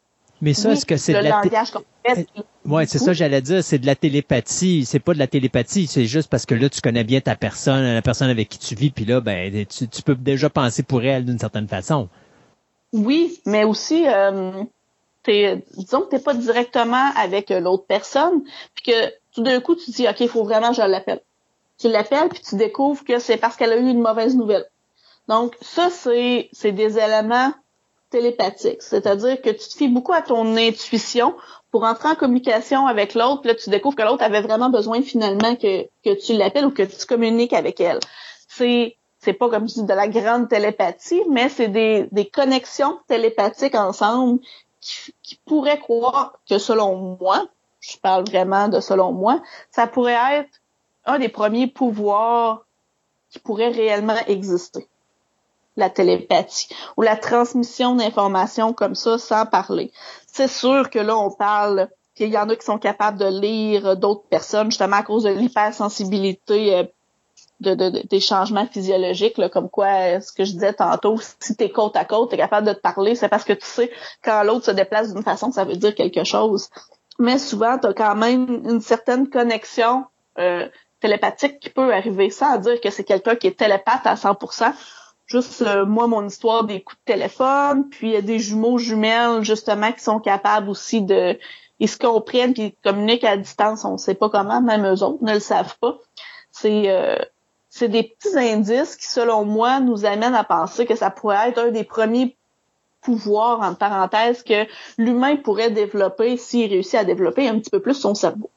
Mais 0.42 0.54
ça, 0.54 0.72
est-ce 0.72 0.84
que 0.84 0.96
c'est 0.96 1.12
de 1.12 1.18
la 1.18 1.42
langage 1.42 1.72
euh, 2.08 2.22
Ouais, 2.64 2.84
c'est 2.86 2.98
ça, 2.98 3.12
j'allais 3.12 3.40
dire, 3.40 3.62
c'est 3.62 3.78
de 3.78 3.86
la 3.86 3.94
télépathie. 3.94 4.84
C'est 4.84 4.98
pas 4.98 5.14
de 5.14 5.20
la 5.20 5.28
télépathie, 5.28 5.86
c'est 5.86 6.06
juste 6.06 6.28
parce 6.28 6.46
que 6.46 6.56
là, 6.56 6.68
tu 6.68 6.80
connais 6.80 7.04
bien 7.04 7.20
ta 7.20 7.36
personne, 7.36 7.94
la 7.94 8.02
personne 8.02 8.28
avec 8.28 8.48
qui 8.48 8.58
tu 8.58 8.74
vis, 8.74 8.90
puis 8.90 9.04
là, 9.04 9.20
ben, 9.20 9.64
tu, 9.66 10.02
peux 10.02 10.16
déjà 10.16 10.50
penser 10.50 10.82
pour 10.82 11.04
elle 11.04 11.24
d'une 11.24 11.38
certaine 11.38 11.68
façon. 11.68 12.08
Oui, 12.92 13.40
mais 13.46 13.62
aussi, 13.62 14.04
euh, 14.08 14.64
disons 15.26 16.02
que 16.02 16.10
t'es 16.10 16.18
pas 16.18 16.34
directement 16.34 17.10
avec 17.16 17.50
l'autre 17.50 17.84
personne, 17.86 18.42
puis 18.74 18.92
que 18.92 19.08
tout 19.34 19.42
d'un 19.42 19.60
coup, 19.60 19.74
tu 19.74 19.90
dis, 19.90 20.08
OK, 20.08 20.20
il 20.20 20.28
faut 20.28 20.44
vraiment 20.44 20.70
que 20.70 20.76
je 20.76 20.82
l'appelle. 20.82 21.20
Tu 21.78 21.88
l'appelles, 21.88 22.28
puis 22.28 22.42
tu 22.42 22.56
découvres 22.56 23.04
que 23.04 23.18
c'est 23.18 23.36
parce 23.36 23.56
qu'elle 23.56 23.72
a 23.72 23.76
eu 23.76 23.88
une 23.88 24.00
mauvaise 24.00 24.36
nouvelle. 24.36 24.66
Donc, 25.28 25.56
ça, 25.60 25.90
c'est, 25.90 26.48
c'est 26.52 26.72
des 26.72 26.98
éléments 26.98 27.52
télépathiques. 28.10 28.82
C'est-à-dire 28.82 29.40
que 29.40 29.50
tu 29.50 29.68
te 29.68 29.76
fies 29.76 29.88
beaucoup 29.88 30.12
à 30.12 30.22
ton 30.22 30.56
intuition 30.56 31.34
pour 31.70 31.84
entrer 31.84 32.10
en 32.10 32.14
communication 32.14 32.86
avec 32.86 33.14
l'autre. 33.14 33.46
Là, 33.46 33.54
tu 33.54 33.70
découvres 33.70 33.96
que 33.96 34.02
l'autre 34.02 34.22
avait 34.22 34.42
vraiment 34.42 34.68
besoin 34.68 35.02
finalement 35.02 35.56
que, 35.56 35.84
que 36.04 36.20
tu 36.20 36.34
l'appelles 36.34 36.66
ou 36.66 36.70
que 36.70 36.82
tu 36.82 37.06
communiques 37.06 37.54
avec 37.54 37.80
elle. 37.80 37.98
C'est, 38.48 38.96
c'est 39.18 39.32
pas 39.32 39.48
comme 39.48 39.66
je 39.68 39.74
dis 39.74 39.84
de 39.84 39.94
la 39.94 40.08
grande 40.08 40.48
télépathie, 40.48 41.22
mais 41.30 41.48
c'est 41.48 41.68
des, 41.68 42.08
des 42.12 42.28
connexions 42.28 42.98
télépathiques 43.08 43.74
ensemble 43.74 44.40
qui, 44.82 45.14
qui 45.22 45.36
pourraient 45.46 45.78
croire 45.78 46.34
que 46.46 46.58
selon 46.58 47.16
moi, 47.18 47.46
je 47.80 47.96
parle 47.96 48.24
vraiment 48.24 48.68
de 48.68 48.80
selon 48.80 49.12
moi, 49.12 49.40
ça 49.70 49.86
pourrait 49.86 50.36
être 50.36 50.60
un 51.06 51.18
des 51.18 51.30
premiers 51.30 51.66
pouvoirs 51.66 52.66
qui 53.30 53.38
pourrait 53.38 53.70
réellement 53.70 54.18
exister. 54.26 54.86
La 55.76 55.88
télépathie 55.88 56.68
ou 56.98 57.02
la 57.02 57.16
transmission 57.16 57.94
d'informations 57.94 58.74
comme 58.74 58.94
ça 58.94 59.16
sans 59.16 59.46
parler. 59.46 59.90
C'est 60.26 60.48
sûr 60.48 60.90
que 60.90 60.98
là, 60.98 61.16
on 61.16 61.30
parle 61.30 61.88
qu'il 62.14 62.28
y 62.28 62.36
en 62.36 62.48
a 62.50 62.56
qui 62.56 62.66
sont 62.66 62.78
capables 62.78 63.18
de 63.18 63.40
lire 63.40 63.96
d'autres 63.96 64.28
personnes 64.28 64.70
justement 64.70 64.96
à 64.96 65.02
cause 65.02 65.22
de 65.24 65.30
l'hypersensibilité 65.30 66.76
euh, 66.76 66.84
de, 67.62 67.74
de, 67.74 68.02
des 68.06 68.20
changements 68.20 68.66
physiologiques, 68.66 69.40
comme 69.50 69.70
quoi, 69.70 70.20
ce 70.20 70.32
que 70.32 70.44
je 70.44 70.52
disais 70.52 70.74
tantôt, 70.74 71.18
si 71.40 71.56
tu 71.56 71.68
côte 71.70 71.96
à 71.96 72.04
côte, 72.04 72.30
tu 72.30 72.36
capable 72.36 72.66
de 72.66 72.72
te 72.72 72.80
parler, 72.80 73.14
c'est 73.14 73.28
parce 73.28 73.44
que 73.44 73.52
tu 73.52 73.64
sais, 73.64 73.90
quand 74.24 74.42
l'autre 74.42 74.66
se 74.66 74.70
déplace 74.70 75.14
d'une 75.14 75.22
façon, 75.22 75.50
ça 75.52 75.64
veut 75.64 75.76
dire 75.76 75.94
quelque 75.94 76.24
chose. 76.24 76.68
Mais 77.18 77.38
souvent, 77.38 77.78
tu 77.78 77.86
as 77.86 77.94
quand 77.94 78.16
même 78.16 78.62
une 78.68 78.80
certaine 78.80 79.28
connexion 79.28 80.04
euh, 80.38 80.68
télépathique 81.00 81.60
qui 81.60 81.70
peut 81.70 81.92
arriver, 81.92 82.30
sans 82.30 82.58
dire 82.58 82.80
que 82.80 82.90
c'est 82.90 83.04
quelqu'un 83.04 83.36
qui 83.36 83.48
est 83.48 83.58
télépathe 83.58 84.06
à 84.06 84.14
100%. 84.14 84.72
Juste 85.26 85.62
euh, 85.62 85.86
moi, 85.86 86.06
mon 86.06 86.26
histoire 86.26 86.64
des 86.64 86.82
coups 86.82 86.98
de 87.06 87.12
téléphone, 87.12 87.88
puis 87.90 88.08
il 88.08 88.12
y 88.12 88.16
a 88.16 88.22
des 88.22 88.38
jumeaux 88.38 88.78
jumelles 88.78 89.42
justement 89.42 89.92
qui 89.92 90.02
sont 90.02 90.20
capables 90.20 90.68
aussi 90.68 91.02
de 91.02 91.38
ils 91.82 91.88
se 91.88 91.98
comprennent, 91.98 92.54
qui 92.54 92.76
communiquent 92.84 93.24
à 93.24 93.36
distance, 93.36 93.84
on 93.84 93.94
ne 93.94 93.96
sait 93.96 94.14
pas 94.14 94.28
comment, 94.28 94.62
même 94.62 94.86
eux 94.86 95.02
autres 95.02 95.22
ne 95.22 95.34
le 95.34 95.40
savent 95.40 95.76
pas. 95.80 95.98
C'est 96.52 96.88
euh, 96.88 97.16
c'est 97.74 97.88
des 97.88 98.02
petits 98.02 98.36
indices 98.38 98.96
qui, 98.96 99.06
selon 99.06 99.46
moi, 99.46 99.80
nous 99.80 100.04
amènent 100.04 100.34
à 100.34 100.44
penser 100.44 100.84
que 100.84 100.94
ça 100.94 101.10
pourrait 101.10 101.48
être 101.48 101.58
un 101.58 101.70
des 101.70 101.84
premiers 101.84 102.36
pouvoirs, 103.00 103.62
en 103.62 103.74
parenthèse, 103.74 104.42
que 104.42 104.66
l'humain 104.98 105.36
pourrait 105.36 105.70
développer 105.70 106.36
s'il 106.36 106.70
réussit 106.70 106.96
à 106.96 107.04
développer 107.04 107.48
un 107.48 107.58
petit 107.58 107.70
peu 107.70 107.80
plus 107.80 107.94
son 107.94 108.14
cerveau. 108.14 108.50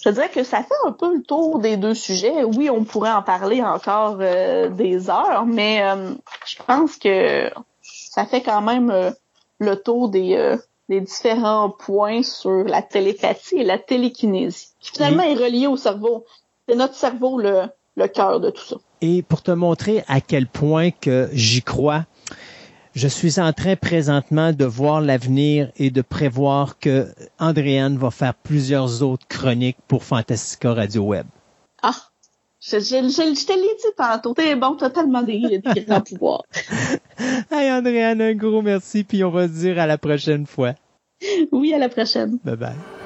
Je 0.00 0.10
dirais 0.10 0.28
que 0.28 0.44
ça 0.44 0.58
fait 0.58 0.86
un 0.86 0.92
peu 0.92 1.16
le 1.16 1.22
tour 1.24 1.58
des 1.58 1.76
deux 1.76 1.94
sujets. 1.94 2.44
Oui, 2.44 2.70
on 2.70 2.84
pourrait 2.84 3.10
en 3.10 3.24
parler 3.24 3.60
encore 3.60 4.18
euh, 4.20 4.68
des 4.68 5.10
heures, 5.10 5.44
mais 5.44 5.82
euh, 5.82 6.12
je 6.46 6.62
pense 6.62 6.96
que 6.96 7.50
ça 7.82 8.24
fait 8.24 8.42
quand 8.42 8.62
même 8.62 8.90
euh, 8.90 9.10
le 9.58 9.74
tour 9.74 10.10
des, 10.10 10.56
des 10.88 11.00
différents 11.00 11.70
points 11.70 12.22
sur 12.22 12.62
la 12.62 12.82
télépathie 12.82 13.56
et 13.56 13.64
la 13.64 13.78
télékinésie, 13.78 14.68
qui 14.78 14.92
finalement 14.92 15.24
est 15.24 15.34
relié 15.34 15.66
au 15.66 15.76
cerveau. 15.76 16.24
C'est 16.68 16.76
notre 16.76 16.94
cerveau 16.94 17.40
le, 17.40 17.64
le 17.98 18.08
cœur 18.08 18.40
de 18.40 18.50
tout 18.50 18.64
ça. 18.64 18.76
Et 19.00 19.22
pour 19.22 19.42
te 19.42 19.50
montrer 19.50 20.04
à 20.08 20.20
quel 20.20 20.46
point 20.46 20.90
que 20.90 21.28
j'y 21.32 21.62
crois, 21.62 22.06
je 22.94 23.08
suis 23.08 23.38
en 23.38 23.52
train 23.52 23.76
présentement 23.76 24.52
de 24.52 24.64
voir 24.64 25.00
l'avenir 25.00 25.70
et 25.76 25.90
de 25.90 26.02
prévoir 26.02 26.78
que 26.78 27.08
Andréane 27.38 27.96
va 27.96 28.10
faire 28.10 28.34
plusieurs 28.34 29.02
autres 29.02 29.26
chroniques 29.28 29.78
pour 29.86 30.04
Fantastica 30.04 30.74
Radio 30.74 31.02
Web. 31.02 31.26
Ah, 31.82 31.94
je, 32.60 32.78
je, 32.78 33.46
te 33.46 33.52
l'ai 33.52 33.76
dit 33.76 33.94
tantôt. 33.96 34.34
T'es 34.34 34.56
bon, 34.56 34.74
totalement 34.74 35.22
des, 35.22 35.60
des 35.62 35.84
grands 35.84 36.00
pouvoirs. 36.08 36.42
hey 37.52 37.70
Andréane, 37.70 38.20
un 38.20 38.34
gros 38.34 38.62
merci, 38.62 39.04
puis 39.04 39.22
on 39.22 39.30
va 39.30 39.46
se 39.46 39.52
dire 39.52 39.78
à 39.78 39.86
la 39.86 39.98
prochaine 39.98 40.46
fois. 40.46 40.74
Oui, 41.52 41.72
à 41.72 41.78
la 41.78 41.88
prochaine. 41.88 42.38
Bye 42.44 42.56
bye. 42.56 42.97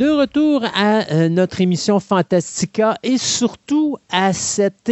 De 0.00 0.08
retour 0.08 0.64
à 0.64 1.12
euh, 1.12 1.28
notre 1.28 1.60
émission 1.60 2.00
Fantastica 2.00 2.96
et 3.02 3.18
surtout 3.18 3.98
à 4.10 4.32
cette, 4.32 4.90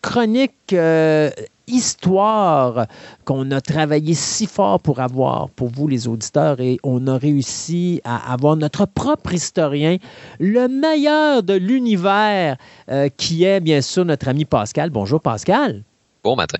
chronique 0.00 0.72
euh, 0.72 1.30
histoire 1.66 2.86
qu'on 3.26 3.50
a 3.50 3.60
travaillé 3.60 4.14
si 4.14 4.46
fort 4.46 4.80
pour 4.80 5.00
avoir 5.00 5.50
pour 5.50 5.68
vous 5.68 5.86
les 5.86 6.08
auditeurs 6.08 6.60
et 6.60 6.78
on 6.82 7.08
a 7.08 7.18
réussi 7.18 8.00
à 8.04 8.32
avoir 8.32 8.56
notre 8.56 8.86
propre 8.86 9.34
historien, 9.34 9.98
le 10.40 10.66
meilleur 10.66 11.42
de 11.42 11.52
l'univers 11.52 12.56
euh, 12.90 13.10
qui 13.14 13.44
est 13.44 13.60
bien 13.60 13.82
sûr 13.82 14.06
notre 14.06 14.28
ami 14.28 14.46
Pascal. 14.46 14.88
Bonjour 14.88 15.20
Pascal. 15.20 15.84
Bon 16.24 16.36
matin. 16.36 16.58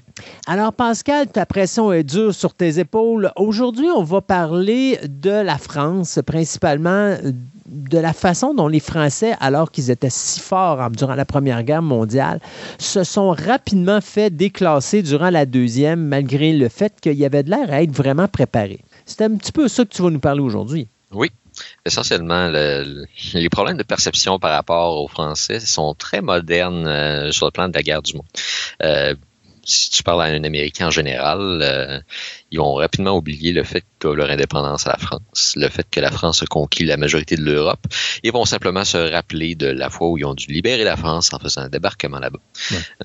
Alors, 0.49 0.73
Pascal, 0.73 1.29
ta 1.29 1.47
pression 1.47 1.93
est 1.93 2.03
dure 2.03 2.35
sur 2.35 2.53
tes 2.53 2.81
épaules. 2.81 3.31
Aujourd'hui, 3.37 3.87
on 3.95 4.03
va 4.03 4.21
parler 4.21 4.99
de 5.05 5.31
la 5.31 5.57
France, 5.57 6.19
principalement 6.27 7.17
de 7.67 7.99
la 7.99 8.13
façon 8.13 8.55
dont 8.55 8.67
les 8.67 8.81
Français, 8.81 9.37
alors 9.39 9.71
qu'ils 9.71 9.93
étaient 9.93 10.11
si 10.11 10.41
forts 10.41 10.91
durant 10.91 11.15
la 11.15 11.25
Première 11.25 11.63
Guerre 11.63 11.83
mondiale, 11.83 12.41
se 12.79 13.05
sont 13.05 13.31
rapidement 13.31 14.01
fait 14.01 14.31
déclasser 14.35 15.01
durant 15.01 15.31
la 15.31 15.47
Deuxième, 15.47 16.09
malgré 16.09 16.53
le 16.53 16.69
fait 16.69 17.01
qu'il 17.01 17.15
y 17.15 17.25
avait 17.25 17.45
de 17.45 17.51
l'air 17.51 17.73
à 17.73 17.83
être 17.83 17.93
vraiment 17.93 18.27
préparé. 18.27 18.81
C'est 19.07 19.23
un 19.23 19.37
petit 19.37 19.53
peu 19.53 19.69
ça 19.69 19.85
que 19.85 19.91
tu 19.91 20.03
vas 20.03 20.11
nous 20.11 20.19
parler 20.19 20.41
aujourd'hui. 20.41 20.89
Oui, 21.13 21.31
essentiellement, 21.87 22.49
les 22.49 23.49
problèmes 23.49 23.77
de 23.77 23.85
perception 23.85 24.41
par 24.41 24.51
rapport 24.51 25.01
aux 25.01 25.07
Français 25.07 25.61
sont 25.61 25.95
très 25.95 26.21
modernes 26.21 26.87
euh, 26.89 27.31
sur 27.31 27.47
le 27.47 27.53
plan 27.53 27.69
de 27.69 27.75
la 27.75 27.83
guerre 27.83 28.03
du 28.03 28.15
monde. 28.15 28.27
Euh, 28.83 29.15
si 29.65 29.91
tu 29.91 30.03
parles 30.03 30.23
à 30.23 30.25
un 30.27 30.45
Américain 30.45 30.89
en 30.89 30.91
général, 30.91 31.61
euh, 31.63 32.01
ils 32.51 32.59
vont 32.59 32.75
rapidement 32.75 33.17
oublier 33.17 33.53
le 33.53 33.65
fait 33.65 33.85
leur 34.09 34.31
indépendance 34.31 34.87
à 34.87 34.91
la 34.91 34.99
France, 34.99 35.55
le 35.57 35.69
fait 35.69 35.87
que 35.91 36.01
la 36.01 36.11
France 36.11 36.43
a 36.43 36.47
conquis 36.47 36.85
la 36.85 36.97
majorité 36.97 37.37
de 37.37 37.43
l'Europe. 37.43 37.87
Ils 38.23 38.33
vont 38.33 38.45
simplement 38.45 38.85
se 38.85 38.97
rappeler 38.97 39.55
de 39.55 39.67
la 39.67 39.91
fois 39.91 40.09
où 40.09 40.19
ils 40.19 40.25
ont 40.25 40.35
dû 40.35 40.47
libérer 40.47 40.85
la 40.85 40.97
France 40.97 41.33
en 41.33 41.39
faisant 41.39 41.63
un 41.63 41.69
débarquement 41.69 42.19
là-bas. 42.19 42.39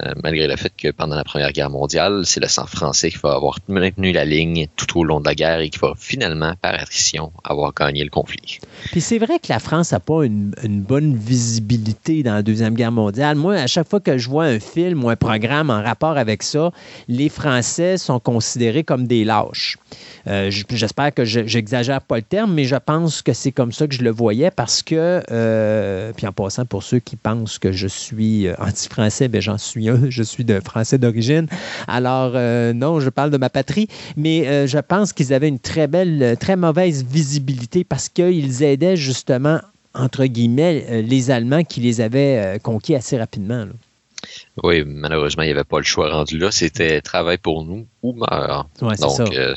Euh, 0.01 0.13
malgré 0.23 0.47
le 0.47 0.55
fait 0.55 0.73
que 0.75 0.91
pendant 0.91 1.15
la 1.15 1.23
Première 1.23 1.51
Guerre 1.51 1.69
mondiale, 1.69 2.23
c'est 2.25 2.39
le 2.39 2.47
sang 2.47 2.65
français 2.65 3.11
qui 3.11 3.17
va 3.17 3.33
avoir 3.33 3.59
maintenu 3.67 4.11
la 4.11 4.25
ligne 4.25 4.67
tout 4.75 4.99
au 4.99 5.03
long 5.03 5.19
de 5.19 5.25
la 5.25 5.35
guerre 5.35 5.59
et 5.59 5.69
qui 5.69 5.79
va 5.79 5.93
finalement, 5.97 6.53
par 6.61 6.73
attrition, 6.73 7.31
avoir 7.43 7.73
gagné 7.73 8.03
le 8.03 8.09
conflit. 8.09 8.59
Puis 8.91 9.01
c'est 9.01 9.17
vrai 9.17 9.39
que 9.39 9.47
la 9.49 9.59
France 9.59 9.91
n'a 9.91 9.99
pas 9.99 10.23
une, 10.23 10.53
une, 10.63 10.81
bonne 10.81 11.15
visibilité 11.15 12.23
dans 12.23 12.33
la 12.33 12.43
Deuxième 12.43 12.75
Guerre 12.75 12.91
mondiale. 12.91 13.35
Moi, 13.35 13.55
à 13.55 13.67
chaque 13.67 13.89
fois 13.89 13.99
que 13.99 14.17
je 14.17 14.29
vois 14.29 14.45
un 14.45 14.59
film 14.59 15.03
ou 15.03 15.09
un 15.09 15.15
programme 15.15 15.69
en 15.69 15.81
rapport 15.81 16.17
avec 16.17 16.43
ça, 16.43 16.71
les 17.07 17.29
Français 17.29 17.97
sont 17.97 18.19
considérés 18.19 18.83
comme 18.83 19.07
des 19.07 19.23
lâches. 19.23 19.77
Euh, 20.27 20.51
j'espère 20.87 21.13
que 21.13 21.25
j'exagère 21.25 22.01
pas 22.01 22.15
le 22.15 22.21
terme, 22.21 22.53
mais 22.53 22.63
je 22.63 22.75
pense 22.75 23.21
que 23.21 23.33
c'est 23.33 23.51
comme 23.51 23.71
ça 23.71 23.87
que 23.87 23.93
je 23.93 24.03
le 24.03 24.09
voyais 24.09 24.51
parce 24.51 24.81
que, 24.81 25.21
euh, 25.31 26.13
puis 26.15 26.25
en 26.25 26.31
passant 26.31 26.65
pour 26.65 26.83
ceux 26.83 26.99
qui 26.99 27.15
pensent 27.17 27.59
que 27.59 27.71
je 27.71 27.87
suis 27.87 28.47
euh, 28.47 28.55
anti-français, 28.57 29.27
ben 29.27 29.41
j'en 29.41 29.57
suis 29.57 29.89
un, 29.89 29.99
je 30.09 30.23
suis 30.23 30.45
de 30.45 30.59
français 30.63 30.97
d'origine. 30.97 31.47
Alors 31.87 32.33
non, 32.73 32.99
je 32.99 33.09
parle 33.09 33.31
de 33.31 33.37
ma 33.37 33.49
patrie, 33.49 33.87
mais 34.15 34.67
je 34.67 34.77
pense 34.79 35.13
qu'ils 35.13 35.33
avaient 35.33 35.49
une 35.49 35.59
très 35.59 35.87
belle, 35.87 36.37
très 36.39 36.55
mauvaise 36.55 37.03
visibilité 37.05 37.83
parce 37.83 38.09
qu'ils 38.09 38.63
aidaient 38.63 38.95
justement 38.95 39.59
entre 39.93 40.25
guillemets, 40.25 41.01
les 41.01 41.31
Allemands 41.31 41.63
qui 41.63 41.79
les 41.81 42.01
avaient 42.01 42.59
conquis 42.61 42.95
assez 42.95 43.17
rapidement. 43.17 43.65
Oui, 44.63 44.83
malheureusement, 44.85 45.43
il 45.43 45.47
n'y 45.47 45.51
avait 45.51 45.63
pas 45.63 45.77
le 45.77 45.83
choix 45.83 46.11
rendu 46.11 46.37
là. 46.37 46.51
C'était 46.51 47.01
travail 47.01 47.37
pour 47.37 47.63
nous 47.63 47.87
ou 48.01 48.13
mort. 48.13 48.67
Ouais, 48.81 48.95
Donc, 48.97 49.19
euh, 49.35 49.55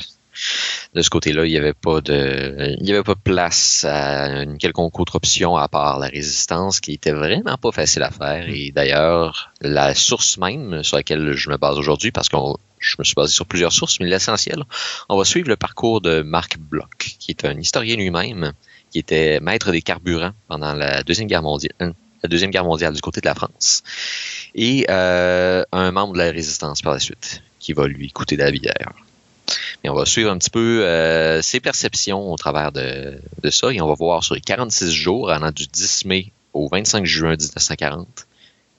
de 0.93 1.01
ce 1.01 1.09
côté-là, 1.09 1.45
il 1.45 1.51
n'y 1.51 1.57
avait 1.57 1.73
pas 1.73 2.01
de, 2.01 2.75
y 2.79 2.91
avait 2.91 3.03
pas 3.03 3.15
place 3.15 3.85
à 3.85 4.43
une 4.43 4.57
quelconque 4.57 4.99
autre 4.99 5.15
option 5.15 5.55
à 5.55 5.67
part 5.67 5.99
la 5.99 6.07
résistance, 6.07 6.79
qui 6.79 6.93
était 6.93 7.11
vraiment 7.11 7.57
pas 7.57 7.71
facile 7.71 8.03
à 8.03 8.11
faire. 8.11 8.47
Et 8.49 8.71
d'ailleurs, 8.71 9.51
la 9.61 9.95
source 9.95 10.37
même 10.37 10.83
sur 10.83 10.97
laquelle 10.97 11.33
je 11.33 11.49
me 11.49 11.57
base 11.57 11.77
aujourd'hui, 11.77 12.11
parce 12.11 12.29
que 12.29 12.37
je 12.79 12.95
me 12.99 13.03
suis 13.03 13.15
basé 13.15 13.31
sur 13.33 13.45
plusieurs 13.45 13.71
sources, 13.71 13.99
mais 13.99 14.07
l'essentiel, 14.07 14.63
on 15.07 15.17
va 15.17 15.23
suivre 15.23 15.47
le 15.47 15.55
parcours 15.55 16.01
de 16.01 16.21
Marc 16.21 16.57
Bloch, 16.57 17.15
qui 17.19 17.31
est 17.31 17.45
un 17.45 17.57
historien 17.57 17.95
lui-même, 17.95 18.53
qui 18.91 18.99
était 18.99 19.39
maître 19.39 19.71
des 19.71 19.81
carburants 19.81 20.33
pendant 20.47 20.73
la 20.73 21.03
deuxième 21.03 21.27
guerre 21.27 21.43
mondiale, 21.43 21.71
euh, 21.81 22.27
du 22.27 23.01
côté 23.01 23.21
de 23.21 23.25
la 23.25 23.35
France, 23.35 23.83
et 24.55 24.85
euh, 24.89 25.63
un 25.71 25.91
membre 25.91 26.13
de 26.13 26.17
la 26.19 26.31
résistance 26.31 26.81
par 26.81 26.93
la 26.93 26.99
suite, 26.99 27.41
qui 27.59 27.73
va 27.73 27.87
lui 27.87 28.11
coûter 28.11 28.35
la 28.35 28.51
bière. 28.51 28.93
Et 29.83 29.89
on 29.89 29.93
va 29.93 30.05
suivre 30.05 30.31
un 30.31 30.37
petit 30.37 30.49
peu 30.49 30.83
euh, 30.83 31.41
ses 31.41 31.59
perceptions 31.59 32.31
au 32.31 32.35
travers 32.35 32.71
de, 32.71 33.19
de, 33.41 33.49
ça 33.49 33.71
et 33.71 33.81
on 33.81 33.87
va 33.87 33.93
voir 33.93 34.23
sur 34.23 34.35
les 34.35 34.41
46 34.41 34.91
jours 34.91 35.31
allant 35.31 35.51
du 35.51 35.67
10 35.67 36.05
mai 36.05 36.31
au 36.53 36.67
25 36.67 37.05
juin 37.05 37.31
1940 37.31 38.27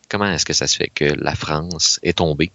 comment 0.08 0.26
est-ce 0.26 0.44
que 0.44 0.52
ça 0.52 0.66
se 0.66 0.76
fait 0.76 0.90
que 0.94 1.04
la 1.04 1.34
France 1.34 1.98
est 2.02 2.18
tombée 2.18 2.52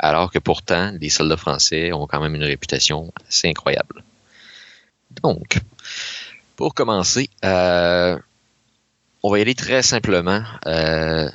alors 0.00 0.32
que 0.32 0.38
pourtant 0.38 0.92
les 0.98 1.10
soldats 1.10 1.36
français 1.36 1.92
ont 1.92 2.06
quand 2.06 2.20
même 2.20 2.34
une 2.34 2.44
réputation 2.44 3.12
assez 3.28 3.48
incroyable. 3.48 4.02
Donc, 5.22 5.58
pour 6.56 6.74
commencer, 6.74 7.28
euh, 7.44 8.18
on 9.22 9.30
va 9.30 9.38
y 9.38 9.42
aller 9.42 9.54
très 9.54 9.82
simplement. 9.82 10.42
Euh, 10.66 11.30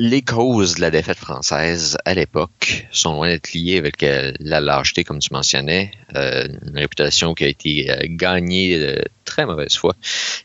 les 0.00 0.22
causes 0.22 0.76
de 0.76 0.80
la 0.80 0.90
défaite 0.90 1.18
française 1.18 1.98
à 2.06 2.14
l'époque 2.14 2.86
sont 2.90 3.12
loin 3.12 3.28
d'être 3.28 3.52
liées 3.52 3.76
avec 3.76 4.02
euh, 4.02 4.32
la 4.40 4.58
lâcheté, 4.58 5.04
comme 5.04 5.18
tu 5.18 5.30
mentionnais, 5.30 5.90
euh, 6.16 6.48
une 6.66 6.78
réputation 6.78 7.34
qui 7.34 7.44
a 7.44 7.48
été 7.48 7.90
euh, 7.90 8.06
gagnée 8.08 8.78
de 8.78 9.04
très 9.26 9.44
mauvaise 9.44 9.76
foi 9.76 9.94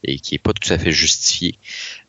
et 0.03 0.19
qui 0.19 0.33
n'est 0.33 0.39
pas 0.39 0.51
tout 0.51 0.73
à 0.73 0.77
fait 0.77 0.91
justifiée, 0.91 1.55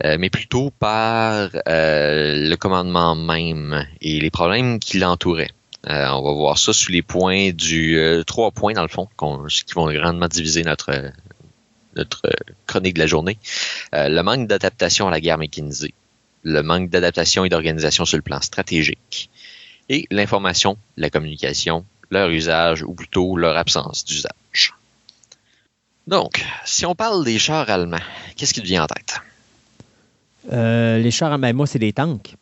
mais 0.03 0.29
plutôt 0.29 0.71
par 0.71 1.49
le 1.67 2.55
commandement 2.57 3.15
même 3.15 3.87
et 4.01 4.21
les 4.21 4.31
problèmes 4.31 4.81
qui 4.81 4.99
l'entouraient. 4.99 5.53
on 5.87 6.23
va 6.23 6.33
voir 6.33 6.59
ça 6.59 6.73
sous 6.73 6.91
les 6.91 7.03
points 7.03 7.53
du 7.53 7.99
trois 8.27 8.51
points 8.51 8.75
dans 8.75 8.83
le 8.83 8.89
fond, 8.89 9.09
qui 9.17 9.73
vont 9.75 9.91
grandement 9.91 10.29
diviser 10.29 10.65
notre 10.65 11.13
notre 11.95 12.29
chronique 12.67 12.95
de 12.95 13.01
la 13.01 13.07
journée. 13.07 13.39
le 13.95 14.21
manque 14.21 14.49
d'adaptation 14.49 15.09
à 15.09 15.11
la 15.11 15.21
guerre 15.21 15.39
mécanisée 15.39 15.95
le 16.47 16.63
manque 16.63 16.91
d'adaptation 16.91 17.45
et 17.45 17.49
d'organisation 17.49 18.05
sur 18.05 18.17
le 18.17 18.23
plan 18.23 18.41
stratégique, 18.41 19.31
et 19.89 20.07
l'information, 20.13 20.79
la 20.97 21.11
communication, 21.11 21.85
leur 22.09 22.31
usage 22.31 22.85
ou 22.85 22.95
plutôt 22.95 23.37
leur 23.37 23.57
absence 23.57 24.05
d'usage. 24.05 24.75
Donc, 26.07 26.45
si 26.65 26.87
on 26.87 26.95
parle 26.95 27.25
des 27.25 27.41
chars 27.41 27.69
allemands, 27.69 27.99
qu'est-ce 28.37 28.55
qui 28.55 28.61
te 28.61 28.67
vient 28.67 28.85
en 28.85 28.87
tête? 28.87 29.21
Euh, 30.53 30.99
les 30.99 31.11
chars 31.11 31.33
allemands, 31.33 31.53
moi, 31.53 31.67
c'est 31.67 31.81
des 31.81 31.93
tanks. 31.93 32.37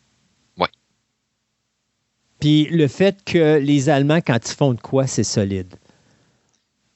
Oui. 0.58 0.68
Puis 2.40 2.66
le 2.66 2.88
fait 2.88 3.24
que 3.24 3.56
les 3.56 3.88
Allemands, 3.88 4.20
quand 4.20 4.38
ils 4.46 4.54
font 4.54 4.74
de 4.74 4.80
quoi, 4.80 5.06
c'est 5.06 5.24
solide. 5.24 5.74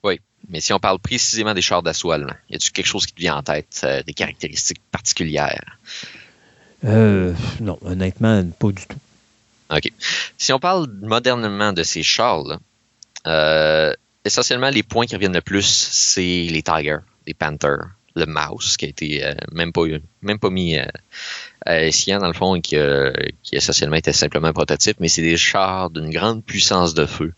Oui, 0.05 0.21
mais 0.51 0.61
si 0.61 0.75
on 0.75 0.79
parle 0.79 0.99
précisément 0.99 1.55
des 1.55 1.63
chars 1.63 1.83
d'assaut 1.83 2.11
allemands, 2.11 2.37
y 2.51 2.57
a-t-il 2.57 2.73
quelque 2.73 2.87
chose 2.87 3.07
qui 3.07 3.15
te 3.15 3.21
vient 3.21 3.37
en 3.37 3.43
tête, 3.43 3.81
euh, 3.85 4.03
des 4.03 4.13
caractéristiques 4.13 4.83
particulières? 4.93 5.79
Euh, 6.85 7.35
non, 7.61 7.79
honnêtement, 7.83 8.45
pas 8.59 8.69
du 8.69 8.87
tout. 8.87 8.99
OK. 9.71 9.93
Si 10.37 10.53
on 10.53 10.59
parle 10.59 10.89
modernement 11.03 11.73
de 11.73 11.83
ces 11.83 12.03
chars, 12.03 12.59
euh, 13.27 13.93
essentiellement, 14.25 14.71
les 14.71 14.83
points 14.83 15.07
qui 15.07 15.15
reviennent 15.15 15.35
le 15.35 15.41
plus, 15.41 15.67
c'est 15.67 16.23
les 16.23 16.63
Tigers, 16.63 16.99
les 17.27 17.35
Panthers, 17.35 17.87
le 18.15 18.27
Mouse, 18.27 18.77
qui 18.77 18.87
a 18.87 18.89
été 18.89 19.25
euh, 19.25 19.35
même, 19.53 19.73
pas, 19.73 19.83
même 20.23 20.39
pas 20.39 20.51
mis 20.51 20.79
à 21.67 21.83
escient, 21.85 22.19
dans 22.19 22.29
le 22.29 22.33
fond, 22.33 22.61
qui, 22.61 22.77
qui 23.43 23.57
essentiellement 23.57 23.97
était 23.97 24.13
simplement 24.13 24.49
un 24.49 24.53
prototype, 24.53 24.99
mais 25.01 25.09
c'est 25.09 25.23
des 25.23 25.37
chars 25.37 25.91
d'une 25.91 26.11
grande 26.11 26.45
puissance 26.45 26.95
de 26.95 27.05
feu, 27.05 27.35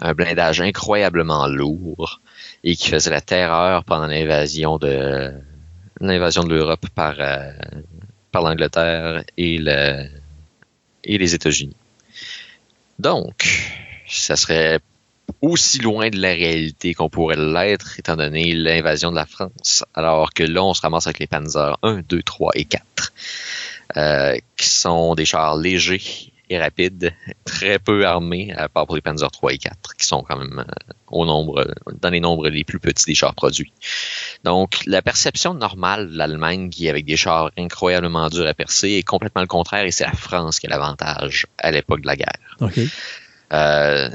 un 0.00 0.12
blindage 0.12 0.60
incroyablement 0.60 1.46
lourd, 1.46 2.20
et 2.62 2.76
qui 2.76 2.88
faisait 2.88 3.10
la 3.10 3.22
terreur 3.22 3.84
pendant 3.84 4.06
l'invasion 4.06 4.76
de 4.76 5.32
l'invasion 6.00 6.44
de 6.44 6.54
l'Europe 6.54 6.86
par 6.94 7.20
par 8.32 8.42
l'Angleterre 8.42 9.24
et, 9.36 9.58
le, 9.58 10.06
et 11.04 11.18
les 11.18 11.34
États-Unis. 11.34 11.76
Donc, 12.98 13.48
ça 14.08 14.36
serait 14.36 14.80
aussi 15.40 15.78
loin 15.78 16.10
de 16.10 16.18
la 16.18 16.30
réalité 16.30 16.94
qu'on 16.94 17.08
pourrait 17.08 17.36
l'être, 17.36 17.98
étant 17.98 18.16
donné 18.16 18.52
l'invasion 18.52 19.10
de 19.10 19.16
la 19.16 19.26
France, 19.26 19.84
alors 19.94 20.32
que 20.34 20.42
là, 20.42 20.64
on 20.64 20.74
se 20.74 20.82
ramasse 20.82 21.06
avec 21.06 21.18
les 21.18 21.26
Panzer 21.26 21.78
1, 21.82 22.02
2, 22.08 22.22
3 22.22 22.52
et 22.54 22.64
4, 22.64 23.12
euh, 23.96 24.36
qui 24.56 24.68
sont 24.68 25.14
des 25.14 25.24
chars 25.24 25.56
légers 25.56 26.29
et 26.50 26.58
rapide, 26.58 27.14
très 27.44 27.78
peu 27.78 28.04
armés, 28.04 28.52
à 28.56 28.68
part 28.68 28.86
pour 28.86 28.96
les 28.96 29.00
Panzer 29.00 29.30
3 29.30 29.52
et 29.52 29.58
4, 29.58 29.94
qui 29.96 30.04
sont 30.04 30.22
quand 30.22 30.36
même 30.36 30.58
euh, 30.58 30.92
au 31.06 31.24
nombre, 31.24 31.64
dans 32.02 32.10
les 32.10 32.18
nombres 32.18 32.48
les 32.48 32.64
plus 32.64 32.80
petits 32.80 33.04
des 33.06 33.14
chars 33.14 33.34
produits. 33.34 33.72
Donc, 34.42 34.80
la 34.86 35.00
perception 35.00 35.54
normale 35.54 36.10
de 36.10 36.18
l'Allemagne, 36.18 36.68
qui 36.68 36.88
avec 36.88 37.04
des 37.04 37.16
chars 37.16 37.52
incroyablement 37.56 38.28
durs 38.28 38.48
à 38.48 38.54
percer, 38.54 38.90
est 38.90 39.04
complètement 39.04 39.42
le 39.42 39.46
contraire, 39.46 39.84
et 39.84 39.92
c'est 39.92 40.04
la 40.04 40.12
France 40.12 40.58
qui 40.58 40.66
a 40.66 40.70
l'avantage 40.70 41.46
à 41.58 41.70
l'époque 41.70 42.00
de 42.00 42.06
la 42.08 42.16
guerre. 42.16 42.56
Euh, 43.52 44.08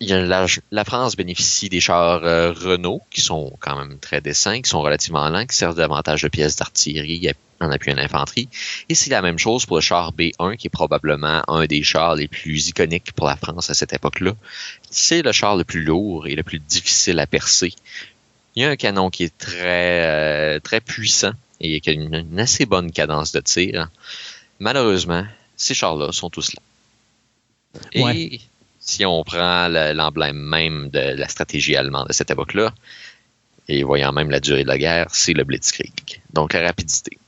la, 0.00 0.84
France 0.84 1.16
bénéficie 1.16 1.68
des 1.68 1.80
chars 1.80 2.24
euh, 2.24 2.52
Renault, 2.52 3.00
qui 3.10 3.22
sont 3.22 3.52
quand 3.60 3.78
même 3.78 3.98
très 3.98 4.20
décents, 4.20 4.60
qui 4.60 4.68
sont 4.68 4.80
relativement 4.80 5.28
lents, 5.30 5.46
qui 5.46 5.56
servent 5.56 5.76
davantage 5.76 6.22
de 6.22 6.28
pièces 6.28 6.56
d'artillerie 6.56 7.28
en 7.60 7.70
appui 7.70 7.90
à 7.90 7.94
l'infanterie. 7.94 8.48
Et 8.88 8.94
c'est 8.94 9.10
la 9.10 9.22
même 9.22 9.38
chose 9.38 9.66
pour 9.66 9.76
le 9.76 9.82
char 9.82 10.12
B1, 10.12 10.56
qui 10.56 10.68
est 10.68 10.70
probablement 10.70 11.42
un 11.48 11.66
des 11.66 11.82
chars 11.82 12.14
les 12.14 12.28
plus 12.28 12.68
iconiques 12.68 13.12
pour 13.12 13.26
la 13.26 13.36
France 13.36 13.70
à 13.70 13.74
cette 13.74 13.92
époque-là. 13.92 14.32
C'est 14.90 15.22
le 15.22 15.32
char 15.32 15.56
le 15.56 15.64
plus 15.64 15.82
lourd 15.82 16.26
et 16.26 16.34
le 16.34 16.42
plus 16.42 16.58
difficile 16.58 17.18
à 17.18 17.26
percer. 17.26 17.72
Il 18.54 18.62
y 18.62 18.64
a 18.64 18.70
un 18.70 18.76
canon 18.76 19.10
qui 19.10 19.24
est 19.24 19.36
très, 19.38 20.04
euh, 20.04 20.60
très 20.60 20.80
puissant 20.80 21.32
et 21.60 21.80
qui 21.80 21.90
a 21.90 21.92
une, 21.92 22.38
assez 22.38 22.66
bonne 22.66 22.92
cadence 22.92 23.32
de 23.32 23.40
tir. 23.40 23.90
Malheureusement, 24.58 25.24
ces 25.56 25.74
chars-là 25.74 26.12
sont 26.12 26.30
tous 26.30 26.52
là. 26.54 26.62
Et 27.92 28.40
si 28.78 29.04
on 29.04 29.22
prend 29.22 29.68
l'emblème 29.68 30.36
même 30.36 30.88
de 30.90 30.98
la 30.98 31.28
stratégie 31.28 31.76
allemande 31.76 32.08
de 32.08 32.12
cette 32.12 32.30
époque-là, 32.30 32.72
et 33.68 33.82
voyant 33.82 34.12
même 34.12 34.30
la 34.30 34.40
durée 34.40 34.62
de 34.62 34.68
la 34.68 34.78
guerre, 34.78 35.08
c'est 35.10 35.34
le 35.34 35.44
Blitzkrieg. 35.44 36.22
Donc 36.32 36.54
la 36.54 36.62
rapidité. 36.62 37.18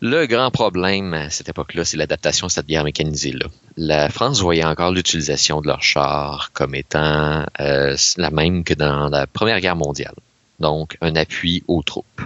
Le 0.00 0.26
grand 0.26 0.52
problème 0.52 1.12
à 1.12 1.28
cette 1.28 1.48
époque-là, 1.48 1.84
c'est 1.84 1.96
l'adaptation 1.96 2.46
à 2.46 2.50
cette 2.50 2.66
guerre 2.66 2.84
mécanisée-là. 2.84 3.46
La 3.76 4.08
France 4.08 4.40
voyait 4.40 4.64
encore 4.64 4.92
l'utilisation 4.92 5.60
de 5.60 5.66
leurs 5.66 5.82
chars 5.82 6.50
comme 6.52 6.76
étant 6.76 7.44
euh, 7.58 7.96
la 8.16 8.30
même 8.30 8.62
que 8.62 8.74
dans 8.74 9.08
la 9.08 9.26
Première 9.26 9.60
Guerre 9.60 9.74
mondiale. 9.74 10.14
Donc, 10.60 10.96
un 11.00 11.16
appui 11.16 11.64
aux 11.66 11.82
troupes. 11.82 12.20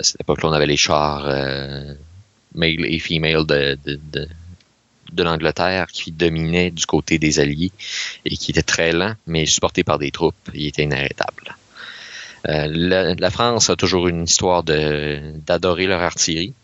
À 0.00 0.02
cette 0.02 0.22
époque-là, 0.22 0.48
on 0.48 0.52
avait 0.52 0.66
les 0.66 0.78
chars 0.78 1.26
euh, 1.26 1.92
male 2.54 2.86
et 2.86 2.98
female 2.98 3.44
de, 3.44 3.78
de, 3.84 5.22
l'Angleterre 5.22 5.88
qui 5.92 6.12
dominaient 6.12 6.70
du 6.70 6.86
côté 6.86 7.18
des 7.18 7.40
Alliés 7.40 7.72
et 8.24 8.38
qui 8.38 8.52
étaient 8.52 8.62
très 8.62 8.92
lents, 8.92 9.14
mais 9.26 9.44
supportés 9.44 9.84
par 9.84 9.98
des 9.98 10.10
troupes. 10.10 10.34
Ils 10.54 10.68
étaient 10.68 10.84
inarrêtables. 10.84 11.56
Euh, 12.48 12.68
la, 12.70 13.14
la, 13.14 13.30
France 13.30 13.68
a 13.68 13.76
toujours 13.76 14.08
une 14.08 14.24
histoire 14.24 14.62
d'adorer 14.62 15.86
leur 15.86 16.00
artillerie 16.00 16.54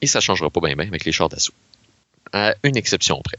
et 0.00 0.06
ça 0.06 0.20
changera 0.20 0.50
pas 0.50 0.60
bien 0.60 0.78
avec 0.78 1.04
les 1.04 1.12
chars 1.12 1.28
d'assaut. 1.28 1.52
Une 2.62 2.76
exception 2.76 3.20
près. 3.22 3.38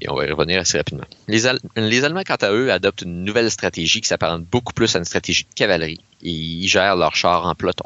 Et 0.00 0.08
on 0.08 0.14
va 0.14 0.26
y 0.26 0.30
revenir 0.30 0.60
assez 0.60 0.78
rapidement. 0.78 1.04
Les, 1.28 1.46
Allemands, 1.46 2.22
quant 2.24 2.36
à 2.36 2.52
eux, 2.52 2.72
adoptent 2.72 3.02
une 3.02 3.24
nouvelle 3.24 3.50
stratégie 3.50 4.00
qui 4.00 4.08
s'apparente 4.08 4.44
beaucoup 4.44 4.72
plus 4.72 4.94
à 4.94 4.98
une 4.98 5.04
stratégie 5.04 5.44
de 5.44 5.54
cavalerie. 5.54 6.00
Et 6.22 6.30
ils 6.30 6.68
gèrent 6.68 6.96
leurs 6.96 7.14
chars 7.14 7.46
en 7.46 7.54
peloton. 7.54 7.84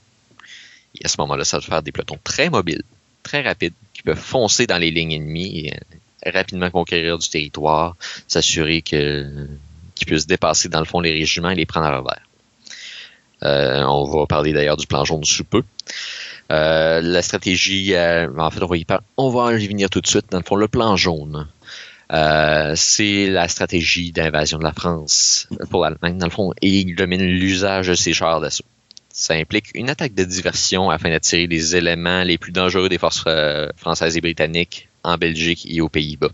Et 1.00 1.04
à 1.04 1.08
ce 1.08 1.16
moment-là, 1.20 1.44
ça 1.44 1.58
va 1.58 1.62
faire 1.62 1.82
des 1.82 1.90
pelotons 1.90 2.18
très 2.22 2.50
mobiles, 2.50 2.84
très 3.22 3.42
rapides, 3.42 3.74
qui 3.94 4.02
peuvent 4.02 4.16
foncer 4.16 4.66
dans 4.66 4.78
les 4.78 4.92
lignes 4.92 5.12
ennemies 5.12 5.66
et 5.66 5.74
euh, 5.74 6.30
rapidement 6.30 6.70
conquérir 6.70 7.18
du 7.18 7.28
territoire, 7.28 7.96
s'assurer 8.28 8.82
que 8.82 9.48
qu'ils 9.94 10.06
puissent 10.06 10.26
dépasser 10.26 10.68
dans 10.68 10.80
le 10.80 10.86
fond 10.86 11.00
les 11.00 11.12
régiments 11.12 11.50
et 11.50 11.54
les 11.54 11.66
prendre 11.66 11.86
à 11.86 11.98
revers. 11.98 12.26
Euh, 13.44 13.82
on 13.84 14.04
va 14.04 14.26
parler 14.26 14.52
d'ailleurs 14.52 14.76
du 14.76 14.86
plan 14.86 15.04
jaune 15.04 15.24
sous 15.24 15.44
peu. 15.44 15.62
Euh, 16.50 17.00
la 17.00 17.22
stratégie, 17.22 17.94
euh, 17.94 18.28
en 18.36 18.50
fait, 18.50 18.62
on 18.62 18.66
va 18.66 18.76
y 18.76 18.86
On 19.16 19.30
va 19.30 19.40
en 19.42 19.56
venir 19.56 19.88
tout 19.90 20.00
de 20.00 20.06
suite. 20.06 20.26
Dans 20.30 20.38
le 20.38 20.44
fond, 20.44 20.56
le 20.56 20.68
plan 20.68 20.96
jaune, 20.96 21.48
euh, 22.12 22.72
c'est 22.76 23.28
la 23.28 23.48
stratégie 23.48 24.12
d'invasion 24.12 24.58
de 24.58 24.64
la 24.64 24.72
France 24.72 25.48
pour 25.70 25.82
l'Allemagne, 25.82 26.18
dans 26.18 26.26
le 26.26 26.32
fond, 26.32 26.52
et 26.60 26.80
il 26.80 26.94
domine 26.94 27.22
l'usage 27.22 27.88
de 27.88 27.94
ses 27.94 28.12
chars 28.12 28.40
d'assaut. 28.40 28.64
Ça 29.10 29.34
implique 29.34 29.66
une 29.74 29.90
attaque 29.90 30.14
de 30.14 30.24
diversion 30.24 30.90
afin 30.90 31.08
d'attirer 31.08 31.46
les 31.46 31.76
éléments 31.76 32.24
les 32.24 32.36
plus 32.36 32.52
dangereux 32.52 32.88
des 32.88 32.98
forces 32.98 33.24
françaises 33.76 34.16
et 34.16 34.20
britanniques 34.20 34.88
en 35.04 35.16
Belgique 35.16 35.66
et 35.70 35.80
aux 35.80 35.88
Pays-Bas. 35.88 36.30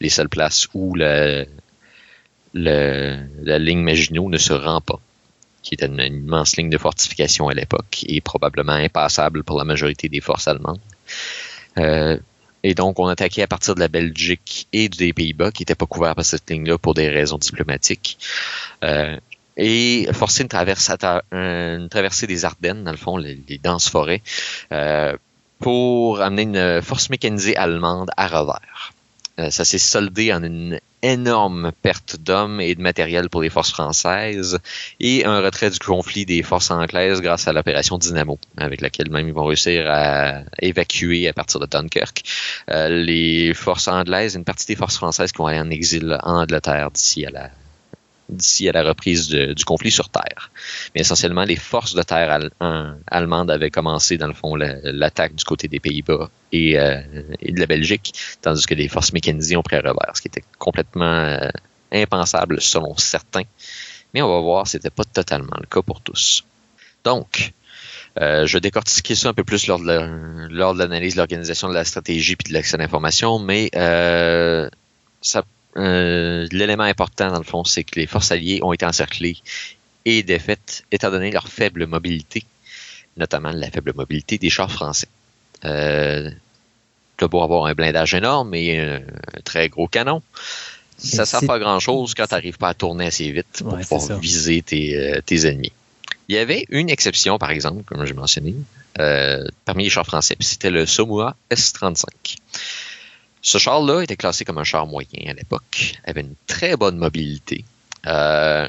Les 0.00 0.08
seules 0.08 0.28
places 0.28 0.68
où 0.72 0.94
le, 0.94 1.46
la 2.54 3.58
ligne 3.58 3.80
Maginot 3.80 4.28
ne 4.30 4.38
se 4.38 4.52
rend 4.52 4.80
pas, 4.80 5.00
qui 5.66 5.74
était 5.74 5.86
une, 5.86 6.00
immense 6.00 6.56
ligne 6.56 6.70
de 6.70 6.78
fortification 6.78 7.48
à 7.48 7.54
l'époque 7.54 8.04
et 8.06 8.20
probablement 8.20 8.72
impassable 8.72 9.42
pour 9.42 9.58
la 9.58 9.64
majorité 9.64 10.08
des 10.08 10.20
forces 10.20 10.46
allemandes. 10.46 10.78
Euh, 11.78 12.16
et 12.62 12.74
donc, 12.74 13.00
on 13.00 13.08
attaquait 13.08 13.42
à 13.42 13.48
partir 13.48 13.74
de 13.74 13.80
la 13.80 13.88
Belgique 13.88 14.68
et 14.72 14.88
des 14.88 15.12
Pays-Bas, 15.12 15.50
qui 15.50 15.62
n'étaient 15.62 15.74
pas 15.74 15.86
couverts 15.86 16.14
par 16.14 16.24
cette 16.24 16.48
ligne-là 16.48 16.78
pour 16.78 16.94
des 16.94 17.08
raisons 17.08 17.38
diplomatiques. 17.38 18.16
Euh, 18.84 19.18
et 19.56 20.06
forcer 20.12 20.42
une, 20.44 21.88
traversée 21.88 22.26
des 22.28 22.44
Ardennes, 22.44 22.84
dans 22.84 22.92
le 22.92 22.96
fond, 22.96 23.16
les, 23.16 23.58
denses 23.60 23.88
forêts, 23.88 24.22
euh, 24.70 25.16
pour 25.58 26.20
amener 26.20 26.42
une 26.42 26.82
force 26.82 27.10
mécanisée 27.10 27.56
allemande 27.56 28.10
à 28.16 28.28
revers. 28.28 28.92
Ça 29.50 29.64
s'est 29.64 29.78
soldé 29.78 30.32
en 30.32 30.42
une 30.42 30.80
énorme 31.12 31.72
perte 31.82 32.16
d'hommes 32.16 32.60
et 32.60 32.74
de 32.74 32.82
matériel 32.82 33.28
pour 33.28 33.42
les 33.42 33.50
forces 33.50 33.70
françaises 33.70 34.58
et 35.00 35.24
un 35.24 35.40
retrait 35.40 35.70
du 35.70 35.78
conflit 35.78 36.26
des 36.26 36.42
forces 36.42 36.70
anglaises 36.70 37.20
grâce 37.20 37.46
à 37.46 37.52
l'opération 37.52 37.98
Dynamo, 37.98 38.38
avec 38.56 38.80
laquelle 38.80 39.10
même 39.10 39.28
ils 39.28 39.34
vont 39.34 39.44
réussir 39.44 39.86
à 39.88 40.40
évacuer 40.60 41.28
à 41.28 41.32
partir 41.32 41.60
de 41.60 41.66
Dunkirk 41.66 42.22
euh, 42.70 42.88
les 42.88 43.54
forces 43.54 43.88
anglaises, 43.88 44.34
une 44.34 44.44
partie 44.44 44.66
des 44.66 44.76
forces 44.76 44.96
françaises 44.96 45.32
qui 45.32 45.38
vont 45.38 45.46
aller 45.46 45.60
en 45.60 45.70
exil 45.70 46.18
en 46.22 46.40
Angleterre 46.42 46.90
d'ici 46.90 47.24
à 47.24 47.30
la 47.30 47.50
d'ici 48.28 48.68
à 48.68 48.72
la 48.72 48.82
reprise 48.82 49.28
du 49.28 49.64
conflit 49.64 49.90
sur 49.90 50.08
Terre. 50.08 50.50
Mais 50.94 51.02
essentiellement, 51.02 51.44
les 51.44 51.56
forces 51.56 51.94
de 51.94 52.02
terre 52.02 52.38
allemandes 53.06 53.50
avaient 53.50 53.70
commencé, 53.70 54.18
dans 54.18 54.26
le 54.26 54.34
fond, 54.34 54.56
l'attaque 54.56 55.34
du 55.34 55.44
côté 55.44 55.68
des 55.68 55.80
Pays-Bas 55.80 56.30
euh, 56.54 57.02
et, 57.40 57.52
de 57.52 57.60
la 57.60 57.66
Belgique, 57.66 58.14
tandis 58.42 58.66
que 58.66 58.74
les 58.74 58.88
forces 58.88 59.12
mécanisées 59.12 59.56
ont 59.56 59.62
pris 59.62 59.76
à 59.76 59.80
revers, 59.80 60.12
ce 60.14 60.22
qui 60.22 60.28
était 60.28 60.44
complètement 60.58 61.04
euh, 61.04 61.48
impensable 61.92 62.60
selon 62.60 62.96
certains. 62.96 63.44
Mais 64.14 64.22
on 64.22 64.28
va 64.28 64.40
voir, 64.40 64.66
c'était 64.66 64.90
pas 64.90 65.04
totalement 65.04 65.56
le 65.60 65.66
cas 65.66 65.82
pour 65.82 66.00
tous. 66.00 66.44
Donc, 67.04 67.52
euh, 68.18 68.46
je 68.46 68.54
vais 68.54 68.60
décortiquer 68.60 69.14
ça 69.14 69.28
un 69.28 69.34
peu 69.34 69.44
plus 69.44 69.66
lors 69.66 69.78
de 69.78 70.78
l'analyse 70.78 71.14
de 71.14 71.18
l'organisation 71.18 71.68
de 71.68 71.74
la 71.74 71.84
stratégie 71.84 72.34
puis 72.34 72.48
de 72.48 72.54
l'accès 72.54 72.76
à 72.76 72.78
l'information, 72.78 73.38
mais 73.38 73.70
ça 75.22 75.42
euh, 75.76 76.46
l'élément 76.52 76.84
important, 76.84 77.30
dans 77.30 77.38
le 77.38 77.44
fond, 77.44 77.64
c'est 77.64 77.84
que 77.84 77.98
les 77.98 78.06
forces 78.06 78.32
alliées 78.32 78.60
ont 78.62 78.72
été 78.72 78.86
encerclées 78.86 79.36
et 80.04 80.22
défaites, 80.22 80.84
étant 80.92 81.10
donné 81.10 81.30
leur 81.30 81.48
faible 81.48 81.86
mobilité, 81.86 82.44
notamment 83.16 83.50
la 83.50 83.70
faible 83.70 83.92
mobilité 83.94 84.38
des 84.38 84.50
chars 84.50 84.70
français. 84.72 85.08
Euh, 85.64 86.30
tu 87.18 87.28
beau 87.28 87.42
avoir 87.42 87.66
un 87.66 87.74
blindage 87.74 88.14
énorme 88.14 88.54
et 88.54 88.78
un, 88.78 89.02
très 89.44 89.68
gros 89.68 89.88
canon. 89.88 90.22
Ça 90.98 91.22
ne 91.22 91.26
sert 91.26 91.40
pas 91.46 91.58
grand-chose 91.58 92.14
quand 92.14 92.26
tu 92.26 92.34
n'arrives 92.34 92.56
pas 92.56 92.68
à 92.68 92.74
tourner 92.74 93.06
assez 93.06 93.30
vite 93.30 93.62
pour 93.62 93.78
pouvoir 93.78 94.18
viser 94.18 94.64
euh, 94.72 95.20
tes, 95.20 95.46
ennemis. 95.46 95.72
Il 96.28 96.34
y 96.34 96.38
avait 96.38 96.64
une 96.70 96.88
exception, 96.88 97.38
par 97.38 97.50
exemple, 97.50 97.82
comme 97.84 98.04
j'ai 98.06 98.14
mentionné, 98.14 98.54
euh, 98.98 99.44
parmi 99.64 99.84
les 99.84 99.90
chars 99.90 100.06
français, 100.06 100.36
c'était 100.40 100.70
le 100.70 100.86
Somua 100.86 101.36
S-35. 101.50 102.04
Ce 103.46 103.58
char-là 103.58 104.02
était 104.02 104.16
classé 104.16 104.44
comme 104.44 104.58
un 104.58 104.64
char 104.64 104.88
moyen 104.88 105.30
à 105.30 105.32
l'époque, 105.32 105.94
avait 106.04 106.22
une 106.22 106.34
très 106.48 106.76
bonne 106.76 106.96
mobilité 106.96 107.64
euh, 108.08 108.68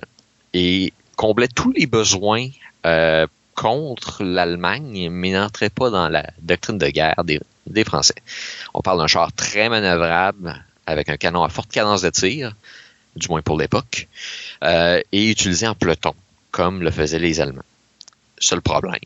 et 0.54 0.94
comblait 1.16 1.48
tous 1.48 1.72
les 1.72 1.88
besoins 1.88 2.48
euh, 2.86 3.26
contre 3.56 4.24
l'Allemagne, 4.24 5.10
mais 5.10 5.32
n'entrait 5.32 5.72
pas 5.72 5.90
dans 5.90 6.10
la 6.10 6.30
doctrine 6.44 6.78
de 6.78 6.90
guerre 6.90 7.24
des, 7.24 7.84
Français. 7.86 8.22
On 8.76 8.82
parle 8.82 9.00
d'un 9.00 9.08
char 9.08 9.34
très 9.34 9.68
manœuvrable, 9.68 10.64
avec 10.86 11.10
un 11.10 11.18
canon 11.18 11.42
à 11.42 11.50
forte 11.50 11.72
cadence 11.72 12.04
de 12.04 12.12
tir, 12.12 12.56
du 13.16 13.30
moins 13.30 13.42
pour 13.42 13.58
l'époque, 13.58 14.08
euh, 14.64 15.02
et 15.12 15.32
utilisé 15.32 15.68
en 15.68 15.74
peloton, 15.74 16.14
comme 16.52 16.84
le 16.84 16.92
faisaient 16.92 17.18
les 17.18 17.42
Allemands. 17.42 17.64
Seul 18.38 18.62
problème, 18.62 19.00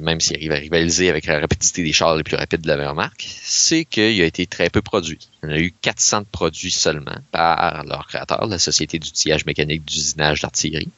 même 0.00 0.20
s'il 0.20 0.36
arrive 0.36 0.52
à 0.52 0.56
rivaliser 0.56 1.08
avec 1.08 1.26
la 1.26 1.40
rapidité 1.40 1.82
des 1.82 1.92
chars 1.92 2.16
les 2.16 2.22
plus 2.22 2.36
rapides 2.36 2.60
de 2.60 2.68
la 2.68 2.76
Wehrmacht, 2.76 3.24
c'est 3.42 3.84
qu'il 3.84 4.20
a 4.20 4.24
été 4.24 4.46
très 4.46 4.70
peu 4.70 4.82
produit. 4.82 5.18
On 5.42 5.48
a 5.50 5.58
eu 5.58 5.72
400 5.82 6.22
de 6.22 6.26
produits 6.26 6.70
seulement 6.70 7.16
par 7.32 7.84
leur 7.84 8.06
créateur, 8.06 8.46
la 8.46 8.58
Société 8.58 8.98
d'outillage 8.98 9.46
mécanique 9.46 9.84
d'usinage 9.84 10.42
d'artillerie. 10.42 10.88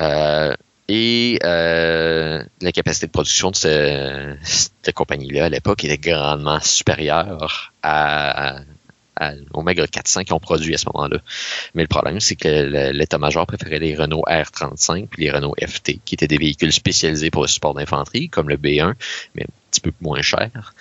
Euh, 0.00 0.54
et 0.92 1.38
euh, 1.44 2.42
la 2.60 2.72
capacité 2.72 3.06
de 3.06 3.12
production 3.12 3.52
de 3.52 4.36
cette 4.42 4.92
compagnie-là 4.92 5.44
à 5.44 5.48
l'époque 5.48 5.84
était 5.84 5.98
grandement 5.98 6.58
supérieure 6.60 7.72
à, 7.82 8.56
au 9.52 9.62
maigre 9.62 9.86
400 9.86 10.24
qui 10.24 10.32
ont 10.32 10.40
produit 10.40 10.74
à 10.74 10.78
ce 10.78 10.86
moment-là. 10.92 11.18
Mais 11.74 11.82
le 11.82 11.88
problème, 11.88 12.20
c'est 12.20 12.36
que 12.36 12.92
l'état-major 12.92 13.46
préférait 13.46 13.78
les 13.78 13.94
Renault 13.94 14.24
R35 14.28 15.08
puis 15.08 15.24
les 15.24 15.30
Renault 15.30 15.54
FT, 15.60 16.00
qui 16.04 16.14
étaient 16.14 16.28
des 16.28 16.38
véhicules 16.38 16.72
spécialisés 16.72 17.30
pour 17.30 17.42
le 17.42 17.48
support 17.48 17.74
d'infanterie, 17.74 18.28
comme 18.28 18.48
le 18.48 18.56
B1, 18.56 18.94
mais 19.34 19.46
petit 19.70 19.80
peu 19.80 19.92
moins 20.00 20.22
cher. 20.22 20.74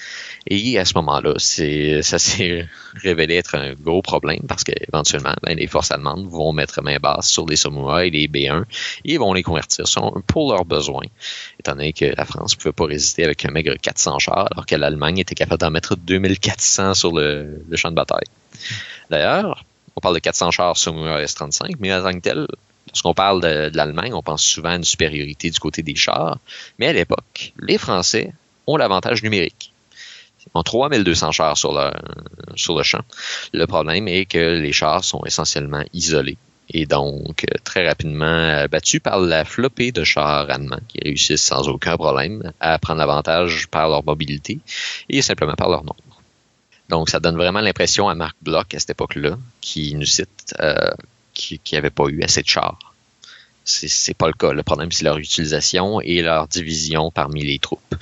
Et 0.48 0.78
à 0.80 0.86
ce 0.86 0.94
moment-là, 0.96 1.34
ça 1.38 2.20
s'est 2.20 2.68
révélé 2.96 3.36
être 3.36 3.56
un 3.56 3.74
gros 3.74 4.02
problème 4.02 4.42
parce 4.48 4.64
qu'éventuellement, 4.64 5.36
ben, 5.44 5.58
les 5.58 5.68
forces 5.68 5.92
allemandes 5.92 6.28
vont 6.28 6.52
mettre 6.54 6.82
main 6.82 6.98
basse 6.98 7.30
sur 7.30 7.46
les 7.46 7.56
Samoa 7.56 8.06
et 8.06 8.10
les 8.10 8.28
B1 8.28 8.64
et 9.06 9.18
vont 9.18 9.34
les 9.34 9.44
convertir 9.44 9.86
pour 10.28 10.52
leurs 10.52 10.66
besoins, 10.66 11.06
étant 11.60 11.74
donné 11.74 11.94
que 11.94 12.14
la 12.18 12.26
France 12.26 12.56
ne 12.56 12.62
pouvait 12.62 12.74
pas 12.74 12.86
résister 12.86 13.24
avec 13.24 13.46
un 13.46 13.52
maigre 13.52 13.76
400 13.82 14.20
chars 14.20 14.48
alors 14.52 14.66
que 14.66 14.76
l'Allemagne 14.76 15.20
était 15.20 15.36
capable 15.36 15.62
d'en 15.62 15.72
mettre 15.72 15.96
2400 15.96 16.94
sur 16.94 17.14
le, 17.14 17.64
champ 17.76 17.92
de 17.92 17.96
bataille. 17.96 18.28
D'ailleurs, 19.10 19.64
on 19.96 20.02
parle 20.02 20.16
de 20.16 20.20
400 20.20 20.52
chars 20.52 20.78
Samoa 20.78 21.22
S-35, 21.22 21.76
mais 21.80 21.94
en 21.94 22.04
tant 22.04 22.14
que 22.14 22.20
tel, 22.20 22.48
Lorsqu'on 22.90 23.14
parle 23.14 23.42
de 23.42 23.70
l'Allemagne, 23.76 24.14
on 24.14 24.24
pense 24.24 24.44
souvent 24.44 24.70
à 24.70 24.76
une 24.76 24.84
supériorité 24.84 25.50
du 25.50 25.60
côté 25.60 25.84
des 25.84 25.96
chars, 25.96 26.40
mais 26.80 26.88
à 26.88 26.94
l'époque, 26.94 27.54
les 27.60 27.78
Français 27.78 28.34
ont 28.70 28.78
l'avantage 28.78 29.24
numérique. 29.24 29.74
Ils 30.46 30.52
ont 30.54 30.64
3200 30.64 31.32
chars 31.32 31.58
sur 31.58 31.74
le, 31.74 32.84
champ. 32.84 33.02
Le 33.54 33.66
problème 33.66 34.08
est 34.08 34.26
que 34.26 34.60
les 34.60 34.74
chars 34.74 35.04
sont 35.04 35.22
essentiellement 35.26 35.84
isolés 35.94 36.38
et 36.72 36.86
donc 36.86 37.48
très 37.64 37.88
rapidement 37.88 38.66
battus 38.70 39.02
par 39.02 39.20
la 39.20 39.44
flopée 39.44 39.92
de 39.92 40.04
chars 40.04 40.50
allemands 40.50 40.80
qui 40.88 41.00
réussissent 41.04 41.44
sans 41.44 41.68
aucun 41.68 41.98
problème 41.98 42.54
à 42.60 42.78
prendre 42.78 43.00
l'avantage 43.00 43.68
par 43.68 43.90
leur 43.90 44.06
mobilité 44.06 44.60
et 45.10 45.24
simplement 45.24 45.56
par 45.56 45.70
leur 45.70 45.84
nombre. 45.84 45.96
Donc 46.90 47.10
ça 47.10 47.20
donne 47.20 47.36
vraiment 47.36 47.62
l'impression 47.62 48.08
à 48.08 48.16
Marc 48.16 48.36
Bloch 48.42 48.74
à 48.74 48.80
cette 48.80 48.92
époque-là, 48.92 49.38
qui 49.62 49.96
nous 49.96 50.06
cite 50.06 50.56
euh, 50.60 50.92
qui 51.34 51.60
n'avait 51.74 51.90
pas 51.90 52.08
eu 52.08 52.22
assez 52.24 52.42
de 52.42 52.48
chars 52.48 52.89
c'est 53.70 54.14
pas 54.14 54.28
le 54.28 54.34
cas. 54.34 54.52
Le 54.52 54.64
problème, 54.64 54.92
c'est 54.92 55.04
leur 55.04 55.18
utilisation 55.18 56.02
et 56.02 56.22
leur 56.22 56.48
division 56.48 57.12
parmi 57.12 57.44
les 57.44 57.60
troupes. 57.60 57.96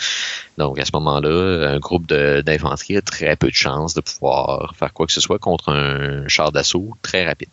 Donc, 0.58 0.80
à 0.80 0.86
ce 0.86 0.92
moment-là, 0.94 1.70
un 1.70 1.80
groupe 1.80 2.08
d'infanterie 2.08 2.98
a 2.98 3.02
très 3.02 3.36
peu 3.36 3.48
de 3.48 3.56
chances 3.56 3.94
de 3.94 4.02
pouvoir 4.02 4.76
faire 4.76 4.94
quoi 4.94 5.06
que 5.06 5.12
ce 5.12 5.22
soit 5.22 5.40
contre 5.40 5.70
un 5.70 6.28
char 6.28 6.52
d'assaut 6.52 6.96
très 7.02 7.26
rapide. 7.26 7.50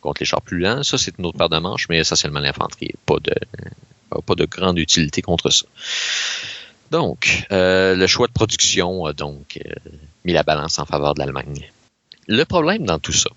Contre 0.00 0.22
les 0.22 0.26
chars 0.26 0.42
plus 0.42 0.58
lents, 0.58 0.82
ça, 0.82 0.98
c'est 0.98 1.18
une 1.18 1.26
autre 1.26 1.38
paire 1.38 1.48
de 1.48 1.58
manches, 1.58 1.88
mais 1.88 1.98
essentiellement 1.98 2.40
l'infanterie 2.40 2.94
pas 3.06 3.18
de, 3.20 3.34
pas 4.20 4.34
de 4.34 4.44
grande 4.44 4.78
utilité 4.78 5.22
contre 5.22 5.50
ça. 5.50 5.66
Donc, 6.90 7.46
euh, 7.52 7.94
le 7.94 8.06
choix 8.06 8.26
de 8.26 8.32
production 8.32 9.06
a 9.06 9.12
donc 9.12 9.58
euh, 9.64 9.72
mis 10.24 10.32
la 10.32 10.42
balance 10.42 10.78
en 10.78 10.86
faveur 10.86 11.14
de 11.14 11.20
l'Allemagne. 11.20 11.70
Le 12.28 12.44
problème 12.44 12.84
dans 12.86 12.98
tout 12.98 13.12
ça, 13.12 13.30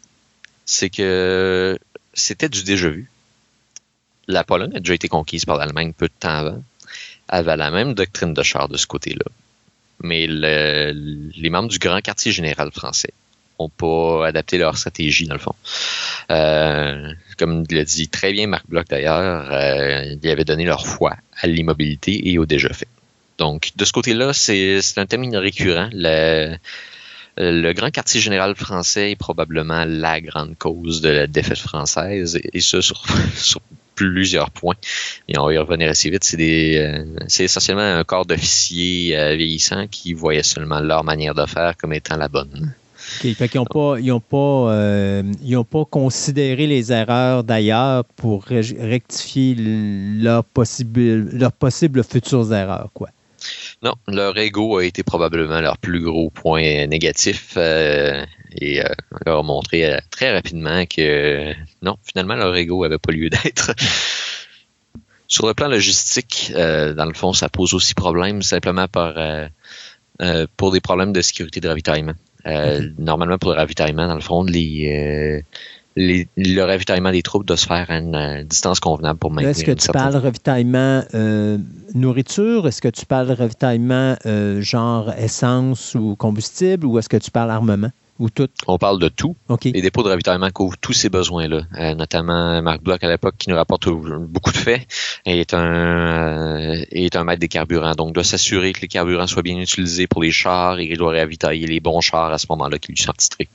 c'est 0.66 0.90
que 0.90 1.80
c'était 2.14 2.50
du 2.50 2.64
déjà 2.64 2.90
vu 2.90 3.10
la 4.30 4.44
Pologne 4.44 4.76
a 4.76 4.80
déjà 4.80 4.94
été 4.94 5.08
conquise 5.08 5.44
par 5.44 5.58
l'Allemagne 5.58 5.92
peu 5.92 6.08
de 6.08 6.14
temps 6.18 6.30
avant, 6.30 6.64
avait 7.28 7.58
la 7.58 7.72
même 7.72 7.96
doctrine 7.96 8.34
de 8.34 8.44
char 8.44 8.70
de 8.70 8.78
ce 8.78 8.86
côté-là. 8.86 9.26
Mais 10.02 10.28
les 10.28 11.50
membres 11.50 11.68
du 11.68 11.80
grand 11.80 12.00
quartier 12.00 12.32
général 12.32 12.72
français 12.72 13.14
n'ont 13.60 13.70
pas 13.70 14.28
adapté 14.28 14.58
leur 14.58 14.78
stratégie, 14.78 15.26
dans 15.26 15.34
le 15.34 15.40
fond. 15.40 15.56
Euh, 16.32 17.12
comme 17.38 17.66
l'a 17.70 17.84
dit 17.84 18.08
très 18.08 18.32
bien 18.32 18.48
Marc 18.48 18.66
Bloch 18.70 18.88
d'ailleurs, 18.88 19.52
euh, 19.52 20.16
ils 20.22 20.30
avaient 20.30 20.46
donné 20.46 20.64
leur 20.64 20.86
foi 20.86 21.16
à 21.42 21.48
l'immobilité 21.48 22.30
et 22.30 22.38
au 22.38 22.46
déjà 22.46 22.72
fait. 22.72 22.88
Donc, 23.40 23.72
de 23.76 23.84
ce 23.84 23.92
côté-là, 23.92 24.32
c'est 24.34 24.80
un 24.98 25.06
thème 25.06 25.28
récurrent. 25.36 25.90
Le, 25.92 26.56
le 27.38 27.74
grand 27.74 27.90
quartier 27.90 28.22
général 28.22 28.56
français 28.56 29.12
est 29.12 29.16
probablement 29.16 29.86
la 29.86 30.22
grande 30.22 30.58
cause 30.58 31.02
de 31.02 31.10
la 31.10 31.26
défaite 31.26 31.58
française, 31.58 32.40
et 32.54 32.62
ce 32.62 32.80
sur, 32.82 33.04
sur 33.36 33.62
plusieurs 34.00 34.50
points. 34.50 34.76
Et 35.28 35.38
on 35.38 35.46
va 35.46 35.54
y 35.54 35.58
revenir 35.58 35.90
assez 35.90 36.10
vite. 36.10 36.24
C'est 36.24 36.78
euh, 36.78 37.04
essentiellement 37.28 37.82
un 37.82 38.04
corps 38.06 38.26
d'officiers 38.26 39.18
euh, 39.18 39.36
vieillissants 39.36 39.88
qui 39.88 40.14
voyaient 40.14 40.44
seulement 40.44 40.80
leur 40.80 41.04
manière 41.04 41.36
de 41.36 41.46
faire 41.46 41.76
comme 41.76 41.94
étant 41.94 42.16
la 42.16 42.30
bonne. 42.30 42.74
Okay, 43.18 43.34
fait 43.34 43.50
qu'ils 43.50 43.60
n'ont 43.60 43.66
pas, 43.66 44.00
ils 44.00 44.14
pas, 44.22 44.72
euh, 44.72 45.24
ils 45.44 45.64
pas 45.64 45.86
considéré 45.86 46.68
les 46.68 46.92
erreurs 46.92 47.44
d'ailleurs 47.44 48.06
pour 48.16 48.46
rectifier 48.46 49.56
leurs 49.58 50.44
possibles, 50.44 51.50
possibles 51.58 52.04
futures 52.04 52.54
erreurs, 52.54 52.90
quoi. 52.94 53.10
Non, 53.82 53.96
leur 54.08 54.38
ego 54.38 54.78
a 54.78 54.84
été 54.84 55.04
probablement 55.04 55.62
leur 55.62 55.78
plus 55.78 56.02
gros 56.02 56.30
point 56.30 56.86
négatif 56.88 57.54
euh, 57.56 58.26
et 58.52 58.84
euh, 58.84 58.90
leur 59.26 59.40
a 59.40 59.44
montré 59.44 59.86
euh, 59.86 59.98
très 60.10 60.34
rapidement 60.34 60.86
que 60.86 61.54
non, 61.82 61.96
finalement 62.04 62.36
leur 62.36 62.54
ego 62.58 62.84
avait 62.84 62.98
pas 62.98 63.14
lieu 63.14 63.30
d'être. 63.30 63.74
Sur 65.28 65.48
le 65.48 65.54
plan 65.54 65.68
logistique, 65.68 66.52
dans 66.56 67.06
le 67.06 67.14
fond, 67.14 67.34
ça 67.34 67.50
pose 67.50 67.76
aussi 67.76 67.94
problème 67.94 68.42
simplement 68.42 68.88
par 68.88 69.14
pour 70.58 70.72
des 70.72 70.82
problèmes 70.82 71.14
de 71.14 71.22
sécurité 71.22 71.62
de 71.62 71.68
ravitaillement. 71.68 72.16
Normalement, 72.98 73.38
pour 73.38 73.52
le 73.52 73.58
ravitaillement, 73.58 74.08
dans 74.08 74.16
le 74.16 74.22
fond, 74.22 74.44
les 74.44 75.46
le 75.96 76.62
ravitaillement 76.62 77.12
des 77.12 77.24
troupes 77.24 77.46
doit 77.46 77.58
se 77.58 77.66
faire 77.66 77.90
à 77.90 77.98
une 77.98 78.16
euh, 78.16 78.44
distance 78.44 78.80
convenable 78.80 79.20
pour 79.20 79.32
maintenir. 79.32 79.50
Est-ce 79.50 79.64
que 79.64 79.72
tu 79.72 79.88
parles 79.90 80.16
ravitaillement 80.16 81.04
euh, 81.14 81.58
nourriture? 81.94 82.68
Est-ce 82.68 82.82
que 82.82 82.88
tu 82.88 83.06
parles 83.06 83.32
ravitaillement 83.32 84.16
euh, 84.26 84.62
genre 84.62 85.12
essence 85.14 85.96
ou 85.96 86.16
combustible? 86.16 86.86
Ou 86.86 87.00
est-ce 87.00 87.10
que 87.10 87.18
tu 87.18 87.32
parles 87.32 87.52
armement? 87.52 87.92
Ou 88.20 88.30
tout? 88.30 88.50
On 88.68 88.78
parle 88.78 89.00
de 89.00 89.08
tout. 89.08 89.38
Les 89.64 89.82
dépôts 89.82 90.04
de 90.04 90.10
ravitaillement 90.10 90.50
couvrent 90.50 90.78
tous 90.78 90.92
ces 90.92 91.08
besoins-là. 91.08 91.96
notamment 91.96 92.62
Marc 92.62 92.84
Bloch 92.84 93.02
à 93.02 93.08
l'époque 93.08 93.36
qui 93.38 93.50
nous 93.50 93.56
rapporte 93.56 93.88
beaucoup 93.88 94.52
de 94.52 94.58
faits 94.58 94.86
et 95.26 95.40
est 95.40 95.54
un 95.54 96.82
est 96.92 97.16
un 97.16 97.24
maître 97.24 97.40
des 97.40 97.48
carburants. 97.48 97.96
Donc 97.96 98.12
doit 98.12 98.26
s'assurer 98.26 98.74
que 98.74 98.82
les 98.82 98.90
carburants 98.90 99.26
soient 99.26 99.42
bien 99.42 99.58
utilisés 99.58 100.06
pour 100.06 100.22
les 100.22 100.32
chars 100.32 100.80
et 100.80 100.88
il 100.92 100.98
doit 100.98 101.14
ravitailler 101.14 101.66
les 101.66 101.80
bons 101.80 102.02
chars 102.02 102.34
à 102.34 102.38
ce 102.38 102.48
moment-là 102.50 102.78
qui 102.78 102.92
lui 102.92 103.02
sont 103.02 103.14
titrés. 103.14 103.48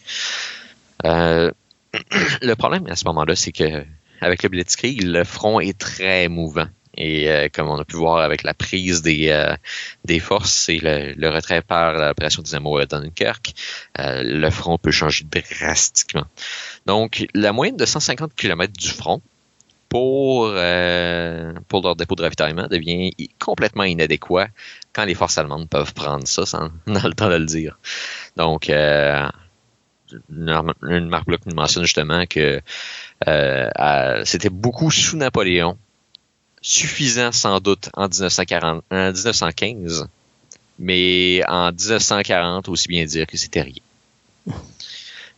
Euh, 1.05 1.51
le 2.43 2.55
problème 2.55 2.87
à 2.89 2.97
ce 2.97 3.05
moment-là, 3.07 3.37
c'est 3.37 3.53
que 3.53 3.85
avec 4.21 4.43
le 4.43 4.49
Blitzkrieg, 4.49 5.03
le 5.03 5.25
front 5.25 5.61
est 5.61 5.79
très 5.79 6.29
mouvant. 6.29 6.67
Et 6.97 7.31
euh, 7.31 7.49
comme 7.53 7.69
on 7.69 7.79
a 7.79 7.85
pu 7.85 7.97
voir 7.97 8.19
avec 8.19 8.43
la 8.43 8.55
prise 8.55 9.03
des, 9.03 9.29
euh, 9.29 9.55
des 10.05 10.21
forces 10.21 10.69
et 10.69 10.79
le, 10.81 11.29
retrait 11.29 11.63
par 11.63 11.95
l'opération 11.95 12.43
Dynamo 12.43 12.79
à 12.79 12.87
Dunkirk, 12.87 13.53
euh, 13.99 14.23
le 14.23 14.51
front 14.51 14.79
peut 14.79 14.93
changer 14.93 15.25
drastiquement. 15.25 16.27
Donc, 16.87 17.27
la 17.35 17.53
moyenne 17.53 17.77
de 17.77 17.85
150 17.85 18.35
km 18.35 18.73
du 18.73 18.89
front 18.89 19.21
pour, 19.89 20.51
pour 21.69 21.83
leur 21.83 21.95
dépôt 21.95 22.17
de 22.17 22.23
ravitaillement 22.23 22.67
devient 22.69 23.13
complètement 23.39 23.85
inadéquat 23.85 24.49
quand 24.93 25.05
les 25.05 25.15
forces 25.15 25.39
allemandes 25.39 25.69
peuvent 25.69 25.95
prendre 25.95 26.27
ça 26.27 26.45
sans 26.47 26.71
le 26.87 27.13
temps 27.13 27.29
de 27.29 27.37
le 27.37 27.47
dire. 27.47 27.79
Donc, 28.37 28.69
une 30.31 31.09
marque 31.09 31.27
Bloch 31.27 31.41
nous 31.47 31.55
mentionne 31.55 31.85
justement 31.85 32.27
que 32.27 32.61
euh, 33.27 34.23
c'était 34.25 34.51
beaucoup 34.51 34.91
sous 34.91 35.17
Napoléon, 35.17 35.77
suffisant 36.61 37.33
sans 37.33 37.61
doute 37.61 37.91
en, 37.95 38.09
1940, 38.09 38.85
en 38.91 39.13
1915, 39.13 40.09
mais 40.79 41.43
en 41.49 41.71
1940 41.73 42.69
aussi 42.69 42.89
bien 42.89 43.05
dire 43.05 43.27
que 43.27 43.37
c'était 43.37 43.63
rien. 43.63 43.83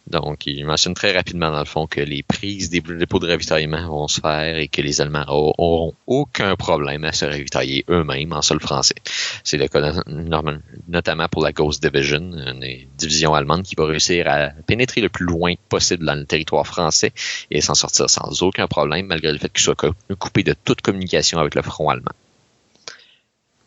Donc, 0.07 0.47
il 0.47 0.65
mentionne 0.65 0.95
très 0.95 1.13
rapidement, 1.13 1.51
dans 1.51 1.59
le 1.59 1.65
fond, 1.65 1.89
que 1.89 2.01
les 2.01 2.23
prises 2.23 2.71
des 2.71 2.81
dépôts 2.81 3.19
de 3.19 3.29
ravitaillement 3.29 3.89
vont 3.89 4.07
se 4.07 4.21
faire 4.21 4.57
et 4.57 4.69
que 4.69 4.81
les 4.81 5.01
Allemands 5.01 5.25
auront 5.29 5.95
aucun 6.07 6.55
problème 6.55 7.03
à 7.05 7.11
se 7.11 7.25
ravitailler 7.25 7.85
eux-mêmes 7.91 8.33
en 8.33 8.41
sol 8.41 8.61
français. 8.61 8.95
C'est 9.43 9.57
le 9.57 9.67
cas 9.67 10.01
notamment 10.87 11.29
pour 11.29 11.43
la 11.43 11.51
Ghost 11.51 11.85
Division, 11.85 12.21
une 12.21 12.87
division 12.97 13.35
allemande 13.35 13.65
qui 13.65 13.75
va 13.75 13.87
réussir 13.87 14.29
à 14.29 14.51
pénétrer 14.67 15.01
le 15.01 15.09
plus 15.09 15.27
loin 15.27 15.55
possible 15.69 16.05
dans 16.05 16.15
le 16.15 16.25
territoire 16.25 16.67
français 16.67 17.13
et 17.51 17.61
s'en 17.61 17.75
sortir 17.75 18.09
sans 18.09 18.43
aucun 18.43 18.69
problème, 18.69 19.07
malgré 19.07 19.33
le 19.33 19.39
fait 19.39 19.53
qu'il 19.53 19.65
soit 19.65 19.75
coupé 20.19 20.45
de 20.45 20.55
toute 20.65 20.83
communication 20.83 21.41
avec 21.41 21.57
le 21.57 21.63
front 21.63 21.89
allemand. 21.89 22.13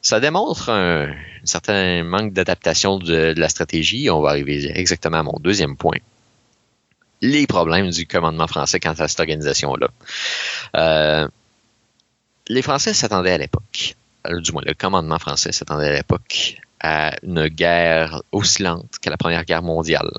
Ça 0.02 0.22
démontre 0.22 0.70
un, 0.70 1.14
certain 1.44 2.06
manque 2.06 2.32
d'adaptation 2.32 2.98
de 2.98 3.34
la 3.36 3.50
stratégie. 3.50 4.10
On 4.10 4.22
va 4.22 4.30
arriver 4.30 4.72
exactement 4.74 5.18
à 5.18 5.24
mon 5.24 5.38
deuxième 5.42 5.76
point 5.76 5.98
les 7.22 7.48
problèmes 7.48 7.90
du 7.90 8.08
commandement 8.08 8.48
français 8.48 8.80
quant 8.80 8.94
à 8.94 9.08
cette 9.08 9.20
organisation-là. 9.20 9.90
Euh, 10.76 11.28
les 12.48 12.62
Français 12.62 12.94
s'attendaient 12.94 13.34
à 13.34 13.38
l'époque, 13.38 13.96
euh, 14.28 14.40
du 14.42 14.52
moins 14.52 14.64
le 14.66 14.74
commandement 14.74 15.20
français 15.20 15.52
s'attendait 15.52 15.88
à 15.88 15.94
l'époque 15.94 16.62
à 16.80 17.16
une 17.24 17.48
guerre 17.48 18.22
aussi 18.32 18.64
lente 18.64 18.96
que 19.02 19.10
la 19.10 19.18
Première 19.18 19.46
Guerre 19.46 19.64
mondiale. 19.64 20.10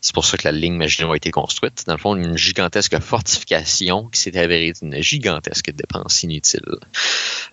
C'est 0.00 0.14
pour 0.14 0.24
ça 0.24 0.36
que 0.36 0.46
la 0.46 0.52
ligne 0.52 0.74
Maginot 0.74 1.12
a 1.12 1.16
été 1.16 1.30
construite. 1.30 1.84
Dans 1.86 1.94
le 1.94 1.98
fond, 1.98 2.16
une 2.16 2.36
gigantesque 2.36 2.98
fortification 3.00 4.08
qui 4.08 4.20
s'est 4.20 4.38
avérée 4.38 4.72
une 4.82 5.00
gigantesque 5.02 5.72
dépense 5.72 6.22
inutile. 6.22 6.78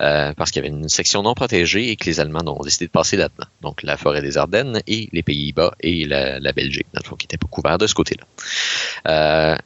Euh, 0.02 0.34
parce 0.34 0.52
qu'il 0.52 0.64
y 0.64 0.66
avait 0.66 0.76
une 0.76 0.90
section 0.90 1.24
non 1.24 1.34
protégée 1.34 1.90
et 1.90 1.96
que 1.96 2.06
les 2.06 2.20
Allemands 2.20 2.42
ont 2.46 2.64
décidé 2.64 2.86
de 2.86 2.92
passer 2.92 3.18
là-dedans. 3.18 3.48
Donc 3.62 3.84
la 3.84 3.98
forêt 3.98 4.22
des 4.22 4.38
Ardennes 4.38 4.82
et 4.88 5.10
les 5.12 5.24
Pays-Bas 5.24 5.74
et 5.80 6.06
la, 6.06 6.40
la, 6.40 6.52
Belgique, 6.52 6.88
dans 6.94 7.02
le 7.04 7.08
fond, 7.08 7.16
qui 7.16 7.26
n'étaient 7.26 7.38
pas 7.38 7.48
couverts 7.48 7.78
de 7.78 7.88
ce 7.88 7.94
côté-là. 7.94 8.26
Euh, 9.08 9.58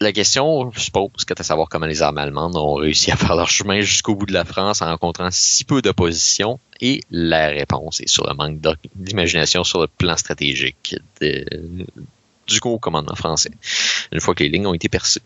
la 0.00 0.12
question 0.12 0.70
je 0.72 0.80
suppose, 0.80 1.10
c'est 1.16 1.40
à 1.40 1.42
savoir 1.42 1.68
comment 1.68 1.86
les 1.86 2.02
armées 2.02 2.22
allemandes 2.22 2.56
ont 2.56 2.74
réussi 2.74 3.10
à 3.10 3.16
faire 3.16 3.34
leur 3.34 3.50
chemin 3.50 3.80
jusqu'au 3.80 4.14
bout 4.14 4.26
de 4.26 4.32
la 4.32 4.44
France 4.44 4.82
en 4.82 4.86
rencontrant 4.86 5.28
si 5.30 5.64
peu 5.64 5.82
d'opposition. 5.82 6.60
Et 6.80 7.00
la 7.10 7.48
réponse 7.48 8.00
est 8.00 8.08
sur 8.08 8.26
le 8.26 8.34
manque 8.34 8.60
d'imagination 8.94 9.64
sur 9.64 9.80
le 9.80 9.88
plan 9.88 10.16
stratégique 10.16 10.96
du 11.20 12.58
haut 12.64 12.78
commandement 12.78 13.14
français, 13.14 13.50
une 14.12 14.20
fois 14.20 14.34
que 14.34 14.42
les 14.42 14.48
lignes 14.48 14.66
ont 14.66 14.74
été 14.74 14.88
percées. 14.88 15.22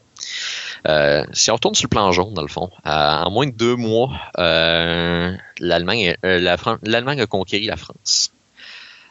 Euh, 0.89 1.25
si 1.33 1.51
on 1.51 1.55
retourne 1.55 1.75
sur 1.75 1.86
le 1.86 1.91
plan 1.91 2.10
jaune, 2.10 2.34
dans 2.34 2.42
le 2.42 2.49
fond, 2.49 2.70
en 2.84 3.31
moins 3.31 3.47
de 3.47 3.52
deux 3.52 3.76
mois, 3.76 4.12
euh, 4.39 5.36
l'Allemagne 5.60 6.17
a 6.20 7.26
conquéri 7.26 7.67
la 7.67 7.76
France. 7.76 8.33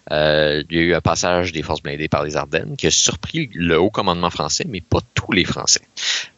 Euh, 0.09 0.63
il 0.69 0.77
y 0.77 0.79
a 0.79 0.83
eu 0.83 0.93
un 0.93 1.01
passage 1.01 1.51
des 1.51 1.61
forces 1.61 1.81
blindées 1.81 2.07
par 2.07 2.23
les 2.23 2.35
Ardennes 2.35 2.75
qui 2.75 2.87
a 2.87 2.91
surpris 2.91 3.49
le 3.53 3.79
haut 3.79 3.91
commandement 3.91 4.29
français, 4.29 4.65
mais 4.67 4.81
pas 4.81 4.99
tous 5.13 5.31
les 5.31 5.45
Français. 5.45 5.81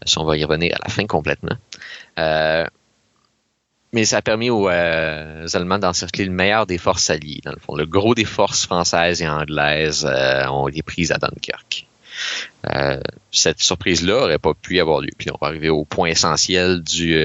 Ça, 0.05 0.19
on 0.19 0.25
va 0.25 0.37
y 0.37 0.43
revenir 0.43 0.75
à 0.75 0.79
la 0.83 0.89
fin 0.89 1.05
complètement. 1.05 1.55
Euh, 2.19 2.65
mais 3.93 4.05
ça 4.05 4.17
a 4.17 4.21
permis 4.21 4.49
aux, 4.49 4.69
euh, 4.69 5.47
Allemands 5.53 5.79
d'encercler 5.79 6.25
le 6.25 6.31
meilleur 6.31 6.65
des 6.65 6.77
forces 6.77 7.09
alliées. 7.09 7.41
Dans 7.43 7.51
le 7.51 7.59
fond, 7.59 7.75
le 7.75 7.85
gros 7.85 8.15
des 8.15 8.25
forces 8.25 8.65
françaises 8.65 9.21
et 9.21 9.27
anglaises 9.27 10.05
ont 10.49 10.67
été 10.67 10.81
prises 10.81 11.11
à 11.11 11.17
Dunkerque. 11.17 11.87
cette 13.31 13.61
surprise-là 13.61 14.23
aurait 14.23 14.39
pas 14.39 14.53
pu 14.55 14.79
avoir 14.79 14.99
lieu. 14.99 15.11
Puis 15.15 15.29
on 15.31 15.37
va 15.39 15.47
arriver 15.47 15.69
au 15.69 15.85
point 15.85 16.09
essentiel 16.09 16.81
du, 16.81 17.15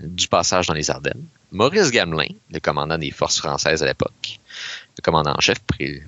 du 0.00 0.28
passage 0.28 0.66
dans 0.66 0.74
les 0.74 0.90
Ardennes. 0.90 1.24
Maurice 1.52 1.92
Gamelin, 1.92 2.34
le 2.50 2.58
commandant 2.58 2.98
des 2.98 3.12
forces 3.12 3.38
françaises 3.38 3.84
à 3.84 3.86
l'époque, 3.86 4.40
le 4.96 5.02
commandant 5.02 5.34
en 5.36 5.40
chef 5.40 5.58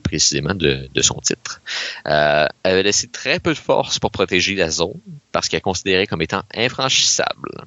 précisément 0.02 0.54
de, 0.54 0.88
son 1.00 1.20
titre, 1.20 1.60
euh, 2.06 2.46
avait 2.64 2.82
laissé 2.82 3.08
très 3.08 3.40
peu 3.40 3.52
de 3.52 3.58
force 3.58 3.98
pour 3.98 4.10
protéger 4.10 4.54
la 4.54 4.70
zone 4.70 5.00
parce 5.32 5.48
qu'elle 5.48 5.62
considérait 5.62 6.06
comme 6.06 6.22
étant 6.22 6.42
infranchissable. 6.54 7.66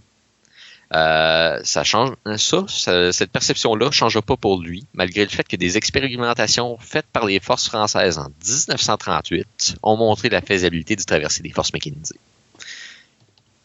Euh, 0.96 1.60
ça 1.64 1.84
change, 1.84 2.16
ça, 2.38 2.66
cette 3.12 3.32
perception-là 3.32 3.88
ne 3.88 3.92
changea 3.92 4.24
pas 4.24 4.38
pour 4.38 4.60
lui, 4.60 4.88
malgré 4.94 5.24
le 5.24 5.30
fait 5.30 5.48
que 5.48 5.56
des 5.56 5.78
expérimentations 5.78 6.78
faites 6.80 7.06
par 7.14 7.26
les 7.26 7.40
forces 7.40 7.68
françaises 7.68 8.18
en 8.18 8.30
1938 8.30 9.76
ont 9.84 9.98
montré 9.98 10.30
la 10.30 10.42
faisabilité 10.42 10.96
de 10.96 11.04
traverser 11.04 11.44
des 11.44 11.52
forces 11.52 11.74
mécanisées. 11.74 12.20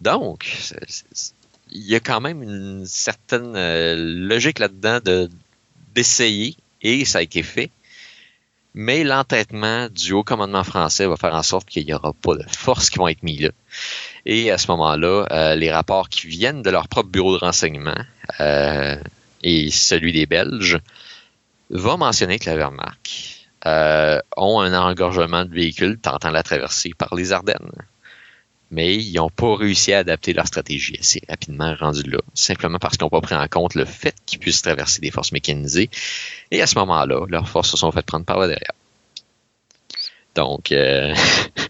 Donc, 0.03 0.55
il 1.71 1.83
y 1.83 1.95
a 1.95 2.01
quand 2.01 2.21
même 2.21 2.43
une 2.43 2.85
certaine 2.85 3.57
euh, 3.57 3.97
logique 3.97 4.59
là-dedans 4.59 5.01
de 5.03 5.31
d'essayer 5.95 6.57
et 6.85 7.05
ça 7.05 7.19
a 7.19 7.23
été 7.23 7.43
fait. 7.43 7.71
Mais 8.75 9.05
l'entêtement 9.05 9.89
du 9.89 10.13
haut 10.13 10.25
commandement 10.25 10.65
français 10.65 11.07
va 11.07 11.17
faire 11.17 11.35
en 11.35 11.45
sorte 11.45 11.69
qu'il 11.69 11.87
n'y 11.87 11.95
aura 11.95 12.13
pas 12.13 12.35
de 12.35 12.45
forces 12.49 12.91
qui 12.91 12.99
vont 12.99 13.09
être 13.09 13.23
mises 13.23 13.43
là. 13.43 13.51
Et 14.27 14.51
à 14.51 14.59
ce 14.59 14.71
moment-là, 14.73 15.27
euh, 15.31 15.55
les 15.55 15.71
rapports 15.71 16.09
qui 16.09 16.27
viennent 16.27 16.63
de 16.63 16.71
leur 16.71 16.89
propre 16.89 17.09
bureau 17.09 17.35
de 17.35 17.45
renseignement 17.45 17.97
euh, 18.41 18.97
et 19.43 19.71
celui 19.71 20.13
des 20.13 20.27
Belges 20.27 20.79
vont 21.71 21.99
mentionner 21.99 22.39
que 22.39 22.51
la 22.51 22.57
Wehrmacht 22.57 23.47
euh, 23.67 24.19
ont 24.37 24.61
un 24.61 24.75
engorgement 24.75 25.45
de 25.45 25.55
véhicules 25.55 25.99
tentant 25.99 26.31
la 26.31 26.43
traversée 26.43 26.93
par 26.97 27.15
les 27.15 27.33
Ardennes 27.33 27.71
mais 28.71 28.97
ils 28.97 29.15
n'ont 29.15 29.31
pas 29.31 29.57
réussi 29.57 29.93
à 29.93 29.99
adapter 29.99 30.33
leur 30.33 30.47
stratégie 30.47 30.97
assez 30.99 31.23
rapidement 31.29 31.75
rendu 31.79 32.03
là, 32.09 32.19
simplement 32.35 32.79
parce 32.79 32.97
qu'ils 32.97 33.05
n'ont 33.05 33.11
pas 33.11 33.21
pris 33.21 33.35
en 33.35 33.47
compte 33.49 33.75
le 33.75 33.85
fait 33.85 34.15
qu'ils 34.27 34.39
puissent 34.39 34.63
traverser 34.63 35.01
des 35.01 35.11
forces 35.11 35.33
mécanisées. 35.33 35.91
Et 36.51 36.61
à 36.63 36.67
ce 36.67 36.79
moment-là, 36.79 37.27
leurs 37.29 37.49
forces 37.49 37.71
se 37.71 37.77
sont 37.77 37.93
faites 37.93 38.07
prendre 38.07 38.25
par 38.25 38.41
le 38.41 38.49
derrière. 38.49 38.73
Donc, 40.35 40.73
euh, 40.73 41.15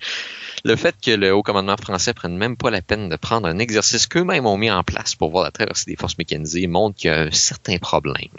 le 0.65 0.77
fait 0.77 0.95
que 1.05 1.11
le 1.11 1.35
haut 1.35 1.43
commandement 1.43 1.77
français 1.77 2.15
prenne 2.15 2.37
même 2.37 2.57
pas 2.57 2.71
la 2.71 2.81
peine 2.81 3.09
de 3.09 3.17
prendre 3.17 3.47
un 3.47 3.59
exercice 3.59 4.07
qu'eux-mêmes 4.07 4.47
ont 4.47 4.57
mis 4.57 4.71
en 4.71 4.83
place 4.83 5.15
pour 5.15 5.31
voir 5.31 5.45
la 5.45 5.51
traversée 5.51 5.91
des 5.91 5.97
forces 5.97 6.17
mécanisées 6.17 6.67
montre 6.67 6.97
qu'il 6.97 7.11
y 7.11 7.13
a 7.13 7.21
un 7.21 7.31
certain 7.31 7.79
problème. 7.79 8.31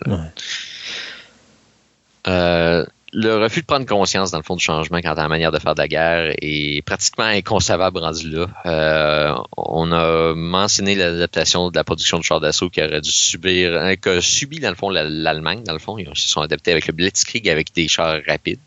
Euh, 2.28 2.86
le 3.18 3.38
refus 3.38 3.62
de 3.62 3.66
prendre 3.66 3.86
conscience, 3.86 4.32
dans 4.32 4.40
le 4.40 4.44
fond, 4.44 4.58
du 4.58 4.64
changement 4.64 5.00
quant 5.00 5.14
à 5.14 5.16
la 5.16 5.30
manière 5.30 5.54
de 5.54 5.58
faire 5.58 5.74
de 5.74 5.82
la 5.82 5.88
guerre 5.88 6.36
est 6.42 6.86
pratiquement 6.86 7.24
inconcevable 7.24 8.00
rendu 8.00 8.30
là. 8.30 8.48
Euh, 8.66 9.34
on 9.56 9.90
a 9.94 10.36
mentionné 10.36 10.96
l'adaptation 10.96 11.72
de 11.72 11.78
la 11.78 11.86
production 11.86 12.18
de 12.18 12.24
chars 12.24 12.42
d'assaut 12.42 12.70
qui 12.70 12.84
aurait 12.84 13.00
dû 13.00 13.10
subir, 13.12 13.72
euh, 13.72 13.96
que 13.96 14.20
subi, 14.20 14.60
dans 14.60 14.70
le 14.70 14.76
fond, 14.76 14.90
l'Allemagne, 14.90 15.64
dans 15.64 15.72
le 15.72 15.80
fond. 15.80 15.98
Ils 15.98 16.10
se 16.14 16.28
sont 16.28 16.42
adaptés 16.42 16.72
avec 16.72 16.88
le 16.88 16.94
Blitzkrieg, 16.94 17.48
avec 17.48 17.74
des 17.74 17.88
chars 17.88 18.20
rapides. 18.28 18.60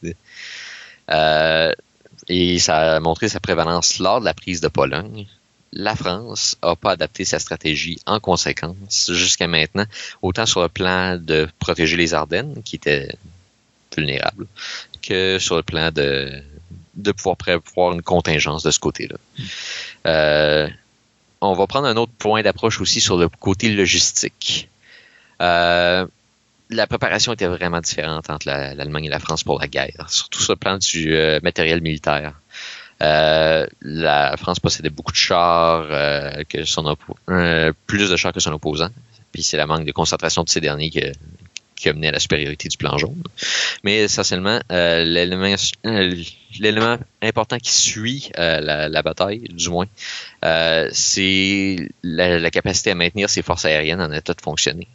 Euh, 1.11 1.73
et 2.29 2.59
ça 2.59 2.97
a 2.97 3.01
montré 3.01 3.29
sa 3.29 3.41
prévalence 3.41 3.99
lors 3.99 4.21
de 4.21 4.25
la 4.25 4.35
prise 4.35 4.63
de 4.63 4.69
Pologne. 4.69 5.27
La 5.75 5.95
France 5.95 6.57
n'a 6.63 6.75
pas 6.75 6.93
adapté 6.93 7.27
sa 7.27 7.39
stratégie 7.39 7.99
en 8.07 8.19
conséquence 8.19 9.11
jusqu'à 9.13 9.47
maintenant, 9.47 9.85
autant 10.23 10.47
sur 10.47 10.63
le 10.63 10.71
plan 10.71 11.19
de 11.19 11.47
protéger 11.59 11.99
les 11.99 12.15
Ardennes, 12.15 12.63
qui 12.65 12.77
étaient 12.77 13.11
vulnérables, 13.99 14.47
que 15.03 15.39
sur 15.39 15.57
le 15.57 15.63
plan 15.63 15.91
de, 15.91 16.43
de 16.99 17.13
pouvoir 17.13 17.37
prévoir 17.37 17.93
une 17.93 18.03
contingence 18.03 18.63
de 18.63 18.71
ce 18.71 18.79
côté-là. 18.79 19.17
Euh, 20.07 20.69
on 21.41 21.55
va 21.55 21.67
prendre 21.67 21.87
un 21.87 21.97
autre 21.97 22.13
point 22.19 22.43
d'approche 22.43 22.81
aussi 22.81 23.01
sur 23.01 23.17
le 23.17 23.29
côté 23.29 23.71
logistique. 23.71 24.69
Euh, 25.41 26.07
la 26.71 26.87
préparation 26.87 27.33
était 27.33 27.47
vraiment 27.47 27.81
différente 27.81 28.29
entre 28.29 28.47
l'Allemagne 28.47 29.07
et 29.07 29.09
la 29.09 29.21
France 29.21 29.45
pour 29.45 29.61
la 29.61 29.69
guerre, 29.69 30.07
surtout 30.09 30.43
sur 30.43 30.53
le 30.53 30.59
plan 30.59 30.77
du 30.77 31.15
euh, 31.15 31.39
matériel 31.43 31.81
militaire. 31.81 32.35
La 33.01 34.35
France 34.37 34.59
possédait 34.59 34.91
beaucoup 34.91 35.13
de 35.13 35.17
chars, 35.17 35.87
que 36.49 36.65
son 36.65 36.97
plus 37.87 38.11
de 38.11 38.17
chars 38.17 38.33
que 38.33 38.41
son 38.41 38.53
opposant. 38.53 38.91
Puis 39.33 39.45
c'est 39.45 39.57
la 39.57 39.67
manque 39.67 39.85
de 39.85 39.93
concentration 39.93 40.43
de 40.43 40.49
ces 40.49 40.61
derniers 40.61 40.91
qui, 40.91 41.01
qui 41.79 41.89
a 41.89 41.93
mené 41.93 42.09
à 42.09 42.13
la 42.13 42.21
supériorité 42.21 42.69
du 42.69 42.77
plan 42.77 42.99
jaune. 42.99 43.23
Mais 43.85 43.99
essentiellement, 43.99 44.61
l'élément 44.71 45.57
important 47.23 47.59
qui 47.59 47.73
suit 47.73 48.31
la, 48.37 49.03
bataille, 49.03 49.41
du 49.51 49.69
moins, 49.71 49.87
c'est 50.93 51.77
la, 52.03 52.51
capacité 52.51 52.91
à 52.91 52.95
maintenir 52.95 53.31
ses 53.31 53.43
forces 53.43 53.65
aériennes 53.65 54.01
en 54.01 54.13
état 54.13 54.35
de 54.35 54.41
fonctionner. 54.41 54.89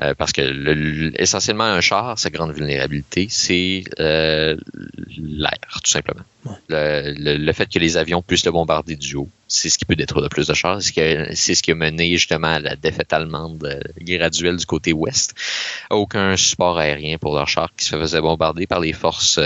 Euh, 0.00 0.14
parce 0.14 0.32
que 0.32 0.40
le, 0.40 1.12
essentiellement 1.20 1.64
un 1.64 1.82
char, 1.82 2.18
sa 2.18 2.30
grande 2.30 2.52
vulnérabilité, 2.52 3.26
c'est 3.28 3.84
euh, 4.00 4.56
l'air, 5.18 5.80
tout 5.84 5.90
simplement. 5.90 6.24
Le, 6.70 7.52
fait 7.52 7.66
que 7.66 7.78
les 7.78 7.98
avions 7.98 8.22
puissent 8.22 8.46
le 8.46 8.52
bombarder 8.52 8.96
du 8.96 9.16
haut, 9.16 9.28
c'est 9.48 9.68
ce 9.68 9.76
qui 9.76 9.84
peut 9.84 9.94
détruire 9.94 10.22
le 10.22 10.28
plus 10.30 10.46
de 10.46 10.54
chars. 10.54 10.80
C'est 10.80 11.54
ce 11.54 11.62
qui 11.62 11.70
a 11.70 11.74
mené 11.74 12.10
justement 12.16 12.48
à 12.48 12.58
la 12.58 12.74
défaite 12.74 13.12
allemande 13.12 13.62
euh, 13.64 13.80
graduelle 14.00 14.56
du 14.56 14.64
côté 14.64 14.94
ouest. 14.94 15.34
Aucun 15.90 16.38
support 16.38 16.78
aérien 16.78 17.18
pour 17.18 17.34
leurs 17.34 17.48
chars 17.48 17.70
qui 17.76 17.84
se 17.84 17.94
faisaient 17.94 18.22
bombarder 18.22 18.66
par 18.66 18.80
les 18.80 18.94
forces 18.94 19.38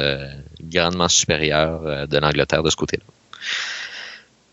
grandement 0.62 1.08
supérieures 1.08 2.07
de 2.07 2.18
l'Angleterre 2.18 2.62
de 2.62 2.70
ce 2.70 2.76
côté-là. 2.76 3.05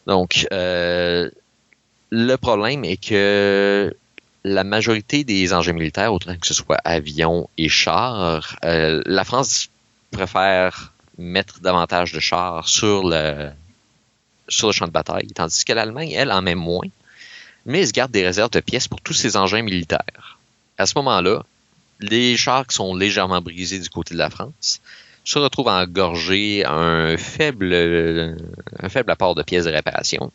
Donc, 0.07 0.47
le 0.51 2.35
problème 2.37 2.83
est 2.83 2.97
que 2.97 3.95
la 4.43 4.63
majorité 4.63 5.23
des 5.23 5.53
engins 5.53 5.73
militaires, 5.73 6.13
autant 6.13 6.35
que 6.35 6.47
ce 6.47 6.53
soit 6.53 6.79
avions 6.83 7.49
et 7.57 7.69
chars, 7.69 8.55
euh, 8.65 9.01
la 9.05 9.23
France 9.23 9.69
préfère 10.11 10.93
mettre 11.17 11.59
davantage 11.61 12.11
de 12.11 12.19
chars 12.19 12.67
sur 12.67 13.07
le, 13.07 13.49
sur 14.49 14.67
le 14.67 14.73
champ 14.73 14.87
de 14.87 14.91
bataille, 14.91 15.27
tandis 15.27 15.63
que 15.63 15.73
l'Allemagne, 15.73 16.11
elle, 16.11 16.31
en 16.31 16.41
met 16.41 16.55
moins, 16.55 16.87
mais 17.65 17.81
elle 17.81 17.87
se 17.87 17.93
garde 17.93 18.11
des 18.11 18.25
réserves 18.25 18.51
de 18.51 18.59
pièces 18.59 18.87
pour 18.87 19.01
tous 19.01 19.13
ses 19.13 19.37
engins 19.37 19.61
militaires. 19.61 20.37
À 20.77 20.85
ce 20.85 20.93
moment-là, 20.97 21.43
les 21.99 22.35
chars 22.35 22.67
qui 22.67 22.75
sont 22.75 22.95
légèrement 22.95 23.41
brisés 23.41 23.79
du 23.79 23.89
côté 23.89 24.13
de 24.13 24.19
la 24.19 24.29
France 24.29 24.81
se 25.23 25.39
retrouvent 25.39 25.69
à 25.69 25.81
engorger 25.83 26.65
un 26.65 27.15
faible, 27.15 27.73
un 28.79 28.89
faible 28.89 29.11
apport 29.11 29.35
de 29.35 29.43
pièces 29.43 29.65
de 29.65 29.71
réparation 29.71 30.33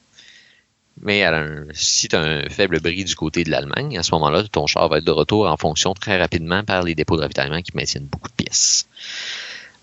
mais 1.02 1.24
si 1.72 2.08
tu 2.08 2.16
as 2.16 2.20
un 2.20 2.48
faible 2.48 2.80
bris 2.80 3.04
du 3.04 3.14
côté 3.14 3.44
de 3.44 3.50
l'Allemagne, 3.50 3.98
à 3.98 4.02
ce 4.02 4.12
moment-là, 4.14 4.44
ton 4.50 4.66
char 4.66 4.88
va 4.88 4.98
être 4.98 5.04
de 5.04 5.10
retour 5.10 5.46
en 5.46 5.56
fonction 5.56 5.94
très 5.94 6.18
rapidement 6.18 6.64
par 6.64 6.82
les 6.82 6.94
dépôts 6.94 7.16
de 7.16 7.22
ravitaillement 7.22 7.62
qui 7.62 7.72
maintiennent 7.74 8.06
beaucoup 8.06 8.28
de 8.28 8.44
pièces. 8.44 8.88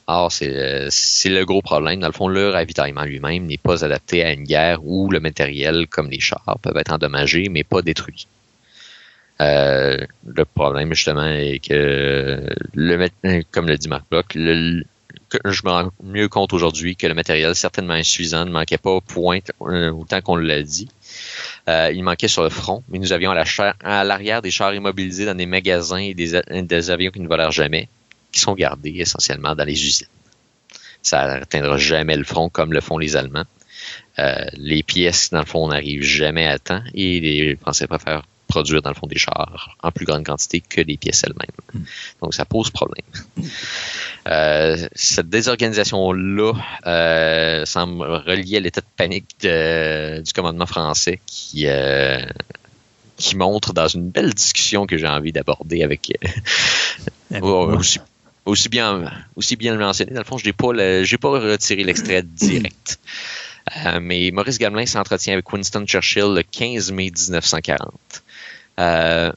Or, 0.08 0.32
c'est 0.32 0.50
le 1.30 1.44
gros 1.45 1.61
problème. 1.61 2.00
Dans 2.00 2.08
le 2.08 2.14
fond, 2.14 2.27
le 2.27 2.50
ravitaillement 2.50 3.03
lui-même 3.03 3.45
n'est 3.45 3.58
pas 3.58 3.84
adapté 3.84 4.24
à 4.24 4.34
une 4.34 4.44
guerre 4.44 4.85
où 4.85 5.10
le 5.10 5.19
matériel, 5.19 5.88
comme 5.88 6.11
les 6.11 6.19
chars, 6.19 6.60
peuvent 6.61 6.77
être 6.77 6.94
endommagés, 6.94 7.50
mais 7.50 7.64
pas 7.64 7.82
détruits. 7.82 8.27
Euh, 9.42 9.98
le 10.26 10.45
problème, 10.45 10.94
justement, 10.94 11.27
est 11.27 11.60
que, 11.60 12.48
comme 13.52 13.68
le 13.68 13.77
dit 13.77 13.88
Marc 13.88 14.06
Bloch, 14.10 14.27
je 14.34 15.61
me 15.66 15.69
rends 15.69 15.92
mieux 16.03 16.27
compte 16.27 16.53
aujourd'hui 16.53 16.95
que 16.95 17.08
le 17.08 17.14
matériel 17.14 17.56
certainement 17.56 17.94
insuffisant 17.94 18.45
ne 18.45 18.52
manquait 18.52 18.77
pas 18.77 19.02
point 19.02 19.40
euh, 19.61 19.92
autant 19.92 20.22
qu'on 20.22 20.35
l'a 20.35 20.61
dit. 20.61 20.88
Euh, 21.68 21.92
il 21.94 22.03
manquait 22.03 22.27
sur 22.27 22.44
le 22.44 22.50
front, 22.50 22.84
mais 22.90 23.00
nous 23.00 23.14
avions 23.14 23.32
à 23.32 24.03
l'arrière 24.03 24.42
des 24.42 24.52
chars 24.52 24.74
immobilisés 24.74 25.26
dans 25.26 25.35
des 25.35 25.45
magasins 25.45 25.98
et 25.98 26.14
des, 26.14 26.90
avions 26.90 27.11
qui 27.11 27.19
ne 27.19 27.27
volèrent 27.27 27.52
jamais, 27.52 27.90
qui 28.32 28.40
sont 28.40 28.53
gardés 28.53 28.95
essentiellement 28.98 29.56
dans 29.56 29.66
les 29.66 29.85
usines. 29.85 30.08
Ça 31.02 31.27
n'atteindra 31.27 31.77
jamais 31.77 32.18
le 32.18 32.24
front 32.24 32.50
comme 32.50 32.74
le 32.74 32.82
font 32.82 32.98
les 32.98 33.16
Allemands. 33.16 33.45
Euh, 34.18 34.45
les 34.53 34.82
pièces, 34.82 35.30
dans 35.30 35.40
le 35.40 35.45
fond, 35.45 35.68
n'arrivent 35.68 36.03
jamais 36.03 36.48
à 36.48 36.58
temps 36.58 36.82
et 36.94 37.19
les 37.19 37.56
Français 37.58 37.88
préfèrent 37.88 38.24
produire 38.56 38.82
dans 38.82 38.90
le 38.90 38.95
fond 38.95 39.08
des 39.08 39.17
chars 39.17 39.75
en 39.84 39.92
plus 39.92 40.06
grande 40.06 40.25
quantité 40.25 40.61
que 40.61 40.80
les 40.80 40.95
pièces 40.95 41.24
elles-mêmes. 41.25 41.59
Hmm. 41.74 41.85
Donc 42.22 42.34
ça 42.34 42.45
pose 42.45 42.69
problème. 42.69 43.06
Euh, 44.27 44.88
cette 44.95 45.30
désorganisation-là 45.30 46.53
euh, 46.88 47.66
semble 47.66 48.06
reliée 48.06 48.58
à 48.58 48.59
l'état 48.61 48.82
de 48.82 48.88
panique 48.95 49.35
du 49.42 50.34
commandement 50.34 50.66
français 50.66 51.19
qui 51.25 51.67
euh, 51.67 52.25
qui 53.17 53.35
montre 53.35 53.74
dans 53.74 53.88
une 53.88 54.09
belle 54.09 54.34
discussion 54.34 54.88
que 54.88 54.98
j'ai 54.98 55.08
envie 55.08 55.32
d'aborder 55.32 55.84
avec, 55.84 56.17
aussi, 57.42 58.00
aussi, 58.45 58.69
bien 58.69 59.11
aussi 59.35 59.56
bien 59.58 59.74
le 59.74 59.80
mentionné. 59.80 60.11
Dans 60.11 60.22
le 60.22 60.25
fond, 60.25 60.38
je 60.38 60.45
n'ai 60.45 60.53
pas 60.53 61.03
j'ai 61.03 61.17
pas 61.17 61.30
retiré 61.30 61.84
l'extrait 61.84 62.24
direct. 62.24 63.00
mais 64.01 64.32
Maurice 64.32 64.59
Gamelin 64.59 64.85
s'entretient 64.85 65.34
avec 65.34 65.51
Winston 65.51 65.85
Churchill 65.85 66.34
le 66.34 66.43
15 66.43 66.92
mai 66.92 67.11
1940. 67.11 68.24
Euh, 68.80 69.32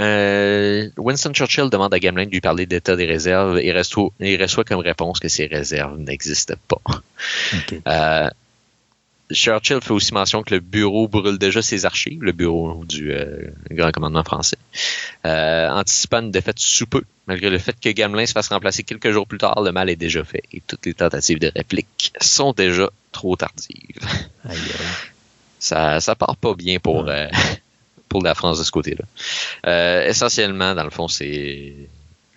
euh, 0.00 0.88
Winston 0.96 1.32
Churchill 1.32 1.68
demande 1.68 1.92
à 1.92 1.98
Gamelin 1.98 2.26
de 2.26 2.30
lui 2.30 2.40
parler 2.40 2.66
d'état 2.66 2.96
des 2.96 3.04
réserves 3.04 3.58
et 3.58 3.72
reçoit, 3.72 4.10
il 4.20 4.40
reçoit 4.40 4.64
comme 4.64 4.80
réponse 4.80 5.20
que 5.20 5.28
ces 5.28 5.46
réserves 5.46 5.98
n'existent 5.98 6.54
pas. 6.68 6.80
Euh, 7.86 8.28
Churchill 9.30 9.80
fait 9.82 9.92
aussi 9.92 10.12
mention 10.12 10.42
que 10.42 10.54
le 10.54 10.60
bureau 10.60 11.08
brûle 11.08 11.38
déjà 11.38 11.62
ses 11.62 11.84
archives, 11.84 12.22
le 12.22 12.32
bureau 12.32 12.84
du 12.84 13.14
Grand 13.70 13.90
Commandement 13.90 14.24
français, 14.24 14.58
anticipant 15.24 16.20
une 16.20 16.30
défaite 16.30 16.58
sous 16.58 16.86
peu. 16.86 17.02
Malgré 17.26 17.50
le 17.50 17.58
fait 17.58 17.76
que 17.80 17.88
Gamelin 17.88 18.26
se 18.26 18.32
fasse 18.32 18.48
remplacer 18.48 18.82
quelques 18.82 19.10
jours 19.10 19.26
plus 19.26 19.38
tard, 19.38 19.62
le 19.62 19.72
mal 19.72 19.88
est 19.88 19.96
déjà 19.96 20.24
fait 20.24 20.42
et 20.52 20.62
toutes 20.66 20.86
les 20.86 20.94
tentatives 20.94 21.38
de 21.38 21.50
réplique 21.54 22.12
sont 22.20 22.52
déjà 22.52 22.90
trop 23.12 23.36
tardives. 23.36 24.00
Ça, 25.58 26.00
ça 26.00 26.14
part 26.16 26.36
pas 26.36 26.54
bien 26.54 26.80
pour, 26.80 27.08
pour 28.12 28.22
la 28.22 28.34
France 28.34 28.58
de 28.58 28.64
ce 28.64 28.70
côté-là. 28.70 29.04
Euh, 29.66 30.06
essentiellement, 30.06 30.74
dans 30.74 30.84
le 30.84 30.90
fond, 30.90 31.08
c'est 31.08 31.74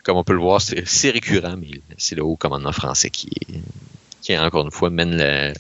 comme 0.03 0.17
on 0.17 0.23
peut 0.23 0.33
le 0.33 0.39
voir, 0.39 0.61
c'est 0.61 1.09
récurrent, 1.09 1.55
mais 1.57 1.81
c'est 1.97 2.15
le 2.15 2.23
haut 2.23 2.37
commandement 2.37 2.71
français 2.71 3.09
qui, 3.09 3.29
encore 4.29 4.63
une 4.63 4.71
fois, 4.71 4.89
mène 4.89 5.53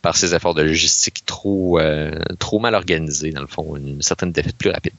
par 0.00 0.16
ses 0.16 0.34
efforts 0.34 0.54
de 0.54 0.62
logistique 0.62 1.24
trop, 1.26 1.78
euh, 1.78 2.18
trop 2.38 2.60
mal 2.60 2.74
organisés, 2.74 3.30
dans 3.30 3.40
le 3.42 3.46
fond, 3.46 3.76
une 3.76 4.00
certaine 4.00 4.32
défaite 4.32 4.56
plus 4.56 4.70
rapide. 4.70 4.94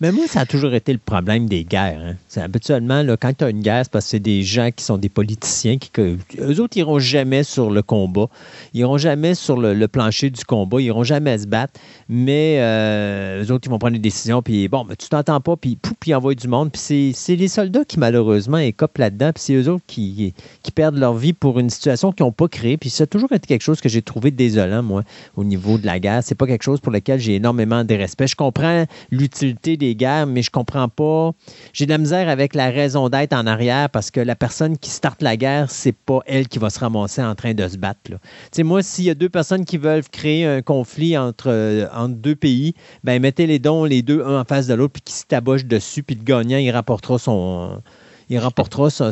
Mais 0.00 0.10
moi, 0.10 0.26
ça 0.26 0.40
a 0.40 0.46
toujours 0.46 0.74
été 0.74 0.92
le 0.92 0.98
problème 0.98 1.48
des 1.48 1.64
guerres. 1.64 2.00
Hein. 2.04 2.16
C'est 2.26 2.40
habituellement, 2.40 3.02
là, 3.02 3.16
quand 3.16 3.32
tu 3.36 3.44
as 3.44 3.50
une 3.50 3.62
guerre, 3.62 3.84
c'est 3.84 3.92
parce 3.92 4.06
que 4.06 4.10
c'est 4.10 4.18
des 4.18 4.42
gens 4.42 4.70
qui 4.74 4.82
sont 4.84 4.98
des 4.98 5.08
politiciens 5.08 5.78
qui, 5.78 5.90
eux 6.00 6.60
autres, 6.60 6.76
ils 6.76 6.80
iront 6.80 6.98
jamais 6.98 7.44
sur 7.44 7.70
le 7.70 7.80
combat. 7.80 8.26
Ils 8.74 8.80
iront 8.80 8.98
jamais 8.98 9.36
sur 9.36 9.56
le, 9.56 9.86
plancher 9.86 10.30
du 10.30 10.44
combat. 10.44 10.80
Ils 10.80 10.86
iront 10.86 11.04
jamais 11.04 11.38
se 11.38 11.46
battre. 11.46 11.74
Mais 12.08 12.56
euh, 12.58 13.44
eux 13.44 13.52
autres, 13.52 13.68
ils 13.68 13.70
vont 13.70 13.78
prendre 13.78 13.94
des 13.94 14.00
décisions. 14.00 14.42
Puis 14.42 14.66
bon, 14.66 14.84
mais 14.84 14.96
tu 14.96 15.08
t'entends 15.08 15.40
pas. 15.40 15.56
Puis 15.56 15.76
pouf, 15.76 15.94
ils 16.06 16.14
envoient 16.14 16.34
du 16.34 16.48
monde. 16.48 16.72
Puis 16.72 17.12
c'est 17.14 17.36
les 17.36 17.48
soldats 17.48 17.84
qui, 17.84 18.00
malheureusement, 18.00 18.58
écopent 18.58 18.98
là-dedans. 18.98 19.30
Puis 19.32 19.44
c'est 19.44 19.54
eux 19.54 19.68
autres 19.68 19.84
qui, 19.86 20.34
qui 20.64 20.70
perdent 20.72 20.98
leur 20.98 21.14
vie 21.14 21.34
pour 21.34 21.60
une 21.60 21.70
situation 21.70 22.10
qu'ils 22.10 22.26
n'ont 22.26 22.32
pas 22.32 22.48
créée. 22.48 22.76
Puis 22.76 22.90
ça 22.90 23.04
a 23.04 23.06
toujours 23.06 23.32
été 23.32 23.46
quelque 23.46 23.62
chose 23.62 23.80
que 23.80 23.88
j'ai 23.88 24.02
trouvé 24.02 24.32
désolant, 24.32 24.82
moi, 24.82 25.04
au 25.36 25.44
niveau 25.44 25.78
de 25.78 25.86
la 25.86 26.00
guerre. 26.00 26.22
C'est 26.24 26.34
pas 26.34 26.48
quelque 26.48 26.64
chose 26.64 26.80
pour 26.80 26.90
lequel 26.90 27.20
j'ai 27.20 27.36
énormément 27.36 27.84
de 27.84 27.94
respect. 27.94 28.26
Je 28.26 28.36
comprends 28.36 28.86
l'utilité 29.12 29.76
des 29.76 29.83
guerres, 29.92 30.26
mais 30.26 30.42
je 30.42 30.50
comprends 30.50 30.88
pas. 30.88 31.32
J'ai 31.72 31.86
de 31.86 31.90
la 31.90 31.98
misère 31.98 32.28
avec 32.28 32.54
la 32.54 32.70
raison 32.70 33.08
d'être 33.08 33.32
en 33.32 33.46
arrière 33.46 33.90
parce 33.90 34.10
que 34.10 34.20
la 34.20 34.36
personne 34.36 34.78
qui 34.78 34.90
starte 34.90 35.20
la 35.20 35.36
guerre, 35.36 35.70
c'est 35.70 35.94
pas 35.94 36.20
elle 36.26 36.48
qui 36.48 36.58
va 36.58 36.70
se 36.70 36.78
ramasser 36.78 37.22
en 37.22 37.34
train 37.34 37.54
de 37.54 37.68
se 37.68 37.76
battre. 37.76 38.00
Tu 38.04 38.16
sais, 38.52 38.62
moi, 38.62 38.82
s'il 38.82 39.04
y 39.04 39.10
a 39.10 39.14
deux 39.14 39.28
personnes 39.28 39.64
qui 39.64 39.76
veulent 39.76 40.04
créer 40.10 40.46
un 40.46 40.62
conflit 40.62 41.18
entre, 41.18 41.50
euh, 41.50 41.86
entre 41.92 42.14
deux 42.14 42.36
pays, 42.36 42.74
ben 43.02 43.20
mettez 43.20 43.46
les 43.46 43.58
dons 43.58 43.84
les 43.84 44.02
deux 44.02 44.22
un 44.24 44.40
en 44.40 44.44
face 44.44 44.66
de 44.66 44.74
l'autre 44.74 44.94
puis 44.94 45.02
qui 45.02 45.12
se 45.12 45.24
tabochent 45.26 45.66
dessus 45.66 46.02
puis 46.02 46.16
le 46.16 46.22
gagnant 46.22 46.58
il 46.58 46.70
rapportera 46.70 47.18
son 47.18 47.82
il 48.28 48.38
remportera 48.38 48.90
sa, 48.90 49.10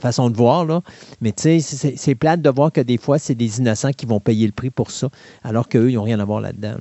façon 0.00 0.30
de 0.30 0.36
voir. 0.36 0.82
Mais 1.20 1.32
tu 1.32 1.60
sais, 1.60 1.94
c'est 1.96 2.14
plate 2.14 2.42
de 2.42 2.50
voir 2.50 2.72
que 2.72 2.80
des 2.80 2.98
fois, 2.98 3.18
c'est 3.18 3.34
des 3.34 3.58
innocents 3.58 3.92
qui 3.92 4.06
vont 4.06 4.20
payer 4.20 4.46
le 4.46 4.52
prix 4.52 4.70
pour 4.70 4.90
ça, 4.90 5.08
alors 5.42 5.68
qu'eux, 5.68 5.90
ils 5.90 5.94
n'ont 5.94 6.02
rien 6.02 6.20
à 6.20 6.24
voir 6.24 6.40
là-dedans. 6.40 6.76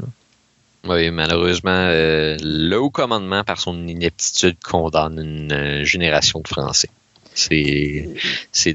Oui, 0.88 1.10
malheureusement, 1.12 1.72
euh, 1.72 2.36
le 2.42 2.76
haut 2.76 2.90
commandement, 2.90 3.44
par 3.44 3.60
son 3.60 3.88
ineptitude, 3.88 4.58
condamne 4.62 5.18
une 5.18 5.52
euh, 5.54 5.84
génération 5.86 6.42
de 6.42 6.48
Français. 6.48 6.90
C'est, 7.36 8.74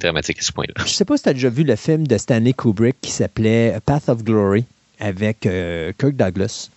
dramatique 0.00 0.38
à 0.38 0.42
ce 0.42 0.52
point-là. 0.52 0.84
Je 0.84 0.92
sais 0.92 1.04
pas 1.04 1.16
si 1.16 1.22
tu 1.22 1.28
as 1.28 1.32
déjà 1.34 1.48
vu 1.48 1.62
le 1.62 1.76
film 1.76 2.06
de 2.06 2.18
Stanley 2.18 2.52
Kubrick 2.52 2.96
qui 3.00 3.10
s'appelait 3.10 3.78
Path 3.86 4.08
of 4.08 4.22
Glory 4.22 4.64
avec 4.98 5.46
euh, 5.46 5.92
Kirk 5.98 6.14
Douglas. 6.14 6.68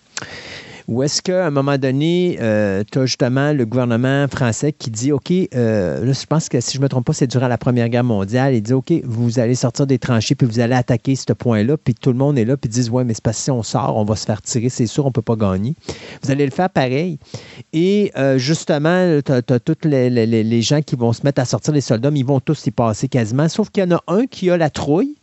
Ou 0.90 1.04
est-ce 1.04 1.22
qu'à 1.22 1.46
un 1.46 1.52
moment 1.52 1.78
donné, 1.78 2.36
euh, 2.40 2.82
tu 2.90 2.98
as 2.98 3.06
justement 3.06 3.52
le 3.52 3.64
gouvernement 3.64 4.26
français 4.26 4.72
qui 4.72 4.90
dit 4.90 5.12
OK, 5.12 5.30
euh, 5.30 6.04
là, 6.04 6.12
je 6.12 6.26
pense 6.26 6.48
que 6.48 6.60
si 6.60 6.72
je 6.72 6.78
ne 6.78 6.82
me 6.82 6.88
trompe 6.88 7.06
pas, 7.06 7.12
c'est 7.12 7.28
durant 7.28 7.46
la 7.46 7.58
Première 7.58 7.88
Guerre 7.88 8.02
mondiale, 8.02 8.56
il 8.56 8.60
dit 8.60 8.72
OK, 8.72 8.92
vous 9.04 9.38
allez 9.38 9.54
sortir 9.54 9.86
des 9.86 10.00
tranchées, 10.00 10.34
puis 10.34 10.48
vous 10.48 10.58
allez 10.58 10.74
attaquer 10.74 11.14
ce 11.14 11.32
point-là, 11.32 11.76
puis 11.76 11.94
tout 11.94 12.10
le 12.10 12.18
monde 12.18 12.36
est 12.40 12.44
là, 12.44 12.56
puis 12.56 12.68
disent 12.68 12.90
Ouais, 12.90 13.04
mais 13.04 13.14
c'est 13.14 13.22
parce 13.22 13.36
que 13.36 13.42
si 13.44 13.50
on 13.52 13.62
sort, 13.62 13.96
on 13.96 14.04
va 14.04 14.16
se 14.16 14.26
faire 14.26 14.42
tirer, 14.42 14.68
c'est 14.68 14.88
sûr, 14.88 15.04
on 15.04 15.10
ne 15.10 15.12
peut 15.12 15.22
pas 15.22 15.36
gagner. 15.36 15.76
Vous 16.24 16.32
allez 16.32 16.44
le 16.44 16.50
faire 16.50 16.68
pareil. 16.68 17.20
Et 17.72 18.10
euh, 18.16 18.36
justement, 18.38 19.20
tu 19.24 19.30
as, 19.30 19.60
tous 19.60 19.86
les, 19.86 20.62
gens 20.62 20.82
qui 20.82 20.96
vont 20.96 21.12
se 21.12 21.22
mettre 21.22 21.40
à 21.40 21.44
sortir 21.44 21.72
les 21.72 21.82
soldats, 21.82 22.10
mais 22.10 22.18
ils 22.18 22.26
vont 22.26 22.40
tous 22.40 22.66
y 22.66 22.72
passer 22.72 23.06
quasiment, 23.06 23.48
sauf 23.48 23.70
qu'il 23.70 23.84
y 23.84 23.86
en 23.86 23.96
a 23.96 24.02
un 24.08 24.26
qui 24.26 24.50
a 24.50 24.56
la 24.56 24.70
trouille, 24.70 25.14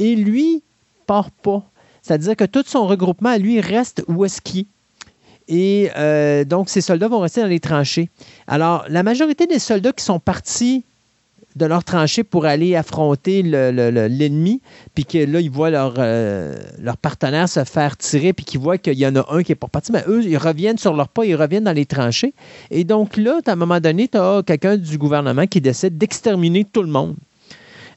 et 0.00 0.16
lui, 0.16 0.64
part 1.06 1.30
pas 1.30 1.62
c'est-à-dire 2.04 2.36
que 2.36 2.44
tout 2.44 2.62
son 2.66 2.86
regroupement, 2.86 3.36
lui, 3.38 3.60
reste 3.60 4.04
où 4.08 4.24
est-ce 4.26 4.42
qu'il 4.42 4.66
et 5.46 5.90
euh, 5.96 6.44
donc, 6.44 6.70
ces 6.70 6.80
soldats 6.80 7.08
vont 7.08 7.20
rester 7.20 7.42
dans 7.42 7.48
les 7.48 7.60
tranchées. 7.60 8.08
Alors, 8.46 8.86
la 8.88 9.02
majorité 9.02 9.46
des 9.46 9.58
soldats 9.58 9.92
qui 9.92 10.02
sont 10.02 10.18
partis 10.18 10.84
de 11.54 11.66
leurs 11.66 11.84
tranchées 11.84 12.24
pour 12.24 12.46
aller 12.46 12.74
affronter 12.76 13.42
l'ennemi, 13.42 14.62
puis 14.94 15.04
que 15.04 15.18
là, 15.18 15.40
ils 15.40 15.50
voient 15.50 15.68
leur, 15.68 15.96
euh, 15.98 16.56
leur 16.80 16.96
partenaire 16.96 17.46
se 17.46 17.62
faire 17.64 17.98
tirer, 17.98 18.32
puis 18.32 18.46
qu'ils 18.46 18.58
voient 18.58 18.78
qu'il 18.78 18.98
y 18.98 19.06
en 19.06 19.14
a 19.16 19.26
un 19.28 19.42
qui 19.42 19.52
est 19.52 19.54
pour 19.54 19.68
partir, 19.68 19.92
mais 19.92 20.02
eux, 20.08 20.24
ils 20.24 20.38
reviennent 20.38 20.78
sur 20.78 20.94
leur 20.96 21.08
pas, 21.08 21.26
ils 21.26 21.36
reviennent 21.36 21.64
dans 21.64 21.72
les 21.72 21.86
tranchées. 21.86 22.32
Et 22.70 22.84
donc 22.84 23.18
là, 23.18 23.40
à 23.46 23.52
un 23.52 23.56
moment 23.56 23.80
donné, 23.80 24.08
tu 24.08 24.16
as 24.16 24.42
quelqu'un 24.44 24.78
du 24.78 24.98
gouvernement 24.98 25.46
qui 25.46 25.60
décide 25.60 25.98
d'exterminer 25.98 26.64
tout 26.64 26.82
le 26.82 26.88
monde. 26.88 27.16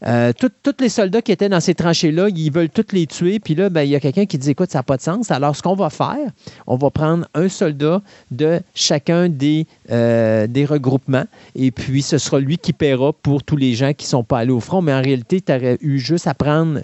Euh, 0.05 0.31
tous 0.37 0.73
les 0.79 0.89
soldats 0.89 1.21
qui 1.21 1.31
étaient 1.31 1.49
dans 1.49 1.59
ces 1.59 1.73
tranchées-là, 1.73 2.29
ils 2.29 2.51
veulent 2.51 2.69
tous 2.69 2.93
les 2.93 3.07
tuer. 3.07 3.39
Puis 3.39 3.55
là, 3.55 3.69
ben, 3.69 3.81
il 3.81 3.89
y 3.89 3.95
a 3.95 3.99
quelqu'un 3.99 4.25
qui 4.25 4.37
dit 4.37 4.51
écoute, 4.51 4.71
ça 4.71 4.79
n'a 4.79 4.83
pas 4.83 4.97
de 4.97 5.01
sens. 5.01 5.31
Alors, 5.31 5.55
ce 5.55 5.61
qu'on 5.61 5.75
va 5.75 5.89
faire, 5.89 6.31
on 6.67 6.75
va 6.75 6.89
prendre 6.89 7.27
un 7.33 7.49
soldat 7.49 8.01
de 8.31 8.59
chacun 8.75 9.29
des, 9.29 9.65
euh, 9.91 10.47
des 10.47 10.65
regroupements. 10.65 11.25
Et 11.55 11.71
puis, 11.71 12.01
ce 12.01 12.17
sera 12.17 12.39
lui 12.39 12.57
qui 12.57 12.73
paiera 12.73 13.13
pour 13.13 13.43
tous 13.43 13.57
les 13.57 13.73
gens 13.73 13.93
qui 13.93 14.05
ne 14.05 14.09
sont 14.09 14.23
pas 14.23 14.39
allés 14.39 14.51
au 14.51 14.59
front. 14.59 14.81
Mais 14.81 14.93
en 14.93 15.01
réalité, 15.01 15.41
tu 15.41 15.51
aurais 15.51 15.77
eu 15.81 15.99
juste 15.99 16.27
à 16.27 16.33
prendre 16.33 16.81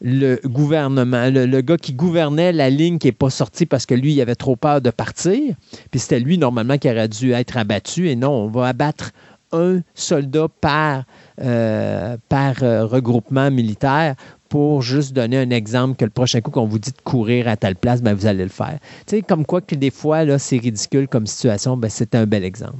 le 0.00 0.38
gouvernement, 0.44 1.30
le, 1.30 1.60
gars 1.62 1.78
qui 1.78 1.94
gouvernait 1.94 2.52
la 2.52 2.68
ligne 2.68 2.98
qui 2.98 3.06
n'est 3.06 3.12
pas 3.12 3.30
sorti 3.30 3.64
parce 3.64 3.86
que 3.86 3.94
lui, 3.94 4.12
il 4.12 4.20
avait 4.20 4.34
trop 4.34 4.54
peur 4.54 4.82
de 4.82 4.90
partir. 4.90 5.54
Puis 5.90 6.00
c'était 6.00 6.20
lui, 6.20 6.36
normalement, 6.36 6.76
qui 6.76 6.90
aurait 6.90 7.08
dû 7.08 7.32
être 7.32 7.56
abattu. 7.56 8.10
Et 8.10 8.16
non, 8.16 8.30
on 8.30 8.48
va 8.48 8.68
abattre 8.68 9.12
un 9.52 9.80
soldat 9.94 10.48
par 10.60 11.04
euh, 11.40 12.16
par 12.28 12.62
euh, 12.62 12.86
regroupement 12.86 13.50
militaire 13.50 14.14
pour 14.48 14.82
juste 14.82 15.12
donner 15.12 15.38
un 15.38 15.50
exemple 15.50 15.96
que 15.96 16.04
le 16.04 16.10
prochain 16.12 16.40
coup 16.40 16.52
qu'on 16.52 16.66
vous 16.66 16.78
dit 16.78 16.92
de 16.92 17.00
courir 17.02 17.48
à 17.48 17.56
telle 17.56 17.74
place, 17.74 18.02
ben, 18.02 18.14
vous 18.14 18.26
allez 18.26 18.44
le 18.44 18.50
faire. 18.50 18.78
Tu 19.06 19.20
comme 19.22 19.44
quoi 19.44 19.60
que 19.60 19.74
des 19.74 19.90
fois, 19.90 20.38
c'est 20.38 20.58
ridicule 20.58 21.08
comme 21.08 21.26
situation, 21.26 21.76
ben, 21.76 21.90
c'est 21.90 22.14
un 22.14 22.26
bel 22.26 22.44
exemple. 22.44 22.78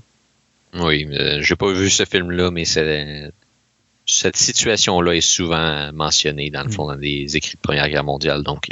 Oui, 0.81 1.08
euh, 1.10 1.41
j'ai 1.41 1.57
pas 1.57 1.73
vu 1.73 1.91
ce 1.91 2.05
film-là, 2.05 2.52
mais 2.52 2.65
cette 2.65 4.36
situation-là 4.36 5.15
est 5.15 5.20
souvent 5.20 5.92
mentionnée, 5.92 6.50
dans 6.50 6.62
le 6.62 6.70
fond, 6.70 6.86
dans 6.86 6.97
des 6.97 7.36
écrits 7.36 7.57
de 7.57 7.60
Première 7.60 7.89
Guerre 7.89 8.05
mondiale. 8.05 8.44
Donc, 8.44 8.68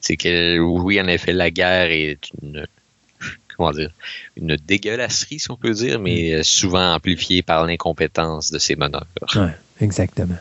c'est 0.00 0.16
que, 0.16 0.58
oui, 0.58 1.00
en 1.00 1.06
effet, 1.06 1.32
la 1.32 1.50
guerre 1.50 1.90
est 1.90 2.18
une 2.42 2.66
comment 3.62 3.72
dire, 3.72 3.90
une 4.36 4.56
dégueulasserie, 4.56 5.38
si 5.38 5.50
on 5.50 5.56
peut 5.56 5.72
dire, 5.72 6.00
mais 6.00 6.38
mm. 6.38 6.44
souvent 6.44 6.94
amplifiée 6.94 7.42
par 7.42 7.66
l'incompétence 7.66 8.50
de 8.50 8.58
ses 8.58 8.76
meneurs. 8.76 9.06
Oui, 9.34 9.48
exactement. 9.80 10.36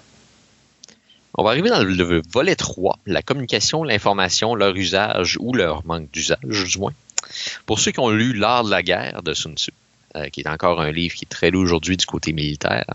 On 1.35 1.43
va 1.43 1.51
arriver 1.51 1.69
dans 1.69 1.83
le 1.83 2.21
volet 2.29 2.55
3, 2.55 2.99
la 3.05 3.21
communication, 3.21 3.83
l'information, 3.83 4.53
leur 4.53 4.75
usage 4.75 5.37
ou 5.39 5.53
leur 5.53 5.85
manque 5.85 6.11
d'usage, 6.11 6.39
du 6.43 6.77
moins. 6.77 6.93
Pour 7.65 7.79
ceux 7.79 7.91
qui 7.91 7.99
ont 7.99 8.09
lu 8.09 8.33
L'art 8.33 8.65
de 8.65 8.71
la 8.71 8.83
guerre 8.83 9.23
de 9.23 9.33
Sun 9.33 9.55
Tzu, 9.55 9.71
euh, 10.15 10.27
qui 10.27 10.41
est 10.41 10.49
encore 10.49 10.81
un 10.81 10.91
livre 10.91 11.15
qui 11.15 11.23
est 11.23 11.29
très 11.29 11.51
lu 11.51 11.57
aujourd'hui 11.57 11.95
du 11.95 12.05
côté 12.05 12.33
militaire, 12.33 12.85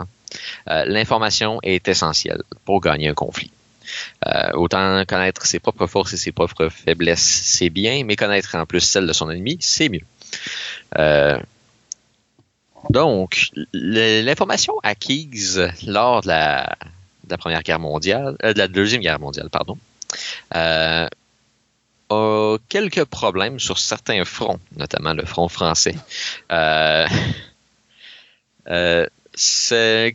euh, 0.69 0.85
l'information 0.85 1.61
est 1.63 1.89
essentielle 1.89 2.43
pour 2.67 2.81
gagner 2.81 3.09
un 3.09 3.15
conflit. 3.15 3.51
Euh, 4.27 4.51
autant 4.55 5.05
connaître 5.07 5.47
ses 5.47 5.59
propres 5.59 5.87
forces 5.87 6.13
et 6.13 6.17
ses 6.17 6.33
propres 6.33 6.69
faiblesses, 6.69 7.43
c'est 7.45 7.71
bien, 7.71 8.05
mais 8.05 8.17
connaître 8.17 8.55
en 8.57 8.67
plus 8.67 8.81
celles 8.81 9.07
de 9.07 9.13
son 9.13 9.31
ennemi, 9.31 9.59
c'est 9.61 9.89
mieux. 9.89 10.05
Euh, 10.99 11.39
donc, 12.91 13.51
l'information 13.73 14.75
acquise 14.83 15.69
lors 15.87 16.23
de 16.23 16.29
la, 16.29 16.77
Première 17.39 17.63
Guerre 17.63 17.81
mondiale, 17.81 18.37
euh, 18.45 18.53
de 18.53 18.59
la 18.59 18.69
Deuxième 18.69 19.01
Guerre 19.03 19.19
mondiale, 19.19 19.51
pardon, 19.51 19.79
a 20.53 21.09
quelques 22.69 23.05
problèmes 23.05 23.59
sur 23.59 23.79
certains 23.79 24.25
fronts, 24.25 24.61
notamment 24.77 25.13
le 25.13 25.25
front 25.25 25.49
français. 25.49 25.97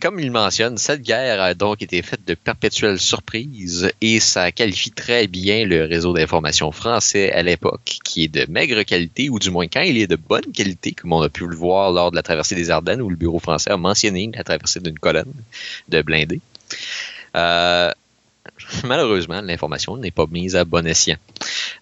Comme 0.02 0.20
il 0.20 0.32
mentionne, 0.32 0.78
cette 0.78 1.04
guerre 1.04 1.42
a 1.42 1.54
donc 1.54 1.84
été 1.84 2.02
faite 2.02 2.26
de 2.26 2.34
perpétuelles 2.34 3.00
surprises 3.00 3.92
et 4.02 4.20
ça 4.20 4.52
qualifie 4.52 4.90
très 4.90 5.28
bien 5.28 5.64
le 5.64 5.86
réseau 5.86 6.14
d'information 6.14 6.72
français 6.72 7.32
à 7.32 7.44
l'époque, 7.44 8.00
qui 8.04 8.24
est 8.24 8.28
de 8.28 8.52
maigre 8.52 8.82
qualité, 8.82 9.30
ou 9.30 9.38
du 9.38 9.52
moins 9.52 9.68
quand 9.68 9.82
il 9.82 9.98
est 10.00 10.08
de 10.08 10.16
bonne 10.16 10.52
qualité, 10.52 10.94
comme 10.94 11.14
on 11.14 11.22
a 11.22 11.30
pu 11.30 11.46
le 11.46 11.56
voir 11.56 11.92
lors 11.92 12.10
de 12.10 12.16
la 12.16 12.24
traversée 12.24 12.56
des 12.56 12.72
Ardennes, 12.72 13.02
où 13.02 13.10
le 13.12 13.16
bureau 13.16 13.38
français 13.38 13.70
a 13.70 13.78
mentionné 13.78 14.32
la 14.34 14.44
traversée 14.44 14.80
d'une 14.80 14.98
colonne 14.98 15.34
de 15.90 16.02
blindés. 16.02 16.42
Euh, 17.36 17.92
malheureusement, 18.84 19.42
l'information 19.42 19.98
n'est 19.98 20.12
pas 20.12 20.26
mise 20.28 20.56
à 20.56 20.66
bon 20.66 20.86
escient. 20.86 21.18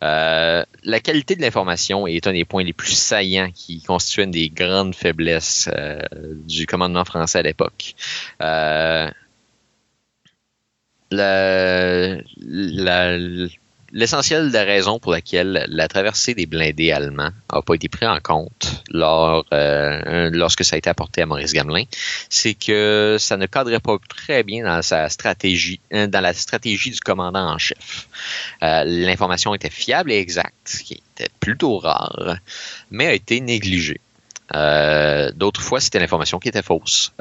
Euh, 0.03 0.64
la 0.83 0.99
qualité 0.99 1.35
de 1.35 1.41
l'information 1.41 2.08
est 2.08 2.25
un 2.27 2.33
des 2.33 2.45
points 2.45 2.64
les 2.64 2.74
plus 2.74 2.93
saillants 2.93 3.51
qui 3.53 3.82
constituent 3.82 4.24
une 4.24 4.32
des 4.32 4.49
grandes 4.49 4.95
faiblesses 4.95 5.69
euh, 5.74 5.99
du 6.48 6.66
commandement 6.66 7.06
français 7.06 7.40
à 7.40 7.41
l'époque. 7.43 7.95
Euh, 8.41 9.09
l'essentiel 13.92 14.51
des 14.51 14.61
raisons 14.61 15.00
pour 15.00 15.11
laquelle 15.11 15.66
la 15.69 15.88
traversée 15.88 16.34
des 16.34 16.45
blindés 16.45 16.92
allemands 16.92 17.32
n'a 17.51 17.61
pas 17.61 17.74
été 17.74 17.90
pris 17.90 18.08
en 18.08 18.19
compte 18.19 18.84
lors, 18.90 19.45
euh, 19.53 20.30
lorsque 20.32 20.64
ça 20.64 20.76
a 20.76 20.77
été 20.77 20.90
apporté 20.90 21.22
à 21.22 21.26
Maurice 21.26 21.53
Gamelin, 21.53 21.84
c'est 22.30 22.53
que 22.53 23.18
ça 23.19 23.38
ne 23.38 23.45
cadrait 23.45 23.80
pas 23.80 23.98
très 24.08 24.43
bien 24.43 24.64
dans 24.64 24.82
sa 24.82 25.09
stratégie, 25.09 25.80
euh, 25.93 26.08
dans 26.08 26.22
la 26.22 26.34
stratégie 26.34 26.92
du 26.92 27.00
commandant 27.00 27.51
en 27.51 27.58
chef. 27.58 28.08
Euh, 28.64 28.84
l'information 28.85 29.53
était 29.53 29.69
fiable 29.69 30.11
et 30.11 30.19
exacte, 30.19 30.53
ce 30.66 30.84
qui 30.84 31.01
était 31.16 31.30
plutôt 31.40 31.77
rare, 31.77 32.38
mais 32.92 33.08
a 33.08 33.14
été 33.14 33.42
négligée. 33.42 34.00
D'autres 35.35 35.61
fois, 35.61 35.80
c'était 35.80 36.00
l'information 36.00 36.40
qui 36.40 36.50
était 36.50 36.64
fausse 36.64 37.11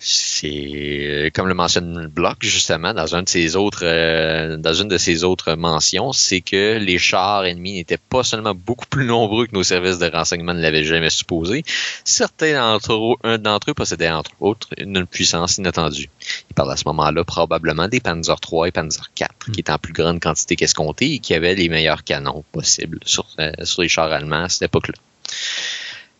c'est 0.00 0.48
euh, 0.48 1.30
comme 1.34 1.48
le 1.48 1.54
mentionne 1.54 2.06
Block 2.06 2.36
justement 2.40 2.94
dans 2.94 3.16
un 3.16 3.24
de 3.24 3.28
ses 3.28 3.56
autres 3.56 3.84
euh, 3.84 4.56
dans 4.56 4.72
une 4.72 4.86
de 4.86 4.96
ses 4.96 5.24
autres 5.24 5.54
mentions, 5.54 6.12
c'est 6.12 6.40
que 6.40 6.78
les 6.78 6.98
chars 6.98 7.44
ennemis 7.44 7.74
n'étaient 7.74 7.98
pas 7.98 8.22
seulement 8.22 8.54
beaucoup 8.54 8.86
plus 8.86 9.06
nombreux 9.06 9.46
que 9.48 9.54
nos 9.54 9.64
services 9.64 9.98
de 9.98 10.06
renseignement 10.06 10.54
ne 10.54 10.60
l'avaient 10.60 10.84
jamais 10.84 11.10
supposé. 11.10 11.64
Certains 12.04 12.78
d'entre 12.78 13.70
eux, 13.70 13.74
possédaient 13.74 14.10
entre 14.10 14.30
autres 14.40 14.68
une 14.78 15.04
puissance 15.04 15.58
inattendue. 15.58 16.08
Il 16.48 16.54
parle 16.54 16.72
à 16.72 16.76
ce 16.76 16.84
moment-là 16.86 17.24
probablement 17.24 17.88
des 17.88 17.98
Panzer 17.98 18.38
3 18.38 18.68
et 18.68 18.70
Panzer 18.70 19.10
4 19.16 19.50
qui 19.50 19.60
étaient 19.60 19.72
en 19.72 19.78
plus 19.78 19.92
grande 19.92 20.20
quantité 20.20 20.54
qu'escompté 20.54 21.14
et 21.14 21.18
qui 21.18 21.34
avaient 21.34 21.56
les 21.56 21.68
meilleurs 21.68 22.04
canons 22.04 22.44
possibles 22.52 23.00
sur, 23.04 23.26
euh, 23.40 23.50
sur 23.64 23.82
les 23.82 23.88
chars 23.88 24.12
allemands 24.12 24.44
à 24.44 24.48
cette 24.48 24.62
époque-là. 24.62 24.94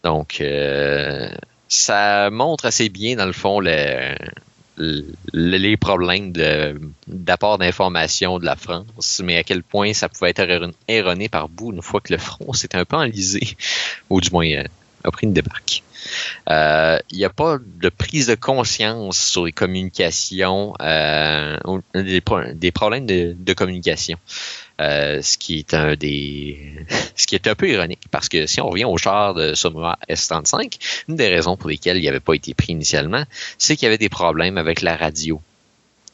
Donc 0.02 0.40
ça 1.68 2.30
montre 2.30 2.66
assez 2.66 2.88
bien, 2.88 3.16
dans 3.16 3.26
le 3.26 3.32
fond, 3.32 3.60
le, 3.60 4.16
les 5.32 5.76
problèmes 5.76 6.32
d'apport 7.06 7.58
d'information 7.58 8.38
de 8.38 8.44
la 8.44 8.56
France, 8.56 9.20
mais 9.24 9.36
à 9.36 9.44
quel 9.44 9.62
point 9.62 9.92
ça 9.92 10.08
pouvait 10.08 10.30
être 10.30 10.72
erroné 10.86 11.28
par 11.28 11.48
bout 11.48 11.72
une 11.72 11.82
fois 11.82 12.00
que 12.00 12.12
le 12.12 12.18
front 12.18 12.52
s'était 12.52 12.78
un 12.78 12.84
peu 12.84 12.96
enlisé, 12.96 13.56
ou 14.10 14.20
du 14.20 14.30
moins 14.30 14.46
euh, 14.46 14.64
a 15.04 15.10
pris 15.10 15.26
une 15.26 15.32
débarque. 15.32 15.82
Euh, 16.48 16.98
il 17.10 17.18
n'y 17.18 17.24
a 17.24 17.30
pas 17.30 17.58
de 17.60 17.88
prise 17.88 18.28
de 18.28 18.34
conscience 18.34 19.18
sur 19.18 19.44
les 19.44 19.52
communications, 19.52 20.74
euh, 20.80 21.56
des, 21.94 22.20
problèmes 22.70 23.06
de, 23.06 23.52
communication. 23.52 24.18
Euh, 24.80 25.22
ce 25.22 25.36
qui 25.38 25.58
est 25.58 25.74
un 25.74 25.96
des, 25.96 26.86
ce 27.16 27.26
qui 27.26 27.34
est 27.34 27.48
un 27.48 27.56
peu 27.56 27.68
ironique 27.68 28.02
parce 28.12 28.28
que 28.28 28.46
si 28.46 28.60
on 28.60 28.68
revient 28.68 28.84
au 28.84 28.96
char 28.96 29.34
de 29.34 29.54
Samurai 29.54 29.94
S35, 30.08 30.78
une 31.08 31.16
des 31.16 31.28
raisons 31.28 31.56
pour 31.56 31.68
lesquelles 31.68 31.96
il 31.96 32.04
n'avait 32.04 32.20
pas 32.20 32.34
été 32.34 32.54
pris 32.54 32.72
initialement, 32.72 33.24
c'est 33.58 33.76
qu'il 33.76 33.86
y 33.86 33.88
avait 33.88 33.98
des 33.98 34.08
problèmes 34.08 34.56
avec 34.56 34.82
la 34.82 34.96
radio. 34.96 35.40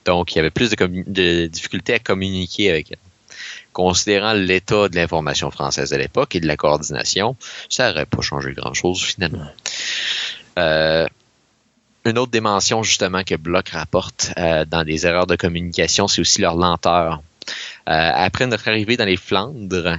Donc, 0.06 0.32
il 0.32 0.36
y 0.36 0.38
avait 0.38 0.50
plus 0.50 0.70
de, 0.70 1.46
difficultés 1.46 1.94
à 1.94 1.98
communiquer 1.98 2.70
avec 2.70 2.92
elle. 2.92 2.98
Considérant 3.72 4.32
l'état 4.32 4.88
de 4.88 4.96
l'information 4.96 5.50
française 5.50 5.92
à 5.92 5.98
l'époque 5.98 6.34
et 6.36 6.40
de 6.40 6.46
la 6.46 6.56
coordination, 6.56 7.36
ça 7.68 7.90
n'aurait 7.90 8.06
pas 8.06 8.22
changé 8.22 8.52
grand-chose 8.52 9.02
finalement. 9.02 9.48
Euh, 10.58 11.08
une 12.04 12.18
autre 12.18 12.30
dimension 12.30 12.82
justement 12.82 13.24
que 13.24 13.34
Block 13.34 13.70
rapporte 13.70 14.32
euh, 14.38 14.64
dans 14.64 14.84
des 14.84 15.06
erreurs 15.06 15.26
de 15.26 15.36
communication, 15.36 16.06
c'est 16.06 16.20
aussi 16.20 16.40
leur 16.40 16.54
lenteur. 16.54 17.22
Euh, 17.88 18.10
après 18.14 18.46
notre 18.46 18.68
arrivée 18.68 18.96
dans 18.96 19.04
les 19.04 19.16
Flandres, 19.16 19.98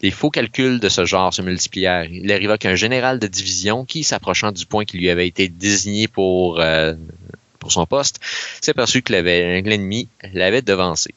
les 0.00 0.10
faux 0.10 0.30
calculs 0.30 0.78
de 0.78 0.88
ce 0.88 1.04
genre 1.04 1.34
se 1.34 1.42
multiplièrent. 1.42 2.04
Il 2.04 2.30
arriva 2.30 2.58
qu'un 2.58 2.76
général 2.76 3.18
de 3.18 3.26
division 3.26 3.84
qui, 3.84 4.04
s'approchant 4.04 4.52
du 4.52 4.64
point 4.66 4.84
qui 4.84 4.98
lui 4.98 5.10
avait 5.10 5.26
été 5.26 5.48
désigné 5.48 6.06
pour, 6.06 6.60
euh, 6.60 6.94
son 7.68 7.84
poste, 7.84 8.20
s'est 8.62 8.70
aperçu 8.70 9.02
que 9.02 9.12
l'ennemi 9.12 10.08
l'avait 10.32 10.62
devancé. 10.62 11.12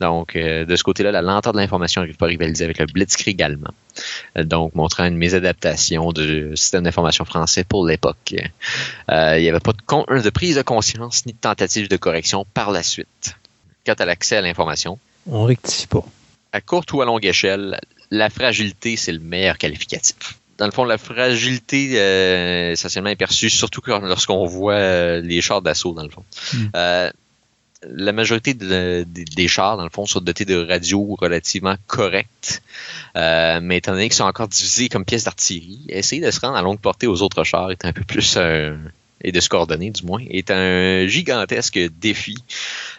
Donc, 0.00 0.34
euh, 0.34 0.64
de 0.64 0.76
ce 0.76 0.82
côté-là, 0.82 1.12
la 1.12 1.20
lenteur 1.20 1.52
de 1.52 1.58
l'information 1.58 2.00
n'arrive 2.00 2.16
pas 2.16 2.26
à 2.26 2.28
rivaliser 2.28 2.64
avec 2.64 2.78
le 2.78 2.86
blitzkrieg 2.86 3.40
allemand. 3.42 3.74
Donc, 4.36 4.74
montrant 4.74 5.04
une 5.04 5.16
mésadaptation 5.16 6.12
du 6.12 6.56
système 6.56 6.84
d'information 6.84 7.24
français 7.24 7.64
pour 7.64 7.86
l'époque. 7.86 8.32
Il 8.32 8.50
n'y 9.08 9.48
avait 9.48 9.60
pas 9.60 9.72
de, 9.72 10.30
prise 10.30 10.56
de 10.56 10.62
conscience 10.62 11.26
ni 11.26 11.34
de 11.34 11.38
tentative 11.38 11.88
de 11.88 11.96
correction 11.96 12.46
par 12.54 12.70
la 12.70 12.82
suite. 12.82 13.36
Quant 13.84 13.94
à 13.94 14.04
l'accès 14.04 14.36
à 14.36 14.40
l'information, 14.40 14.98
on 15.26 15.44
rectifie 15.44 15.86
pas. 15.86 16.04
À 16.52 16.60
courte 16.60 16.92
ou 16.92 17.00
à 17.02 17.04
longue 17.04 17.24
échelle, 17.24 17.80
la 18.10 18.30
fragilité, 18.30 18.96
c'est 18.96 19.12
le 19.12 19.20
meilleur 19.20 19.58
qualificatif 19.58 20.38
dans 20.58 20.66
le 20.66 20.72
fond, 20.72 20.84
la 20.84 20.98
fragilité 20.98 21.94
euh, 21.94 22.72
essentiellement 22.72 23.10
est 23.10 23.16
perçue 23.16 23.50
surtout 23.50 23.80
lorsqu'on 23.86 24.44
voit 24.44 25.18
les 25.18 25.40
chars 25.40 25.60
d'assaut, 25.60 25.92
dans 25.92 26.04
le 26.04 26.10
fond. 26.10 26.24
Hmm 26.52 27.10
la 27.90 28.12
majorité 28.12 28.54
des 28.54 29.48
chars, 29.48 29.76
dans 29.76 29.84
le 29.84 29.90
fond, 29.90 30.06
sont 30.06 30.20
dotés 30.20 30.44
de 30.44 30.56
radios 30.56 31.16
relativement 31.20 31.76
correctes. 31.86 32.62
Euh, 33.16 33.60
mais 33.62 33.78
étant 33.78 33.92
donné 33.92 34.04
qu'ils 34.04 34.14
sont 34.14 34.24
encore 34.24 34.48
divisés 34.48 34.88
comme 34.88 35.04
pièces 35.04 35.24
d'artillerie, 35.24 35.80
essayer 35.88 36.22
de 36.22 36.30
se 36.30 36.40
rendre 36.40 36.56
à 36.56 36.62
longue 36.62 36.80
portée 36.80 37.06
aux 37.06 37.22
autres 37.22 37.44
chars 37.44 37.70
est 37.70 37.84
un 37.84 37.92
peu 37.92 38.04
plus 38.04 38.34
euh, 38.36 38.76
et 39.22 39.32
de 39.32 39.40
se 39.40 39.48
coordonner 39.48 39.90
du 39.90 40.04
moins 40.04 40.22
est 40.30 40.50
un 40.50 41.06
gigantesque 41.06 41.78
défi. 42.00 42.36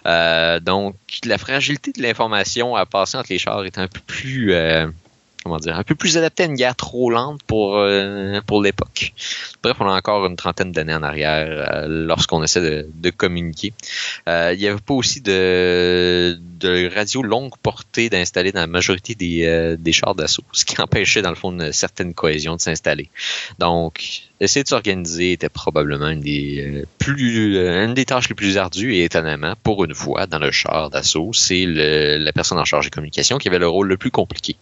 Euh, 0.06 0.60
donc 0.60 0.96
la 1.26 1.38
fragilité 1.38 1.92
de 1.92 2.02
l'information 2.02 2.76
à 2.76 2.86
passer 2.86 3.18
entre 3.18 3.32
les 3.32 3.40
chars 3.40 3.66
est 3.66 3.78
un 3.78 3.88
peu 3.88 4.00
plus 4.06 4.54
comment 5.44 5.58
dire, 5.58 5.78
un 5.78 5.84
peu 5.84 5.96
plus 5.96 6.18
adapté 6.18 6.44
à 6.44 6.46
une 6.46 6.56
guerre 6.56 6.76
trop 6.76 7.10
lente 7.10 7.44
pour, 7.44 7.78
euh, 7.78 8.40
pour 8.48 8.62
l'époque. 8.62 9.14
Bref, 9.62 9.78
on 9.80 9.88
a 9.88 9.94
encore 9.94 10.26
une 10.26 10.36
trentaine 10.36 10.72
d'années 10.72 10.94
en 10.94 11.04
arrière 11.04 11.46
euh, 11.48 11.86
lorsqu'on 11.88 12.42
essaie 12.44 12.86
de, 12.88 13.10
communiquer. 13.10 13.74
Euh, 14.28 14.52
il 14.54 14.60
n'y 14.60 14.68
avait 14.68 14.80
pas 14.80 14.94
aussi 14.94 15.22
de, 15.22 16.40
de 16.60 16.90
radio 16.94 17.22
longue 17.22 17.54
portée 17.62 18.10
d'installer 18.10 18.52
dans 18.52 18.62
la 18.62 18.68
majorité 18.68 19.14
des, 19.14 19.76
des 19.78 19.92
chars 19.92 20.16
d'assaut, 20.16 20.44
ce 20.52 20.66
qui 20.66 20.82
empêchait 20.82 21.22
dans 21.22 21.30
le 21.30 21.36
fond 21.36 21.52
une 21.52 21.72
certaine 21.72 22.14
cohésion 22.14 22.56
de 22.56 22.62
s'installer. 22.62 23.10
Donc, 23.60 24.24
essayer 24.40 24.64
de 24.64 24.68
s'organiser 24.68 25.34
était 25.34 25.50
probablement 25.50 26.10
une 26.10 26.22
des 26.22 26.86
plus 26.98 27.56
une 27.56 27.94
des 27.94 28.06
tâches 28.06 28.30
les 28.30 28.36
plus 28.36 28.58
ardues 28.58 28.96
et 28.96 29.04
étonnamment, 29.04 29.54
pour 29.62 29.84
une 29.84 29.94
fois, 29.94 30.28
dans 30.28 30.40
le 30.40 30.52
char 30.52 30.90
d'assaut, 30.90 31.32
c'est 31.34 31.66
la 31.66 32.32
personne 32.32 32.58
en 32.58 32.66
charge 32.66 32.86
de 32.86 32.92
communication 32.92 33.38
qui 33.38 33.48
avait 33.48 33.60
le 33.60 33.68
rôle 33.68 33.88
le 33.88 33.98
plus 33.98 34.12
compliqué 34.12 34.56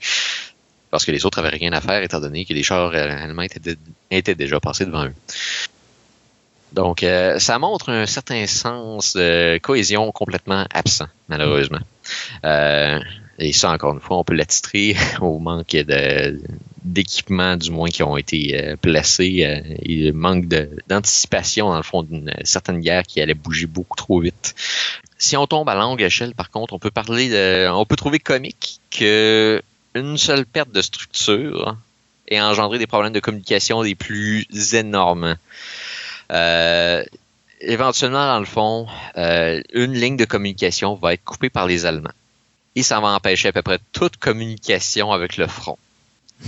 parce 0.91 1.05
que 1.05 1.11
les 1.11 1.25
autres 1.25 1.39
avaient 1.39 1.49
rien 1.49 1.71
à 1.73 1.81
faire 1.81 2.03
étant 2.03 2.19
donné 2.19 2.45
que 2.45 2.53
les 2.53 2.63
chars 2.63 2.93
allemands 2.93 3.41
étaient, 3.41 3.75
étaient 4.11 4.35
déjà 4.35 4.59
passés 4.59 4.85
devant 4.85 5.05
eux. 5.05 5.13
Donc, 6.73 7.03
euh, 7.03 7.37
ça 7.39 7.59
montre 7.59 7.89
un 7.89 8.05
certain 8.05 8.47
sens 8.47 9.13
de 9.15 9.57
cohésion 9.57 10.11
complètement 10.11 10.65
absent, 10.73 11.07
malheureusement. 11.27 11.81
Euh, 12.45 12.99
et 13.39 13.53
ça, 13.53 13.71
encore 13.71 13.93
une 13.93 13.99
fois, 13.99 14.17
on 14.17 14.23
peut 14.23 14.35
l'attitrer 14.35 14.95
au 15.21 15.39
manque 15.39 15.75
d'équipements, 16.83 17.57
du 17.57 17.71
moins, 17.71 17.89
qui 17.89 18.03
ont 18.03 18.15
été 18.15 18.55
euh, 18.55 18.75
placés. 18.77 19.43
Euh, 19.43 19.75
et 19.81 19.95
le 19.95 20.13
manque 20.13 20.45
d'anticipation, 20.87 21.69
dans 21.69 21.77
le 21.77 21.83
fond, 21.83 22.03
d'une 22.03 22.31
certaine 22.43 22.79
guerre 22.79 23.03
qui 23.03 23.19
allait 23.19 23.33
bouger 23.33 23.65
beaucoup 23.65 23.97
trop 23.97 24.21
vite. 24.21 24.55
Si 25.17 25.35
on 25.35 25.47
tombe 25.47 25.67
à 25.69 25.75
longue 25.75 26.01
échelle, 26.01 26.33
par 26.35 26.49
contre, 26.49 26.73
on 26.73 26.79
peut 26.79 26.91
parler 26.91 27.29
de, 27.29 27.69
on 27.69 27.85
peut 27.85 27.95
trouver 27.95 28.19
comique 28.19 28.79
que 28.91 29.61
une 29.95 30.17
seule 30.17 30.45
perte 30.45 30.71
de 30.71 30.81
structure 30.81 31.77
et 32.27 32.41
engendrer 32.41 32.79
des 32.79 32.87
problèmes 32.87 33.13
de 33.13 33.19
communication 33.19 33.83
des 33.83 33.95
plus 33.95 34.45
énormes. 34.73 35.35
Euh, 36.31 37.03
éventuellement, 37.59 38.25
dans 38.25 38.39
le 38.39 38.45
fond, 38.45 38.87
euh, 39.17 39.61
une 39.73 39.93
ligne 39.93 40.17
de 40.17 40.25
communication 40.25 40.95
va 40.95 41.13
être 41.13 41.23
coupée 41.23 41.49
par 41.49 41.67
les 41.67 41.85
Allemands. 41.85 42.13
Et 42.75 42.83
ça 42.83 43.01
va 43.01 43.09
empêcher 43.09 43.49
à 43.49 43.51
peu 43.51 43.61
près 43.61 43.79
toute 43.91 44.15
communication 44.15 45.11
avec 45.11 45.35
le 45.35 45.47
front. 45.47 45.77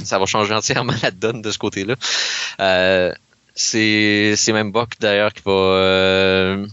Ça 0.04 0.18
va 0.20 0.26
changer 0.26 0.54
entièrement 0.54 0.94
la 1.04 1.12
donne 1.12 1.42
de 1.42 1.52
ce 1.52 1.58
côté-là. 1.58 1.96
Euh, 2.62 3.14
c'est 3.56 4.38
même 4.48 4.72
Bock 4.72 4.92
d'ailleurs 5.00 5.34
qui 5.34 5.44
va 5.46 5.52
euh, 5.52 6.66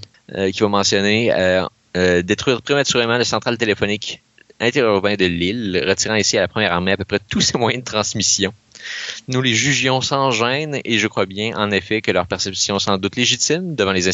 qui 0.52 0.60
va 0.60 0.68
mentionner 0.68 1.32
détruire 2.22 2.62
prématurément 2.62 3.18
le 3.18 3.24
central 3.24 3.58
téléphonique 3.58 4.22
interurbain 4.60 5.14
de 5.14 5.24
l'île, 5.24 5.82
retirant 5.86 6.14
ici 6.14 6.38
à 6.38 6.42
la 6.42 6.48
première 6.48 6.72
armée 6.72 6.92
à 6.92 6.96
peu 6.96 7.04
près 7.04 7.18
tous 7.18 7.40
ses 7.40 7.58
moyens 7.58 7.82
de 7.84 7.90
transmission. 7.90 8.52
Nous 9.28 9.42
les 9.42 9.54
jugions 9.54 10.00
sans 10.00 10.30
gêne 10.30 10.80
et 10.84 10.98
je 10.98 11.06
crois 11.06 11.26
bien, 11.26 11.56
en 11.56 11.70
effet, 11.70 12.00
que 12.00 12.10
leur 12.10 12.26
perception 12.26 12.78
sans 12.78 12.98
doute 12.98 13.16
légitime 13.16 13.74
devant 13.74 13.92
les, 13.92 14.08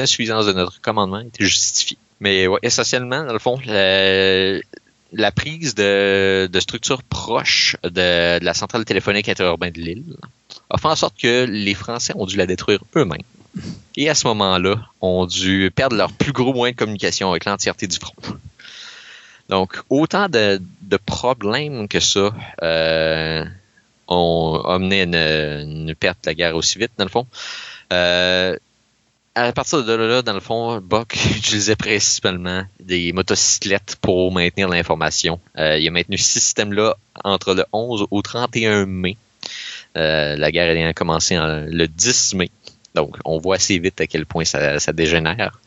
insuffisances 0.00 0.46
de 0.46 0.52
notre 0.52 0.80
commandement 0.80 1.20
était 1.20 1.44
justifiée. 1.44 1.98
Mais 2.20 2.46
ouais, 2.46 2.58
essentiellement, 2.62 3.24
dans 3.24 3.32
le 3.32 3.38
fond, 3.38 3.58
la, 3.66 5.32
prise 5.32 5.74
de, 5.74 6.48
structures 6.60 7.02
proches 7.02 7.76
de, 7.82 8.42
la 8.42 8.54
centrale 8.54 8.84
téléphonique 8.84 9.28
interurbaine 9.28 9.72
de 9.72 9.80
l'île 9.80 10.16
a 10.70 10.78
fait 10.78 10.88
en 10.88 10.96
sorte 10.96 11.16
que 11.20 11.44
les 11.44 11.74
Français 11.74 12.12
ont 12.16 12.26
dû 12.26 12.36
la 12.36 12.46
détruire 12.46 12.80
eux-mêmes. 12.96 13.22
Et 13.96 14.08
à 14.10 14.14
ce 14.14 14.26
moment-là, 14.28 14.76
ont 15.00 15.26
dû 15.26 15.70
perdre 15.74 15.96
leur 15.96 16.12
plus 16.12 16.32
gros 16.32 16.52
moyen 16.52 16.72
de 16.72 16.76
communication 16.76 17.30
avec 17.30 17.44
l'entièreté 17.44 17.86
du 17.86 17.96
front. 17.96 18.14
Donc, 19.48 19.80
autant 19.90 20.28
de, 20.28 20.60
problèmes 21.04 21.88
que 21.88 22.00
ça 22.00 22.32
euh, 22.62 23.44
ont 24.08 24.62
amené 24.66 25.02
une, 25.02 25.14
une, 25.14 25.94
perte 25.94 26.24
de 26.24 26.30
la 26.30 26.34
guerre 26.34 26.56
aussi 26.56 26.78
vite, 26.78 26.92
dans 26.98 27.04
le 27.04 27.10
fond. 27.10 27.26
Euh, 27.92 28.56
à 29.36 29.52
partir 29.52 29.84
de 29.84 29.92
là, 29.92 30.22
dans 30.22 30.32
le 30.32 30.40
fond, 30.40 30.80
Buck 30.80 31.14
utilisait 31.36 31.76
principalement 31.76 32.64
des 32.80 33.12
motocyclettes 33.12 33.96
pour 34.00 34.32
maintenir 34.32 34.68
l'information. 34.68 35.38
Euh, 35.58 35.78
il 35.78 35.86
a 35.86 35.90
maintenu 35.90 36.16
ce 36.16 36.40
système-là 36.40 36.96
entre 37.22 37.54
le 37.54 37.64
11 37.72 38.06
au 38.10 38.22
31 38.22 38.86
mai. 38.86 39.18
Euh, 39.96 40.36
la 40.36 40.50
guerre 40.50 40.70
ayant 40.70 40.92
commencé 40.94 41.36
le 41.38 41.86
10 41.86 42.34
mai. 42.34 42.50
Donc, 42.94 43.16
on 43.26 43.38
voit 43.38 43.56
assez 43.56 43.78
vite 43.78 44.00
à 44.00 44.06
quel 44.06 44.24
point 44.24 44.44
ça, 44.44 44.80
ça 44.80 44.92
dégénère. 44.94 45.60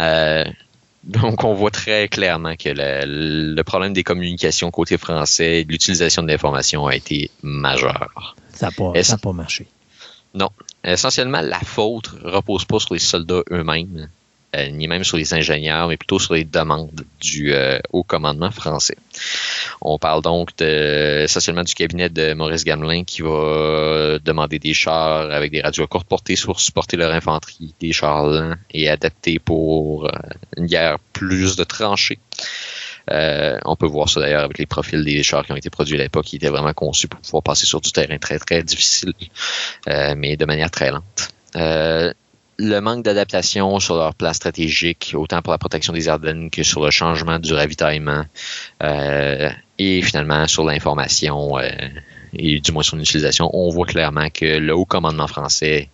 Euh, 0.00 0.44
donc, 1.04 1.44
on 1.44 1.54
voit 1.54 1.70
très 1.70 2.08
clairement 2.08 2.56
que 2.56 2.68
le, 2.74 3.62
problème 3.62 3.92
des 3.92 4.04
communications 4.04 4.70
côté 4.70 4.98
français 4.98 5.60
et 5.60 5.64
de 5.64 5.72
l'utilisation 5.72 6.22
de 6.22 6.28
l'information 6.28 6.86
a 6.86 6.94
été 6.94 7.30
majeur. 7.42 8.36
Ça 8.52 8.68
n'a 8.68 9.18
pas, 9.18 9.32
marché. 9.32 9.66
Non. 10.34 10.50
Essentiellement, 10.84 11.40
la 11.40 11.60
faute 11.60 12.08
repose 12.22 12.64
pas 12.64 12.78
sur 12.78 12.94
les 12.94 13.00
soldats 13.00 13.42
eux-mêmes, 13.50 14.08
ni 14.56 14.88
même 14.88 15.04
sur 15.04 15.16
les 15.16 15.32
ingénieurs, 15.32 15.88
mais 15.88 15.96
plutôt 15.96 16.18
sur 16.18 16.34
les 16.34 16.44
demandes 16.44 17.04
du 17.20 17.52
euh, 17.54 17.78
haut 17.92 18.02
commandement 18.02 18.50
français. 18.50 18.96
On 19.80 19.98
parle 19.98 20.22
donc 20.22 20.56
de, 20.58 21.22
essentiellement 21.24 21.62
du 21.62 21.74
cabinet 21.74 22.08
de 22.08 22.34
Maurice 22.34 22.64
Gamelin 22.64 23.04
qui 23.04 23.22
va 23.22 24.18
demander 24.18 24.58
des 24.58 24.74
chars 24.74 25.30
avec 25.30 25.52
des 25.52 25.60
radios 25.60 25.84
à 25.84 25.86
courte 25.86 26.08
portée 26.08 26.34
pour 26.42 26.60
supporter 26.60 26.96
leur 26.96 27.12
infanterie, 27.12 27.74
des 27.80 27.92
chars 27.92 28.26
lents 28.26 28.56
et 28.72 28.88
adaptés 28.88 29.38
pour 29.38 30.06
euh, 30.06 30.10
une 30.56 30.66
guerre 30.66 30.98
plus 31.12 31.56
de 31.56 31.64
tranchées. 31.64 32.18
on 33.08 33.76
peut 33.76 33.86
voir 33.86 34.08
ça 34.08 34.20
d'ailleurs 34.20 34.44
avec 34.44 34.58
les 34.58 34.66
profils 34.66 35.04
des 35.04 35.22
chars 35.22 35.46
qui 35.46 35.52
ont 35.52 35.56
été 35.56 35.70
produits 35.70 35.94
à 35.94 36.02
l'époque, 36.02 36.26
qui 36.26 36.36
étaient 36.36 36.48
vraiment 36.48 36.72
conçus 36.72 37.06
pour 37.06 37.20
pouvoir 37.20 37.42
passer 37.42 37.66
sur 37.66 37.80
du 37.80 37.92
terrain 37.92 38.18
très 38.18 38.38
très 38.38 38.62
difficile, 38.62 39.12
mais 39.86 40.36
de 40.36 40.44
manière 40.44 40.70
très 40.70 40.90
lente 40.90 41.32
le 42.60 42.80
manque 42.80 43.04
d'adaptation 43.04 43.80
sur 43.80 43.96
leur 43.96 44.14
plan 44.14 44.32
stratégique, 44.34 45.14
autant 45.16 45.40
pour 45.40 45.52
la 45.52 45.58
protection 45.58 45.92
des 45.92 46.08
Ardennes 46.08 46.50
que 46.50 46.62
sur 46.62 46.84
le 46.84 46.90
changement 46.90 47.38
du 47.38 47.54
ravitaillement, 47.54 48.24
euh, 48.82 49.50
et 49.78 50.02
finalement 50.02 50.46
sur 50.46 50.64
l'information 50.64 51.58
euh, 51.58 51.70
et 52.34 52.60
du 52.60 52.72
moins 52.72 52.82
son 52.82 53.00
utilisation, 53.00 53.50
on 53.54 53.70
voit 53.70 53.86
clairement 53.86 54.28
que 54.28 54.58
le 54.58 54.74
haut 54.74 54.84
commandement 54.84 55.26
français 55.26 55.88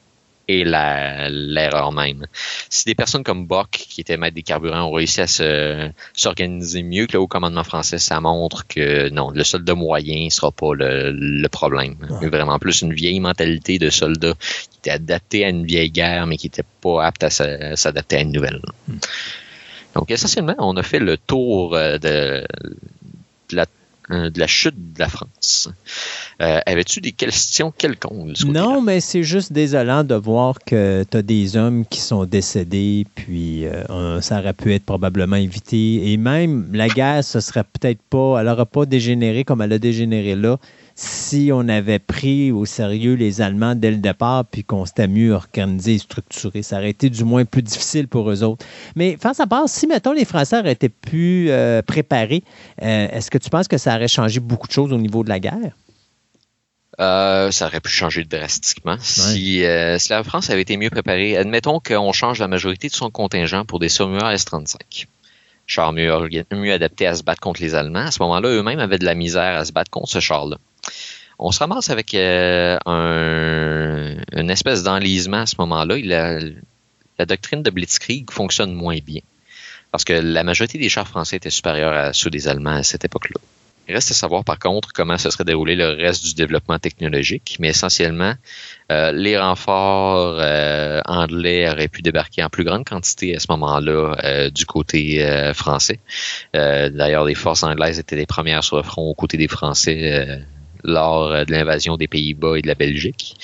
et 0.48 0.64
l'erreur 0.64 1.92
même. 1.92 2.26
Si 2.70 2.84
des 2.84 2.94
personnes 2.94 3.24
comme 3.24 3.46
Bock, 3.46 3.70
qui 3.70 4.00
étaient 4.00 4.16
maîtres 4.16 4.36
des 4.36 4.42
carburants, 4.42 4.84
ont 4.84 4.92
réussi 4.92 5.20
à 5.20 5.26
s'organiser 6.14 6.82
mieux 6.82 7.06
que 7.06 7.14
le 7.14 7.20
haut 7.20 7.26
commandement 7.26 7.64
français, 7.64 7.98
ça 7.98 8.20
montre 8.20 8.66
que 8.66 9.08
non, 9.10 9.30
le 9.30 9.44
soldat 9.44 9.74
moyen 9.74 10.26
ne 10.26 10.30
sera 10.30 10.52
pas 10.52 10.72
le, 10.74 11.46
problème. 11.48 11.96
Mais 12.20 12.28
vraiment 12.28 12.58
plus 12.58 12.82
une 12.82 12.92
vieille 12.92 13.20
mentalité 13.20 13.78
de 13.78 13.90
soldat 13.90 14.34
qui 14.70 14.78
était 14.78 14.90
adapté 14.90 15.44
à 15.44 15.48
une 15.48 15.64
vieille 15.64 15.90
guerre, 15.90 16.26
mais 16.26 16.36
qui 16.36 16.46
n'était 16.46 16.64
pas 16.80 17.04
apte 17.04 17.24
à 17.24 17.30
s'adapter 17.30 18.16
à 18.16 18.20
une 18.20 18.32
nouvelle. 18.32 18.60
Hmm. 18.88 18.98
Donc 19.94 20.10
essentiellement, 20.10 20.54
on 20.58 20.76
a 20.76 20.82
fait 20.82 20.98
le 20.98 21.16
tour 21.16 21.74
euh, 21.74 21.96
de, 21.98 22.46
de 23.48 23.56
la 23.56 23.66
euh, 24.10 24.30
de 24.30 24.38
la 24.38 24.46
chute 24.46 24.76
de 24.94 24.98
la 25.00 25.08
France. 25.08 25.68
Euh, 26.40 26.60
avais-tu 26.64 27.00
des 27.00 27.12
questions 27.12 27.72
quelconques? 27.72 28.44
Non, 28.44 28.80
mais 28.80 29.00
c'est 29.00 29.22
juste 29.22 29.52
désolant 29.52 30.04
de 30.04 30.14
voir 30.14 30.58
que 30.64 31.04
tu 31.10 31.16
as 31.16 31.22
des 31.22 31.56
hommes 31.56 31.84
qui 31.84 32.00
sont 32.00 32.24
décédés, 32.24 33.04
puis 33.14 33.66
euh, 33.66 34.20
ça 34.20 34.38
aurait 34.38 34.52
pu 34.52 34.72
être 34.74 34.84
probablement 34.84 35.36
évité. 35.36 36.12
Et 36.12 36.16
même 36.16 36.68
la 36.72 36.88
guerre, 36.88 37.24
ce 37.24 37.40
serait 37.40 37.64
peut-être 37.64 38.02
pas, 38.08 38.38
elle 38.40 38.46
n'aurait 38.46 38.66
pas 38.66 38.86
dégénéré 38.86 39.44
comme 39.44 39.62
elle 39.62 39.72
a 39.72 39.78
dégénéré 39.78 40.36
là 40.36 40.58
si 40.96 41.50
on 41.52 41.68
avait 41.68 41.98
pris 41.98 42.50
au 42.50 42.64
sérieux 42.64 43.14
les 43.14 43.42
Allemands 43.42 43.74
dès 43.74 43.90
le 43.90 43.98
départ, 43.98 44.46
puis 44.46 44.64
qu'on 44.64 44.86
s'était 44.86 45.06
mieux 45.06 45.32
organisé 45.32 45.94
et 45.94 45.98
structuré. 45.98 46.62
Ça 46.62 46.78
aurait 46.78 46.90
été 46.90 47.10
du 47.10 47.22
moins 47.22 47.44
plus 47.44 47.62
difficile 47.62 48.08
pour 48.08 48.30
eux 48.30 48.42
autres. 48.42 48.64
Mais 48.96 49.18
face 49.20 49.38
à 49.38 49.46
part, 49.46 49.68
si, 49.68 49.86
mettons, 49.86 50.12
les 50.12 50.24
Français 50.24 50.58
auraient 50.58 50.72
été 50.72 50.88
plus 50.88 51.50
euh, 51.50 51.82
préparés, 51.82 52.42
euh, 52.82 53.08
est-ce 53.10 53.30
que 53.30 53.36
tu 53.36 53.50
penses 53.50 53.68
que 53.68 53.76
ça 53.76 53.94
aurait 53.94 54.08
changé 54.08 54.40
beaucoup 54.40 54.66
de 54.66 54.72
choses 54.72 54.90
au 54.90 54.98
niveau 54.98 55.22
de 55.22 55.28
la 55.28 55.38
guerre? 55.38 55.76
Euh, 56.98 57.50
ça 57.50 57.66
aurait 57.66 57.80
pu 57.80 57.90
changer 57.90 58.24
drastiquement 58.24 58.96
si, 58.98 59.62
si, 59.98 60.08
la 60.08 60.24
France 60.24 60.48
avait 60.48 60.62
été 60.62 60.78
mieux 60.78 60.88
préparée. 60.88 61.36
Admettons 61.36 61.78
qu'on 61.78 62.12
change 62.12 62.38
la 62.38 62.48
majorité 62.48 62.88
de 62.88 62.94
son 62.94 63.10
contingent 63.10 63.66
pour 63.66 63.80
des 63.80 63.90
Saumur 63.90 64.26
S-35 64.30 65.06
char 65.66 65.92
mieux, 65.92 66.12
mieux 66.52 66.72
adapté 66.72 67.06
à 67.06 67.14
se 67.14 67.22
battre 67.22 67.40
contre 67.40 67.60
les 67.60 67.74
Allemands. 67.74 68.06
À 68.06 68.10
ce 68.10 68.22
moment-là, 68.22 68.48
eux-mêmes 68.48 68.80
avaient 68.80 68.98
de 68.98 69.04
la 69.04 69.14
misère 69.14 69.56
à 69.56 69.64
se 69.64 69.72
battre 69.72 69.90
contre 69.90 70.10
ce 70.10 70.20
char-là 70.20 70.58
on 71.38 71.52
se 71.52 71.58
ramasse 71.58 71.90
avec 71.90 72.14
euh, 72.14 72.78
un, 72.86 74.16
une 74.32 74.50
espèce 74.50 74.82
d'enlisement 74.82 75.42
à 75.42 75.46
ce 75.46 75.56
moment-là. 75.58 75.96
La, 76.02 76.38
la, 77.18 77.26
doctrine 77.26 77.62
de 77.62 77.70
Blitzkrieg 77.70 78.30
fonctionne 78.30 78.72
moins 78.72 78.98
bien. 78.98 79.20
Parce 79.90 80.04
que 80.04 80.12
la 80.12 80.44
majorité 80.44 80.78
des 80.78 80.88
chars 80.88 81.08
français 81.08 81.36
étaient 81.36 81.50
supérieurs 81.50 81.92
à 81.92 82.12
ceux 82.12 82.30
des 82.30 82.48
Allemands 82.48 82.76
à 82.76 82.82
cette 82.82 83.04
époque-là. 83.04 83.40
Il 83.88 83.94
reste 83.94 84.10
à 84.10 84.14
savoir 84.14 84.44
par 84.44 84.58
contre 84.58 84.92
comment 84.92 85.16
se 85.16 85.30
serait 85.30 85.44
déroulé 85.44 85.76
le 85.76 85.88
reste 85.88 86.24
du 86.24 86.34
développement 86.34 86.78
technologique, 86.78 87.56
mais 87.60 87.68
essentiellement, 87.68 88.34
euh, 88.90 89.12
les 89.12 89.38
renforts 89.38 90.38
euh, 90.40 91.00
anglais 91.06 91.70
auraient 91.70 91.88
pu 91.88 92.02
débarquer 92.02 92.42
en 92.42 92.48
plus 92.48 92.64
grande 92.64 92.84
quantité 92.84 93.36
à 93.36 93.40
ce 93.40 93.46
moment-là 93.50 94.50
du 94.50 94.66
côté 94.66 95.24
français. 95.54 96.00
D'ailleurs, 96.52 97.24
les 97.24 97.34
forces 97.34 97.62
anglaises 97.62 97.98
étaient 97.98 98.16
les 98.16 98.26
premières 98.26 98.64
sur 98.64 98.76
le 98.76 98.82
front 98.82 99.02
aux 99.02 99.14
côtés 99.14 99.36
des 99.36 99.48
Français 99.48 100.44
lors 100.86 101.32
euh, 101.32 101.44
de 101.44 101.52
l'invasion 101.52 101.96
des 101.96 102.08
Pays-Bas 102.08 102.56
et 102.56 102.62
de 102.62 102.66
la 102.66 102.74
Belgique. 102.74 103.36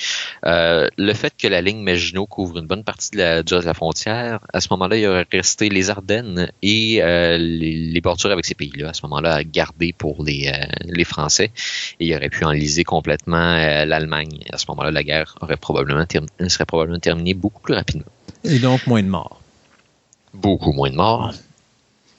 Euh, 0.45 0.87
le 0.97 1.13
fait 1.13 1.33
que 1.37 1.47
la 1.47 1.61
ligne 1.61 1.83
Maginot 1.83 2.25
couvre 2.25 2.57
une 2.57 2.65
bonne 2.65 2.83
partie 2.83 3.11
de 3.11 3.17
la, 3.17 3.43
de 3.43 3.55
la 3.55 3.73
frontière, 3.73 4.39
à 4.53 4.61
ce 4.61 4.69
moment-là, 4.71 4.97
il 4.97 5.05
aurait 5.05 5.27
resté 5.31 5.69
les 5.69 5.89
Ardennes 5.89 6.51
et 6.61 7.03
euh, 7.03 7.37
les, 7.37 8.01
bordures 8.01 8.31
avec 8.31 8.45
ces 8.45 8.55
pays-là, 8.55 8.89
à 8.89 8.93
ce 8.93 9.01
moment-là, 9.03 9.35
à 9.35 9.43
garder 9.43 9.93
pour 9.93 10.23
les, 10.23 10.51
les 10.81 11.03
Français. 11.05 11.51
Et 11.99 12.07
il 12.07 12.15
aurait 12.15 12.29
pu 12.29 12.43
enliser 12.43 12.83
complètement 12.83 13.55
l'Allemagne. 13.85 14.39
À 14.51 14.57
ce 14.57 14.65
moment-là, 14.69 14.91
la 14.91 15.03
guerre 15.03 15.35
aurait 15.41 15.55
probablement 15.55 16.05
serait 16.47 16.65
probablement 16.65 16.99
terminée 16.99 17.33
beaucoup 17.33 17.61
plus 17.61 17.73
rapidement. 17.73 18.11
Et 18.43 18.59
donc 18.59 18.85
moins 18.87 19.01
de 19.01 19.07
morts. 19.07 19.39
Beaucoup 20.33 20.73
moins 20.73 20.89
de 20.89 20.95
morts. 20.95 21.33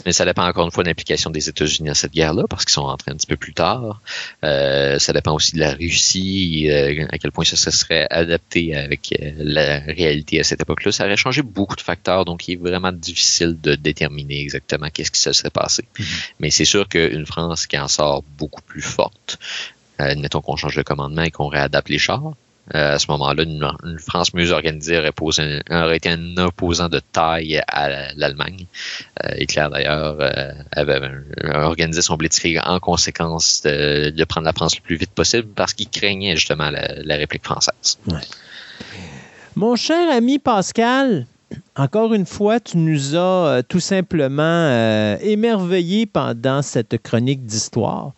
Mais 0.05 0.13
ça 0.13 0.25
dépend 0.25 0.47
encore 0.47 0.65
une 0.65 0.71
fois 0.71 0.85
de 0.85 0.89
l'implication 0.89 1.31
des 1.31 1.49
États-Unis 1.49 1.89
dans 1.89 1.95
cette 1.95 2.13
guerre-là, 2.13 2.45
parce 2.49 2.65
qu'ils 2.65 2.73
sont 2.73 2.85
rentrés 2.85 3.11
un 3.11 3.17
petit 3.17 3.27
peu 3.27 3.37
plus 3.37 3.55
tard. 3.55 4.01
Euh, 4.45 4.99
ça 4.99 5.13
dépend 5.13 5.33
aussi 5.33 5.55
de 5.55 5.61
la 5.61 5.75
Russie, 5.75 6.69
euh, 6.71 7.07
à 7.11 7.19
quel 7.19 7.33
point 7.33 7.45
ça 7.45 7.57
se 7.57 7.71
serait 7.71 8.07
adapté 8.11 8.75
avec 8.77 9.15
euh, 9.21 9.33
la 9.37 9.81
réalité 9.81 10.41
à 10.41 10.45
cette 10.45 10.61
époque-là. 10.61 10.93
Ça 10.93 11.05
aurait 11.05 11.17
changé 11.17 11.43
beaucoup 11.43 11.77
de 11.77 11.81
facteurs, 11.81 12.25
donc 12.25 12.49
il 12.49 12.53
est 12.53 12.57
vraiment 12.57 12.93
difficile 12.93 13.61
de 13.61 13.75
déterminer 13.75 14.41
exactement 14.41 14.89
qu'est-ce 14.93 15.11
qui 15.11 15.21
se 15.21 15.33
serait 15.33 15.51
passé. 15.51 15.85
Mm-hmm. 15.99 16.33
Mais 16.41 16.51
c'est 16.51 16.65
sûr 16.65 16.89
qu'une 16.89 17.27
France 17.27 17.67
qui 17.67 17.79
en 17.79 17.89
sort 17.89 18.23
beaucoup 18.39 18.63
plus 18.63 18.83
forte, 18.83 19.39
admettons 19.99 20.41
qu'on 20.41 20.57
change 20.57 20.77
de 20.77 20.83
commandement 20.83 21.23
et 21.23 21.31
qu'on 21.31 21.49
réadapte 21.49 21.89
les 21.89 21.99
chars, 21.99 22.23
euh, 22.27 22.44
à 22.73 22.99
ce 22.99 23.11
moment-là, 23.11 23.43
une, 23.43 23.99
France 23.99 24.33
mieux 24.33 24.53
organisée 24.53 24.99
aurait, 24.99 25.97
été 25.97 26.09
un 26.09 26.37
opposant 26.39 26.89
de 26.89 27.01
taille 27.01 27.61
à 27.69 28.15
l'Allemagne. 28.15 28.67
Euh, 29.23 29.35
Hitler, 29.39 29.67
d'ailleurs, 29.71 30.17
euh, 30.21 30.53
avait 30.73 31.01
organisé 31.53 32.01
son 32.01 32.17
blitzkrieg 32.17 32.61
en 32.65 32.81
conséquence 32.81 33.63
de, 33.63 34.25
prendre 34.25 34.47
la 34.47 34.53
France 34.53 34.77
le 34.77 34.83
plus 34.83 34.97
vite 34.97 35.11
possible 35.11 35.49
parce 35.55 35.75
qu'il 35.75 35.89
craignait 35.91 36.37
justement 36.37 36.71
la, 36.71 37.17
réplique 37.17 37.45
française. 37.45 37.99
Mon 39.57 39.77
cher 39.77 40.11
ami 40.11 40.39
Pascal, 40.39 41.27
encore 41.77 42.15
une 42.15 42.27
fois, 42.27 42.61
tu 42.61 42.79
nous 42.79 43.17
as 43.17 43.63
tout 43.69 43.81
simplement 43.81 45.17
émerveillés 45.21 46.07
pendant 46.07 46.63
cette 46.63 47.03
chronique 47.03 47.45
d'histoire. 47.45 48.13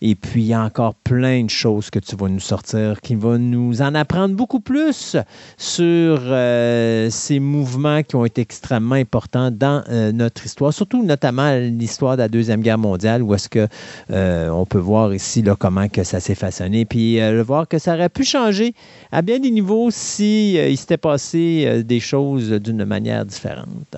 Et 0.00 0.14
puis, 0.14 0.42
il 0.42 0.46
y 0.48 0.54
a 0.54 0.62
encore 0.62 0.94
plein 0.94 1.44
de 1.44 1.50
choses 1.50 1.90
que 1.90 1.98
tu 1.98 2.16
vas 2.16 2.28
nous 2.28 2.40
sortir 2.40 3.00
qui 3.00 3.14
vont 3.14 3.38
nous 3.38 3.82
en 3.82 3.94
apprendre 3.94 4.34
beaucoup 4.34 4.60
plus 4.60 5.16
sur 5.56 6.18
euh, 6.20 7.08
ces 7.10 7.40
mouvements 7.40 8.02
qui 8.02 8.16
ont 8.16 8.24
été 8.24 8.40
extrêmement 8.40 8.94
importants 8.94 9.50
dans 9.50 9.82
euh, 9.88 10.12
notre 10.12 10.44
histoire, 10.46 10.72
surtout 10.72 11.04
notamment 11.04 11.56
l'histoire 11.58 12.16
de 12.16 12.22
la 12.22 12.28
Deuxième 12.28 12.60
Guerre 12.60 12.78
mondiale, 12.78 13.22
où 13.22 13.34
est-ce 13.34 13.48
que 13.48 13.68
euh, 14.10 14.48
on 14.50 14.66
peut 14.66 14.78
voir 14.78 15.14
ici 15.14 15.42
là, 15.42 15.56
comment 15.58 15.88
que 15.88 16.04
ça 16.04 16.20
s'est 16.20 16.34
façonné, 16.34 16.84
puis 16.84 17.18
voir 17.42 17.68
que 17.68 17.78
ça 17.78 17.94
aurait 17.94 18.08
pu 18.08 18.24
changer 18.24 18.74
à 19.10 19.22
bien 19.22 19.38
des 19.38 19.50
niveaux 19.50 19.90
si 19.90 20.54
il 20.54 20.76
s'était 20.76 20.96
passé 20.96 21.82
des 21.84 22.00
choses 22.00 22.50
d'une 22.50 22.84
manière 22.84 23.01
différente. 23.24 23.96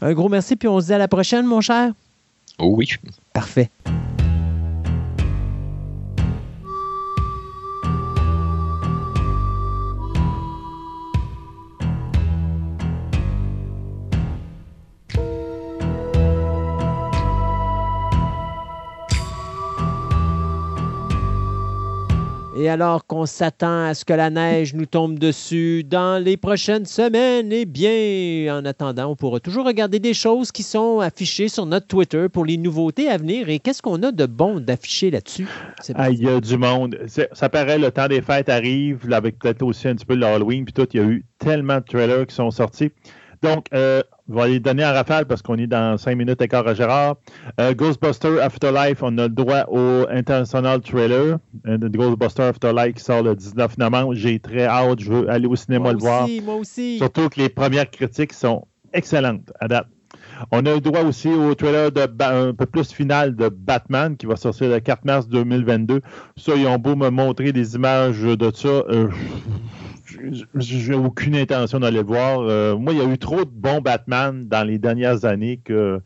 Un 0.00 0.12
gros 0.12 0.28
merci, 0.28 0.56
puis 0.56 0.68
on 0.68 0.80
se 0.80 0.86
dit 0.86 0.94
à 0.94 0.98
la 0.98 1.08
prochaine, 1.08 1.46
mon 1.46 1.60
cher. 1.60 1.92
oui. 2.60 2.86
Parfait. 3.32 3.70
Et 22.62 22.68
alors 22.68 23.08
qu'on 23.08 23.26
s'attend 23.26 23.86
à 23.86 23.92
ce 23.92 24.04
que 24.04 24.12
la 24.12 24.30
neige 24.30 24.72
nous 24.74 24.86
tombe 24.86 25.18
dessus 25.18 25.82
dans 25.82 26.22
les 26.22 26.36
prochaines 26.36 26.86
semaines, 26.86 27.50
eh 27.50 27.64
bien, 27.64 28.56
en 28.56 28.64
attendant, 28.64 29.10
on 29.10 29.16
pourra 29.16 29.40
toujours 29.40 29.66
regarder 29.66 29.98
des 29.98 30.14
choses 30.14 30.52
qui 30.52 30.62
sont 30.62 31.00
affichées 31.00 31.48
sur 31.48 31.66
notre 31.66 31.88
Twitter 31.88 32.28
pour 32.28 32.44
les 32.44 32.58
nouveautés 32.58 33.08
à 33.08 33.16
venir. 33.16 33.48
Et 33.48 33.58
qu'est-ce 33.58 33.82
qu'on 33.82 34.00
a 34.04 34.12
de 34.12 34.26
bon 34.26 34.60
d'afficher 34.60 35.10
là-dessus? 35.10 35.48
Ah, 35.96 36.10
il 36.10 36.22
y 36.22 36.28
a 36.28 36.40
du 36.40 36.56
monde. 36.56 37.00
Ça 37.32 37.48
paraît, 37.48 37.78
le 37.78 37.90
temps 37.90 38.06
des 38.06 38.22
fêtes 38.22 38.48
arrive, 38.48 39.12
avec 39.12 39.40
peut-être 39.40 39.62
aussi 39.62 39.88
un 39.88 39.96
petit 39.96 40.06
peu 40.06 40.14
l'Halloween, 40.14 40.64
puis 40.64 40.72
tout. 40.72 40.86
Il 40.94 41.00
y 41.00 41.02
a 41.02 41.06
eu 41.06 41.24
tellement 41.40 41.78
de 41.78 41.84
trailers 41.84 42.28
qui 42.28 42.36
sont 42.36 42.52
sortis. 42.52 42.92
Donc, 43.42 43.66
euh, 43.74 44.04
on 44.28 44.34
va 44.34 44.48
les 44.48 44.60
donner 44.60 44.84
en 44.84 44.92
rafale 44.92 45.26
parce 45.26 45.42
qu'on 45.42 45.56
est 45.56 45.66
dans 45.66 45.98
5 45.98 46.16
minutes 46.16 46.40
et 46.40 46.48
quart 46.48 46.66
à 46.66 46.74
Gérard. 46.74 47.16
Euh, 47.60 47.74
Ghostbuster 47.74 48.40
Afterlife, 48.40 49.02
on 49.02 49.18
a 49.18 49.22
le 49.22 49.28
droit 49.28 49.64
au 49.68 50.06
International 50.10 50.80
Trailer. 50.80 51.38
Euh, 51.66 51.78
Ghostbuster 51.78 52.42
Afterlife 52.42 52.94
qui 52.94 53.04
sort 53.04 53.22
le 53.22 53.34
19 53.34 53.78
novembre. 53.78 54.14
J'ai 54.14 54.38
très 54.38 54.64
hâte. 54.64 55.00
Je 55.00 55.12
veux 55.12 55.30
aller 55.30 55.46
au 55.46 55.56
cinéma 55.56 55.92
le 55.92 55.98
voir. 55.98 56.28
Moi 56.44 56.56
aussi. 56.56 56.98
Surtout 56.98 57.28
que 57.28 57.40
les 57.40 57.48
premières 57.48 57.90
critiques 57.90 58.32
sont 58.32 58.66
excellentes 58.92 59.52
à 59.60 59.68
date. 59.68 59.86
On 60.50 60.64
a 60.66 60.74
le 60.74 60.80
droit 60.80 61.02
aussi 61.02 61.28
au 61.28 61.54
trailer 61.54 61.90
de 61.92 62.00
un 62.22 62.52
peu 62.52 62.66
plus 62.66 62.92
final 62.92 63.34
de 63.36 63.48
Batman 63.48 64.16
qui 64.16 64.26
va 64.26 64.36
sortir 64.36 64.68
le 64.68 64.80
4 64.80 65.04
mars 65.04 65.28
2022. 65.28 66.00
Ça, 66.36 66.52
ils 66.56 66.66
ont 66.66 66.78
beau 66.78 66.96
me 66.96 67.10
montrer 67.10 67.52
des 67.52 67.74
images 67.74 68.22
de 68.22 68.50
ça. 68.54 68.68
Euh, 68.68 69.08
j'ai 70.54 70.94
aucune 70.94 71.36
intention 71.36 71.80
d'aller 71.80 71.98
le 71.98 72.04
voir. 72.04 72.40
Euh, 72.40 72.76
moi, 72.76 72.92
il 72.92 72.98
y 72.98 73.02
a 73.02 73.04
eu 73.04 73.18
trop 73.18 73.44
de 73.44 73.50
bons 73.50 73.80
Batman 73.80 74.46
dans 74.46 74.64
les 74.66 74.78
dernières 74.78 75.24
années 75.24 75.60
que 75.62 76.00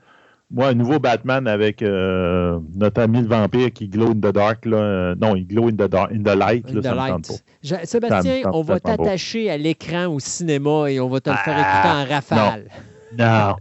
moi, 0.50 0.68
un 0.68 0.74
nouveau 0.74 1.00
Batman 1.00 1.48
avec 1.48 1.82
euh, 1.82 2.60
notre 2.74 3.02
ami 3.02 3.22
le 3.22 3.26
vampire 3.26 3.72
qui 3.72 3.88
glow 3.88 4.10
in 4.10 4.14
the 4.14 4.32
dark, 4.32 4.64
là, 4.64 4.76
euh, 4.76 5.14
non, 5.20 5.34
il 5.34 5.46
glow 5.46 5.68
in 5.68 5.72
the, 5.72 5.90
dark, 5.90 6.12
in 6.12 6.22
the 6.22 6.36
light, 6.36 6.70
là, 6.70 6.82
ça 6.82 6.94
me 6.94 7.08
tente 7.08 7.28
pas. 7.28 7.84
Sébastien, 7.84 8.42
on 8.52 8.62
va 8.62 8.78
t'attacher 8.78 9.50
à 9.50 9.56
l'écran 9.56 10.06
au 10.06 10.20
cinéma 10.20 10.90
et 10.90 11.00
on 11.00 11.08
va 11.08 11.20
te 11.20 11.30
le 11.30 11.36
faire 11.36 11.58
écouter 11.58 11.88
en 11.88 12.14
rafale. 12.14 12.68
Non. 13.18 13.56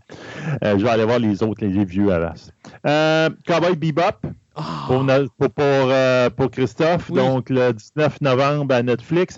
je 0.62 0.84
vais 0.84 0.90
aller 0.90 1.06
voir 1.06 1.20
les 1.20 1.42
autres, 1.42 1.66
les 1.66 1.86
vieux 1.86 2.12
à 2.12 3.30
Cowboy 3.48 3.76
Bebop. 3.76 4.28
Ah. 4.58 4.88
Pour, 4.88 5.06
pour, 5.38 5.92
pour, 6.38 6.50
Christophe, 6.52 7.12
donc 7.12 7.50
le 7.50 7.74
19 7.74 8.22
novembre 8.22 8.74
à 8.74 8.82
Netflix 8.84 9.38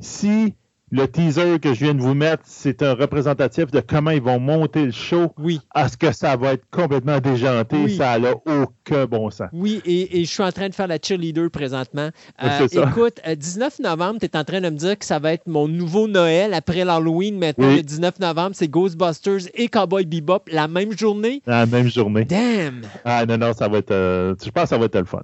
si 0.00 0.54
le 0.90 1.06
teaser 1.06 1.58
que 1.60 1.74
je 1.74 1.84
viens 1.84 1.94
de 1.94 2.00
vous 2.00 2.14
mettre, 2.14 2.42
c'est 2.46 2.82
un 2.82 2.94
représentatif 2.94 3.70
de 3.70 3.80
comment 3.80 4.10
ils 4.10 4.22
vont 4.22 4.40
monter 4.40 4.86
le 4.86 4.92
show. 4.92 5.34
Oui. 5.36 5.60
À 5.74 5.88
ce 5.88 5.98
que 5.98 6.12
ça 6.12 6.36
va 6.36 6.54
être 6.54 6.64
complètement 6.70 7.18
déjanté. 7.18 7.88
Ça 7.90 8.18
n'a 8.18 8.32
aucun 8.32 9.04
bon 9.04 9.28
sens. 9.30 9.48
Oui, 9.52 9.82
et, 9.84 10.24
je 10.24 10.30
suis 10.30 10.42
en 10.42 10.50
train 10.50 10.68
de 10.68 10.74
faire 10.74 10.86
la 10.86 10.98
cheerleader 11.02 11.50
présentement. 11.50 12.08
Euh, 12.42 12.68
écoute, 12.70 13.20
19 13.26 13.80
euh, 13.80 13.82
novembre, 13.82 14.20
tu 14.20 14.26
es 14.26 14.36
en 14.36 14.44
train 14.44 14.62
de 14.62 14.70
me 14.70 14.76
dire 14.76 14.98
que 14.98 15.04
ça 15.04 15.18
va 15.18 15.34
être 15.34 15.46
mon 15.46 15.68
nouveau 15.68 16.08
Noël 16.08 16.54
après 16.54 16.84
l'Halloween. 16.84 17.38
Maintenant, 17.38 17.68
le 17.68 17.82
19 17.82 18.18
novembre, 18.20 18.52
c'est 18.54 18.68
Ghostbusters 18.68 19.50
et 19.54 19.68
Cowboy 19.68 20.06
Bebop 20.06 20.44
la 20.50 20.68
même 20.68 20.96
journée? 20.96 21.42
La 21.46 21.66
même 21.66 21.90
journée. 21.90 22.24
Damn! 22.24 22.82
Ah 23.04 23.26
non, 23.26 23.36
non, 23.36 23.52
ça 23.52 23.68
va 23.68 23.78
être. 23.78 23.90
Euh, 23.90 24.34
je 24.42 24.50
pense 24.50 24.64
que 24.64 24.68
ça 24.70 24.78
va 24.78 24.86
être 24.86 24.98
le 24.98 25.04
fun. 25.04 25.20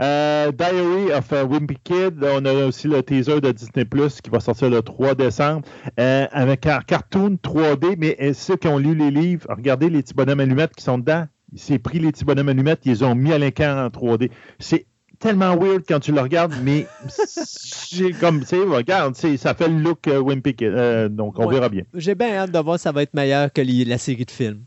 Euh, 0.00 0.52
Diary 0.52 1.12
of 1.12 1.32
a 1.32 1.44
Wimpy 1.44 1.76
Kid, 1.82 2.22
on 2.22 2.44
a 2.44 2.66
aussi 2.66 2.88
le 2.88 3.02
teaser 3.02 3.40
de 3.40 3.52
Disney 3.52 3.84
Plus 3.84 4.20
qui 4.20 4.30
va 4.30 4.40
sortir 4.40 4.70
le 4.70 4.82
3 4.82 5.14
décembre 5.14 5.62
euh, 5.98 6.26
avec 6.32 6.66
un 6.66 6.80
cartoon 6.80 7.38
3D, 7.42 7.96
mais 7.98 8.16
euh, 8.20 8.32
ceux 8.32 8.56
qui 8.56 8.68
ont 8.68 8.78
lu 8.78 8.94
les 8.94 9.10
livres, 9.10 9.46
regardez 9.48 9.88
les 9.88 10.02
petits 10.02 10.14
bonhommes 10.14 10.40
allumettes 10.40 10.74
qui 10.74 10.84
sont 10.84 10.98
dedans. 10.98 11.26
Il 11.52 11.60
s'est 11.60 11.78
pris 11.78 11.98
les 11.98 12.12
petits 12.12 12.24
bonhommes 12.24 12.48
allumettes, 12.48 12.80
ils 12.84 12.92
les 12.92 13.02
ont 13.02 13.14
mis 13.14 13.32
à 13.32 13.38
l'écran 13.38 13.86
en 13.86 13.88
3D. 13.88 14.30
C'est 14.58 14.86
tellement 15.18 15.56
weird 15.56 15.84
quand 15.88 16.00
tu 16.00 16.12
le 16.12 16.20
regardes, 16.20 16.54
mais 16.62 16.86
j'ai 17.90 18.12
comme, 18.12 18.40
tu 18.40 18.46
sais, 18.46 18.58
regarde, 18.58 19.14
ça 19.14 19.54
fait 19.54 19.68
le 19.68 19.78
look 19.78 20.06
Wimpy 20.06 20.54
Kid, 20.54 20.74
donc 21.10 21.38
on 21.38 21.48
verra 21.48 21.68
bien. 21.68 21.84
J'ai 21.94 22.14
bien 22.14 22.34
hâte 22.34 22.50
de 22.50 22.58
voir 22.58 22.78
ça 22.78 22.92
va 22.92 23.02
être 23.02 23.14
meilleur 23.14 23.52
que 23.52 23.62
la 23.88 23.98
série 23.98 24.24
de 24.24 24.30
films. 24.30 24.64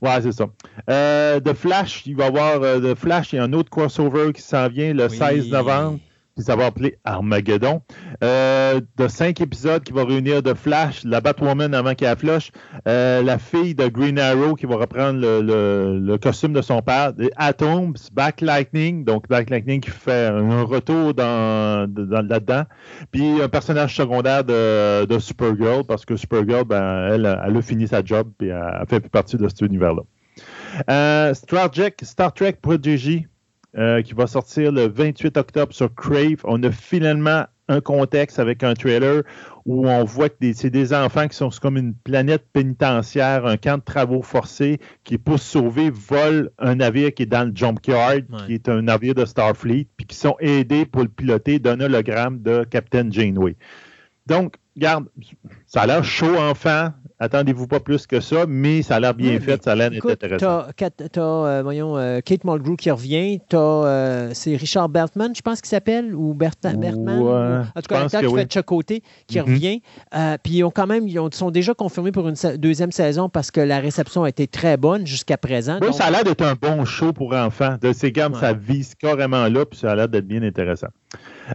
Ouais, 0.00 0.20
c'est 0.22 0.32
ça. 0.32 0.46
Euh, 0.88 1.40
The 1.40 1.52
Flash, 1.52 2.06
il 2.06 2.16
va 2.16 2.24
y 2.24 2.28
avoir 2.28 2.62
euh, 2.62 2.94
The 2.94 2.98
Flash, 2.98 3.32
il 3.32 3.36
y 3.36 3.38
a 3.38 3.44
un 3.44 3.52
autre 3.52 3.70
crossover 3.70 4.32
qui 4.32 4.42
s'en 4.42 4.68
vient 4.68 4.92
le 4.92 5.08
16 5.08 5.50
novembre 5.50 5.98
puis 6.34 6.44
ça 6.44 6.56
va 6.56 6.66
appeler 6.66 6.98
Armageddon. 7.04 7.82
Euh, 8.22 8.80
de 8.96 9.08
cinq 9.08 9.40
épisodes 9.40 9.82
qui 9.82 9.92
vont 9.92 10.04
réunir 10.04 10.42
The 10.42 10.54
Flash, 10.54 11.04
la 11.04 11.20
Batwoman 11.20 11.74
avant 11.74 11.94
qu'elle 11.94 12.16
flush, 12.16 12.50
euh, 12.88 13.22
la 13.22 13.38
fille 13.38 13.74
de 13.74 13.88
Green 13.88 14.18
Arrow 14.18 14.54
qui 14.54 14.66
va 14.66 14.76
reprendre 14.76 15.20
le, 15.20 16.16
costume 16.18 16.52
de 16.52 16.62
son 16.62 16.80
père, 16.80 17.12
Atoms, 17.36 17.94
Back 18.12 18.40
Lightning, 18.40 19.04
donc 19.04 19.28
Back 19.28 19.50
Lightning 19.50 19.80
qui 19.80 19.90
fait 19.90 20.26
un 20.26 20.62
retour 20.62 21.14
dans, 21.14 21.88
là-dedans, 21.96 22.64
puis 23.10 23.42
un 23.42 23.48
personnage 23.48 23.96
secondaire 23.96 24.44
de, 24.44 25.04
de 25.04 25.18
Supergirl, 25.18 25.84
parce 25.86 26.04
que 26.04 26.16
Supergirl, 26.16 26.64
ben, 26.64 27.08
elle, 27.10 27.40
elle 27.46 27.56
a 27.56 27.62
fini 27.62 27.88
sa 27.88 28.04
job, 28.04 28.30
puis 28.38 28.48
elle, 28.48 28.84
fait 28.88 29.00
plus 29.00 29.10
partie 29.10 29.36
de 29.36 29.48
cet 29.48 29.60
univers-là. 29.60 30.02
Euh, 30.90 31.34
Star 31.34 31.70
Trek, 31.70 31.94
Star 32.02 32.32
Trek 32.32 32.54
Prodigy, 32.60 33.26
euh, 33.76 34.02
qui 34.02 34.14
va 34.14 34.26
sortir 34.26 34.72
le 34.72 34.88
28 34.88 35.36
octobre 35.36 35.72
sur 35.72 35.94
Crave. 35.94 36.36
On 36.44 36.62
a 36.62 36.70
finalement 36.70 37.44
un 37.68 37.80
contexte 37.80 38.38
avec 38.38 38.62
un 38.62 38.74
trailer 38.74 39.22
où 39.64 39.88
on 39.88 40.04
voit 40.04 40.28
que 40.28 40.52
c'est 40.52 40.70
des 40.70 40.92
enfants 40.92 41.26
qui 41.28 41.36
sont 41.36 41.48
comme 41.60 41.76
une 41.76 41.94
planète 41.94 42.44
pénitentiaire, 42.52 43.46
un 43.46 43.56
camp 43.56 43.78
de 43.78 43.82
travaux 43.82 44.22
forcés, 44.22 44.78
qui, 45.02 45.16
pour 45.16 45.38
se 45.38 45.52
sauver, 45.52 45.90
volent 45.90 46.48
un 46.58 46.76
navire 46.76 47.14
qui 47.14 47.22
est 47.22 47.26
dans 47.26 47.48
le 47.48 47.52
Junkyard, 47.54 48.22
qui 48.46 48.54
est 48.54 48.68
un 48.68 48.82
navire 48.82 49.14
de 49.14 49.24
Starfleet, 49.24 49.86
puis 49.96 50.06
qui 50.06 50.16
sont 50.16 50.36
aidés 50.40 50.84
pour 50.84 51.02
le 51.02 51.08
piloter 51.08 51.58
d'un 51.58 51.80
hologramme 51.80 52.42
de 52.42 52.64
Captain 52.64 53.10
Janeway. 53.10 53.56
Donc, 54.26 54.56
regarde, 54.76 55.06
ça 55.66 55.82
a 55.82 55.86
l'air 55.86 56.04
chaud 56.04 56.36
enfant, 56.36 56.90
Attendez-vous 57.20 57.68
pas 57.68 57.78
plus 57.78 58.08
que 58.08 58.18
ça, 58.18 58.44
mais 58.48 58.82
ça 58.82 58.96
a 58.96 59.00
l'air 59.00 59.14
bien 59.14 59.38
fait, 59.38 59.62
ça 59.62 59.72
a 59.72 59.74
l'air 59.76 59.92
intéressant. 59.92 60.64
Tu 60.76 60.84
as, 61.20 61.22
euh, 61.22 61.60
voyons, 61.62 61.96
euh, 61.96 62.20
Kate 62.20 62.42
Mulgrew 62.42 62.76
qui 62.76 62.90
revient, 62.90 63.40
euh, 63.52 64.30
c'est 64.34 64.56
Richard 64.56 64.88
Bertman, 64.88 65.32
je 65.34 65.40
pense 65.40 65.60
qu'il 65.60 65.68
s'appelle, 65.68 66.12
ou 66.14 66.34
Bertman. 66.34 66.74
en 66.76 67.80
tout 67.80 67.82
cas, 67.88 68.00
l'acteur 68.00 68.22
qui 68.22 68.34
fait 68.34 68.62
côté, 68.64 69.02
qui 69.28 69.38
mm-hmm. 69.38 69.42
revient. 69.42 69.82
puis 70.42 70.54
ils 70.54 70.64
ont 70.64 70.70
quand 70.70 70.88
même, 70.88 71.06
ils 71.06 71.20
sont 71.32 71.52
déjà 71.52 71.72
confirmés 71.72 72.10
pour 72.10 72.28
une 72.28 72.36
deuxième 72.56 72.90
saison 72.90 73.28
parce 73.28 73.50
que 73.50 73.60
la 73.60 73.78
réception 73.78 74.24
a 74.24 74.28
été 74.28 74.48
très 74.48 74.76
bonne 74.76 75.06
jusqu'à 75.06 75.36
présent. 75.36 75.78
Oui, 75.82 75.92
ça 75.92 76.06
a 76.06 76.10
l'air 76.10 76.24
d'être 76.24 76.44
un 76.44 76.54
bon 76.54 76.84
show 76.84 77.12
pour 77.12 77.32
enfants. 77.34 77.76
De 77.80 77.92
ces 77.92 78.10
gammes, 78.10 78.34
ça 78.34 78.52
vise 78.52 78.94
carrément 78.96 79.46
là, 79.48 79.64
puis 79.64 79.78
ça 79.78 79.92
a 79.92 79.94
l'air 79.94 80.08
d'être 80.08 80.26
bien 80.26 80.42
intéressant. 80.42 80.88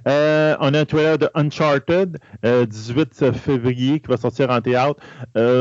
Euh, 0.07 0.55
on 0.59 0.73
a 0.73 0.79
un 0.79 0.85
trailer 0.85 1.17
de 1.17 1.29
Uncharted, 1.33 2.17
18 2.43 3.21
euh, 3.21 3.33
février, 3.33 3.99
qui 3.99 4.07
va 4.07 4.17
sortir 4.17 4.49
en 4.49 4.61
théâtre. 4.61 4.99
Euh, 5.37 5.58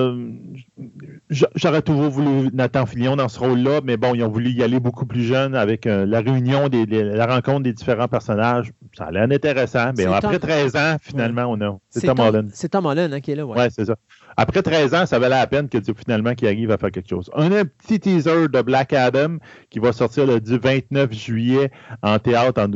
j'aurais 1.31 1.83
toujours 1.83 2.11
voulu 2.11 2.51
Nathan 2.53 2.87
Fillion 2.87 3.17
dans 3.17 3.29
ce 3.29 3.39
rôle-là, 3.39 3.81
mais 3.85 3.97
bon, 3.97 4.15
ils 4.15 4.23
ont 4.23 4.29
voulu 4.29 4.51
y 4.51 4.63
aller 4.63 4.81
beaucoup 4.81 5.07
plus 5.07 5.23
jeune 5.23 5.55
avec 5.55 5.85
la 5.85 6.21
réunion, 6.21 6.69
des, 6.69 6.87
la 6.87 7.27
rencontre 7.27 7.61
des 7.61 7.73
différents 7.73 8.09
personnages. 8.09 8.73
Ça 8.97 9.07
a 9.07 9.11
l'air 9.11 9.29
intéressant. 9.31 9.93
Mais 9.97 10.07
après 10.07 10.39
13 10.39 10.77
ans, 10.77 10.97
finalement, 11.01 11.47
on 11.49 11.61
a. 11.61 11.79
C'est 11.91 12.07
Tom, 12.07 12.19
Holland. 12.19 12.51
C'est 12.53 12.69
Tom 12.69 12.87
Holland 12.87 13.13
hein, 13.13 13.21
qui 13.21 13.33
est 13.33 13.37
là, 13.37 13.47
ouais. 13.47 13.69
c'est 13.71 13.85
ça. 13.85 13.97
Après 14.37 14.63
13 14.63 14.95
ans, 14.95 15.05
ça 15.05 15.19
valait 15.19 15.35
la 15.35 15.47
peine 15.49 15.69
que 15.69 15.79
finalement 15.97 16.33
qu'il 16.35 16.47
arrive 16.47 16.71
à 16.71 16.79
faire 16.79 16.93
quelque 16.93 17.09
chose. 17.09 17.29
On 17.35 17.51
a 17.51 17.61
un 17.61 17.65
petit 17.65 17.99
teaser 17.99 18.47
de 18.49 18.63
Black 18.63 18.93
Adam 18.93 19.39
qui 19.69 19.81
va 19.81 19.93
sortir 19.93 20.27
le 20.27 20.39
29 20.41 21.13
juillet 21.13 21.73
en 22.03 22.21
théâtre 22.21 22.63
en 22.63 22.69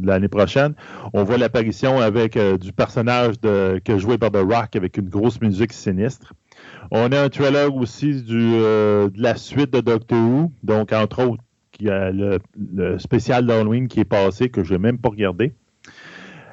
l'année 0.00 0.28
prochaine. 0.28 0.74
On 1.12 1.22
voit 1.22 1.36
l'apparition 1.36 2.00
avec 2.00 2.36
euh, 2.38 2.56
du 2.56 2.72
personnage 2.72 3.38
de, 3.40 3.78
que 3.84 3.98
joué 3.98 4.16
par 4.16 4.30
The 4.30 4.38
Rock 4.38 4.74
avec 4.74 4.96
une 4.96 5.10
grosse 5.10 5.40
musique 5.40 5.74
sinistre. 5.74 6.32
On 6.90 7.12
a 7.12 7.22
un 7.22 7.28
trailer 7.28 7.74
aussi 7.74 8.22
du, 8.22 8.54
euh, 8.54 9.08
de 9.08 9.22
la 9.22 9.36
suite 9.36 9.72
de 9.72 9.80
Doctor 9.80 10.18
Who, 10.18 10.52
donc 10.62 10.92
entre 10.92 11.24
autres, 11.24 11.42
il 11.80 11.86
y 11.86 11.90
a 11.90 12.10
le, 12.10 12.38
le 12.74 12.98
spécial 12.98 13.46
d'Halloween 13.46 13.88
qui 13.88 14.00
est 14.00 14.04
passé 14.04 14.50
que 14.50 14.62
je 14.62 14.74
n'ai 14.74 14.78
même 14.78 14.98
pas 14.98 15.08
regardé. 15.08 15.52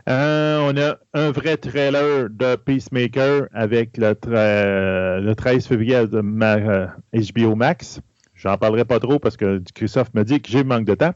Euh, 0.09 0.59
on 0.61 0.75
a 0.77 0.97
un 1.13 1.31
vrai 1.31 1.57
trailer 1.57 2.29
de 2.31 2.55
Peacemaker 2.55 3.47
avec 3.53 3.95
le, 3.97 5.33
13 5.33 5.67
février 5.67 6.07
de 6.07 6.21
HBO 6.21 7.51
euh, 7.51 7.55
Max. 7.55 8.01
J'en 8.33 8.57
parlerai 8.57 8.85
pas 8.85 8.99
trop 8.99 9.19
parce 9.19 9.37
que 9.37 9.61
Christophe 9.75 10.11
me 10.15 10.23
dit 10.23 10.41
que 10.41 10.49
j'ai 10.49 10.63
manque 10.63 10.85
de 10.85 10.95
temps. 10.95 11.13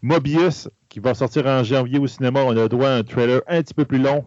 Mobius, 0.00 0.68
qui 0.88 1.00
va 1.00 1.14
sortir 1.14 1.46
en 1.46 1.64
janvier 1.64 1.98
au 1.98 2.06
cinéma, 2.06 2.42
on 2.44 2.56
a 2.56 2.68
droit 2.68 2.88
à 2.88 2.96
un 2.98 3.02
trailer 3.02 3.40
un 3.48 3.62
petit 3.62 3.74
peu 3.74 3.84
plus 3.84 3.98
long. 3.98 4.24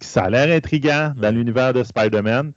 Ça 0.00 0.22
a 0.22 0.30
l'air 0.30 0.56
intriguant 0.56 1.12
dans 1.14 1.34
l'univers 1.34 1.74
de 1.74 1.82
Spider-Man. 1.82 2.52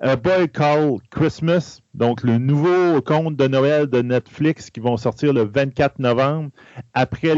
A 0.00 0.16
Boy 0.16 0.48
Called 0.48 1.00
Christmas, 1.10 1.80
donc 1.94 2.22
le 2.22 2.38
nouveau 2.38 3.00
conte 3.02 3.36
de 3.36 3.46
Noël 3.46 3.86
de 3.86 4.02
Netflix 4.02 4.70
qui 4.70 4.80
vont 4.80 4.96
sortir 4.96 5.32
le 5.32 5.44
24 5.44 5.98
novembre 5.98 6.50
après 6.94 7.34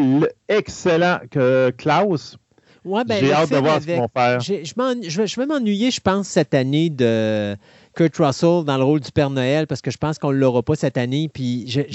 l'excellent 0.48 1.18
euh, 1.36 1.70
Klaus 1.76 2.38
ben, 2.84 3.04
J'ai 3.20 3.32
hâte 3.32 3.50
de 3.50 3.56
voir 3.56 3.80
ce 3.80 3.86
qu'ils 3.86 3.96
vont 3.96 4.08
faire. 4.14 4.40
Je, 4.40 4.64
je, 4.64 5.40
vais 5.40 5.46
m'ennuyer, 5.46 5.90
je 5.90 6.00
pense, 6.00 6.28
cette 6.28 6.54
année 6.54 6.88
de 6.88 7.56
Kurt 7.96 8.18
Russell 8.18 8.62
dans 8.64 8.76
le 8.76 8.84
rôle 8.84 9.00
du 9.00 9.10
Père 9.10 9.30
Noël 9.30 9.66
parce 9.66 9.80
que 9.80 9.90
je 9.90 9.96
pense 9.96 10.18
qu'on 10.18 10.30
ne 10.30 10.36
l'aura 10.36 10.62
pas 10.62 10.76
cette 10.76 10.98
année. 10.98 11.30
Puis 11.32 11.64
j'ai 11.66 11.86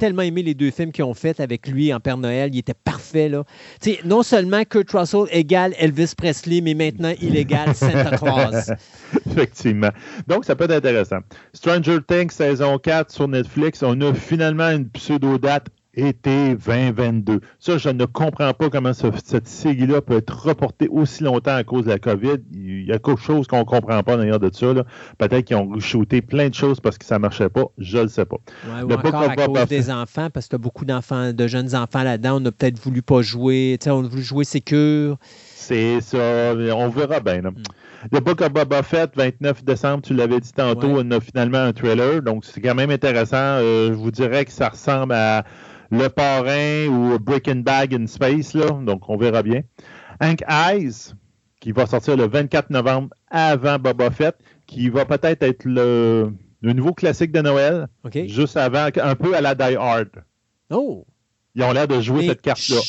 tellement 0.00 0.22
aimé 0.22 0.42
les 0.42 0.54
deux 0.54 0.70
films 0.70 0.90
qu'ils 0.90 1.04
ont 1.04 1.14
fait 1.14 1.38
avec 1.40 1.68
lui 1.68 1.92
en 1.92 2.00
Père 2.00 2.16
Noël. 2.16 2.50
Il 2.54 2.58
était 2.58 2.74
parfait. 2.74 3.28
Là. 3.28 3.44
non 4.04 4.22
seulement 4.22 4.64
Kurt 4.64 4.90
Russell 4.90 5.26
égale 5.30 5.74
Elvis 5.78 6.14
Presley, 6.16 6.62
mais 6.62 6.74
maintenant 6.74 7.12
il 7.20 7.36
égale 7.36 7.74
Santa 7.74 8.16
Claus. 8.16 8.70
Effectivement. 9.30 9.90
Donc, 10.26 10.46
ça 10.46 10.56
peut 10.56 10.64
être 10.64 10.72
intéressant. 10.72 11.18
Stranger 11.52 11.98
Things 12.08 12.30
saison 12.30 12.78
4 12.78 13.12
sur 13.12 13.28
Netflix. 13.28 13.82
On 13.82 14.00
a 14.00 14.14
finalement 14.14 14.70
une 14.70 14.88
pseudo-date 14.88 15.66
été 15.94 16.54
2022. 16.54 17.40
Ça, 17.58 17.78
je 17.78 17.88
ne 17.88 18.04
comprends 18.04 18.52
pas 18.54 18.70
comment 18.70 18.92
cette 18.92 19.46
série-là 19.46 20.00
peut 20.00 20.16
être 20.16 20.46
reportée 20.46 20.88
aussi 20.88 21.22
longtemps 21.22 21.54
à 21.54 21.64
cause 21.64 21.84
de 21.84 21.90
la 21.90 21.98
COVID. 21.98 22.38
Il 22.52 22.86
y 22.86 22.92
a 22.92 22.98
quelque 22.98 23.20
chose 23.20 23.46
qu'on 23.46 23.60
ne 23.60 23.64
comprend 23.64 24.02
pas 24.02 24.16
d'ailleurs 24.16 24.40
de 24.40 24.50
ça. 24.52 24.72
Peut-être 25.18 25.44
qu'ils 25.44 25.56
ont 25.56 25.68
re-shooté 25.68 26.22
plein 26.22 26.48
de 26.48 26.54
choses 26.54 26.80
parce 26.80 26.98
que 26.98 27.04
ça 27.04 27.16
ne 27.16 27.20
marchait 27.20 27.48
pas. 27.48 27.64
Je 27.78 27.98
ne 27.98 28.02
le 28.04 28.08
sais 28.08 28.24
pas. 28.24 28.38
Ouais, 28.66 28.82
ou 28.82 28.92
encore 28.92 29.22
à 29.22 29.36
cause 29.36 29.68
des 29.68 29.90
enfants, 29.90 30.30
parce 30.30 30.46
que 30.46 30.50
tu 30.50 30.56
as 30.56 30.58
beaucoup 30.58 30.84
d'enfants, 30.84 31.32
de 31.32 31.46
jeunes 31.46 31.74
enfants 31.74 32.02
là-dedans. 32.02 32.40
On 32.40 32.46
a 32.46 32.52
peut-être 32.52 32.78
voulu 32.78 33.02
pas 33.02 33.22
jouer. 33.22 33.78
On 33.86 34.04
a 34.04 34.08
voulu 34.08 34.22
jouer 34.22 34.44
sécure. 34.44 35.18
C'est 35.54 36.00
ça. 36.00 36.54
On 36.74 36.88
verra 36.88 37.20
bien. 37.20 37.40
Hmm. 37.42 37.62
Le 38.10 38.18
Book 38.18 38.40
of 38.40 38.52
Boba 38.52 38.82
Fett, 38.82 39.12
29 39.14 39.64
décembre, 39.64 40.02
tu 40.02 40.12
l'avais 40.14 40.40
dit 40.40 40.52
tantôt, 40.52 40.88
on 40.88 41.10
a 41.12 41.20
finalement 41.20 41.58
un 41.58 41.72
trailer. 41.72 42.20
Donc, 42.20 42.44
c'est 42.44 42.60
quand 42.60 42.74
même 42.74 42.90
intéressant. 42.90 43.36
Euh, 43.36 43.88
je 43.88 43.92
vous 43.92 44.10
dirais 44.10 44.44
que 44.44 44.50
ça 44.50 44.70
ressemble 44.70 45.12
à 45.14 45.44
le 45.92 46.08
Parrain 46.08 46.86
ou 46.88 47.18
Breaking 47.18 47.56
Bag 47.56 47.94
in 47.94 48.06
Space, 48.06 48.54
là, 48.54 48.70
donc 48.70 49.08
on 49.08 49.18
verra 49.18 49.42
bien. 49.42 49.60
Hank 50.20 50.42
Eyes, 50.48 51.12
qui 51.60 51.70
va 51.72 51.86
sortir 51.86 52.16
le 52.16 52.26
24 52.26 52.70
novembre 52.70 53.10
avant 53.30 53.78
Boba 53.78 54.10
Fett, 54.10 54.34
qui 54.66 54.88
va 54.88 55.04
peut-être 55.04 55.42
être 55.42 55.64
le, 55.66 56.32
nouveau 56.62 56.94
classique 56.94 57.30
de 57.30 57.42
Noël, 57.42 57.88
juste 58.26 58.56
avant, 58.56 58.88
un 58.96 59.14
peu 59.14 59.36
à 59.36 59.42
la 59.42 59.54
Die 59.54 59.76
Hard. 59.76 60.08
Oh! 60.70 61.04
Ils 61.54 61.62
ont 61.62 61.72
l'air 61.72 61.86
de 61.86 62.00
jouer 62.00 62.28
cette 62.28 62.40
carte-là. 62.40 62.80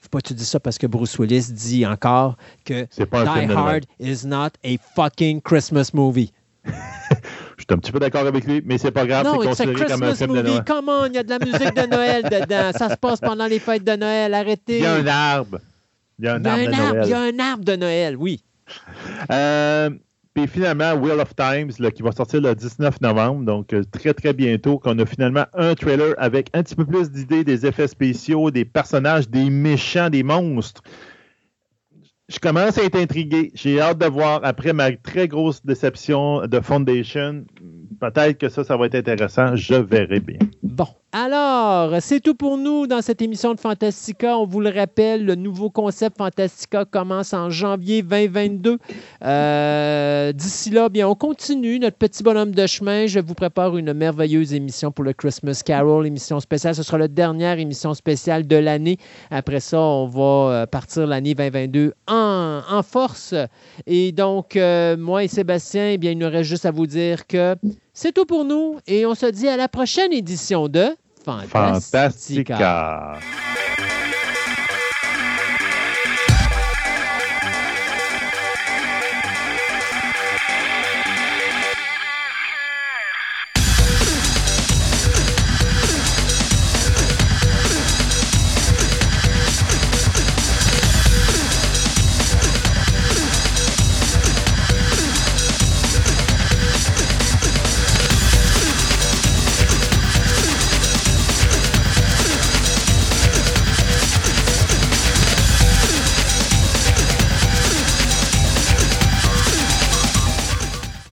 Faut 0.00 0.08
pas 0.08 0.20
que 0.20 0.28
tu 0.28 0.34
dis 0.34 0.44
ça 0.44 0.60
parce 0.60 0.78
que 0.78 0.86
Bruce 0.86 1.18
Willis 1.18 1.52
dit 1.52 1.84
encore 1.84 2.36
que 2.64 2.84
Die 2.84 3.52
Hard 3.52 3.86
is 3.98 4.24
not 4.24 4.50
a 4.64 4.76
fucking 4.94 5.40
Christmas 5.40 5.90
movie. 5.92 6.32
Je 7.56 7.62
suis 7.62 7.74
un 7.74 7.78
petit 7.78 7.92
peu 7.92 7.98
d'accord 7.98 8.26
avec 8.26 8.44
lui, 8.44 8.62
mais 8.64 8.76
c'est 8.78 8.90
pas 8.90 9.06
grave, 9.06 9.26
c'est 9.30 9.48
considéré 9.48 9.86
comme 9.86 10.02
un 10.02 10.14
film 10.14 10.30
movie. 10.30 10.42
de 10.42 10.48
Noël. 10.48 10.64
Comment? 10.66 11.06
Il 11.06 11.14
y 11.14 11.18
a 11.18 11.22
de 11.22 11.30
la 11.30 11.38
musique 11.38 11.74
de 11.74 11.86
Noël 11.86 12.22
dedans. 12.30 12.70
Ça 12.76 12.90
se 12.90 12.96
passe 12.96 13.20
pendant 13.20 13.46
les 13.46 13.58
fêtes 13.58 13.84
de 13.84 13.96
Noël. 13.96 14.34
Arrêtez. 14.34 14.78
Il 14.78 14.82
y 14.82 14.86
a 14.86 14.94
un 14.94 15.06
arbre. 15.06 15.58
Il 16.18 16.26
y 16.26 16.28
a 16.28 16.34
un, 16.34 16.44
arbre, 16.44 16.64
de 16.64 16.70
Noël. 16.70 17.02
Il 17.04 17.10
y 17.10 17.14
a 17.14 17.20
un 17.20 17.38
arbre 17.38 17.64
de 17.64 17.76
Noël, 17.76 18.16
oui. 18.16 18.42
Euh, 19.30 19.90
puis 20.34 20.46
finalement, 20.46 20.92
Wheel 20.92 21.18
of 21.18 21.34
Times, 21.34 21.72
qui 21.92 22.02
va 22.02 22.12
sortir 22.12 22.42
le 22.42 22.54
19 22.54 23.00
novembre, 23.00 23.44
donc 23.44 23.72
euh, 23.72 23.82
très 23.90 24.12
très 24.12 24.34
bientôt, 24.34 24.78
qu'on 24.78 24.98
a 24.98 25.06
finalement 25.06 25.46
un 25.54 25.74
trailer 25.74 26.14
avec 26.18 26.50
un 26.52 26.62
petit 26.62 26.74
peu 26.74 26.84
plus 26.84 27.10
d'idées 27.10 27.42
des 27.42 27.64
effets 27.64 27.88
spéciaux, 27.88 28.50
des 28.50 28.66
personnages, 28.66 29.30
des 29.30 29.48
méchants, 29.48 30.10
des 30.10 30.22
monstres. 30.22 30.82
Je 32.28 32.40
commence 32.40 32.76
à 32.76 32.82
être 32.82 32.96
intrigué. 32.96 33.52
J'ai 33.54 33.80
hâte 33.80 33.98
de 33.98 34.06
voir, 34.06 34.40
après 34.42 34.72
ma 34.72 34.90
très 34.90 35.28
grosse 35.28 35.64
déception 35.64 36.46
de 36.46 36.60
Foundation, 36.60 37.44
peut-être 38.00 38.38
que 38.38 38.48
ça, 38.48 38.64
ça 38.64 38.76
va 38.76 38.86
être 38.86 38.96
intéressant. 38.96 39.54
Je 39.54 39.74
verrai 39.74 40.18
bien. 40.18 40.38
Bon, 40.62 40.88
alors, 41.18 41.94
c'est 42.00 42.20
tout 42.20 42.34
pour 42.34 42.58
nous 42.58 42.86
dans 42.86 43.00
cette 43.00 43.22
émission 43.22 43.54
de 43.54 43.58
Fantastica. 43.58 44.36
On 44.36 44.44
vous 44.44 44.60
le 44.60 44.68
rappelle, 44.68 45.24
le 45.24 45.34
nouveau 45.34 45.70
concept 45.70 46.18
Fantastica 46.18 46.84
commence 46.84 47.32
en 47.32 47.48
janvier 47.48 48.02
2022. 48.02 48.76
Euh, 49.24 50.32
d'ici 50.32 50.68
là, 50.68 50.90
bien, 50.90 51.08
on 51.08 51.14
continue 51.14 51.78
notre 51.78 51.96
petit 51.96 52.22
bonhomme 52.22 52.50
de 52.50 52.66
chemin. 52.66 53.06
Je 53.06 53.18
vous 53.18 53.32
prépare 53.32 53.78
une 53.78 53.94
merveilleuse 53.94 54.52
émission 54.52 54.92
pour 54.92 55.06
le 55.06 55.14
Christmas 55.14 55.62
Carol, 55.64 56.06
émission 56.06 56.38
spéciale. 56.38 56.74
Ce 56.74 56.82
sera 56.82 56.98
la 56.98 57.08
dernière 57.08 57.58
émission 57.58 57.94
spéciale 57.94 58.46
de 58.46 58.56
l'année. 58.56 58.98
Après 59.30 59.60
ça, 59.60 59.80
on 59.80 60.08
va 60.08 60.20
euh, 60.52 60.66
partir 60.66 61.06
l'année 61.06 61.34
2022 61.34 61.94
en, 62.08 62.82
force. 62.82 63.34
Et 63.86 64.12
donc, 64.12 64.54
euh, 64.54 64.98
moi 64.98 65.24
et 65.24 65.28
Sébastien, 65.28 65.92
eh 65.92 65.96
bien, 65.96 66.10
il 66.10 66.18
nous 66.18 66.28
reste 66.28 66.50
juste 66.50 66.66
à 66.66 66.72
vous 66.72 66.86
dire 66.86 67.26
que 67.26 67.56
c'est 67.94 68.12
tout 68.12 68.26
pour 68.26 68.44
nous 68.44 68.76
et 68.86 69.06
on 69.06 69.14
se 69.14 69.24
dit 69.24 69.48
à 69.48 69.56
la 69.56 69.68
prochaine 69.68 70.12
édition 70.12 70.68
de 70.68 70.90
Fantastica. 71.48 73.18